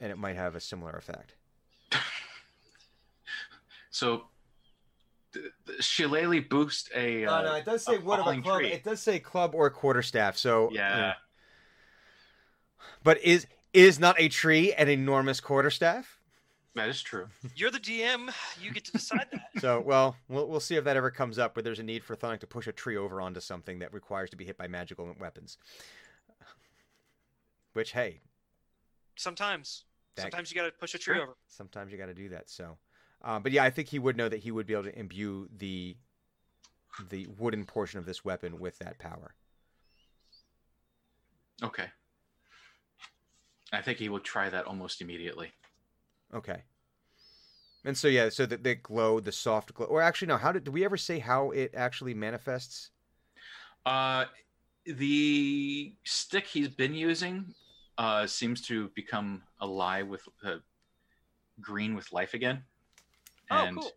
and 0.00 0.12
it 0.12 0.18
might 0.18 0.36
have 0.36 0.54
a 0.54 0.60
similar 0.60 0.92
effect. 0.92 1.34
so, 3.90 4.26
Shillelagh 5.80 6.48
boost 6.48 6.90
a. 6.94 7.24
Uh, 7.26 7.54
it 7.56 7.64
does 7.64 7.84
say 7.84 7.98
wood 7.98 8.20
of 8.20 8.26
a 8.26 8.40
club. 8.40 8.62
It 8.62 8.84
does 8.84 9.00
say 9.00 9.18
club 9.18 9.54
or 9.54 9.68
quarterstaff. 9.70 10.36
So 10.36 10.70
yeah, 10.72 11.14
But 13.02 13.22
is 13.22 13.46
is 13.72 13.98
not 13.98 14.16
a 14.18 14.28
tree 14.28 14.72
an 14.72 14.88
enormous 14.88 15.40
quarterstaff? 15.40 16.20
that 16.76 16.88
is 16.88 17.00
true. 17.02 17.28
You're 17.54 17.70
the 17.70 17.78
DM. 17.78 18.32
You 18.60 18.72
get 18.72 18.84
to 18.86 18.92
decide 18.92 19.26
that. 19.32 19.42
So 19.60 19.80
well, 19.80 20.16
we'll 20.28 20.48
we'll 20.48 20.60
see 20.60 20.76
if 20.76 20.84
that 20.84 20.96
ever 20.96 21.10
comes 21.10 21.38
up 21.38 21.54
where 21.56 21.62
there's 21.62 21.78
a 21.78 21.82
need 21.84 22.02
for 22.04 22.16
Thunuk 22.16 22.40
to 22.40 22.46
push 22.46 22.66
a 22.66 22.72
tree 22.72 22.96
over 22.96 23.20
onto 23.20 23.40
something 23.40 23.78
that 23.78 23.92
requires 23.94 24.30
to 24.30 24.36
be 24.36 24.44
hit 24.44 24.58
by 24.58 24.66
magical 24.68 25.14
weapons. 25.20 25.58
Which 27.72 27.92
hey, 27.92 28.20
Sometimes. 29.16 29.84
That- 30.16 30.22
Sometimes 30.22 30.50
you 30.50 30.56
got 30.56 30.66
to 30.66 30.72
push 30.72 30.94
a 30.94 30.98
tree 30.98 31.14
Sure. 31.16 31.22
over. 31.24 31.36
sometimes 31.48 31.90
you 31.90 31.98
got 31.98 32.06
to 32.06 32.14
do 32.14 32.28
that. 32.30 32.48
So, 32.48 32.76
um, 33.24 33.42
but 33.42 33.52
yeah, 33.52 33.64
I 33.64 33.70
think 33.70 33.88
he 33.88 33.98
would 33.98 34.16
know 34.16 34.28
that 34.28 34.40
he 34.40 34.50
would 34.50 34.66
be 34.66 34.74
able 34.74 34.84
to 34.84 34.98
imbue 34.98 35.48
the 35.56 35.96
the 37.10 37.26
wooden 37.38 37.64
portion 37.64 37.98
of 37.98 38.06
this 38.06 38.24
weapon 38.24 38.60
with 38.60 38.78
that 38.78 38.98
power. 38.98 39.34
Okay. 41.62 41.86
I 43.72 43.82
think 43.82 43.98
he 43.98 44.08
will 44.08 44.20
try 44.20 44.48
that 44.48 44.66
almost 44.66 45.00
immediately. 45.00 45.50
Okay. 46.32 46.62
And 47.84 47.96
so 47.96 48.08
yeah, 48.08 48.28
so 48.28 48.46
the, 48.46 48.56
the 48.56 48.76
glow, 48.76 49.20
the 49.20 49.32
soft 49.32 49.74
glow, 49.74 49.86
or 49.86 50.00
actually 50.00 50.28
no, 50.28 50.36
how 50.36 50.52
did, 50.52 50.64
did 50.64 50.72
we 50.72 50.84
ever 50.84 50.96
say 50.96 51.18
how 51.18 51.50
it 51.50 51.72
actually 51.74 52.14
manifests? 52.14 52.90
Uh, 53.84 54.26
the 54.86 55.94
stick 56.04 56.46
he's 56.46 56.68
been 56.68 56.94
using 56.94 57.54
uh, 57.98 58.26
seems 58.26 58.60
to 58.62 58.90
become 58.94 59.42
alive 59.60 60.06
with 60.06 60.22
uh, 60.44 60.56
green 61.60 61.94
with 61.94 62.12
life 62.12 62.34
again, 62.34 62.62
Oh, 63.50 63.56
and 63.56 63.76
cool. 63.78 63.92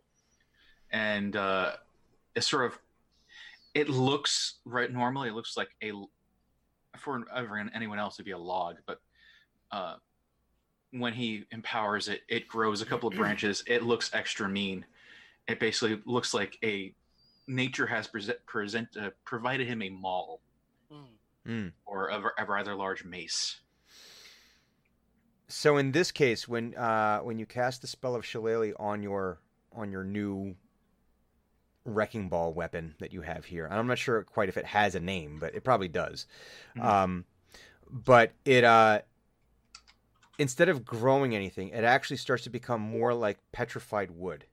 and 0.90 1.36
uh, 1.36 1.72
it's 2.34 2.48
sort 2.48 2.66
of 2.66 2.78
it 3.74 3.88
looks 3.88 4.54
right. 4.64 4.92
Normally, 4.92 5.28
it 5.28 5.34
looks 5.34 5.56
like 5.56 5.70
a 5.82 5.92
for 6.96 7.24
everyone 7.34 7.70
anyone 7.74 7.98
else 7.98 8.16
it'd 8.16 8.24
be 8.26 8.32
a 8.32 8.38
log, 8.38 8.76
but 8.86 9.00
uh, 9.70 9.96
when 10.92 11.12
he 11.12 11.44
empowers 11.50 12.08
it, 12.08 12.22
it 12.28 12.48
grows 12.48 12.80
a 12.82 12.86
couple 12.86 13.08
of 13.08 13.14
branches. 13.16 13.62
It 13.66 13.82
looks 13.82 14.10
extra 14.14 14.48
mean. 14.48 14.84
It 15.46 15.60
basically 15.60 16.00
looks 16.04 16.34
like 16.34 16.58
a 16.64 16.92
nature 17.46 17.86
has 17.86 18.06
present, 18.06 18.44
present 18.46 18.88
uh, 19.00 19.10
provided 19.24 19.66
him 19.66 19.82
a 19.82 19.88
maul 19.90 20.40
Mm. 20.92 21.04
Mm. 21.46 21.72
or 21.86 22.08
a, 22.08 22.22
a 22.38 22.44
rather 22.44 22.74
large 22.74 23.04
mace. 23.04 23.60
So 25.48 25.78
in 25.78 25.92
this 25.92 26.12
case, 26.12 26.46
when 26.46 26.74
uh, 26.76 27.20
when 27.20 27.38
you 27.38 27.46
cast 27.46 27.80
the 27.80 27.86
spell 27.86 28.14
of 28.14 28.24
Shillelagh 28.24 28.74
on 28.78 29.02
your 29.02 29.40
on 29.74 29.90
your 29.90 30.04
new 30.04 30.56
wrecking 31.84 32.28
ball 32.28 32.52
weapon 32.52 32.94
that 33.00 33.12
you 33.12 33.22
have 33.22 33.46
here, 33.46 33.64
and 33.64 33.74
I'm 33.74 33.86
not 33.86 33.98
sure 33.98 34.22
quite 34.24 34.50
if 34.50 34.58
it 34.58 34.66
has 34.66 34.94
a 34.94 35.00
name, 35.00 35.38
but 35.40 35.54
it 35.54 35.64
probably 35.64 35.88
does. 35.88 36.26
Mhm. 36.76 36.84
Um, 36.84 37.24
but 37.90 38.32
it 38.44 38.62
uh, 38.62 39.00
instead 40.38 40.68
of 40.68 40.84
growing 40.84 41.34
anything, 41.34 41.70
it 41.70 41.84
actually 41.84 42.18
starts 42.18 42.44
to 42.44 42.50
become 42.50 42.82
more 42.82 43.14
like 43.14 43.38
petrified 43.50 44.10
wood. 44.10 44.44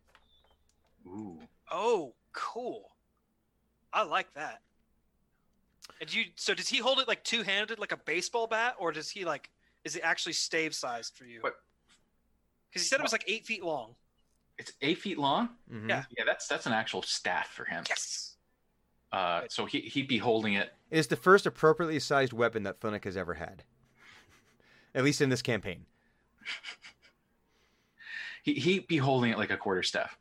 Ooh. 1.06 1.40
Oh, 1.70 2.14
cool. 2.32 2.92
I 3.92 4.04
like 4.04 4.34
that. 4.34 4.62
And 6.00 6.14
you 6.14 6.26
so 6.36 6.54
does 6.54 6.70
he 6.70 6.78
hold 6.78 7.00
it 7.00 7.08
like 7.08 7.24
two 7.24 7.44
handed 7.44 7.80
like 7.80 7.92
a 7.92 7.98
baseball 7.98 8.48
bat, 8.48 8.76
or 8.80 8.94
does 8.94 9.10
he 9.10 9.26
like 9.26 9.50
is 9.86 9.96
it 9.96 10.02
actually 10.04 10.34
stave 10.34 10.76
sized 10.76 11.16
for 11.16 11.24
you? 11.26 11.40
What? 11.42 11.54
Because 12.70 12.82
he 12.82 12.88
said 12.90 13.00
it 13.00 13.04
was 13.04 13.12
like 13.14 13.24
eight 13.28 13.46
feet 13.46 13.64
long. 13.64 13.96
It's 14.58 14.74
eight 14.82 14.98
feet 15.00 15.18
long. 15.18 15.50
Mhm. 15.72 15.88
Yeah. 15.90 16.04
Yeah, 16.18 16.24
that's 16.26 16.48
that's 16.48 16.66
an 16.66 16.74
actual 16.74 17.02
staff 17.02 17.50
for 17.50 17.64
him. 17.66 17.84
Yes. 17.88 18.36
Uh, 19.12 19.44
so 19.48 19.66
he 19.66 19.82
he'd 19.82 20.08
be 20.08 20.18
holding 20.18 20.56
it. 20.56 20.74
It 20.92 20.98
is 20.98 21.08
the 21.08 21.16
first 21.16 21.46
appropriately 21.46 22.00
sized 22.00 22.34
weapon 22.34 22.64
that 22.64 22.82
Thunuk 22.82 23.06
has 23.06 23.16
ever 23.16 23.36
had, 23.36 23.64
at 24.94 25.04
least 25.04 25.22
in 25.22 25.30
this 25.30 25.42
campaign. 25.42 25.86
He 28.44 28.54
he'd 28.54 28.86
be 28.86 28.98
holding 28.98 29.32
it 29.32 29.40
like 29.40 29.50
a 29.50 29.58
quarter 29.58 29.82
staff. 29.82 30.20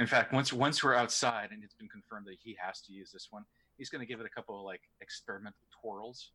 In 0.00 0.06
fact, 0.06 0.32
once 0.32 0.50
once 0.50 0.82
we're 0.82 0.94
outside 0.94 1.50
and 1.50 1.62
it's 1.62 1.74
been 1.74 1.88
confirmed 1.88 2.26
that 2.26 2.38
he 2.42 2.56
has 2.58 2.80
to 2.82 2.92
use 2.94 3.12
this 3.12 3.28
one, 3.30 3.44
he's 3.76 3.90
going 3.90 4.00
to 4.00 4.06
give 4.06 4.18
it 4.18 4.24
a 4.24 4.30
couple 4.30 4.58
of 4.58 4.64
like 4.64 4.80
experimental 5.02 5.60
twirls. 5.82 6.30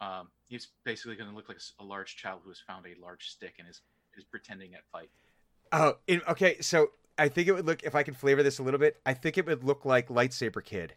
Um, 0.00 0.28
he's 0.48 0.68
basically 0.84 1.16
going 1.16 1.30
to 1.30 1.36
look 1.36 1.48
like 1.48 1.58
a 1.78 1.84
large 1.84 2.16
child 2.16 2.40
who 2.42 2.50
has 2.50 2.60
found 2.66 2.86
a 2.86 3.00
large 3.00 3.28
stick 3.28 3.54
and 3.58 3.68
is 3.68 3.80
is 4.16 4.24
pretending 4.24 4.74
at 4.74 4.82
fight. 4.92 5.10
Oh, 5.72 5.94
in, 6.06 6.22
okay. 6.28 6.60
So 6.60 6.90
I 7.18 7.28
think 7.28 7.48
it 7.48 7.52
would 7.52 7.66
look 7.66 7.82
if 7.82 7.94
I 7.94 8.02
can 8.02 8.14
flavor 8.14 8.42
this 8.42 8.58
a 8.58 8.62
little 8.62 8.78
bit. 8.80 9.00
I 9.04 9.14
think 9.14 9.38
it 9.38 9.46
would 9.46 9.64
look 9.64 9.84
like 9.84 10.08
lightsaber 10.08 10.64
kid. 10.64 10.94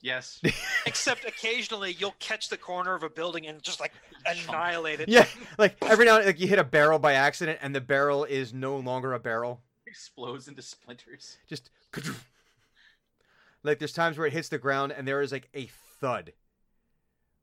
Yes. 0.00 0.40
Except 0.86 1.24
occasionally 1.24 1.96
you'll 1.98 2.16
catch 2.18 2.48
the 2.48 2.56
corner 2.56 2.94
of 2.94 3.02
a 3.02 3.08
building 3.08 3.46
and 3.46 3.62
just 3.62 3.80
like 3.80 3.92
annihilate 4.26 5.00
it. 5.00 5.08
Yeah, 5.12 5.26
like 5.58 5.76
every 5.82 6.06
now 6.06 6.16
and 6.16 6.26
like 6.26 6.40
you 6.40 6.48
hit 6.48 6.58
a 6.58 6.64
barrel 6.64 6.98
by 6.98 7.14
accident, 7.14 7.58
and 7.62 7.74
the 7.74 7.80
barrel 7.80 8.24
is 8.24 8.52
no 8.52 8.76
longer 8.76 9.12
a 9.12 9.18
barrel. 9.18 9.60
Explodes 9.86 10.48
into 10.48 10.62
splinters. 10.62 11.38
Just 11.48 11.70
like 13.62 13.78
there's 13.78 13.92
times 13.92 14.18
where 14.18 14.26
it 14.26 14.32
hits 14.32 14.48
the 14.48 14.58
ground, 14.58 14.92
and 14.92 15.06
there 15.06 15.22
is 15.22 15.32
like 15.32 15.48
a 15.54 15.66
thud. 16.00 16.32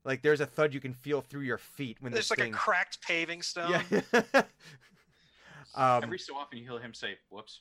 Like 0.04 0.22
there's 0.22 0.40
a 0.40 0.46
thud 0.46 0.72
you 0.72 0.80
can 0.80 0.94
feel 0.94 1.20
through 1.20 1.42
your 1.42 1.58
feet 1.58 1.98
when 2.00 2.12
There's 2.12 2.28
this 2.28 2.38
like 2.38 2.46
thing. 2.46 2.54
a 2.54 2.56
cracked 2.56 3.02
paving 3.02 3.42
stone. 3.42 3.82
yeah. 3.92 4.42
um, 5.74 6.02
Every 6.04 6.18
so 6.18 6.36
often 6.36 6.58
you 6.58 6.70
hear 6.70 6.80
him 6.80 6.94
say, 6.94 7.18
"Whoops." 7.28 7.60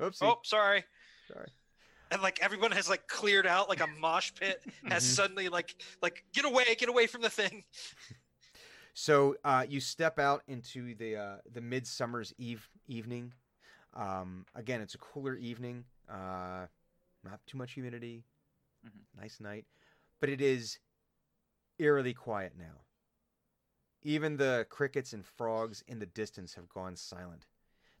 oopsie. 0.00 0.22
Oh, 0.22 0.38
sorry. 0.44 0.84
Sorry. 1.32 1.48
And 2.12 2.22
like 2.22 2.38
everyone 2.42 2.72
has 2.72 2.88
like 2.88 3.06
cleared 3.08 3.46
out 3.46 3.68
like 3.68 3.80
a 3.80 3.86
mosh 4.00 4.32
pit 4.38 4.62
has 4.86 5.02
Mhm. 5.02 5.06
suddenly 5.06 5.48
like 5.48 5.74
like 6.02 6.24
get 6.32 6.44
away, 6.44 6.64
get 6.78 6.88
away 6.88 7.06
from 7.06 7.22
the 7.22 7.30
thing. 7.30 7.64
So 8.92 9.36
uh, 9.44 9.64
you 9.68 9.80
step 9.80 10.18
out 10.18 10.42
into 10.48 10.94
the 10.96 11.16
uh, 11.16 11.36
the 11.50 11.60
midsummer's 11.60 12.34
eve 12.38 12.68
evening. 12.88 13.32
Um, 13.94 14.44
again, 14.54 14.80
it's 14.80 14.94
a 14.94 14.98
cooler 14.98 15.36
evening. 15.36 15.84
Uh, 16.08 16.66
not 17.24 17.38
too 17.46 17.56
much 17.56 17.72
humidity. 17.72 18.24
Mhm. 18.84 19.02
Nice 19.18 19.38
night, 19.40 19.64
but 20.20 20.28
it 20.28 20.40
is 20.40 20.78
eerily 21.80 22.14
quiet 22.14 22.52
now. 22.58 22.82
Even 24.02 24.36
the 24.36 24.66
crickets 24.70 25.12
and 25.12 25.24
frogs 25.24 25.82
in 25.86 25.98
the 25.98 26.06
distance 26.06 26.54
have 26.54 26.68
gone 26.68 26.96
silent. 26.96 27.46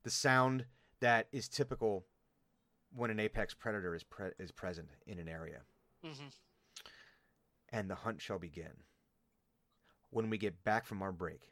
The 0.02 0.10
sound 0.10 0.64
that 1.00 1.28
is 1.32 1.48
typical 1.48 2.04
when 2.94 3.10
an 3.10 3.20
apex 3.20 3.54
predator 3.54 3.94
is 3.94 4.02
pre- 4.02 4.32
is 4.38 4.50
present 4.50 4.88
in 5.06 5.18
an 5.18 5.28
area 5.28 5.60
Mm-hmm. 6.04 6.26
and 7.72 7.90
the 7.90 7.94
hunt 7.94 8.20
shall 8.22 8.38
begin 8.38 8.72
when 10.10 10.30
we 10.30 10.38
get 10.38 10.64
back 10.64 10.86
from 10.86 11.02
our 11.02 11.12
break. 11.12 11.42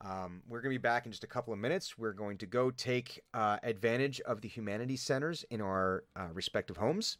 Um, 0.00 0.42
we're 0.48 0.60
going 0.60 0.74
to 0.74 0.78
be 0.78 0.82
back 0.82 1.06
in 1.06 1.12
just 1.12 1.22
a 1.22 1.28
couple 1.28 1.52
of 1.52 1.60
minutes. 1.60 1.96
We're 1.96 2.12
going 2.12 2.38
to 2.38 2.46
go 2.46 2.72
take 2.72 3.20
uh, 3.32 3.58
advantage 3.62 4.20
of 4.22 4.40
the 4.40 4.48
humanities 4.48 5.00
centers 5.00 5.44
in 5.48 5.60
our 5.60 6.02
uh, 6.16 6.26
respective 6.34 6.76
homes. 6.76 7.18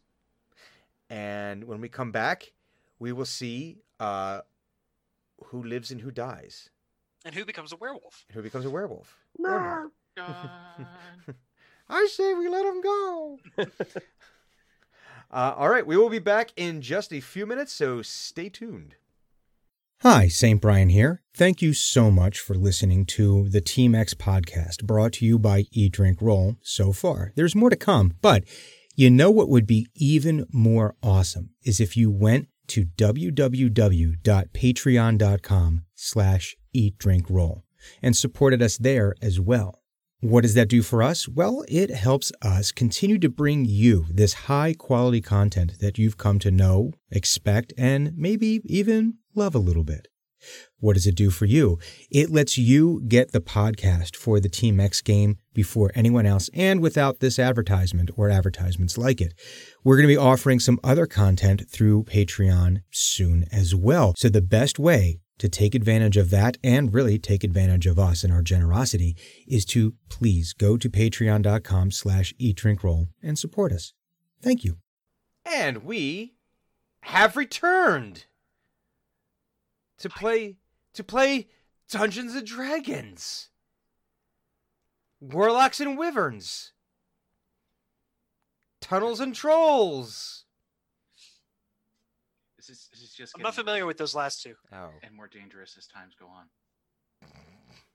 And 1.09 1.63
when 1.63 1.79
we 1.79 1.87
come 1.87 2.11
back, 2.11 2.51
we 2.99 3.13
will 3.13 3.25
see 3.25 3.77
uh, 4.03 4.41
who 5.45 5.63
lives 5.63 5.91
and 5.91 6.01
who 6.01 6.11
dies, 6.11 6.69
And 7.25 7.33
who 7.35 7.45
becomes 7.45 7.71
a 7.71 7.77
werewolf? 7.77 8.25
who 8.33 8.41
becomes 8.41 8.65
a 8.65 8.69
werewolf. 8.69 9.17
or 9.39 9.91
I 11.89 12.07
say 12.11 12.33
we 12.33 12.47
let 12.49 12.65
him 12.65 12.81
go. 12.81 13.39
uh, 15.31 15.53
all 15.57 15.69
right, 15.69 15.87
we 15.87 15.97
will 15.97 16.09
be 16.09 16.19
back 16.19 16.51
in 16.55 16.81
just 16.81 17.13
a 17.13 17.19
few 17.21 17.45
minutes, 17.45 17.73
so 17.73 18.01
stay 18.01 18.49
tuned. 18.49 18.95
Hi, 20.01 20.27
St. 20.27 20.59
Brian 20.59 20.89
here. 20.89 21.21
Thank 21.33 21.61
you 21.61 21.73
so 21.73 22.11
much 22.11 22.39
for 22.39 22.55
listening 22.55 23.05
to 23.17 23.47
the 23.49 23.61
Team 23.61 23.95
X 23.95 24.13
podcast 24.13 24.83
brought 24.85 25.13
to 25.13 25.25
you 25.25 25.39
by 25.39 25.65
Eat 25.71 25.93
Drink 25.93 26.21
Roll 26.21 26.57
so 26.61 26.91
far. 26.91 27.31
There's 27.35 27.55
more 27.55 27.69
to 27.69 27.77
come, 27.77 28.15
but 28.21 28.43
you 28.95 29.09
know 29.09 29.31
what 29.31 29.49
would 29.49 29.65
be 29.65 29.87
even 29.95 30.45
more 30.51 30.95
awesome 31.01 31.51
is 31.63 31.79
if 31.79 31.95
you 31.97 32.11
went 32.11 32.49
to 32.67 32.85
www.patreon.com 32.85 35.85
slash 35.95 36.55
eat 36.73 36.97
drink 36.97 37.29
roll 37.29 37.63
and 38.01 38.15
supported 38.15 38.61
us 38.61 38.77
there 38.77 39.13
as 39.21 39.39
well. 39.39 39.81
What 40.21 40.43
does 40.43 40.53
that 40.53 40.69
do 40.69 40.81
for 40.81 41.03
us? 41.03 41.27
Well, 41.27 41.65
it 41.67 41.89
helps 41.89 42.31
us 42.41 42.71
continue 42.71 43.19
to 43.19 43.29
bring 43.29 43.65
you 43.65 44.05
this 44.09 44.33
high 44.33 44.73
quality 44.73 45.19
content 45.19 45.79
that 45.79 45.97
you've 45.97 46.17
come 46.17 46.39
to 46.39 46.49
know, 46.49 46.93
expect, 47.11 47.73
and 47.77 48.13
maybe 48.15 48.61
even 48.63 49.15
love 49.35 49.53
a 49.53 49.59
little 49.59 49.83
bit. 49.83 50.07
What 50.79 50.93
does 50.93 51.07
it 51.07 51.15
do 51.15 51.29
for 51.29 51.45
you? 51.45 51.77
It 52.09 52.29
lets 52.29 52.57
you 52.57 53.01
get 53.05 53.31
the 53.31 53.41
podcast 53.41 54.15
for 54.15 54.39
the 54.39 54.49
Team 54.49 54.79
X 54.79 55.01
game 55.01 55.37
before 55.53 55.91
anyone 55.95 56.25
else 56.25 56.49
and 56.53 56.81
without 56.81 57.19
this 57.19 57.39
advertisement 57.39 58.09
or 58.15 58.29
advertisements 58.29 58.97
like 58.97 59.21
it. 59.21 59.33
We're 59.83 59.97
going 59.97 60.07
to 60.07 60.13
be 60.13 60.17
offering 60.17 60.59
some 60.59 60.79
other 60.83 61.05
content 61.05 61.69
through 61.69 62.03
Patreon 62.03 62.81
soon 62.91 63.45
as 63.51 63.75
well. 63.75 64.13
So 64.17 64.29
the 64.29 64.41
best 64.41 64.79
way 64.79 65.19
to 65.39 65.49
take 65.49 65.75
advantage 65.75 66.17
of 66.17 66.29
that 66.29 66.57
and 66.63 66.93
really 66.93 67.17
take 67.19 67.43
advantage 67.43 67.87
of 67.87 67.99
us 67.99 68.23
and 68.23 68.31
our 68.31 68.41
generosity 68.41 69.15
is 69.47 69.65
to 69.65 69.93
please 70.09 70.53
go 70.53 70.77
to 70.77 70.89
patreon.com 70.89 71.91
slash 71.91 72.33
eat 72.37 72.57
drink 72.57 72.83
roll 72.83 73.07
and 73.21 73.37
support 73.37 73.71
us. 73.71 73.93
Thank 74.41 74.63
you. 74.63 74.77
And 75.45 75.83
we 75.83 76.35
have 77.01 77.35
returned 77.35 78.25
to 79.97 80.09
play 80.09 80.57
to 80.93 81.03
play 81.03 81.47
Dungeons 81.89 82.35
and 82.35 82.45
Dragons. 82.45 83.49
Warlocks 85.31 85.79
and 85.79 85.97
Wyverns. 85.97 86.73
Tunnels 88.81 89.21
and 89.21 89.33
Trolls. 89.33 90.43
This 92.57 92.69
is, 92.69 92.89
this 92.91 93.01
is 93.01 93.13
just 93.13 93.33
I'm 93.35 93.41
not 93.41 93.51
getting 93.51 93.63
familiar 93.63 93.85
with 93.85 93.97
those 93.97 94.13
last 94.13 94.41
two. 94.41 94.55
Oh. 94.73 94.89
and 95.01 95.15
more 95.15 95.27
dangerous 95.27 95.75
as 95.77 95.87
times 95.87 96.13
go 96.19 96.27
on. 96.27 96.47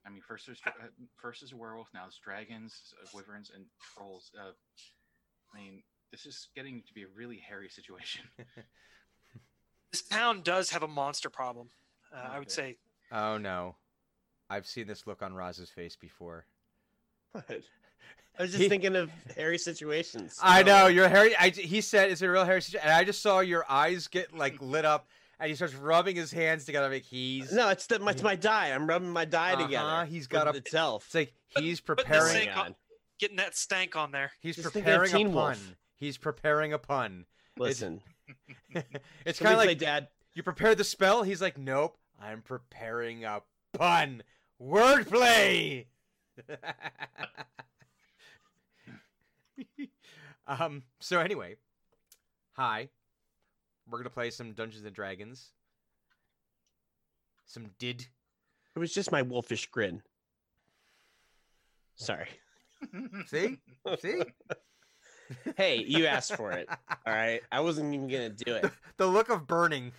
I 0.06 0.10
mean, 0.10 0.22
first 0.26 0.46
there's 0.46 0.60
uh, 0.66 0.70
first 1.16 1.42
is 1.42 1.52
a 1.52 1.56
werewolf, 1.56 1.88
now 1.92 2.04
it's 2.06 2.18
dragons, 2.18 2.94
uh, 3.02 3.06
wyverns, 3.14 3.50
and 3.54 3.66
trolls. 3.94 4.30
Uh, 4.38 4.52
I 5.54 5.58
mean, 5.58 5.82
this 6.10 6.24
is 6.24 6.48
getting 6.56 6.82
to 6.86 6.94
be 6.94 7.02
a 7.02 7.08
really 7.14 7.42
hairy 7.46 7.68
situation. 7.68 8.22
This 9.90 10.02
town 10.02 10.42
does 10.42 10.68
have 10.68 10.82
a 10.82 10.88
monster 10.88 11.30
problem. 11.30 11.70
Uh, 12.12 12.16
Little 12.16 12.32
I 12.32 12.38
would 12.38 12.50
say 12.50 12.76
Oh 13.10 13.38
no. 13.38 13.76
I've 14.50 14.66
seen 14.66 14.86
this 14.86 15.06
look 15.06 15.22
on 15.22 15.32
Roz's 15.32 15.70
face 15.70 15.96
before. 15.96 16.44
What? 17.32 17.44
I 18.38 18.42
was 18.42 18.50
just 18.52 18.62
He- 18.62 18.68
thinking 18.68 18.94
of 18.96 19.10
hairy 19.36 19.58
situations. 19.58 20.38
I 20.42 20.62
Oh. 20.62 20.66
know 20.66 20.86
you're 20.86 21.08
Harry. 21.08 21.34
I, 21.36 21.50
he 21.50 21.80
said 21.80 22.10
"Is 22.10 22.22
it 22.22 22.26
a 22.26 22.30
real 22.30 22.44
Harry 22.44 22.62
situation, 22.62 22.86
and 22.88 22.94
I 22.96 23.04
just 23.04 23.20
saw 23.22 23.40
your 23.40 23.64
eyes 23.68 24.06
get 24.06 24.32
like 24.32 24.60
lit 24.62 24.84
up, 24.84 25.08
and 25.40 25.48
he 25.50 25.56
starts 25.56 25.74
rubbing 25.74 26.14
his 26.16 26.30
hands 26.30 26.64
together 26.64 26.88
like 26.88 27.02
he's. 27.02 27.52
No, 27.52 27.68
it's 27.70 27.86
the, 27.86 28.04
it's 28.06 28.22
my 28.22 28.36
die. 28.36 28.68
I'm 28.68 28.86
rubbing 28.88 29.10
my 29.10 29.24
die 29.24 29.54
Uh-huh, 29.54 29.62
together. 29.64 30.04
he's 30.06 30.26
got 30.28 30.46
with 30.46 30.54
a- 30.54 30.58
itself. 30.58 31.04
It's 31.06 31.14
like 31.14 31.32
he's 31.58 31.80
preparing. 31.80 32.32
same- 32.32 32.48
my 32.50 32.54
God. 32.54 32.74
getting 33.18 33.36
that 33.38 33.56
stank 33.56 33.96
on 33.96 34.12
there. 34.12 34.30
He's 34.40 34.54
Just 34.56 34.72
preparing 34.72 35.10
a 35.12 35.18
pun. 35.18 35.32
Wolf. 35.32 35.74
He's 35.96 36.16
preparing 36.16 36.72
a 36.72 36.78
pun. 36.78 37.24
Listen, 37.58 38.00
it's 39.26 39.38
somebody 39.38 39.44
kind 39.44 39.54
of 39.54 39.60
say, 39.62 39.66
like 39.66 39.78
Dad. 39.78 40.08
you 40.34 40.44
prepared 40.44 40.78
the 40.78 40.84
spell. 40.84 41.24
He's 41.24 41.42
like, 41.42 41.58
nope, 41.58 41.98
I'm 42.22 42.40
preparing 42.42 43.24
a 43.24 43.42
pun. 43.72 44.22
Wordplay. 44.62 45.86
um. 50.46 50.82
So 51.00 51.20
anyway, 51.20 51.56
hi. 52.52 52.88
We're 53.90 53.98
gonna 53.98 54.10
play 54.10 54.30
some 54.30 54.52
Dungeons 54.52 54.84
and 54.84 54.94
Dragons. 54.94 55.50
Some 57.46 57.70
did. 57.78 58.06
It 58.76 58.78
was 58.78 58.92
just 58.92 59.10
my 59.10 59.22
wolfish 59.22 59.66
grin. 59.66 60.02
Sorry. 61.96 62.28
See? 63.26 63.58
See? 63.98 64.22
Hey, 65.56 65.82
you 65.86 66.06
asked 66.06 66.36
for 66.36 66.52
it. 66.52 66.68
All 67.06 67.12
right. 67.12 67.40
I 67.50 67.60
wasn't 67.60 67.94
even 67.94 68.08
gonna 68.08 68.30
do 68.30 68.54
it. 68.54 68.70
the 68.98 69.06
look 69.06 69.30
of 69.30 69.46
burning 69.46 69.92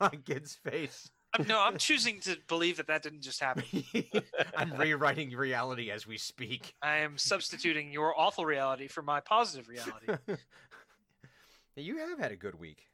on 0.00 0.22
Kid's 0.26 0.56
face. 0.56 1.10
I'm, 1.34 1.46
no, 1.46 1.60
I'm 1.60 1.76
choosing 1.76 2.20
to 2.20 2.36
believe 2.48 2.78
that 2.78 2.86
that 2.86 3.02
didn't 3.02 3.20
just 3.20 3.40
happen. 3.40 3.64
I'm 4.56 4.72
rewriting 4.74 5.30
reality 5.30 5.90
as 5.90 6.06
we 6.06 6.16
speak. 6.16 6.74
I 6.82 6.98
am 6.98 7.18
substituting 7.18 7.92
your 7.92 8.18
awful 8.18 8.46
reality 8.46 8.88
for 8.88 9.02
my 9.02 9.20
positive 9.20 9.68
reality. 9.68 10.36
you 11.76 11.98
have 11.98 12.18
had 12.18 12.32
a 12.32 12.36
good 12.36 12.58
week. 12.58 12.84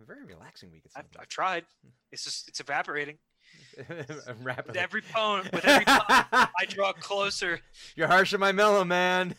A 0.00 0.04
very 0.04 0.24
relaxing 0.24 0.70
week. 0.70 0.84
I've, 0.94 1.06
I've 1.18 1.28
tried. 1.28 1.64
It's 2.12 2.22
just 2.22 2.48
it's 2.48 2.60
evaporating. 2.60 3.18
With 3.88 4.76
every 4.76 5.02
poem, 5.02 5.48
with 5.52 5.64
every 5.64 5.84
poem, 5.84 6.24
I 6.32 6.66
draw 6.68 6.92
closer. 6.92 7.60
You're 7.94 8.08
harsh 8.08 8.34
on 8.34 8.40
my 8.40 8.52
mellow, 8.52 8.84
man. 8.84 9.34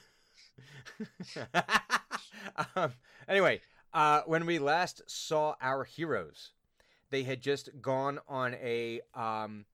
um, 2.75 2.93
anyway, 3.27 3.61
uh, 3.93 4.21
when 4.25 4.45
we 4.45 4.59
last 4.59 5.01
saw 5.07 5.55
our 5.61 5.83
heroes, 5.83 6.51
they 7.09 7.23
had 7.23 7.41
just 7.41 7.69
gone 7.81 8.19
on 8.27 8.53
a. 8.55 9.01
Um, 9.13 9.65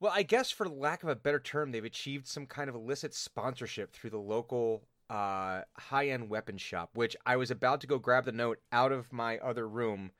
well, 0.00 0.12
I 0.14 0.22
guess 0.24 0.50
for 0.50 0.68
lack 0.68 1.02
of 1.02 1.08
a 1.08 1.16
better 1.16 1.40
term, 1.40 1.72
they've 1.72 1.84
achieved 1.84 2.26
some 2.26 2.46
kind 2.46 2.68
of 2.68 2.74
illicit 2.74 3.14
sponsorship 3.14 3.92
through 3.94 4.10
the 4.10 4.18
local 4.18 4.82
uh, 5.08 5.62
high-end 5.78 6.28
weapon 6.28 6.58
shop, 6.58 6.90
which 6.94 7.16
I 7.24 7.36
was 7.36 7.50
about 7.50 7.80
to 7.80 7.86
go 7.86 7.98
grab 7.98 8.26
the 8.26 8.32
note 8.32 8.58
out 8.72 8.92
of 8.92 9.10
my 9.12 9.38
other 9.38 9.66
room, 9.66 10.10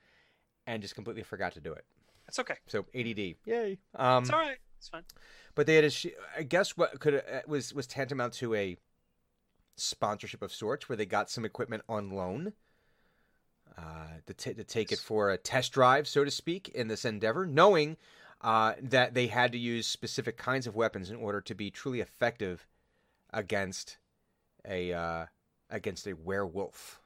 and 0.67 0.81
just 0.81 0.95
completely 0.95 1.23
forgot 1.23 1.53
to 1.55 1.61
do 1.61 1.73
it. 1.75 1.85
It's 2.27 2.39
okay. 2.39 2.57
So 2.67 2.87
ADD, 2.95 3.35
yay! 3.45 3.79
Um, 3.95 4.23
It's 4.23 4.33
all 4.33 4.39
right. 4.41 4.57
It's 4.79 4.89
fine. 4.89 5.05
but 5.55 5.67
they 5.67 5.75
had 5.77 5.85
a 5.85 5.91
sh- 5.91 6.07
I 6.37 6.43
guess 6.43 6.77
what 6.77 6.99
could 7.01 7.15
uh, 7.17 7.41
was 7.47 7.73
was 7.75 7.87
tantamount 7.87 8.33
to 8.35 8.55
a 8.55 8.77
sponsorship 9.77 10.41
of 10.43 10.53
sorts, 10.53 10.89
where 10.89 10.97
they 10.97 11.07
got 11.07 11.29
some 11.31 11.45
equipment 11.45 11.83
on 11.89 12.11
loan 12.11 12.53
uh, 13.79 14.07
to, 14.27 14.35
t- 14.35 14.55
to 14.55 14.65
take 14.65 14.93
it 14.93 14.99
for 14.99 15.31
a 15.31 15.39
test 15.39 15.73
drive, 15.73 16.09
so 16.09 16.25
to 16.25 16.31
speak, 16.31 16.69
in 16.71 16.89
this 16.89 17.05
endeavor, 17.05 17.47
knowing 17.47 17.97
uh, 18.41 18.75
that 18.81 19.15
they 19.15 19.27
had 19.27 19.53
to 19.53 19.59
use 19.59 19.87
specific 19.87 20.37
kinds 20.37 20.67
of 20.67 20.75
weapons 20.75 21.11
in 21.11 21.17
order 21.17 21.41
to 21.41 21.55
be 21.55 21.71
truly 21.71 22.01
effective 22.01 22.67
against 23.33 23.99
a 24.67 24.93
uh, 24.93 25.27
against 25.71 26.07
a 26.07 26.15
werewolf, 26.15 27.01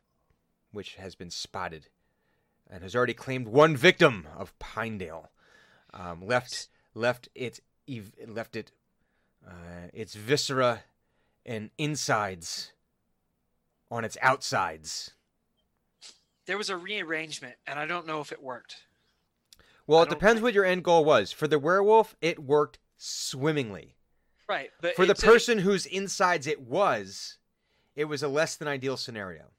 which 0.72 0.94
has 0.96 1.14
been 1.14 1.30
spotted 1.30 1.88
and 2.70 2.82
has 2.82 2.94
already 2.94 3.14
claimed 3.14 3.48
one 3.48 3.76
victim 3.76 4.26
of 4.36 4.56
Pinedale. 4.58 5.30
Um, 5.92 6.24
left 6.24 6.68
left 6.94 7.28
it 7.34 7.60
ev- 7.88 8.12
left 8.28 8.54
it 8.54 8.70
uh, 9.46 9.88
its 9.92 10.14
viscera 10.14 10.84
and 11.44 11.70
insides 11.78 12.72
on 13.90 14.04
its 14.04 14.16
outsides. 14.22 15.12
There 16.50 16.58
was 16.58 16.68
a 16.68 16.76
rearrangement, 16.76 17.54
and 17.64 17.78
I 17.78 17.86
don't 17.86 18.08
know 18.08 18.20
if 18.20 18.32
it 18.32 18.42
worked. 18.42 18.78
Well, 19.86 20.00
I 20.00 20.02
it 20.02 20.08
depends 20.08 20.38
think- 20.38 20.42
what 20.42 20.52
your 20.54 20.64
end 20.64 20.82
goal 20.82 21.04
was. 21.04 21.30
For 21.30 21.46
the 21.46 21.60
werewolf, 21.60 22.16
it 22.20 22.40
worked 22.40 22.80
swimmingly. 22.96 23.94
Right, 24.48 24.70
but 24.80 24.96
For 24.96 25.06
the 25.06 25.12
it's 25.12 25.22
a- 25.22 25.26
person 25.26 25.58
whose 25.58 25.86
insides 25.86 26.48
it 26.48 26.60
was, 26.60 27.38
it 27.94 28.06
was 28.06 28.24
a 28.24 28.28
less 28.28 28.56
than 28.56 28.66
ideal 28.66 28.96
scenario. 28.96 29.52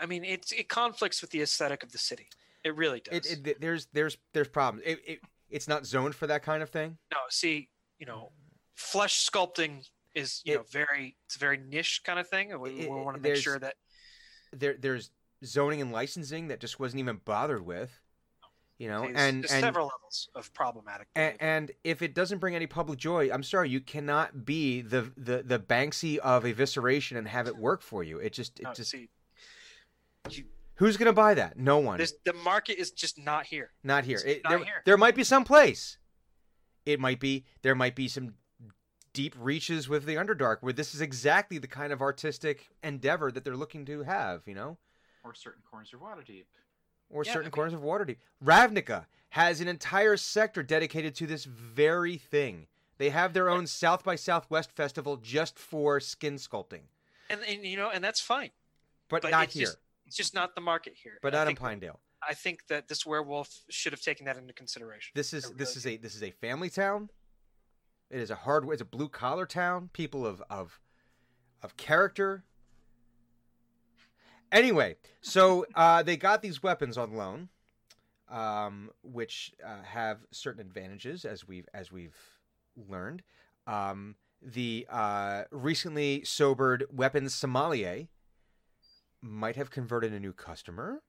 I 0.00 0.06
mean, 0.06 0.22
it's 0.24 0.52
it 0.52 0.68
conflicts 0.68 1.20
with 1.20 1.30
the 1.32 1.42
aesthetic 1.42 1.82
of 1.82 1.90
the 1.90 1.98
city. 1.98 2.28
It 2.62 2.76
really 2.76 3.00
does. 3.00 3.26
It, 3.28 3.44
it 3.44 3.60
there's 3.60 3.86
there's 3.92 4.16
there's 4.32 4.46
problems. 4.46 4.84
It, 4.86 5.00
it 5.04 5.20
it's 5.50 5.66
not 5.66 5.84
zoned 5.84 6.14
for 6.14 6.28
that 6.28 6.44
kind 6.44 6.62
of 6.62 6.70
thing. 6.70 6.96
no, 7.10 7.18
see, 7.28 7.70
you 7.98 8.06
know, 8.06 8.30
flesh 8.76 9.28
sculpting 9.28 9.84
is 10.14 10.42
you 10.44 10.52
It- 10.54 10.56
know 10.58 10.64
very 10.70 11.16
it's 11.24 11.34
a 11.34 11.40
very 11.40 11.58
niche 11.58 12.02
kind 12.04 12.20
of 12.20 12.28
thing, 12.28 12.52
and 12.52 12.60
we, 12.60 12.86
want 12.86 13.16
to 13.16 13.20
make 13.20 13.34
sure 13.34 13.58
that 13.58 13.74
There 14.52 14.76
there's 14.78 15.10
zoning 15.44 15.80
and 15.80 15.92
licensing 15.92 16.48
that 16.48 16.60
just 16.60 16.78
wasn't 16.80 17.00
even 17.00 17.20
bothered 17.24 17.64
with. 17.64 18.00
You 18.78 18.88
know, 18.88 19.02
There's- 19.02 19.16
and 19.16 19.42
there's 19.42 19.52
and 19.52 19.60
several 19.62 19.86
levels 19.86 20.28
of 20.34 20.52
problematic. 20.52 21.08
and, 21.16 21.34
and 21.40 21.70
if 21.82 22.02
it 22.02 22.14
doesn't 22.14 22.40
bring 22.40 22.54
any 22.54 22.66
public 22.66 22.98
joy, 22.98 23.30
I'm 23.32 23.42
sorry, 23.42 23.70
you 23.70 23.80
cannot 23.80 24.44
be 24.44 24.82
the 24.82 25.10
the 25.16 25.42
the 25.42 25.58
Banksy 25.58 26.18
of 26.18 26.44
evisceration 26.44 27.16
and 27.16 27.26
have 27.26 27.48
it 27.48 27.56
work 27.56 27.80
for 27.80 28.02
you. 28.04 28.18
It 28.18 28.34
just 28.34 28.60
it 28.60 28.64
No, 28.64 28.74
just 28.74 28.90
see, 28.90 29.08
you, 30.30 30.44
who's 30.74 30.98
gonna 30.98 31.14
buy 31.14 31.32
that? 31.34 31.58
No 31.58 31.78
one. 31.78 31.98
the 32.24 32.32
market 32.34 32.78
is 32.78 32.90
just 32.90 33.18
not 33.18 33.46
here. 33.46 33.70
Not 33.82 34.04
here. 34.04 34.20
It, 34.26 34.42
not 34.44 34.50
there, 34.50 34.58
here. 34.58 34.82
there 34.84 34.98
might 34.98 35.14
be 35.14 35.24
some 35.24 35.44
place. 35.44 35.96
It 36.84 37.00
might 37.00 37.18
be 37.18 37.46
there 37.62 37.74
might 37.74 37.96
be 37.96 38.08
some 38.08 38.34
deep 39.14 39.34
reaches 39.38 39.88
with 39.88 40.04
the 40.04 40.16
Underdark 40.16 40.58
where 40.60 40.74
this 40.74 40.94
is 40.94 41.00
exactly 41.00 41.56
the 41.56 41.66
kind 41.66 41.94
of 41.94 42.02
artistic 42.02 42.68
endeavor 42.82 43.32
that 43.32 43.42
they're 43.42 43.56
looking 43.56 43.86
to 43.86 44.02
have, 44.02 44.42
you 44.44 44.54
know, 44.54 44.76
Or 45.26 45.34
certain 45.34 45.62
corners 45.68 45.92
of 45.92 46.00
Waterdeep. 46.00 46.44
or 47.10 47.24
Yeah, 47.24 47.30
I 47.30 47.34
certain 47.34 47.46
mean- 47.46 47.50
corners 47.52 47.72
of 47.74 47.80
Waterdeep. 47.80 48.16
Ravnica 48.44 49.06
has 49.30 49.60
an 49.60 49.66
entire 49.68 50.16
sector 50.16 50.62
dedicated 50.62 51.14
to 51.16 51.26
this 51.26 51.44
very 51.44 52.16
thing. 52.16 52.68
They 52.98 53.10
have 53.10 53.32
their 53.32 53.48
own 53.50 53.66
South 53.66 54.04
by 54.04 54.14
Southwest 54.16 54.70
festival 54.72 55.16
just 55.16 55.58
for 55.58 55.98
skin 56.00 56.36
sculpting, 56.36 56.82
And, 57.28 57.42
and 57.42 57.64
you 57.64 57.76
know, 57.76 57.90
and 57.90 58.02
that's 58.02 58.20
fine. 58.20 58.50
but, 59.08 59.22
But 59.22 59.30
not 59.32 59.44
it's 59.44 59.54
here. 59.54 59.66
just- 59.66 59.78
It's 60.06 60.16
just 60.16 60.32
not 60.34 60.54
the 60.54 60.60
market 60.60 60.94
here. 60.94 61.18
but 61.22 61.34
I 61.34 61.38
not 61.38 61.42
in 61.42 61.46
think, 61.48 61.58
Pinedale. 61.58 62.00
I 62.22 62.34
think 62.34 62.66
that 62.68 62.86
this 62.88 63.04
werewolf 63.04 63.64
should 63.68 63.92
have 63.92 64.00
taken 64.00 64.24
that 64.26 64.36
into 64.36 64.52
consideration. 64.52 65.12
This 65.16 65.32
is 65.34 65.46
I 65.46 65.52
this 65.54 65.70
really 65.76 65.78
is 65.78 65.86
a 65.86 65.96
this 66.02 66.14
is 66.14 66.22
a 66.22 66.30
family 66.30 66.70
town. 66.70 67.10
It 68.10 68.20
is 68.20 68.30
a 68.30 68.36
hard 68.36 68.68
it's 68.70 68.80
a 68.80 68.84
blue 68.84 69.08
collar 69.08 69.46
town. 69.46 69.90
People 69.92 70.24
of 70.24 70.40
of 70.48 70.80
of 71.62 71.76
character. 71.76 72.44
Anyway, 74.52 74.96
so 75.20 75.66
uh, 75.74 76.02
they 76.02 76.16
got 76.16 76.40
these 76.42 76.62
weapons 76.62 76.96
on 76.96 77.14
loan, 77.14 77.48
um, 78.28 78.90
which 79.02 79.52
uh, 79.64 79.82
have 79.82 80.18
certain 80.30 80.60
advantages 80.60 81.24
as 81.24 81.46
we've 81.46 81.68
as 81.74 81.90
we've 81.92 82.16
learned. 82.88 83.22
Um, 83.66 84.14
the 84.40 84.86
uh, 84.88 85.44
recently 85.50 86.22
sobered 86.24 86.84
weapons 86.92 87.34
sommelier 87.34 88.06
might 89.22 89.56
have 89.56 89.70
converted 89.70 90.12
a 90.12 90.20
new 90.20 90.32
customer. 90.32 91.02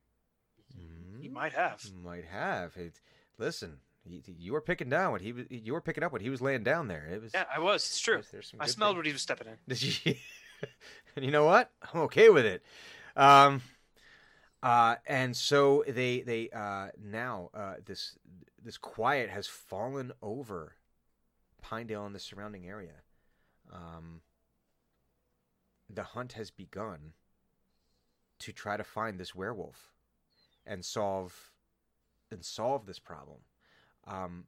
He 1.19 1.27
Mm. 1.29 1.31
might 1.33 1.53
have. 1.53 1.83
Might 2.03 2.25
have. 2.25 2.75
It, 2.77 3.01
listen, 3.37 3.77
you, 4.05 4.21
you 4.25 4.53
were 4.53 4.61
picking 4.61 4.89
down 4.89 5.11
what 5.11 5.21
he 5.21 5.33
was. 5.33 5.45
You 5.49 5.73
were 5.73 5.81
picking 5.81 6.03
up 6.03 6.11
what 6.11 6.21
he 6.21 6.29
was 6.29 6.41
laying 6.41 6.63
down 6.63 6.87
there. 6.87 7.07
It 7.11 7.21
was. 7.21 7.31
Yeah, 7.33 7.45
I 7.53 7.59
was. 7.59 7.83
It's 7.83 7.99
true. 7.99 8.15
there's- 8.15 8.29
there's 8.31 8.47
some 8.51 8.61
I 8.61 8.67
smelled 8.67 8.91
things. 8.91 8.97
what 8.97 9.05
he 9.07 9.13
was 9.13 9.21
stepping 9.21 9.47
in. 9.47 9.57
Did 9.67 9.81
you? 10.05 10.15
and 11.15 11.25
you 11.25 11.31
know 11.31 11.45
what? 11.45 11.71
I'm 11.93 12.01
okay 12.01 12.29
with 12.29 12.45
it. 12.45 12.63
Um, 13.17 13.63
uh, 14.61 14.95
and 15.07 15.35
so 15.35 15.83
they 15.87 16.21
they 16.21 16.49
uh, 16.51 16.89
now 17.03 17.49
uh, 17.53 17.73
this 17.83 18.15
this 18.63 18.77
quiet 18.77 19.29
has 19.29 19.47
fallen 19.47 20.11
over 20.21 20.75
Pinedale 21.61 22.05
and 22.05 22.15
the 22.15 22.19
surrounding 22.19 22.67
area. 22.67 23.01
Um, 23.73 24.21
the 25.89 26.03
hunt 26.03 26.33
has 26.33 26.51
begun 26.51 27.13
to 28.39 28.53
try 28.53 28.77
to 28.77 28.83
find 28.83 29.19
this 29.19 29.33
werewolf 29.33 29.93
and 30.65 30.85
solve 30.85 31.51
and 32.31 32.45
solve 32.45 32.85
this 32.85 32.99
problem. 32.99 33.39
Um, 34.05 34.45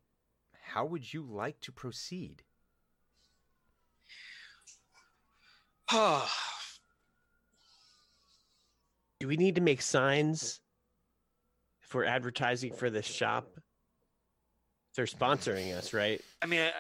how 0.61 0.85
would 0.85 1.11
you 1.11 1.23
like 1.23 1.59
to 1.61 1.71
proceed? 1.71 2.43
Do 9.19 9.27
we 9.27 9.35
need 9.35 9.55
to 9.55 9.61
make 9.61 9.81
signs 9.81 10.61
if 11.83 11.93
we're 11.93 12.05
advertising 12.05 12.73
for 12.73 12.89
this 12.89 13.05
shop? 13.05 13.49
They're 14.95 15.05
sponsoring 15.05 15.75
us, 15.75 15.93
right? 15.93 16.21
I 16.41 16.45
mean, 16.45 16.61
I, 16.61 16.71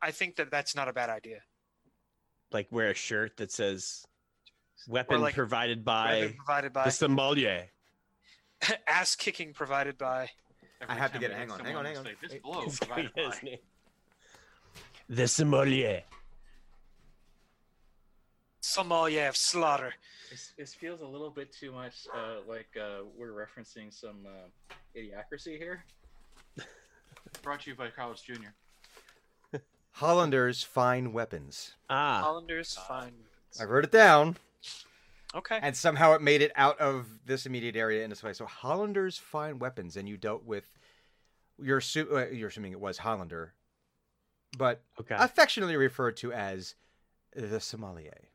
I 0.00 0.10
think 0.12 0.36
that 0.36 0.50
that's 0.50 0.76
not 0.76 0.88
a 0.88 0.92
bad 0.92 1.10
idea. 1.10 1.40
Like 2.52 2.68
wear 2.70 2.90
a 2.90 2.94
shirt 2.94 3.36
that 3.38 3.50
says 3.50 4.04
"Weapon 4.86 5.20
like, 5.20 5.34
provided 5.34 5.84
Rather 5.86 6.28
by 6.28 6.34
provided 6.36 6.72
by 6.72 6.84
the 6.84 6.90
sommelier." 6.90 7.66
ass 8.86 9.16
kicking 9.16 9.52
provided 9.52 9.98
by. 9.98 10.28
I 10.88 10.94
have 10.94 11.12
to 11.12 11.18
get 11.18 11.30
it. 11.30 11.36
Hang 11.36 11.50
on, 11.50 11.64
hang 11.64 11.76
on, 11.76 11.84
hang 11.84 11.96
on. 11.96 12.04
say, 12.04 12.14
This 12.20 12.34
blow 12.42 12.62
His 12.64 12.78
provided 12.78 13.12
by. 13.14 13.38
name. 13.42 13.58
The 15.08 15.28
sommelier. 15.28 16.02
Sommelier 18.60 19.28
of 19.28 19.36
slaughter. 19.36 19.94
This, 20.32 20.52
this 20.56 20.72
feels 20.74 21.02
a 21.02 21.06
little 21.06 21.28
bit 21.28 21.52
too 21.52 21.72
much 21.72 22.06
uh, 22.16 22.36
like 22.48 22.68
uh, 22.74 23.02
we're 23.18 23.32
referencing 23.32 23.92
some 23.92 24.26
uh, 24.26 24.74
idiocracy 24.96 25.58
here. 25.58 25.84
Brought 27.42 27.60
to 27.60 27.70
you 27.70 27.76
by 27.76 27.90
Carl's 27.90 28.22
Jr. 28.22 28.48
Hollanders 29.90 30.62
fine 30.62 31.12
weapons. 31.12 31.74
Ah, 31.90 32.22
Hollanders 32.22 32.78
fine. 32.88 33.12
I 33.60 33.64
wrote 33.64 33.84
it 33.84 33.92
down, 33.92 34.38
Okay. 35.34 35.58
and 35.60 35.76
somehow 35.76 36.14
it 36.14 36.22
made 36.22 36.40
it 36.40 36.52
out 36.56 36.80
of 36.80 37.06
this 37.26 37.44
immediate 37.44 37.76
area 37.76 38.02
in 38.02 38.08
this 38.08 38.22
way. 38.22 38.32
So 38.32 38.46
Hollanders 38.46 39.18
fine 39.18 39.58
weapons, 39.58 39.98
and 39.98 40.08
you 40.08 40.16
dealt 40.16 40.46
with. 40.46 40.64
You're, 41.62 41.80
assu- 41.80 42.10
uh, 42.10 42.30
you're 42.30 42.48
assuming 42.48 42.72
it 42.72 42.80
was 42.80 42.96
Hollander, 42.96 43.52
but 44.56 44.80
okay. 44.98 45.14
affectionately 45.18 45.76
referred 45.76 46.16
to 46.16 46.32
as 46.32 46.74
the 47.36 47.60
sommelier. 47.60 48.31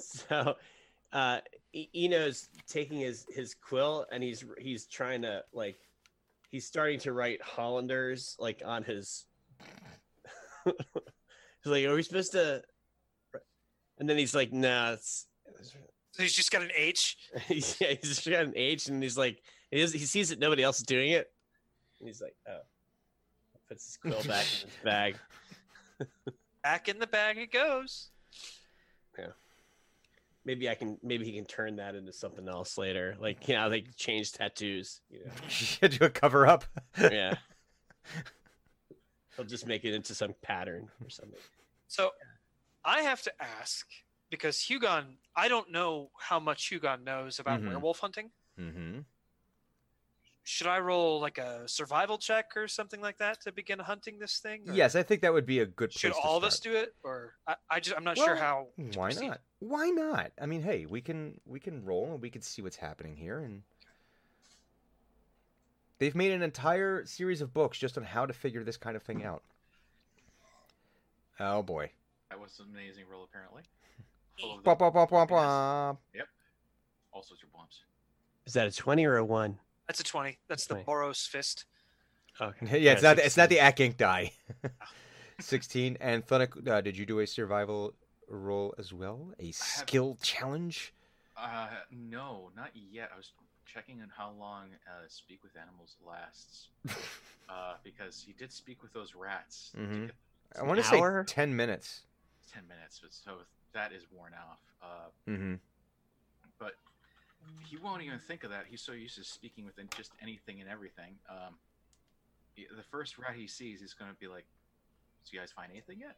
So, 0.00 0.56
uh, 1.12 1.40
Eno's 1.94 2.48
taking 2.68 2.98
his 2.98 3.26
his 3.30 3.54
quill 3.54 4.06
and 4.10 4.22
he's 4.22 4.44
he's 4.58 4.86
trying 4.86 5.22
to 5.22 5.44
like 5.52 5.78
he's 6.50 6.66
starting 6.66 6.98
to 7.00 7.12
write 7.12 7.40
Hollanders 7.42 8.36
like 8.38 8.62
on 8.64 8.82
his. 8.84 9.26
he's 10.64 10.74
like, 11.64 11.84
"Are 11.86 11.94
we 11.94 12.02
supposed 12.02 12.32
to?" 12.32 12.62
And 13.98 14.08
then 14.08 14.18
he's 14.18 14.34
like, 14.34 14.52
"Nah, 14.52 14.92
it's." 14.92 15.26
So 16.12 16.22
he's 16.22 16.32
just 16.32 16.50
got 16.50 16.62
an 16.62 16.72
H. 16.76 17.16
he's, 17.46 17.76
yeah, 17.80 17.88
he's 17.88 18.16
just 18.16 18.28
got 18.28 18.44
an 18.44 18.52
H, 18.56 18.88
and 18.88 19.02
he's 19.02 19.16
like, 19.16 19.42
he, 19.70 19.80
is, 19.80 19.92
he 19.92 20.00
sees 20.00 20.30
that 20.30 20.38
nobody 20.38 20.62
else 20.62 20.78
is 20.78 20.84
doing 20.84 21.10
it, 21.12 21.30
and 21.98 22.08
he's 22.08 22.20
like, 22.20 22.34
"Oh." 22.48 22.60
Puts 23.68 23.86
his 23.86 23.96
quill 23.98 24.22
back 24.24 24.46
in 24.62 24.68
his 24.68 24.78
bag. 24.82 25.16
Back 26.64 26.88
in 26.88 26.98
the 26.98 27.06
bag 27.06 27.38
it 27.38 27.52
goes. 27.52 28.10
Maybe 30.50 30.68
I 30.68 30.74
can 30.74 30.98
maybe 31.00 31.24
he 31.24 31.32
can 31.32 31.44
turn 31.44 31.76
that 31.76 31.94
into 31.94 32.12
something 32.12 32.48
else 32.48 32.76
later. 32.76 33.16
Like 33.20 33.46
you 33.46 33.54
know, 33.54 33.68
like 33.68 33.86
change 33.94 34.32
tattoos. 34.32 35.00
You 35.08 35.20
know? 35.82 35.88
do 35.88 36.04
a 36.06 36.10
cover 36.10 36.44
up. 36.44 36.64
Yeah. 36.98 37.36
He'll 39.36 39.44
just 39.44 39.64
make 39.64 39.84
it 39.84 39.94
into 39.94 40.12
some 40.12 40.34
pattern 40.42 40.88
or 41.04 41.08
something. 41.08 41.38
So 41.86 42.10
I 42.84 43.02
have 43.02 43.22
to 43.22 43.32
ask 43.40 43.86
because 44.28 44.56
Hugon, 44.58 45.04
I 45.36 45.46
don't 45.46 45.70
know 45.70 46.10
how 46.18 46.40
much 46.40 46.68
Hugon 46.68 47.04
knows 47.04 47.38
about 47.38 47.60
Mhm. 47.60 47.68
werewolf 47.68 48.00
hunting. 48.00 48.32
mm-hmm. 48.58 48.89
Should 50.50 50.66
I 50.66 50.80
roll 50.80 51.20
like 51.20 51.38
a 51.38 51.68
survival 51.68 52.18
check 52.18 52.56
or 52.56 52.66
something 52.66 53.00
like 53.00 53.18
that 53.18 53.40
to 53.42 53.52
begin 53.52 53.78
hunting 53.78 54.18
this 54.18 54.38
thing? 54.40 54.68
or 54.68 54.72
Yes, 54.72 54.96
I 54.96 55.04
think 55.04 55.22
that 55.22 55.32
would 55.32 55.46
be 55.46 55.60
a 55.60 55.66
good. 55.66 55.92
Should 55.92 56.10
place 56.10 56.20
to 56.24 56.28
all 56.28 56.36
of 56.36 56.42
us 56.42 56.58
do 56.58 56.74
it, 56.74 56.92
or 57.04 57.34
I, 57.46 57.54
I 57.70 57.78
just 57.78 57.96
I'm 57.96 58.02
not 58.02 58.18
sure 58.18 58.34
how. 58.34 58.66
to 58.76 58.98
Why 58.98 59.10
proceed. 59.12 59.28
not? 59.28 59.40
Why 59.60 59.90
not? 59.90 60.32
I 60.42 60.46
mean, 60.46 60.60
hey, 60.62 60.86
we 60.86 61.02
can 61.02 61.40
we 61.46 61.60
can 61.60 61.84
roll 61.84 62.10
and 62.14 62.20
we 62.20 62.30
can 62.30 62.42
see 62.42 62.62
what's 62.62 62.74
happening 62.74 63.14
here 63.14 63.38
and 63.38 63.62
they've 66.00 66.16
made 66.16 66.32
an 66.32 66.42
entire 66.42 67.06
series 67.06 67.40
of 67.40 67.54
books 67.54 67.78
just 67.78 67.96
on 67.96 68.02
how 68.02 68.26
to 68.26 68.32
figure 68.32 68.64
this 68.64 68.76
kind 68.76 68.96
of 68.96 69.04
thing 69.04 69.24
out. 69.24 69.44
Oh 71.38 71.62
boy. 71.62 71.92
That 72.28 72.40
was 72.40 72.58
an 72.58 72.66
amazing 72.72 73.04
roll, 73.08 73.22
apparently. 73.22 73.62
Full 74.40 74.58
of 74.58 74.64
Blah, 74.64 74.74
the 74.74 74.78
blah, 74.78 74.90
blah, 74.90 75.06
blah, 75.06 75.20
happiness. 75.20 75.40
blah. 76.12 76.22
All 77.12 77.22
sorts 77.22 77.44
of 77.44 77.52
bumps. 77.52 77.78
Is 78.46 78.54
that 78.54 78.66
a 78.66 78.72
twenty 78.72 79.04
or 79.06 79.16
a 79.16 79.24
one? 79.24 79.60
That's 79.90 79.98
a 79.98 80.04
twenty. 80.04 80.38
That's 80.48 80.66
the 80.66 80.74
20. 80.74 80.86
Boros 80.86 81.26
fist. 81.26 81.64
Okay. 82.40 82.78
Yeah, 82.80 82.92
it's 82.92 83.02
not 83.02 83.18
it's 83.18 83.36
not 83.36 83.48
the 83.48 83.58
Ack 83.58 83.80
Ink 83.80 83.96
die. 83.96 84.30
Sixteen. 85.40 85.96
And 86.00 86.24
Thunuk, 86.24 86.64
uh, 86.68 86.80
did 86.80 86.96
you 86.96 87.04
do 87.04 87.18
a 87.18 87.26
survival 87.26 87.94
roll 88.28 88.72
as 88.78 88.92
well? 88.92 89.32
A 89.40 89.50
skill 89.50 90.16
challenge? 90.22 90.94
Uh, 91.36 91.66
no, 91.90 92.50
not 92.54 92.70
yet. 92.74 93.10
I 93.12 93.16
was 93.16 93.32
checking 93.66 94.00
on 94.00 94.12
how 94.16 94.30
long 94.38 94.66
uh, 94.86 95.06
Speak 95.08 95.42
with 95.42 95.56
Animals 95.60 95.96
lasts. 96.06 96.68
uh, 97.48 97.74
because 97.82 98.22
he 98.24 98.32
did 98.32 98.52
speak 98.52 98.84
with 98.84 98.92
those 98.92 99.16
rats. 99.16 99.70
to 99.74 99.78
Mhm. 99.78 100.06
get 100.06 100.14
I 100.56 100.62
want 100.62 100.78
to 100.78 100.84
say 100.84 101.02
ten 101.26 101.56
minutes. 101.56 102.02
10 102.52 102.62
minutes, 102.68 103.00
but 103.02 103.12
so 103.12 103.38
that 103.72 103.90
is 103.92 104.04
worn 104.12 104.34
off. 104.34 104.60
Uh, 104.80 105.08
Mm-hmm. 105.28 105.54
He 107.66 107.76
won't 107.76 108.02
even 108.02 108.18
think 108.18 108.44
of 108.44 108.50
that. 108.50 108.66
He's 108.68 108.80
so 108.82 108.92
used 108.92 109.16
to 109.16 109.24
speaking 109.24 109.64
with 109.64 109.74
just 109.96 110.12
anything 110.22 110.60
and 110.60 110.68
everything. 110.68 111.14
Um, 111.28 111.54
the 112.56 112.82
first 112.90 113.16
rat 113.18 113.34
he 113.36 113.46
sees, 113.46 113.80
he's 113.80 113.94
going 113.94 114.10
to 114.10 114.16
be 114.18 114.26
like, 114.26 114.44
"Did 115.24 115.32
you 115.32 115.38
guys 115.40 115.52
find 115.52 115.70
anything 115.70 115.98
yet?" 116.00 116.16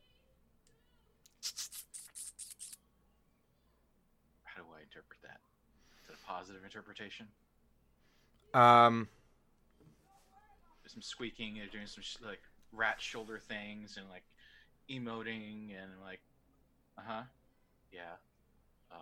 How 4.44 4.62
do 4.62 4.69
I 4.77 4.82
interpret 4.82 5.20
that? 5.23 5.40
Is 6.05 6.11
it 6.11 6.16
a 6.23 6.27
positive 6.27 6.65
interpretation? 6.65 7.27
Um, 8.55 9.09
There's 10.82 10.93
some 10.93 11.03
squeaking 11.03 11.59
and 11.61 11.70
doing 11.70 11.86
some 11.86 12.03
sh- 12.03 12.16
like 12.24 12.40
rat 12.73 13.01
shoulder 13.01 13.39
things 13.39 13.97
and 13.97 14.09
like 14.11 14.24
emoting 14.90 15.70
and 15.81 15.90
like, 16.05 16.20
uh 16.99 17.03
huh, 17.07 17.23
yeah. 17.93 18.16
Uh, 18.90 18.97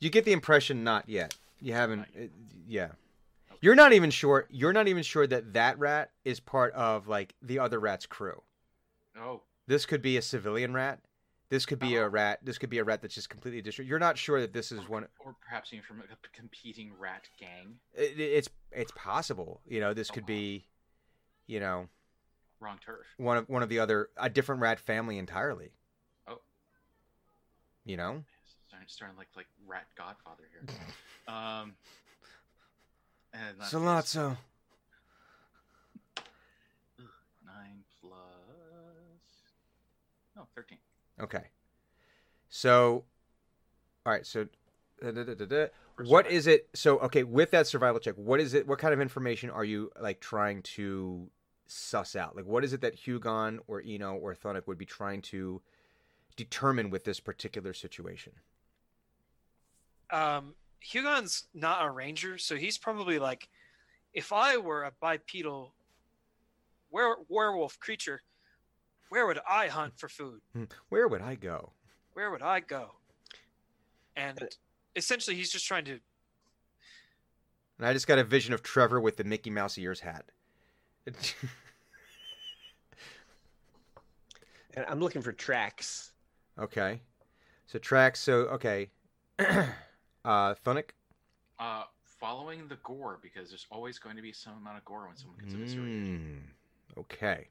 you 0.00 0.10
get 0.10 0.24
the 0.24 0.32
impression 0.32 0.84
not 0.84 1.08
yet. 1.08 1.34
You 1.60 1.72
haven't. 1.72 2.06
It- 2.14 2.30
yeah. 2.66 2.88
You're 3.60 3.74
not 3.74 3.92
even 3.92 4.10
sure. 4.10 4.46
You're 4.50 4.72
not 4.72 4.86
even 4.88 5.02
sure 5.02 5.26
that 5.26 5.52
that 5.54 5.78
rat 5.78 6.10
is 6.24 6.38
part 6.38 6.72
of 6.74 7.08
like 7.08 7.34
the 7.42 7.58
other 7.58 7.80
rat's 7.80 8.06
crew. 8.06 8.40
oh, 9.18 9.42
This 9.66 9.84
could 9.84 10.00
be 10.02 10.16
a 10.16 10.22
civilian 10.22 10.72
rat. 10.72 11.00
This 11.50 11.64
could 11.66 11.78
be 11.80 11.96
Oh. 11.96 12.02
a 12.02 12.04
uh-huh. 12.04 12.10
rat. 12.10 12.38
This 12.44 12.58
could 12.58 12.70
be 12.70 12.78
a 12.78 12.84
rat 12.84 13.00
that's 13.02 13.14
just 13.14 13.30
completely 13.30 13.62
distra 13.62 13.84
You're 13.86 13.98
not 13.98 14.16
sure 14.18 14.40
that 14.40 14.52
this 14.52 14.70
is 14.70 14.86
one. 14.88 15.08
or 15.18 15.34
perhaps 15.40 15.72
even 15.72 15.82
from 15.82 16.00
a 16.02 16.28
competing 16.36 16.92
rat 16.98 17.28
gang. 17.40 17.80
It, 17.94 18.20
it's 18.20 18.48
it's 18.70 18.92
possible. 18.94 19.60
You 19.66 19.80
know, 19.80 19.92
this 19.94 20.10
Oh, 20.10 20.14
could 20.14 20.24
wow. 20.24 20.26
be, 20.28 20.66
you 21.46 21.58
know, 21.58 21.88
Wrong 22.60 22.78
turf. 22.84 23.06
one 23.16 23.38
of 23.38 23.48
one 23.48 23.62
of 23.64 23.68
the 23.70 23.78
other 23.80 24.10
a 24.18 24.28
different 24.30 24.60
rat 24.60 24.78
family 24.78 25.18
entirely. 25.18 25.72
Oh. 26.28 26.40
You 27.84 27.96
know. 27.96 28.24
Starting, 28.88 29.14
starting 29.14 29.18
like 29.18 29.28
like 29.36 29.46
rat 29.66 29.86
Godfather 29.96 30.44
here. 30.50 30.74
um, 31.34 31.74
and 33.34 33.58
Salazzo. 33.60 34.36
nine 37.44 37.84
plus 38.00 38.10
oh 40.38 40.46
13. 40.54 40.78
Okay. 41.20 41.44
So, 42.48 43.04
all 44.06 44.12
right. 44.12 44.26
So, 44.26 44.46
da, 45.02 45.10
da, 45.10 45.22
da, 45.22 45.34
da, 45.34 45.44
da. 45.44 45.66
For 45.96 46.04
what 46.04 46.30
is 46.30 46.46
it? 46.46 46.68
So, 46.74 46.98
okay, 47.00 47.24
with 47.24 47.50
that 47.50 47.66
survival 47.66 48.00
check, 48.00 48.14
what 48.16 48.40
is 48.40 48.54
it? 48.54 48.66
What 48.66 48.78
kind 48.78 48.94
of 48.94 49.00
information 49.00 49.50
are 49.50 49.64
you 49.64 49.90
like 50.00 50.20
trying 50.20 50.62
to 50.62 51.28
suss 51.66 52.16
out? 52.16 52.36
Like, 52.36 52.46
what 52.46 52.64
is 52.64 52.72
it 52.72 52.80
that 52.80 52.96
Hugon 52.96 53.58
or 53.66 53.82
Eno 53.86 54.14
or 54.14 54.34
Thunuk 54.34 54.66
would 54.66 54.78
be 54.78 54.86
trying 54.86 55.20
to 55.22 55.60
determine 56.36 56.88
with 56.88 57.04
this 57.04 57.20
particular 57.20 57.74
situation? 57.74 58.32
Um, 60.10 60.54
Hugon's 60.80 61.48
not 61.54 61.84
a 61.84 61.90
ranger, 61.90 62.38
so 62.38 62.56
he's 62.56 62.78
probably 62.78 63.18
like, 63.18 63.48
if 64.14 64.32
I 64.32 64.56
were 64.56 64.84
a 64.84 64.92
bipedal 65.00 65.74
were- 66.90 67.18
werewolf 67.28 67.78
creature, 67.80 68.22
where 69.10 69.26
would 69.26 69.38
I 69.48 69.68
hunt 69.68 69.98
for 69.98 70.08
food? 70.08 70.40
Where 70.88 71.08
would 71.08 71.22
I 71.22 71.34
go? 71.34 71.72
Where 72.12 72.30
would 72.30 72.42
I 72.42 72.60
go? 72.60 72.92
And 74.16 74.38
essentially, 74.96 75.36
he's 75.36 75.50
just 75.50 75.66
trying 75.66 75.84
to. 75.86 76.00
And 77.78 77.86
I 77.86 77.92
just 77.92 78.06
got 78.06 78.18
a 78.18 78.24
vision 78.24 78.52
of 78.54 78.62
Trevor 78.62 79.00
with 79.00 79.16
the 79.16 79.24
Mickey 79.24 79.50
Mouse 79.50 79.78
ears 79.78 80.00
hat. 80.00 80.24
And 84.74 84.86
I'm 84.88 85.00
looking 85.00 85.22
for 85.22 85.32
tracks. 85.32 86.12
okay. 86.56 87.00
So 87.66 87.80
tracks. 87.80 88.20
So 88.20 88.42
okay. 88.42 88.90
uh, 90.28 90.54
Thunuk. 90.64 90.90
Uh, 91.58 91.84
following 92.20 92.68
the 92.68 92.76
gore 92.84 93.18
because 93.22 93.48
there's 93.48 93.66
always 93.70 93.98
going 93.98 94.16
to 94.16 94.22
be 94.22 94.32
some 94.32 94.54
amount 94.60 94.76
of 94.76 94.84
gore 94.84 95.06
when 95.06 95.16
someone 95.16 95.38
gets 95.38 95.72
a. 95.72 95.76
Mm, 95.76 96.40
okay. 96.98 97.48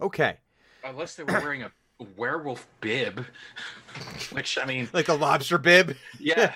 Okay. 0.00 0.36
Unless 0.84 1.16
they 1.16 1.24
were 1.24 1.32
wearing 1.32 1.62
a 1.64 1.72
werewolf 2.16 2.66
bib, 2.80 3.26
which 4.30 4.56
I 4.58 4.64
mean, 4.66 4.88
Like 4.92 5.08
a 5.08 5.14
lobster 5.14 5.58
bib. 5.58 5.96
yeah, 6.20 6.54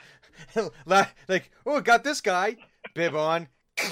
like, 0.86 1.50
oh, 1.66 1.80
got 1.80 2.04
this 2.04 2.20
guy. 2.20 2.56
Bib 2.94 3.14
on. 3.14 3.48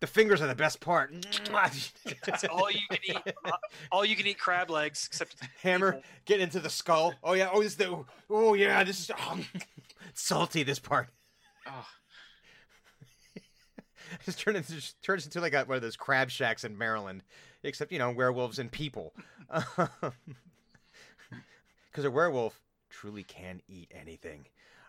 the 0.00 0.06
fingers 0.06 0.40
are 0.40 0.46
the 0.46 0.54
best 0.54 0.80
part. 0.80 1.12
All 2.50 2.70
you 2.70 2.80
can 2.90 2.98
eat. 3.04 3.34
All 3.92 4.04
you 4.04 4.16
can 4.16 4.26
eat 4.26 4.38
crab 4.38 4.70
legs, 4.70 5.06
except 5.06 5.36
Hammer 5.62 5.92
people. 5.92 6.08
get 6.24 6.40
into 6.40 6.58
the 6.60 6.70
skull. 6.70 7.14
Oh 7.22 7.34
yeah. 7.34 7.50
Oh, 7.52 7.62
this 7.62 7.72
is 7.72 7.76
the. 7.78 8.04
Oh 8.28 8.54
yeah. 8.54 8.82
This 8.84 9.00
is 9.00 9.10
salty. 10.14 10.62
This 10.62 10.78
part. 10.78 11.08
oh, 11.66 11.86
Just 14.24 14.38
turn 14.44 14.56
into 14.56 14.72
just 14.72 15.02
turns 15.02 15.24
into 15.26 15.40
like 15.40 15.52
a, 15.54 15.64
one 15.64 15.76
of 15.76 15.82
those 15.82 15.96
crab 15.96 16.30
shacks 16.30 16.64
in 16.64 16.76
Maryland, 16.78 17.22
except 17.62 17.92
you 17.92 17.98
know 17.98 18.10
werewolves 18.10 18.58
and 18.58 18.70
people. 18.72 19.14
Because 21.90 22.04
a 22.04 22.10
werewolf 22.10 22.60
truly 22.88 23.24
can 23.24 23.60
eat 23.68 23.90
anything. 23.92 24.46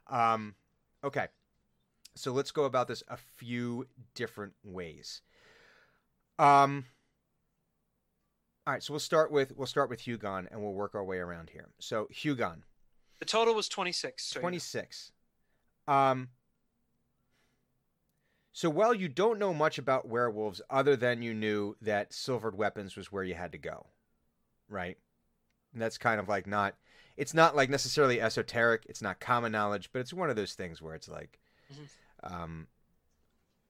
Um, 0.07 0.53
okay, 1.03 1.29
so 2.15 2.31
let's 2.31 2.51
go 2.51 2.65
about 2.65 2.87
this 2.87 3.03
a 3.07 3.17
few 3.17 3.87
different 4.15 4.53
ways. 4.63 5.21
Um, 6.39 6.85
all 8.65 8.73
right, 8.73 8.83
so 8.83 8.93
we'll 8.93 8.99
start 8.99 9.31
with 9.31 9.55
we'll 9.55 9.67
start 9.67 9.89
with 9.89 10.01
Hugon 10.01 10.47
and 10.51 10.61
we'll 10.61 10.73
work 10.73 10.95
our 10.95 11.03
way 11.03 11.17
around 11.17 11.49
here. 11.49 11.69
So 11.79 12.07
Hugon, 12.11 12.63
The 13.19 13.25
total 13.25 13.53
was 13.53 13.67
26. 13.69 14.23
So 14.23 14.39
twenty 14.39 14.59
six. 14.59 15.11
Um, 15.87 16.29
so 18.53 18.69
while 18.69 18.93
you 18.93 19.07
don't 19.07 19.39
know 19.39 19.53
much 19.53 19.77
about 19.77 20.07
werewolves, 20.07 20.61
other 20.69 20.95
than 20.95 21.21
you 21.21 21.33
knew 21.33 21.75
that 21.81 22.13
silvered 22.13 22.55
weapons 22.55 22.95
was 22.95 23.11
where 23.11 23.23
you 23.23 23.33
had 23.33 23.53
to 23.53 23.57
go, 23.57 23.87
right? 24.67 24.97
And 25.73 25.81
that's 25.81 25.97
kind 25.97 26.19
of 26.19 26.27
like 26.27 26.47
not. 26.47 26.75
It's 27.17 27.33
not 27.33 27.55
like 27.55 27.69
necessarily 27.69 28.19
esoteric. 28.21 28.85
It's 28.89 29.01
not 29.01 29.19
common 29.19 29.51
knowledge, 29.51 29.89
but 29.93 29.99
it's 29.99 30.13
one 30.13 30.29
of 30.29 30.35
those 30.35 30.53
things 30.53 30.81
where 30.81 30.95
it's 30.95 31.07
like, 31.09 31.39
Mhm. 31.73 31.87
Um, 32.23 32.67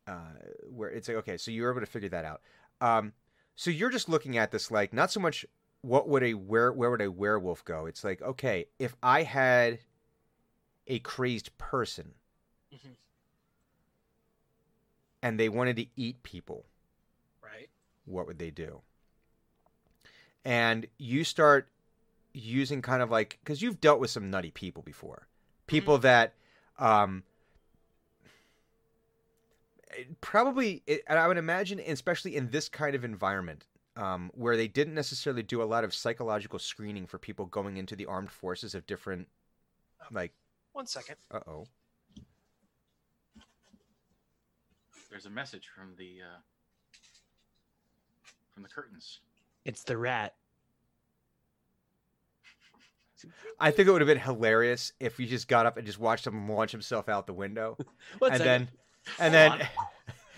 uh, 0.08 0.34
where 0.70 0.90
it's 0.90 1.08
like 1.08 1.18
okay, 1.18 1.38
so 1.38 1.52
you're 1.52 1.72
able 1.72 1.80
to 1.82 1.86
figure 1.86 2.10
that 2.10 2.26
out. 2.26 2.42
Um, 2.82 3.14
so 3.56 3.70
you're 3.70 3.90
just 3.90 4.10
looking 4.10 4.38
at 4.38 4.52
this 4.52 4.72
like 4.72 4.94
not 4.94 5.12
so 5.12 5.20
much 5.20 5.46
what 5.82 6.08
would 6.10 6.24
a 6.24 6.34
where 6.34 6.72
where 6.72 6.90
would 6.92 7.02
a 7.02 7.12
werewolf 7.12 7.64
go? 7.66 7.86
It's 7.86 8.04
like 8.04 8.22
okay, 8.22 8.66
if 8.80 8.96
I 9.04 9.24
had 9.24 9.80
a 10.88 11.00
crazed 11.00 11.56
person 11.58 12.14
Mhm. 12.74 12.96
and 15.22 15.40
they 15.40 15.50
wanted 15.50 15.76
to 15.78 15.86
eat 15.96 16.24
people, 16.24 16.66
right. 17.44 17.70
what 18.06 18.26
would 18.28 18.40
they 18.40 18.50
do? 18.52 18.82
And 20.44 20.88
you 20.98 21.24
start 21.24 21.70
using 22.34 22.82
kind 22.82 23.02
of 23.02 23.12
like 23.12 23.38
because 23.44 23.62
you've 23.62 23.80
dealt 23.82 24.00
with 24.00 24.10
some 24.10 24.30
nutty 24.32 24.52
people 24.52 24.82
before, 24.82 25.28
people 25.68 25.98
that 26.00 26.34
um 26.80 27.24
probably 30.22 30.84
and 30.88 31.20
I 31.20 31.28
would 31.28 31.38
imagine, 31.38 31.80
especially 31.80 32.36
in 32.36 32.50
this 32.50 32.70
kind 32.70 32.96
of 32.96 33.04
environment. 33.04 33.66
Um, 33.98 34.32
where 34.34 34.56
they 34.56 34.70
didn't 34.70 34.94
necessarily 34.94 35.44
do 35.44 35.62
a 35.62 35.66
lot 35.66 35.84
of 35.84 35.94
psychological 35.94 36.60
screening 36.60 37.06
for 37.08 37.18
people 37.18 37.46
going 37.46 37.76
into 37.76 37.94
the 37.94 38.06
armed 38.06 38.32
forces 38.32 38.74
of 38.74 38.88
different, 38.88 39.28
like, 40.14 40.32
One 40.72 40.88
second. 40.88 41.18
uh 41.30 41.42
oh, 41.46 41.66
there's 45.10 45.26
a 45.26 45.30
message 45.30 45.68
from 45.76 45.94
the 45.98 46.20
uh, 46.22 46.40
from 48.54 48.64
the 48.64 48.70
curtains. 48.70 49.20
It's 49.66 49.84
the 49.84 49.98
rat. 49.98 50.36
I 53.60 53.70
think 53.72 53.88
it 53.88 53.92
would 53.92 54.02
have 54.02 54.08
been 54.08 54.18
hilarious 54.18 54.94
if 55.00 55.18
he 55.18 55.28
just 55.28 55.48
got 55.48 55.66
up 55.66 55.78
and 55.78 55.86
just 55.86 56.00
watched 56.00 56.26
him 56.26 56.50
launch 56.50 56.72
himself 56.72 57.08
out 57.10 57.28
the 57.28 57.34
window, 57.34 57.78
One 58.20 58.32
and 58.32 58.40
second. 58.40 58.46
then, 58.46 58.68
and 59.20 59.34
then, 59.34 59.68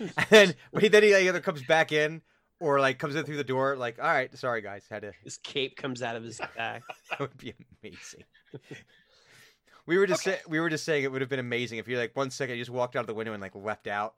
and 0.16 0.26
then, 0.30 0.54
wait, 0.72 0.92
then 0.92 1.02
he 1.02 1.14
either 1.14 1.40
comes 1.40 1.62
back 1.62 1.92
in 1.92 2.22
or 2.60 2.80
like 2.80 2.98
comes 2.98 3.14
in 3.14 3.24
through 3.24 3.36
the 3.36 3.44
door. 3.44 3.76
Like, 3.76 3.98
all 3.98 4.06
right, 4.08 4.36
sorry 4.36 4.60
guys, 4.62 4.84
had 4.90 5.02
to. 5.02 5.12
his 5.22 5.38
cape 5.38 5.76
comes 5.76 6.02
out 6.02 6.16
of 6.16 6.22
his 6.24 6.38
back. 6.56 6.82
That 7.10 7.20
would 7.20 7.36
be 7.36 7.54
amazing. 7.82 8.24
We 9.86 9.98
were 9.98 10.06
just 10.06 10.26
Okay. 10.26 10.36
say, 10.38 10.42
we 10.48 10.60
were 10.60 10.70
just 10.70 10.84
saying 10.84 11.04
it 11.04 11.12
would 11.12 11.20
have 11.20 11.28
been 11.30 11.38
amazing 11.40 11.78
if 11.78 11.86
you 11.88 11.98
like 11.98 12.16
one 12.16 12.30
second 12.30 12.56
you 12.56 12.62
just 12.62 12.70
walked 12.70 12.96
out 12.96 13.00
of 13.00 13.06
the 13.06 13.14
window 13.14 13.32
and 13.34 13.42
like 13.42 13.54
leapt 13.54 13.86
out, 13.86 14.14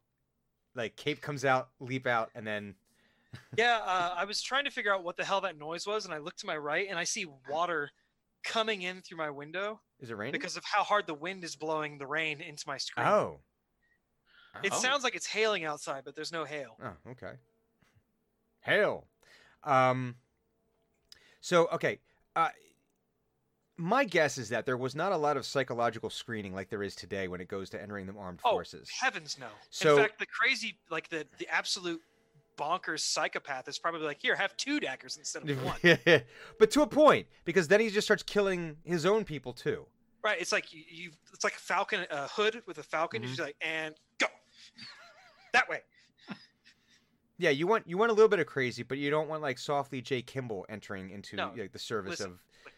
like 0.74 0.96
cape 0.96 1.20
comes 1.20 1.44
out, 1.44 1.70
leap 1.80 2.06
out, 2.06 2.30
and 2.34 2.46
then 2.46 2.74
Yeah, 3.56 3.80
uh, 3.84 4.14
I 4.16 4.24
was 4.26 4.40
trying 4.42 4.64
to 4.64 4.70
figure 4.70 4.94
out 4.94 5.02
what 5.02 5.16
the 5.16 5.24
hell 5.24 5.40
that 5.40 5.58
noise 5.58 5.86
was, 5.86 6.04
and 6.04 6.14
I 6.14 6.18
look 6.18 6.36
to 6.36 6.46
my 6.46 6.56
right, 6.56 6.86
and 6.88 6.98
I 6.98 7.04
see 7.04 7.26
water 7.50 7.90
coming 8.44 8.82
in 8.82 9.02
through 9.02 9.18
my 9.18 9.28
window 9.30 9.80
is 9.98 10.10
it 10.10 10.14
raining? 10.16 10.32
because 10.32 10.56
of 10.56 10.62
how 10.64 10.84
hard 10.84 11.06
the 11.08 11.14
wind 11.14 11.42
is 11.42 11.56
blowing 11.56 11.98
the 11.98 12.06
rain 12.06 12.40
into 12.40 12.62
my 12.68 12.76
screen. 12.76 13.06
oh, 13.08 13.40
It 14.62 14.72
Oh. 14.72 14.78
sounds 14.80 15.04
like 15.04 15.14
it's 15.14 15.26
hailing 15.26 15.64
outside, 15.64 16.02
but 16.04 16.14
there's 16.14 16.32
no 16.32 16.44
hail. 16.44 16.76
Oh, 16.82 17.10
okay. 17.12 17.32
Hail. 18.60 19.06
Um. 19.64 20.16
So 21.40 21.68
okay, 21.72 21.98
uh, 22.34 22.48
my 23.76 24.04
guess 24.04 24.38
is 24.38 24.48
that 24.48 24.66
there 24.66 24.76
was 24.76 24.94
not 24.96 25.12
a 25.12 25.16
lot 25.16 25.36
of 25.36 25.44
psychological 25.46 26.10
screening 26.10 26.54
like 26.54 26.70
there 26.70 26.82
is 26.82 26.94
today 26.96 27.28
when 27.28 27.40
it 27.40 27.48
goes 27.48 27.70
to 27.70 27.80
entering 27.80 28.06
the 28.06 28.14
armed 28.14 28.40
Oh, 28.44 28.50
forces. 28.52 28.90
heavens 29.00 29.36
no! 29.38 29.46
So- 29.70 29.96
In 29.96 30.02
fact, 30.02 30.18
the 30.18 30.26
crazy, 30.26 30.78
like 30.90 31.08
the 31.08 31.26
the 31.38 31.48
absolute 31.48 32.02
bonkers 32.56 33.00
psychopath 33.00 33.68
is 33.68 33.78
probably 33.78 34.00
like, 34.06 34.18
here, 34.20 34.34
have 34.34 34.56
two 34.56 34.80
daggers 34.80 35.18
instead 35.18 35.48
of 35.48 35.62
one. 35.62 35.78
but 36.58 36.70
to 36.70 36.80
a 36.80 36.86
point, 36.86 37.26
because 37.44 37.68
then 37.68 37.80
he 37.80 37.90
just 37.90 38.06
starts 38.06 38.22
killing 38.22 38.78
his 38.82 39.04
own 39.04 39.24
people 39.24 39.52
too. 39.52 39.84
right? 40.24 40.40
It's 40.40 40.52
like 40.52 40.72
you, 40.72 40.82
you 40.88 41.10
it's 41.34 41.44
like 41.44 41.54
a 41.54 41.58
falcon, 41.60 42.06
a 42.10 42.26
hood 42.28 42.62
with 42.66 42.78
a 42.78 42.82
falcon. 42.82 43.20
Mhm. 43.20 43.24
You're 43.26 43.28
just 43.36 43.40
like, 43.42 43.56
and 43.60 43.94
go 44.18 44.26
that 45.52 45.68
way. 45.68 45.80
Yeah, 47.38 47.50
you 47.50 47.66
want 47.66 47.86
you 47.86 47.98
want 47.98 48.10
a 48.10 48.14
little 48.14 48.28
bit 48.30 48.38
of 48.38 48.46
crazy, 48.46 48.82
but 48.82 48.96
you 48.98 49.10
don't 49.10 49.28
want 49.28 49.42
like 49.42 49.58
softly 49.58 50.00
Jay 50.00 50.22
Kimball 50.22 50.64
entering 50.68 51.10
into 51.10 51.36
No, 51.36 51.52
like, 51.56 51.72
the 51.72 51.78
service 51.78 52.10
listen. 52.20 52.32
of. 52.32 52.72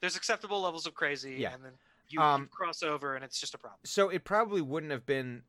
There's 0.00 0.16
acceptable 0.16 0.62
levels 0.62 0.86
of 0.86 0.94
crazy, 0.94 1.34
Yeah. 1.34 1.52
and 1.52 1.62
then 1.62 1.72
you, 2.08 2.20
Um, 2.20 2.42
you 2.42 2.48
cross 2.48 2.82
over, 2.82 3.14
and 3.14 3.22
it's 3.22 3.38
just 3.38 3.54
a 3.54 3.58
problem. 3.58 3.78
So 3.84 4.08
it 4.08 4.24
probably 4.24 4.62
wouldn't 4.62 4.90
have 4.92 5.04
been 5.04 5.42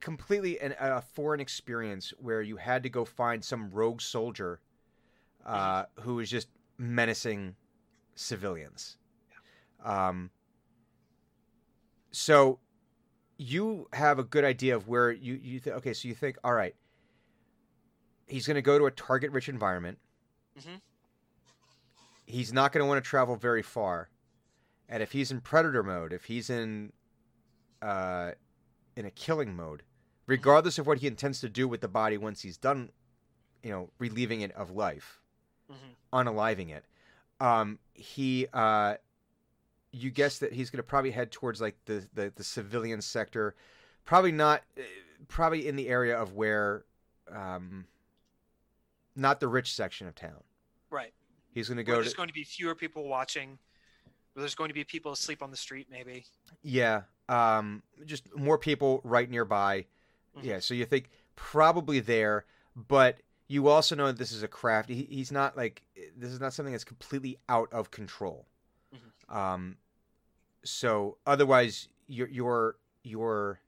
completely 0.00 0.58
an, 0.60 0.74
a 0.78 1.02
foreign 1.02 1.40
experience 1.40 2.14
where 2.18 2.40
you 2.40 2.56
had 2.56 2.82
to 2.82 2.88
go 2.88 3.04
find 3.04 3.44
some 3.44 3.70
rogue 3.70 4.00
soldier 4.00 4.60
uh, 5.44 5.84
who 6.00 6.14
was 6.14 6.30
just 6.30 6.48
menacing 6.78 7.54
civilians. 8.14 8.96
Um, 9.84 10.30
so 12.10 12.58
you 13.36 13.88
have 13.92 14.18
a 14.18 14.24
good 14.24 14.44
idea 14.44 14.76
of 14.76 14.88
where 14.88 15.10
you 15.10 15.34
you 15.34 15.60
th- 15.60 15.76
okay. 15.76 15.92
So 15.92 16.08
you 16.08 16.14
think, 16.14 16.36
all 16.44 16.52
right, 16.54 16.74
he's 18.26 18.46
going 18.46 18.54
to 18.56 18.62
go 18.62 18.78
to 18.78 18.86
a 18.86 18.90
target-rich 18.90 19.48
environment. 19.48 19.98
Mhm. 20.58 20.80
He's 22.26 22.52
not 22.52 22.72
going 22.72 22.82
to 22.82 22.86
want 22.86 23.02
to 23.04 23.08
travel 23.08 23.36
very 23.36 23.62
far, 23.62 24.08
and 24.88 25.02
if 25.02 25.12
he's 25.12 25.30
in 25.30 25.40
predator 25.40 25.82
mode, 25.82 26.12
if 26.12 26.24
he's 26.24 26.48
in 26.48 26.92
uh, 27.82 28.32
in 28.96 29.04
a 29.04 29.10
killing 29.10 29.54
mode, 29.54 29.82
regardless 30.26 30.78
of 30.78 30.86
what 30.86 30.98
he 30.98 31.06
intends 31.06 31.40
to 31.40 31.48
do 31.50 31.68
with 31.68 31.80
the 31.82 31.88
body 31.88 32.16
once 32.16 32.40
he's 32.40 32.56
done, 32.56 32.90
you 33.62 33.70
know, 33.70 33.90
relieving 33.98 34.40
it 34.40 34.52
of 34.52 34.70
life, 34.70 35.20
Mhm. 35.70 35.74
unaliving 36.12 36.70
it, 36.70 36.84
um, 37.40 37.78
he, 37.92 38.46
uh, 38.54 38.96
you 39.94 40.10
guess 40.10 40.38
that 40.38 40.52
he's 40.52 40.70
going 40.70 40.78
to 40.78 40.82
probably 40.82 41.10
head 41.12 41.30
towards 41.30 41.60
like 41.60 41.76
the, 41.86 42.06
the 42.14 42.32
the 42.34 42.44
civilian 42.44 43.00
sector, 43.00 43.54
probably 44.04 44.32
not, 44.32 44.62
uh, 44.76 44.82
probably 45.28 45.68
in 45.68 45.76
the 45.76 45.88
area 45.88 46.18
of 46.20 46.32
where, 46.32 46.84
um, 47.32 47.86
not 49.14 49.40
the 49.40 49.48
rich 49.48 49.72
section 49.72 50.08
of 50.08 50.14
town. 50.14 50.42
Right. 50.90 51.12
He's 51.52 51.68
going 51.68 51.76
to 51.78 51.84
Where 51.84 51.96
go 51.96 52.02
there's 52.02 52.12
to 52.12 52.16
going 52.16 52.28
to 52.28 52.34
be 52.34 52.44
fewer 52.44 52.74
people 52.74 53.08
watching. 53.08 53.58
Where 54.32 54.42
there's 54.42 54.56
going 54.56 54.68
to 54.68 54.74
be 54.74 54.82
people 54.82 55.12
asleep 55.12 55.42
on 55.42 55.50
the 55.52 55.56
street, 55.56 55.86
maybe. 55.90 56.26
Yeah. 56.62 57.02
Um, 57.28 57.82
just 58.04 58.34
more 58.34 58.58
people 58.58 59.00
right 59.04 59.30
nearby. 59.30 59.86
Mhm. 60.36 60.44
Yeah. 60.44 60.58
So 60.58 60.74
you 60.74 60.84
think 60.84 61.08
probably 61.36 62.00
there, 62.00 62.44
but 62.74 63.18
you 63.46 63.68
also 63.68 63.94
know 63.94 64.08
that 64.08 64.18
this 64.18 64.32
is 64.32 64.42
a 64.42 64.48
craft. 64.48 64.88
He, 64.88 65.06
he's 65.08 65.30
not 65.30 65.56
like 65.56 65.82
this 66.16 66.30
is 66.30 66.40
not 66.40 66.52
something 66.52 66.72
that's 66.72 66.84
completely 66.84 67.38
out 67.48 67.72
of 67.72 67.92
control. 67.92 68.46
Um, 69.28 69.76
so 70.64 71.18
otherwise, 71.26 71.88
your 72.06 72.28
your 72.28 72.76
your 73.02 73.60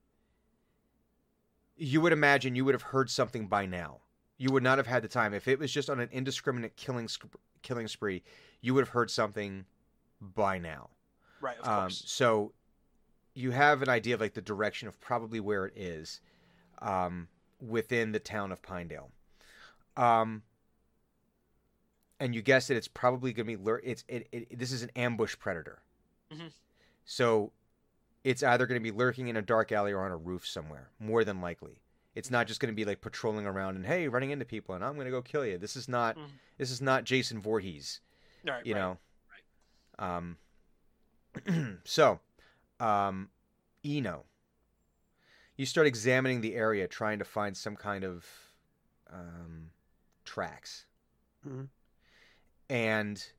you 1.77 2.01
would 2.01 2.12
imagine 2.12 2.55
you 2.56 2.64
would 2.64 2.74
have 2.74 2.82
heard 2.82 3.10
something 3.10 3.47
by 3.48 3.66
now. 3.66 4.01
You 4.39 4.51
would 4.52 4.62
not 4.62 4.78
have 4.78 4.86
had 4.86 5.02
the 5.02 5.09
time 5.09 5.35
if 5.35 5.47
it 5.48 5.59
was 5.59 5.70
just 5.73 5.89
on 5.90 6.01
an 6.01 6.09
indiscriminate 6.12 6.77
killing 6.77 7.09
sp- 7.09 7.36
killing 7.62 7.89
spree. 7.89 8.23
You 8.60 8.74
would 8.74 8.82
have 8.82 8.90
heard 8.90 9.10
something 9.10 9.64
by 10.20 10.59
now. 10.59 10.90
Right. 11.40 11.59
Of 11.59 11.66
Um, 11.68 11.81
course. 11.82 12.02
so 12.06 12.52
you 13.35 13.51
have 13.51 13.82
an 13.82 13.89
idea 13.90 14.14
of 14.14 14.20
like 14.20 14.32
the 14.35 14.40
direction 14.40 14.89
of 14.89 14.98
probably 15.01 15.40
where 15.40 15.66
it 15.66 15.74
is 15.77 16.20
um, 16.81 17.28
within 17.60 18.12
the 18.12 18.18
town 18.20 18.52
of 18.52 18.62
Pinedale. 18.62 19.10
Um, 19.97 20.43
and 22.18 22.35
you 22.35 22.40
guess 22.43 22.68
that 22.68 22.77
it's 22.77 22.89
probably 22.89 23.32
going 23.35 23.47
to 23.47 23.56
be 23.56 23.62
lur- 23.62 23.82
it's 23.85 24.05
it, 24.09 24.28
it, 24.32 24.59
this 24.59 24.73
is 24.73 24.82
an 24.82 24.90
ambush 24.97 25.36
predator. 25.39 25.82
Mhm. 26.32 26.51
So 27.07 27.53
it's 28.24 28.43
either 28.43 28.66
going 28.66 28.78
to 28.81 28.83
be 28.83 28.91
lurking 28.97 29.28
in 29.28 29.37
a 29.37 29.43
dark 29.43 29.73
alley 29.73 29.93
or 29.93 30.05
on 30.05 30.11
a 30.11 30.16
roof 30.16 30.47
somewhere, 30.47 30.91
more 30.99 31.24
than 31.24 31.41
likely. 31.41 31.81
It's 32.15 32.31
not 32.31 32.47
just 32.47 32.61
going 32.61 32.73
to 32.73 32.77
be 32.77 32.85
like 32.85 33.01
patrolling 33.01 33.47
around 33.47 33.77
and 33.77 33.87
hey, 33.87 34.09
running 34.09 34.31
into 34.31 34.45
people 34.45 34.74
and 34.74 34.85
I'm 34.85 34.95
going 34.95 35.05
to 35.07 35.11
go 35.11 35.23
kill 35.23 35.47
you. 35.47 35.57
This 35.57 35.77
is 35.77 35.89
not 35.89 36.16
Mhm. 36.16 36.27
this 36.59 36.70
is 36.70 36.81
not 36.83 37.05
Jason 37.05 37.41
Voorhees 37.41 38.01
right. 38.45 38.65
you 38.66 38.74
right. 38.74 38.81
know 38.81 38.99
um 39.99 40.37
so 41.85 42.19
um 42.81 43.28
eno 43.85 44.24
you 45.57 45.65
start 45.66 45.87
examining 45.87 46.41
the 46.41 46.55
area 46.55 46.87
trying 46.89 47.19
to 47.19 47.24
find 47.24 47.57
some 47.57 47.77
kind 47.77 48.05
of 48.05 48.27
um 49.12 49.70
tracks 50.24 50.87
Mhm. 51.47 51.69
and 52.69 53.33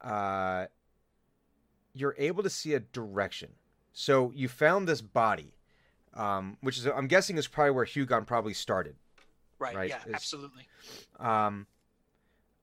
uh 0.00 0.66
you're 1.98 2.14
able 2.18 2.42
to 2.42 2.50
see 2.50 2.74
a 2.74 2.80
direction 2.80 3.50
so 3.92 4.30
you 4.34 4.48
found 4.48 4.86
this 4.88 5.00
body 5.00 5.54
um 6.14 6.56
which 6.60 6.78
is 6.78 6.86
i'm 6.86 7.06
guessing 7.06 7.36
is 7.38 7.46
probably 7.48 7.70
where 7.72 7.84
hugon 7.84 8.26
probably 8.26 8.54
started 8.54 8.94
Right. 9.60 9.74
right, 9.74 9.88
Yeah. 9.90 9.98
is- 10.06 10.14
Absolutely. 10.14 10.68
um, 11.18 11.66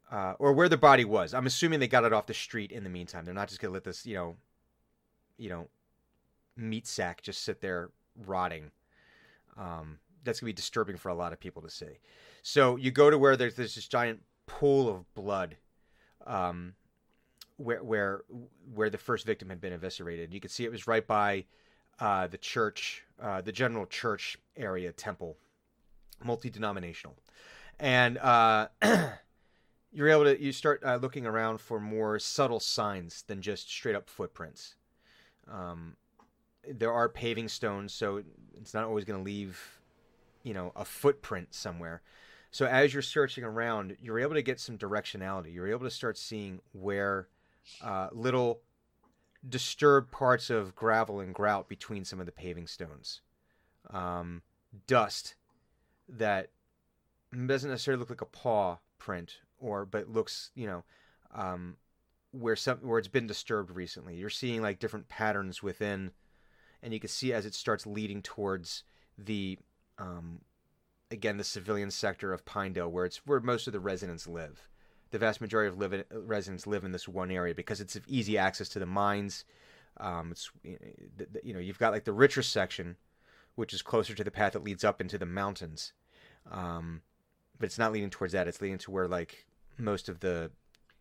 uh, 0.10 0.34
or 0.40 0.54
where 0.54 0.70
the 0.70 0.78
body 0.78 1.04
was. 1.04 1.34
I'm 1.34 1.46
assuming 1.46 1.82
they 1.82 1.90
got 1.90 2.06
it 2.06 2.14
off 2.14 2.26
the 2.26 2.34
street 2.34 2.72
in 2.72 2.86
the 2.86 2.90
meantime. 2.90 3.26
They're 3.26 3.34
not 3.34 3.50
just 3.50 3.60
gonna 3.60 3.74
let 3.74 3.84
this, 3.84 4.06
you 4.06 4.16
know, 4.16 4.38
you 5.38 5.50
know, 5.50 5.68
meat 6.56 6.88
sack 6.88 7.22
just 7.22 7.44
sit 7.44 7.60
there 7.60 7.90
rotting. 8.26 8.72
Um, 9.58 10.00
that's 10.24 10.40
gonna 10.40 10.48
be 10.50 10.54
disturbing 10.54 10.96
for 10.96 11.10
a 11.10 11.14
lot 11.16 11.34
of 11.34 11.40
people 11.42 11.62
to 11.64 11.70
see. 11.70 12.00
So 12.44 12.78
you 12.78 12.92
go 12.92 13.10
to 13.10 13.18
where 13.18 13.36
there's, 13.36 13.56
there's 13.56 13.76
this 13.76 13.88
giant 13.90 14.22
pool 14.48 14.88
of 14.88 15.14
blood, 15.16 15.58
um, 16.26 16.76
where 17.58 17.84
where 17.84 18.24
where 18.74 18.90
the 18.90 18.98
first 18.98 19.26
victim 19.26 19.50
had 19.50 19.62
been 19.62 19.74
eviscerated. 19.74 20.34
You 20.34 20.40
could 20.40 20.52
see 20.52 20.66
it 20.66 20.72
was 20.72 20.88
right 20.88 21.06
by 21.06 21.46
uh, 22.00 22.28
the 22.28 22.38
church, 22.38 23.04
uh, 23.22 23.42
the 23.42 23.52
general 23.52 23.86
church 23.86 24.38
area 24.58 24.92
temple, 24.92 25.38
multi 26.24 26.50
denominational, 26.50 27.16
and 27.80 28.18
uh, 28.18 28.68
you're 29.92 30.10
able 30.10 30.26
to 30.26 30.42
you 30.42 30.52
start 30.52 30.84
uh, 30.86 30.98
looking 30.98 31.26
around 31.26 31.60
for 31.60 31.80
more 31.80 32.20
subtle 32.20 32.60
signs 32.60 33.24
than 33.28 33.42
just 33.42 33.70
straight 33.70 33.96
up 33.96 34.10
footprints. 34.10 34.76
Um, 35.50 35.96
there 36.68 36.92
are 36.92 37.08
paving 37.08 37.48
stones, 37.48 37.94
so 37.94 38.24
it's 38.58 38.74
not 38.74 38.86
always 38.86 39.06
going 39.06 39.20
to 39.20 39.24
leave, 39.24 39.80
you 40.44 40.54
know, 40.54 40.72
a 40.76 40.84
footprint 40.84 41.54
somewhere. 41.54 42.02
So 42.52 42.66
as 42.66 42.94
you're 42.94 43.04
searching 43.04 43.44
around, 43.44 43.98
you're 44.02 44.20
able 44.20 44.34
to 44.34 44.42
get 44.42 44.60
some 44.60 44.78
directionality. 44.78 45.54
You're 45.54 45.70
able 45.70 45.84
to 45.84 45.92
start 45.92 46.18
seeing 46.18 46.62
where 46.72 47.28
uh, 47.82 48.10
little 48.12 48.62
disturbed 49.48 50.12
parts 50.12 50.50
of 50.50 50.76
gravel 50.76 51.20
and 51.20 51.34
grout 51.34 51.68
between 51.68 52.04
some 52.04 52.20
of 52.20 52.26
the 52.26 52.32
paving 52.32 52.68
stones, 52.68 53.22
um, 53.92 54.42
dust 54.88 55.36
that 56.08 56.50
doesn't 57.32 57.70
necessarily 57.70 58.00
look 58.00 58.10
like 58.10 58.22
a 58.22 58.26
paw 58.26 58.78
print 58.98 59.40
or 59.60 59.86
but 59.86 60.10
looks 60.10 60.52
you 60.56 60.66
know 60.66 60.84
um, 61.34 61.76
where 62.32 62.56
some 62.56 62.78
where 62.80 63.00
it's 63.00 63.08
been 63.08 63.28
disturbed 63.28 63.72
recently. 63.72 64.16
You're 64.16 64.30
seeing 64.30 64.62
like 64.62 64.80
different 64.80 65.10
patterns 65.10 65.62
within, 65.62 66.12
and 66.82 66.94
you 66.94 67.00
can 67.00 67.10
see 67.10 67.34
as 67.34 67.46
it 67.46 67.54
starts 67.54 67.86
leading 67.86 68.22
towards 68.22 68.84
the 69.18 69.58
um, 69.98 70.42
again 71.12 71.38
the 71.38 71.44
civilian 71.44 71.92
sector 71.92 72.34
of 72.34 72.46
Pinedale, 72.46 72.92
where 72.92 73.06
it's 73.06 73.26
where 73.26 73.40
most 73.40 73.68
of 73.68 73.74
the 73.74 73.80
residents 73.80 74.28
live. 74.28 74.68
The 75.12 75.20
vast 75.20 75.40
majority 75.40 75.70
of 75.70 75.78
live 75.78 76.04
residents 76.12 76.68
live 76.68 76.84
in 76.84 76.92
this 76.92 77.08
one 77.08 77.32
area 77.32 77.54
because 77.56 77.80
it's 77.80 77.96
of 77.96 78.06
easy 78.08 78.38
access 78.38 78.68
to 78.70 78.80
the 78.80 78.86
mines. 78.86 79.46
Um, 79.98 80.32
it's 80.32 80.50
you 80.64 81.54
know 81.54 81.60
you've 81.60 81.80
got 81.80 81.94
like 81.94 82.04
the 82.04 82.12
richer 82.14 82.42
section, 82.42 82.98
which 83.56 83.74
is 83.74 83.82
closer 83.82 84.14
to 84.14 84.24
the 84.24 84.32
path 84.32 84.54
that 84.54 84.64
leads 84.64 84.84
up 84.84 85.00
into 85.00 85.18
the 85.18 85.26
mountains, 85.26 85.94
um, 86.52 87.02
but 87.58 87.66
it's 87.68 87.78
not 87.78 87.94
leading 87.94 88.10
towards 88.10 88.34
that. 88.34 88.48
It's 88.48 88.62
leading 88.62 88.80
to 88.80 88.92
where 88.92 89.08
like 89.08 89.46
most 89.78 90.10
of 90.10 90.20
the 90.20 90.52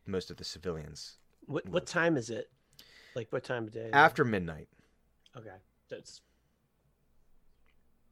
most 0.07 0.31
of 0.31 0.37
the 0.37 0.45
civilians 0.45 1.17
What 1.47 1.67
what 1.69 1.87
time 1.87 2.17
is 2.17 2.31
it? 2.31 2.51
Like 3.17 3.29
what 3.33 3.43
time 3.43 3.65
of 3.65 3.73
day? 3.73 3.91
after 3.93 4.25
midnight. 4.25 4.69
Okay, 5.37 5.57
that's 5.89 6.21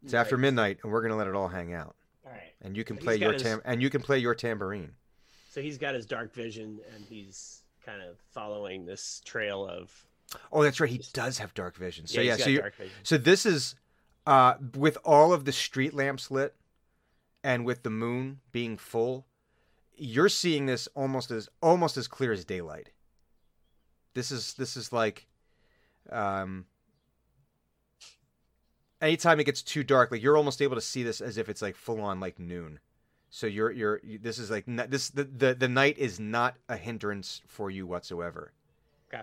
It's 0.03 0.15
after 0.15 0.37
midnight, 0.37 0.79
and 0.83 0.91
we're 0.91 1.03
gonna 1.03 1.17
let 1.17 1.29
it 1.29 1.35
all 1.37 1.49
hang 1.49 1.75
out, 1.75 1.95
All 2.27 2.33
right. 2.33 2.41
and 2.63 2.77
you 2.77 2.83
can 2.83 2.97
He's 2.97 3.05
play 3.05 3.19
got 3.19 3.25
your 3.25 3.33
his- 3.35 3.43
tam- 3.43 3.63
and 3.65 3.81
you 3.83 3.91
can 3.91 4.03
play 4.03 4.19
your 4.19 4.35
tambourine. 4.35 4.95
So 5.53 5.61
he's 5.61 5.77
got 5.77 5.95
his 5.95 6.07
dark 6.07 6.33
vision, 6.33 6.81
and 6.95 7.05
he's 7.05 7.61
kind 7.85 8.01
of 8.01 8.17
following 8.33 8.87
this 8.87 9.21
trail 9.23 9.67
of. 9.67 9.93
Oh, 10.51 10.63
that's 10.63 10.81
right. 10.81 10.89
He 10.89 11.03
does 11.13 11.37
have 11.37 11.53
dark 11.53 11.77
vision. 11.77 12.07
So 12.07 12.23
yeah, 12.23 12.37
he's 12.37 12.39
so 12.39 12.45
got 12.45 12.51
you 12.53 12.59
dark 12.61 12.77
vision. 12.77 12.93
so 13.03 13.19
this 13.19 13.45
is 13.45 13.75
uh, 14.27 14.55
with 14.79 14.97
all 15.05 15.35
of 15.35 15.45
the 15.45 15.53
street 15.53 15.93
lamps 15.93 16.31
lit, 16.31 16.55
and 17.45 17.67
with 17.67 17.83
the 17.83 17.91
moon 17.91 18.41
being 18.51 18.79
full, 18.79 19.27
you're 19.95 20.31
seeing 20.31 20.65
this 20.65 20.89
almost 20.95 21.31
as 21.31 21.51
almost 21.61 21.99
as 21.99 22.09
clear 22.09 22.33
as 22.33 22.47
daylight. 22.47 22.89
This 24.15 24.31
is 24.31 24.55
this 24.55 24.75
is 24.75 24.91
like, 24.91 25.27
um, 26.09 26.65
anytime 29.03 29.39
it 29.39 29.45
gets 29.45 29.61
too 29.61 29.83
dark, 29.83 30.11
like 30.13 30.23
you're 30.23 30.39
almost 30.39 30.63
able 30.63 30.77
to 30.77 30.81
see 30.81 31.03
this 31.03 31.21
as 31.21 31.37
if 31.37 31.51
it's 31.51 31.61
like 31.61 31.77
full 31.77 32.01
on 32.01 32.21
like 32.21 32.39
noon. 32.39 32.79
So 33.35 33.47
you're 33.47 33.71
you're 33.71 33.99
this 34.21 34.39
is 34.39 34.51
like 34.51 34.65
this 34.67 35.09
the, 35.09 35.25
the 35.25 35.55
the 35.55 35.67
night 35.67 35.97
is 35.97 36.21
not 36.21 36.55
a 36.69 36.77
hindrance 36.77 37.41
for 37.47 37.71
you 37.71 37.87
whatsoever. 37.87 38.53
Okay. 39.13 39.23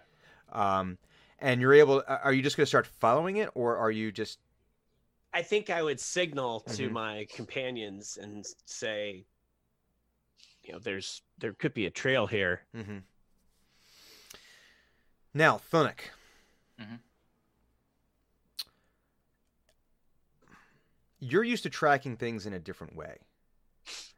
Um, 0.52 0.98
and 1.38 1.62
you're 1.62 1.76
able. 1.76 2.02
Are 2.08 2.34
you 2.34 2.42
just 2.42 2.58
going 2.58 2.64
to 2.64 2.68
start 2.70 2.88
following 2.88 3.38
it, 3.38 3.50
or 3.54 3.78
are 3.78 3.92
you 3.92 4.12
just? 4.12 4.40
I 5.32 5.44
think 5.44 5.70
I 5.70 5.84
would 5.84 6.00
signal 6.00 6.62
to 6.62 6.90
Mhm. 6.90 6.92
my 6.92 7.28
companions 7.36 8.18
and 8.20 8.44
say, 8.66 9.28
you 10.64 10.74
know, 10.74 10.80
there's 10.80 11.22
there 11.38 11.54
could 11.54 11.76
be 11.76 11.86
a 11.86 11.92
trail 11.92 12.26
here. 12.26 12.64
Mm-hmm. 12.76 12.98
Now, 15.36 15.60
Thunuk. 15.72 16.00
Mhm. 16.82 17.00
You're 21.20 21.44
used 21.44 21.62
to 21.62 21.70
tracking 21.70 22.18
things 22.18 22.48
in 22.48 22.54
a 22.54 22.60
different 22.60 22.96
way. 22.96 23.20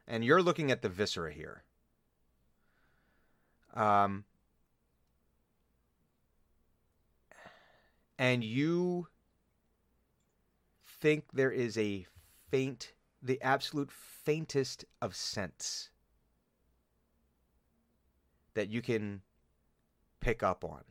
And 0.06 0.24
you're 0.24 0.42
looking 0.42 0.70
at 0.70 0.82
the 0.82 0.88
viscera 0.88 1.32
here. 1.32 1.64
Um, 3.74 4.24
and 8.18 8.44
you 8.44 9.08
think 10.84 11.24
there 11.32 11.50
is 11.50 11.78
a 11.78 12.06
faint, 12.50 12.92
the 13.22 13.40
absolute 13.40 13.90
faintest 13.90 14.84
of 15.00 15.16
scents 15.16 15.90
that 18.54 18.68
you 18.68 18.82
can 18.82 19.22
pick 20.20 20.42
up 20.42 20.64
on. 20.64 20.84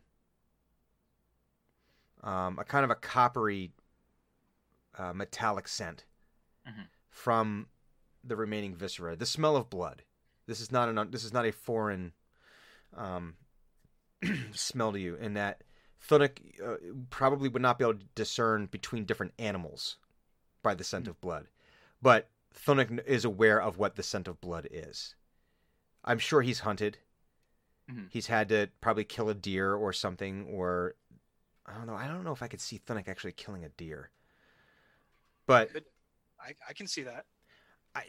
Um, 2.24 2.60
a 2.60 2.64
kind 2.64 2.84
of 2.84 2.92
a 2.92 2.96
coppery, 2.96 3.72
uh, 4.98 5.14
metallic 5.14 5.68
scent 5.68 6.06
Mhm. 6.68 6.88
from 7.10 7.71
the 8.24 8.36
remaining 8.36 8.76
viscera. 8.76 9.16
The 9.16 9.26
smell 9.26 9.56
of 9.56 9.70
blood. 9.70 10.04
This 10.48 10.60
is 10.60 10.72
not 10.72 10.90
an 10.90 11.12
this 11.12 11.24
is 11.24 11.34
not 11.34 11.46
a 11.46 11.52
foreign 11.52 12.14
um, 12.96 13.36
smell 14.54 14.92
to 14.92 15.00
you. 15.00 15.16
In 15.16 15.34
that 15.36 15.64
Thunuk 16.10 16.40
uh, 16.66 16.76
probably 17.10 17.50
would 17.50 17.62
not 17.62 17.78
be 17.78 17.86
able 17.86 17.96
to 17.96 18.06
discern 18.16 18.66
between 18.66 19.06
different 19.06 19.34
animals 19.40 19.98
by 20.64 20.74
the 20.74 20.84
scent 20.84 21.08
of 21.08 21.20
blood, 21.22 21.48
but 22.02 22.30
Thunuk 22.54 23.04
is 23.06 23.24
aware 23.26 23.62
of 23.62 23.78
what 23.78 23.96
the 23.96 24.04
scent 24.04 24.28
of 24.28 24.42
blood 24.42 24.68
is. 24.72 25.16
I'm 26.04 26.20
sure 26.20 26.42
he's 26.42 26.60
hunted. 26.60 26.98
Mhm. 27.90 28.08
He's 28.12 28.28
had 28.28 28.50
to 28.50 28.70
probably 28.82 29.04
kill 29.04 29.30
a 29.30 29.34
deer 29.36 29.74
or 29.74 29.94
something, 29.94 30.46
or 30.46 30.96
I 31.66 31.74
don't 31.76 31.88
know. 31.88 31.96
I 31.96 32.08
don't 32.08 32.24
know 32.24 32.32
if 32.34 32.42
I 32.44 32.48
could 32.48 32.62
see 32.62 32.80
Thunuk 32.80 33.08
actually 33.08 33.32
killing 33.34 33.64
a 33.64 33.70
deer. 33.70 34.10
But 35.46 35.72
Could- 35.72 35.86
I, 36.40 36.54
I 36.70 36.74
can 36.74 36.88
see 36.88 37.04
that. 37.04 37.26
I, 37.96 38.04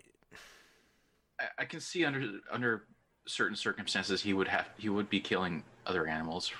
I 1.58 1.64
can 1.64 1.80
see 1.80 2.04
under 2.04 2.38
under 2.50 2.84
certain 3.26 3.56
circumstances 3.56 4.22
he 4.22 4.32
would 4.32 4.48
have 4.48 4.66
he 4.78 4.88
would 4.88 5.08
be 5.08 5.20
killing 5.20 5.64
other 5.86 6.06
animals. 6.06 6.52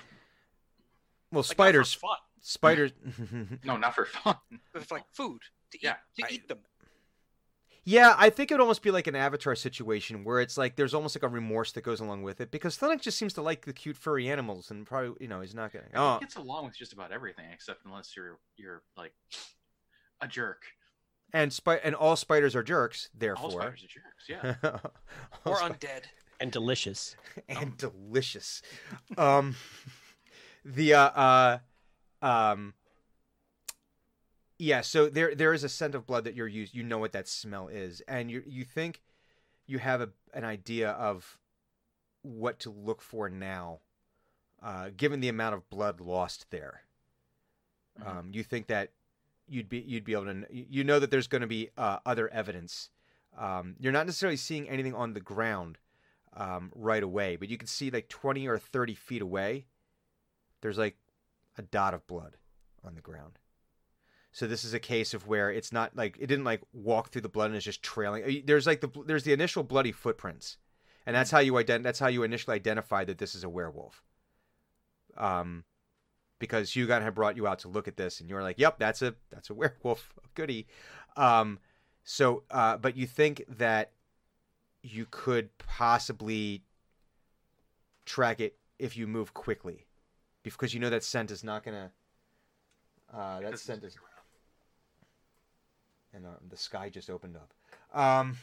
well, 1.31 1.39
Like, 1.39 1.45
spiders, 1.45 1.93
fun, 1.93 2.17
spiders. 2.41 2.91
No, 3.63 3.77
not 3.77 3.95
for 3.95 4.05
fun. 4.05 4.35
but 4.73 4.85
for, 4.85 4.95
like 4.95 5.05
food 5.13 5.39
to 5.71 5.77
Yeah, 5.81 5.95
eat 6.17 6.21
to 6.25 6.31
I- 6.31 6.35
eat 6.35 6.47
them. 6.47 6.59
yeah, 7.85 8.15
I 8.17 8.29
think 8.29 8.49
it 8.51 8.53
would 8.55 8.61
almost 8.61 8.81
be 8.81 8.91
like 8.91 9.07
an 9.07 9.15
Avatar 9.15 9.55
situation 9.55 10.23
where 10.23 10.39
it's 10.39 10.57
like 10.57 10.75
there's 10.75 10.93
almost 10.93 11.15
like 11.15 11.23
a 11.23 11.27
remorse 11.27 11.71
that 11.73 11.81
goes 11.83 11.99
along 11.99 12.23
with 12.23 12.39
it 12.41 12.49
because 12.51 12.77
Thunuk 12.77 13.01
just 13.01 13.17
seems 13.17 13.33
to 13.33 13.41
like 13.41 13.65
the 13.65 13.73
cute 13.73 13.97
furry 13.97 14.29
animals 14.29 14.71
and 14.71 14.85
probably 14.85 15.13
you 15.21 15.27
know 15.27 15.41
he's 15.41 15.55
not 15.55 15.71
gonna. 15.73 15.85
He 15.85 15.95
Oh, 15.97 16.17
gets 16.19 16.35
along 16.35 16.65
with 16.65 16.77
just 16.77 16.93
about 16.93 17.11
everything 17.11 17.45
except 17.53 17.85
unless 17.85 18.15
you're 18.15 18.39
you're 18.57 18.83
like 18.97 19.13
a 20.21 20.27
jerk. 20.27 20.63
And 21.33 21.51
spi- 21.51 21.79
and 21.83 21.95
all 21.95 22.15
spiders 22.15 22.55
are 22.55 22.63
jerks, 22.63 23.09
Therefore, 23.17 23.45
all 23.45 23.51
spiders 23.51 23.83
are 23.83 23.87
jerks. 23.87 24.29
Yeah. 24.63 24.79
Or 25.45 25.57
spi- 25.57 25.69
undead. 25.69 26.03
And 26.39 26.51
delicious. 26.51 27.15
and 27.49 27.77
delicious. 27.77 28.61
Um, 29.17 29.55
the 30.65 30.93
uh, 30.93 31.09
uh, 31.09 31.57
um, 32.21 32.73
yeah. 34.59 34.81
So 34.81 35.09
there 35.09 35.35
there 35.35 35.53
is 35.53 35.63
a 35.63 35.69
scent 35.69 35.95
of 35.95 36.05
blood 36.05 36.23
that 36.25 36.35
you're 36.35 36.47
used. 36.47 36.73
You 36.75 36.83
know 36.83 36.97
what 36.97 37.11
that 37.13 37.27
smell 37.27 37.67
is, 37.67 38.01
and 38.07 38.29
you 38.31 38.43
you 38.45 38.63
think 38.63 39.01
you 39.65 39.79
have 39.79 40.01
a, 40.01 40.09
an 40.33 40.43
idea 40.43 40.91
of 40.91 41.37
what 42.21 42.59
to 42.59 42.69
look 42.69 43.01
for 43.01 43.29
now, 43.29 43.79
uh, 44.61 44.89
given 44.95 45.19
the 45.21 45.29
amount 45.29 45.55
of 45.55 45.69
blood 45.69 45.99
lost 46.01 46.49
there. 46.51 46.81
Mhm. 48.01 48.07
Um, 48.07 48.29
you 48.33 48.43
think 48.43 48.67
that 48.67 48.91
you'd 49.47 49.69
be 49.69 49.79
you'd 49.79 50.05
be 50.05 50.13
able 50.13 50.25
to 50.25 50.45
you 50.51 50.83
know 50.83 50.99
that 50.99 51.11
there's 51.11 51.27
going 51.27 51.41
to 51.41 51.47
be 51.47 51.69
uh, 51.77 51.99
other 52.05 52.29
evidence. 52.29 52.89
Um, 53.37 53.75
you're 53.79 53.91
not 53.91 54.05
necessarily 54.05 54.37
seeing 54.37 54.69
anything 54.69 54.93
on 54.93 55.13
the 55.13 55.19
ground 55.19 55.79
um, 56.35 56.71
right 56.75 57.01
away, 57.01 57.35
but 57.35 57.49
you 57.49 57.57
can 57.57 57.67
see 57.67 57.89
like 57.89 58.09
20 58.09 58.47
or 58.47 58.57
30 58.57 58.95
feet 58.95 59.21
away. 59.21 59.65
There's 60.61 60.77
like 60.77 60.97
a 61.57 61.61
dot 61.61 61.93
of 61.93 62.05
blood 62.07 62.37
on 62.83 62.95
the 62.95 63.01
ground. 63.01 63.39
So 64.31 64.47
this 64.47 64.63
is 64.63 64.73
a 64.73 64.79
case 64.79 65.13
of 65.13 65.27
where 65.27 65.51
it's 65.51 65.71
not 65.71 65.95
like 65.95 66.17
it 66.19 66.25
didn't 66.25 66.45
like 66.45 66.61
walk 66.73 67.09
through 67.09 67.21
the 67.21 67.29
blood 67.29 67.47
and 67.47 67.55
it's 67.55 67.65
just 67.65 67.83
trailing. 67.83 68.43
There's 68.45 68.65
like 68.65 68.81
the 68.81 68.89
there's 69.05 69.23
the 69.23 69.33
initial 69.33 69.61
bloody 69.61 69.91
footprints, 69.91 70.57
and 71.05 71.15
that's 71.15 71.29
how 71.29 71.39
you 71.39 71.53
ident 71.53 71.83
that's 71.83 71.99
how 71.99 72.07
you 72.07 72.23
initially 72.23 72.55
identify 72.55 73.03
that 73.05 73.19
this 73.19 73.35
is 73.35 73.43
a 73.43 73.49
werewolf. 73.49 74.03
Um, 75.17 75.65
because 76.43 76.71
Hugon 76.71 77.01
had 77.01 77.15
brought 77.15 77.37
you 77.37 77.47
out 77.47 77.59
to 77.59 77.69
look 77.69 77.87
at 77.87 77.95
this, 77.95 78.19
and 78.19 78.27
you 78.29 78.35
were 78.35 78.41
like, 78.41 78.59
"Yep, 78.59 78.77
that's 78.77 79.01
a 79.01 79.15
that's 79.29 79.49
a 79.49 79.53
werewolf, 79.53 80.11
goody." 80.35 80.67
Um, 81.15 81.57
so, 82.03 82.43
uh, 82.51 82.75
but 82.75 82.97
you 82.97 83.07
think 83.07 83.45
that 83.47 83.91
you 84.81 85.07
could 85.09 85.57
possibly 85.57 86.63
track 88.05 88.41
it 88.41 88.57
if 88.77 88.97
you 88.97 89.07
move 89.07 89.33
quickly, 89.33 89.85
because 90.43 90.73
you 90.73 90.81
know 90.81 90.89
that 90.89 91.05
scent 91.05 91.31
is 91.31 91.45
not 91.45 91.63
gonna. 91.63 91.91
Uh, 93.13 93.39
that 93.39 93.57
scent 93.57 93.85
is, 93.85 93.95
and 96.13 96.25
uh, 96.25 96.31
the 96.49 96.57
sky 96.57 96.89
just 96.89 97.09
opened 97.09 97.37
up. 97.37 97.53
Um, 97.97 98.35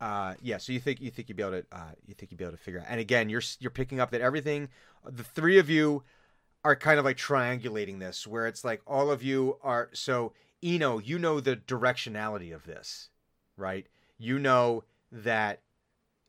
uh, 0.00 0.34
yeah, 0.40 0.58
so 0.58 0.72
you 0.72 0.78
think 0.78 1.00
you 1.00 1.10
think 1.10 1.28
you'd 1.28 1.34
be 1.34 1.42
able 1.42 1.60
to 1.60 1.66
uh, 1.72 1.90
you 2.06 2.14
think 2.14 2.30
you'd 2.30 2.38
be 2.38 2.44
able 2.44 2.56
to 2.56 2.62
figure 2.62 2.78
out. 2.78 2.86
And 2.88 3.00
again, 3.00 3.28
you're 3.28 3.42
you're 3.58 3.72
picking 3.72 3.98
up 3.98 4.12
that 4.12 4.20
everything, 4.20 4.68
the 5.04 5.24
three 5.24 5.58
of 5.58 5.68
you 5.68 6.04
are 6.64 6.76
kind 6.76 6.98
of 6.98 7.04
like 7.04 7.16
triangulating 7.16 7.98
this, 7.98 8.26
where 8.26 8.46
it's 8.46 8.64
like 8.64 8.80
all 8.86 9.10
of 9.10 9.22
you 9.22 9.58
are. 9.62 9.90
So 9.92 10.32
Eno, 10.62 10.98
you 10.98 11.18
know 11.18 11.40
the 11.40 11.56
directionality 11.56 12.54
of 12.54 12.64
this, 12.64 13.08
right? 13.56 13.86
You 14.18 14.38
know 14.38 14.84
that 15.10 15.60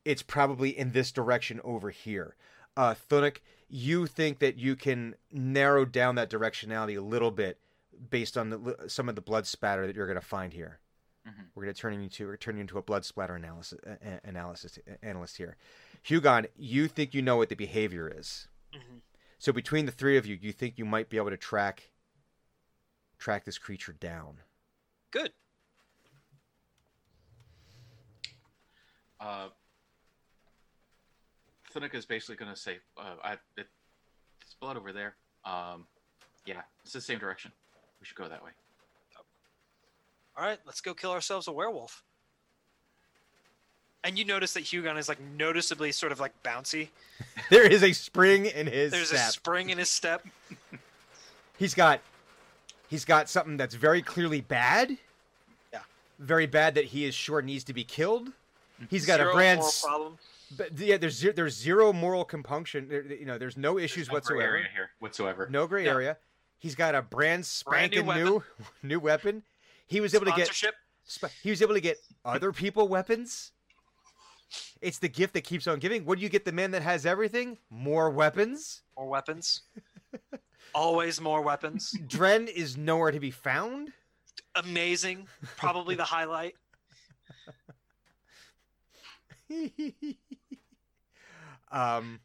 it's 0.04 0.22
probably 0.22 0.76
in 0.76 0.90
this 0.92 1.12
direction 1.12 1.60
over 1.64 1.90
here. 1.90 2.34
Uh, 2.76 2.94
Thunuk, 3.08 3.38
you 3.68 4.06
think 4.06 4.40
that 4.40 4.56
you 4.58 4.76
can 4.76 5.14
narrow 5.32 5.84
down 5.84 6.16
that 6.16 6.30
directionality 6.30 6.98
a 6.98 7.00
little 7.00 7.30
bit 7.30 7.58
based 8.10 8.36
on 8.36 8.50
the, 8.50 8.76
some 8.88 9.08
of 9.08 9.14
the 9.14 9.20
blood 9.20 9.46
spatter 9.46 9.86
that 9.86 9.94
you're 9.94 10.06
going 10.06 10.20
to 10.20 10.26
find 10.26 10.52
here. 10.52 10.80
Mhm. 11.26 11.46
We're 11.54 11.62
going 11.62 11.74
to 11.74 11.80
turn 11.80 11.94
you 11.94 12.00
into 12.00 12.26
we're 12.26 12.36
turning 12.36 12.58
you 12.58 12.62
into 12.62 12.76
a 12.78 12.82
blood 12.82 13.04
splatter 13.04 13.34
analysis 13.36 13.78
uh, 13.86 13.94
analysis 14.24 14.78
analyst 15.02 15.36
here. 15.38 15.56
Hugon, 16.04 16.46
you 16.56 16.86
think 16.88 17.14
you 17.14 17.22
know 17.22 17.36
what 17.36 17.48
the 17.48 17.54
behavior 17.54 18.12
is. 18.14 18.48
Mhm. 18.74 19.00
So 19.44 19.52
between 19.52 19.84
the 19.84 19.92
three 19.92 20.16
of 20.16 20.24
you, 20.24 20.38
you 20.40 20.52
think 20.52 20.78
you 20.78 20.86
might 20.86 21.10
be 21.10 21.18
able 21.18 21.28
to 21.28 21.36
track 21.36 21.90
track 23.18 23.44
this 23.44 23.58
creature 23.58 23.92
down. 23.92 24.38
Good. 25.10 25.32
Uh, 29.20 29.48
Thunuk 31.70 31.94
is 31.94 32.06
basically 32.06 32.36
going 32.36 32.54
to 32.54 32.58
say, 32.58 32.78
uh, 32.96 33.16
I, 33.22 33.32
it, 33.58 33.68
"It's 34.40 34.54
blood 34.58 34.78
over 34.78 34.94
there." 34.94 35.16
Um, 35.44 35.88
yeah, 36.46 36.62
it's 36.82 36.94
the 36.94 37.02
same 37.02 37.18
direction. 37.18 37.52
We 38.00 38.06
should 38.06 38.16
go 38.16 38.26
that 38.26 38.42
way. 38.42 38.52
All 40.38 40.44
right, 40.46 40.58
let's 40.64 40.80
go 40.80 40.94
kill 40.94 41.10
ourselves 41.10 41.48
a 41.48 41.52
werewolf. 41.52 42.02
And 44.04 44.18
you 44.18 44.24
notice 44.26 44.52
that 44.52 44.64
Hugon 44.64 44.98
is 44.98 45.08
like 45.08 45.18
noticeably 45.38 45.90
sort 45.90 46.12
of 46.12 46.20
like 46.20 46.32
bouncy. 46.42 46.88
There 47.50 47.66
is 47.66 47.82
a 47.82 47.92
spring 47.92 48.46
in 48.46 48.66
his 48.66 48.92
There's 48.92 49.10
a 49.12 49.16
step. 49.18 49.30
spring 49.30 49.70
in 49.70 49.78
his 49.78 49.88
step. 49.90 50.24
he's 51.58 51.74
got 51.74 52.00
he's 52.88 53.04
got 53.04 53.28
something 53.28 53.56
that's 53.56 53.74
very 53.74 54.02
clearly 54.02 54.40
bad. 54.40 54.96
Yeah. 55.72 55.80
Very 56.18 56.46
bad 56.46 56.74
that 56.76 56.86
he 56.86 57.04
is 57.04 57.14
sure 57.14 57.42
needs 57.42 57.64
to 57.64 57.72
be 57.74 57.84
killed. 57.84 58.28
He's 58.90 59.06
got 59.06 59.18
Zero 59.18 59.30
a 59.30 59.34
brand 59.34 59.58
moral 59.58 59.68
s- 59.68 59.82
problem. 59.82 60.18
but 60.56 60.78
yeah, 60.78 60.96
there's 60.96 61.14
zero, 61.16 61.32
there's 61.34 61.56
zero 61.56 61.92
moral 61.92 62.24
compunction. 62.24 62.88
There, 62.88 63.02
you 63.04 63.24
know, 63.26 63.38
there's 63.38 63.56
no 63.56 63.78
issues 63.78 64.08
There's 64.08 64.08
no 64.08 64.12
gray 64.12 64.36
whatsoever. 64.38 64.56
area 64.56 64.66
here 64.74 64.90
whatsoever. 64.98 65.48
No 65.50 65.66
gray 65.66 65.84
Yeah. 65.84 65.90
area. 65.92 66.16
He's 66.58 66.74
got 66.74 66.94
a 66.94 67.02
brand 67.02 67.48
Brand 67.66 67.92
new 67.92 67.98
spanking 68.00 68.24
new 68.24 68.42
new 68.82 69.00
weapon. 69.00 69.42
He 69.86 70.00
was 70.00 70.14
able 70.14 70.24
to 70.26 70.30
get 70.32 70.46
Sponsorship. 70.46 70.74
sp- 71.06 71.34
he 71.42 71.50
was 71.50 71.62
able 71.62 71.74
to 71.74 71.80
get 71.80 71.98
other 72.24 72.52
people 72.52 72.88
weapons. 72.88 73.52
It's 74.80 74.98
the 74.98 75.08
gift 75.08 75.34
that 75.34 75.42
keeps 75.42 75.66
on 75.66 75.78
giving. 75.78 76.04
What 76.04 76.18
do 76.18 76.22
you 76.22 76.28
get 76.28 76.44
the 76.44 76.52
man 76.52 76.70
that 76.72 76.82
has 76.82 77.06
everything? 77.06 77.58
More 77.70 78.10
weapons. 78.10 78.82
More 78.96 79.08
weapons. 79.08 79.62
Always 80.74 81.20
more 81.20 81.42
weapons. 81.42 81.94
Dren 82.06 82.48
is 82.48 82.76
nowhere 82.76 83.12
to 83.12 83.20
be 83.20 83.30
found. 83.30 83.92
Amazing. 84.56 85.28
Probably 85.56 85.94
the 85.94 86.04
highlight. 86.04 86.54
um, 91.70 92.20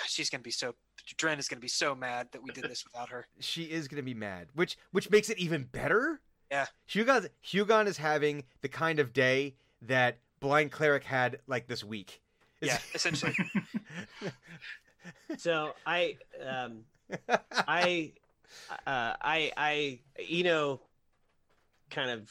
Gosh, 0.00 0.12
she's 0.12 0.30
gonna 0.30 0.42
be 0.42 0.50
so. 0.50 0.74
Dren 1.16 1.38
is 1.38 1.48
gonna 1.48 1.60
be 1.60 1.68
so 1.68 1.94
mad 1.94 2.28
that 2.32 2.42
we 2.42 2.50
did 2.52 2.64
this 2.64 2.84
without 2.84 3.10
her. 3.10 3.26
she 3.40 3.64
is 3.64 3.88
gonna 3.88 4.02
be 4.02 4.14
mad, 4.14 4.48
which 4.54 4.78
which 4.92 5.10
makes 5.10 5.28
it 5.28 5.38
even 5.38 5.64
better. 5.64 6.20
Yeah. 6.50 6.66
Hugon 6.88 7.28
Hugon 7.44 7.86
is 7.86 7.98
having 7.98 8.44
the 8.62 8.68
kind 8.68 8.98
of 8.98 9.12
day 9.12 9.56
that 9.82 10.18
Blind 10.40 10.72
Cleric 10.72 11.04
had 11.04 11.38
like 11.46 11.66
this 11.66 11.84
week. 11.84 12.20
Yeah, 12.60 12.78
essentially. 12.94 13.34
So 15.38 15.72
I, 15.86 16.16
um, 16.46 16.84
I, 17.52 18.12
uh, 18.86 19.14
I, 19.20 19.52
I, 19.56 19.98
Eno, 20.28 20.80
kind 21.90 22.10
of 22.10 22.30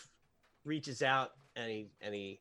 reaches 0.63 1.01
out 1.01 1.31
and 1.55 1.69
he 1.69 1.87
and 2.01 2.15
he 2.15 2.39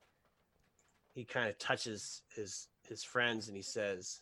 he 1.15 1.25
kind 1.25 1.49
of 1.49 1.59
touches 1.59 2.23
his 2.35 2.69
his 2.89 3.03
friends 3.03 3.49
and 3.49 3.57
he 3.57 3.63
says, 3.63 4.21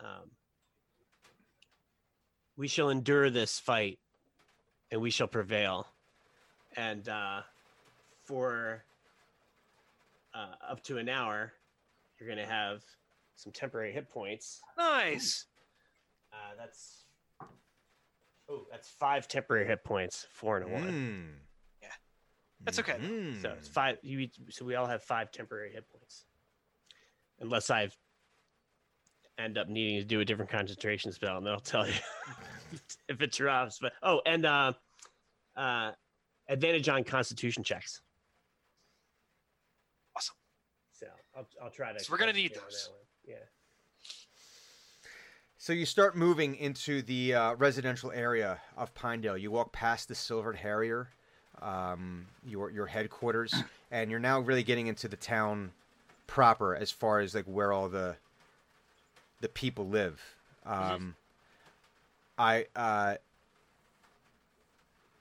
um, 0.00 0.30
"We 2.56 2.68
shall 2.68 2.90
endure 2.90 3.30
this 3.30 3.58
fight, 3.58 3.98
and 4.90 5.00
we 5.00 5.10
shall 5.10 5.28
prevail." 5.28 5.86
And 6.76 7.08
uh, 7.08 7.40
for 8.24 8.84
uh, 10.38 10.70
up 10.70 10.82
to 10.84 10.98
an 10.98 11.08
hour, 11.08 11.52
you're 12.18 12.28
gonna 12.28 12.46
have 12.46 12.82
some 13.34 13.52
temporary 13.52 13.92
hit 13.92 14.08
points. 14.08 14.60
nice. 14.76 15.46
Uh, 16.32 16.54
that's 16.58 17.04
oh, 18.48 18.66
that's 18.70 18.88
five 18.88 19.28
temporary 19.28 19.66
hit 19.66 19.84
points, 19.84 20.26
four 20.32 20.58
and 20.58 20.70
a 20.70 20.72
one. 20.72 20.82
Mm. 20.82 21.82
Yeah. 21.82 21.88
That's 22.64 22.78
okay. 22.78 22.96
Mm. 23.00 23.40
So 23.40 23.54
it's 23.58 23.68
five. 23.68 23.98
You 24.02 24.28
so 24.50 24.64
we 24.64 24.74
all 24.74 24.86
have 24.86 25.02
five 25.02 25.32
temporary 25.32 25.72
hit 25.72 25.88
points, 25.88 26.24
unless 27.40 27.70
I 27.70 27.88
end 29.38 29.56
up 29.56 29.68
needing 29.68 30.00
to 30.00 30.04
do 30.04 30.20
a 30.20 30.24
different 30.24 30.50
concentration 30.50 31.12
spell, 31.12 31.38
and 31.38 31.46
then 31.46 31.54
I'll 31.54 31.60
tell 31.60 31.86
you 31.86 31.94
if 33.08 33.22
it 33.22 33.32
drops. 33.32 33.78
But 33.80 33.92
oh, 34.02 34.20
and 34.26 34.44
uh, 34.44 34.72
uh, 35.56 35.92
advantage 36.48 36.88
on 36.88 37.04
Constitution 37.04 37.62
checks. 37.62 38.00
Awesome. 40.16 40.36
So 40.92 41.06
I'll 41.38 41.46
I'll 41.62 41.70
try 41.70 41.92
to. 41.92 42.00
So 42.00 42.12
we're 42.12 42.18
gonna 42.18 42.32
need 42.32 42.54
those. 42.54 42.90
Yeah. 43.26 43.36
So 45.56 45.72
you 45.72 45.86
start 45.86 46.16
moving 46.16 46.56
into 46.56 47.02
the 47.02 47.34
uh, 47.34 47.54
residential 47.54 48.10
area 48.10 48.60
of 48.76 48.92
Pinedale. 48.94 49.36
You 49.36 49.50
walk 49.50 49.72
past 49.72 50.08
the 50.08 50.14
Silvered 50.14 50.56
Harrier, 50.56 51.10
um, 51.62 52.26
your 52.44 52.70
your 52.70 52.86
headquarters, 52.86 53.54
and 53.90 54.10
you're 54.10 54.20
now 54.20 54.40
really 54.40 54.64
getting 54.64 54.88
into 54.88 55.06
the 55.06 55.16
town 55.16 55.70
proper 56.26 56.74
as 56.74 56.90
far 56.90 57.20
as 57.20 57.34
like 57.34 57.44
where 57.44 57.72
all 57.72 57.88
the 57.88 58.16
the 59.40 59.48
people 59.48 59.86
live. 59.88 60.20
Um, 60.66 61.14
I 62.36 62.66
uh, 62.74 63.14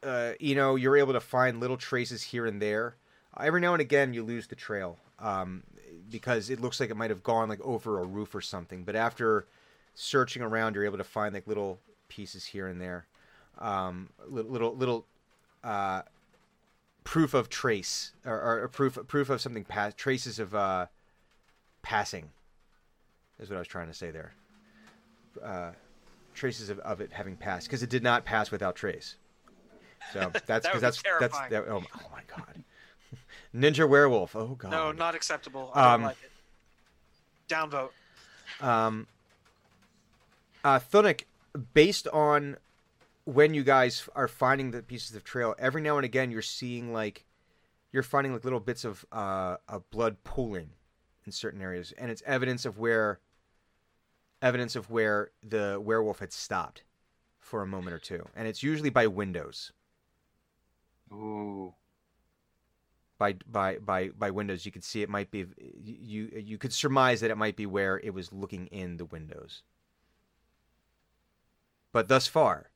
uh, 0.01 0.31
you 0.39 0.55
know 0.55 0.75
you're 0.75 0.97
able 0.97 1.13
to 1.13 1.21
find 1.21 1.59
little 1.59 1.77
traces 1.77 2.23
here 2.23 2.47
and 2.47 2.59
there. 2.59 2.95
Every 3.39 3.61
now 3.61 3.73
and 3.75 3.81
again 3.81 4.15
you 4.15 4.23
lose 4.23 4.47
the 4.47 4.55
trail 4.55 4.97
um, 5.19 5.63
because 6.09 6.49
it 6.49 6.59
looks 6.59 6.79
like 6.79 6.89
it 6.89 6.97
might 6.97 7.09
have 7.09 7.23
gone 7.23 7.49
like 7.49 7.61
over 7.61 7.99
a 7.99 8.05
roof 8.05 8.33
or 8.35 8.41
something. 8.41 8.83
But 8.83 8.95
after 8.95 9.45
searching 9.95 10.41
around, 10.41 10.75
you're 10.75 10.85
able 10.85 10.97
to 10.97 11.03
find 11.03 11.33
like 11.33 11.47
little 11.47 11.79
pieces 12.07 12.45
here 12.45 12.67
and 12.67 12.79
there, 12.81 13.05
um, 13.59 14.09
little 14.27 14.51
little, 14.51 14.75
little 14.75 15.05
uh, 15.63 16.01
proof 17.03 17.33
of 17.33 17.49
trace 17.49 18.11
or, 18.25 18.61
or 18.63 18.67
proof 18.67 18.97
proof 19.07 19.29
of 19.29 19.41
something 19.41 19.63
past 19.63 19.97
traces 19.97 20.39
of 20.39 20.53
uh, 20.55 20.85
passing. 21.81 22.29
Is 23.39 23.49
what 23.49 23.55
I 23.57 23.59
was 23.59 23.67
trying 23.67 23.87
to 23.87 23.93
say 23.93 24.09
there. 24.11 24.33
Uh, 25.43 25.71
traces 26.33 26.69
of, 26.69 26.79
of 26.79 27.01
it 27.01 27.11
having 27.11 27.35
passed 27.35 27.67
because 27.67 27.83
it 27.83 27.89
did 27.89 28.01
not 28.03 28.25
pass 28.25 28.49
without 28.51 28.75
trace. 28.75 29.15
So 30.13 30.31
that's 30.45 30.45
That 30.45 30.61
because 30.63 30.73
be 30.73 30.79
that's 30.81 31.01
that's 31.03 31.03
terrifying. 31.03 31.51
that, 31.51 31.65
oh, 31.67 31.79
my- 31.81 31.85
oh 31.95 32.07
my 32.11 32.21
god, 32.35 32.63
ninja 33.55 33.87
werewolf. 33.87 34.35
Oh 34.35 34.55
god. 34.57 34.71
No, 34.71 34.91
not 34.91 35.15
acceptable. 35.15 35.71
I 35.73 35.83
don't 35.83 35.93
Um, 35.93 36.03
like 36.03 36.17
it. 36.23 36.31
Downvote. 37.53 37.91
Um, 38.61 39.07
uh, 40.63 40.79
Thunuk, 40.79 41.23
based 41.73 42.07
on 42.09 42.57
when 43.25 43.53
you 43.53 43.63
guys 43.63 44.07
are 44.15 44.27
finding 44.27 44.71
the 44.71 44.81
pieces 44.81 45.15
of 45.15 45.23
trail, 45.23 45.55
every 45.59 45.81
now 45.81 45.97
and 45.97 46.05
again 46.05 46.31
you're 46.31 46.41
seeing 46.41 46.93
like 46.93 47.25
you're 47.91 48.03
finding 48.03 48.33
like 48.33 48.43
little 48.43 48.59
bits 48.59 48.83
of 48.85 49.05
uh, 49.11 49.57
of 49.67 49.89
blood 49.91 50.23
pooling 50.23 50.71
in 51.25 51.31
certain 51.31 51.61
areas, 51.61 51.93
and 51.97 52.11
it's 52.11 52.23
evidence 52.25 52.65
of 52.65 52.77
where 52.77 53.19
evidence 54.41 54.75
of 54.75 54.89
where 54.89 55.31
the 55.41 55.79
werewolf 55.83 56.19
had 56.19 56.31
stopped 56.31 56.83
for 57.39 57.61
a 57.61 57.67
moment 57.67 57.93
or 57.93 57.99
two, 57.99 58.27
and 58.35 58.47
it's 58.47 58.61
usually 58.61 58.89
by 58.89 59.07
windows. 59.07 59.71
Ooh. 61.11 61.73
By 63.17 63.33
by 63.51 63.77
by 63.77 64.09
by 64.09 64.29
windows, 64.31 64.65
you 64.65 64.71
could 64.71 64.83
see 64.83 65.01
it 65.01 65.09
might 65.09 65.31
be 65.31 65.45
you 65.83 66.31
you 66.35 66.57
could 66.57 66.73
surmise 66.73 67.21
that 67.21 67.31
it 67.31 67.37
might 67.37 67.55
be 67.55 67.65
where 67.65 67.99
it 67.99 68.13
was 68.13 68.31
looking 68.31 68.67
in 68.67 68.97
the 68.97 69.05
windows. 69.05 69.63
But 71.91 72.07
thus 72.09 72.27
far, 72.27 72.69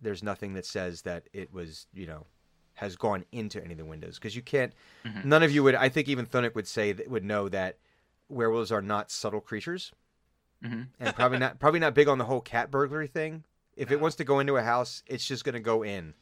there's 0.00 0.22
nothing 0.22 0.52
that 0.54 0.66
says 0.66 1.02
that 1.02 1.28
it 1.32 1.52
was, 1.52 1.86
you 1.94 2.06
know, 2.06 2.26
has 2.74 2.96
gone 2.96 3.24
into 3.32 3.62
any 3.62 3.72
of 3.72 3.78
the 3.78 3.84
windows 3.84 4.18
because 4.18 4.36
you 4.36 4.42
can't. 4.42 4.72
Mhm. 5.04 5.24
None 5.24 5.42
of 5.42 5.50
you 5.52 5.62
would. 5.62 5.74
I 5.74 5.88
think 5.88 6.08
even 6.08 6.26
Thunuk 6.26 6.54
would 6.54 6.68
say 6.68 6.92
that 6.92 7.08
would 7.08 7.24
know 7.24 7.48
that 7.48 7.78
werewolves 8.28 8.70
are 8.70 8.82
not 8.82 9.10
subtle 9.10 9.40
creatures, 9.40 9.92
hmm 10.62 10.82
and 10.98 11.14
probably 11.14 11.38
not 11.38 11.58
probably 11.58 11.80
not 11.80 11.94
big 11.94 12.08
on 12.08 12.18
the 12.18 12.24
whole 12.26 12.40
cat 12.42 12.70
burglary 12.70 13.06
thing. 13.06 13.44
If 13.76 13.90
it 13.90 14.00
wants 14.00 14.16
to 14.16 14.24
go 14.24 14.38
into 14.40 14.56
a 14.58 14.62
house, 14.62 15.02
it's 15.06 15.26
just 15.26 15.44
going 15.44 15.54
to 15.54 15.60
go 15.60 15.82
in. 15.82 16.12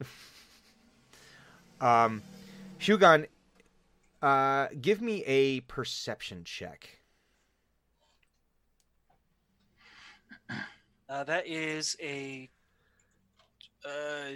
um, 1.80 2.22
Hugon, 2.80 3.26
uh, 4.22 4.68
give 4.80 5.02
me 5.02 5.22
a 5.26 5.60
perception 5.60 6.44
check. 6.44 7.00
Uh, 11.08 11.24
that 11.24 11.46
is 11.46 11.96
a 12.00 12.48
uh, 13.84 14.30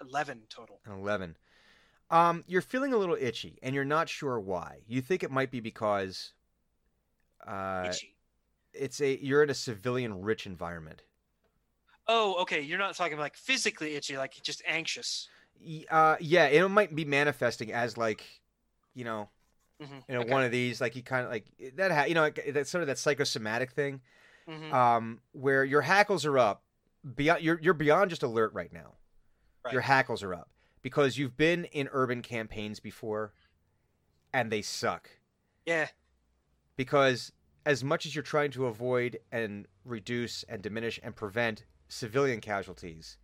eleven 0.00 0.42
total. 0.48 0.80
An 0.86 0.98
11. 0.98 1.36
Um, 2.10 2.44
you're 2.46 2.62
feeling 2.62 2.92
a 2.92 2.96
little 2.96 3.16
itchy, 3.20 3.58
and 3.62 3.74
you're 3.74 3.84
not 3.84 4.08
sure 4.08 4.40
why. 4.40 4.78
You 4.86 5.02
think 5.02 5.22
it 5.22 5.30
might 5.30 5.50
be 5.50 5.60
because 5.60 6.32
uh, 7.46 7.88
Itchy. 7.90 8.14
it's 8.72 9.00
a 9.00 9.18
you're 9.22 9.42
in 9.42 9.50
a 9.50 9.54
civilian-rich 9.54 10.46
environment. 10.46 11.02
Oh, 12.08 12.40
okay. 12.42 12.60
You're 12.60 12.78
not 12.78 12.94
talking 12.94 13.18
like 13.18 13.36
physically 13.36 13.94
itchy, 13.94 14.16
like 14.16 14.34
just 14.42 14.62
anxious. 14.66 15.28
Uh, 15.90 16.16
yeah, 16.20 16.46
it 16.46 16.68
might 16.68 16.94
be 16.94 17.04
manifesting 17.04 17.72
as 17.72 17.96
like, 17.96 18.24
you 18.94 19.04
know, 19.04 19.28
Mhm, 19.80 20.02
you 20.08 20.14
know, 20.14 20.20
okay. 20.22 20.30
one 20.30 20.42
of 20.44 20.50
these 20.50 20.80
like 20.80 20.96
you 20.96 21.02
kind 21.02 21.24
of 21.24 21.30
like 21.30 21.46
that. 21.74 21.90
Ha- 21.90 22.04
you 22.04 22.14
know, 22.14 22.22
like, 22.22 22.40
that's 22.52 22.70
sort 22.70 22.82
of 22.82 22.88
that 22.88 22.98
psychosomatic 22.98 23.72
thing, 23.72 24.00
Mhm. 24.48 24.72
um, 24.72 25.20
where 25.32 25.64
your 25.64 25.82
hackles 25.82 26.24
are 26.24 26.38
up. 26.38 26.62
Beyond 27.14 27.42
you're 27.42 27.60
you're 27.60 27.74
beyond 27.74 28.10
just 28.10 28.22
alert 28.22 28.52
right 28.54 28.72
now. 28.72 28.94
Your 29.72 29.80
hackles 29.82 30.22
are 30.22 30.32
up 30.34 30.48
because 30.82 31.18
you've 31.18 31.36
been 31.36 31.64
in 31.66 31.88
urban 31.92 32.22
campaigns 32.22 32.78
before, 32.80 33.32
and 34.32 34.50
they 34.50 34.62
suck. 34.62 35.10
yeah. 35.66 35.88
because 36.76 37.32
as 37.64 37.82
much 37.82 38.06
as 38.06 38.14
you're 38.14 38.22
trying 38.22 38.50
to 38.52 38.66
avoid 38.66 39.18
and 39.32 39.66
reduce 39.84 40.42
and 40.44 40.62
diminish 40.62 41.00
and 41.02 41.16
prevent 41.16 41.64
civilian 41.88 42.40
casualties, 42.40 43.16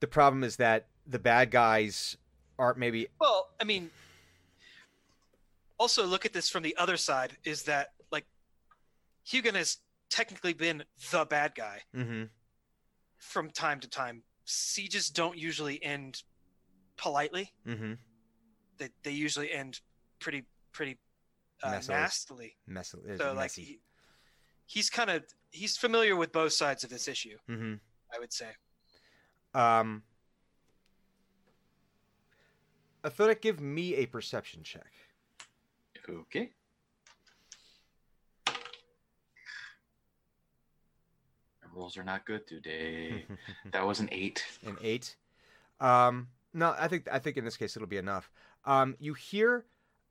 the 0.00 0.06
problem 0.06 0.42
is 0.44 0.56
that 0.56 0.88
the 1.10 1.18
bad 1.18 1.50
guys 1.50 2.16
aren't 2.58 2.78
maybe 2.78 3.08
Well, 3.20 3.48
I 3.60 3.64
mean, 3.64 3.90
also 5.78 6.06
look 6.06 6.24
at 6.24 6.32
this 6.32 6.48
from 6.48 6.62
the 6.62 6.76
other 6.76 6.96
side. 6.96 7.36
Is 7.44 7.64
that 7.64 7.88
like 8.12 8.26
Hugon 9.26 9.54
has 9.54 9.78
technically 10.08 10.52
been 10.52 10.84
the 11.10 11.24
bad 11.24 11.54
guy 11.54 11.80
hmm 11.94 12.24
from 13.18 13.50
time 13.50 13.80
to 13.80 13.88
time. 13.88 14.22
Sieges 14.44 15.08
don't 15.10 15.36
usually 15.36 15.82
end 15.82 16.22
politely. 16.96 17.52
hmm 17.64 17.94
They 18.78 18.90
they 19.02 19.12
usually 19.12 19.50
end 19.50 19.80
pretty 20.20 20.44
pretty 20.72 20.98
uh, 21.62 21.72
Messily. 21.72 21.88
nastily. 21.88 22.56
mess 22.66 22.94
So 23.18 23.34
like 23.34 23.52
he, 23.52 23.80
he's 24.66 24.88
kind 24.90 25.10
of 25.10 25.24
he's 25.50 25.76
familiar 25.76 26.16
with 26.16 26.32
both 26.32 26.52
sides 26.52 26.84
of 26.84 26.90
this 26.90 27.08
issue. 27.08 27.36
hmm 27.46 27.74
I 28.14 28.18
would 28.18 28.32
say. 28.32 28.48
Um, 29.54 30.02
Athletic, 33.04 33.42
give 33.42 33.60
me 33.60 33.94
a 33.94 34.06
perception 34.06 34.62
check. 34.62 34.92
Okay. 36.08 36.50
rolls 41.74 41.96
are 41.96 42.04
not 42.04 42.26
good 42.26 42.46
today. 42.46 43.24
that 43.72 43.86
was 43.86 44.00
an 44.00 44.08
eight. 44.12 44.44
an 44.66 44.76
eight. 44.82 45.16
Um, 45.80 46.28
no, 46.52 46.74
I 46.78 46.88
think 46.88 47.08
I 47.10 47.18
think 47.18 47.36
in 47.36 47.44
this 47.44 47.56
case 47.56 47.76
it'll 47.76 47.88
be 47.88 47.96
enough. 47.96 48.30
Um, 48.64 48.96
you 48.98 49.14
hear 49.14 49.64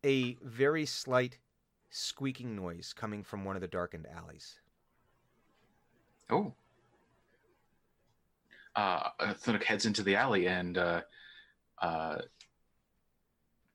a 0.03 0.35
very 0.41 0.85
slight 0.85 1.37
squeaking 1.89 2.55
noise 2.55 2.93
coming 2.93 3.23
from 3.23 3.45
one 3.45 3.55
of 3.55 3.61
the 3.61 3.67
darkened 3.67 4.07
alleys. 4.07 4.59
Oh. 6.29 6.53
Uh, 8.75 9.09
Thunuk 9.19 9.63
heads 9.63 9.85
into 9.85 10.03
the 10.03 10.15
alley 10.15 10.47
and 10.47 10.77
uh, 10.77 11.01
uh, 11.81 12.19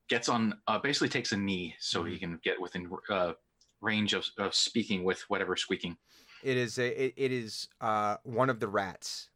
gets 0.09 0.29
on. 0.29 0.55
Uh, 0.67 0.79
basically, 0.79 1.09
takes 1.09 1.31
a 1.31 1.37
knee 1.37 1.75
so 1.79 2.03
he 2.03 2.17
can 2.17 2.39
get 2.43 2.59
within 2.59 2.89
uh, 3.09 3.33
range 3.81 4.13
of, 4.13 4.25
of 4.37 4.53
speaking 4.53 5.03
with 5.03 5.21
whatever 5.29 5.55
squeaking. 5.55 5.97
It 6.43 6.57
is 6.57 6.77
a 6.77 7.05
it, 7.05 7.13
it 7.17 7.31
is 7.31 7.67
uh 7.81 8.17
one 8.23 8.49
of 8.49 8.59
the 8.59 8.67
rats, 8.67 9.29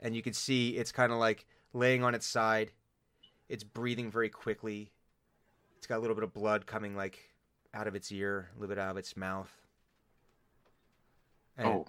and 0.00 0.14
you 0.14 0.22
can 0.22 0.32
see 0.32 0.76
it's 0.76 0.92
kind 0.92 1.12
of 1.12 1.18
like 1.18 1.46
laying 1.72 2.02
on 2.02 2.14
its 2.14 2.26
side. 2.26 2.72
It's 3.48 3.64
breathing 3.64 4.10
very 4.10 4.28
quickly. 4.28 4.92
It's 5.76 5.86
got 5.86 5.98
a 5.98 6.00
little 6.00 6.14
bit 6.14 6.24
of 6.24 6.32
blood 6.32 6.66
coming 6.66 6.96
like 6.96 7.30
out 7.74 7.86
of 7.86 7.94
its 7.94 8.10
ear, 8.12 8.50
a 8.52 8.60
little 8.60 8.74
bit 8.74 8.80
out 8.80 8.90
of 8.90 8.96
its 8.96 9.16
mouth. 9.16 9.50
And 11.56 11.66
oh. 11.66 11.86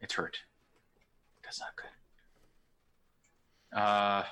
It's 0.00 0.14
hurt. 0.14 0.38
That's 1.42 1.60
not 1.60 1.70
good. 1.76 3.78
Uh, 3.78 4.24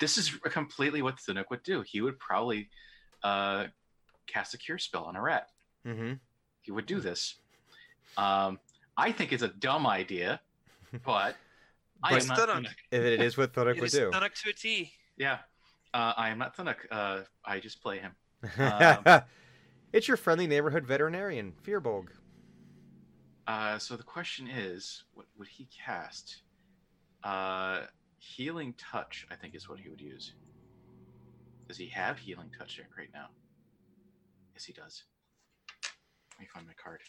this 0.00 0.18
is 0.18 0.30
completely 0.44 1.02
what 1.02 1.16
Thunuk 1.16 1.44
would 1.50 1.62
do. 1.62 1.82
He 1.82 2.00
would 2.00 2.18
probably 2.18 2.68
uh, 3.22 3.66
cast 4.26 4.54
a 4.54 4.58
cure 4.58 4.78
spell 4.78 5.04
on 5.04 5.16
a 5.16 5.20
rat. 5.22 5.48
Mhm. 5.86 6.18
He 6.62 6.70
would 6.72 6.86
do 6.86 7.00
this. 7.00 7.36
Um, 8.16 8.58
I 8.96 9.10
think 9.12 9.32
it's 9.32 9.42
a 9.42 9.48
dumb 9.48 9.86
idea, 9.86 10.40
but 11.04 11.36
I 12.02 12.12
But 12.14 12.22
am 12.22 12.28
not 12.28 12.38
Thunuk. 12.38 12.54
Thunuk. 12.64 12.74
If 12.90 13.02
it 13.02 13.20
is 13.20 13.36
what 13.36 13.52
Thunuk 13.54 13.76
It 13.76 13.80
would 13.80 13.84
is 13.86 13.92
do. 13.92 14.10
Thunuk 14.10 14.34
to 14.42 14.50
a 14.50 14.52
T. 14.52 14.92
Yeah, 15.16 15.38
uh, 15.94 16.12
I 16.16 16.28
am 16.30 16.38
not 16.38 16.56
Thunuk. 16.56 16.76
Uh, 16.90 17.20
I 17.44 17.58
just 17.60 17.82
play 17.82 17.98
him. 17.98 18.12
Um, 18.58 19.22
it's 19.92 20.08
your 20.08 20.16
friendly 20.16 20.46
neighborhood 20.46 20.86
veterinarian, 20.86 21.52
Firbolg. 21.64 22.08
Uh, 23.46 23.78
so 23.78 23.94
the 23.96 24.02
question 24.02 24.48
is, 24.48 25.04
what 25.14 25.26
would 25.38 25.48
he 25.48 25.66
cast? 25.84 26.42
Healing 28.22 28.74
touch, 28.78 29.26
I 29.32 29.34
think, 29.34 29.56
is 29.56 29.68
what 29.68 29.80
he 29.80 29.88
would 29.88 30.00
use. 30.00 30.32
Does 31.66 31.76
he 31.76 31.88
have 31.88 32.18
healing 32.18 32.50
touch 32.56 32.80
right 32.96 33.08
now? 33.12 33.26
Yes, 34.54 34.64
he 34.64 34.72
does. 34.72 35.02
Let 36.34 36.40
me 36.40 36.46
find 36.54 36.66
my 36.66 36.72
card. 36.74 37.00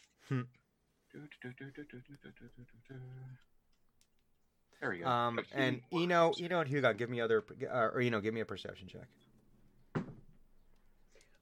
There 4.81 4.89
we 4.89 4.99
go. 4.99 5.07
Um, 5.07 5.39
and 5.53 5.81
know, 6.07 6.33
you 6.35 6.49
know, 6.49 6.63
Hugo, 6.63 6.93
give 6.93 7.11
me 7.11 7.21
other, 7.21 7.43
uh, 7.71 7.89
or 7.93 8.01
you 8.01 8.09
know, 8.09 8.19
give 8.19 8.33
me 8.33 8.41
a 8.41 8.45
perception 8.45 8.87
check. 8.87 9.07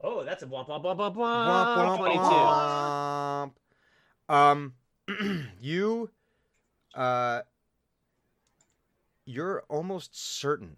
Oh, 0.03 0.25
that's 0.25 0.43
a 0.43 0.47
blah 0.47 0.63
blah 0.63 0.79
blah 0.79 0.93
blah 0.93 1.09
blah 1.09 1.97
blah 1.97 1.97
womp. 3.47 3.53
Um, 4.27 4.73
you, 5.61 6.09
uh, 6.93 7.41
you're 9.25 9.63
almost 9.69 10.17
certain, 10.17 10.77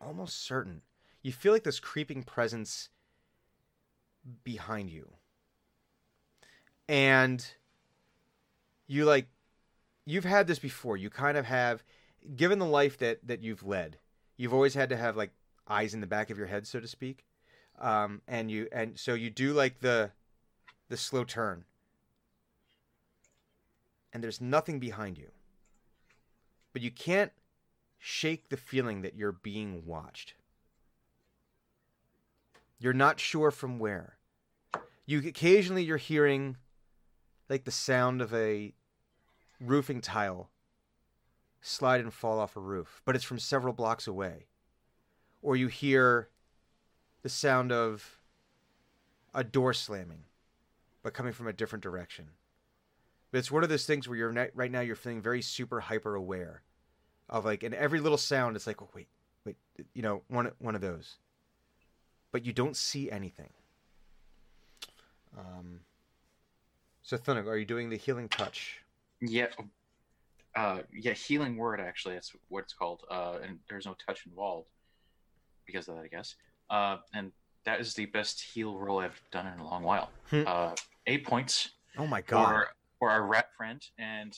almost 0.00 0.44
certain. 0.44 0.82
You 1.22 1.32
feel 1.32 1.52
like 1.52 1.64
this 1.64 1.80
creeping 1.80 2.22
presence 2.22 2.88
behind 4.44 4.90
you, 4.90 5.12
and 6.88 7.44
you 8.86 9.04
like, 9.04 9.28
you've 10.04 10.24
had 10.24 10.46
this 10.46 10.58
before. 10.58 10.96
You 10.96 11.10
kind 11.10 11.36
of 11.38 11.46
have, 11.46 11.84
given 12.36 12.58
the 12.58 12.66
life 12.66 12.98
that 12.98 13.26
that 13.26 13.42
you've 13.42 13.64
led, 13.64 13.98
you've 14.36 14.54
always 14.54 14.74
had 14.74 14.88
to 14.90 14.96
have 14.96 15.16
like 15.16 15.30
eyes 15.68 15.94
in 15.94 16.00
the 16.00 16.06
back 16.06 16.30
of 16.30 16.38
your 16.38 16.48
head, 16.48 16.66
so 16.66 16.80
to 16.80 16.88
speak 16.88 17.24
um, 17.80 18.22
and 18.28 18.50
you 18.50 18.68
and 18.72 18.98
so 18.98 19.14
you 19.14 19.30
do 19.30 19.52
like 19.52 19.80
the 19.80 20.10
the 20.88 20.96
slow 20.96 21.24
turn 21.24 21.64
and 24.12 24.22
there's 24.22 24.40
nothing 24.40 24.78
behind 24.78 25.18
you 25.18 25.30
but 26.72 26.82
you 26.82 26.90
can't 26.90 27.32
shake 27.98 28.48
the 28.48 28.56
feeling 28.56 29.02
that 29.02 29.14
you're 29.14 29.32
being 29.32 29.84
watched. 29.86 30.34
You're 32.78 32.92
not 32.92 33.20
sure 33.20 33.50
from 33.50 33.78
where. 33.78 34.18
You 35.06 35.20
occasionally 35.20 35.84
you're 35.84 35.96
hearing 35.98 36.56
like 37.48 37.64
the 37.64 37.70
sound 37.70 38.20
of 38.20 38.32
a 38.34 38.72
roofing 39.60 40.00
tile 40.00 40.50
slide 41.60 42.00
and 42.00 42.12
fall 42.12 42.40
off 42.40 42.56
a 42.56 42.60
roof 42.60 43.00
but 43.04 43.14
it's 43.14 43.24
from 43.24 43.38
several 43.38 43.72
blocks 43.72 44.06
away. 44.06 44.46
Or 45.42 45.56
you 45.56 45.68
hear 45.68 46.28
the 47.22 47.28
sound 47.28 47.72
of 47.72 48.18
a 49.34 49.44
door 49.44 49.72
slamming, 49.72 50.24
but 51.02 51.14
coming 51.14 51.32
from 51.32 51.46
a 51.46 51.52
different 51.52 51.82
direction. 51.82 52.30
But 53.32 53.38
it's 53.38 53.50
one 53.50 53.62
of 53.62 53.70
those 53.70 53.86
things 53.86 54.06
where 54.06 54.16
you're 54.16 54.30
not, 54.30 54.48
right 54.54 54.70
now 54.70 54.80
you're 54.80 54.94
feeling 54.94 55.22
very 55.22 55.42
super 55.42 55.80
hyper 55.80 56.14
aware 56.14 56.62
of 57.28 57.46
like, 57.46 57.62
and 57.62 57.74
every 57.74 57.98
little 57.98 58.18
sound 58.18 58.56
it's 58.56 58.66
like, 58.66 58.80
oh 58.82 58.90
wait, 58.94 59.08
wait, 59.44 59.56
you 59.94 60.02
know, 60.02 60.22
one 60.28 60.52
one 60.58 60.74
of 60.74 60.82
those. 60.82 61.16
But 62.30 62.44
you 62.44 62.52
don't 62.52 62.76
see 62.76 63.10
anything. 63.10 63.50
Um. 65.36 65.80
So 67.02 67.16
Thunuk, 67.16 67.46
are 67.46 67.56
you 67.56 67.64
doing 67.64 67.90
the 67.90 67.96
healing 67.96 68.28
touch? 68.28 68.80
Yeah. 69.20 69.48
Uh, 70.54 70.80
yeah, 70.92 71.14
healing 71.14 71.56
word 71.56 71.80
actually. 71.80 72.14
That's 72.14 72.32
what 72.48 72.64
it's 72.64 72.74
called. 72.74 73.02
Uh, 73.10 73.38
and 73.42 73.58
there's 73.68 73.86
no 73.86 73.96
touch 74.06 74.26
involved 74.26 74.68
because 75.66 75.88
of 75.88 75.96
that, 75.96 76.04
I 76.04 76.08
guess. 76.08 76.34
Uh, 76.68 76.98
and 77.14 77.32
that 77.64 77.80
is 77.80 77.94
the 77.94 78.06
best 78.06 78.40
heal 78.42 78.78
roll 78.78 78.98
I've 78.98 79.20
done 79.30 79.46
in 79.46 79.58
a 79.58 79.64
long 79.64 79.82
while. 79.82 80.10
Hmm. 80.30 80.42
Uh, 80.46 80.74
eight 81.06 81.26
points 81.26 81.70
Oh 81.98 82.06
my 82.06 82.22
god! 82.22 82.64
For 83.02 83.08
for 83.08 83.10
our 83.10 83.26
rat 83.26 83.46
friend, 83.56 83.84
and 83.98 84.32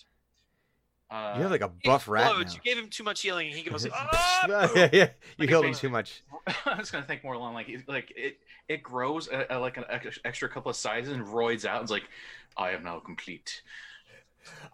uh, 1.10 1.34
you 1.36 1.42
have 1.42 1.50
like 1.50 1.60
a 1.60 1.70
buff 1.84 2.08
rat 2.08 2.32
now. 2.34 2.38
You 2.40 2.60
gave 2.64 2.78
him 2.78 2.88
too 2.88 3.04
much 3.04 3.20
healing, 3.20 3.48
and 3.48 3.56
he 3.56 3.62
goes, 3.68 3.84
yeah, 3.92 3.92
"Ah!" 3.94 4.70
yeah, 4.74 4.88
yeah. 4.92 5.02
You 5.02 5.10
Like 5.40 5.48
healed 5.50 5.64
him 5.66 5.74
too 5.74 5.90
much. 5.90 6.22
I 6.66 6.76
was 6.78 6.90
gonna 6.90 7.04
think 7.04 7.22
more 7.22 7.34
along 7.34 7.52
like 7.54 7.68
it- 7.68 7.86
like 7.88 8.12
it 8.16 8.38
it 8.68 8.82
grows 8.82 9.28
uh, 9.28 9.44
uh, 9.50 9.60
like 9.60 9.76
an 9.76 9.84
extra 10.24 10.48
couple 10.48 10.70
of 10.70 10.76
sizes 10.76 11.12
and 11.12 11.26
roids 11.26 11.66
out. 11.66 11.76
And 11.76 11.82
it's 11.82 11.90
like 11.92 12.08
I 12.56 12.70
am 12.70 12.82
now 12.82 13.00
complete. 13.00 13.62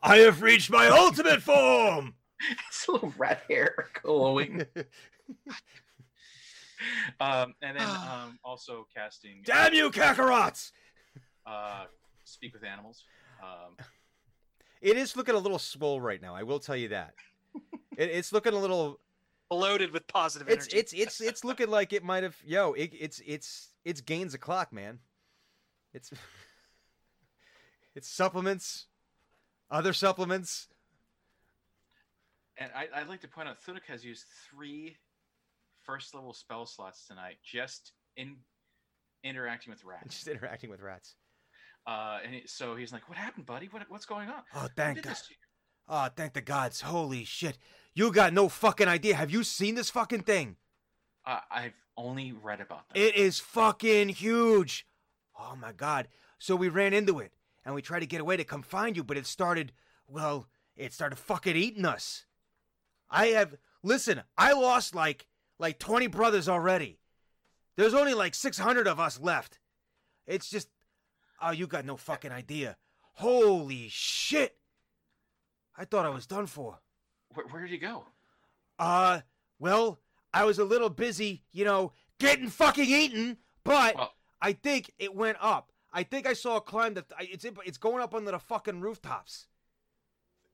I 0.02 0.18
have 0.18 0.40
reached 0.42 0.70
my 0.70 0.86
ultimate 0.86 1.42
form. 1.42 2.14
It's 2.68 2.86
a 2.88 2.92
little 2.92 3.12
rat 3.18 3.42
hair 3.50 3.88
glowing. 4.02 4.64
um, 7.20 7.54
and 7.60 7.76
then 7.76 7.86
um, 7.88 8.38
also 8.44 8.86
casting. 8.96 9.42
Damn 9.44 9.74
you, 9.74 9.90
Kakarots! 9.90 10.70
Uh, 11.46 11.84
speak 12.24 12.54
with 12.54 12.64
animals. 12.64 13.04
Um, 13.42 13.76
It 14.80 14.96
is 14.96 15.16
looking 15.16 15.34
a 15.34 15.38
little 15.38 15.58
swole 15.58 16.00
right 16.00 16.20
now. 16.22 16.34
I 16.34 16.42
will 16.42 16.58
tell 16.58 16.76
you 16.76 16.88
that. 16.88 17.14
it, 17.96 18.10
it's 18.10 18.32
looking 18.32 18.54
a 18.54 18.58
little. 18.58 18.98
loaded 19.50 19.92
with 19.92 20.06
positive 20.06 20.48
It's 20.48 20.66
energy. 20.66 20.76
it's 20.78 20.92
it's 20.92 21.20
it's 21.20 21.44
looking 21.44 21.68
like 21.68 21.92
it 21.92 22.02
might 22.02 22.22
have. 22.22 22.36
Yo, 22.46 22.72
it, 22.72 22.90
it's 22.98 23.20
it's 23.26 23.68
it's 23.84 24.00
gains 24.00 24.32
a 24.34 24.38
clock, 24.38 24.72
man. 24.72 25.00
It's 25.92 26.10
it's 27.94 28.08
supplements, 28.08 28.86
other 29.70 29.92
supplements. 29.92 30.68
and 32.56 32.70
I, 32.74 32.88
I'd 32.94 33.08
like 33.08 33.20
to 33.22 33.28
point 33.28 33.48
out 33.48 33.56
Thunuk 33.66 33.84
has 33.88 34.04
used 34.04 34.24
three 34.50 34.96
first 35.82 36.14
level 36.14 36.32
spell 36.32 36.64
slots 36.66 37.06
tonight 37.06 37.36
just 37.44 37.92
in 38.16 38.36
interacting 39.24 39.72
with 39.72 39.84
rats. 39.84 40.14
Just 40.14 40.28
interacting 40.28 40.70
with 40.70 40.80
rats. 40.80 41.16
Uh, 41.86 42.18
and 42.24 42.34
he, 42.34 42.42
so 42.46 42.76
he's 42.76 42.92
like, 42.92 43.08
"What 43.08 43.18
happened, 43.18 43.46
buddy? 43.46 43.66
What, 43.66 43.82
what's 43.88 44.06
going 44.06 44.28
on?" 44.28 44.42
Oh, 44.54 44.68
thank 44.76 45.02
God! 45.02 45.16
Oh, 45.88 46.08
thank 46.14 46.34
the 46.34 46.40
gods! 46.40 46.82
Holy 46.82 47.24
shit! 47.24 47.58
You 47.94 48.12
got 48.12 48.32
no 48.32 48.48
fucking 48.48 48.88
idea. 48.88 49.14
Have 49.14 49.30
you 49.30 49.42
seen 49.42 49.74
this 49.74 49.90
fucking 49.90 50.22
thing? 50.22 50.56
Uh, 51.26 51.40
I've 51.50 51.74
only 51.96 52.32
read 52.32 52.60
about 52.60 52.88
them. 52.88 53.02
It 53.02 53.16
is 53.16 53.40
fucking 53.40 54.10
huge. 54.10 54.86
Oh 55.38 55.56
my 55.60 55.72
god. 55.72 56.08
So 56.38 56.56
we 56.56 56.68
ran 56.68 56.92
into 56.94 57.18
it 57.18 57.32
and 57.64 57.74
we 57.74 57.82
tried 57.82 58.00
to 58.00 58.06
get 58.06 58.20
away 58.20 58.36
to 58.36 58.44
come 58.44 58.62
find 58.62 58.96
you, 58.96 59.04
but 59.04 59.16
it 59.16 59.26
started, 59.26 59.72
well, 60.06 60.46
it 60.76 60.92
started 60.92 61.16
fucking 61.16 61.56
eating 61.56 61.84
us. 61.84 62.24
I 63.10 63.28
have 63.28 63.56
listen, 63.82 64.22
I 64.38 64.52
lost 64.52 64.94
like 64.94 65.26
like 65.58 65.78
20 65.78 66.06
brothers 66.06 66.48
already. 66.48 66.98
There's 67.76 67.94
only 67.94 68.14
like 68.14 68.34
600 68.34 68.86
of 68.86 68.98
us 68.98 69.20
left. 69.20 69.58
It's 70.26 70.48
just 70.48 70.68
oh, 71.40 71.50
you 71.50 71.66
got 71.66 71.84
no 71.84 71.96
fucking 71.96 72.32
idea. 72.32 72.76
Holy 73.14 73.88
shit. 73.90 74.56
I 75.76 75.84
thought 75.84 76.04
I 76.06 76.10
was 76.10 76.26
done 76.26 76.46
for. 76.46 76.78
Where, 77.34 77.46
where 77.46 77.62
did 77.62 77.70
you 77.70 77.78
go? 77.78 78.04
Uh, 78.78 79.20
well, 79.58 80.00
I 80.32 80.44
was 80.44 80.58
a 80.58 80.64
little 80.64 80.90
busy, 80.90 81.42
you 81.52 81.64
know, 81.64 81.92
getting 82.18 82.48
fucking 82.48 82.84
eaten, 82.88 83.38
but 83.64 83.96
Well- 83.96 84.14
I 84.42 84.54
think 84.54 84.90
it 84.98 85.14
went 85.14 85.36
up. 85.40 85.70
I 85.92 86.02
think 86.02 86.26
I 86.26 86.32
saw 86.32 86.56
it 86.58 86.64
climb 86.66 86.94
the. 86.94 87.04
I- 87.18 87.28
It's 87.30 87.44
it's 87.44 87.78
going 87.78 88.02
up 88.02 88.14
under 88.14 88.30
the 88.30 88.38
fucking 88.38 88.80
rooftops. 88.80 89.48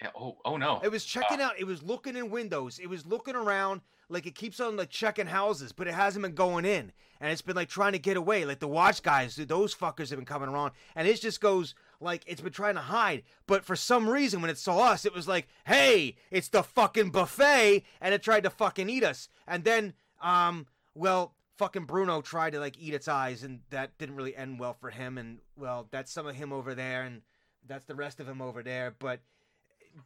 Yeah, 0.03 0.11
oh, 0.19 0.39
oh 0.45 0.57
no. 0.57 0.81
It 0.83 0.91
was 0.91 1.05
checking 1.05 1.41
out. 1.41 1.59
It 1.59 1.65
was 1.65 1.83
looking 1.83 2.17
in 2.17 2.31
windows. 2.31 2.79
It 2.79 2.89
was 2.89 3.07
looking 3.07 3.35
around 3.37 3.81
like 4.09 4.27
it 4.27 4.35
keeps 4.35 4.61
on 4.61 4.77
like 4.77 4.91
checking 4.91 5.27
houses, 5.27 5.73
but 5.73 5.87
it 5.87 5.95
hasn't 5.95 6.23
been 6.23 6.35
going 6.35 6.65
in. 6.65 6.93
And 7.21 7.33
it's 7.33 7.43
been 7.43 7.57
like 7.57 7.69
trying 7.69 7.93
to 7.93 7.99
get 7.99 8.17
away. 8.17 8.45
Like 8.45 8.61
the 8.61 8.69
watch 8.69 9.03
guys, 9.03 9.37
those 9.37 9.75
fuckers 9.75 10.11
have 10.11 10.19
been 10.19 10.27
coming 10.27 10.49
around, 10.49 10.73
and 10.95 11.09
it 11.09 11.21
just 11.21 11.41
goes 11.41 11.75
like 11.99 12.23
it's 12.27 12.43
been 12.43 12.53
trying 12.53 12.75
to 12.75 12.83
hide. 12.83 13.23
But 13.47 13.65
for 13.65 13.75
some 13.75 14.09
reason, 14.09 14.41
when 14.43 14.51
it 14.51 14.59
saw 14.59 14.91
us, 14.91 15.07
it 15.07 15.15
was 15.15 15.27
like, 15.27 15.49
"Hey, 15.65 16.17
it's 16.31 16.49
the 16.49 16.63
fucking 16.63 17.11
buffet," 17.11 17.85
and 18.01 18.13
it 18.13 18.23
tried 18.23 18.43
to 18.43 18.51
fucking 18.51 18.91
eat 18.91 19.03
us. 19.03 19.29
And 19.47 19.65
then, 19.65 19.95
um, 20.21 20.67
well, 20.95 21.35
fucking 21.57 21.85
Bruno 21.87 22.21
tried 22.21 22.53
to 22.53 22.61
like 22.61 22.79
eat 22.79 22.93
its 22.93 23.09
eyes, 23.09 23.43
and 23.43 23.61
that 23.71 23.97
didn't 23.97 24.17
really 24.17 24.37
end 24.37 24.61
well 24.61 24.75
for 24.75 24.91
him. 24.91 25.17
And 25.17 25.39
well, 25.57 25.89
that's 25.91 26.13
some 26.13 26.27
of 26.27 26.37
him 26.37 26.53
over 26.53 26.75
there, 26.75 27.03
and 27.03 27.23
that's 27.67 27.87
the 27.87 27.95
rest 27.95 28.21
of 28.21 28.29
him 28.29 28.43
over 28.43 28.63
there. 28.63 28.95
But 28.99 29.21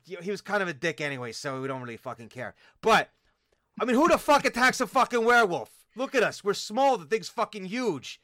he 0.06 0.30
was 0.30 0.40
kind 0.40 0.62
of 0.62 0.68
a 0.68 0.72
dick 0.72 1.00
anyway, 1.00 1.32
so 1.32 1.60
we 1.60 1.68
don't 1.68 1.82
really 1.82 1.96
fucking 1.96 2.28
care. 2.28 2.54
But 2.80 3.10
I 3.78 3.84
mean, 3.84 3.96
who 3.96 4.08
the 4.08 4.18
fuck 4.18 4.44
attacks 4.44 4.80
a 4.80 4.86
fucking 4.86 5.24
werewolf? 5.24 5.70
Look 5.96 6.14
at 6.14 6.22
us. 6.22 6.44
We're 6.44 6.54
small. 6.54 6.98
The 6.98 7.04
thing's 7.06 7.28
fucking 7.28 7.66
huge. 7.66 8.20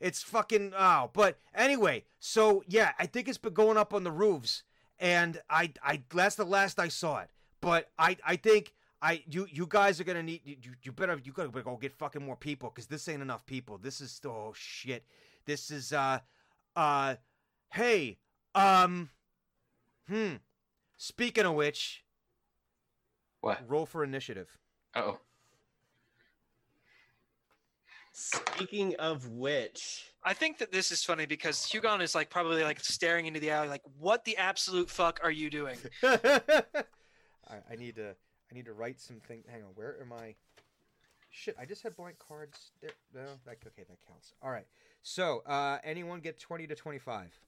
It's 0.00 0.22
fucking 0.22 0.72
oh. 0.76 1.10
But 1.12 1.38
anyway, 1.54 2.04
so 2.18 2.62
yeah, 2.66 2.92
I 2.98 3.06
think 3.06 3.28
it's 3.28 3.38
been 3.38 3.54
going 3.54 3.76
up 3.76 3.94
on 3.94 4.04
the 4.04 4.10
roofs, 4.12 4.62
and 4.98 5.40
I 5.48 5.72
I 5.82 6.02
that's 6.12 6.36
the 6.36 6.44
last 6.44 6.78
I 6.78 6.88
saw 6.88 7.20
it. 7.20 7.30
But 7.60 7.88
I 7.98 8.16
I 8.24 8.36
think 8.36 8.74
I 9.00 9.22
you 9.28 9.46
you 9.50 9.66
guys 9.68 10.00
are 10.00 10.04
gonna 10.04 10.22
need 10.22 10.42
you 10.44 10.72
you 10.82 10.92
better 10.92 11.18
you 11.22 11.32
gotta 11.32 11.48
go 11.48 11.76
get 11.76 11.94
fucking 11.94 12.24
more 12.24 12.36
people 12.36 12.70
because 12.70 12.86
this 12.86 13.08
ain't 13.08 13.22
enough 13.22 13.46
people. 13.46 13.78
This 13.78 14.00
is 14.00 14.20
oh 14.26 14.52
shit. 14.54 15.04
This 15.46 15.70
is 15.70 15.92
uh 15.92 16.18
uh 16.74 17.14
hey 17.72 18.18
um 18.54 19.10
hmm. 20.08 20.34
Speaking 20.98 21.44
of 21.44 21.54
which, 21.54 22.04
What? 23.40 23.60
roll 23.68 23.84
for 23.86 24.02
initiative. 24.02 24.58
Oh, 24.96 25.18
Speaking 28.18 28.96
of 28.96 29.28
which, 29.28 30.10
I 30.24 30.32
think 30.32 30.56
that 30.56 30.72
this 30.72 30.90
is 30.90 31.04
funny 31.04 31.26
because 31.26 31.66
Hugon 31.66 32.00
is 32.00 32.14
like 32.14 32.30
probably 32.30 32.64
like 32.64 32.80
staring 32.80 33.26
into 33.26 33.40
the 33.40 33.50
alley, 33.50 33.68
like, 33.68 33.82
"What 33.98 34.24
the 34.24 34.38
absolute 34.38 34.88
fuck 34.88 35.20
are 35.22 35.30
you 35.30 35.50
doing?" 35.50 35.76
I, 36.02 36.22
I 37.70 37.76
need 37.78 37.96
to 37.96 38.14
I 38.50 38.54
need 38.54 38.64
to 38.64 38.72
write 38.72 39.02
some 39.02 39.20
things. 39.28 39.44
Hang 39.50 39.64
on, 39.64 39.68
where 39.74 40.00
am 40.00 40.14
I? 40.14 40.34
Shit, 41.28 41.56
I 41.60 41.66
just 41.66 41.82
had 41.82 41.94
blank 41.94 42.16
cards. 42.18 42.70
There, 42.80 42.92
no, 43.14 43.26
that, 43.44 43.58
okay, 43.66 43.84
that 43.86 43.98
counts. 44.08 44.32
All 44.42 44.50
right. 44.50 44.66
So, 45.02 45.42
uh, 45.44 45.76
anyone 45.84 46.20
get 46.20 46.40
twenty 46.40 46.66
to 46.68 46.74
twenty-five? 46.74 47.38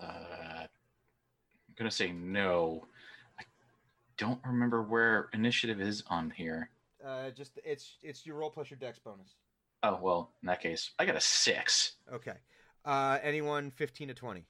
uh, 0.00 0.04
I'm 0.06 0.68
gonna 1.76 1.90
say 1.90 2.12
no. 2.12 2.86
I 4.12 4.14
don't 4.18 4.40
remember 4.44 4.82
where 4.82 5.30
initiative 5.32 5.80
is 5.80 6.02
on 6.08 6.30
here. 6.30 6.68
Uh, 7.04 7.30
just 7.30 7.58
it's 7.64 7.96
it's 8.02 8.26
your 8.26 8.36
roll 8.36 8.50
plus 8.50 8.70
your 8.70 8.78
dex 8.78 8.98
bonus. 8.98 9.36
Oh 9.82 9.98
well, 10.02 10.32
in 10.42 10.48
that 10.48 10.60
case, 10.60 10.90
I 10.98 11.06
got 11.06 11.16
a 11.16 11.20
six. 11.20 11.92
Okay. 12.12 12.34
Uh, 12.84 13.18
anyone 13.22 13.70
fifteen 13.70 14.08
to 14.08 14.14
twenty? 14.14 14.44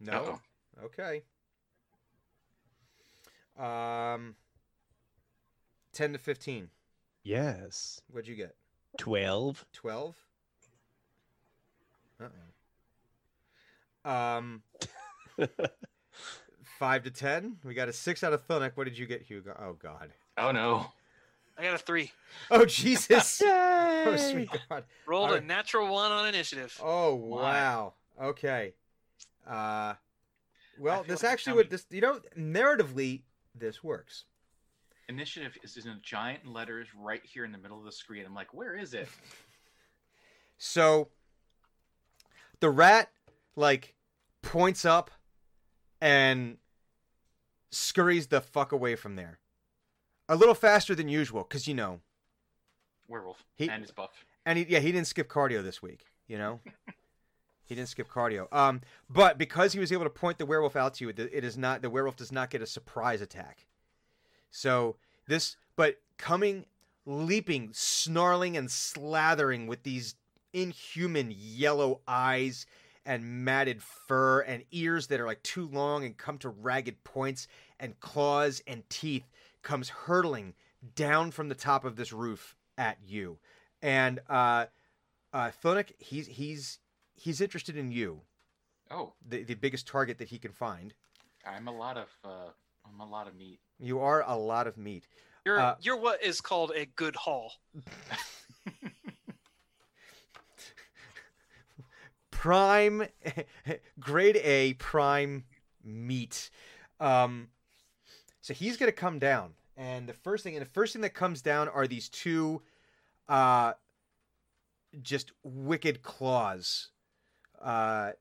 No. 0.00 0.12
Uh-oh. 0.12 0.40
Okay. 0.84 1.22
Um, 3.58 4.34
ten 5.92 6.12
to 6.12 6.18
fifteen. 6.18 6.68
yes, 7.24 8.00
What'd 8.10 8.28
you 8.28 8.36
get? 8.36 8.54
twelve. 8.98 9.64
12 9.72 10.16
uh-oh 12.20 12.28
um 14.10 14.62
5 16.78 17.04
to 17.04 17.10
10 17.10 17.56
we 17.64 17.74
got 17.74 17.88
a 17.88 17.92
6 17.92 18.24
out 18.24 18.32
of 18.32 18.46
Thunuk. 18.46 18.72
what 18.76 18.84
did 18.84 18.96
you 18.98 19.06
get 19.06 19.22
hugo 19.22 19.54
oh 19.60 19.72
god 19.74 20.12
Oh 20.36 20.52
no. 20.52 20.92
I 21.58 21.62
got 21.64 21.74
a 21.74 21.78
three. 21.78 22.12
oh 22.50 22.64
jesus 22.64 23.42
oh 23.44 24.16
sweet 24.16 24.48
god 24.70 24.84
Rolled 25.06 25.32
a 25.32 25.40
natural 25.40 25.92
one 25.92 26.12
on 26.12 26.28
initiative. 26.28 26.80
oh 26.82 27.14
Why? 27.14 27.42
wow 27.42 27.92
okay 28.22 28.74
uh 29.48 29.94
well 30.78 31.04
this 31.06 31.22
like 31.22 31.32
actually 31.32 31.54
would 31.54 31.70
this 31.70 31.84
you 31.90 32.00
know 32.00 32.20
narratively 32.38 33.22
this 33.54 33.82
works 33.82 34.24
Initiative 35.10 35.56
is 35.62 35.74
in 35.86 35.98
giant 36.02 36.46
letters 36.46 36.86
right 36.94 37.22
here 37.24 37.46
in 37.46 37.50
the 37.50 37.56
middle 37.56 37.78
of 37.78 37.84
the 37.86 37.92
screen. 37.92 38.26
I'm 38.26 38.34
like, 38.34 38.52
where 38.52 38.76
is 38.76 38.92
it? 38.94 39.08
So 40.58 41.08
the 42.60 42.68
rat 42.68 43.10
like 43.54 43.94
points 44.42 44.84
up 44.84 45.10
and 46.00 46.56
scurries 47.70 48.28
the 48.28 48.40
fuck 48.40 48.72
away 48.72 48.96
from 48.96 49.16
there. 49.16 49.38
A 50.28 50.36
little 50.36 50.54
faster 50.54 50.94
than 50.94 51.08
usual, 51.08 51.42
because 51.42 51.66
you 51.66 51.74
know. 51.74 52.00
Werewolf 53.08 53.44
He- 53.56 53.68
and 53.68 53.82
his 53.82 53.92
buff. 53.92 54.24
And 54.44 54.58
he, 54.58 54.66
yeah, 54.68 54.78
he 54.78 54.92
didn't 54.92 55.06
skip 55.06 55.28
cardio 55.28 55.62
this 55.62 55.82
week, 55.82 56.06
you 56.26 56.38
know? 56.38 56.60
he 57.64 57.74
didn't 57.74 57.88
skip 57.88 58.08
cardio. 58.08 58.52
Um, 58.52 58.80
but 59.10 59.36
because 59.36 59.72
he 59.72 59.78
was 59.78 59.92
able 59.92 60.04
to 60.04 60.10
point 60.10 60.38
the 60.38 60.46
werewolf 60.46 60.74
out 60.76 60.94
to 60.94 61.04
you, 61.04 61.10
it 61.10 61.18
it 61.18 61.44
is 61.44 61.58
not 61.58 61.82
the 61.82 61.90
werewolf 61.90 62.16
does 62.16 62.32
not 62.32 62.50
get 62.50 62.62
a 62.62 62.66
surprise 62.66 63.20
attack. 63.20 63.66
So 64.50 64.96
this 65.26 65.56
but 65.76 66.00
coming 66.16 66.64
leaping, 67.04 67.70
snarling 67.72 68.56
and 68.56 68.68
slathering 68.68 69.66
with 69.66 69.82
these 69.82 70.14
inhuman 70.52 71.32
yellow 71.36 72.00
eyes 72.08 72.66
and 73.08 73.24
matted 73.44 73.82
fur 73.82 74.40
and 74.40 74.62
ears 74.70 75.06
that 75.06 75.18
are 75.18 75.26
like 75.26 75.42
too 75.42 75.66
long 75.72 76.04
and 76.04 76.18
come 76.18 76.36
to 76.36 76.50
ragged 76.50 77.02
points 77.04 77.48
and 77.80 77.98
claws 78.00 78.62
and 78.66 78.88
teeth 78.90 79.24
comes 79.62 79.88
hurtling 79.88 80.52
down 80.94 81.30
from 81.30 81.48
the 81.48 81.54
top 81.54 81.86
of 81.86 81.96
this 81.96 82.12
roof 82.12 82.54
at 82.76 82.98
you. 83.02 83.38
And 83.80 84.20
uh 84.28 84.66
uh 85.32 85.50
Thunuk, 85.62 85.90
he's 85.98 86.26
he's 86.26 86.80
he's 87.14 87.40
interested 87.40 87.78
in 87.78 87.90
you, 87.90 88.20
Oh, 88.90 89.14
the, 89.26 89.42
the 89.42 89.54
biggest 89.54 89.88
target 89.88 90.18
that 90.18 90.28
he 90.28 90.38
can 90.38 90.52
find. 90.52 90.92
I'm 91.46 91.66
a 91.66 91.72
lot 91.72 91.96
of 91.96 92.08
uh, 92.22 92.50
I'm 92.86 93.00
a 93.00 93.06
lot 93.08 93.26
of 93.26 93.34
meat. 93.34 93.58
You 93.80 94.00
are 94.00 94.22
a 94.26 94.36
lot 94.36 94.66
of 94.66 94.76
meat. 94.76 95.06
You're 95.46 95.58
Uh, 95.58 95.76
you're 95.80 95.96
what 95.96 96.22
is 96.22 96.42
called 96.42 96.72
a 96.74 96.84
good 96.84 97.16
haul. 97.16 97.52
prime 102.42 103.02
grade 104.00 104.36
A 104.36 104.74
prime 104.74 105.44
meat. 105.84 106.50
Um 107.00 107.48
so 108.40 108.54
he's 108.54 108.76
gonna 108.76 108.92
come 108.92 109.18
down. 109.18 109.54
And 109.76 110.08
the 110.08 110.12
first 110.14 110.44
thing 110.44 110.54
and 110.56 110.64
the 110.64 110.70
first 110.70 110.92
thing 110.92 111.02
that 111.02 111.14
comes 111.14 111.42
down 111.42 111.68
are 111.68 111.86
these 111.86 112.08
two 112.08 112.62
uh 113.28 113.72
just 115.02 115.32
wicked 115.42 116.02
claws. 116.02 116.90
Uh 117.60 118.12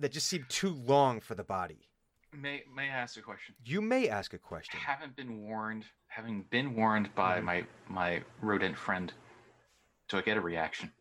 that 0.00 0.10
just 0.12 0.26
seem 0.26 0.44
too 0.48 0.70
long 0.74 1.20
for 1.20 1.34
the 1.36 1.44
body. 1.44 1.88
May 2.32 2.62
may 2.74 2.84
I 2.90 2.94
ask 3.04 3.16
a 3.16 3.22
question? 3.22 3.54
You 3.64 3.80
may 3.80 4.08
ask 4.08 4.34
a 4.34 4.38
question. 4.38 4.80
I 4.82 4.90
Haven't 4.90 5.14
been 5.14 5.42
warned. 5.42 5.84
Having 6.08 6.46
been 6.50 6.74
warned 6.74 7.14
by 7.14 7.38
Mhm. 7.40 7.44
my 7.44 7.64
my 7.88 8.22
rodent 8.40 8.76
friend, 8.76 9.12
do 10.08 10.18
I 10.18 10.22
get 10.22 10.36
a 10.36 10.40
reaction? 10.40 10.92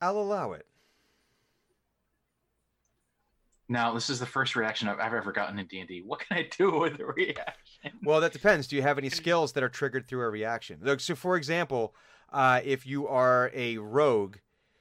I'll 0.00 0.18
allow 0.18 0.52
it. 0.52 0.66
Now, 3.68 3.92
this 3.92 4.08
is 4.08 4.18
the 4.18 4.26
first 4.26 4.56
reaction 4.56 4.88
I've, 4.88 4.98
ever 5.12 5.30
gotten 5.30 5.58
in 5.58 5.66
D 5.66 5.80
and 5.80 5.88
D. 5.88 6.02
What 6.04 6.20
can 6.20 6.38
I 6.38 6.48
do 6.56 6.70
with 6.78 6.98
a 7.00 7.04
reaction? 7.06 7.92
Well, 8.02 8.20
that 8.20 8.32
depends. 8.32 8.66
Do 8.66 8.76
you 8.76 8.82
have 8.82 8.96
any 8.98 9.10
skills 9.10 9.52
that 9.52 9.62
are 9.62 9.68
triggered 9.68 10.08
through 10.08 10.22
a 10.22 10.30
reaction? 10.30 10.78
Like, 10.82 11.00
so, 11.00 11.14
for 11.14 11.36
example, 11.36 11.94
uh, 12.32 12.60
if 12.64 12.86
you 12.86 13.06
are 13.08 13.50
a 13.54 13.78
rogue, 13.78 14.36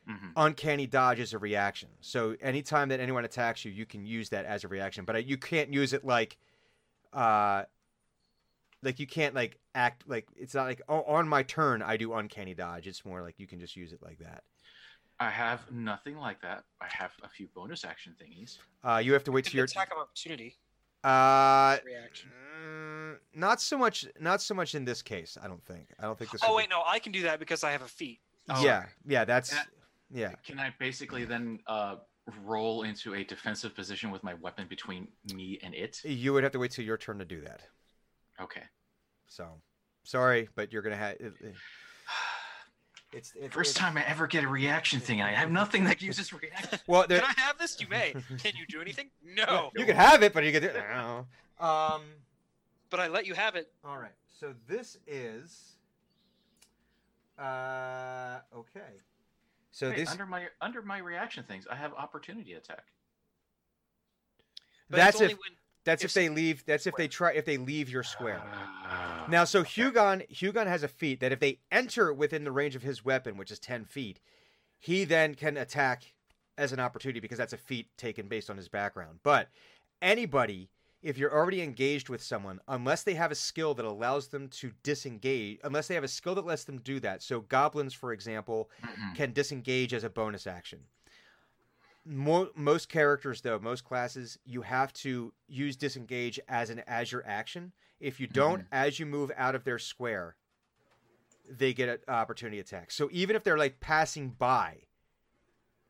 Mhm. 0.10 0.32
uncanny 0.38 0.88
dodge 0.88 1.20
is 1.20 1.34
a 1.34 1.38
reaction. 1.38 1.90
So 2.00 2.38
anytime 2.40 2.88
that 2.90 3.02
anyone 3.02 3.26
attacks 3.26 3.66
you, 3.66 3.74
you 3.74 3.86
can 3.86 4.06
use 4.06 4.30
that 4.30 4.46
as 4.46 4.64
a 4.64 4.70
reaction. 4.70 5.04
But 5.04 5.26
you 5.26 5.38
can't 5.38 5.74
use 5.74 5.92
it 5.92 6.06
like, 6.06 6.38
uh, 7.12 7.66
like 8.82 9.00
you 9.00 9.08
can't 9.08 9.36
like 9.36 9.60
act 9.76 10.08
like 10.08 10.28
it's 10.38 10.54
not 10.54 10.66
like 10.66 10.82
oh, 10.88 11.02
on 11.04 11.28
my 11.28 11.44
turn 11.44 11.82
I 11.82 11.98
do 11.98 12.14
uncanny 12.14 12.54
dodge. 12.54 12.88
It's 12.88 13.04
more 13.04 13.22
like 13.22 13.38
you 13.38 13.48
can 13.48 13.60
just 13.60 13.76
use 13.76 13.92
it 13.92 14.02
like 14.02 14.20
that. 14.20 14.44
I 15.20 15.30
have 15.30 15.72
nothing 15.72 16.18
like 16.18 16.42
that. 16.42 16.64
I 16.82 16.86
have 16.90 17.12
a 17.24 17.30
few 17.30 17.48
bonus 17.56 17.84
action 17.84 18.16
thingies. 18.22 18.58
Uh, 18.84 18.98
you 18.98 19.14
have 19.14 19.24
to 19.26 19.32
wait 19.32 19.46
An 19.48 19.52
till 19.52 19.58
your 19.58 19.66
attack 19.66 19.92
of 19.92 19.98
opportunity 19.98 20.58
uh, 21.04 21.78
reaction. 21.86 22.30
mm, 22.64 23.16
not 23.34 23.62
so 23.62 23.78
much, 23.78 24.06
not 24.20 24.42
so 24.42 24.54
much 24.54 24.76
in 24.76 24.86
this 24.86 25.02
case. 25.02 25.38
I 25.42 25.48
don't 25.48 25.64
think. 25.66 25.88
I 26.00 26.04
don't 26.04 26.18
think 26.18 26.32
this. 26.32 26.42
Oh 26.44 26.54
is 26.54 26.58
wait, 26.58 26.70
no, 26.70 26.84
I 26.86 27.00
can 27.00 27.12
do 27.12 27.24
that 27.24 27.40
because 27.40 27.64
I 27.64 27.72
have 27.72 27.82
a 27.82 27.88
feat. 27.88 28.20
Oh, 28.50 28.64
yeah, 28.64 28.86
yeah, 29.06 29.26
that's 29.26 29.54
Yeah. 29.54 29.64
yeah. 30.12 30.32
Can 30.46 30.60
I 30.60 30.74
basically 30.80 31.26
then 31.26 31.60
uh, 31.68 31.96
roll 32.44 32.84
into 32.84 33.16
a 33.16 33.24
defensive 33.24 33.76
position 33.76 34.12
with 34.12 34.24
my 34.24 34.36
weapon 34.36 34.68
between 34.68 35.08
me 35.34 35.60
and 35.64 35.74
it? 35.74 36.02
You 36.04 36.34
would 36.34 36.44
have 36.44 36.54
to 36.54 36.60
wait 36.60 36.72
till 36.72 36.86
your 36.86 36.98
turn 36.98 37.20
to 37.20 37.26
do 37.26 37.42
that. 37.42 37.62
Okay. 38.40 38.64
So, 39.28 39.62
Sorry, 40.04 40.48
but 40.56 40.72
you're 40.72 40.82
gonna 40.82 40.96
have. 40.96 41.18
It, 43.18 43.20
it- 43.20 43.24
it's, 43.24 43.34
it's 43.36 43.54
First 43.54 43.72
it's- 43.72 43.84
time 43.84 43.98
I 43.98 44.06
ever 44.08 44.28
get 44.28 44.44
a 44.44 44.48
reaction 44.48 45.00
thing. 45.00 45.22
I 45.22 45.32
have 45.32 45.52
nothing 45.52 45.84
that 45.86 46.02
uses 46.02 46.32
reaction. 46.34 46.80
Well, 46.88 47.06
there, 47.08 47.20
Can 47.22 47.34
I 47.38 47.42
have 47.42 47.58
this? 47.58 47.80
You 47.82 47.88
may. 47.88 48.12
Can 48.38 48.54
you 48.56 48.66
do 48.68 48.82
anything? 48.82 49.10
No. 49.36 49.72
you 49.76 49.86
can 49.86 49.96
have 49.96 50.24
it, 50.24 50.34
but 50.34 50.44
you 50.44 50.52
can 50.52 50.62
do. 50.62 50.68
It. 50.70 50.76
No. 50.96 51.26
Um. 51.66 52.02
But 52.90 53.00
I 53.02 53.08
let 53.08 53.26
you 53.26 53.34
have 53.34 53.56
it. 53.56 53.70
All 53.84 53.98
right. 53.98 54.12
So 54.40 54.54
this 54.68 54.98
is. 55.08 55.74
Uh. 57.38 58.40
Okay. 58.56 58.80
So 59.72 59.90
Wait, 59.90 59.98
this. 59.98 60.10
under 60.12 60.26
my 60.26 60.48
under 60.62 60.82
my 60.82 60.98
reaction 61.00 61.44
things, 61.44 61.68
I 61.70 61.76
have 61.76 61.94
opportunity 61.94 62.54
attack. 62.54 62.86
But 64.90 64.98
That's 64.98 65.16
it's 65.16 65.22
only 65.22 65.34
if 65.34 65.40
when 65.40 65.52
that's 65.88 66.04
if 66.04 66.12
if 66.12 66.14
they 66.14 66.30
leave. 66.30 66.66
That's 66.66 66.86
if 66.86 66.96
they 66.96 67.08
try. 67.08 67.32
If 67.34 67.46
they 67.46 67.58
leave 67.58 67.90
your 67.90 68.04
square. 68.04 68.42
Ah. 68.44 69.26
Now, 69.30 69.44
so 69.44 69.64
Hugon, 69.64 70.30
Hugon 70.30 70.68
has 70.68 70.84
a 70.84 70.88
feat 70.88 71.20
that 71.20 71.32
if 71.32 71.40
they 71.40 71.60
enter 71.72 72.14
within 72.14 72.44
the 72.44 72.52
range 72.52 72.76
of 72.76 72.84
his 72.84 73.04
weapon, 73.04 73.38
which 73.38 73.52
is 73.52 73.60
ten 73.60 73.86
feet, 73.86 74.20
he 74.80 75.04
then 75.04 75.34
can 75.36 75.58
attack 75.58 76.14
as 76.58 76.72
an 76.72 76.80
opportunity 76.80 77.20
because 77.20 77.38
that's 77.38 77.54
a 77.54 77.58
feat 77.58 77.88
taken 77.98 78.28
based 78.28 78.50
on 78.50 78.58
his 78.58 78.70
background. 78.70 79.20
But 79.24 79.50
anybody, 80.02 80.70
if 81.02 81.18
you're 81.18 81.34
already 81.34 81.62
engaged 81.62 82.10
with 82.10 82.24
someone, 82.24 82.60
unless 82.68 83.04
they 83.04 83.14
have 83.16 83.32
a 83.32 83.36
skill 83.36 83.74
that 83.76 83.86
allows 83.86 84.30
them 84.30 84.48
to 84.50 84.72
disengage, 84.84 85.60
unless 85.64 85.88
they 85.88 85.96
have 85.96 86.04
a 86.04 86.08
skill 86.08 86.36
that 86.36 86.46
lets 86.46 86.64
them 86.64 86.80
do 86.80 87.00
that. 87.02 87.22
So 87.22 87.42
goblins, 87.42 87.94
for 87.94 88.12
example, 88.12 88.70
Mhm. 88.82 89.16
can 89.16 89.34
disengage 89.34 89.94
as 89.94 90.04
a 90.04 90.10
bonus 90.10 90.48
action. 90.48 90.86
Mo- 92.08 92.52
most 92.56 92.88
characters, 92.88 93.42
though, 93.42 93.60
most 93.60 93.84
classes, 93.84 94.40
you 94.46 94.62
have 94.62 94.94
to 94.94 95.34
use 95.48 95.76
disengage 95.76 96.40
as 96.48 96.70
an 96.70 96.82
as 96.88 97.12
your 97.12 97.26
action. 97.28 97.74
If 98.00 98.20
you 98.20 98.28
don't, 98.28 98.62
mm-hmm. 98.62 98.74
as 98.74 99.00
you 99.00 99.06
move 99.06 99.32
out 99.36 99.56
of 99.56 99.64
their 99.64 99.80
square, 99.80 100.36
they 101.50 101.74
get 101.74 101.90
an 101.90 102.00
opportunity 102.08 102.60
attack. 102.60 102.92
So 102.92 103.10
even 103.12 103.36
if 103.36 103.44
they're 103.44 103.58
like 103.58 103.80
passing 103.80 104.30
by, 104.30 104.84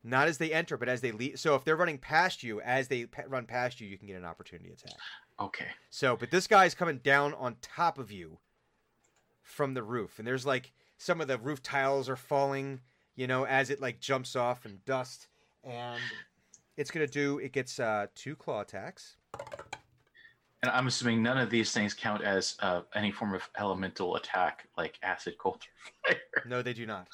not 0.04 0.28
as 0.28 0.38
they 0.38 0.52
enter, 0.52 0.76
but 0.76 0.88
as 0.88 1.00
they 1.00 1.12
leave. 1.12 1.38
So 1.38 1.54
if 1.54 1.64
they're 1.64 1.76
running 1.76 1.98
past 1.98 2.42
you, 2.42 2.60
as 2.60 2.88
they 2.88 3.06
pa- 3.06 3.22
run 3.26 3.46
past 3.46 3.80
you, 3.80 3.88
you 3.88 3.98
can 3.98 4.06
get 4.06 4.16
an 4.16 4.24
opportunity 4.24 4.70
attack. 4.70 4.94
Okay. 5.40 5.66
So, 5.90 6.16
but 6.16 6.30
this 6.30 6.46
guy's 6.46 6.74
coming 6.74 6.98
down 6.98 7.34
on 7.34 7.56
top 7.60 7.98
of 7.98 8.10
you 8.10 8.38
from 9.42 9.74
the 9.74 9.82
roof, 9.82 10.18
and 10.18 10.26
there's 10.26 10.46
like 10.46 10.72
some 10.96 11.20
of 11.20 11.28
the 11.28 11.38
roof 11.38 11.62
tiles 11.62 12.08
are 12.08 12.16
falling, 12.16 12.80
you 13.14 13.26
know, 13.26 13.44
as 13.44 13.70
it 13.70 13.80
like 13.80 14.00
jumps 14.00 14.34
off 14.34 14.64
and 14.64 14.84
dust, 14.84 15.28
and 15.64 16.00
it's 16.76 16.90
gonna 16.90 17.06
do. 17.06 17.38
It 17.38 17.52
gets 17.52 17.78
uh 17.80 18.06
two 18.14 18.36
claw 18.36 18.60
attacks. 18.60 19.16
And 20.62 20.72
I'm 20.72 20.88
assuming 20.88 21.22
none 21.22 21.38
of 21.38 21.50
these 21.50 21.70
things 21.72 21.94
count 21.94 22.22
as 22.24 22.56
uh, 22.60 22.80
any 22.96 23.12
form 23.12 23.32
of 23.32 23.48
elemental 23.60 24.16
attack, 24.16 24.66
like 24.76 24.98
acid, 25.04 25.34
cold, 25.38 25.62
or 26.08 26.14
fire. 26.14 26.20
No, 26.46 26.62
they 26.62 26.72
do 26.72 26.86
not. 26.86 27.08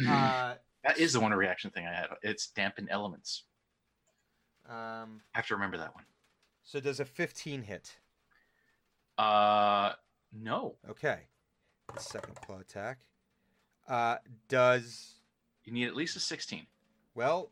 Uh, 0.08 0.54
that 0.84 0.98
is 0.98 1.14
the 1.14 1.20
one 1.20 1.32
reaction 1.32 1.70
thing 1.70 1.86
I 1.86 1.92
had. 1.92 2.06
It's 2.22 2.48
dampen 2.48 2.86
elements. 2.90 3.44
um, 4.68 5.20
I 5.34 5.38
have 5.38 5.46
to 5.48 5.54
remember 5.54 5.78
that 5.78 5.94
one. 5.94 6.04
so 6.62 6.80
does 6.80 7.00
a 7.00 7.04
15 7.06 7.62
hit? 7.62 7.96
Uh, 9.18 9.92
no. 10.32 10.74
Okay. 10.88 11.20
Second 11.98 12.34
claw 12.36 12.58
attack. 12.60 12.98
Uh, 13.88 14.16
does 14.48 15.14
You 15.64 15.72
need 15.72 15.86
at 15.86 15.96
least 15.96 16.14
a 16.16 16.20
16. 16.20 16.66
well. 17.14 17.50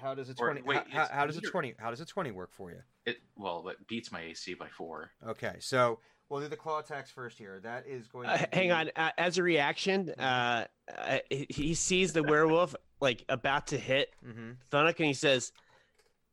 How 0.00 0.14
does 0.14 0.28
a 0.28 0.32
Or, 0.38 0.48
twenty? 0.52 0.62
wait, 0.62 0.80
how, 0.90 1.06
how 1.10 1.26
does 1.26 1.36
a 1.36 1.40
twenty? 1.40 1.74
How 1.78 1.90
does 1.90 2.00
a 2.00 2.06
twenty 2.06 2.30
work 2.30 2.52
for 2.52 2.70
you? 2.70 2.80
It 3.04 3.18
well, 3.36 3.66
it 3.68 3.76
beats 3.88 4.10
my 4.12 4.20
AC 4.22 4.54
by 4.54 4.68
four. 4.68 5.10
Okay, 5.26 5.56
so 5.60 5.98
we'll 6.28 6.40
do 6.40 6.48
the 6.48 6.56
claw 6.56 6.80
attacks 6.80 7.10
first 7.10 7.38
here. 7.38 7.60
That 7.62 7.86
is 7.86 8.06
going. 8.08 8.28
Uh, 8.28 8.36
to 8.38 8.48
hang 8.52 8.72
on. 8.72 8.90
Uh, 8.96 9.10
as 9.18 9.38
a 9.38 9.42
reaction, 9.42 10.10
uh, 10.18 10.66
uh, 10.96 11.18
he- 11.30 11.46
he 11.50 11.74
sees 11.74 12.12
the 12.12 12.22
werewolf 12.22 12.74
like 13.00 13.24
about 13.28 13.66
to 13.68 13.78
hit 13.78 14.14
Mhm. 14.24 14.56
Thunuk, 14.70 14.96
and 14.98 15.06
he 15.06 15.14
says, 15.14 15.52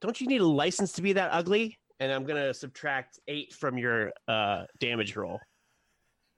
"Don't 0.02 0.20
you 0.22 0.28
need 0.28 0.42
a 0.42 0.46
license 0.48 0.94
to 0.94 1.02
be 1.02 1.14
that 1.14 1.32
ugly?" 1.32 1.78
And 2.00 2.12
I'm 2.12 2.26
gonna 2.26 2.54
subtract 2.54 3.20
eight 3.28 3.54
from 3.54 3.78
your 3.78 4.12
uh, 4.28 4.66
damage 4.80 5.16
roll. 5.16 5.40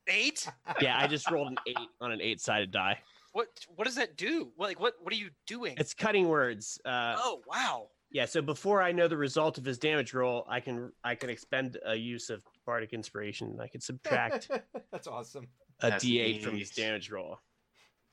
eight. 0.08 0.48
Yeah, 0.82 1.00
I 1.00 1.08
just 1.08 1.30
rolled 1.32 1.48
an 1.48 1.58
eight 1.66 1.90
on 2.00 2.12
an 2.12 2.22
eight-sided 2.22 2.70
die. 2.70 3.02
What 3.36 3.50
what 3.76 3.84
does 3.84 3.96
that 3.96 4.16
do? 4.16 4.54
What 4.56 4.70
like 4.70 4.80
what 4.80 4.94
what 5.02 5.12
are 5.14 5.18
you 5.18 5.30
doing? 5.46 5.76
It's 5.78 5.94
cutting 5.94 6.30
words. 6.30 6.80
Uh, 6.86 7.16
oh 7.18 7.42
wow. 7.46 7.88
Yeah, 8.10 8.24
so 8.28 8.42
before 8.42 8.82
I 8.82 8.94
know 8.94 9.10
the 9.10 9.18
result 9.18 9.58
of 9.58 9.66
his 9.66 9.78
damage 9.78 10.14
roll, 10.14 10.46
I 10.48 10.62
can 10.62 10.94
I 11.04 11.16
can 11.16 11.30
expend 11.30 11.78
a 11.86 11.96
use 11.96 12.30
of 12.30 12.46
bardic 12.66 12.94
inspiration. 12.94 13.58
I 13.62 13.68
can 13.68 13.82
subtract 13.82 14.50
That's 14.92 15.08
awesome. 15.08 15.48
a 15.82 15.90
That's 15.90 16.06
d8 16.06 16.44
from 16.44 16.56
his 16.56 16.70
damage 16.70 17.12
roll. 17.12 17.40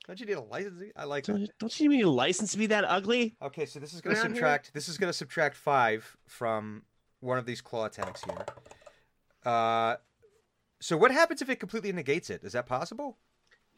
Don't 0.08 0.18
you 0.18 0.26
need 0.26 0.32
a 0.32 0.40
license? 0.40 0.82
I 0.96 1.04
like 1.04 1.22
Don't, 1.22 1.42
that. 1.42 1.56
don't 1.60 1.78
you 1.78 1.88
need 1.88 2.02
a 2.02 2.10
license 2.10 2.50
to 2.50 2.58
be 2.58 2.66
that 2.66 2.84
ugly? 2.84 3.36
Okay, 3.40 3.64
so 3.64 3.78
this 3.78 3.94
is 3.94 4.00
going 4.00 4.16
to 4.16 4.22
Around 4.22 4.30
here? 4.32 4.36
subtract. 4.38 4.74
This 4.74 4.88
is 4.88 4.98
going 4.98 5.08
to 5.08 5.16
subtract 5.16 5.54
five 5.54 6.16
from 6.26 6.82
one 7.20 7.38
of 7.38 7.46
these 7.46 7.60
claw 7.60 7.84
attacks 7.84 8.24
here. 8.24 8.44
Uh, 9.46 9.98
so 10.80 10.96
what 10.96 11.12
happens 11.12 11.42
if 11.42 11.48
it 11.48 11.60
completely 11.60 11.92
negates 11.92 12.28
it? 12.28 12.42
Is 12.42 12.54
that 12.54 12.66
possible? 12.66 13.18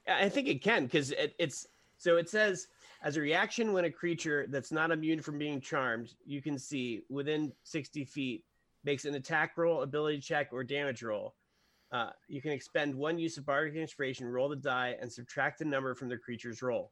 Yeah, 0.06 0.18
I 0.20 0.28
think 0.28 0.48
it 0.48 0.62
can 0.62 0.84
because 0.84 1.10
it, 1.12 1.34
it's 1.38 1.66
so 1.96 2.16
it 2.16 2.28
says 2.28 2.68
as 3.02 3.16
a 3.16 3.20
reaction 3.20 3.72
when 3.72 3.84
a 3.84 3.90
creature 3.90 4.46
that's 4.48 4.72
not 4.72 4.90
immune 4.90 5.20
from 5.20 5.38
being 5.38 5.60
charmed, 5.60 6.14
you 6.24 6.40
can 6.42 6.58
see 6.58 7.02
within 7.08 7.52
60 7.64 8.04
feet 8.04 8.44
makes 8.84 9.04
an 9.04 9.14
attack 9.14 9.56
roll, 9.56 9.82
ability 9.82 10.20
check, 10.20 10.48
or 10.52 10.64
damage 10.64 11.02
roll. 11.02 11.34
Uh, 11.92 12.10
you 12.28 12.42
can 12.42 12.50
expend 12.50 12.94
one 12.94 13.18
use 13.18 13.38
of 13.38 13.46
bardic 13.46 13.76
inspiration, 13.76 14.26
roll 14.26 14.48
the 14.48 14.56
die, 14.56 14.96
and 15.00 15.10
subtract 15.12 15.58
the 15.58 15.64
number 15.64 15.94
from 15.94 16.08
the 16.08 16.16
creature's 16.16 16.60
roll. 16.60 16.90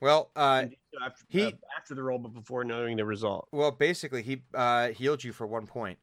Well, 0.00 0.30
uh, 0.36 0.62
so 0.94 1.04
after, 1.04 1.24
he- 1.28 1.44
uh, 1.44 1.50
after 1.76 1.94
the 1.94 2.02
roll, 2.02 2.18
but 2.18 2.32
before 2.32 2.64
knowing 2.64 2.96
the 2.96 3.04
result. 3.04 3.48
well, 3.52 3.70
basically, 3.70 4.22
he 4.22 4.42
uh, 4.54 4.88
healed 4.88 5.22
you 5.24 5.32
for 5.32 5.46
one 5.46 5.66
point. 5.66 5.98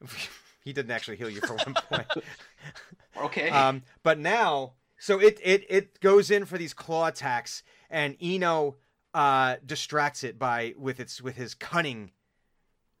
he 0.64 0.72
didn't 0.72 0.90
actually 0.90 1.16
heal 1.16 1.30
you 1.30 1.40
for 1.40 1.54
one 1.54 1.74
point. 1.74 2.06
Okay. 3.18 3.48
Um, 3.48 3.82
but 4.02 4.18
now, 4.18 4.74
so 4.98 5.18
it 5.20 5.38
it 5.42 5.64
it 5.68 6.00
goes 6.00 6.30
in 6.30 6.44
for 6.44 6.58
these 6.58 6.74
claw 6.74 7.06
attacks, 7.06 7.62
and 7.90 8.16
Eno 8.20 8.76
uh, 9.14 9.56
distracts 9.64 10.24
it 10.24 10.38
by 10.38 10.74
with 10.78 11.00
its 11.00 11.20
with 11.22 11.36
his 11.36 11.54
cunning, 11.54 12.10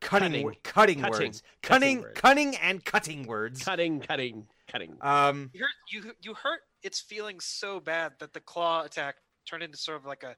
cunning, 0.00 0.30
Cutting. 0.32 0.46
wo- 0.46 0.52
cutting, 0.62 1.00
Cutting. 1.00 1.26
words, 1.26 1.42
Cutting 1.62 1.80
cunning, 1.80 2.00
words. 2.02 2.20
cunning, 2.20 2.56
and 2.56 2.84
cutting 2.84 3.26
words. 3.26 3.62
Cutting, 3.62 4.00
cutting, 4.00 4.46
cutting. 4.68 4.96
Um, 5.00 5.50
You 5.52 5.60
hurt 5.62 5.70
you 5.90 6.12
you 6.22 6.34
hurt 6.34 6.60
its 6.82 7.00
feelings 7.00 7.44
so 7.44 7.80
bad 7.80 8.12
that 8.20 8.32
the 8.32 8.40
claw 8.40 8.82
attack 8.84 9.16
turned 9.48 9.62
into 9.62 9.76
sort 9.76 9.96
of 9.98 10.04
like 10.06 10.22
a 10.22 10.36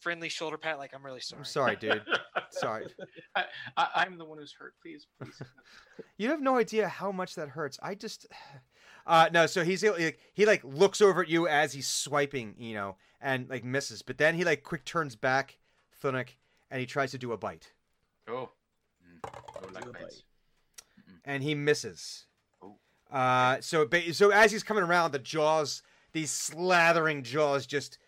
friendly 0.00 0.28
shoulder 0.28 0.56
pat. 0.58 0.78
Like 0.78 0.92
I'm 0.94 1.04
really 1.04 1.20
sorry. 1.20 1.40
I'm 1.40 1.44
sorry, 1.44 1.76
dude. 1.76 2.02
Sorry. 2.52 2.86
I, 3.36 3.44
I, 3.76 3.88
I'm 3.96 4.18
the 4.18 4.24
one 4.24 4.38
who's 4.38 4.52
hurt. 4.58 4.74
Please, 4.82 5.06
please. 5.22 5.40
You 6.18 6.30
have 6.30 6.40
no 6.40 6.56
idea 6.56 6.88
how 6.88 7.12
much 7.12 7.36
that 7.36 7.48
hurts. 7.50 7.78
I 7.80 7.94
just, 7.94 8.26
uh, 9.10 9.28
no. 9.32 9.46
So 9.46 9.64
he's 9.64 9.82
like, 9.84 10.18
he 10.34 10.46
like 10.46 10.62
looks 10.64 11.00
over 11.00 11.22
at 11.22 11.28
you 11.28 11.48
as 11.48 11.72
he's 11.72 11.88
swiping, 11.88 12.54
you 12.58 12.74
know, 12.74 12.96
and 13.20 13.48
like 13.50 13.64
misses. 13.64 14.02
But 14.02 14.18
then 14.18 14.34
he 14.36 14.44
like 14.44 14.62
quick 14.62 14.84
turns 14.84 15.16
back, 15.16 15.58
Thunuk, 16.02 16.28
and 16.70 16.80
he 16.80 16.86
tries 16.86 17.10
to 17.10 17.18
do 17.18 17.32
a 17.32 17.36
bite, 17.36 17.72
Oh. 18.28 18.50
Mm. 19.04 19.74
Like 19.74 19.84
Do 19.84 19.92
bites. 19.92 20.22
and 21.24 21.42
he 21.42 21.54
misses. 21.54 22.26
Oh. 22.62 22.76
Uh, 23.14 23.60
so 23.60 23.84
ba- 23.86 24.14
so 24.14 24.30
as 24.30 24.52
he's 24.52 24.62
coming 24.62 24.84
around, 24.84 25.10
the 25.12 25.18
jaws, 25.18 25.82
these 26.12 26.30
slathering 26.30 27.22
jaws, 27.24 27.66
just 27.66 27.98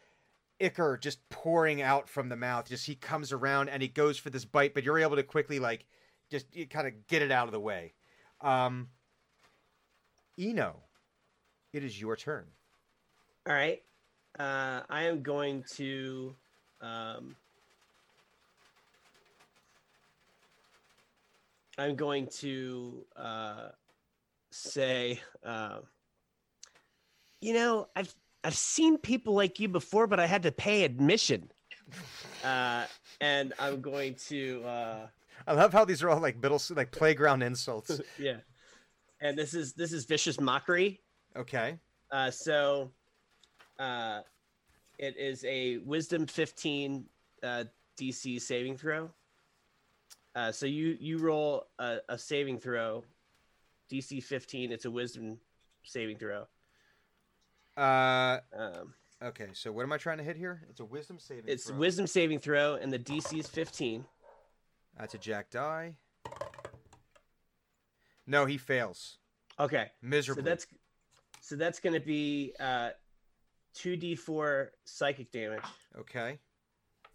ichor 0.61 0.97
just 0.97 1.29
pouring 1.29 1.83
out 1.83 2.09
from 2.09 2.29
the 2.29 2.37
mouth. 2.37 2.69
Just 2.69 2.87
he 2.87 2.95
comes 2.95 3.33
around 3.33 3.69
and 3.69 3.83
he 3.83 3.89
goes 3.89 4.17
for 4.19 4.31
this 4.31 4.45
bite, 4.45 4.75
but 4.75 4.85
you're 4.85 4.99
able 5.01 5.17
to 5.17 5.23
quickly 5.25 5.59
like 5.59 5.85
just 6.31 6.47
kind 6.71 6.87
of 6.87 7.07
get 7.09 7.21
it 7.23 7.33
out 7.33 7.47
of 7.49 7.53
the 7.53 7.61
way. 7.61 7.93
Um, 8.41 8.89
Eno, 10.39 10.81
it 11.73 11.85
is 11.85 12.01
your 12.01 12.17
turn. 12.17 12.45
All 13.49 13.55
right. 13.55 13.83
Uh, 14.39 14.81
I 14.89 15.05
am 15.05 15.23
going 15.23 15.65
to. 15.75 16.35
Um, 16.81 17.37
I'm 21.79 21.97
going 21.97 22.27
to 22.39 23.05
uh, 23.17 23.69
say, 24.51 25.21
uh, 25.45 25.79
you 27.41 27.55
know, 27.55 27.89
I've 27.97 28.15
I've 28.45 28.57
seen 28.57 28.99
people 28.99 29.35
like 29.35 29.61
you 29.61 29.69
before, 29.69 30.07
but 30.07 30.21
I 30.21 30.27
had 30.27 30.43
to 30.45 30.53
pay 30.53 30.85
admission. 30.85 31.51
Uh, 32.45 32.87
and 33.21 33.53
I'm 33.61 33.81
going 33.81 34.17
to, 34.27 34.65
uh, 34.65 35.07
I 35.47 35.53
love 35.53 35.73
how 35.73 35.85
these 35.85 36.03
are 36.03 36.11
all 36.11 36.19
like 36.19 36.43
middle 36.43 36.61
like 36.75 36.91
playground 36.91 37.43
insults. 37.43 38.01
yeah. 38.19 38.39
And 39.21 39.39
this 39.39 39.55
is 39.55 39.75
this 39.75 39.93
is 39.93 40.07
vicious 40.07 40.41
mockery. 40.41 41.01
Okay. 41.37 41.79
Uh, 42.11 42.31
so 42.31 42.91
uh, 43.79 44.21
it 44.99 45.17
is 45.17 45.45
a 45.45 45.79
wisdom 45.79 46.27
15 46.27 47.05
uh, 47.43 47.65
DC 47.99 48.41
saving 48.41 48.77
throw. 48.77 49.11
Uh, 50.35 50.51
so 50.51 50.67
you 50.67 50.97
you 50.99 51.19
roll 51.19 51.67
a, 51.79 51.99
a 52.09 52.19
saving 52.19 52.59
throw, 52.59 53.05
DC 53.91 54.23
15. 54.23 54.73
It's 54.73 54.85
a 54.85 54.91
wisdom 54.91 55.39
saving 55.85 56.19
throw. 56.19 56.47
Uh, 57.77 58.39
Um, 58.57 58.95
okay. 59.23 59.49
So 59.53 59.73
what 59.73 59.83
am 59.83 59.93
I 59.93 59.99
trying 59.99 60.19
to 60.19 60.25
hit 60.25 60.37
here? 60.37 60.63
It's 60.71 60.81
a 60.81 60.85
wisdom 60.85 61.19
saving. 61.19 61.45
it's 61.47 61.67
throw. 61.69 61.77
wisdom 61.77 62.07
saving 62.07 62.39
throw, 62.39 62.77
and 62.77 62.93
the 62.93 62.99
DC 62.99 63.39
is 63.39 63.47
15. 63.47 64.05
That's 64.99 65.15
a 65.15 65.19
jack 65.19 65.51
die. 65.51 65.95
No, 68.27 68.47
he 68.47 68.57
fails 68.57 69.19
Okay, 69.61 69.91
so 70.23 70.41
that's 70.41 70.67
so 71.43 71.57
that's 71.57 71.79
going 71.81 71.93
to 71.93 72.01
be 72.01 72.55
uh, 72.61 72.91
2d4 73.77 74.69
psychic 74.85 75.31
damage. 75.33 75.61
okay. 75.99 76.39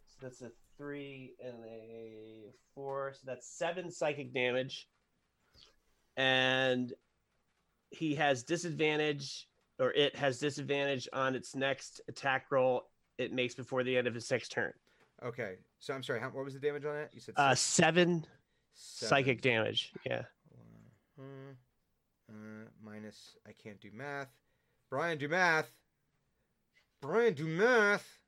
So 0.06 0.18
that's 0.22 0.42
a 0.42 0.52
three 0.78 1.34
and 1.44 1.56
a 1.66 2.52
four. 2.76 3.14
So 3.14 3.22
that's 3.26 3.48
seven 3.48 3.90
psychic 3.90 4.34
damage. 4.34 4.88
And 6.18 6.94
he 7.92 8.16
has 8.16 8.44
disadvantage, 8.44 9.48
or 9.80 9.92
it 9.94 10.16
has 10.16 10.40
disadvantage 10.40 11.08
on 11.14 11.34
its 11.36 11.56
next 11.56 12.02
attack 12.10 12.46
roll 12.52 12.90
it 13.18 13.32
makes 13.34 13.56
before 13.56 13.84
the 13.84 13.98
end 13.98 14.08
of 14.08 14.16
its 14.16 14.30
next 14.30 14.52
turn. 14.52 14.74
Okay. 15.24 15.56
So 15.80 15.94
I'm 15.94 16.04
sorry. 16.04 16.20
How, 16.20 16.28
what 16.30 16.44
was 16.46 16.54
the 16.54 16.60
damage 16.60 16.86
on 16.86 16.94
that? 16.96 17.10
You 17.14 17.22
said 17.22 17.34
Uh, 17.38 17.56
seven, 17.56 18.26
Seven. 18.74 19.10
psychic 19.10 19.42
damage. 19.42 19.94
Yeah. 20.06 20.24
Uh, 21.20 21.24
uh, 22.30 22.70
minus. 22.84 23.36
I 23.48 23.52
can't 23.52 23.80
do 23.80 23.90
math. 23.94 24.30
Brian, 24.90 25.18
do 25.18 25.28
math. 25.28 25.72
Brian, 27.02 27.34
do 27.34 27.46
math. 27.46 28.20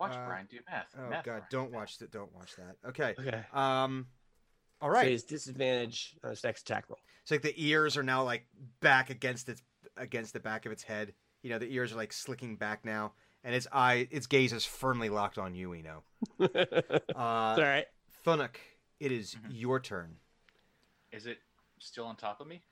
Watch 0.00 0.12
Uh, 0.14 0.26
Brian 0.26 0.46
do 0.50 0.58
math. 0.68 0.86
Oh 0.98 1.08
Math, 1.08 1.24
God! 1.24 1.30
Brian, 1.32 1.42
Don't 1.50 1.70
math. 1.70 1.80
watch 1.80 1.98
that. 1.98 2.10
Don't 2.10 2.34
watch 2.34 2.56
that. 2.56 2.76
Okay. 2.88 3.14
Okay. 3.18 3.44
Um. 3.52 4.06
All 4.80 4.90
So 4.90 4.94
right. 4.94 5.06
he 5.06 5.12
has 5.12 5.22
disadvantage 5.22 6.16
on 6.24 6.32
its 6.32 6.42
next 6.44 6.62
attack 6.62 6.86
roll. 6.88 6.98
It's 7.22 7.30
like 7.30 7.42
the 7.42 7.54
ears 7.56 7.96
are 7.96 8.02
now 8.02 8.22
like 8.24 8.46
back 8.80 9.08
against 9.10 9.48
its 9.48 9.62
against 9.96 10.32
the 10.32 10.40
back 10.40 10.66
of 10.66 10.72
its 10.72 10.82
head. 10.82 11.14
You 11.42 11.50
know, 11.50 11.58
the 11.58 11.72
ears 11.72 11.92
are 11.92 11.96
like 11.96 12.12
slicking 12.12 12.56
back 12.56 12.84
now, 12.84 13.12
and 13.44 13.54
its 13.54 13.68
eye, 13.72 14.08
its 14.10 14.26
gaze 14.26 14.52
is 14.52 14.64
firmly 14.64 15.08
locked 15.10 15.38
on 15.38 15.54
you. 15.54 15.72
Eno. 15.74 16.02
All 16.40 16.48
Uh, 17.14 17.56
right. 17.60 17.86
Thunuk, 18.26 18.56
it 18.98 19.12
is 19.12 19.34
Mhm. 19.36 19.48
your 19.50 19.78
turn. 19.80 20.16
Is 21.12 21.26
it 21.26 21.38
still 21.78 22.06
on 22.06 22.16
top 22.16 22.40
of 22.40 22.46
me? 22.46 22.62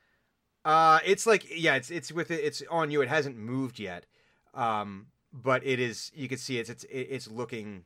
Uh, 0.64 1.00
it's 1.04 1.26
like 1.26 1.46
yeah, 1.50 1.74
it's 1.74 1.90
it's 1.90 2.12
with 2.12 2.30
it. 2.30 2.40
It's 2.44 2.62
on 2.70 2.90
you. 2.90 3.02
It 3.02 3.08
hasn't 3.08 3.36
moved 3.36 3.78
yet. 3.78 4.06
Um, 4.54 5.06
but 5.32 5.64
it 5.66 5.80
is. 5.80 6.12
You 6.14 6.28
can 6.28 6.38
see 6.38 6.58
it's 6.58 6.70
it's 6.70 6.84
it's 6.90 7.28
looking. 7.28 7.84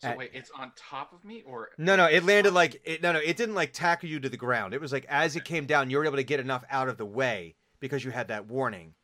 So 0.00 0.08
At- 0.08 0.18
wait, 0.18 0.30
it's 0.32 0.50
on 0.52 0.70
top 0.76 1.12
of 1.12 1.24
me, 1.24 1.42
or 1.44 1.70
No, 1.76 1.96
no, 1.96 2.06
it 2.06 2.22
landed 2.22 2.52
like 2.52 2.80
it. 2.84 3.02
No, 3.02 3.12
no, 3.12 3.18
it 3.18 3.36
didn't 3.36 3.56
like 3.56 3.72
tackle 3.72 4.08
you 4.08 4.20
to 4.20 4.28
the 4.28 4.36
ground. 4.36 4.74
It 4.74 4.80
was 4.80 4.92
like 4.92 5.06
as 5.08 5.34
it 5.34 5.44
came 5.44 5.66
down, 5.66 5.90
you 5.90 5.98
were 5.98 6.04
able 6.04 6.16
to 6.16 6.24
get 6.24 6.38
enough 6.38 6.64
out 6.70 6.88
of 6.88 6.98
the 6.98 7.06
way 7.06 7.56
because 7.80 8.04
you 8.04 8.12
had 8.12 8.28
that 8.28 8.46
warning, 8.46 8.94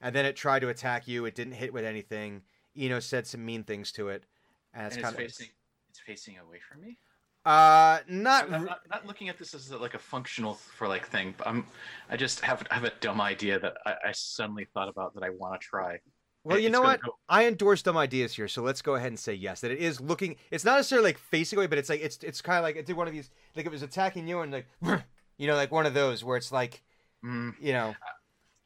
and 0.00 0.14
then 0.14 0.24
it 0.24 0.36
tried 0.36 0.60
to 0.60 0.68
attack 0.68 1.08
you. 1.08 1.24
It 1.24 1.34
didn't 1.34 1.54
hit 1.54 1.72
with 1.72 1.84
anything. 1.84 2.42
Eno 2.76 3.00
said 3.00 3.26
some 3.26 3.44
mean 3.44 3.64
things 3.64 3.90
to 3.92 4.08
it, 4.08 4.26
and 4.72 4.86
it's 4.86 4.96
and 4.96 5.04
kind 5.04 5.18
it's 5.18 5.32
of 5.32 5.38
facing 5.38 5.54
it's 5.90 6.00
facing 6.00 6.38
away 6.38 6.60
from 6.70 6.82
me. 6.82 6.98
Uh 7.44 7.98
not. 8.08 8.50
I'm 8.52 8.64
not, 8.64 8.80
not 8.88 9.06
looking 9.06 9.28
at 9.28 9.38
this 9.38 9.54
as 9.54 9.70
like 9.70 9.94
a 9.94 9.98
functional 9.98 10.54
for 10.54 10.88
like 10.88 11.06
thing. 11.08 11.34
But 11.36 11.46
I'm 11.46 11.66
I 12.08 12.16
just 12.16 12.40
have 12.40 12.66
have 12.70 12.84
a 12.84 12.92
dumb 13.00 13.20
idea 13.20 13.58
that 13.58 13.76
I, 13.84 13.94
I 14.08 14.12
suddenly 14.12 14.66
thought 14.72 14.88
about 14.88 15.14
that 15.14 15.22
I 15.22 15.30
want 15.30 15.60
to 15.60 15.66
try. 15.66 15.98
Well, 16.44 16.58
you 16.58 16.66
it's 16.66 16.72
know 16.72 16.82
what? 16.82 17.00
go- 17.02 17.16
I 17.28 17.46
endorse 17.46 17.80
dumb 17.82 17.96
ideas 17.96 18.34
here, 18.34 18.48
so 18.48 18.60
let's 18.62 18.82
go 18.82 18.96
ahead 18.96 19.08
and 19.08 19.18
say 19.18 19.32
yes. 19.32 19.62
That 19.62 19.70
it 19.70 19.78
is 19.78 20.00
looking. 20.00 20.36
It's 20.50 20.64
not 20.64 20.76
necessarily 20.76 21.08
like 21.08 21.18
facing 21.18 21.58
away, 21.58 21.66
but 21.66 21.78
it's 21.78 21.88
like 21.88 22.02
it's 22.02 22.18
it's 22.22 22.42
kind 22.42 22.58
of 22.58 22.64
like 22.64 22.76
it 22.76 22.84
did 22.86 22.96
one 22.96 23.06
of 23.06 23.14
these. 23.14 23.30
Like 23.56 23.64
it 23.66 23.72
was 23.72 23.82
attacking 23.82 24.28
you 24.28 24.40
and 24.40 24.52
like, 24.52 24.66
you 25.38 25.46
know, 25.46 25.54
like 25.54 25.72
one 25.72 25.86
of 25.86 25.94
those 25.94 26.22
where 26.22 26.36
it's 26.36 26.52
like, 26.52 26.82
Mm, 27.24 27.54
you 27.58 27.72
know, 27.72 27.94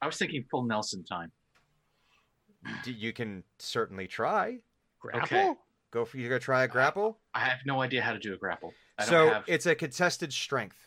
I 0.02 0.06
was 0.06 0.16
thinking 0.16 0.44
full 0.50 0.64
Nelson 0.64 1.04
time. 1.04 1.30
you 2.84 3.12
can 3.12 3.44
certainly 3.58 4.08
try. 4.08 4.58
Grapple? 5.00 5.22
Okay. 5.22 5.54
Go 5.90 6.04
for 6.04 6.18
you. 6.18 6.28
Gonna 6.28 6.38
try 6.38 6.64
a 6.64 6.68
grapple. 6.68 7.18
I 7.34 7.40
have 7.40 7.58
no 7.64 7.80
idea 7.82 8.02
how 8.02 8.12
to 8.12 8.18
do 8.18 8.34
a 8.34 8.36
grapple. 8.36 8.72
I 8.98 9.04
so 9.04 9.10
don't 9.24 9.32
have. 9.34 9.44
it's 9.46 9.66
a 9.66 9.74
contested 9.74 10.32
strength. 10.32 10.78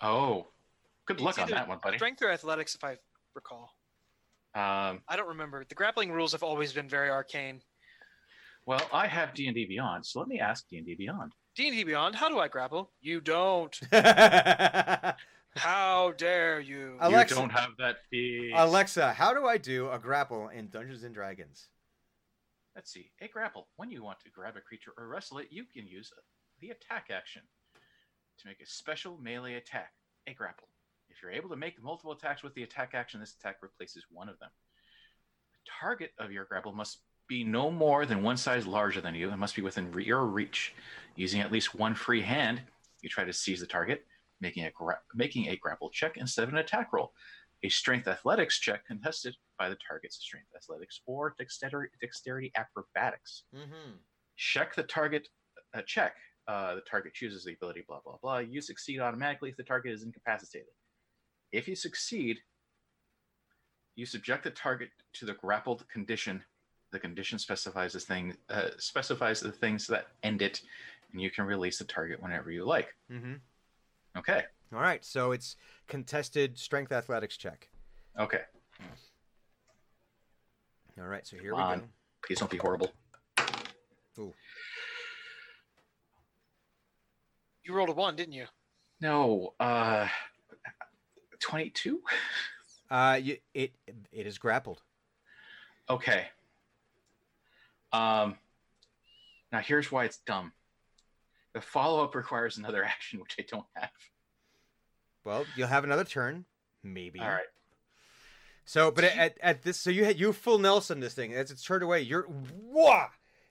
Oh, 0.00 0.46
good 1.06 1.14
It's 1.16 1.22
luck 1.24 1.38
on 1.38 1.50
that 1.50 1.68
one, 1.68 1.78
buddy. 1.82 1.96
Strength 1.98 2.22
or 2.22 2.30
athletics, 2.30 2.74
if 2.74 2.84
I 2.84 2.96
recall. 3.34 3.74
Um, 4.54 5.02
I 5.08 5.16
don't 5.16 5.28
remember. 5.28 5.64
The 5.68 5.74
grappling 5.74 6.12
rules 6.12 6.32
have 6.32 6.42
always 6.42 6.72
been 6.72 6.88
very 6.88 7.10
arcane. 7.10 7.62
well, 8.66 8.82
I 8.92 9.06
have 9.06 9.34
D 9.34 9.46
and 9.46 9.54
D 9.54 9.64
Beyond, 9.66 10.04
so 10.04 10.18
let 10.18 10.28
me 10.28 10.40
ask 10.40 10.68
D 10.68 10.76
and 10.78 10.86
D 10.86 10.94
Beyond. 10.94 11.32
D&D 11.56 11.82
Beyond, 11.84 12.14
how 12.14 12.28
do 12.28 12.38
I 12.38 12.46
grapple? 12.46 12.92
You 13.00 13.20
don't. 13.20 13.76
How 15.56 16.12
dare 16.16 16.60
you? 16.60 16.96
Alexa- 17.00 17.34
you 17.34 17.40
don't 17.40 17.50
have 17.50 17.70
that 17.78 17.96
feat. 18.10 18.52
Alexa, 18.54 19.12
how 19.12 19.34
do 19.34 19.46
I 19.46 19.58
do 19.58 19.90
a 19.90 19.98
grapple 19.98 20.48
in 20.48 20.68
Dungeons 20.68 21.02
and 21.02 21.12
Dragons? 21.12 21.68
Let's 22.78 22.92
see. 22.92 23.10
A 23.20 23.26
grapple. 23.26 23.66
When 23.74 23.90
you 23.90 24.04
want 24.04 24.20
to 24.20 24.30
grab 24.30 24.56
a 24.56 24.60
creature 24.60 24.92
or 24.96 25.08
wrestle 25.08 25.38
it, 25.38 25.48
you 25.50 25.64
can 25.64 25.84
use 25.84 26.12
the 26.60 26.70
attack 26.70 27.08
action 27.10 27.42
to 28.38 28.46
make 28.46 28.60
a 28.60 28.66
special 28.66 29.18
melee 29.20 29.54
attack. 29.54 29.94
A 30.28 30.32
grapple. 30.32 30.68
If 31.10 31.20
you're 31.20 31.32
able 31.32 31.48
to 31.48 31.56
make 31.56 31.82
multiple 31.82 32.12
attacks 32.12 32.44
with 32.44 32.54
the 32.54 32.62
attack 32.62 32.92
action, 32.94 33.18
this 33.18 33.34
attack 33.34 33.56
replaces 33.62 34.04
one 34.12 34.28
of 34.28 34.38
them. 34.38 34.50
The 35.54 35.70
target 35.80 36.12
of 36.20 36.30
your 36.30 36.44
grapple 36.44 36.72
must 36.72 36.98
be 37.26 37.42
no 37.42 37.68
more 37.68 38.06
than 38.06 38.22
one 38.22 38.36
size 38.36 38.64
larger 38.64 39.00
than 39.00 39.16
you 39.16 39.30
and 39.30 39.40
must 39.40 39.56
be 39.56 39.62
within 39.62 39.92
your 39.98 40.24
reach. 40.26 40.72
Using 41.16 41.40
at 41.40 41.50
least 41.50 41.74
one 41.74 41.96
free 41.96 42.22
hand, 42.22 42.62
you 43.02 43.08
try 43.08 43.24
to 43.24 43.32
seize 43.32 43.58
the 43.58 43.66
target, 43.66 44.06
making 44.40 44.66
a 44.66 44.70
gra- 44.70 45.00
making 45.16 45.48
a 45.48 45.56
grapple 45.56 45.90
check 45.90 46.16
instead 46.16 46.44
of 46.44 46.50
an 46.50 46.58
attack 46.58 46.92
roll. 46.92 47.12
A 47.64 47.70
strength 47.70 48.06
athletics 48.06 48.60
check 48.60 48.86
contested 48.86 49.34
by 49.58 49.68
the 49.68 49.76
target's 49.86 50.16
strength 50.16 50.48
athletics 50.56 51.00
or 51.06 51.34
dexterity, 51.38 51.90
dexterity 52.00 52.52
acrobatics. 52.56 53.44
Mm-hmm. 53.54 53.96
Check 54.36 54.74
the 54.74 54.84
target. 54.84 55.28
Uh, 55.74 55.82
check. 55.86 56.14
Uh, 56.46 56.76
the 56.76 56.80
target 56.82 57.12
chooses 57.12 57.44
the 57.44 57.52
ability. 57.52 57.84
Blah 57.86 58.00
blah 58.04 58.16
blah. 58.22 58.38
You 58.38 58.60
succeed 58.60 59.00
automatically 59.00 59.50
if 59.50 59.56
the 59.56 59.62
target 59.62 59.92
is 59.92 60.02
incapacitated. 60.02 60.68
If 61.52 61.68
you 61.68 61.74
succeed, 61.74 62.38
you 63.96 64.06
subject 64.06 64.44
the 64.44 64.50
target 64.50 64.90
to 65.14 65.26
the 65.26 65.34
grappled 65.34 65.86
condition. 65.88 66.42
The 66.90 66.98
condition 66.98 67.38
specifies 67.38 67.92
the 67.92 68.00
thing 68.00 68.34
uh, 68.48 68.68
specifies 68.78 69.40
the 69.40 69.52
things 69.52 69.86
that 69.88 70.06
end 70.22 70.40
it, 70.40 70.62
and 71.12 71.20
you 71.20 71.30
can 71.30 71.44
release 71.44 71.78
the 71.78 71.84
target 71.84 72.22
whenever 72.22 72.50
you 72.50 72.64
like. 72.64 72.94
Mm-hmm. 73.12 73.34
Okay. 74.16 74.44
All 74.72 74.80
right, 74.80 75.04
so 75.04 75.32
it's 75.32 75.56
contested 75.86 76.58
strength 76.58 76.92
athletics 76.92 77.36
check. 77.36 77.68
Okay. 78.18 78.42
All 81.00 81.06
right, 81.06 81.26
so 81.26 81.36
here 81.36 81.52
Come 81.52 81.58
we 81.58 81.64
on. 81.64 81.78
go. 81.80 81.84
Please 82.26 82.38
don't 82.40 82.50
be 82.50 82.56
horrible. 82.56 82.92
You 87.64 87.74
rolled 87.74 87.90
a 87.90 87.92
one, 87.92 88.16
didn't 88.16 88.32
you? 88.32 88.46
No. 89.00 89.54
Uh, 89.60 90.08
twenty-two. 91.38 92.00
Uh, 92.90 93.20
you, 93.22 93.36
it 93.54 93.72
it 94.10 94.26
is 94.26 94.38
grappled. 94.38 94.82
Okay. 95.90 96.26
Um. 97.92 98.36
Now 99.52 99.60
here's 99.60 99.92
why 99.92 100.04
it's 100.04 100.18
dumb. 100.18 100.52
The 101.54 101.60
follow-up 101.60 102.14
requires 102.14 102.58
another 102.58 102.84
action, 102.86 103.20
which 103.20 103.36
I 103.38 103.44
don't 103.48 103.66
have. 103.74 103.90
Well, 105.24 105.44
you'll 105.56 105.68
have 105.68 105.84
another 105.84 106.04
turn, 106.04 106.44
maybe. 106.82 107.20
All 107.20 107.28
right. 107.28 107.44
So, 108.68 108.90
but 108.90 109.02
at, 109.04 109.38
at 109.40 109.62
this, 109.62 109.80
so 109.80 109.88
you 109.88 110.04
had 110.04 110.20
you 110.20 110.30
full 110.34 110.58
Nelson 110.58 111.00
this 111.00 111.14
thing 111.14 111.32
as 111.32 111.50
it's 111.50 111.62
turned 111.64 111.82
away. 111.82 112.02
You're 112.02 112.26
wah, 112.60 113.06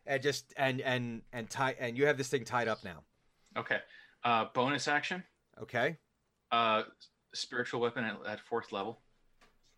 and 0.05 0.21
just 0.21 0.53
and 0.57 0.79
and 0.81 1.23
and 1.33 1.49
tie 1.49 1.75
and 1.79 1.97
you 1.97 2.05
have 2.05 2.19
this 2.19 2.27
thing 2.29 2.45
tied 2.45 2.67
up 2.67 2.83
now. 2.83 3.01
Okay. 3.57 3.79
Uh, 4.23 4.45
bonus 4.53 4.87
action. 4.87 5.23
Okay. 5.59 5.97
Uh, 6.51 6.83
spiritual 7.33 7.79
weapon 7.81 8.03
at, 8.03 8.15
at 8.27 8.39
fourth 8.41 8.71
level. 8.71 9.01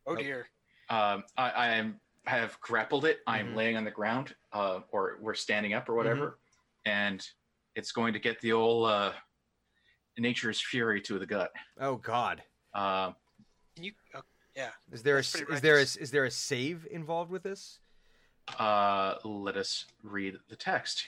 Oh 0.06 0.16
Nope. 0.16 0.24
dear. 0.24 0.48
Um, 0.90 1.24
I, 1.38 1.50
I 1.51 1.68
am 1.76 2.01
I 2.27 2.32
have 2.32 2.59
grappled 2.59 3.06
it. 3.06 3.19
I'm 3.26 3.53
Mhm. 3.53 3.56
laying 3.56 3.77
on 3.77 3.85
the 3.85 3.92
ground, 3.92 4.35
uh, 4.51 4.82
or 4.92 5.19
we're 5.22 5.35
standing 5.35 5.74
up 5.74 5.88
or 5.88 5.95
whatever, 5.95 6.38
and 6.85 7.26
it's 7.76 7.93
going 7.93 8.11
to 8.11 8.19
get 8.19 8.42
the 8.42 8.51
old 8.51 8.90
uh, 8.90 9.14
nature's 10.18 10.59
fury 10.59 11.00
to 11.03 11.18
the 11.18 11.26
gut. 11.26 11.51
Oh 11.80 11.95
God. 11.95 12.43
Um, 12.74 12.82
Can 12.84 12.84
you? 12.84 13.14
Oh, 13.14 13.16
yeah. 14.60 14.70
Is 14.92 15.04
there 15.04 15.16
a 15.16 15.20
That's 15.20 15.36
s- 15.36 15.42
is 15.50 15.62
there 15.62 15.78
a 15.78 15.82
is 15.82 16.12
there 16.12 16.26
a 16.26 16.32
save 16.32 16.86
involved 16.92 17.32
with 17.32 17.44
this? 17.44 17.80
uh, 18.58 19.16
let 19.24 19.56
us 19.58 19.86
read 20.04 20.36
the 20.50 20.56
text. 20.56 21.06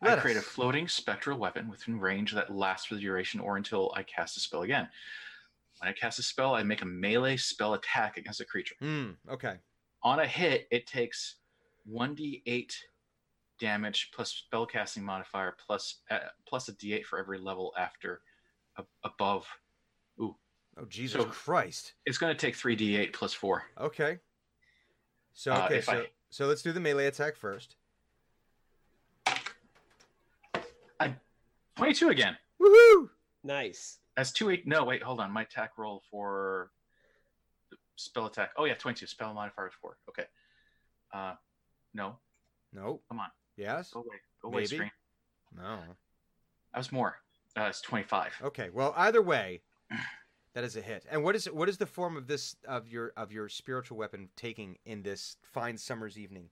Let 0.00 0.18
I 0.18 0.22
create 0.22 0.36
us. 0.36 0.44
a 0.44 0.46
floating 0.46 0.86
spectral 0.88 1.38
weapon 1.38 1.68
within 1.68 1.98
range 1.98 2.32
that 2.32 2.54
lasts 2.54 2.86
for 2.86 2.94
the 2.94 3.00
duration 3.00 3.40
or 3.40 3.56
until 3.56 3.92
I 3.96 4.02
cast 4.04 4.36
a 4.36 4.40
spell 4.40 4.62
again. 4.62 4.88
When 5.80 5.88
I 5.88 5.92
cast 5.92 6.18
a 6.18 6.22
spell, 6.22 6.54
I 6.54 6.62
make 6.62 6.82
a 6.82 6.86
melee 6.86 7.36
spell 7.36 7.74
attack 7.74 8.16
against 8.16 8.40
a 8.40 8.44
creature. 8.44 8.76
Hmm. 8.80 9.10
Okay. 9.28 9.56
On 10.04 10.20
a 10.20 10.26
hit, 10.26 10.68
it 10.70 10.86
takes 10.86 11.36
1d8 11.90 12.72
damage 13.58 14.10
plus 14.14 14.44
spellcasting 14.52 15.02
modifier 15.02 15.56
plus 15.66 16.02
uh, 16.10 16.18
plus 16.46 16.68
a 16.68 16.72
d8 16.74 17.04
for 17.04 17.18
every 17.18 17.38
level 17.38 17.72
after 17.78 18.20
a, 18.76 18.84
above. 19.04 19.46
Ooh, 20.78 20.82
Oh 20.82 20.84
Jesus 20.86 21.22
So- 21.22 21.28
Christ. 21.28 21.94
It's 22.06 22.18
going 22.18 22.34
to 22.34 22.38
take 22.40 22.56
3d8 22.56 23.12
plus 23.12 23.32
4. 23.34 23.64
Okay. 23.80 24.18
So 25.32 25.52
Uh, 25.52 25.64
okay, 25.66 25.78
if 25.78 25.84
so 25.84 25.92
I- 25.92 26.10
so 26.30 26.46
let's 26.46 26.62
do 26.62 26.72
the 26.72 26.80
melee 26.80 27.06
attack 27.06 27.36
first. 27.36 27.76
I 31.00 31.14
22 31.76 32.08
again. 32.10 32.36
Woohoo! 32.60 33.10
Nice. 33.42 33.98
That's 34.16 34.32
2 34.32 34.50
8. 34.50 34.66
No, 34.66 34.84
wait, 34.84 35.02
hold 35.02 35.20
on. 35.20 35.30
My 35.30 35.42
attack 35.42 35.76
roll 35.76 36.02
for 36.10 36.70
spell 37.96 38.26
attack. 38.26 38.50
Oh, 38.56 38.64
yeah, 38.64 38.74
22. 38.74 39.06
Spell 39.06 39.34
modifier 39.34 39.68
is 39.68 39.74
4. 39.80 39.96
Okay. 40.08 40.24
Uh, 41.12 41.34
no. 41.94 42.16
No. 42.72 43.00
Come 43.08 43.20
on. 43.20 43.28
Yes. 43.56 43.90
Go 43.90 44.00
away. 44.00 44.16
Go 44.42 44.48
away, 44.48 44.62
Maybe. 44.62 44.76
screen. 44.76 44.90
No. 45.56 45.78
That 46.72 46.78
was 46.78 46.90
more. 46.92 47.20
Uh, 47.56 47.62
it's 47.64 47.80
25. 47.80 48.32
Okay. 48.42 48.70
Well, 48.70 48.94
either 48.96 49.22
way, 49.22 49.62
that 50.54 50.64
is 50.64 50.76
a 50.76 50.80
hit. 50.80 51.04
And 51.10 51.22
what 51.22 51.34
is 51.36 51.46
what 51.46 51.68
is 51.68 51.78
the 51.78 51.86
form 51.86 52.16
of 52.16 52.26
this 52.26 52.56
of 52.66 52.88
your 52.88 53.12
of 53.16 53.32
your 53.32 53.48
spiritual 53.48 53.98
weapon 53.98 54.28
taking 54.36 54.78
in 54.86 55.02
this 55.02 55.36
fine 55.42 55.76
summer's 55.76 56.18
evening? 56.18 56.48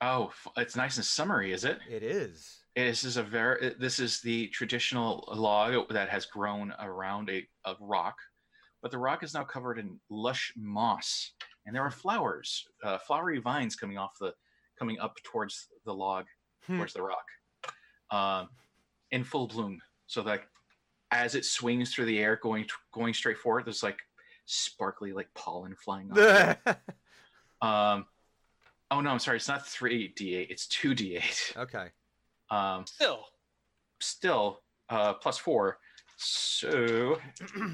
Oh, 0.00 0.30
it's 0.56 0.76
nice 0.76 0.96
and 0.96 1.04
summery, 1.04 1.52
is 1.52 1.64
it? 1.64 1.80
It 1.90 2.04
is. 2.04 2.60
This 2.76 3.02
is 3.02 3.16
a 3.16 3.22
very. 3.22 3.74
This 3.80 3.98
is 3.98 4.20
the 4.20 4.46
traditional 4.48 5.28
log 5.34 5.88
that 5.92 6.08
has 6.08 6.24
grown 6.26 6.72
around 6.78 7.28
a, 7.30 7.44
a 7.64 7.74
rock, 7.80 8.16
but 8.80 8.92
the 8.92 8.98
rock 8.98 9.24
is 9.24 9.34
now 9.34 9.42
covered 9.42 9.78
in 9.78 9.98
lush 10.08 10.52
moss, 10.56 11.32
and 11.66 11.74
there 11.74 11.82
are 11.82 11.90
flowers, 11.90 12.64
uh, 12.84 12.98
flowery 12.98 13.40
vines 13.40 13.74
coming 13.74 13.98
off 13.98 14.12
the, 14.20 14.32
coming 14.78 15.00
up 15.00 15.16
towards 15.24 15.66
the 15.84 15.92
log, 15.92 16.26
Hmm. 16.66 16.76
towards 16.76 16.92
the 16.92 17.02
rock, 17.02 17.26
um, 18.12 18.48
in 19.10 19.24
full 19.24 19.48
bloom. 19.48 19.80
So 20.06 20.22
that 20.22 20.44
as 21.10 21.34
it 21.34 21.44
swings 21.44 21.92
through 21.92 22.06
the 22.06 22.18
air, 22.18 22.38
going 22.42 22.66
going 22.92 23.14
straight 23.14 23.38
forward, 23.38 23.64
there's 23.66 23.82
like 23.82 23.98
sparkly 24.46 25.12
like 25.12 25.28
pollen 25.34 25.74
flying 25.74 26.10
off. 26.12 26.56
um, 27.62 28.06
oh 28.90 29.00
no, 29.00 29.10
I'm 29.10 29.18
sorry. 29.18 29.36
It's 29.36 29.48
not 29.48 29.66
three 29.66 30.12
d8. 30.18 30.46
It's 30.50 30.66
two 30.66 30.94
d8. 30.94 31.56
okay. 31.56 31.86
Um, 32.50 32.86
Still, 32.86 33.24
still 34.00 34.60
uh, 34.88 35.14
plus 35.14 35.38
four. 35.38 35.78
So 36.16 37.18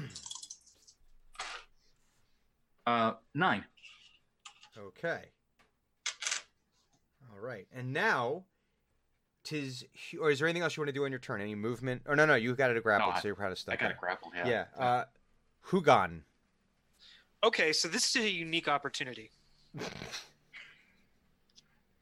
uh, 2.85 3.13
nine. 3.33 3.63
Okay. 4.77 5.21
All 7.31 7.39
right. 7.39 7.67
And 7.73 7.93
now, 7.93 8.43
tis. 9.45 9.85
Or 10.19 10.29
is 10.31 10.39
there 10.39 10.47
anything 10.47 10.63
else 10.63 10.75
you 10.75 10.81
want 10.81 10.89
to 10.89 10.93
do 10.93 11.05
on 11.05 11.11
your 11.11 11.19
turn? 11.19 11.39
Any 11.39 11.55
movement? 11.55 12.01
Or 12.05 12.15
no, 12.15 12.25
no, 12.25 12.35
you 12.35 12.53
got 12.55 12.71
it 12.71 12.77
a 12.77 12.81
grapple, 12.81 13.11
I- 13.13 13.21
so 13.21 13.27
you're 13.29 13.35
kind 13.35 13.51
of 13.51 13.57
stuck. 13.57 13.73
I 13.73 13.77
got 13.77 13.85
a 13.85 13.87
there. 13.89 13.97
grapple. 13.99 14.31
Yeah. 14.35 14.47
Yeah. 14.77 14.83
Uh, 14.83 15.03
Hugon. 15.69 16.21
okay, 17.43 17.71
so 17.73 17.87
this 17.87 18.15
is 18.15 18.23
a 18.25 18.29
unique 18.29 18.67
opportunity. 18.67 19.31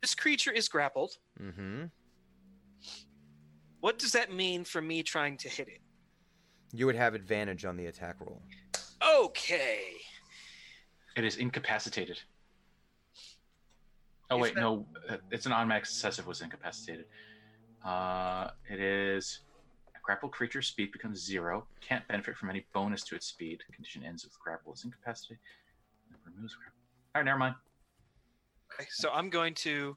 this 0.02 0.16
creature 0.16 0.52
is 0.52 0.68
grappled. 0.68 1.18
Mm-hmm. 1.42 1.86
What 3.80 4.00
does 4.00 4.12
that 4.14 4.34
mean 4.34 4.64
for 4.64 4.82
me 4.82 5.04
trying 5.04 5.38
to 5.38 5.50
hit 5.50 5.68
it? 5.68 5.82
You 6.74 6.86
would 6.88 6.96
have 6.96 7.14
advantage 7.14 7.66
on 7.66 7.78
the 7.78 7.86
attack 7.88 8.16
roll. 8.20 8.42
Okay. 9.22 9.80
It 11.16 11.24
is 11.24 11.36
incapacitated. 11.38 12.20
Oh 14.32 14.38
Is 14.38 14.42
wait, 14.42 14.56
that- 14.56 14.62
no, 14.62 14.86
uh, 15.10 15.18
it's 15.32 15.46
an 15.46 15.52
automatic 15.52 15.86
success 15.86 16.18
if 16.20 16.26
it 16.26 16.28
was 16.30 16.42
incapacitated. 16.42 17.06
Uh, 17.84 18.50
it 18.70 18.80
is 18.80 19.40
a 19.96 20.00
grappled 20.04 20.32
creature's 20.32 20.68
speed 20.68 20.92
becomes 20.92 21.24
zero. 21.24 21.66
Can't 21.82 22.08
benefit 22.08 22.38
from 22.38 22.50
any 22.50 22.66
bonus 22.74 23.04
to 23.06 23.16
its 23.16 23.28
speed. 23.28 23.62
Condition 23.74 24.04
ends 24.04 24.24
with 24.24 24.40
grapple 24.40 24.74
is 24.74 24.84
incapacitated. 24.84 25.40
Removes 26.26 26.56
grapple. 26.56 26.80
All 27.16 27.20
right, 27.20 27.26
never 27.26 27.38
mind. 27.38 27.56
Okay, 28.74 28.88
so 28.90 29.12
I'm 29.12 29.30
going 29.30 29.54
to. 29.56 29.94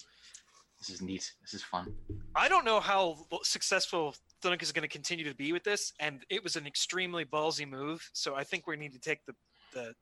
This 0.78 0.90
is 0.90 1.00
neat. 1.00 1.32
This 1.40 1.54
is 1.54 1.62
fun. 1.62 1.94
I 2.34 2.48
don't 2.48 2.64
know 2.64 2.80
how 2.80 3.26
successful 3.42 4.14
Thunuk 4.42 4.62
is 4.62 4.72
going 4.72 4.82
to 4.82 4.88
continue 4.88 5.24
to 5.24 5.34
be 5.34 5.52
with 5.52 5.64
this, 5.64 5.92
and 6.00 6.26
it 6.28 6.42
was 6.42 6.56
an 6.56 6.66
extremely 6.66 7.24
ballsy 7.24 7.66
move. 7.68 8.08
So 8.12 8.34
I 8.34 8.44
think 8.44 8.66
we 8.66 8.76
need 8.76 8.92
to 8.92 8.98
take 8.98 9.24
the 9.24 9.34
the 9.72 9.94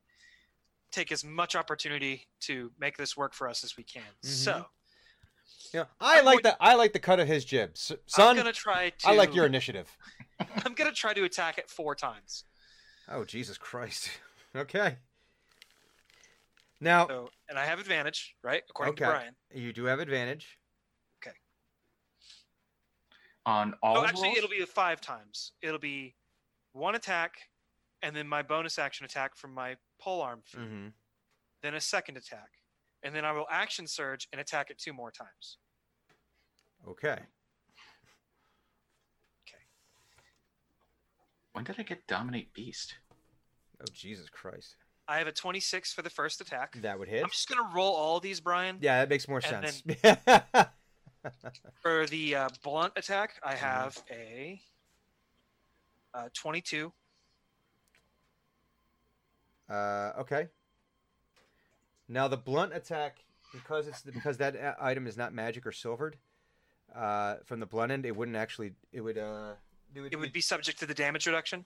take 0.91 1.13
as 1.13 1.25
much 1.25 1.57
opportunity 1.57 2.27
to 2.41 2.71
make 2.79 2.97
this 2.97 3.17
work 3.17 3.35
for 3.35 3.49
us 3.49 3.65
as 3.65 3.77
we 3.77 3.83
can. 3.85 4.03
So 4.23 4.67
Yeah, 5.75 5.85
I 6.01 6.21
I'm 6.21 6.25
like 6.25 6.43
going- 6.43 6.55
the 6.55 6.63
I 6.63 6.75
like 6.77 6.93
the 6.93 7.01
cut 7.01 7.19
of 7.21 7.27
his 7.27 7.45
jib, 7.45 7.73
S- 7.75 7.91
I'm 7.91 7.99
son. 8.07 8.37
gonna 8.37 8.53
try 8.53 8.91
to. 8.91 9.09
I 9.09 9.13
like 9.15 9.35
your 9.35 9.45
initiative. 9.45 9.89
I'm 10.65 10.73
gonna 10.75 10.93
try 10.93 11.13
to 11.13 11.25
attack 11.25 11.59
it 11.59 11.69
four 11.69 11.95
times. 11.97 12.45
Oh 13.09 13.25
Jesus 13.25 13.59
Christ. 13.59 14.09
Okay. 14.57 14.99
Now 16.81 17.09
So, 17.09 17.29
and 17.49 17.59
I 17.59 17.65
have 17.65 17.81
advantage, 17.81 18.37
right? 18.45 18.63
According 18.71 18.93
Okay. 18.93 19.05
to 19.05 19.11
Brian. 19.11 19.35
you 19.53 19.73
do 19.73 19.87
have 19.87 19.99
advantage. 19.99 20.59
Okay. 21.21 21.35
On 23.47 23.75
all 23.83 23.99
Oh, 23.99 24.05
actually, 24.05 24.29
rolls? 24.29 24.37
it'll 24.39 24.51
be 24.51 24.65
five 24.65 25.01
times. 25.01 25.51
It'll 25.61 25.81
be 25.81 26.15
one 26.73 26.95
attack, 26.95 27.33
and 28.01 28.15
then 28.15 28.29
my 28.29 28.43
bonus 28.43 28.79
action 28.79 29.05
attack 29.05 29.37
from 29.37 29.53
my 29.53 29.77
pole 30.01 30.23
arm 30.23 30.43
feat. 30.45 30.61
Mm-hmm. 30.61 30.89
Then 31.63 31.75
a 31.75 31.81
second 31.81 32.17
attack, 32.17 32.51
and 33.03 33.15
then 33.15 33.25
I 33.25 33.33
will 33.33 33.47
action 33.51 33.89
surge 33.89 34.29
and 34.33 34.41
attack 34.41 34.71
it 34.71 34.79
two 34.79 34.93
more 34.93 35.11
times. 35.11 35.59
Okay. 36.89 37.19
Okay. 39.49 39.63
When 41.53 41.65
did 41.65 41.77
I 41.79 41.83
get 41.83 42.07
dominate 42.07 42.53
beast? 42.53 42.95
Oh 43.81 43.87
Jesus 43.93 44.29
Christ. 44.29 44.77
I 45.09 45.19
have 45.19 45.27
a 45.27 45.33
26 45.33 45.93
for 45.93 46.03
the 46.03 46.11
first 46.11 46.41
attack. 46.41 46.81
That 46.83 46.99
would 46.99 47.09
hit. 47.09 47.23
I'm 47.25 47.31
just 47.31 47.49
gonna 47.49 47.69
roll 47.75 47.95
all 47.95 48.21
these, 48.21 48.41
Brian. 48.41 48.79
Yeah, 48.81 49.01
that 49.01 49.09
makes 49.09 49.29
more 49.29 49.43
And 49.45 49.67
sense. 49.67 49.83
For 51.83 52.07
the 52.07 52.35
uh, 52.37 52.49
blunt 52.63 52.95
attack, 52.97 53.35
I 53.43 53.53
Mm-hmm. 53.55 53.65
have 53.65 54.03
a 54.11 54.61
uh, 56.15 56.29
22. 56.35 56.93
uh, 59.71 60.13
okay. 60.21 60.49
Now 62.09 62.29
the 62.29 62.37
blunt 62.37 62.75
attack, 62.75 63.19
because 63.53 63.87
it's 63.89 64.03
because 64.03 64.39
that 64.39 64.77
item 64.81 65.07
is 65.07 65.17
not 65.17 65.33
magic 65.35 65.67
or 65.67 65.73
silvered, 65.73 66.17
uh, 66.95 67.37
from 67.45 67.61
the 67.61 67.67
blunt 67.67 67.93
end, 67.93 68.07
it 68.07 68.15
wouldn't 68.17 68.37
actually. 68.37 68.73
It 68.93 69.01
would. 69.01 69.19
Uh, 69.19 69.53
it 69.95 70.13
It 70.13 70.17
would 70.17 70.33
be 70.33 70.41
subject 70.41 70.79
to 70.81 70.87
the 70.87 70.95
damage 70.95 71.27
reduction. 71.27 71.65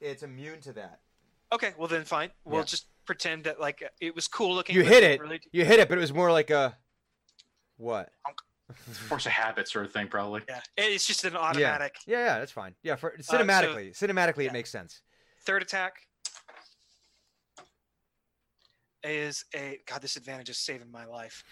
It's 0.00 0.22
immune 0.22 0.60
to 0.62 0.72
that. 0.74 1.00
Okay, 1.52 1.72
well 1.78 1.88
then 1.88 2.04
fine. 2.04 2.30
We'll 2.44 2.60
Yeah. 2.60 2.64
just 2.64 2.86
pretend 3.04 3.44
that 3.44 3.60
like 3.60 3.82
it 4.00 4.14
was 4.14 4.28
cool 4.28 4.54
looking. 4.54 4.76
You 4.76 4.84
hit 4.84 5.02
it. 5.02 5.20
Really... 5.20 5.40
You 5.50 5.64
hit 5.64 5.80
it, 5.80 5.88
but 5.88 5.98
it 5.98 6.00
was 6.00 6.12
more 6.12 6.30
like 6.30 6.50
a. 6.50 6.76
What? 7.76 8.10
Force 9.08 9.24
of 9.24 9.32
habit 9.32 9.66
sort 9.66 9.86
of 9.86 9.92
thing, 9.92 10.08
probably. 10.08 10.42
Yeah, 10.46 10.60
it's 10.76 11.06
just 11.06 11.24
an 11.24 11.36
automatic. 11.36 11.96
Yeah, 12.06 12.18
yeah, 12.18 12.38
that's 12.38 12.52
fine. 12.52 12.74
Yeah, 12.82 12.96
for 12.96 13.14
so- 13.20 13.38
cinematically, 13.38 13.98
cinematically, 13.98 14.44
yeah. 14.44 14.50
it 14.50 14.52
makes 14.52 14.70
sense. 14.70 15.00
Third 15.44 15.62
attack 15.62 16.06
is 19.02 19.44
a 19.54 19.80
God. 19.86 20.02
This 20.02 20.16
advantage 20.16 20.50
is 20.50 20.58
saving 20.58 20.90
my 20.90 21.06
life. 21.06 21.42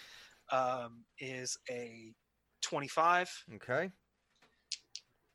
Um, 0.53 1.05
is 1.19 1.59
a 1.71 2.13
25, 2.67 3.45
Okay. 3.55 3.91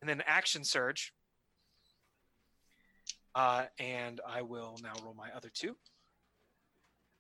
and 0.02 0.10
then 0.10 0.22
action 0.28 0.66
surge. 0.66 1.14
Uh, 3.34 3.66
and 3.80 4.20
I 4.28 4.42
will 4.42 4.78
now 4.84 4.92
roll 5.02 5.14
my 5.14 5.30
other 5.34 5.50
two. 5.54 5.78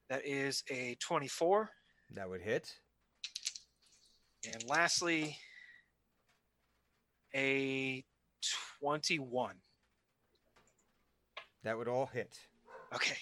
That 0.09 0.25
is 0.25 0.64
a 0.69 0.95
24. 0.99 1.69
That 2.15 2.27
would 2.30 2.41
hit. 2.41 2.69
And 4.43 4.61
lastly, 4.67 5.38
a 7.33 8.03
21. 8.81 9.56
That 11.64 11.77
would 11.77 11.88
all 11.88 12.07
hit. 12.07 12.38
Okay. 12.93 13.15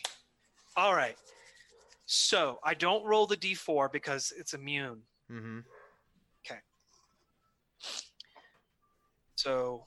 All 0.75 0.95
right. 0.95 1.17
So 2.07 2.57
I 2.63 2.73
don't 2.73 3.05
roll 3.05 3.27
the 3.27 3.37
d4 3.37 3.91
because 3.91 4.33
it's 4.35 4.55
immune. 4.55 5.03
Mm-hmm. 5.31 5.59
So 9.39 9.85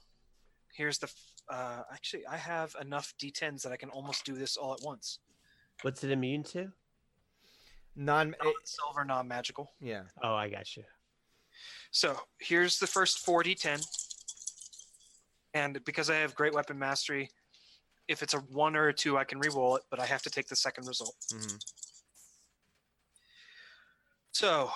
here's 0.74 0.98
the. 0.98 1.06
f- 1.08 1.28
Uh, 1.50 1.82
actually, 1.92 2.24
I 2.26 2.36
have 2.38 2.74
enough 2.80 3.12
d10s 3.20 3.62
that 3.62 3.72
I 3.72 3.76
can 3.76 3.90
almost 3.90 4.24
do 4.24 4.34
this 4.34 4.56
all 4.56 4.72
at 4.72 4.80
once. 4.82 5.18
What's 5.82 6.02
it 6.04 6.10
immune 6.10 6.44
to? 6.54 6.72
Non. 7.94 8.34
Silver, 8.64 9.04
non 9.04 9.26
magical. 9.28 9.72
yeah. 9.80 10.04
Oh, 10.22 10.34
I 10.34 10.48
got 10.48 10.76
you. 10.76 10.84
So 11.90 12.16
here's 12.38 12.78
the 12.78 12.86
first 12.86 13.26
4d10. 13.26 13.84
And 15.52 15.84
because 15.84 16.08
I 16.08 16.14
have 16.16 16.34
great 16.34 16.54
weapon 16.54 16.78
mastery, 16.78 17.28
if 18.08 18.22
it's 18.22 18.34
a 18.34 18.38
one 18.38 18.74
or 18.76 18.88
a 18.88 18.94
two, 18.94 19.18
I 19.18 19.24
can 19.24 19.38
re-roll 19.38 19.76
it, 19.76 19.82
but 19.90 20.00
I 20.00 20.06
have 20.06 20.22
to 20.22 20.30
take 20.30 20.48
the 20.48 20.56
second 20.56 20.86
result. 20.86 21.14
Mm-hmm. 21.34 21.56
So 24.32 24.70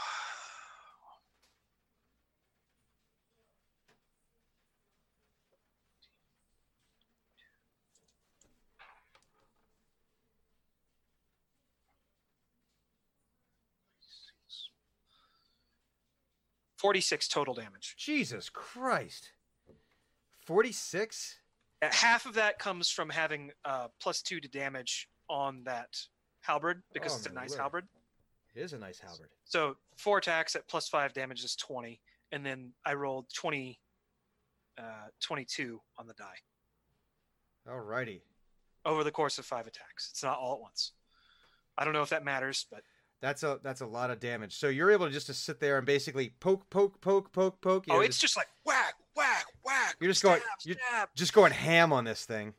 46 16.87 17.27
total 17.27 17.53
damage. 17.53 17.97
Jesus 17.99 18.49
Christ. 18.49 19.31
46? 20.47 21.35
Uh, 21.83 21.89
Half 21.91 22.27
of 22.27 22.35
that 22.35 22.61
comes 22.61 22.91
from 22.91 23.09
having 23.11 23.51
uh, 23.65 23.89
plus 24.01 24.23
two 24.23 24.39
to 24.39 24.47
damage 24.49 25.09
on 25.29 25.65
that 25.65 25.99
halberd 26.43 26.85
because 26.93 27.13
Oh, 27.13 27.17
it's 27.17 27.27
a 27.27 27.33
nice 27.33 27.57
halberd. 27.57 27.89
It 28.55 28.61
is 28.63 28.73
a 28.73 28.79
nice 28.79 29.01
halberd. 29.01 29.31
So 29.47 29.77
four 29.97 30.19
attacks 30.19 30.55
at 30.55 30.69
plus 30.69 30.89
five 30.89 31.13
damage 31.13 31.43
is 31.43 31.57
20, 31.57 32.01
and 32.31 32.47
then 32.47 32.71
I 32.85 32.95
rolled 32.95 33.27
20, 33.35 33.81
uh, 34.79 34.83
22 35.21 35.81
on 35.99 36.07
the 36.07 36.15
die 36.15 36.39
Alrighty. 37.69 38.21
over 38.85 39.03
the 39.03 39.11
course 39.11 39.39
of 39.39 39.45
five 39.45 39.67
attacks. 39.67 40.09
It's 40.13 40.23
not 40.23 40.39
all 40.39 40.55
at 40.55 40.61
once. 40.61 40.93
I 41.77 41.85
don't 41.85 41.93
know 41.95 42.03
if 42.03 42.11
that 42.11 42.25
matters, 42.25 42.65
but 42.71 42.83
That's 43.27 43.43
a 43.43 43.59
that's 43.61 43.81
a 43.81 43.87
lot 43.87 44.13
of 44.13 44.21
damage. 44.21 44.55
So 44.55 44.69
you're 44.69 44.93
able 44.93 45.07
to 45.07 45.13
just 45.13 45.27
to 45.27 45.35
sit 45.35 45.59
there 45.59 45.79
and 45.79 45.85
basically 45.85 46.33
poke, 46.39 46.71
poke, 46.71 47.01
poke, 47.01 47.33
poke, 47.33 47.61
poke. 47.61 47.85
You 47.89 47.95
oh, 47.95 47.97
know, 47.97 48.03
it's 48.03 48.21
just 48.21 48.37
like 48.37 48.47
whack, 48.65 48.95
whack, 49.17 49.47
whack. 49.65 49.97
You're 49.99 50.11
just 50.13 50.21
stab, 50.21 50.39
going- 50.39 50.43
you're- 50.65 50.81
stab. 50.89 51.09
just 51.17 51.33
going 51.33 51.51
ham 51.51 51.93
on 51.93 52.05
this 52.05 52.25
thing. 52.25 52.55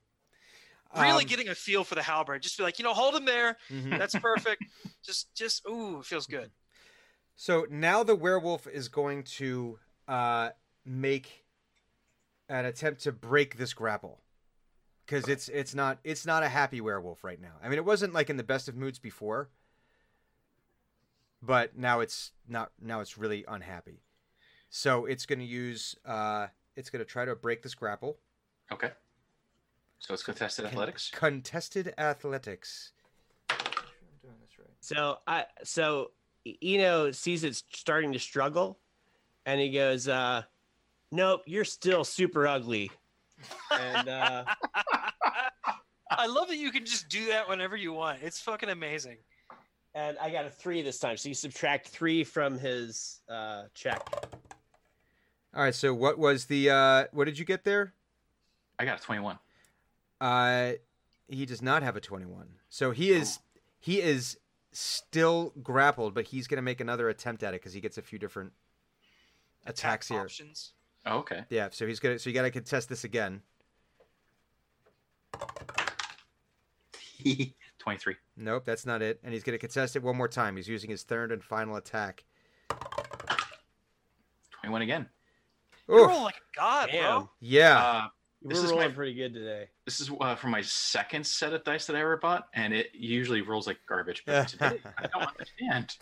Really 0.93 1.23
Um, 1.23 1.27
getting 1.29 1.47
a 1.47 1.55
feel 1.55 1.85
for 1.85 1.95
the 1.95 2.03
halberd. 2.03 2.41
Just 2.41 2.57
be 2.57 2.63
like, 2.63 2.79
you 2.79 2.83
know, 2.83 2.93
hold 2.93 3.15
him 3.15 3.23
there. 3.23 3.55
mhm. 3.69 3.97
That's 3.97 4.13
perfect. 4.19 4.61
just, 5.05 5.33
just, 5.33 5.65
ooh, 5.69 5.99
it 5.99 6.05
feels 6.05 6.27
good. 6.27 6.51
So 7.37 7.65
now 7.69 8.03
the 8.03 8.15
werewolf 8.17 8.67
is 8.67 8.89
going 8.89 9.23
to 9.37 9.79
uh, 10.05 10.49
make 10.83 11.45
an 12.49 12.65
attempt 12.65 13.03
to 13.03 13.13
break 13.13 13.55
this 13.57 13.73
grapple 13.73 14.19
because 15.05 15.29
it's 15.29 15.47
it's 15.47 15.73
not 15.73 15.99
it's 16.03 16.25
not 16.25 16.43
a 16.43 16.49
happy 16.49 16.81
werewolf 16.81 17.23
right 17.23 17.39
now. 17.39 17.53
I 17.63 17.69
mean, 17.69 17.77
it 17.77 17.85
wasn't 17.85 18.11
like 18.13 18.29
in 18.29 18.35
the 18.35 18.43
best 18.43 18.67
of 18.67 18.75
moods 18.75 18.99
before, 18.99 19.49
but 21.41 21.77
now 21.77 21.99
it's 21.99 22.31
not. 22.47 22.71
Now 22.81 22.99
it's 22.99 23.17
really 23.17 23.45
unhappy. 23.47 24.01
So 24.69 25.05
it's 25.05 25.25
going 25.25 25.39
to 25.39 25.45
use. 25.45 25.95
Uh, 26.05 26.47
it's 26.75 26.89
going 26.89 27.03
to 27.03 27.09
try 27.09 27.25
to 27.25 27.35
break 27.35 27.61
this 27.63 27.75
grapple. 27.75 28.17
Okay. 28.71 28.91
So 29.99 30.13
it's 30.13 30.23
contested 30.23 30.65
athletics. 30.65 31.11
Contested 31.13 31.93
athletics. 31.97 32.91
I'm 33.49 33.57
doing 34.21 34.35
this 34.41 34.59
right. 34.59 34.67
So 34.79 35.17
I 35.25 35.45
so 35.63 36.11
Eno 36.61 37.11
sees 37.11 37.43
it 37.43 37.55
starting 37.55 38.13
to 38.13 38.19
struggle, 38.19 38.77
and 39.45 39.59
he 39.59 39.71
goes, 39.71 40.07
uh, 40.07 40.43
"Nope, 41.11 41.41
you're 41.45 41.65
still 41.65 42.03
super 42.03 42.47
ugly." 42.47 42.91
And 43.71 44.07
uh, 44.07 44.43
I 46.11 46.27
love 46.27 46.47
that 46.47 46.57
you 46.57 46.71
can 46.71 46.85
just 46.85 47.09
do 47.09 47.27
that 47.27 47.49
whenever 47.49 47.75
you 47.75 47.93
want. 47.93 48.19
It's 48.21 48.39
fucking 48.39 48.69
amazing. 48.69 49.17
And 49.95 50.17
I 50.19 50.29
got 50.29 50.45
a 50.45 50.49
three 50.49 50.81
this 50.81 50.99
time. 50.99 51.17
So 51.17 51.29
you 51.29 51.35
subtract 51.35 51.87
three 51.87 52.23
from 52.23 52.57
his 52.57 53.21
uh, 53.29 53.63
check. 53.73 54.01
All 55.55 55.63
right. 55.63 55.75
So 55.75 55.93
what 55.93 56.17
was 56.17 56.45
the? 56.45 56.69
Uh, 56.69 57.05
what 57.11 57.25
did 57.25 57.39
you 57.39 57.45
get 57.45 57.63
there? 57.63 57.93
I 58.79 58.85
got 58.85 58.99
a 58.99 59.03
21. 59.03 59.39
Uh, 60.21 60.73
he 61.27 61.45
does 61.45 61.61
not 61.61 61.83
have 61.83 61.95
a 61.95 62.01
21. 62.01 62.47
So 62.69 62.91
he 62.91 63.11
is 63.11 63.39
he 63.79 64.01
is 64.01 64.37
still 64.71 65.53
grappled, 65.63 66.13
but 66.13 66.25
he's 66.25 66.47
going 66.47 66.57
to 66.57 66.61
make 66.63 66.79
another 66.79 67.09
attempt 67.09 67.43
at 67.43 67.53
it 67.53 67.61
because 67.61 67.73
he 67.73 67.81
gets 67.81 67.97
a 67.97 68.01
few 68.01 68.19
different 68.19 68.53
attacks 69.65 70.07
here. 70.07 70.21
Options. 70.21 70.73
Oh, 71.05 71.19
okay. 71.19 71.45
Yeah, 71.49 71.69
so 71.71 71.87
he's 71.87 71.99
gonna 71.99 72.19
so 72.19 72.29
you 72.29 72.33
got 72.33 72.43
to 72.43 72.51
contest 72.51 72.89
this 72.89 73.03
again. 73.03 73.41
23. 77.79 78.15
Nope, 78.37 78.63
that's 78.65 78.85
not 78.85 79.01
it. 79.01 79.19
And 79.23 79.33
he's 79.33 79.43
going 79.43 79.55
to 79.55 79.59
contest 79.59 79.95
it 79.95 80.03
one 80.03 80.15
more 80.15 80.27
time. 80.27 80.55
He's 80.55 80.67
using 80.67 80.89
his 80.91 81.01
third 81.03 81.31
and 81.31 81.43
final 81.43 81.75
attack. 81.75 82.23
21 84.61 84.81
again. 84.83 85.07
You're 85.87 85.99
Oh, 86.01 86.07
rolling 86.07 86.23
like 86.23 86.35
a 86.35 86.55
god, 86.57 86.89
Damn. 86.91 87.01
bro. 87.21 87.29
yeah. 87.39 87.79
Uh, 87.83 88.07
We're 88.43 88.49
This 88.49 88.63
is 88.63 88.71
rolling 88.71 88.89
my- 88.89 88.93
pretty 88.95 89.13
good 89.15 89.33
today. 89.33 89.69
this 89.85 89.99
is 89.99 90.11
uh, 90.21 90.35
for 90.35 90.47
my 90.47 90.61
second 90.61 91.25
set 91.25 91.53
of 91.53 91.63
dice 91.63 91.87
that 91.87 91.95
I 91.95 92.01
ever 92.01 92.17
bought, 92.17 92.47
and 92.53 92.73
it 92.73 92.91
usually 92.93 93.41
rolls 93.41 93.65
like 93.67 93.77
garbage. 93.87 94.23
But 94.25 94.47
today, 94.49 94.79
I 94.97 95.07
don't 95.07 95.27
understand. 95.27 95.97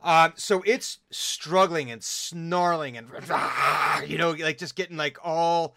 Um, 0.00 0.32
so 0.36 0.62
it's 0.64 0.98
struggling 1.10 1.90
and 1.90 2.04
snarling 2.04 2.96
and 2.96 3.10
you 4.08 4.16
know, 4.18 4.30
like 4.30 4.58
just 4.58 4.76
getting 4.76 4.96
like 4.96 5.18
all 5.24 5.74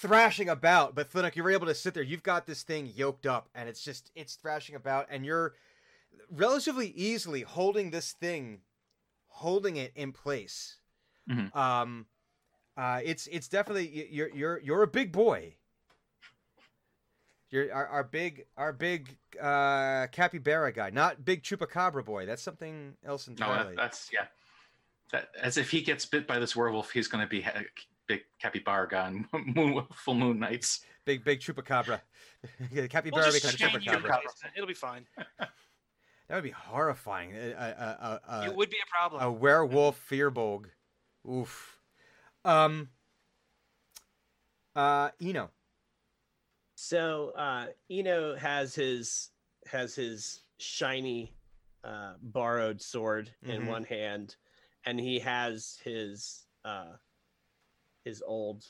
thrashing 0.00 0.48
about. 0.48 0.94
But 0.94 1.10
Flinnock, 1.10 1.36
you're 1.36 1.50
able 1.50 1.66
to 1.66 1.74
sit 1.74 1.94
there. 1.94 2.02
You've 2.02 2.22
got 2.22 2.46
this 2.46 2.62
thing 2.62 2.90
yoked 2.94 3.26
up, 3.26 3.48
and 3.54 3.68
it's 3.68 3.82
just 3.82 4.10
it's 4.14 4.34
thrashing 4.34 4.74
about, 4.74 5.06
and 5.10 5.24
you're 5.24 5.54
relatively 6.30 6.88
easily 6.88 7.42
holding 7.42 7.90
this 7.90 8.12
thing, 8.12 8.60
holding 9.28 9.76
it 9.76 9.92
in 9.94 10.12
place. 10.12 10.76
Mhm. 11.28 11.54
Um, 11.54 12.06
uh, 12.76 13.00
it's 13.04 13.26
it's 13.28 13.48
definitely 13.48 14.08
you're 14.10 14.30
you're 14.30 14.60
you're 14.60 14.82
a 14.82 14.86
big 14.88 15.12
boy. 15.12 15.54
You're 17.50 17.72
our, 17.74 17.86
our 17.88 18.04
big 18.04 18.46
our 18.56 18.72
big 18.72 19.16
uh, 19.40 20.06
capybara 20.12 20.72
guy, 20.72 20.90
not 20.90 21.24
big 21.24 21.42
chupacabra 21.42 22.04
boy. 22.04 22.24
That's 22.24 22.42
something 22.42 22.94
else 23.04 23.26
No, 23.26 23.32
entirely. 23.32 23.74
that, 23.74 23.82
that's 23.82 24.10
yeah. 24.12 24.26
That, 25.12 25.30
as 25.42 25.56
if 25.58 25.70
he 25.72 25.80
gets 25.82 26.06
bit 26.06 26.28
by 26.28 26.38
this 26.38 26.54
werewolf, 26.54 26.92
he's 26.92 27.08
going 27.08 27.24
to 27.24 27.28
be 27.28 27.40
big 28.10 28.22
capybara 28.40 28.88
guy 28.88 29.06
on 29.06 29.26
moon, 29.54 29.84
full 29.94 30.14
moon 30.14 30.38
nights. 30.38 30.80
big 31.04 31.24
big 31.24 31.40
chupacabra. 31.40 32.00
We'll 32.72 32.88
capybara 32.88 33.24
just 33.24 33.36
becomes 33.42 33.56
chain 33.56 33.70
you 33.82 33.92
in 33.92 34.02
chupacabra. 34.02 34.22
It'll 34.56 34.66
be 34.66 34.74
fine. 34.74 35.06
That 36.28 36.36
would 36.36 36.44
be 36.44 36.50
horrifying. 36.50 37.32
A, 37.34 37.50
a, 37.50 38.20
a, 38.30 38.34
a, 38.34 38.44
it 38.46 38.54
would 38.54 38.70
be 38.70 38.76
a 38.76 38.88
problem. 38.88 39.20
a 39.20 39.32
werewolf 39.32 40.00
firbolg. 40.08 40.66
Oof. 41.28 41.80
Um. 42.44 42.88
Uh, 44.76 45.10
Eno. 45.20 45.50
So 46.76 47.32
uh, 47.36 47.66
Eno 47.90 48.36
has 48.36 48.76
his 48.76 49.30
has 49.66 49.96
his 49.96 50.42
shiny 50.58 51.34
uh, 51.82 52.14
borrowed 52.22 52.80
sword 52.80 53.30
in 53.42 53.62
Mhm. 53.62 53.66
one 53.66 53.84
hand, 53.84 54.36
and 54.84 55.00
he 55.00 55.18
has 55.18 55.80
his 55.82 56.46
uh, 56.64 56.92
his 58.04 58.22
old 58.22 58.64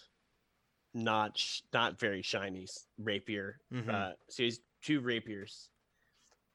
not 0.95 1.39
sh- 1.39 1.61
not 1.73 1.99
very 1.99 2.23
shiny 2.23 2.67
rapier. 2.99 3.61
Mhm. 3.73 3.89
Uh, 3.89 4.13
so 4.29 4.43
he's 4.43 4.61
two 4.83 5.01
rapiers, 5.01 5.69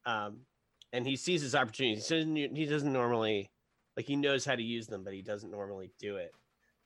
um, 0.06 0.46
and 0.92 1.06
he 1.08 1.16
sees 1.16 1.42
his 1.42 1.56
opportunity. 1.56 1.96
He 1.96 2.02
doesn't, 2.02 2.56
he 2.56 2.66
doesn't 2.66 2.92
normally 2.92 3.50
like 3.96 4.06
he 4.06 4.16
knows 4.18 4.44
how 4.44 4.56
to 4.56 4.64
use 4.64 4.88
them, 4.88 5.04
but 5.04 5.14
he 5.14 5.22
doesn't 5.22 5.52
normally 5.52 5.92
do 6.00 6.18
it. 6.18 6.34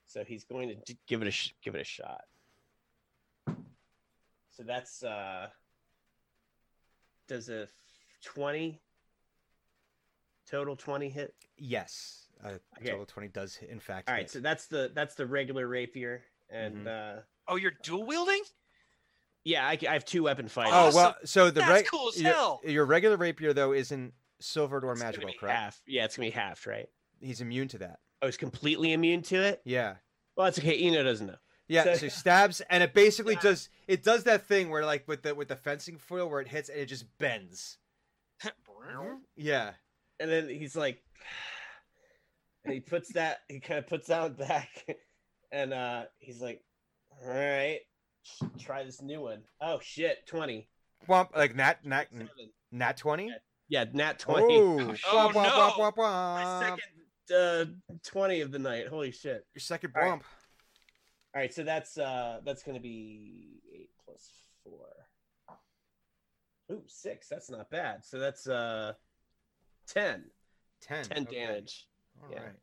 So 0.06 0.24
he's 0.24 0.44
going 0.44 0.70
to 0.70 0.76
d- 0.76 0.98
give 1.08 1.22
it 1.22 1.28
a 1.28 1.32
sh- 1.32 1.54
give 1.64 1.74
it 1.76 1.82
a 1.82 1.84
shot. 1.84 2.26
So 4.52 4.64
that's 4.64 5.04
uh 5.04 5.50
does 7.28 7.50
a 7.50 7.68
20 8.24 8.82
total 10.48 10.76
20 10.76 11.10
hit? 11.10 11.36
Yes. 11.58 12.29
Uh, 12.44 12.52
Okay. 12.80 12.92
Total 12.92 13.06
twenty 13.06 13.28
does 13.28 13.58
in 13.68 13.80
fact. 13.80 14.08
All 14.10 14.16
right, 14.16 14.22
hit. 14.22 14.32
so 14.32 14.40
that's 14.40 14.68
the 14.68 14.92
that's 14.94 15.16
the 15.16 15.26
regular 15.26 15.68
rapier 15.68 16.24
and 16.50 16.88
uh 16.88 17.14
oh, 17.48 17.56
you're 17.58 17.74
dual 17.84 18.06
wielding? 18.06 18.42
yeah, 19.44 19.66
I, 19.68 19.78
I 19.90 19.94
have 19.94 20.06
two 20.06 20.24
weapon 20.24 20.48
fighters. 20.48 20.74
Oh 20.74 20.96
well, 20.96 21.16
so 21.26 21.46
the 21.52 21.60
That's 21.62 21.70
reg- 21.72 21.86
cool 21.88 22.10
as 22.10 22.22
your, 22.22 22.32
hell. 22.34 22.62
your 22.64 22.86
regular 22.86 23.18
rapier 23.18 23.52
though 23.54 23.74
isn't 23.74 24.14
silvered 24.40 24.84
or 24.86 24.94
It's 24.94 25.02
magical, 25.02 25.30
correct? 25.40 25.58
half. 25.58 25.82
Yeah, 25.88 26.06
it's 26.06 26.16
going 26.18 26.32
to 26.32 26.36
be 26.36 26.40
half, 26.42 26.66
right? 26.68 26.88
He's 27.22 27.42
immune 27.42 27.68
to 27.70 27.80
that. 27.80 28.00
Oh, 28.22 28.28
was 28.28 28.38
completely 28.38 28.94
immune 28.94 29.22
to 29.24 29.36
it. 29.36 29.62
Yeah. 29.66 29.96
Well, 30.36 30.46
that's 30.46 30.60
okay. 30.60 30.78
Eno 30.78 31.04
doesn't 31.04 31.28
know. 31.28 31.36
Yeah, 31.68 31.84
so, 31.84 31.94
So- 31.96 32.06
he 32.06 32.10
stabs, 32.10 32.62
and 32.70 32.82
it 32.84 32.94
basically 32.94 33.34
Yeah. 33.36 33.42
does. 33.42 33.70
It 33.88 34.04
does 34.04 34.24
that 34.26 34.46
thing 34.48 34.70
where, 34.70 34.86
like, 34.86 35.08
with 35.08 35.24
the 35.24 35.36
with 35.36 35.50
the 35.50 35.56
fencing 35.56 35.98
foil, 35.98 36.30
where 36.30 36.40
it 36.42 36.48
hits 36.48 36.70
and 36.70 36.80
it 36.80 36.86
just 36.86 37.06
bends. 37.18 37.78
Yeah, 39.36 39.72
And 40.20 40.30
then 40.32 40.50
he's 40.50 40.76
like 40.76 41.02
and 42.66 42.74
he 42.74 42.80
puts 42.80 43.14
that 43.14 43.40
he 43.48 43.60
kind 43.60 43.80
of 43.80 43.88
puts 43.88 44.08
that 44.08 44.38
back 44.38 44.86
and 45.52 45.74
uh 45.74 46.04
he's 46.20 46.42
like 46.42 46.62
all 47.12 47.34
right 47.34 47.80
try 48.60 48.84
this 48.84 49.02
new 49.02 49.22
one. 49.22 49.42
Oh 49.62 49.80
shit, 49.82 50.26
20. 50.28 50.68
Womp, 51.08 51.36
like 51.36 51.56
nat 51.56 51.86
nat 51.86 52.08
nat 52.72 52.98
twenty. 52.98 53.32
Yeah, 53.70 53.86
nat 53.94 54.20
20. 54.20 54.58
Oh, 54.58 54.78
Oh, 55.12 55.32
womp, 55.32 55.34
womp, 55.34 55.44
no. 55.44 55.72
womp, 55.78 55.96
womp, 55.96 55.98
My 55.98 56.60
second 56.60 57.74
uh 57.92 57.98
20 58.04 58.42
of 58.42 58.52
the 58.52 58.60
night. 58.60 58.88
Holy 58.88 59.12
shit. 59.12 59.46
Your 59.54 59.62
second 59.62 59.94
All 59.96 60.02
right. 60.02 60.10
bump. 60.10 60.24
All 61.36 61.42
right, 61.42 61.54
so 61.54 61.64
that's 61.64 61.98
uh 61.98 62.40
that's 62.44 62.64
gonna 62.64 62.80
be 62.80 63.62
eight 63.74 63.92
plus 64.04 64.32
four. 64.64 64.88
Ooh, 66.72 66.84
six. 66.88 67.28
That's 67.30 67.50
not 67.50 67.70
bad. 67.70 68.04
So 68.04 68.20
that's 68.20 68.48
uh 68.48 68.94
10. 69.88 70.26
Ten. 70.82 71.04
10 71.04 71.24
okay. 71.24 71.36
damage. 71.36 71.88
All 72.24 72.30
yeah. 72.32 72.40
right. 72.42 72.56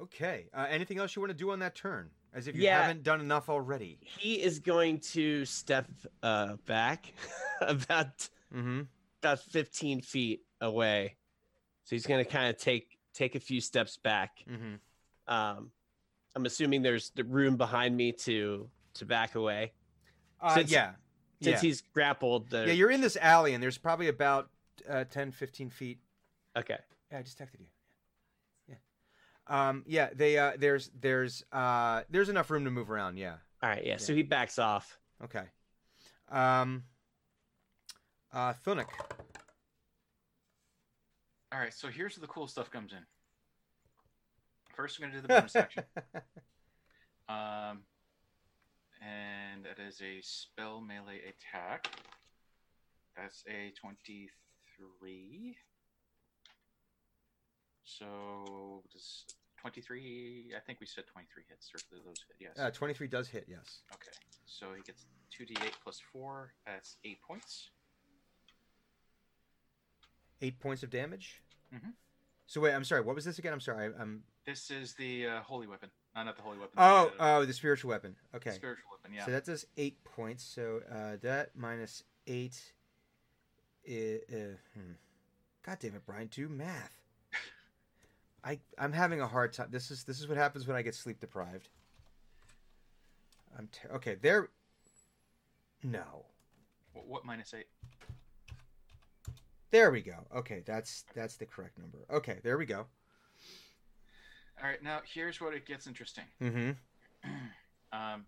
Okay. 0.00 0.46
Uh, 0.52 0.66
anything 0.68 0.98
else 0.98 1.14
you 1.14 1.22
want 1.22 1.30
to 1.30 1.36
do 1.38 1.50
on 1.50 1.60
that 1.60 1.74
turn? 1.74 2.10
As 2.32 2.48
if 2.48 2.56
you 2.56 2.62
Yeah. 2.62 2.80
haven't 2.82 3.04
done 3.04 3.20
enough 3.20 3.48
already. 3.48 3.98
He 4.02 4.42
is 4.42 4.58
going 4.58 4.98
to 5.12 5.44
step 5.44 5.86
uh 6.22 6.56
back 6.66 7.12
about 7.60 8.28
Mm-hmm. 8.54 8.82
about 9.20 9.40
15 9.40 10.00
feet 10.00 10.42
away. 10.60 11.16
So 11.84 11.96
he's 11.96 12.06
gonna 12.06 12.24
kind 12.24 12.48
of 12.50 12.56
take 12.56 12.98
take 13.12 13.34
a 13.34 13.40
few 13.40 13.60
steps 13.60 13.96
back. 13.96 14.44
Mm-hmm. 14.48 14.74
Um, 15.32 15.70
I'm 16.36 16.46
assuming 16.46 16.82
there's 16.82 17.10
the 17.10 17.24
room 17.24 17.56
behind 17.56 17.96
me 17.96 18.12
to 18.12 18.68
to 18.94 19.04
back 19.04 19.34
away. 19.34 19.72
Uh, 20.40 20.54
Since- 20.54 20.70
yeah. 20.70 20.92
Since 21.42 21.62
yeah. 21.62 21.68
he's 21.68 21.80
grappled, 21.82 22.48
the 22.50 22.66
yeah, 22.66 22.72
you're 22.72 22.90
in 22.92 23.00
this 23.00 23.16
alley, 23.20 23.54
and 23.54 23.62
there's 23.62 23.76
probably 23.76 24.08
about 24.08 24.48
uh, 24.88 25.04
10, 25.04 25.30
15 25.32 25.68
feet. 25.68 25.98
okay. 26.56 26.78
Yeah, 27.12 27.18
I 27.18 27.22
just 27.22 27.38
texted 27.38 27.60
you. 27.60 27.66
Yeah. 29.48 29.68
Um. 29.68 29.84
Yeah. 29.86 30.08
They. 30.14 30.38
Uh. 30.38 30.52
There's. 30.58 30.90
There's. 31.00 31.44
Uh. 31.52 32.02
There's 32.10 32.28
enough 32.28 32.50
room 32.50 32.64
to 32.64 32.70
move 32.70 32.90
around. 32.90 33.16
Yeah. 33.18 33.36
All 33.62 33.68
right, 33.70 33.84
yeah. 33.84 33.96
So 33.96 34.14
he 34.14 34.22
backs 34.22 34.58
off. 34.58 34.98
Okay. 35.22 35.44
Um. 36.30 36.84
Uh. 38.32 38.52
Thunuk. 38.66 38.88
All 41.52 41.60
right, 41.60 41.72
so 41.72 41.88
here's 41.88 42.16
where 42.16 42.22
the 42.22 42.32
cool 42.32 42.48
stuff 42.48 42.70
comes 42.70 42.92
in. 42.92 42.98
First, 44.74 44.98
we're 44.98 45.06
gonna 45.06 45.20
do 45.20 45.22
the 45.22 45.28
bonus 45.28 45.56
action. 45.56 45.84
Um, 47.26 47.84
and 49.00 49.64
that 49.64 49.82
is 49.82 50.00
a 50.02 50.20
spell 50.20 50.82
melee 50.82 51.20
attack. 51.20 51.88
That's 53.16 53.42
a 53.48 53.72
23. 53.80 55.56
So, 57.84 58.82
does 58.92 59.24
23, 59.60 60.52
I 60.56 60.60
think 60.60 60.80
we 60.80 60.86
said 60.86 61.04
23 61.06 61.42
hits, 61.48 61.70
or 61.74 61.78
do 61.90 62.02
those 62.04 62.16
hit, 62.38 62.48
yes. 62.56 62.58
Uh. 62.58 62.70
23 62.70 63.06
does 63.08 63.28
hit. 63.28 63.46
Yes. 63.48 63.80
okay, 63.92 64.10
so 64.46 64.66
he 64.76 64.82
gets 64.82 65.04
2d8 65.38 65.72
plus 65.82 66.00
4, 66.12 66.52
that's 66.66 66.96
8 67.04 67.18
points. 67.26 67.70
Eight 70.42 70.58
points 70.60 70.82
of 70.82 70.90
damage. 70.90 71.42
Mhm. 71.74 71.92
So 72.46 72.60
wait. 72.60 72.74
I'm 72.74 72.84
sorry. 72.84 73.00
What 73.00 73.14
was 73.14 73.24
this 73.24 73.38
again? 73.38 73.52
I'm 73.54 73.60
sorry. 73.60 73.90
I'm. 73.98 74.22
This 74.44 74.70
is 74.70 74.92
the 74.94 75.26
uh, 75.26 75.40
holy 75.40 75.66
weapon. 75.66 75.90
Uh, 76.14 76.24
not 76.24 76.36
the 76.36 76.42
holy 76.42 76.58
weapon. 76.58 76.74
Oh. 76.76 77.10
the, 77.16 77.22
uh, 77.22 77.38
Oh. 77.38 77.44
The 77.46 77.52
spiritual 77.54 77.88
weapon. 77.90 78.16
Okay. 78.34 78.50
spiritual 78.50 78.90
weapon, 78.90 79.14
yeah. 79.16 79.24
So 79.24 79.30
that 79.30 79.44
does 79.46 79.64
eight 79.78 80.04
points. 80.04 80.44
So 80.44 80.82
uh, 80.92 81.16
that 81.22 81.56
minus 81.56 82.02
eight. 82.26 82.60
i- 83.88 84.20
uh, 84.30 84.36
hmm. 84.74 84.92
God 85.64 85.78
damn 85.80 85.94
it, 85.94 86.04
Brian! 86.04 86.26
Do 86.26 86.48
math. 86.48 86.92
I 88.44 88.58
I'm 88.78 88.92
having 88.92 89.20
a 89.20 89.26
hard 89.26 89.52
time. 89.52 89.68
This 89.70 89.90
is 89.90 90.04
this 90.04 90.20
is 90.20 90.28
what 90.28 90.36
happens 90.36 90.66
when 90.66 90.76
I 90.76 90.82
get 90.82 90.94
sleep 90.94 91.20
deprived. 91.20 91.68
I'm 93.58 93.68
ter- 93.68 93.94
okay. 93.96 94.16
There. 94.20 94.48
No. 95.82 96.26
Wh- 96.92 97.08
what 97.08 97.24
minus 97.24 97.54
8? 97.54 97.64
There 99.70 99.90
we 99.90 100.02
go. 100.02 100.26
Okay, 100.34 100.62
that's 100.64 101.04
that's 101.14 101.36
the 101.36 101.46
correct 101.46 101.78
number. 101.78 101.98
Okay, 102.10 102.38
there 102.42 102.58
we 102.58 102.66
go. 102.66 102.86
All 104.62 104.68
right, 104.68 104.82
now 104.82 105.00
here's 105.12 105.40
what 105.40 105.52
it 105.52 105.66
gets 105.66 105.86
interesting. 105.86 106.24
Mm-hmm. 106.42 106.70
Um, 107.92 108.24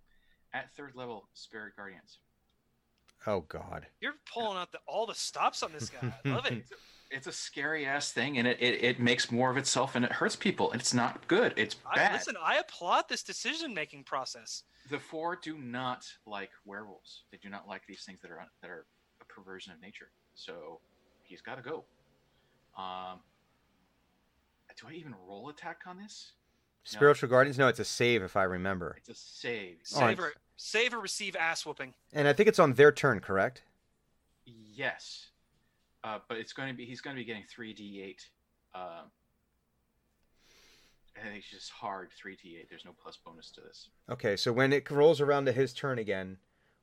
at 0.54 0.72
third 0.76 0.92
level, 0.94 1.28
spirit 1.34 1.74
guardians. 1.76 2.18
Oh 3.26 3.40
God. 3.40 3.84
You're 4.00 4.14
pulling 4.32 4.56
out 4.56 4.70
the, 4.70 4.78
all 4.86 5.06
the 5.06 5.14
stops 5.14 5.64
on 5.64 5.72
this 5.72 5.90
guy. 5.90 6.14
I 6.24 6.28
love 6.28 6.46
it. 6.46 6.62
It's 7.10 7.26
a 7.26 7.32
scary 7.32 7.86
ass 7.86 8.12
thing, 8.12 8.38
and 8.38 8.48
it, 8.48 8.58
it, 8.60 8.82
it 8.82 9.00
makes 9.00 9.30
more 9.30 9.50
of 9.50 9.56
itself, 9.56 9.94
and 9.94 10.04
it 10.04 10.12
hurts 10.12 10.36
people. 10.36 10.72
And 10.72 10.80
it's 10.80 10.94
not 10.94 11.26
good. 11.28 11.54
It's 11.56 11.76
I, 11.90 11.96
bad. 11.96 12.12
listen, 12.14 12.36
I 12.42 12.56
applaud 12.56 13.04
this 13.08 13.22
decision 13.22 13.72
making 13.72 14.04
process. 14.04 14.64
The 14.90 14.98
four 14.98 15.38
do 15.40 15.56
not 15.58 16.06
like 16.26 16.50
werewolves. 16.64 17.22
They 17.30 17.38
do 17.38 17.48
not 17.48 17.68
like 17.68 17.82
these 17.86 18.02
things 18.04 18.20
that 18.22 18.30
are 18.30 18.44
that 18.62 18.70
are 18.70 18.86
a 19.20 19.24
perversion 19.24 19.72
of 19.72 19.80
nature. 19.80 20.10
So 20.34 20.80
he's 21.22 21.40
got 21.40 21.56
to 21.56 21.62
go. 21.62 21.84
Um, 22.76 23.20
do 24.78 24.86
I 24.88 24.92
even 24.92 25.14
roll 25.26 25.48
attack 25.48 25.80
on 25.86 25.96
this? 25.96 26.32
No. 26.92 26.98
Spiritual 26.98 27.28
guardians. 27.28 27.58
No, 27.58 27.68
it's 27.68 27.80
a 27.80 27.84
save 27.84 28.22
if 28.22 28.36
I 28.36 28.44
remember. 28.44 28.96
It's 28.98 29.08
a 29.08 29.14
save. 29.14 29.78
All 29.94 30.02
right. 30.02 30.16
Save 30.16 30.20
or 30.20 30.32
save 30.56 30.94
or 30.94 31.00
receive 31.00 31.36
ass 31.36 31.64
whooping. 31.64 31.94
And 32.12 32.28
I 32.28 32.32
think 32.32 32.48
it's 32.48 32.58
on 32.58 32.74
their 32.74 32.92
turn, 32.92 33.20
correct? 33.20 33.62
Yes, 34.44 35.30
uh, 36.06 36.18
but 36.28 36.38
it's 36.38 36.52
going 36.52 36.68
to 36.68 36.74
be 36.74 36.84
he's 36.84 37.00
going 37.00 37.16
to 37.16 37.20
be 37.20 37.24
getting 37.24 37.44
three 37.50 37.72
d 37.72 38.00
eight. 38.02 38.28
Um, 38.74 39.10
I 41.16 41.24
think 41.24 41.38
it's 41.38 41.50
just 41.50 41.70
hard 41.70 42.10
three 42.16 42.36
d 42.40 42.56
eight. 42.60 42.68
There's 42.70 42.84
no 42.84 42.92
plus 43.02 43.18
bonus 43.24 43.50
to 43.52 43.60
this. 43.60 43.88
Okay, 44.08 44.36
so 44.36 44.52
when 44.52 44.72
it 44.72 44.88
rolls 44.90 45.20
around 45.20 45.46
to 45.46 45.52
his 45.52 45.74
turn 45.74 45.98
again, 45.98 46.36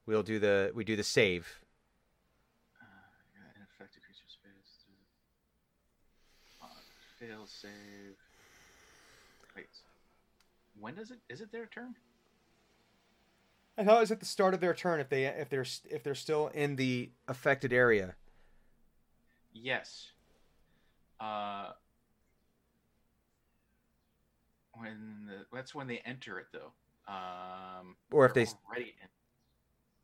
we'll 0.05 0.23
do 0.23 0.39
the 0.39 0.71
we 0.75 0.83
do 0.83 0.97
the 0.97 1.03
save. 1.03 1.61
Uh, 2.81 2.85
yeah, 3.33 3.61
an 3.61 3.65
affected 3.73 4.01
creature 4.03 4.27
space. 4.27 4.83
Uh, 6.61 6.65
fail 7.17 7.45
save. 7.45 8.17
Wait. 9.55 9.67
When 10.77 10.95
does 10.95 11.11
it? 11.11 11.19
Is 11.29 11.39
it 11.39 11.51
their 11.51 11.67
turn? 11.67 11.95
I 13.77 13.83
thought 13.83 13.97
it 13.97 14.01
was 14.01 14.11
at 14.11 14.19
the 14.19 14.25
start 14.25 14.53
of 14.53 14.59
their 14.59 14.73
turn 14.73 14.99
if 14.99 15.09
they 15.09 15.25
if 15.25 15.49
they're 15.49 15.65
if 15.89 16.03
they're 16.03 16.13
still 16.13 16.47
in 16.47 16.75
the 16.75 17.11
affected 17.27 17.71
area. 17.71 18.15
Yes. 19.53 20.11
Uh, 21.19 21.69
when 24.73 25.27
the, 25.27 25.45
that's 25.56 25.73
when 25.73 25.88
they 25.88 26.01
enter 26.06 26.40
it 26.40 26.48
though. 26.51 26.72
Um, 27.07 27.95
Or 28.11 28.25
if 28.25 28.33
they're 28.33 28.45
already 28.67 28.95
in. 29.01 29.07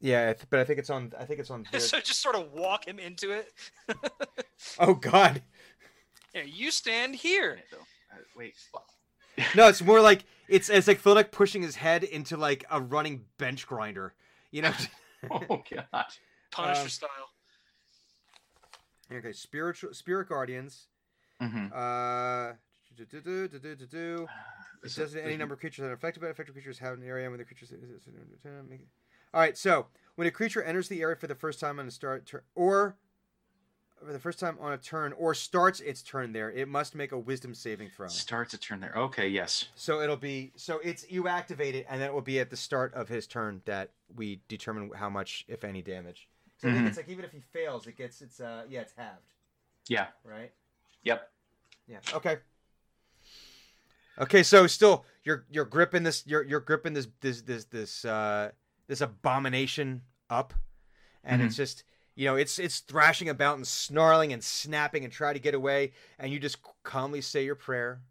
Yeah, 0.01 0.33
but 0.49 0.59
I 0.59 0.63
think 0.63 0.79
it's 0.79 0.89
on. 0.89 1.11
I 1.19 1.25
think 1.25 1.39
it's 1.39 1.49
on. 1.49 1.65
Their... 1.71 1.81
so 1.81 1.99
just 1.99 2.21
sort 2.21 2.35
of 2.35 2.53
walk 2.53 2.87
him 2.87 2.99
into 2.99 3.31
it. 3.31 3.51
oh 4.79 4.93
God, 4.93 5.41
yeah, 6.33 6.43
you 6.43 6.71
stand 6.71 7.15
here. 7.15 7.51
it, 7.51 7.65
though. 7.71 7.77
Uh, 7.77 8.21
wait. 8.37 8.53
no! 9.55 9.67
It's 9.67 9.81
more 9.81 9.99
like 9.99 10.23
it's 10.47 10.69
it's 10.69 10.87
like 10.87 10.99
Philip 10.99 11.31
pushing 11.31 11.61
his 11.61 11.75
head 11.75 12.03
into 12.03 12.37
like 12.37 12.63
a 12.71 12.79
running 12.79 13.25
bench 13.37 13.67
grinder. 13.67 14.13
You 14.51 14.63
know. 14.63 14.73
oh 15.31 15.63
god. 15.69 16.05
Punisher 16.51 16.81
Um, 16.81 16.89
style. 16.89 17.09
Okay, 19.11 19.33
spiritual 19.33 19.93
spirit 19.93 20.29
guardians. 20.29 20.87
Mm-hmm. 21.41 21.67
Uh, 21.73 22.53
do 22.95 23.05
do 23.05 23.87
do. 23.87 24.27
It 24.81 24.91
says 24.91 25.13
any 25.13 25.35
number 25.35 25.55
of 25.55 25.59
creatures 25.59 25.83
that 25.83 25.89
are 25.89 25.93
affected 25.93 26.21
by 26.21 26.29
affected 26.29 26.53
creatures 26.53 26.79
have 26.79 26.93
an 26.93 27.03
area 27.03 27.29
when 27.29 27.37
the 27.37 27.43
creatures. 27.43 27.73
All 29.33 29.41
right, 29.41 29.57
so 29.57 29.87
when 30.15 30.25
a 30.25 30.31
creature 30.31 30.63
enters 30.63 30.87
the 30.87 31.01
area 31.01 31.17
for 31.17 31.27
the 31.27 31.35
first 31.35 31.59
time 31.59 31.79
on 31.79 31.87
a 31.87 31.91
start 31.91 32.25
turn, 32.25 32.41
or 32.55 32.95
for 34.05 34.13
the 34.13 34.19
first 34.19 34.39
time 34.39 34.57
on 34.61 34.71
a 34.71 34.77
turn, 34.77 35.13
or 35.13 35.33
starts 35.33 35.81
its 35.81 36.01
turn 36.01 36.31
there, 36.31 36.49
it 36.49 36.69
must 36.69 36.95
make 36.95 37.11
a 37.11 37.17
Wisdom 37.17 37.53
saving 37.53 37.89
throw. 37.89 38.07
Starts 38.07 38.53
a 38.53 38.57
turn 38.57 38.79
there. 38.79 38.93
Okay, 38.95 39.27
yes. 39.27 39.67
So 39.75 39.99
it'll 39.99 40.15
be 40.15 40.53
so 40.55 40.79
it's 40.81 41.05
you 41.11 41.27
activate 41.27 41.75
it, 41.75 41.85
and 41.89 42.01
then 42.01 42.09
it 42.09 42.13
will 42.13 42.21
be 42.21 42.39
at 42.39 42.49
the 42.49 42.57
start 42.57 42.93
of 42.93 43.09
his 43.09 43.27
turn 43.27 43.61
that 43.65 43.89
we 44.15 44.39
determine 44.47 44.91
how 44.95 45.09
much, 45.09 45.45
if 45.49 45.65
any, 45.65 45.81
damage. 45.81 46.29
So 46.59 46.67
I 46.67 46.73
think 46.73 46.83
Mhm. 46.83 46.87
it's 46.89 46.97
like 46.97 47.09
even 47.09 47.25
if 47.25 47.31
he 47.31 47.39
fails, 47.39 47.87
it 47.87 47.95
gets 47.97 48.21
it's 48.21 48.39
uh 48.39 48.65
yeah 48.69 48.81
it's 48.81 48.93
halved, 48.95 49.33
Yeah. 49.87 50.07
right? 50.23 50.51
Yep. 51.03 51.31
Yeah. 51.87 51.99
Okay. 52.13 52.39
Okay, 54.17 54.43
so 54.43 54.67
still 54.67 55.05
you're 55.23 55.45
you're 55.49 55.65
gripping 55.65 56.03
this 56.03 56.25
you're 56.27 56.43
you're 56.43 56.59
gripping 56.59 56.93
this 56.93 57.07
this 57.21 57.41
this 57.43 57.65
this 57.65 58.03
uh 58.05 58.51
this 58.87 59.01
abomination 59.01 60.01
up 60.29 60.53
and 61.23 61.41
it's 61.41 61.55
just 61.55 61.83
you 62.15 62.25
know 62.25 62.35
it's 62.35 62.59
it's 62.59 62.79
thrashing 62.81 63.29
about 63.29 63.55
and 63.55 63.65
snarling 63.65 64.33
and 64.33 64.43
snapping 64.43 65.05
and 65.05 65.13
try 65.13 65.31
to 65.31 65.39
get 65.39 65.53
away 65.53 65.93
and 66.17 66.31
you 66.33 66.39
just 66.39 66.57
calmly 66.83 67.21
say 67.21 67.45
your 67.45 67.55
prayer. 67.55 68.01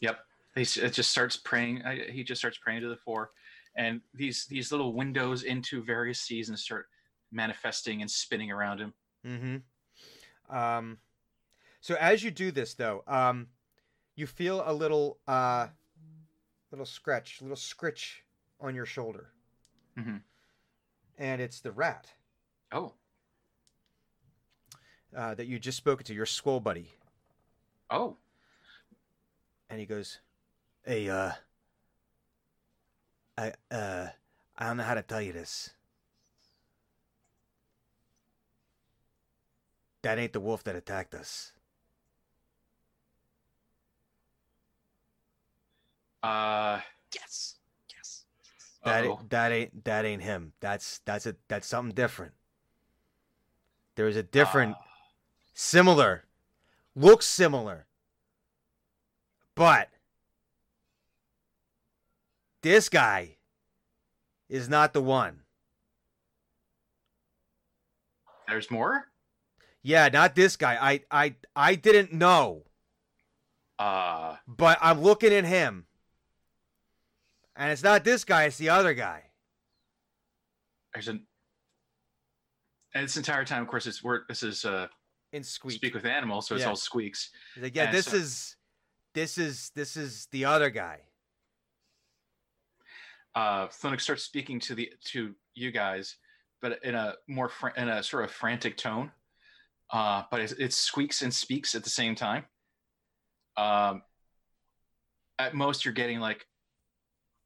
Yep. 0.00 0.18
He 0.56 0.62
it 0.62 0.92
just 0.92 1.10
starts 1.10 1.36
praying. 1.36 1.82
He 2.10 2.24
just 2.24 2.40
starts 2.40 2.58
praying 2.58 2.80
to 2.80 2.88
the 2.88 2.96
four, 2.96 3.30
and 3.76 4.00
these 4.14 4.46
these 4.46 4.72
little 4.72 4.94
windows 4.94 5.42
into 5.44 5.84
various 5.84 6.18
seasons 6.18 6.62
start 6.62 6.88
manifesting 7.30 8.00
and 8.02 8.10
spinning 8.10 8.50
around 8.50 8.80
him. 8.80 8.94
Mm-hmm. 9.24 10.54
Um, 10.56 10.98
so 11.80 11.94
as 11.96 12.22
you 12.22 12.30
do 12.30 12.50
this, 12.50 12.74
though, 12.74 13.02
um, 13.06 13.48
you 14.14 14.26
feel 14.26 14.62
a 14.64 14.72
little, 14.72 15.18
uh, 15.26 15.68
little 16.70 16.86
scratch, 16.86 17.40
little 17.42 17.56
scritch 17.56 18.22
on 18.60 18.74
your 18.74 18.86
shoulder, 18.86 19.32
Mhm. 19.96 20.22
and 21.18 21.40
it's 21.42 21.60
the 21.60 21.72
rat 21.72 22.12
Oh. 22.72 22.94
uh, 25.14 25.34
that 25.34 25.46
you 25.46 25.58
just 25.58 25.76
spoke 25.78 26.02
to, 26.04 26.14
your 26.14 26.26
squirrel 26.26 26.60
buddy, 26.60 26.92
Oh. 27.90 28.18
and 29.68 29.78
he 29.80 29.86
goes, 29.86 30.20
"Hey, 30.84 31.08
uh, 31.08 31.32
I, 33.38 33.52
uh, 33.70 34.10
I 34.56 34.66
don't 34.66 34.78
know 34.78 34.82
how 34.84 34.94
to 34.94 35.02
tell 35.02 35.20
you 35.20 35.32
this. 35.32 35.70
That 40.06 40.20
ain't 40.20 40.32
the 40.32 40.38
wolf 40.40 40.62
that 40.62 40.76
attacked 40.76 41.14
us." 41.14 41.52
Uh. 46.22 46.80
Yes. 47.12 47.56
Yes. 47.92 48.24
That 48.84 49.04
uh-oh. 49.04 49.10
ain't, 49.18 49.30
that 49.30 49.52
ain't 49.52 49.84
that 49.84 50.04
ain't 50.04 50.22
him. 50.22 50.52
That's 50.60 50.98
that's 51.04 51.26
a 51.26 51.34
that's 51.48 51.66
something 51.66 51.92
different. 51.92 52.34
There's 53.96 54.14
a 54.14 54.22
different, 54.22 54.76
Ah. 54.78 54.84
similar, 55.54 56.24
looks 56.94 57.26
similar, 57.26 57.86
But 59.54 59.88
this 62.60 62.88
guy 62.88 63.38
is 64.48 64.68
not 64.68 64.92
the 64.92 65.02
one. 65.02 65.40
There's 68.46 68.70
more. 68.70 69.08
Yeah, 69.86 70.08
not 70.08 70.34
this 70.34 70.56
guy. 70.56 70.74
I 70.80 71.04
I 71.12 71.36
I 71.54 71.76
didn't 71.76 72.12
know, 72.12 72.64
Uh, 73.78 74.36
but 74.48 74.78
I'm 74.82 75.00
looking 75.00 75.32
at 75.32 75.44
him. 75.44 75.86
And 77.54 77.70
it's 77.70 77.84
not 77.84 78.02
this 78.02 78.24
guy, 78.24 78.44
it's 78.46 78.58
the 78.58 78.68
other 78.70 78.94
guy. 78.94 79.30
there's 80.92 81.06
an. 81.06 81.24
And 82.94 83.04
this 83.04 83.16
entire 83.16 83.44
time, 83.44 83.62
of 83.62 83.68
course, 83.68 83.86
it's 83.86 84.02
we're 84.02 84.26
this 84.26 84.42
is 84.42 84.64
uh 84.64 84.88
In 85.30 85.44
Squeak. 85.44 85.76
speak 85.76 85.94
with 85.94 86.04
animals, 86.04 86.48
so 86.48 86.56
it's 86.56 86.62
Yeah. 86.64 86.70
all 86.70 86.76
squeaks. 86.76 87.30
He's 87.54 87.62
like, 87.62 87.76
yeah, 87.76 87.84
And 87.84 87.94
this 87.94 88.06
so- 88.06 88.16
is 88.16 88.56
this 89.14 89.38
is 89.38 89.70
this 89.76 89.96
is 89.96 90.26
the 90.32 90.46
other 90.46 90.68
guy. 90.68 91.02
uh 93.36 93.68
Thunuk 93.68 94.00
starts 94.00 94.24
speaking 94.24 94.58
to 94.60 94.74
the 94.74 94.92
to 95.12 95.36
you 95.54 95.70
guys, 95.70 96.16
but 96.60 96.82
in 96.82 96.96
a 96.96 97.14
more 97.28 97.48
fr- 97.48 97.76
in 97.76 97.88
a 97.88 98.02
sort 98.02 98.24
of 98.24 98.32
frantic 98.32 98.76
tone. 98.76 99.12
Uh, 99.90 100.22
but 100.30 100.40
it, 100.40 100.54
it 100.58 100.72
squeaks 100.72 101.22
and 101.22 101.32
speaks 101.32 101.74
at 101.74 101.84
the 101.84 101.90
same 101.90 102.14
time. 102.14 102.44
Um, 103.56 104.02
at 105.38 105.54
most, 105.54 105.84
you're 105.84 105.94
getting 105.94 106.20
like 106.20 106.46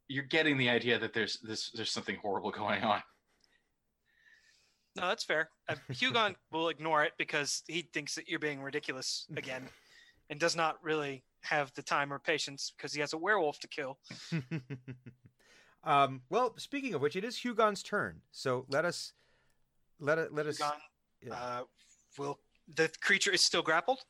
you're 0.09 0.25
getting 0.25 0.59
the 0.59 0.69
idea 0.69 0.99
that 0.99 1.13
there's 1.13 1.39
this 1.41 1.71
there's 1.73 1.91
something 1.91 2.17
horrible 2.17 2.51
going 2.63 2.83
on. 2.83 3.03
No, 4.97 5.07
that's 5.07 5.25
fair. 5.25 5.51
Uh, 5.69 5.77
Hugon 5.93 6.35
will 6.51 6.69
ignore 6.69 7.05
it 7.05 7.13
because 7.17 7.63
he 7.69 7.89
thinks 7.93 8.15
that 8.17 8.29
you're 8.29 8.41
being 8.41 8.63
ridiculous 8.63 9.27
again, 9.37 9.69
and 10.29 10.41
does 10.41 10.57
not 10.57 10.77
really 10.83 11.25
have 11.43 11.73
the 11.75 11.83
time 11.83 12.13
or 12.13 12.19
patience 12.19 12.73
because 12.77 12.93
he 12.93 13.01
has 13.01 13.13
a 13.13 13.19
werewolf 13.19 13.59
to 13.61 13.69
kill. 13.69 13.99
um, 15.85 16.23
well, 16.29 16.55
speaking 16.59 16.95
of 16.95 17.01
which, 17.01 17.17
it 17.17 17.25
is 17.25 17.37
Hugon's 17.37 17.83
turn. 17.83 18.21
So 18.33 18.67
let 18.69 18.85
us 18.85 19.13
let 20.01 20.19
it 20.19 20.35
let 20.35 20.47
us. 20.47 20.59
Hugon, 20.59 20.73
yeah. 21.23 21.35
uh, 21.35 21.63
will 22.19 22.39
the 22.75 22.91
creature 23.01 23.31
is 23.31 23.41
still 23.41 23.63
grappled. 23.63 24.01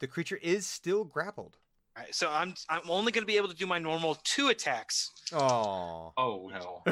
The 0.00 0.06
creature 0.06 0.38
is 0.42 0.66
still 0.66 1.04
grappled. 1.04 1.56
All 1.96 2.02
right, 2.02 2.14
so 2.14 2.30
I'm 2.30 2.54
I'm 2.68 2.88
only 2.88 3.10
going 3.12 3.22
to 3.22 3.26
be 3.26 3.36
able 3.36 3.48
to 3.48 3.54
do 3.54 3.66
my 3.66 3.78
normal 3.78 4.16
two 4.22 4.48
attacks. 4.48 5.10
Oh, 5.32 6.12
Oh 6.16 6.50
no! 6.52 6.82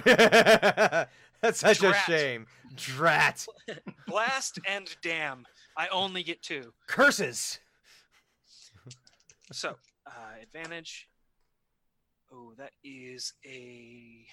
that's 1.41 1.61
such 1.61 1.83
a 1.83 1.93
shame. 1.93 2.47
Drat. 2.75 3.47
Blast 4.09 4.59
and 4.67 4.95
damn. 5.03 5.45
I 5.77 5.89
only 5.89 6.23
get 6.23 6.43
two. 6.43 6.73
Curses. 6.87 7.59
So 9.53 9.77
uh, 10.07 10.11
advantage. 10.43 11.07
Oh, 12.33 12.55
that 12.57 12.73
is 12.83 13.35
a 13.45 14.25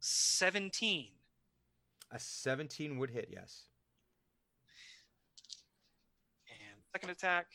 seventeen. 0.00 1.10
A 2.10 2.18
17 2.18 2.98
would 2.98 3.10
hit, 3.10 3.28
yes. 3.30 3.64
And 6.50 6.77
second 6.92 7.10
attack, 7.10 7.46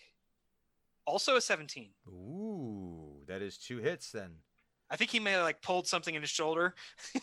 also 1.06 1.36
a 1.36 1.42
17. 1.42 1.90
Ooh, 2.08 3.22
that 3.28 3.42
is 3.42 3.58
two 3.58 3.78
hits 3.80 4.12
then. 4.12 4.32
I 4.90 4.96
think 4.96 5.10
he 5.10 5.20
may 5.20 5.32
have 5.32 5.44
like 5.44 5.62
pulled 5.62 5.88
something 5.88 6.14
in 6.14 6.22
his 6.22 6.30
shoulder 6.30 6.76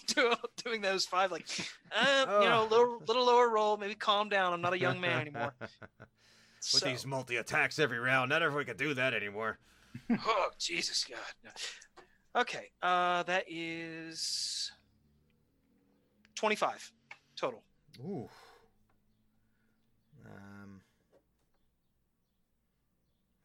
doing 0.64 0.80
those 0.80 1.04
five. 1.06 1.30
Like, 1.30 1.46
uh, 1.96 2.40
you 2.42 2.48
know, 2.48 2.66
little 2.68 3.00
little 3.06 3.24
lower 3.24 3.48
roll. 3.48 3.76
Maybe 3.76 3.94
calm 3.94 4.28
down. 4.28 4.52
I'm 4.52 4.60
not 4.60 4.72
a 4.72 4.78
young 4.78 5.00
man 5.00 5.20
anymore. 5.20 5.54
With 5.60 5.70
So- 6.60 6.86
these 6.86 7.06
multi 7.06 7.36
attacks 7.36 7.78
every 7.78 7.98
round, 7.98 8.30
not 8.30 8.42
everyone 8.42 8.66
can 8.66 8.76
do 8.76 8.92
that 8.94 9.14
anymore. 9.14 9.58
oh 10.26 10.48
Jesus 10.58 11.04
God. 11.04 11.18
No. 11.44 11.50
Okay, 12.42 12.70
uh, 12.82 13.22
that 13.24 13.44
is 13.48 14.72
twenty-five 16.34 16.90
total. 17.36 17.62
Ooh. 18.00 18.28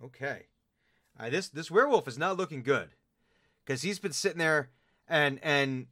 Okay. 0.06 0.48
Uh, 1.20 1.30
this 1.30 1.50
this 1.50 1.72
werewolf 1.72 2.08
is 2.08 2.18
not 2.18 2.38
looking 2.38 2.62
good, 2.62 2.90
because 3.66 3.82
he's 3.82 4.00
been 4.00 4.12
sitting 4.12 4.38
there, 4.40 4.70
and 5.08 5.40
and 5.42 5.88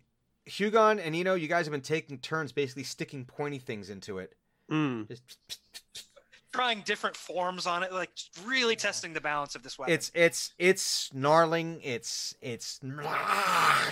Hugon 0.47 0.99
and 1.03 1.15
Eno, 1.15 1.35
you 1.35 1.47
guys 1.47 1.65
have 1.65 1.71
been 1.71 1.81
taking 1.81 2.17
turns 2.17 2.51
basically 2.51 2.83
sticking 2.83 3.23
pointy 3.25 3.57
things 3.59 3.89
into 3.89 4.19
it. 4.19 4.35
Mm. 4.69 5.07
Just 5.07 5.59
Trying 6.51 6.81
different 6.81 7.15
forms 7.15 7.65
on 7.65 7.81
it, 7.81 7.91
like 7.91 8.11
really 8.45 8.75
testing 8.75 9.13
the 9.13 9.21
balance 9.21 9.55
of 9.55 9.63
this 9.63 9.79
weapon. 9.79 9.93
it's 9.93 10.11
it's 10.13 10.53
it's 10.59 10.81
snarling. 10.83 11.79
It's 11.81 12.35
it's 12.41 12.79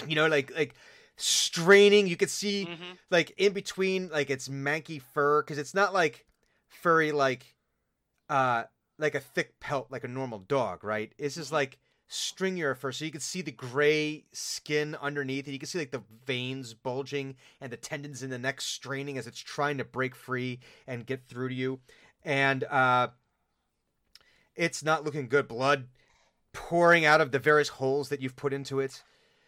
you 0.08 0.16
know 0.16 0.28
like 0.28 0.54
like 0.56 0.76
straining. 1.16 2.06
You 2.08 2.18
could 2.18 2.30
see 2.30 2.68
Mhm. 2.68 2.98
like 3.10 3.34
in 3.38 3.54
between 3.54 4.10
like 4.10 4.30
its 4.30 4.48
manky 4.48 5.02
fur 5.02 5.42
because 5.42 5.58
it's 5.58 5.74
not 5.74 5.92
like 5.94 6.26
furry 6.68 7.12
like 7.12 7.56
uh 8.30 8.66
like 9.02 9.16
a 9.16 9.20
thick 9.20 9.60
pelt 9.60 9.88
like 9.90 10.04
a 10.04 10.08
normal 10.08 10.40
dog 10.40 10.84
right? 10.84 11.12
It's 11.18 11.36
just 11.36 11.52
like 11.52 11.80
stringier 12.10 12.76
fur 12.76 12.92
so 12.92 13.06
you 13.06 13.12
can 13.12 13.22
see 13.22 13.42
the 13.42 13.52
gray 13.52 14.26
skin 14.34 14.96
underneath 15.02 15.46
and 15.46 15.54
you 15.54 15.60
can 15.60 15.68
see 15.68 15.80
like 15.80 15.92
the 15.92 16.04
veins 16.26 16.74
bulging 16.74 17.36
and 17.62 17.72
the 17.72 17.78
tendons 17.78 18.22
in 18.22 18.30
the 18.30 18.38
neck 18.38 18.60
straining 18.62 19.18
as 19.18 19.28
it's 19.28 19.40
trying 19.40 19.78
to 19.78 19.86
break 19.86 20.14
free 20.16 20.60
and 20.88 21.06
get 21.06 21.26
through 21.28 21.50
to 21.50 21.56
you. 21.56 21.80
And 22.24 22.64
uh 22.66 23.10
it's 24.56 24.84
not 24.84 25.04
looking 25.04 25.28
good. 25.28 25.48
Blood 25.48 25.88
pouring 26.54 27.06
out 27.06 27.22
of 27.22 27.32
the 27.32 27.40
various 27.40 27.70
holes 27.70 28.10
that 28.10 28.22
you've 28.22 28.36
put 28.36 28.54
into 28.54 28.80
it. 28.80 29.02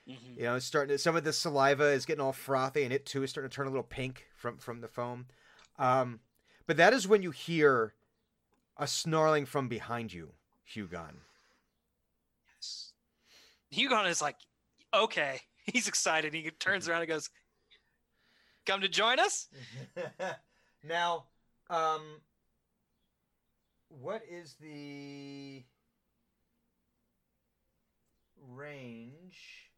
Mhm. 0.07 0.37
you 0.37 0.43
know, 0.43 0.55
it's 0.55 0.65
starting 0.65 0.93
to, 0.93 0.97
some 0.97 1.15
of 1.15 1.23
the 1.23 1.31
saliva 1.31 1.85
is 1.91 2.05
getting 2.05 2.21
all 2.21 2.33
frothy, 2.33 2.83
and 2.83 2.91
it 2.91 3.05
too 3.05 3.23
is 3.23 3.29
starting 3.29 3.49
to 3.49 3.55
turn 3.55 3.67
a 3.67 3.69
little 3.69 3.83
pink 3.83 4.27
from 4.35 4.57
from 4.57 4.81
the 4.81 4.87
foam. 4.89 5.27
Um, 5.77 6.19
but 6.67 6.75
that 6.77 6.93
is 6.93 7.07
when 7.07 7.23
you 7.23 7.31
hear 7.31 7.93
a 8.77 8.87
snarling 8.87 9.45
from 9.45 9.67
behind 9.67 10.13
you, 10.13 10.31
Hugon. 10.73 11.15
Yes. 12.55 12.93
Hugon 13.71 14.07
is 14.09 14.21
like, 14.21 14.37
okay. 14.93 15.41
He's 15.65 15.87
excited. 15.87 16.33
He 16.33 16.49
turns 16.59 16.89
around 16.89 17.01
and 17.01 17.09
goes, 17.09 17.29
"Come 18.65 18.81
to 18.81 18.89
join 18.89 19.19
us." 19.19 19.47
now, 20.83 21.25
um, 21.69 22.01
what 23.87 24.21
is 24.29 24.55
the 24.59 25.63
range? 28.49 29.71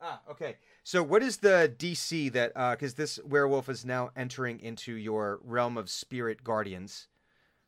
Ah, 0.00 0.20
okay. 0.30 0.56
So, 0.84 1.02
what 1.02 1.22
is 1.22 1.38
the 1.38 1.74
DC 1.76 2.32
that? 2.32 2.54
Because 2.54 2.94
this 2.94 3.18
werewolf 3.24 3.68
is 3.68 3.84
now 3.84 4.10
entering 4.14 4.60
into 4.60 4.94
your 4.94 5.40
realm 5.42 5.76
of 5.76 5.90
spirit 5.90 6.44
guardians. 6.44 7.08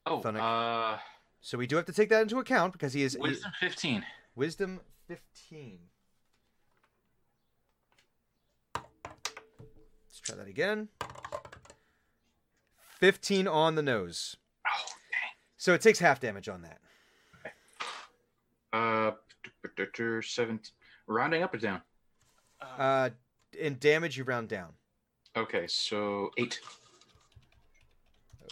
Oh, 0.06 0.20
Thunuk. 0.20 0.40
uh, 0.40 0.98
So 1.40 1.58
we 1.58 1.66
do 1.66 1.76
have 1.76 1.86
to 1.86 1.92
take 1.92 2.08
that 2.10 2.22
into 2.22 2.38
account 2.38 2.72
because 2.72 2.92
he 2.92 3.02
is 3.02 3.16
wisdom 3.18 3.50
fifteen. 3.60 4.04
wisdom 4.34 4.80
fifteen. 5.08 5.78
Let's 8.74 10.20
try 10.22 10.36
that 10.36 10.48
again. 10.48 10.88
Fifteen 13.00 13.46
on 13.48 13.74
the 13.74 13.82
nose. 13.82 14.36
Oh, 14.66 14.84
So 15.56 15.74
it 15.74 15.80
takes 15.82 15.98
half 15.98 16.20
damage 16.20 16.48
on 16.48 16.62
that. 16.62 16.80
Uh, 18.72 19.12
seven. 20.22 20.60
Rounding 21.08 21.42
up 21.42 21.54
or 21.54 21.58
down? 21.58 21.82
Uh, 22.60 22.64
Uh, 22.82 23.10
in 23.58 23.78
damage, 23.78 24.16
you 24.16 24.24
round 24.24 24.48
down. 24.48 24.72
Okay, 25.36 25.66
so 25.68 26.30
eight. 26.36 26.60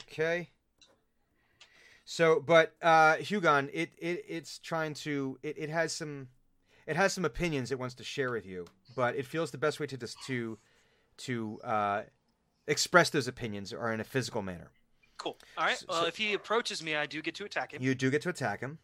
Okay. 0.03 0.51
So, 2.05 2.41
but 2.41 2.75
uh, 2.83 3.15
Hugon, 3.17 3.71
it, 3.73 3.91
it 3.99 4.25
it's 4.29 4.59
trying 4.59 4.95
to 4.95 5.39
it, 5.43 5.57
it 5.59 5.71
has 5.71 5.93
some 5.93 6.29
it 6.87 6.97
has 6.97 7.13
some 7.13 7.25
opinions 7.25 7.73
it 7.73 7.79
wants 7.79 7.95
to 7.97 8.05
share 8.05 8.31
with 8.31 8.45
you, 8.47 8.67
but 8.95 9.17
it 9.17 9.25
feels 9.27 9.51
the 9.51 9.59
best 9.59 9.81
way 9.81 9.87
to 9.87 9.97
just 9.97 10.17
to 10.27 10.59
to 11.19 11.61
uh, 11.65 12.03
express 12.67 13.09
those 13.11 13.27
opinions 13.29 13.73
are 13.73 13.93
in 13.93 14.01
a 14.01 14.05
physical 14.05 14.43
manner. 14.43 14.71
cool. 15.17 15.39
All 15.57 15.65
right. 15.65 15.79
so- 15.79 15.87
Well, 15.89 16.03
so- 16.03 16.07
if 16.09 16.17
he 16.17 16.35
approaches 16.35 16.83
me, 16.83 16.95
I 16.95 17.07
do 17.07 17.23
get 17.23 17.35
to 17.37 17.45
attack 17.45 17.73
him. 17.73 17.83
You 17.83 17.95
do 17.95 18.11
get 18.11 18.21
to 18.23 18.29
attack 18.29 18.61
him. 18.61 18.79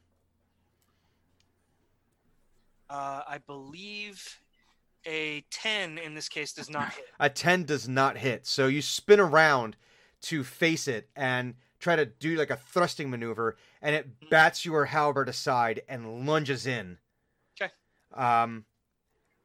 Uh, 2.88 3.22
I 3.28 3.38
believe 3.46 4.40
a 5.06 5.42
ten 5.50 5.98
in 5.98 6.14
this 6.14 6.28
case 6.28 6.52
does 6.52 6.68
not 6.70 6.92
hit. 6.92 7.04
A 7.20 7.30
10 7.30 7.64
does 7.64 7.88
not 7.88 8.16
hit. 8.18 8.46
So 8.46 8.66
you 8.66 8.82
spin 8.82 9.20
around 9.20 9.76
to 10.22 10.42
face 10.44 10.88
it 10.88 11.08
and 11.16 11.54
try 11.80 11.96
to 11.96 12.06
do 12.06 12.36
like 12.36 12.50
a 12.50 12.56
thrusting 12.56 13.10
maneuver, 13.10 13.56
and 13.82 13.94
it 13.96 14.30
bats 14.30 14.64
your 14.64 14.84
halberd 14.86 15.28
aside 15.28 15.82
and 15.88 16.26
lunges 16.26 16.66
in. 16.66 16.98
'Kay. 17.58 17.70
Um, 18.14 18.64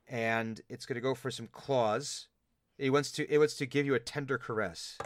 and 0.07 0.61
it's 0.69 0.85
going 0.85 0.95
to 0.95 1.01
go 1.01 1.15
for 1.15 1.31
some 1.31 1.47
claws. 1.47 2.27
It 2.77 2.91
wants 2.91 3.11
to. 3.13 3.27
It 3.31 3.37
wants 3.39 3.55
to 3.55 3.65
give 3.65 3.85
you 3.85 3.95
a 3.95 3.99
tender 3.99 4.37
caress. 4.37 4.97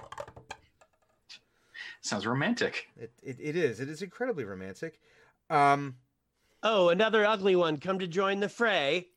Sounds 2.02 2.26
romantic. 2.26 2.88
It, 2.98 3.12
it, 3.22 3.38
it 3.40 3.56
is. 3.56 3.80
It 3.80 3.90
is 3.90 4.02
incredibly 4.02 4.44
romantic. 4.44 5.00
Um, 5.50 5.96
Oh, 6.62 6.90
another 6.90 7.26
ugly 7.26 7.56
one. 7.56 7.78
Come 7.78 8.00
to 8.00 8.08
join 8.08 8.42
the 8.42 8.50
fray. 8.50 9.08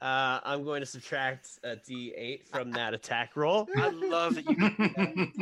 Uh, 0.00 0.38
I'm 0.44 0.62
going 0.64 0.80
to 0.80 0.86
subtract 0.86 1.48
a 1.64 1.74
D8 1.76 2.46
from 2.48 2.70
that 2.72 2.94
attack 2.94 3.36
roll. 3.36 3.68
I 3.76 3.88
love 3.88 4.36
that 4.36 4.44
you. 4.48 4.56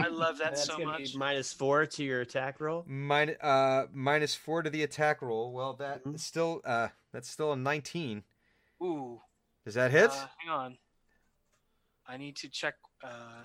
I 0.02 0.09
love 0.09 0.39
that 0.39 0.52
That's 0.55 0.65
so 0.65 0.78
much. 0.78 1.15
minus 1.15 1.52
four 1.52 1.85
to 1.85 2.02
your 2.02 2.23
attack 2.23 2.59
roll. 2.60 2.85
Min- 2.89 3.36
uh, 3.43 3.85
minus 3.93 4.35
four 4.35 4.62
to 4.62 4.70
the 4.70 4.83
attack 4.83 5.20
roll. 5.20 5.52
Well, 5.52 5.75
that 5.75 6.05
Mhm. 6.05 6.18
still 6.18 6.62
uh, 6.65 6.89
that's 7.12 7.28
still 7.28 7.52
a 7.52 7.57
19. 7.57 8.25
Ooh. 8.83 9.20
Does 9.67 9.75
that 9.75 9.91
hit? 9.91 10.10
Uh, 10.10 10.26
hang 10.39 10.51
on. 10.51 10.78
I 12.07 12.17
need 12.17 12.36
to 12.36 12.49
check. 12.49 12.76
Uh, 13.02 13.43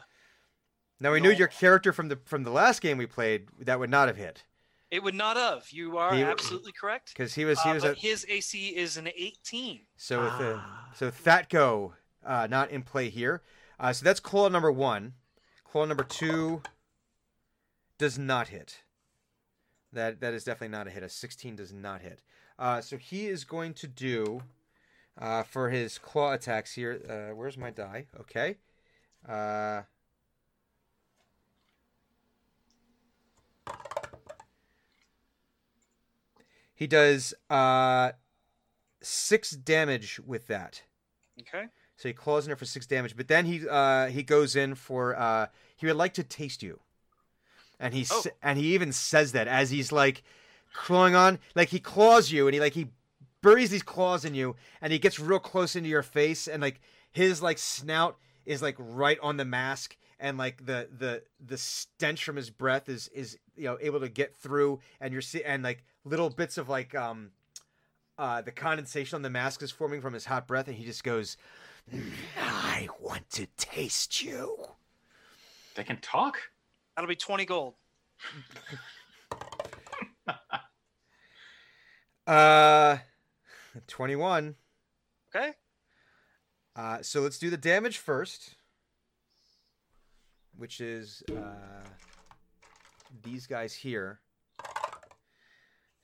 now 1.02 1.12
we 1.12 1.20
knew 1.20 1.32
your 1.32 1.48
character 1.50 1.92
from 1.92 2.08
the 2.08 2.20
from 2.24 2.44
the 2.44 2.52
last 2.52 2.80
game 2.82 2.98
we 2.98 3.06
played 3.06 3.50
that 3.60 3.80
would 3.80 3.90
not 3.90 4.08
have 4.08 4.18
hit 4.18 4.46
it 4.92 5.02
would 5.02 5.16
not 5.16 5.38
have. 5.38 5.72
You 5.72 5.98
are 5.98 6.14
He- 6.14 6.22
absolutely 6.22 6.74
correct. 6.74 7.10
because 7.14 7.34
he 7.34 7.46
was 7.46 7.60
he 7.62 7.70
Uh, 7.70 7.74
was 7.76 7.84
but 7.84 7.92
at 7.92 7.98
his 8.00 8.26
AC 8.30 8.76
is 8.76 8.98
an 8.98 9.08
18. 9.16 9.88
so 9.96 10.24
with 10.24 10.38
the 10.38 10.56
Ah. 10.60 10.92
so 10.96 11.10
Thatgo 11.10 11.94
uh, 12.24 12.48
not 12.48 12.70
in 12.70 12.84
play 12.84 13.10
here. 13.10 13.42
Uh, 13.80 13.92
so 13.94 14.04
that's 14.04 14.20
claw 14.20 14.48
number 14.50 14.72
one. 14.72 15.16
Claw 15.64 15.86
number 15.86 16.04
two 16.04 16.62
does 17.98 18.20
not 18.20 18.50
hit. 18.50 18.84
That 19.94 20.20
that 20.22 20.34
is 20.34 20.44
definitely 20.44 20.70
not 20.78 20.88
a 20.88 20.92
hit. 20.92 21.04
A 21.04 21.10
16 21.10 21.56
does 21.56 21.74
not 21.74 22.02
hit. 22.02 22.22
Uh, 22.60 22.80
so 22.82 22.98
he 22.98 23.28
is 23.28 23.44
going 23.44 23.74
to 23.76 23.88
do 23.88 24.44
uh, 25.18 25.44
for 25.44 25.70
his 25.70 25.98
claw 25.98 26.34
attacks 26.34 26.74
here. 26.74 27.02
Uh, 27.10 27.36
where's 27.36 27.58
my 27.58 27.70
die? 27.72 28.08
Okay. 28.20 28.58
Uh, 29.28 29.84
he 36.82 36.88
does 36.88 37.36
uh, 37.52 38.12
six 39.04 39.52
damage 39.52 40.20
with 40.26 40.48
that. 40.48 40.82
Okay. 41.40 41.66
So 41.96 42.10
he 42.10 42.14
claws 42.14 42.48
in 42.48 42.50
her 42.50 42.56
for 42.56 42.66
six 42.66 42.88
damage, 42.88 43.16
but 43.16 43.28
then 43.28 43.46
he 43.46 43.68
uh, 43.70 44.08
he 44.08 44.24
goes 44.24 44.56
in 44.56 44.74
for 44.74 45.16
uh, 45.16 45.46
he 45.76 45.86
would 45.86 45.96
like 45.96 46.16
to 46.16 46.24
taste 46.24 46.64
you, 46.64 46.80
and 47.80 47.94
he 47.94 48.08
Oh. 48.10 48.24
and 48.42 48.58
he 48.58 48.74
even 48.74 48.92
says 48.94 49.32
that 49.34 49.48
as 49.48 49.70
he's 49.70 49.92
like 49.92 50.24
clawing 50.74 51.14
on, 51.14 51.38
like 51.54 51.70
he 51.70 51.80
claws 51.80 52.32
you, 52.32 52.48
and 52.48 52.56
he 52.56 52.60
like 52.60 52.74
he 52.74 52.88
buries 53.44 53.70
these 53.70 53.84
claws 53.84 54.26
in 54.26 54.34
you, 54.34 54.56
and 54.82 54.92
he 54.92 54.98
gets 54.98 55.20
real 55.20 55.38
close 55.38 55.76
into 55.76 55.88
your 55.90 56.02
face, 56.02 56.48
and 56.48 56.64
like 56.64 56.82
his 57.12 57.44
like 57.44 57.60
snout 57.60 58.18
is 58.44 58.64
like 58.64 58.76
right 58.80 59.20
on 59.22 59.38
the 59.38 59.46
mask, 59.46 59.96
and 60.20 60.36
like 60.40 60.66
the 60.66 60.90
the 60.98 61.22
the 61.46 61.58
stench 61.60 62.24
from 62.24 62.38
his 62.38 62.50
breath 62.50 62.90
is 62.90 63.08
is 63.10 63.38
you 63.56 63.66
know 63.66 63.78
able 63.82 64.00
to 64.00 64.10
get 64.10 64.36
through, 64.36 64.80
and 65.00 65.14
you're 65.14 65.22
see 65.22 65.44
and 65.44 65.62
like 65.62 65.84
little 66.04 66.30
bits 66.30 66.58
of 66.58 66.70
like 66.70 66.96
um 66.96 67.32
uh 68.18 68.42
the 68.42 68.52
condensation 68.52 69.16
on 69.16 69.22
the 69.22 69.30
mask 69.30 69.62
is 69.62 69.72
forming 69.72 70.02
from 70.02 70.14
his 70.14 70.26
hot 70.26 70.48
breath, 70.48 70.68
and 70.68 70.78
he 70.78 70.86
just 70.86 71.04
goes. 71.04 71.38
I 72.40 72.88
want 73.00 73.30
to 73.32 73.48
taste 73.58 74.24
you. 74.24 74.56
They 75.76 75.84
can 75.84 75.98
talk. 75.98 76.38
That'll 76.96 77.10
be 77.10 77.16
20 77.16 77.46
gold. 77.46 77.74
Uh, 82.28 82.98
21. 83.88 84.56
Okay. 85.36 85.52
Uh, 86.76 87.02
so 87.02 87.22
let's 87.22 87.38
do 87.38 87.50
the 87.50 87.58
damage 87.58 87.98
first, 87.98 88.56
which 90.56 90.80
is 90.80 91.24
uh, 91.36 91.84
these 93.24 93.48
guys 93.48 93.74
here. 93.74 94.20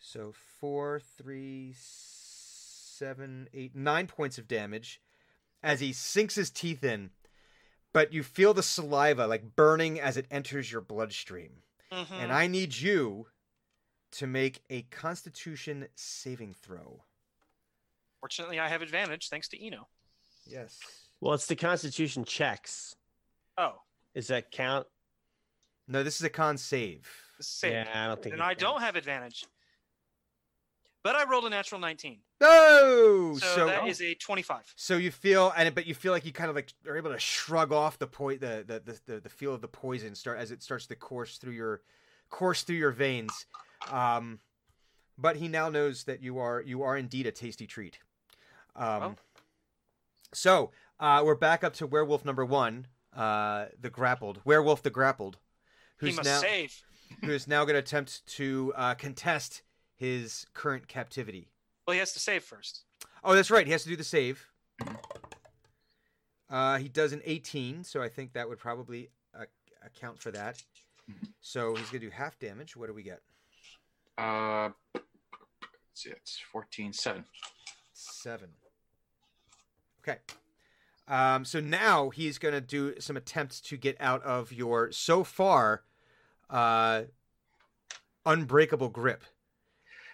So 0.07 0.31
four, 0.61 1.01
three, 1.17 1.73
seven, 1.77 3.49
eight, 3.53 3.75
nine 3.75 4.07
points 4.07 4.37
of 4.37 4.47
damage 4.47 5.01
as 5.61 5.81
he 5.81 5.91
sinks 5.91 6.35
his 6.35 6.49
teeth 6.49 6.81
in, 6.81 7.09
but 7.91 8.13
you 8.13 8.23
feel 8.23 8.53
the 8.53 8.63
saliva 8.63 9.27
like 9.27 9.57
burning 9.57 9.99
as 9.99 10.15
it 10.15 10.25
enters 10.31 10.71
your 10.71 10.79
bloodstream. 10.79 11.61
Mhm. 11.91 12.09
And 12.11 12.31
I 12.31 12.47
need 12.47 12.77
you 12.77 13.27
to 14.11 14.27
make 14.27 14.63
a 14.69 14.83
Constitution 14.83 15.89
saving 15.95 16.53
throw. 16.53 17.03
Fortunately, 18.21 18.61
I 18.61 18.69
have 18.69 18.81
advantage 18.81 19.27
thanks 19.27 19.49
to 19.49 19.61
Eno. 19.61 19.89
Yes. 20.45 20.79
Well, 21.19 21.33
it's 21.33 21.47
the 21.47 21.57
Constitution 21.57 22.23
checks. 22.23 22.95
Oh, 23.57 23.81
Is 24.13 24.27
that 24.27 24.51
count? 24.51 24.87
No, 25.85 26.01
this 26.01 26.15
is 26.15 26.23
a 26.23 26.29
con 26.29 26.57
save. 26.57 27.09
this 27.37 27.47
is 27.47 27.53
safe. 27.53 27.71
Yeah, 27.73 28.05
I 28.05 28.07
don't 28.07 28.23
think. 28.23 28.33
And 28.33 28.41
it 28.41 28.45
I 28.45 28.53
don't 28.53 28.79
have 28.79 28.95
advantage. 28.95 29.45
But 31.07 31.15
I 31.15 31.23
rolled 31.23 31.45
a 31.45 31.49
natural 31.49 31.79
19. 31.79 32.17
No. 32.41 33.37
So, 33.39 33.47
So 33.55 33.65
that 33.67 33.87
is 33.87 34.01
a 34.01 34.13
25. 34.13 34.73
so 34.75 34.97
you 34.97 35.09
feel 35.09 35.53
and 35.55 35.73
but 35.73 35.85
you 35.87 35.95
feel 35.95 36.11
like 36.11 36.25
you 36.25 36.33
kind 36.33 36.49
of 36.49 36.55
like 36.57 36.73
are 36.85 36.97
able 36.97 37.13
to 37.13 37.17
shrug 37.17 37.71
off 37.71 37.97
the 37.97 38.07
point, 38.07 38.41
the, 38.41 38.65
the 38.67 38.81
the 38.81 38.99
the 39.13 39.19
the 39.21 39.29
feel 39.29 39.53
of 39.53 39.61
the 39.61 39.69
poison 39.69 40.15
start 40.15 40.37
as 40.37 40.51
it 40.51 40.61
starts 40.61 40.85
to 40.87 40.95
course 40.97 41.37
through 41.37 41.53
your 41.53 41.79
course 42.29 42.63
through 42.63 42.75
your 42.75 42.91
veins. 42.91 43.45
Um, 43.89 44.39
but 45.17 45.37
he 45.37 45.47
now 45.47 45.69
knows 45.69 46.03
that 46.03 46.21
you 46.21 46.39
are 46.39 46.59
you 46.61 46.83
are 46.83 46.97
indeed 46.97 47.25
a 47.25 47.31
tasty 47.31 47.67
treat. 47.67 47.99
Um, 48.75 48.99
Well. 48.99 49.17
so 50.33 50.71
uh, 50.99 51.21
we're 51.23 51.35
back 51.35 51.63
up 51.63 51.73
to 51.75 51.87
werewolf 51.87 52.25
number 52.25 52.43
one, 52.43 52.87
uh, 53.15 53.67
the 53.79 53.89
grappled 53.89 54.41
werewolf, 54.43 54.83
the 54.83 54.89
grappled, 54.89 55.37
He 56.01 56.07
who's 56.07 56.17
must 56.17 56.27
now 56.27 56.41
save. 56.41 56.83
who 57.23 57.31
is 57.31 57.47
now 57.47 57.63
going 57.63 57.75
to 57.75 57.79
attempt 57.79 58.27
to 58.35 58.73
uh, 58.75 58.95
contest 58.95 59.61
his 59.97 60.45
current 60.53 60.87
captivity. 60.87 61.49
Well, 61.85 61.93
he 61.93 61.99
has 61.99 62.13
to 62.13 62.19
save 62.19 62.43
first. 62.43 62.83
Oh, 63.23 63.35
that's 63.35 63.51
right. 63.51 63.65
He 63.65 63.71
has 63.71 63.83
to 63.83 63.89
do 63.89 63.95
the 63.95 64.03
save. 64.03 64.47
Uh, 66.49 66.77
he 66.77 66.87
does 66.87 67.11
an 67.11 67.21
18, 67.25 67.83
so 67.83 68.01
I 68.01 68.07
think 68.07 68.33
that 68.33 68.47
would 68.47 68.59
probably 68.59 69.09
uh, 69.37 69.45
account 69.85 70.19
for 70.19 70.31
that. 70.31 70.63
So 71.41 71.75
he's 71.75 71.89
going 71.89 72.01
to 72.01 72.07
do 72.07 72.09
half 72.09 72.37
damage. 72.39 72.75
What 72.75 72.87
do 72.87 72.93
we 72.93 73.03
get? 73.03 73.21
Uh, 74.17 74.69
let's 74.93 75.05
see, 75.93 76.09
it's 76.09 76.39
14, 76.51 76.93
7. 76.93 77.23
Seven. 77.93 78.49
Okay. 80.01 80.19
Um, 81.07 81.45
so 81.45 81.59
now 81.59 82.09
he's 82.09 82.37
going 82.37 82.53
to 82.53 82.61
do 82.61 82.99
some 82.99 83.15
attempts 83.15 83.61
to 83.61 83.77
get 83.77 83.95
out 83.99 84.21
of 84.23 84.51
your 84.51 84.91
so 84.91 85.23
far 85.23 85.83
uh, 86.49 87.03
unbreakable 88.25 88.89
grip. 88.89 89.23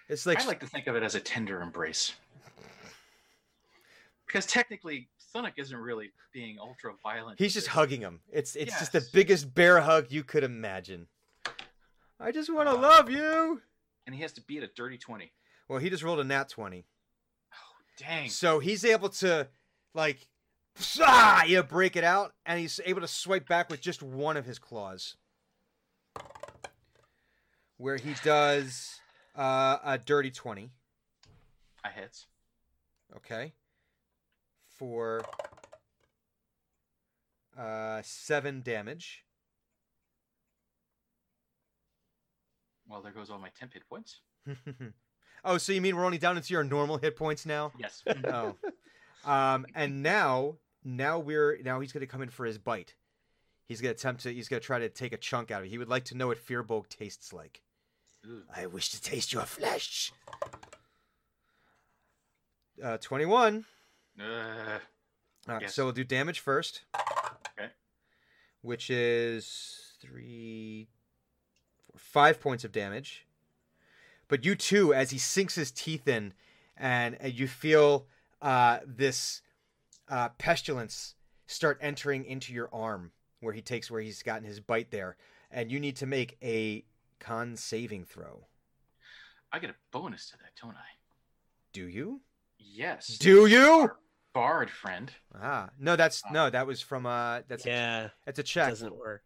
It's 0.10 0.26
like, 0.26 0.40
I 0.42 0.46
like 0.46 0.60
to 0.60 0.68
think 0.68 0.88
of 0.88 0.96
it 0.96 1.04
as 1.04 1.16
a 1.16 1.20
tender 1.20 1.62
embrace. 1.62 2.14
Because 4.28 4.46
technically, 4.46 5.10
Sonic 5.18 5.54
isn't 5.58 5.78
really 5.78 6.12
being 6.34 6.58
ultra 6.60 6.94
violent. 7.04 7.40
he's 7.40 7.54
just 7.54 7.68
hugging 7.68 8.02
him. 8.02 8.20
It's 8.32 8.56
it's 8.56 8.78
just 8.80 8.92
the 8.92 9.06
biggest 9.14 9.54
bear 9.54 9.80
hug 9.82 10.08
you 10.10 10.24
could 10.24 10.44
imagine. 10.44 11.08
I 12.20 12.32
just 12.32 12.52
want 12.54 12.70
to 12.70 12.76
Wow. 12.76 12.82
love 12.82 13.10
you. 13.10 13.62
And 14.06 14.16
he 14.16 14.22
has 14.22 14.34
to 14.34 14.42
beat 14.42 14.64
a 14.64 14.68
dirty 14.68 14.98
20. 14.98 15.32
Well, 15.68 15.80
he 15.80 15.90
just 15.90 16.04
rolled 16.04 16.20
a 16.20 16.24
nat 16.24 16.50
20. 16.50 16.86
Oh 17.54 17.56
Dang. 17.98 18.30
So 18.30 18.60
he's 18.60 18.84
able 18.84 19.10
to, 19.10 19.48
like, 19.94 20.28
ah, 21.00 21.44
you 21.46 21.62
break 21.64 21.96
it 21.96 22.04
out, 22.04 22.34
and 22.46 22.60
he's 22.60 22.80
able 22.86 23.02
to 23.02 23.08
swipe 23.08 23.48
back 23.48 23.70
with 23.70 23.82
just 23.82 24.02
one 24.04 24.36
of 24.38 24.46
his 24.46 24.58
claws. 24.60 25.16
Where 27.78 27.98
he 27.98 28.16
does 28.24 29.00
uh, 29.36 29.78
a 29.84 29.98
dirty 29.98 30.32
20, 30.32 30.70
I 31.84 31.90
hits. 31.90 32.28
okay? 33.18 33.54
For 34.78 35.24
uh, 37.58 38.02
seven 38.04 38.62
damage. 38.62 39.24
Well, 42.88 43.02
there 43.02 43.12
goes 43.12 43.30
all 43.30 43.40
my 43.40 43.50
temp 43.58 43.74
hit 43.74 43.88
points. 43.88 44.20
oh, 45.46 45.58
so 45.58 45.72
you 45.72 45.82
mean 45.82 45.96
we're 45.96 46.06
only 46.06 46.18
down 46.18 46.38
into 46.38 46.54
your 46.54 46.64
normal 46.64 46.98
hit 46.98 47.16
points 47.16 47.46
now? 47.46 47.72
Yes. 47.78 48.04
oh. 48.26 48.56
Um, 49.26 49.66
and 49.74 50.04
now, 50.04 50.56
now 50.84 51.18
we're 51.18 51.58
now 51.64 51.80
he's 51.80 51.94
gonna 51.94 52.06
come 52.08 52.22
in 52.22 52.30
for 52.30 52.46
his 52.46 52.58
bite. 52.58 52.96
He's 53.68 53.80
gonna 53.82 53.92
attempt 53.92 54.24
to. 54.24 54.34
He's 54.34 54.50
gonna 54.50 54.60
try 54.60 54.80
to 54.80 54.90
take 54.90 55.14
a 55.14 55.18
chunk 55.18 55.50
out 55.50 55.62
of 55.62 55.68
it. 55.68 55.70
He 55.70 55.78
would 55.78 55.88
like 55.88 56.04
to 56.06 56.18
know 56.18 56.28
what 56.28 56.46
Firbolg 56.46 56.90
tastes 56.90 57.32
like. 57.32 57.62
I 58.56 58.66
wish 58.68 58.90
to 58.90 59.02
taste 59.02 59.34
your 59.34 59.44
flesh. 59.44 60.12
Uh, 62.84 62.98
twenty-one. 62.98 63.66
Uh, 64.20 64.24
All 65.48 65.56
right, 65.56 65.62
Yes. 65.64 65.76
so 65.76 65.84
we'll 65.86 65.94
do 65.94 66.04
damage 66.04 66.40
first. 66.40 66.82
Okay. 67.60 67.70
Which 68.62 68.90
is 68.90 69.94
three, 70.02 70.88
four, 71.86 71.96
five 72.00 72.40
points 72.40 72.64
of 72.64 72.72
damage. 72.72 73.26
But 74.28 74.46
you 74.46 74.56
too, 74.56 74.94
as 74.94 75.12
he 75.12 75.18
sinks 75.18 75.56
his 75.56 75.72
teeth 75.72 76.08
in, 76.08 76.34
and, 76.78 77.18
and 77.20 77.34
you 77.34 77.48
feel 77.48 78.08
uh, 78.42 78.80
this 78.86 79.42
uh, 80.08 80.30
pestilence 80.38 81.16
start 81.46 81.78
entering 81.82 82.26
into 82.26 82.54
your 82.54 82.70
arm, 82.74 83.12
where 83.42 83.54
he 83.54 83.62
takes 83.62 83.92
where 83.92 84.02
he's 84.02 84.24
gotten 84.24 84.46
his 84.48 84.60
bite 84.60 84.92
there, 84.92 85.18
and 85.52 85.72
you 85.72 85.80
need 85.80 85.98
to 85.98 86.06
make 86.06 86.38
a 86.42 86.84
con 87.24 87.56
saving 87.56 88.06
throw. 88.06 88.46
I 89.52 89.60
get 89.60 89.70
a 89.70 89.76
bonus 89.92 90.30
to 90.32 90.38
that, 90.38 90.52
don't 90.62 90.76
I? 90.76 90.98
Do 91.72 91.88
you? 91.88 92.22
Yes. 92.58 93.18
Do 93.18 93.46
you? 93.46 93.92
Bard 94.34 94.70
friend. 94.70 95.12
Ah, 95.40 95.70
no, 95.80 95.96
that's 95.96 96.24
no, 96.32 96.50
that 96.50 96.66
was 96.66 96.82
from 96.82 97.06
uh, 97.06 97.42
that's 97.48 97.66
a, 97.66 97.70
yeah, 97.70 98.10
that's 98.26 98.40
a 98.40 98.42
it 98.42 98.46
check. 98.46 98.70
doesn't 98.70 98.96
work. 98.98 99.24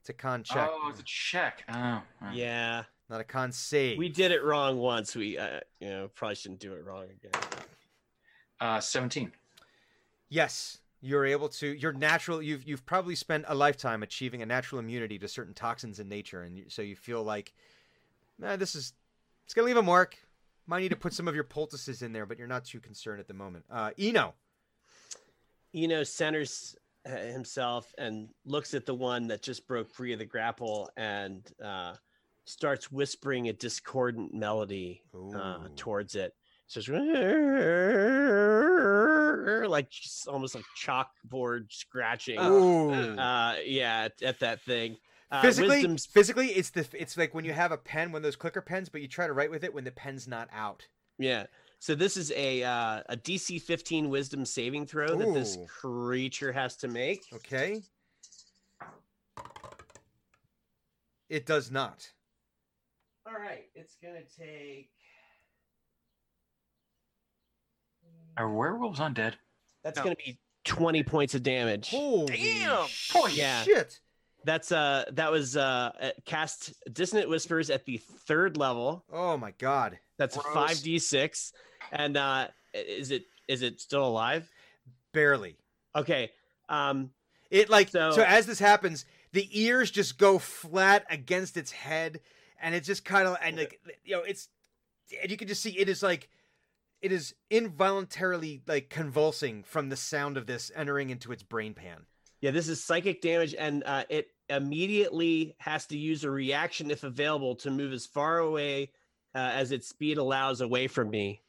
It's 0.00 0.10
a 0.10 0.12
con 0.12 0.42
check, 0.44 0.68
Oh, 0.70 0.88
it's 0.90 1.00
a 1.00 1.04
check. 1.04 1.64
Oh. 1.72 2.02
oh. 2.22 2.30
Yeah, 2.32 2.84
not 3.08 3.20
a 3.20 3.24
con 3.24 3.50
save. 3.50 3.98
we 3.98 4.08
did 4.08 4.30
it 4.30 4.44
wrong 4.44 4.78
once. 4.78 5.16
We, 5.16 5.38
uh, 5.38 5.60
you 5.80 5.88
know, 5.88 6.10
probably 6.14 6.34
shouldn't 6.36 6.60
do 6.60 6.74
it 6.74 6.84
wrong 6.84 7.04
again. 7.04 7.42
Uh, 8.60 8.80
17. 8.80 9.32
Yes, 10.28 10.78
you're 11.06 11.24
able 11.24 11.48
to. 11.48 11.68
You're 11.68 11.92
natural. 11.92 12.42
You've 12.42 12.64
you've 12.64 12.84
probably 12.84 13.14
spent 13.14 13.44
a 13.46 13.54
lifetime 13.54 14.02
achieving 14.02 14.42
a 14.42 14.46
natural 14.46 14.80
immunity 14.80 15.18
to 15.20 15.28
certain 15.28 15.54
toxins 15.54 16.00
in 16.00 16.08
nature, 16.08 16.42
and 16.42 16.58
you, 16.58 16.64
so 16.68 16.82
you 16.82 16.96
feel 16.96 17.22
like, 17.22 17.54
nah, 18.38 18.56
this 18.56 18.74
is 18.74 18.92
it's 19.44 19.54
gonna 19.54 19.66
leave 19.66 19.76
a 19.76 19.82
mark. 19.82 20.18
Might 20.66 20.80
need 20.80 20.88
to 20.88 20.96
put 20.96 21.12
some 21.12 21.28
of 21.28 21.34
your 21.36 21.44
poultices 21.44 22.02
in 22.02 22.12
there, 22.12 22.26
but 22.26 22.38
you're 22.38 22.48
not 22.48 22.64
too 22.64 22.80
concerned 22.80 23.20
at 23.20 23.28
the 23.28 23.34
moment. 23.34 23.64
Uh, 23.70 23.90
Eno. 23.96 24.34
Eno 25.72 26.02
centers 26.02 26.74
uh, 27.06 27.16
himself 27.16 27.94
and 27.98 28.28
looks 28.44 28.74
at 28.74 28.84
the 28.84 28.94
one 28.94 29.28
that 29.28 29.42
just 29.42 29.68
broke 29.68 29.88
free 29.88 30.12
of 30.12 30.18
the 30.18 30.24
grapple 30.24 30.90
and 30.96 31.52
uh, 31.64 31.94
starts 32.46 32.90
whispering 32.90 33.48
a 33.48 33.52
discordant 33.52 34.34
melody 34.34 35.02
uh, 35.36 35.68
towards 35.76 36.16
it. 36.16 36.34
So 36.66 36.80
it's 36.80 36.88
like 39.68 39.90
just 39.90 40.28
almost 40.28 40.54
like 40.54 40.64
chalkboard 40.80 41.72
scratching. 41.72 42.38
Ooh. 42.38 42.92
Uh, 42.92 43.56
yeah, 43.64 44.04
at, 44.04 44.22
at 44.22 44.40
that 44.40 44.60
thing. 44.62 44.96
Uh, 45.30 45.42
physically, 45.42 45.76
wisdom's 45.76 46.06
physically, 46.06 46.48
it's 46.48 46.70
the 46.70 46.86
it's 46.92 47.16
like 47.16 47.34
when 47.34 47.44
you 47.44 47.52
have 47.52 47.72
a 47.72 47.76
pen, 47.76 48.12
one 48.12 48.20
of 48.20 48.22
those 48.22 48.36
clicker 48.36 48.60
pens, 48.60 48.88
but 48.88 49.00
you 49.00 49.08
try 49.08 49.26
to 49.26 49.32
write 49.32 49.50
with 49.50 49.64
it 49.64 49.74
when 49.74 49.84
the 49.84 49.90
pen's 49.90 50.28
not 50.28 50.48
out. 50.52 50.86
Yeah. 51.18 51.46
So 51.78 51.94
this 51.94 52.16
is 52.16 52.32
a 52.32 52.62
uh, 52.62 53.02
a 53.08 53.16
DC 53.16 53.60
15 53.60 54.08
Wisdom 54.08 54.44
saving 54.44 54.86
throw 54.86 55.16
that 55.16 55.34
this 55.34 55.58
creature 55.68 56.52
has 56.52 56.76
to 56.76 56.88
make. 56.88 57.24
Okay. 57.32 57.82
It 61.28 61.44
does 61.44 61.70
not. 61.70 62.08
All 63.26 63.34
right, 63.34 63.64
it's 63.74 63.96
gonna 64.00 64.22
take. 64.38 64.90
Are 68.36 68.52
werewolves 68.52 69.00
undead? 69.00 69.34
That's 69.82 69.96
No. 69.98 70.04
gonna 70.04 70.16
be 70.16 70.38
20 70.64 71.02
points 71.04 71.34
of 71.34 71.42
damage. 71.42 71.90
Holy 71.90 72.36
Damn! 72.36 72.86
sh- 72.88 73.14
Yeah. 73.32 73.62
shit! 73.62 74.00
That's 74.44 74.70
uh 74.72 75.04
that 75.12 75.30
was 75.32 75.56
uh 75.56 75.92
uh, 76.00 76.10
cast 76.24 76.72
dissonant 76.92 77.28
whispers 77.28 77.70
at 77.70 77.84
the 77.84 77.98
third 77.98 78.56
level. 78.56 79.04
Oh 79.12 79.36
my 79.36 79.52
god! 79.52 79.98
That's 80.18 80.36
Gross. 80.36 80.54
five 80.54 80.82
d 80.82 80.98
six, 80.98 81.52
and 81.92 82.16
uh 82.16 82.48
is 82.74 83.10
it 83.10 83.24
is 83.48 83.62
it 83.62 83.80
still 83.80 84.06
alive? 84.06 84.48
Barely. 85.12 85.56
Okay. 85.94 86.30
Um. 86.68 87.10
It 87.50 87.70
like 87.70 87.88
so, 87.88 88.10
So- 88.10 88.22
as 88.24 88.46
this 88.46 88.58
happens, 88.58 89.04
the 89.32 89.48
ears 89.52 89.90
just 89.90 90.18
go 90.18 90.38
flat 90.38 91.06
against 91.10 91.56
its 91.56 91.70
head, 91.70 92.20
and 92.60 92.74
it's 92.74 92.86
just 92.86 93.04
kind 93.04 93.26
of 93.28 93.36
and 93.40 93.56
like 93.56 93.80
you 94.04 94.16
know 94.16 94.22
it's 94.22 94.48
and 95.22 95.30
you 95.30 95.36
can 95.36 95.46
just 95.48 95.62
see 95.62 95.70
it 95.78 95.88
is 95.88 96.02
like 96.02 96.28
it 97.02 97.12
is 97.12 97.34
involuntarily 97.50 98.62
like 98.66 98.90
convulsing 98.90 99.62
from 99.62 99.88
the 99.88 99.96
sound 99.96 100.36
of 100.36 100.46
this 100.46 100.70
entering 100.74 101.10
into 101.10 101.32
its 101.32 101.42
brain 101.42 101.74
pan. 101.74 102.06
Yeah, 102.40 102.50
this 102.50 102.68
is 102.68 102.82
psychic 102.82 103.22
damage, 103.22 103.54
and 103.58 103.82
uh, 103.84 104.04
it 104.08 104.28
immediately 104.48 105.54
has 105.58 105.86
to 105.86 105.96
use 105.96 106.22
a 106.24 106.30
reaction 106.30 106.90
if 106.90 107.02
available 107.02 107.56
to 107.56 107.70
move 107.70 107.92
as 107.92 108.06
far 108.06 108.38
away 108.38 108.90
uh, 109.34 109.38
as 109.38 109.72
its 109.72 109.88
speed 109.88 110.18
allows 110.18 110.60
away 110.60 110.86
from 110.86 111.10
me. 111.10 111.40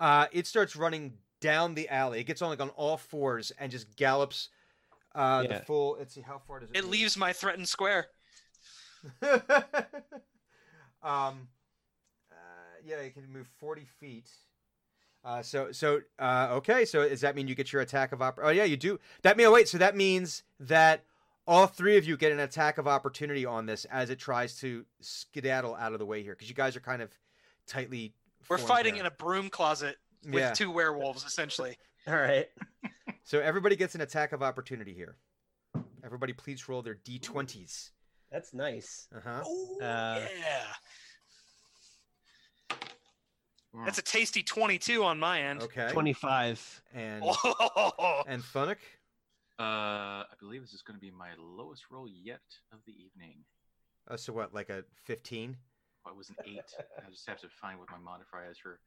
Uh, 0.00 0.26
it 0.32 0.46
starts 0.46 0.74
running 0.76 1.12
down 1.40 1.74
the 1.74 1.88
alley. 1.88 2.20
It 2.20 2.24
gets 2.24 2.42
on 2.42 2.50
like 2.50 2.60
on 2.60 2.70
all 2.70 2.96
fours 2.96 3.52
and 3.58 3.70
just 3.70 3.94
gallops 3.96 4.48
uh, 5.14 5.44
Yeah. 5.48 5.58
the 5.58 5.64
full. 5.64 5.96
Let's 5.98 6.14
see 6.14 6.20
how 6.20 6.38
far 6.46 6.60
does 6.60 6.70
it. 6.70 6.76
It 6.76 6.82
move? 6.82 6.90
leaves 6.92 7.16
my 7.16 7.32
threatened 7.32 7.68
square. 7.68 8.06
um, 9.22 9.42
uh, 11.02 12.36
yeah, 12.84 12.96
it 12.96 13.14
can 13.14 13.30
move 13.32 13.48
forty 13.58 13.86
feet. 14.00 14.28
Uh, 15.24 15.42
so 15.42 15.70
so 15.70 16.00
uh, 16.18 16.48
okay. 16.50 16.84
So 16.84 17.08
does 17.08 17.20
that 17.20 17.36
mean 17.36 17.46
you 17.46 17.54
get 17.54 17.72
your 17.72 17.82
attack 17.82 18.12
of 18.12 18.20
opp? 18.20 18.38
Oh 18.42 18.50
yeah, 18.50 18.64
you 18.64 18.76
do. 18.76 18.98
That 19.22 19.36
mean 19.36 19.46
oh, 19.46 19.52
wait. 19.52 19.68
So 19.68 19.78
that 19.78 19.96
means 19.96 20.42
that 20.58 21.04
all 21.46 21.66
three 21.66 21.96
of 21.96 22.04
you 22.04 22.16
get 22.16 22.32
an 22.32 22.40
attack 22.40 22.78
of 22.78 22.88
opportunity 22.88 23.46
on 23.46 23.66
this 23.66 23.84
as 23.86 24.10
it 24.10 24.18
tries 24.18 24.58
to 24.58 24.84
skedaddle 25.00 25.74
out 25.76 25.92
of 25.92 25.98
the 25.98 26.06
way 26.06 26.22
here 26.22 26.34
because 26.34 26.48
you 26.48 26.54
guys 26.54 26.76
are 26.76 26.80
kind 26.80 27.02
of 27.02 27.10
tightly. 27.66 28.14
We're 28.48 28.58
fighting 28.58 28.94
here. 28.94 29.04
in 29.04 29.06
a 29.06 29.10
broom 29.12 29.48
closet 29.48 29.96
with 30.24 30.34
yeah. 30.34 30.52
two 30.52 30.70
werewolves, 30.70 31.24
essentially. 31.24 31.76
All 32.08 32.14
right. 32.14 32.48
So 33.24 33.38
everybody 33.38 33.76
gets 33.76 33.94
an 33.94 34.00
attack 34.00 34.32
of 34.32 34.42
opportunity 34.42 34.92
here. 34.92 35.16
Everybody, 36.04 36.32
please 36.32 36.68
roll 36.68 36.82
their 36.82 36.96
d20s. 36.96 37.90
That's 38.32 38.52
nice. 38.52 39.06
Uh 39.14 39.20
huh. 39.24 39.42
Oh, 39.46 39.76
Uh, 39.80 40.20
yeah. 40.38 40.64
That's 43.84 43.98
a 43.98 44.02
tasty 44.02 44.42
22 44.42 45.02
on 45.02 45.18
my 45.18 45.40
end. 45.42 45.62
Okay. 45.62 45.88
25. 45.92 46.82
And 46.94 47.22
Oh, 47.26 48.22
and 48.28 48.42
Thunuk. 48.42 48.76
Uh, 49.58 50.24
I 50.24 50.34
believe 50.40 50.60
this 50.62 50.72
is 50.74 50.82
going 50.82 50.96
to 50.96 51.00
be 51.00 51.10
my 51.10 51.30
lowest 51.38 51.84
roll 51.90 52.06
yet 52.08 52.40
of 52.72 52.80
the 52.86 52.92
evening. 52.92 53.36
Uh, 54.08 54.16
so 54.16 54.32
what, 54.32 54.52
like 54.52 54.68
a 54.70 54.84
15? 55.04 55.56
Oh, 56.04 56.10
it 56.10 56.16
was 56.16 56.28
an 56.30 56.36
eight. 56.44 56.60
I 56.98 57.10
just 57.10 57.26
have 57.28 57.40
to 57.40 57.48
find 57.48 57.78
what 57.78 57.88
my 57.90 57.98
modifier 57.98 58.50
is 58.50 58.58
for 58.58 58.80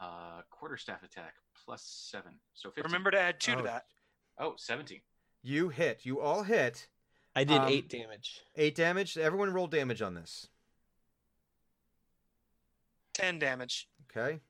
uh, 0.00 0.40
quarterstaff 0.50 1.02
attack 1.04 1.34
plus 1.64 1.82
seven. 2.10 2.32
So 2.54 2.70
15. 2.70 2.84
remember 2.84 3.10
to 3.12 3.20
add 3.20 3.38
two 3.38 3.52
Oh. 3.52 3.56
to 3.58 3.62
that. 3.64 3.84
Oh, 4.38 4.54
17. 4.56 5.00
You 5.42 5.68
hit. 5.68 6.00
You 6.04 6.20
all 6.20 6.42
hit. 6.42 6.88
I 7.36 7.44
did 7.44 7.58
Um, 7.60 7.68
eight 7.68 7.88
damage. 7.88 8.40
Eight 8.56 8.74
damage. 8.74 9.16
Everyone 9.18 9.52
roll 9.52 9.66
damage 9.66 10.00
on 10.02 10.14
this. 10.14 10.48
10 13.14 13.38
damage. 13.38 13.88
Okay. 14.16 14.40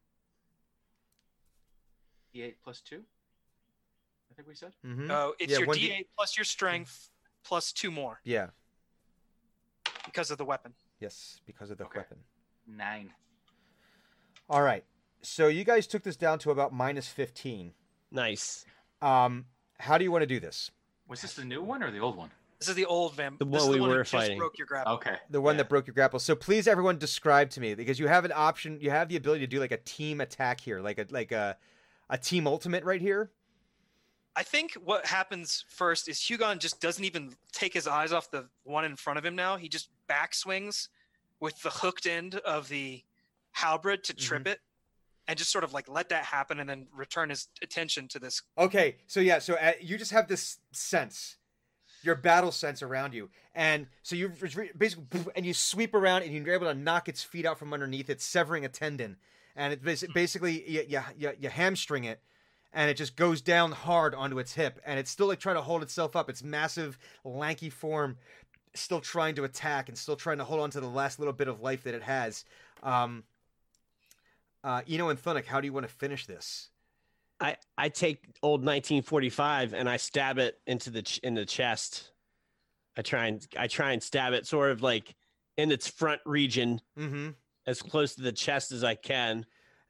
D8 2.34 2.54
plus 2.64 2.80
two. 2.80 3.02
I 4.30 4.34
think 4.34 4.48
we 4.48 4.54
said. 4.54 4.72
Mm-hmm. 4.86 5.10
Oh, 5.10 5.34
it's 5.38 5.52
Yeah, 5.52 5.58
your 5.58 5.66
one 5.68 5.76
D- 5.76 5.88
D8 5.90 6.06
plus 6.16 6.36
your 6.36 6.44
strength 6.44 7.10
plus 7.44 7.72
two 7.72 7.90
more 7.90 8.20
yeah. 8.24 8.48
because 10.06 10.30
of 10.30 10.38
the 10.38 10.44
weapon. 10.44 10.72
Yes, 11.00 11.40
because 11.46 11.70
of 11.70 11.78
the 11.78 11.84
Okay. 11.84 11.98
weapon. 12.00 12.18
Nine. 12.66 13.10
All 14.48 14.62
right. 14.62 14.84
So 15.20 15.48
you 15.48 15.64
guys 15.64 15.86
took 15.86 16.02
this 16.02 16.16
down 16.16 16.38
to 16.40 16.50
about 16.50 16.72
minus 16.72 17.08
15. 17.08 17.74
Nice. 18.10 18.64
Um, 19.00 19.46
how 19.78 19.98
do 19.98 20.04
you 20.04 20.10
want 20.12 20.22
to 20.22 20.26
do 20.26 20.40
this? 20.40 20.70
Was 21.08 21.22
this 21.22 21.34
the 21.34 21.44
new 21.44 21.62
one 21.62 21.82
or 21.82 21.90
the 21.90 21.98
old 21.98 22.16
one? 22.16 22.30
This 22.62 22.68
is 22.68 22.74
the 22.76 22.86
old 22.86 23.14
vamp. 23.14 23.40
The 23.40 23.44
this 23.44 23.50
one 23.52 23.60
is 23.62 23.68
we 23.70 23.74
the 23.76 23.80
one 23.80 23.90
were 23.90 23.96
that 23.96 24.02
just 24.04 24.12
fighting. 24.12 24.38
broke 24.38 24.56
your 24.56 24.68
grapple. 24.68 24.92
Okay. 24.94 25.16
The 25.30 25.40
one 25.40 25.56
Yeah. 25.56 25.62
that 25.64 25.68
broke 25.68 25.88
your 25.88 25.94
grapple. 25.94 26.20
So 26.20 26.36
please, 26.36 26.68
everyone, 26.68 26.96
describe 26.96 27.50
to 27.50 27.60
me 27.60 27.74
because 27.74 27.98
you 27.98 28.06
have 28.06 28.24
an 28.24 28.32
option. 28.32 28.78
You 28.80 28.90
have 28.90 29.08
the 29.08 29.16
ability 29.16 29.40
to 29.40 29.48
do 29.48 29.58
like 29.58 29.72
a 29.72 29.78
team 29.78 30.20
attack 30.20 30.60
here, 30.60 30.80
like 30.80 30.98
a 30.98 31.06
like 31.10 31.32
a 31.32 31.56
a 32.08 32.16
team 32.18 32.46
ultimate 32.46 32.84
right 32.84 33.00
here. 33.00 33.32
I 34.36 34.44
think 34.44 34.74
what 34.74 35.06
happens 35.06 35.64
first 35.68 36.08
is 36.08 36.18
Hugon 36.20 36.58
just 36.60 36.80
doesn't 36.80 37.04
even 37.04 37.34
take 37.50 37.74
his 37.74 37.88
eyes 37.88 38.12
off 38.12 38.30
the 38.30 38.48
one 38.62 38.84
in 38.84 38.94
front 38.94 39.18
of 39.18 39.26
him 39.26 39.34
now. 39.34 39.56
He 39.56 39.68
just 39.68 39.90
backswings 40.08 40.86
with 41.40 41.60
the 41.62 41.70
hooked 41.70 42.06
end 42.06 42.36
of 42.36 42.68
the 42.68 43.02
halberd 43.50 44.04
to 44.04 44.14
trip 44.14 44.42
Mm-hmm. 44.44 44.52
it 44.52 44.60
and 45.28 45.36
just 45.38 45.50
sort 45.50 45.64
of 45.64 45.72
like 45.74 45.88
let 45.88 46.08
that 46.10 46.24
happen 46.24 46.60
and 46.60 46.68
then 46.70 46.86
return 46.94 47.28
his 47.30 47.48
attention 47.62 48.08
to 48.08 48.18
this. 48.18 48.42
Okay, 48.56 48.96
so 49.06 49.20
yeah, 49.20 49.38
so 49.38 49.54
uh, 49.54 49.72
you 49.80 49.98
just 49.98 50.12
have 50.12 50.28
this 50.28 50.58
sense, 50.72 51.36
your 52.02 52.14
battle 52.14 52.52
sense 52.52 52.82
around 52.82 53.14
you, 53.14 53.30
and 53.54 53.86
so 54.02 54.16
you 54.16 54.32
basically 54.76 55.04
and 55.36 55.46
you 55.46 55.54
sweep 55.54 55.94
around 55.94 56.22
and 56.22 56.32
you're 56.32 56.54
able 56.54 56.66
to 56.66 56.74
knock 56.74 57.08
its 57.08 57.22
feet 57.22 57.46
out 57.46 57.58
from 57.58 57.72
underneath 57.72 58.10
it, 58.10 58.20
severing 58.20 58.64
a 58.64 58.68
tendon, 58.68 59.16
and 59.56 59.72
it 59.72 59.82
basically 59.82 60.68
you, 60.68 60.84
you, 60.88 61.00
you, 61.16 61.32
you 61.40 61.48
hamstring 61.48 62.04
it, 62.04 62.20
and 62.72 62.90
it 62.90 62.94
just 62.94 63.16
goes 63.16 63.40
down 63.40 63.72
hard 63.72 64.14
onto 64.14 64.38
its 64.38 64.54
hip, 64.54 64.80
and 64.84 64.98
it's 64.98 65.10
still 65.10 65.26
like 65.26 65.40
trying 65.40 65.56
to 65.56 65.62
hold 65.62 65.82
itself 65.82 66.16
up. 66.16 66.30
Its 66.30 66.42
massive, 66.42 66.98
lanky 67.24 67.70
form, 67.70 68.16
still 68.74 69.00
trying 69.00 69.34
to 69.34 69.44
attack 69.44 69.88
and 69.88 69.96
still 69.96 70.16
trying 70.16 70.38
to 70.38 70.44
hold 70.44 70.60
on 70.60 70.70
to 70.70 70.80
the 70.80 70.88
last 70.88 71.18
little 71.18 71.34
bit 71.34 71.48
of 71.48 71.60
life 71.60 71.84
that 71.84 71.94
it 71.94 72.02
has. 72.02 72.44
Um, 72.82 73.24
uh, 74.64 74.82
Eno 74.88 75.08
and 75.08 75.22
Thunuk, 75.22 75.46
how 75.46 75.60
do 75.60 75.66
you 75.66 75.72
want 75.72 75.86
to 75.86 75.92
finish 75.92 76.26
this? 76.26 76.68
I, 77.42 77.56
I 77.76 77.88
take 77.88 78.24
old 78.42 78.60
1945 78.60 79.74
and 79.74 79.88
I 79.88 79.96
stab 79.96 80.38
it 80.38 80.58
into 80.66 80.90
the 80.90 81.02
ch- 81.02 81.18
in 81.18 81.34
the 81.34 81.44
chest. 81.44 82.12
I 82.96 83.02
try 83.02 83.26
and 83.26 83.46
I 83.58 83.66
try 83.66 83.92
and 83.92 84.02
stab 84.02 84.32
it 84.32 84.46
sort 84.46 84.70
of 84.70 84.82
like 84.82 85.14
in 85.56 85.70
its 85.72 85.88
front 85.88 86.20
region 86.24 86.80
Mm-hmm. 86.98 87.30
as 87.66 87.82
close 87.82 88.14
to 88.14 88.22
the 88.22 88.32
chest 88.32 88.72
as 88.72 88.84
I 88.84 88.94
can. 88.94 89.44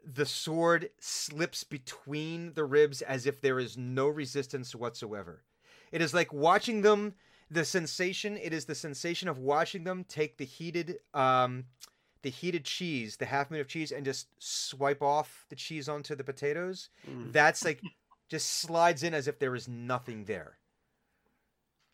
the 0.04 0.26
sword 0.26 0.90
slips 1.00 1.62
between 1.64 2.54
the 2.54 2.64
ribs 2.64 3.02
as 3.02 3.26
if 3.26 3.40
there 3.40 3.60
is 3.60 3.76
no 3.78 4.08
resistance 4.08 4.74
whatsoever. 4.74 5.44
It 5.92 6.00
is 6.02 6.12
like 6.14 6.32
watching 6.32 6.82
them. 6.82 7.14
The 7.50 7.64
sensation. 7.66 8.38
It 8.38 8.52
is 8.54 8.64
the 8.64 8.74
sensation 8.74 9.28
of 9.28 9.38
watching 9.38 9.84
them 9.84 10.04
take 10.08 10.38
the 10.38 10.44
heated, 10.46 10.96
um, 11.12 11.64
the 12.22 12.30
heated 12.30 12.64
cheese, 12.64 13.16
the 13.16 13.26
half 13.26 13.50
minute 13.50 13.62
of 13.62 13.68
cheese, 13.68 13.92
and 13.92 14.04
just 14.04 14.28
swipe 14.38 15.02
off 15.02 15.44
the 15.48 15.56
cheese 15.56 15.88
onto 15.88 16.14
the 16.14 16.24
potatoes. 16.24 16.88
Mm. 17.08 17.32
That's 17.32 17.64
like 17.64 17.80
just 18.28 18.60
slides 18.60 19.02
in 19.02 19.12
as 19.12 19.28
if 19.28 19.38
there 19.38 19.54
is 19.54 19.68
nothing 19.68 20.24
there. 20.24 20.58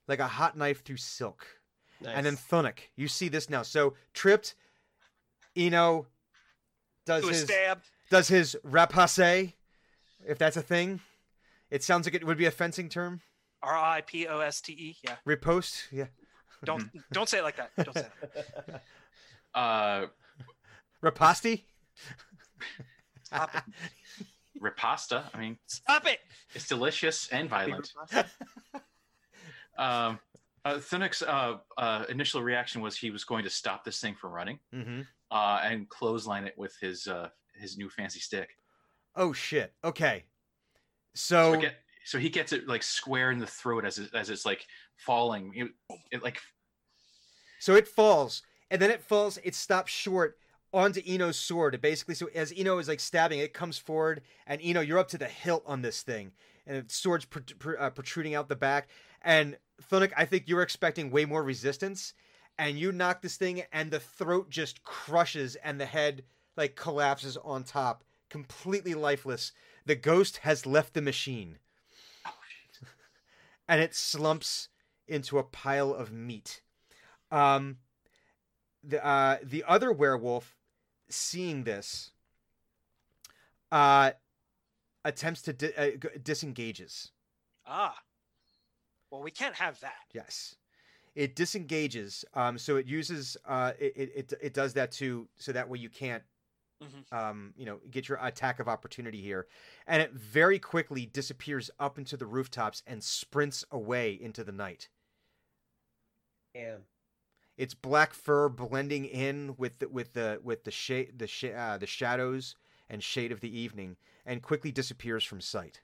Like 0.07 0.21
a 0.21 0.29
hot 0.29 0.57
knife 0.57 0.85
through 0.85 0.99
silk. 0.99 1.47
And 2.07 2.25
then 2.25 2.35
Nice. 2.35 2.45
Thunuk, 2.45 2.79
you 2.95 3.09
see 3.09 3.29
this 3.29 3.51
now. 3.51 3.63
So 3.63 3.95
tripped, 4.15 4.55
Eno 5.57 6.07
does 7.05 7.29
his 7.29 7.43
stabbed. 7.43 7.85
does 8.09 8.29
his 8.29 8.57
rapace, 8.65 9.55
if 10.27 10.39
that's 10.39 10.57
a 10.57 10.63
thing. 10.63 11.01
It 11.71 11.83
sounds 11.83 12.07
like 12.07 12.15
it 12.15 12.25
would 12.25 12.39
be 12.39 12.47
a 12.47 12.51
fencing 12.51 12.89
term. 12.89 13.21
R 13.63 13.77
I 13.77 14.03
P 14.03 14.27
O 14.27 14.39
S 14.39 14.61
T 14.61 14.73
E. 14.73 14.97
Yeah. 15.03 15.17
Riposte, 15.25 15.89
yeah. 15.91 16.07
Don't 16.65 16.89
don't 17.13 17.29
say 17.29 17.39
it 17.39 17.43
like 17.43 17.57
that. 17.57 17.71
Don't 17.77 17.95
say 17.95 18.07
that. 18.35 18.83
Uh, 19.59 20.07
Raposti. 21.03 21.65
Stop 23.25 23.55
it. 23.57 23.63
riposta. 24.63 25.25
I 25.35 25.39
mean, 25.39 25.59
Stop 25.67 26.07
it. 26.07 26.21
it's 26.55 26.69
delicious 26.69 27.29
and 27.33 27.51
violent. 27.51 27.93
Um, 29.79 30.19
uh, 30.65 30.75
Thunuk's 30.79 31.23
uh, 31.23 31.59
uh, 31.77 32.05
initial 32.09 32.43
reaction 32.43 32.81
was 32.83 32.97
he 32.97 33.13
was 33.13 33.23
going 33.23 33.45
to 33.45 33.51
stop 33.51 33.85
this 33.85 34.01
thing 34.01 34.17
from 34.17 34.33
running 34.33 34.59
hmm 34.73 35.03
uh, 35.31 35.61
and 35.63 35.89
clothesline 35.89 36.49
it 36.49 36.55
with 36.59 36.75
his 36.81 37.07
uh, 37.07 37.29
his 37.55 37.79
new 37.79 37.89
fancy 37.89 38.19
stick. 38.19 38.57
Oh 39.15 39.33
shit. 39.33 39.73
Okay. 39.85 40.25
So, 41.15 41.55
So 41.55 41.61
get, 41.61 41.75
so 42.05 42.19
he 42.19 42.29
gets 42.29 42.53
it 42.53 42.67
like 42.67 42.83
square 42.83 43.31
in 43.31 43.39
the 43.39 43.47
throat 43.47 43.85
as 43.85 43.99
it, 43.99 44.11
as 44.15 44.31
it's 44.31 44.45
like 44.45 44.67
falling. 44.97 45.53
It, 45.55 45.69
it 46.11 46.25
like 46.25 46.41
so 47.61 47.77
it 47.77 47.87
falls, 47.87 48.43
and 48.71 48.81
then 48.81 48.91
it 48.91 49.03
falls. 49.03 49.39
It 49.43 49.55
stops 49.55 49.93
short 49.93 50.39
onto 50.73 51.01
Eno's 51.07 51.39
sword. 51.39 51.75
It 51.75 51.83
basically, 51.83 52.15
so 52.15 52.29
as 52.35 52.53
Eno 52.57 52.79
is 52.79 52.89
like 52.89 53.01
stabbing, 53.01 53.41
it 53.41 53.55
comes 53.55 53.79
forward, 53.79 54.23
and 54.47 54.61
Eno, 54.63 54.81
you're 54.81 54.99
up 54.99 55.09
to 55.09 55.19
the 55.19 55.27
hilt 55.27 55.63
on 55.67 55.83
this 55.83 56.03
thing, 56.03 56.33
and 56.67 56.87
the 56.87 56.93
sword's 56.93 57.25
pr- 57.25 57.41
pr- 57.59 57.79
uh, 57.79 57.91
protruding 57.91 58.35
out 58.35 58.49
the 58.49 58.57
back. 58.57 58.89
And 59.23 59.57
Thunuk, 59.91 60.13
I 60.17 60.25
think 60.25 60.49
you 60.49 60.57
were 60.57 60.63
expecting 60.63 61.11
way 61.11 61.25
more 61.25 61.43
resistance, 61.43 62.15
and 62.59 62.79
you 62.79 62.93
knock 62.93 63.23
this 63.23 63.37
thing, 63.37 63.63
and 63.73 63.91
the 63.91 64.01
throat 64.01 64.51
just 64.51 64.83
crushes, 64.83 65.57
and 65.57 65.81
the 65.81 65.87
head 65.87 66.25
like 66.57 66.75
collapses 66.75 67.37
on 67.39 67.65
top, 67.65 68.05
completely 68.29 68.95
lifeless. 68.95 69.53
The 69.87 69.95
ghost 69.95 70.39
has 70.39 70.67
left 70.67 70.93
the 70.93 71.01
machine. 71.01 71.59
and 73.69 73.81
it 73.81 73.95
slumps 73.95 74.69
into 75.07 75.39
a 75.39 75.45
pile 75.45 75.95
of 75.95 76.13
meat. 76.13 76.61
Um, 77.31 77.79
the 78.89 79.05
uh, 79.07 79.37
the 79.43 79.63
other 79.69 79.93
werewolf, 79.93 80.57
seeing 81.09 81.65
this, 81.65 82.11
uh, 83.71 84.13
attempts 85.05 85.43
to 85.43 85.53
di- 85.53 85.75
uh, 85.75 85.91
g- 85.91 86.19
disengages. 86.23 87.13
Ah. 87.67 87.97
Well, 89.11 89.23
we 89.23 89.31
can't 89.31 89.55
have 89.55 89.79
that. 89.81 90.05
Yes, 90.13 90.57
it 91.15 91.35
disengages. 91.37 92.25
Um, 92.35 92.59
so 92.59 92.77
it 92.77 92.87
uses 92.87 93.37
uh, 93.47 93.73
it, 93.79 93.93
it 93.97 94.13
it 94.15 94.33
it 94.43 94.55
does 94.55 94.73
that 94.75 94.91
too, 94.93 95.29
so 95.37 95.53
that 95.53 95.69
way 95.69 95.79
you 95.79 95.89
can't 95.91 96.23
Mhm. 96.83 97.13
um, 97.13 97.53
you 97.57 97.67
know, 97.67 97.81
get 97.91 98.09
your 98.09 98.19
attack 98.23 98.61
of 98.61 98.69
opportunity 98.69 99.21
here. 99.21 99.49
And 99.89 100.01
it 100.01 100.13
very 100.13 100.61
quickly 100.61 101.07
disappears 101.07 101.71
up 101.81 101.99
into 101.99 102.17
the 102.17 102.25
rooftops 102.27 102.85
and 102.87 103.03
sprints 103.03 103.65
away 103.73 104.13
into 104.13 104.45
the 104.45 104.53
night. 104.53 104.89
Damn. 106.55 106.83
Its 107.59 107.75
black 107.75 108.15
fur 108.15 108.49
blending 108.49 109.05
in 109.05 109.55
with 109.59 109.81
the, 109.81 109.89
with 109.89 110.15
the 110.15 110.41
with 110.43 110.63
the 110.63 110.71
shade 110.71 111.19
the 111.19 111.27
sh- 111.27 111.53
uh, 111.55 111.77
the 111.77 111.87
shadows 111.87 112.55
and 112.89 113.03
shade 113.03 113.33
of 113.33 113.41
the 113.41 113.59
evening, 113.59 113.97
and 114.25 114.41
quickly 114.41 114.73
disappears 114.73 115.25
from 115.25 115.41
sight. 115.41 115.83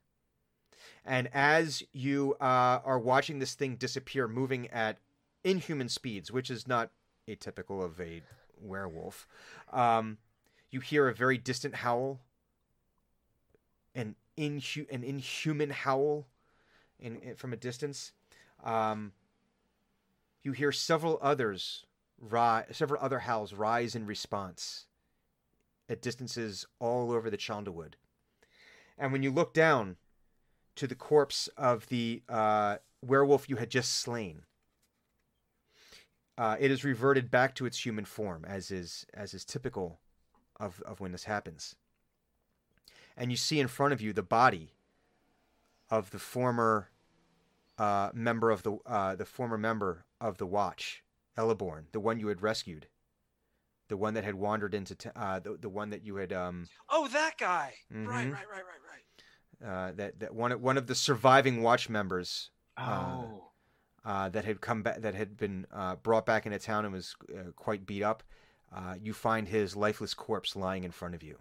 And 1.04 1.28
as 1.34 1.82
you 1.92 2.34
uh, 2.40 2.80
are 2.84 2.98
watching 2.98 3.40
this 3.40 3.54
thing 3.54 3.74
disappear, 3.74 4.26
moving 4.28 4.68
at 4.68 4.98
inhuman 5.42 5.88
speeds, 5.88 6.30
which 6.30 6.48
is 6.50 6.66
not 6.66 6.90
atypical 7.28 7.84
of 7.84 8.00
a 8.00 8.22
werewolf, 8.58 9.26
um, 9.72 10.18
you 10.70 10.80
hear 10.80 11.08
a 11.08 11.14
very 11.14 11.36
distant 11.36 11.74
howl, 11.74 12.20
an 13.94 14.14
inhu- 14.38 14.90
an 14.90 15.02
inhuman 15.02 15.70
howl, 15.70 16.26
in, 17.00 17.16
in 17.16 17.34
from 17.34 17.52
a 17.52 17.56
distance. 17.56 18.12
Um, 18.62 19.12
you 20.44 20.52
hear 20.52 20.70
several 20.70 21.18
others 21.20 21.86
rise, 22.20 22.66
several 22.72 23.02
other 23.02 23.20
howls 23.20 23.52
rise 23.52 23.94
in 23.94 24.06
response 24.06 24.86
at 25.88 26.02
distances 26.02 26.66
all 26.78 27.10
over 27.10 27.30
the 27.30 27.36
Chandawood. 27.36 27.94
And 28.96 29.10
when 29.10 29.22
you 29.22 29.30
look 29.30 29.52
down 29.52 29.96
to 30.76 30.86
the 30.86 30.94
corpse 30.94 31.48
of 31.56 31.88
the 31.88 32.22
uh, 32.28 32.76
werewolf 33.02 33.48
you 33.48 33.56
had 33.56 33.70
just 33.70 33.94
slain, 33.94 34.42
uh, 36.36 36.56
it 36.58 36.70
is 36.70 36.84
reverted 36.84 37.30
back 37.30 37.54
to 37.54 37.66
its 37.66 37.84
human 37.84 38.04
form, 38.04 38.44
as 38.44 38.70
is 38.70 39.06
as 39.14 39.34
is 39.34 39.44
typical 39.44 40.00
of 40.58 40.80
of 40.82 41.00
when 41.00 41.12
this 41.12 41.24
happens. 41.24 41.76
And 43.16 43.30
you 43.30 43.36
see 43.36 43.60
in 43.60 43.68
front 43.68 43.92
of 43.92 44.00
you 44.00 44.12
the 44.12 44.22
body 44.22 44.72
of 45.90 46.10
the 46.10 46.18
former 46.18 46.90
uh, 47.78 48.10
member 48.12 48.50
of 48.50 48.62
the 48.62 48.78
uh, 48.86 49.14
the 49.14 49.24
former 49.24 49.58
member 49.58 50.04
of 50.24 50.38
the 50.38 50.46
Watch, 50.46 51.04
Eliborn, 51.36 51.84
the 51.92 52.00
one 52.00 52.18
you 52.18 52.28
had 52.28 52.40
rescued, 52.42 52.88
the 53.88 53.96
one 53.96 54.14
that 54.14 54.24
had 54.24 54.34
wandered 54.34 54.74
into 54.74 54.94
t- 54.94 55.10
uh, 55.14 55.38
the 55.38 55.56
the 55.60 55.68
one 55.68 55.90
that 55.90 56.02
you 56.04 56.16
had 56.16 56.32
um, 56.32 56.66
Oh, 56.88 57.06
that 57.08 57.36
guy. 57.38 57.74
Right, 57.90 58.26
Mhm. 58.28 58.32
right, 58.32 58.48
right, 58.50 58.64
right, 58.64 58.82
right. 59.62 59.68
uh, 59.68 59.92
that 59.92 60.20
that 60.20 60.34
one 60.34 60.52
one 60.62 60.78
of 60.78 60.86
the 60.86 60.94
surviving 60.94 61.62
Watch 61.62 61.88
members 61.88 62.50
oh, 62.78 63.50
uh, 64.04 64.28
that 64.30 64.44
had 64.46 64.60
come 64.60 64.82
back 64.82 65.02
that 65.02 65.14
had 65.14 65.36
been 65.36 65.66
uh, 65.70 65.96
brought 65.96 66.24
back 66.26 66.46
into 66.46 66.58
town 66.58 66.84
and 66.86 66.94
was 66.94 67.14
uh, 67.36 67.50
quite 67.56 67.84
beat 67.86 68.02
up. 68.02 68.22
Uh, 68.74 68.94
you 69.00 69.12
find 69.12 69.46
his 69.48 69.76
lifeless 69.76 70.14
corpse 70.14 70.56
lying 70.56 70.82
in 70.84 70.90
front 70.90 71.14
of 71.14 71.22
you, 71.22 71.38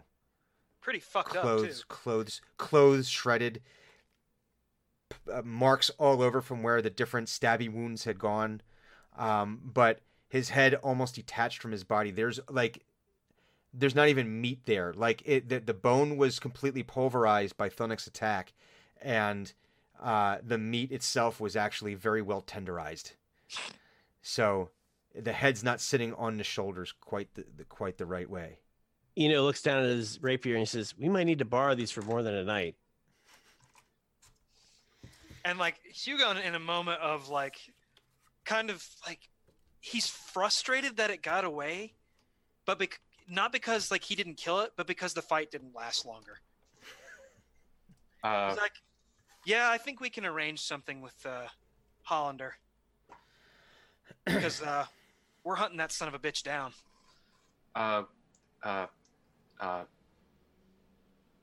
Pretty 0.81 0.99
fucked 0.99 1.35
up 1.35 1.41
clothes, 1.41 1.79
too. 1.79 1.85
clothes, 1.87 2.41
clothes 2.57 3.07
shredded, 3.09 3.61
uh, 5.31 5.41
marks 5.43 5.89
all 5.97 6.21
over 6.21 6.41
from 6.41 6.61
where 6.61 6.81
the 6.81 6.89
different 6.89 7.27
stabby 7.29 7.71
wounds 7.71 8.03
had 8.03 8.19
gone. 8.19 8.61
Um, 9.17 9.61
but 9.63 10.01
his 10.29 10.49
head 10.49 10.75
almost 10.75 11.15
detached 11.15 11.61
from 11.61 11.71
his 11.71 11.83
body. 11.83 12.11
There's 12.11 12.39
like, 12.49 12.83
there's 13.73 13.95
not 13.95 14.09
even 14.09 14.41
meat 14.41 14.61
there. 14.65 14.93
Like 14.93 15.21
it, 15.25 15.49
the, 15.49 15.59
the 15.59 15.73
bone 15.73 16.17
was 16.17 16.39
completely 16.39 16.83
pulverized 16.83 17.57
by 17.57 17.69
Thunuk's 17.69 18.07
attack, 18.07 18.53
and 19.01 19.53
uh, 20.01 20.37
the 20.43 20.57
meat 20.57 20.91
itself 20.91 21.39
was 21.39 21.55
actually 21.55 21.93
very 21.93 22.21
well 22.21 22.41
tenderized. 22.41 23.13
So 24.21 24.69
the 25.15 25.33
head's 25.33 25.63
not 25.63 25.79
sitting 25.79 26.13
on 26.15 26.37
the 26.37 26.43
shoulders 26.43 26.93
quite 26.99 27.33
the, 27.35 27.45
the 27.55 27.63
quite 27.65 27.97
the 27.97 28.05
right 28.05 28.29
way. 28.29 28.59
Eno 29.15 29.43
looks 29.43 29.61
down 29.61 29.83
at 29.83 29.89
his 29.89 30.21
rapier 30.21 30.55
and 30.55 30.61
he 30.61 30.65
says, 30.65 30.95
"We 30.97 31.09
might 31.09 31.25
need 31.25 31.39
to 31.39 31.45
borrow 31.45 31.75
these 31.75 31.91
for 31.91 32.01
more 32.01 32.23
than 32.23 32.33
a 32.33 32.43
night." 32.43 32.75
And 35.45 35.59
like 35.59 35.79
Hugo, 35.83 36.31
in 36.31 36.55
a 36.55 36.59
moment 36.59 37.01
of 37.01 37.29
like, 37.29 37.57
kind 38.45 38.69
of 38.69 38.85
like, 39.07 39.29
he's 39.79 40.07
frustrated 40.07 40.97
that 40.97 41.09
it 41.09 41.21
got 41.21 41.43
away, 41.45 41.93
but 42.65 42.79
bec- 42.79 42.99
not 43.29 43.51
because 43.51 43.91
like 43.91 44.03
he 44.03 44.15
didn't 44.15 44.35
kill 44.37 44.59
it, 44.61 44.71
but 44.75 44.87
because 44.87 45.13
the 45.13 45.21
fight 45.21 45.51
didn't 45.51 45.75
last 45.75 46.05
longer. 46.05 46.39
uh, 48.23 48.49
He's 48.49 48.57
like, 48.57 48.73
yeah, 49.45 49.69
I 49.69 49.77
think 49.77 49.99
we 49.99 50.09
can 50.09 50.25
arrange 50.25 50.61
something 50.61 51.01
with 51.01 51.15
uh, 51.25 51.47
Hollander 52.03 52.55
because 54.25 54.61
uh, 54.61 54.85
we're 55.43 55.55
hunting 55.55 55.77
that 55.77 55.91
son 55.91 56.07
of 56.07 56.13
a 56.13 56.19
bitch 56.19 56.43
down. 56.43 56.71
uh, 57.75 58.03
uh, 58.63 58.87
uh, 59.59 59.83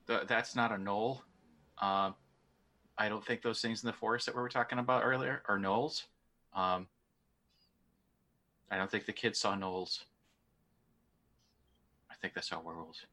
th- 0.07 0.21
that's 0.27 0.55
not 0.55 0.71
a 0.71 0.75
gnoll. 0.75 1.21
Um, 1.79 2.15
I 2.97 3.09
don't 3.09 3.25
think 3.25 3.41
those 3.41 3.61
things 3.61 3.83
in 3.83 3.87
the 3.87 3.93
forest 3.93 4.25
that 4.27 4.35
we 4.35 4.41
were 4.41 4.49
talking 4.49 4.79
about 4.79 5.03
earlier 5.03 5.43
are 5.47 5.57
gnolls. 5.59 6.03
Um, 6.55 6.87
I 8.71 8.77
don't 8.77 8.89
think 8.89 9.05
the 9.05 9.13
kids 9.13 9.37
saw 9.39 9.55
gnolls. 9.55 9.99
I 12.09 12.15
think 12.21 12.33
they 12.33 12.41
saw 12.41 12.59
werewolves. 12.61 13.05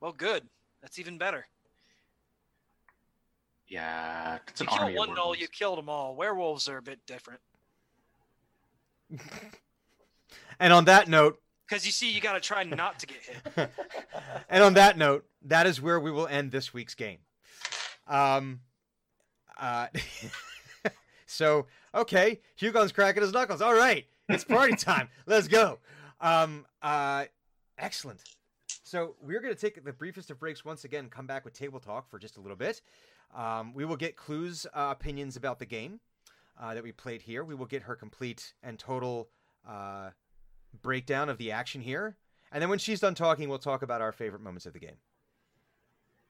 Well, 0.00 0.12
good. 0.12 0.42
That's 0.82 0.98
even 0.98 1.18
better. 1.18 1.46
Yeah, 3.68 4.38
it's 4.48 4.60
You 4.60 4.66
an 4.66 4.70
kill 4.70 4.78
army 4.84 4.94
of 4.94 4.98
one 4.98 5.08
gnoll, 5.10 5.14
werewolves. 5.16 5.40
you 5.40 5.48
killed 5.48 5.78
them 5.78 5.88
all. 5.88 6.14
Werewolves 6.16 6.68
are 6.68 6.76
a 6.78 6.82
bit 6.82 7.00
different 7.06 7.40
And 10.58 10.72
on 10.72 10.86
that 10.86 11.08
note, 11.08 11.40
because 11.68 11.84
you 11.84 11.92
see, 11.92 12.10
you 12.10 12.20
got 12.20 12.32
to 12.32 12.40
try 12.40 12.62
not 12.64 12.98
to 13.00 13.06
get 13.06 13.18
hit. 13.18 13.70
and 14.48 14.62
on 14.62 14.74
that 14.74 14.96
note, 14.96 15.26
that 15.42 15.66
is 15.66 15.82
where 15.82 16.00
we 16.00 16.10
will 16.10 16.26
end 16.28 16.50
this 16.50 16.72
week's 16.72 16.94
game. 16.94 17.18
Um, 18.06 18.60
uh, 19.60 19.88
so 21.26 21.66
okay, 21.94 22.40
Hugon's 22.54 22.92
cracking 22.92 23.22
his 23.22 23.32
knuckles. 23.32 23.60
All 23.60 23.74
right, 23.74 24.06
it's 24.28 24.44
party 24.44 24.76
time. 24.76 25.08
Let's 25.26 25.48
go. 25.48 25.78
Um, 26.20 26.66
uh, 26.82 27.24
Excellent. 27.78 28.20
So 28.82 29.16
we're 29.20 29.40
going 29.40 29.54
to 29.54 29.60
take 29.60 29.84
the 29.84 29.92
briefest 29.92 30.30
of 30.30 30.38
breaks 30.38 30.64
once 30.64 30.84
again. 30.84 31.08
Come 31.08 31.26
back 31.26 31.44
with 31.44 31.54
table 31.54 31.80
talk 31.80 32.08
for 32.08 32.18
just 32.18 32.36
a 32.36 32.40
little 32.40 32.56
bit. 32.56 32.80
Um, 33.34 33.74
we 33.74 33.84
will 33.84 33.96
get 33.96 34.16
Clue's 34.16 34.66
uh, 34.72 34.94
opinions 34.96 35.36
about 35.36 35.58
the 35.58 35.66
game 35.66 36.00
uh, 36.60 36.72
that 36.74 36.82
we 36.82 36.92
played 36.92 37.20
here. 37.22 37.44
We 37.44 37.54
will 37.54 37.66
get 37.66 37.82
her 37.82 37.96
complete 37.96 38.54
and 38.62 38.78
total 38.78 39.28
uh, 39.68 40.10
breakdown 40.82 41.28
of 41.28 41.36
the 41.36 41.50
action 41.50 41.80
here, 41.80 42.16
and 42.52 42.62
then 42.62 42.70
when 42.70 42.78
she's 42.78 43.00
done 43.00 43.14
talking, 43.14 43.48
we'll 43.48 43.58
talk 43.58 43.82
about 43.82 44.00
our 44.00 44.12
favorite 44.12 44.40
moments 44.42 44.64
of 44.66 44.72
the 44.72 44.78
game. 44.78 44.96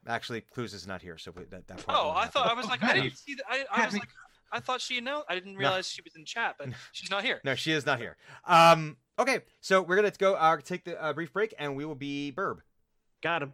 Actually, 0.08 0.40
Clues 0.40 0.72
is 0.72 0.86
not 0.86 1.02
here, 1.02 1.18
so 1.18 1.32
that 1.32 1.68
that 1.68 1.86
part. 1.86 1.98
Oh, 2.00 2.10
I 2.10 2.20
happen. 2.20 2.32
thought 2.32 2.50
I 2.50 2.54
was 2.54 2.66
like 2.66 2.82
I 2.82 2.94
didn't 2.94 3.16
see 3.18 3.34
that. 3.34 3.44
I, 3.48 3.64
I 3.70 3.84
was 3.84 3.94
like 3.94 4.08
I 4.52 4.60
thought 4.60 4.80
she 4.80 4.98
announced. 4.98 5.26
I 5.28 5.34
didn't 5.34 5.56
realize 5.56 5.88
she 5.88 6.02
was 6.02 6.14
in 6.16 6.24
chat, 6.24 6.56
but 6.58 6.68
she's 6.92 7.10
not 7.10 7.24
here. 7.24 7.40
No, 7.44 7.54
she 7.54 7.72
is 7.72 7.86
not 7.86 7.98
here. 7.98 8.16
Um, 8.46 8.96
okay, 9.18 9.40
so 9.60 9.82
we're 9.82 9.96
gonna 9.96 10.12
go 10.16 10.34
uh, 10.34 10.58
take 10.58 10.84
the 10.84 11.02
uh, 11.02 11.12
brief 11.12 11.32
break, 11.32 11.54
and 11.58 11.76
we 11.76 11.84
will 11.84 11.94
be 11.94 12.32
Burb. 12.34 12.58
Got 13.22 13.42
him. 13.42 13.52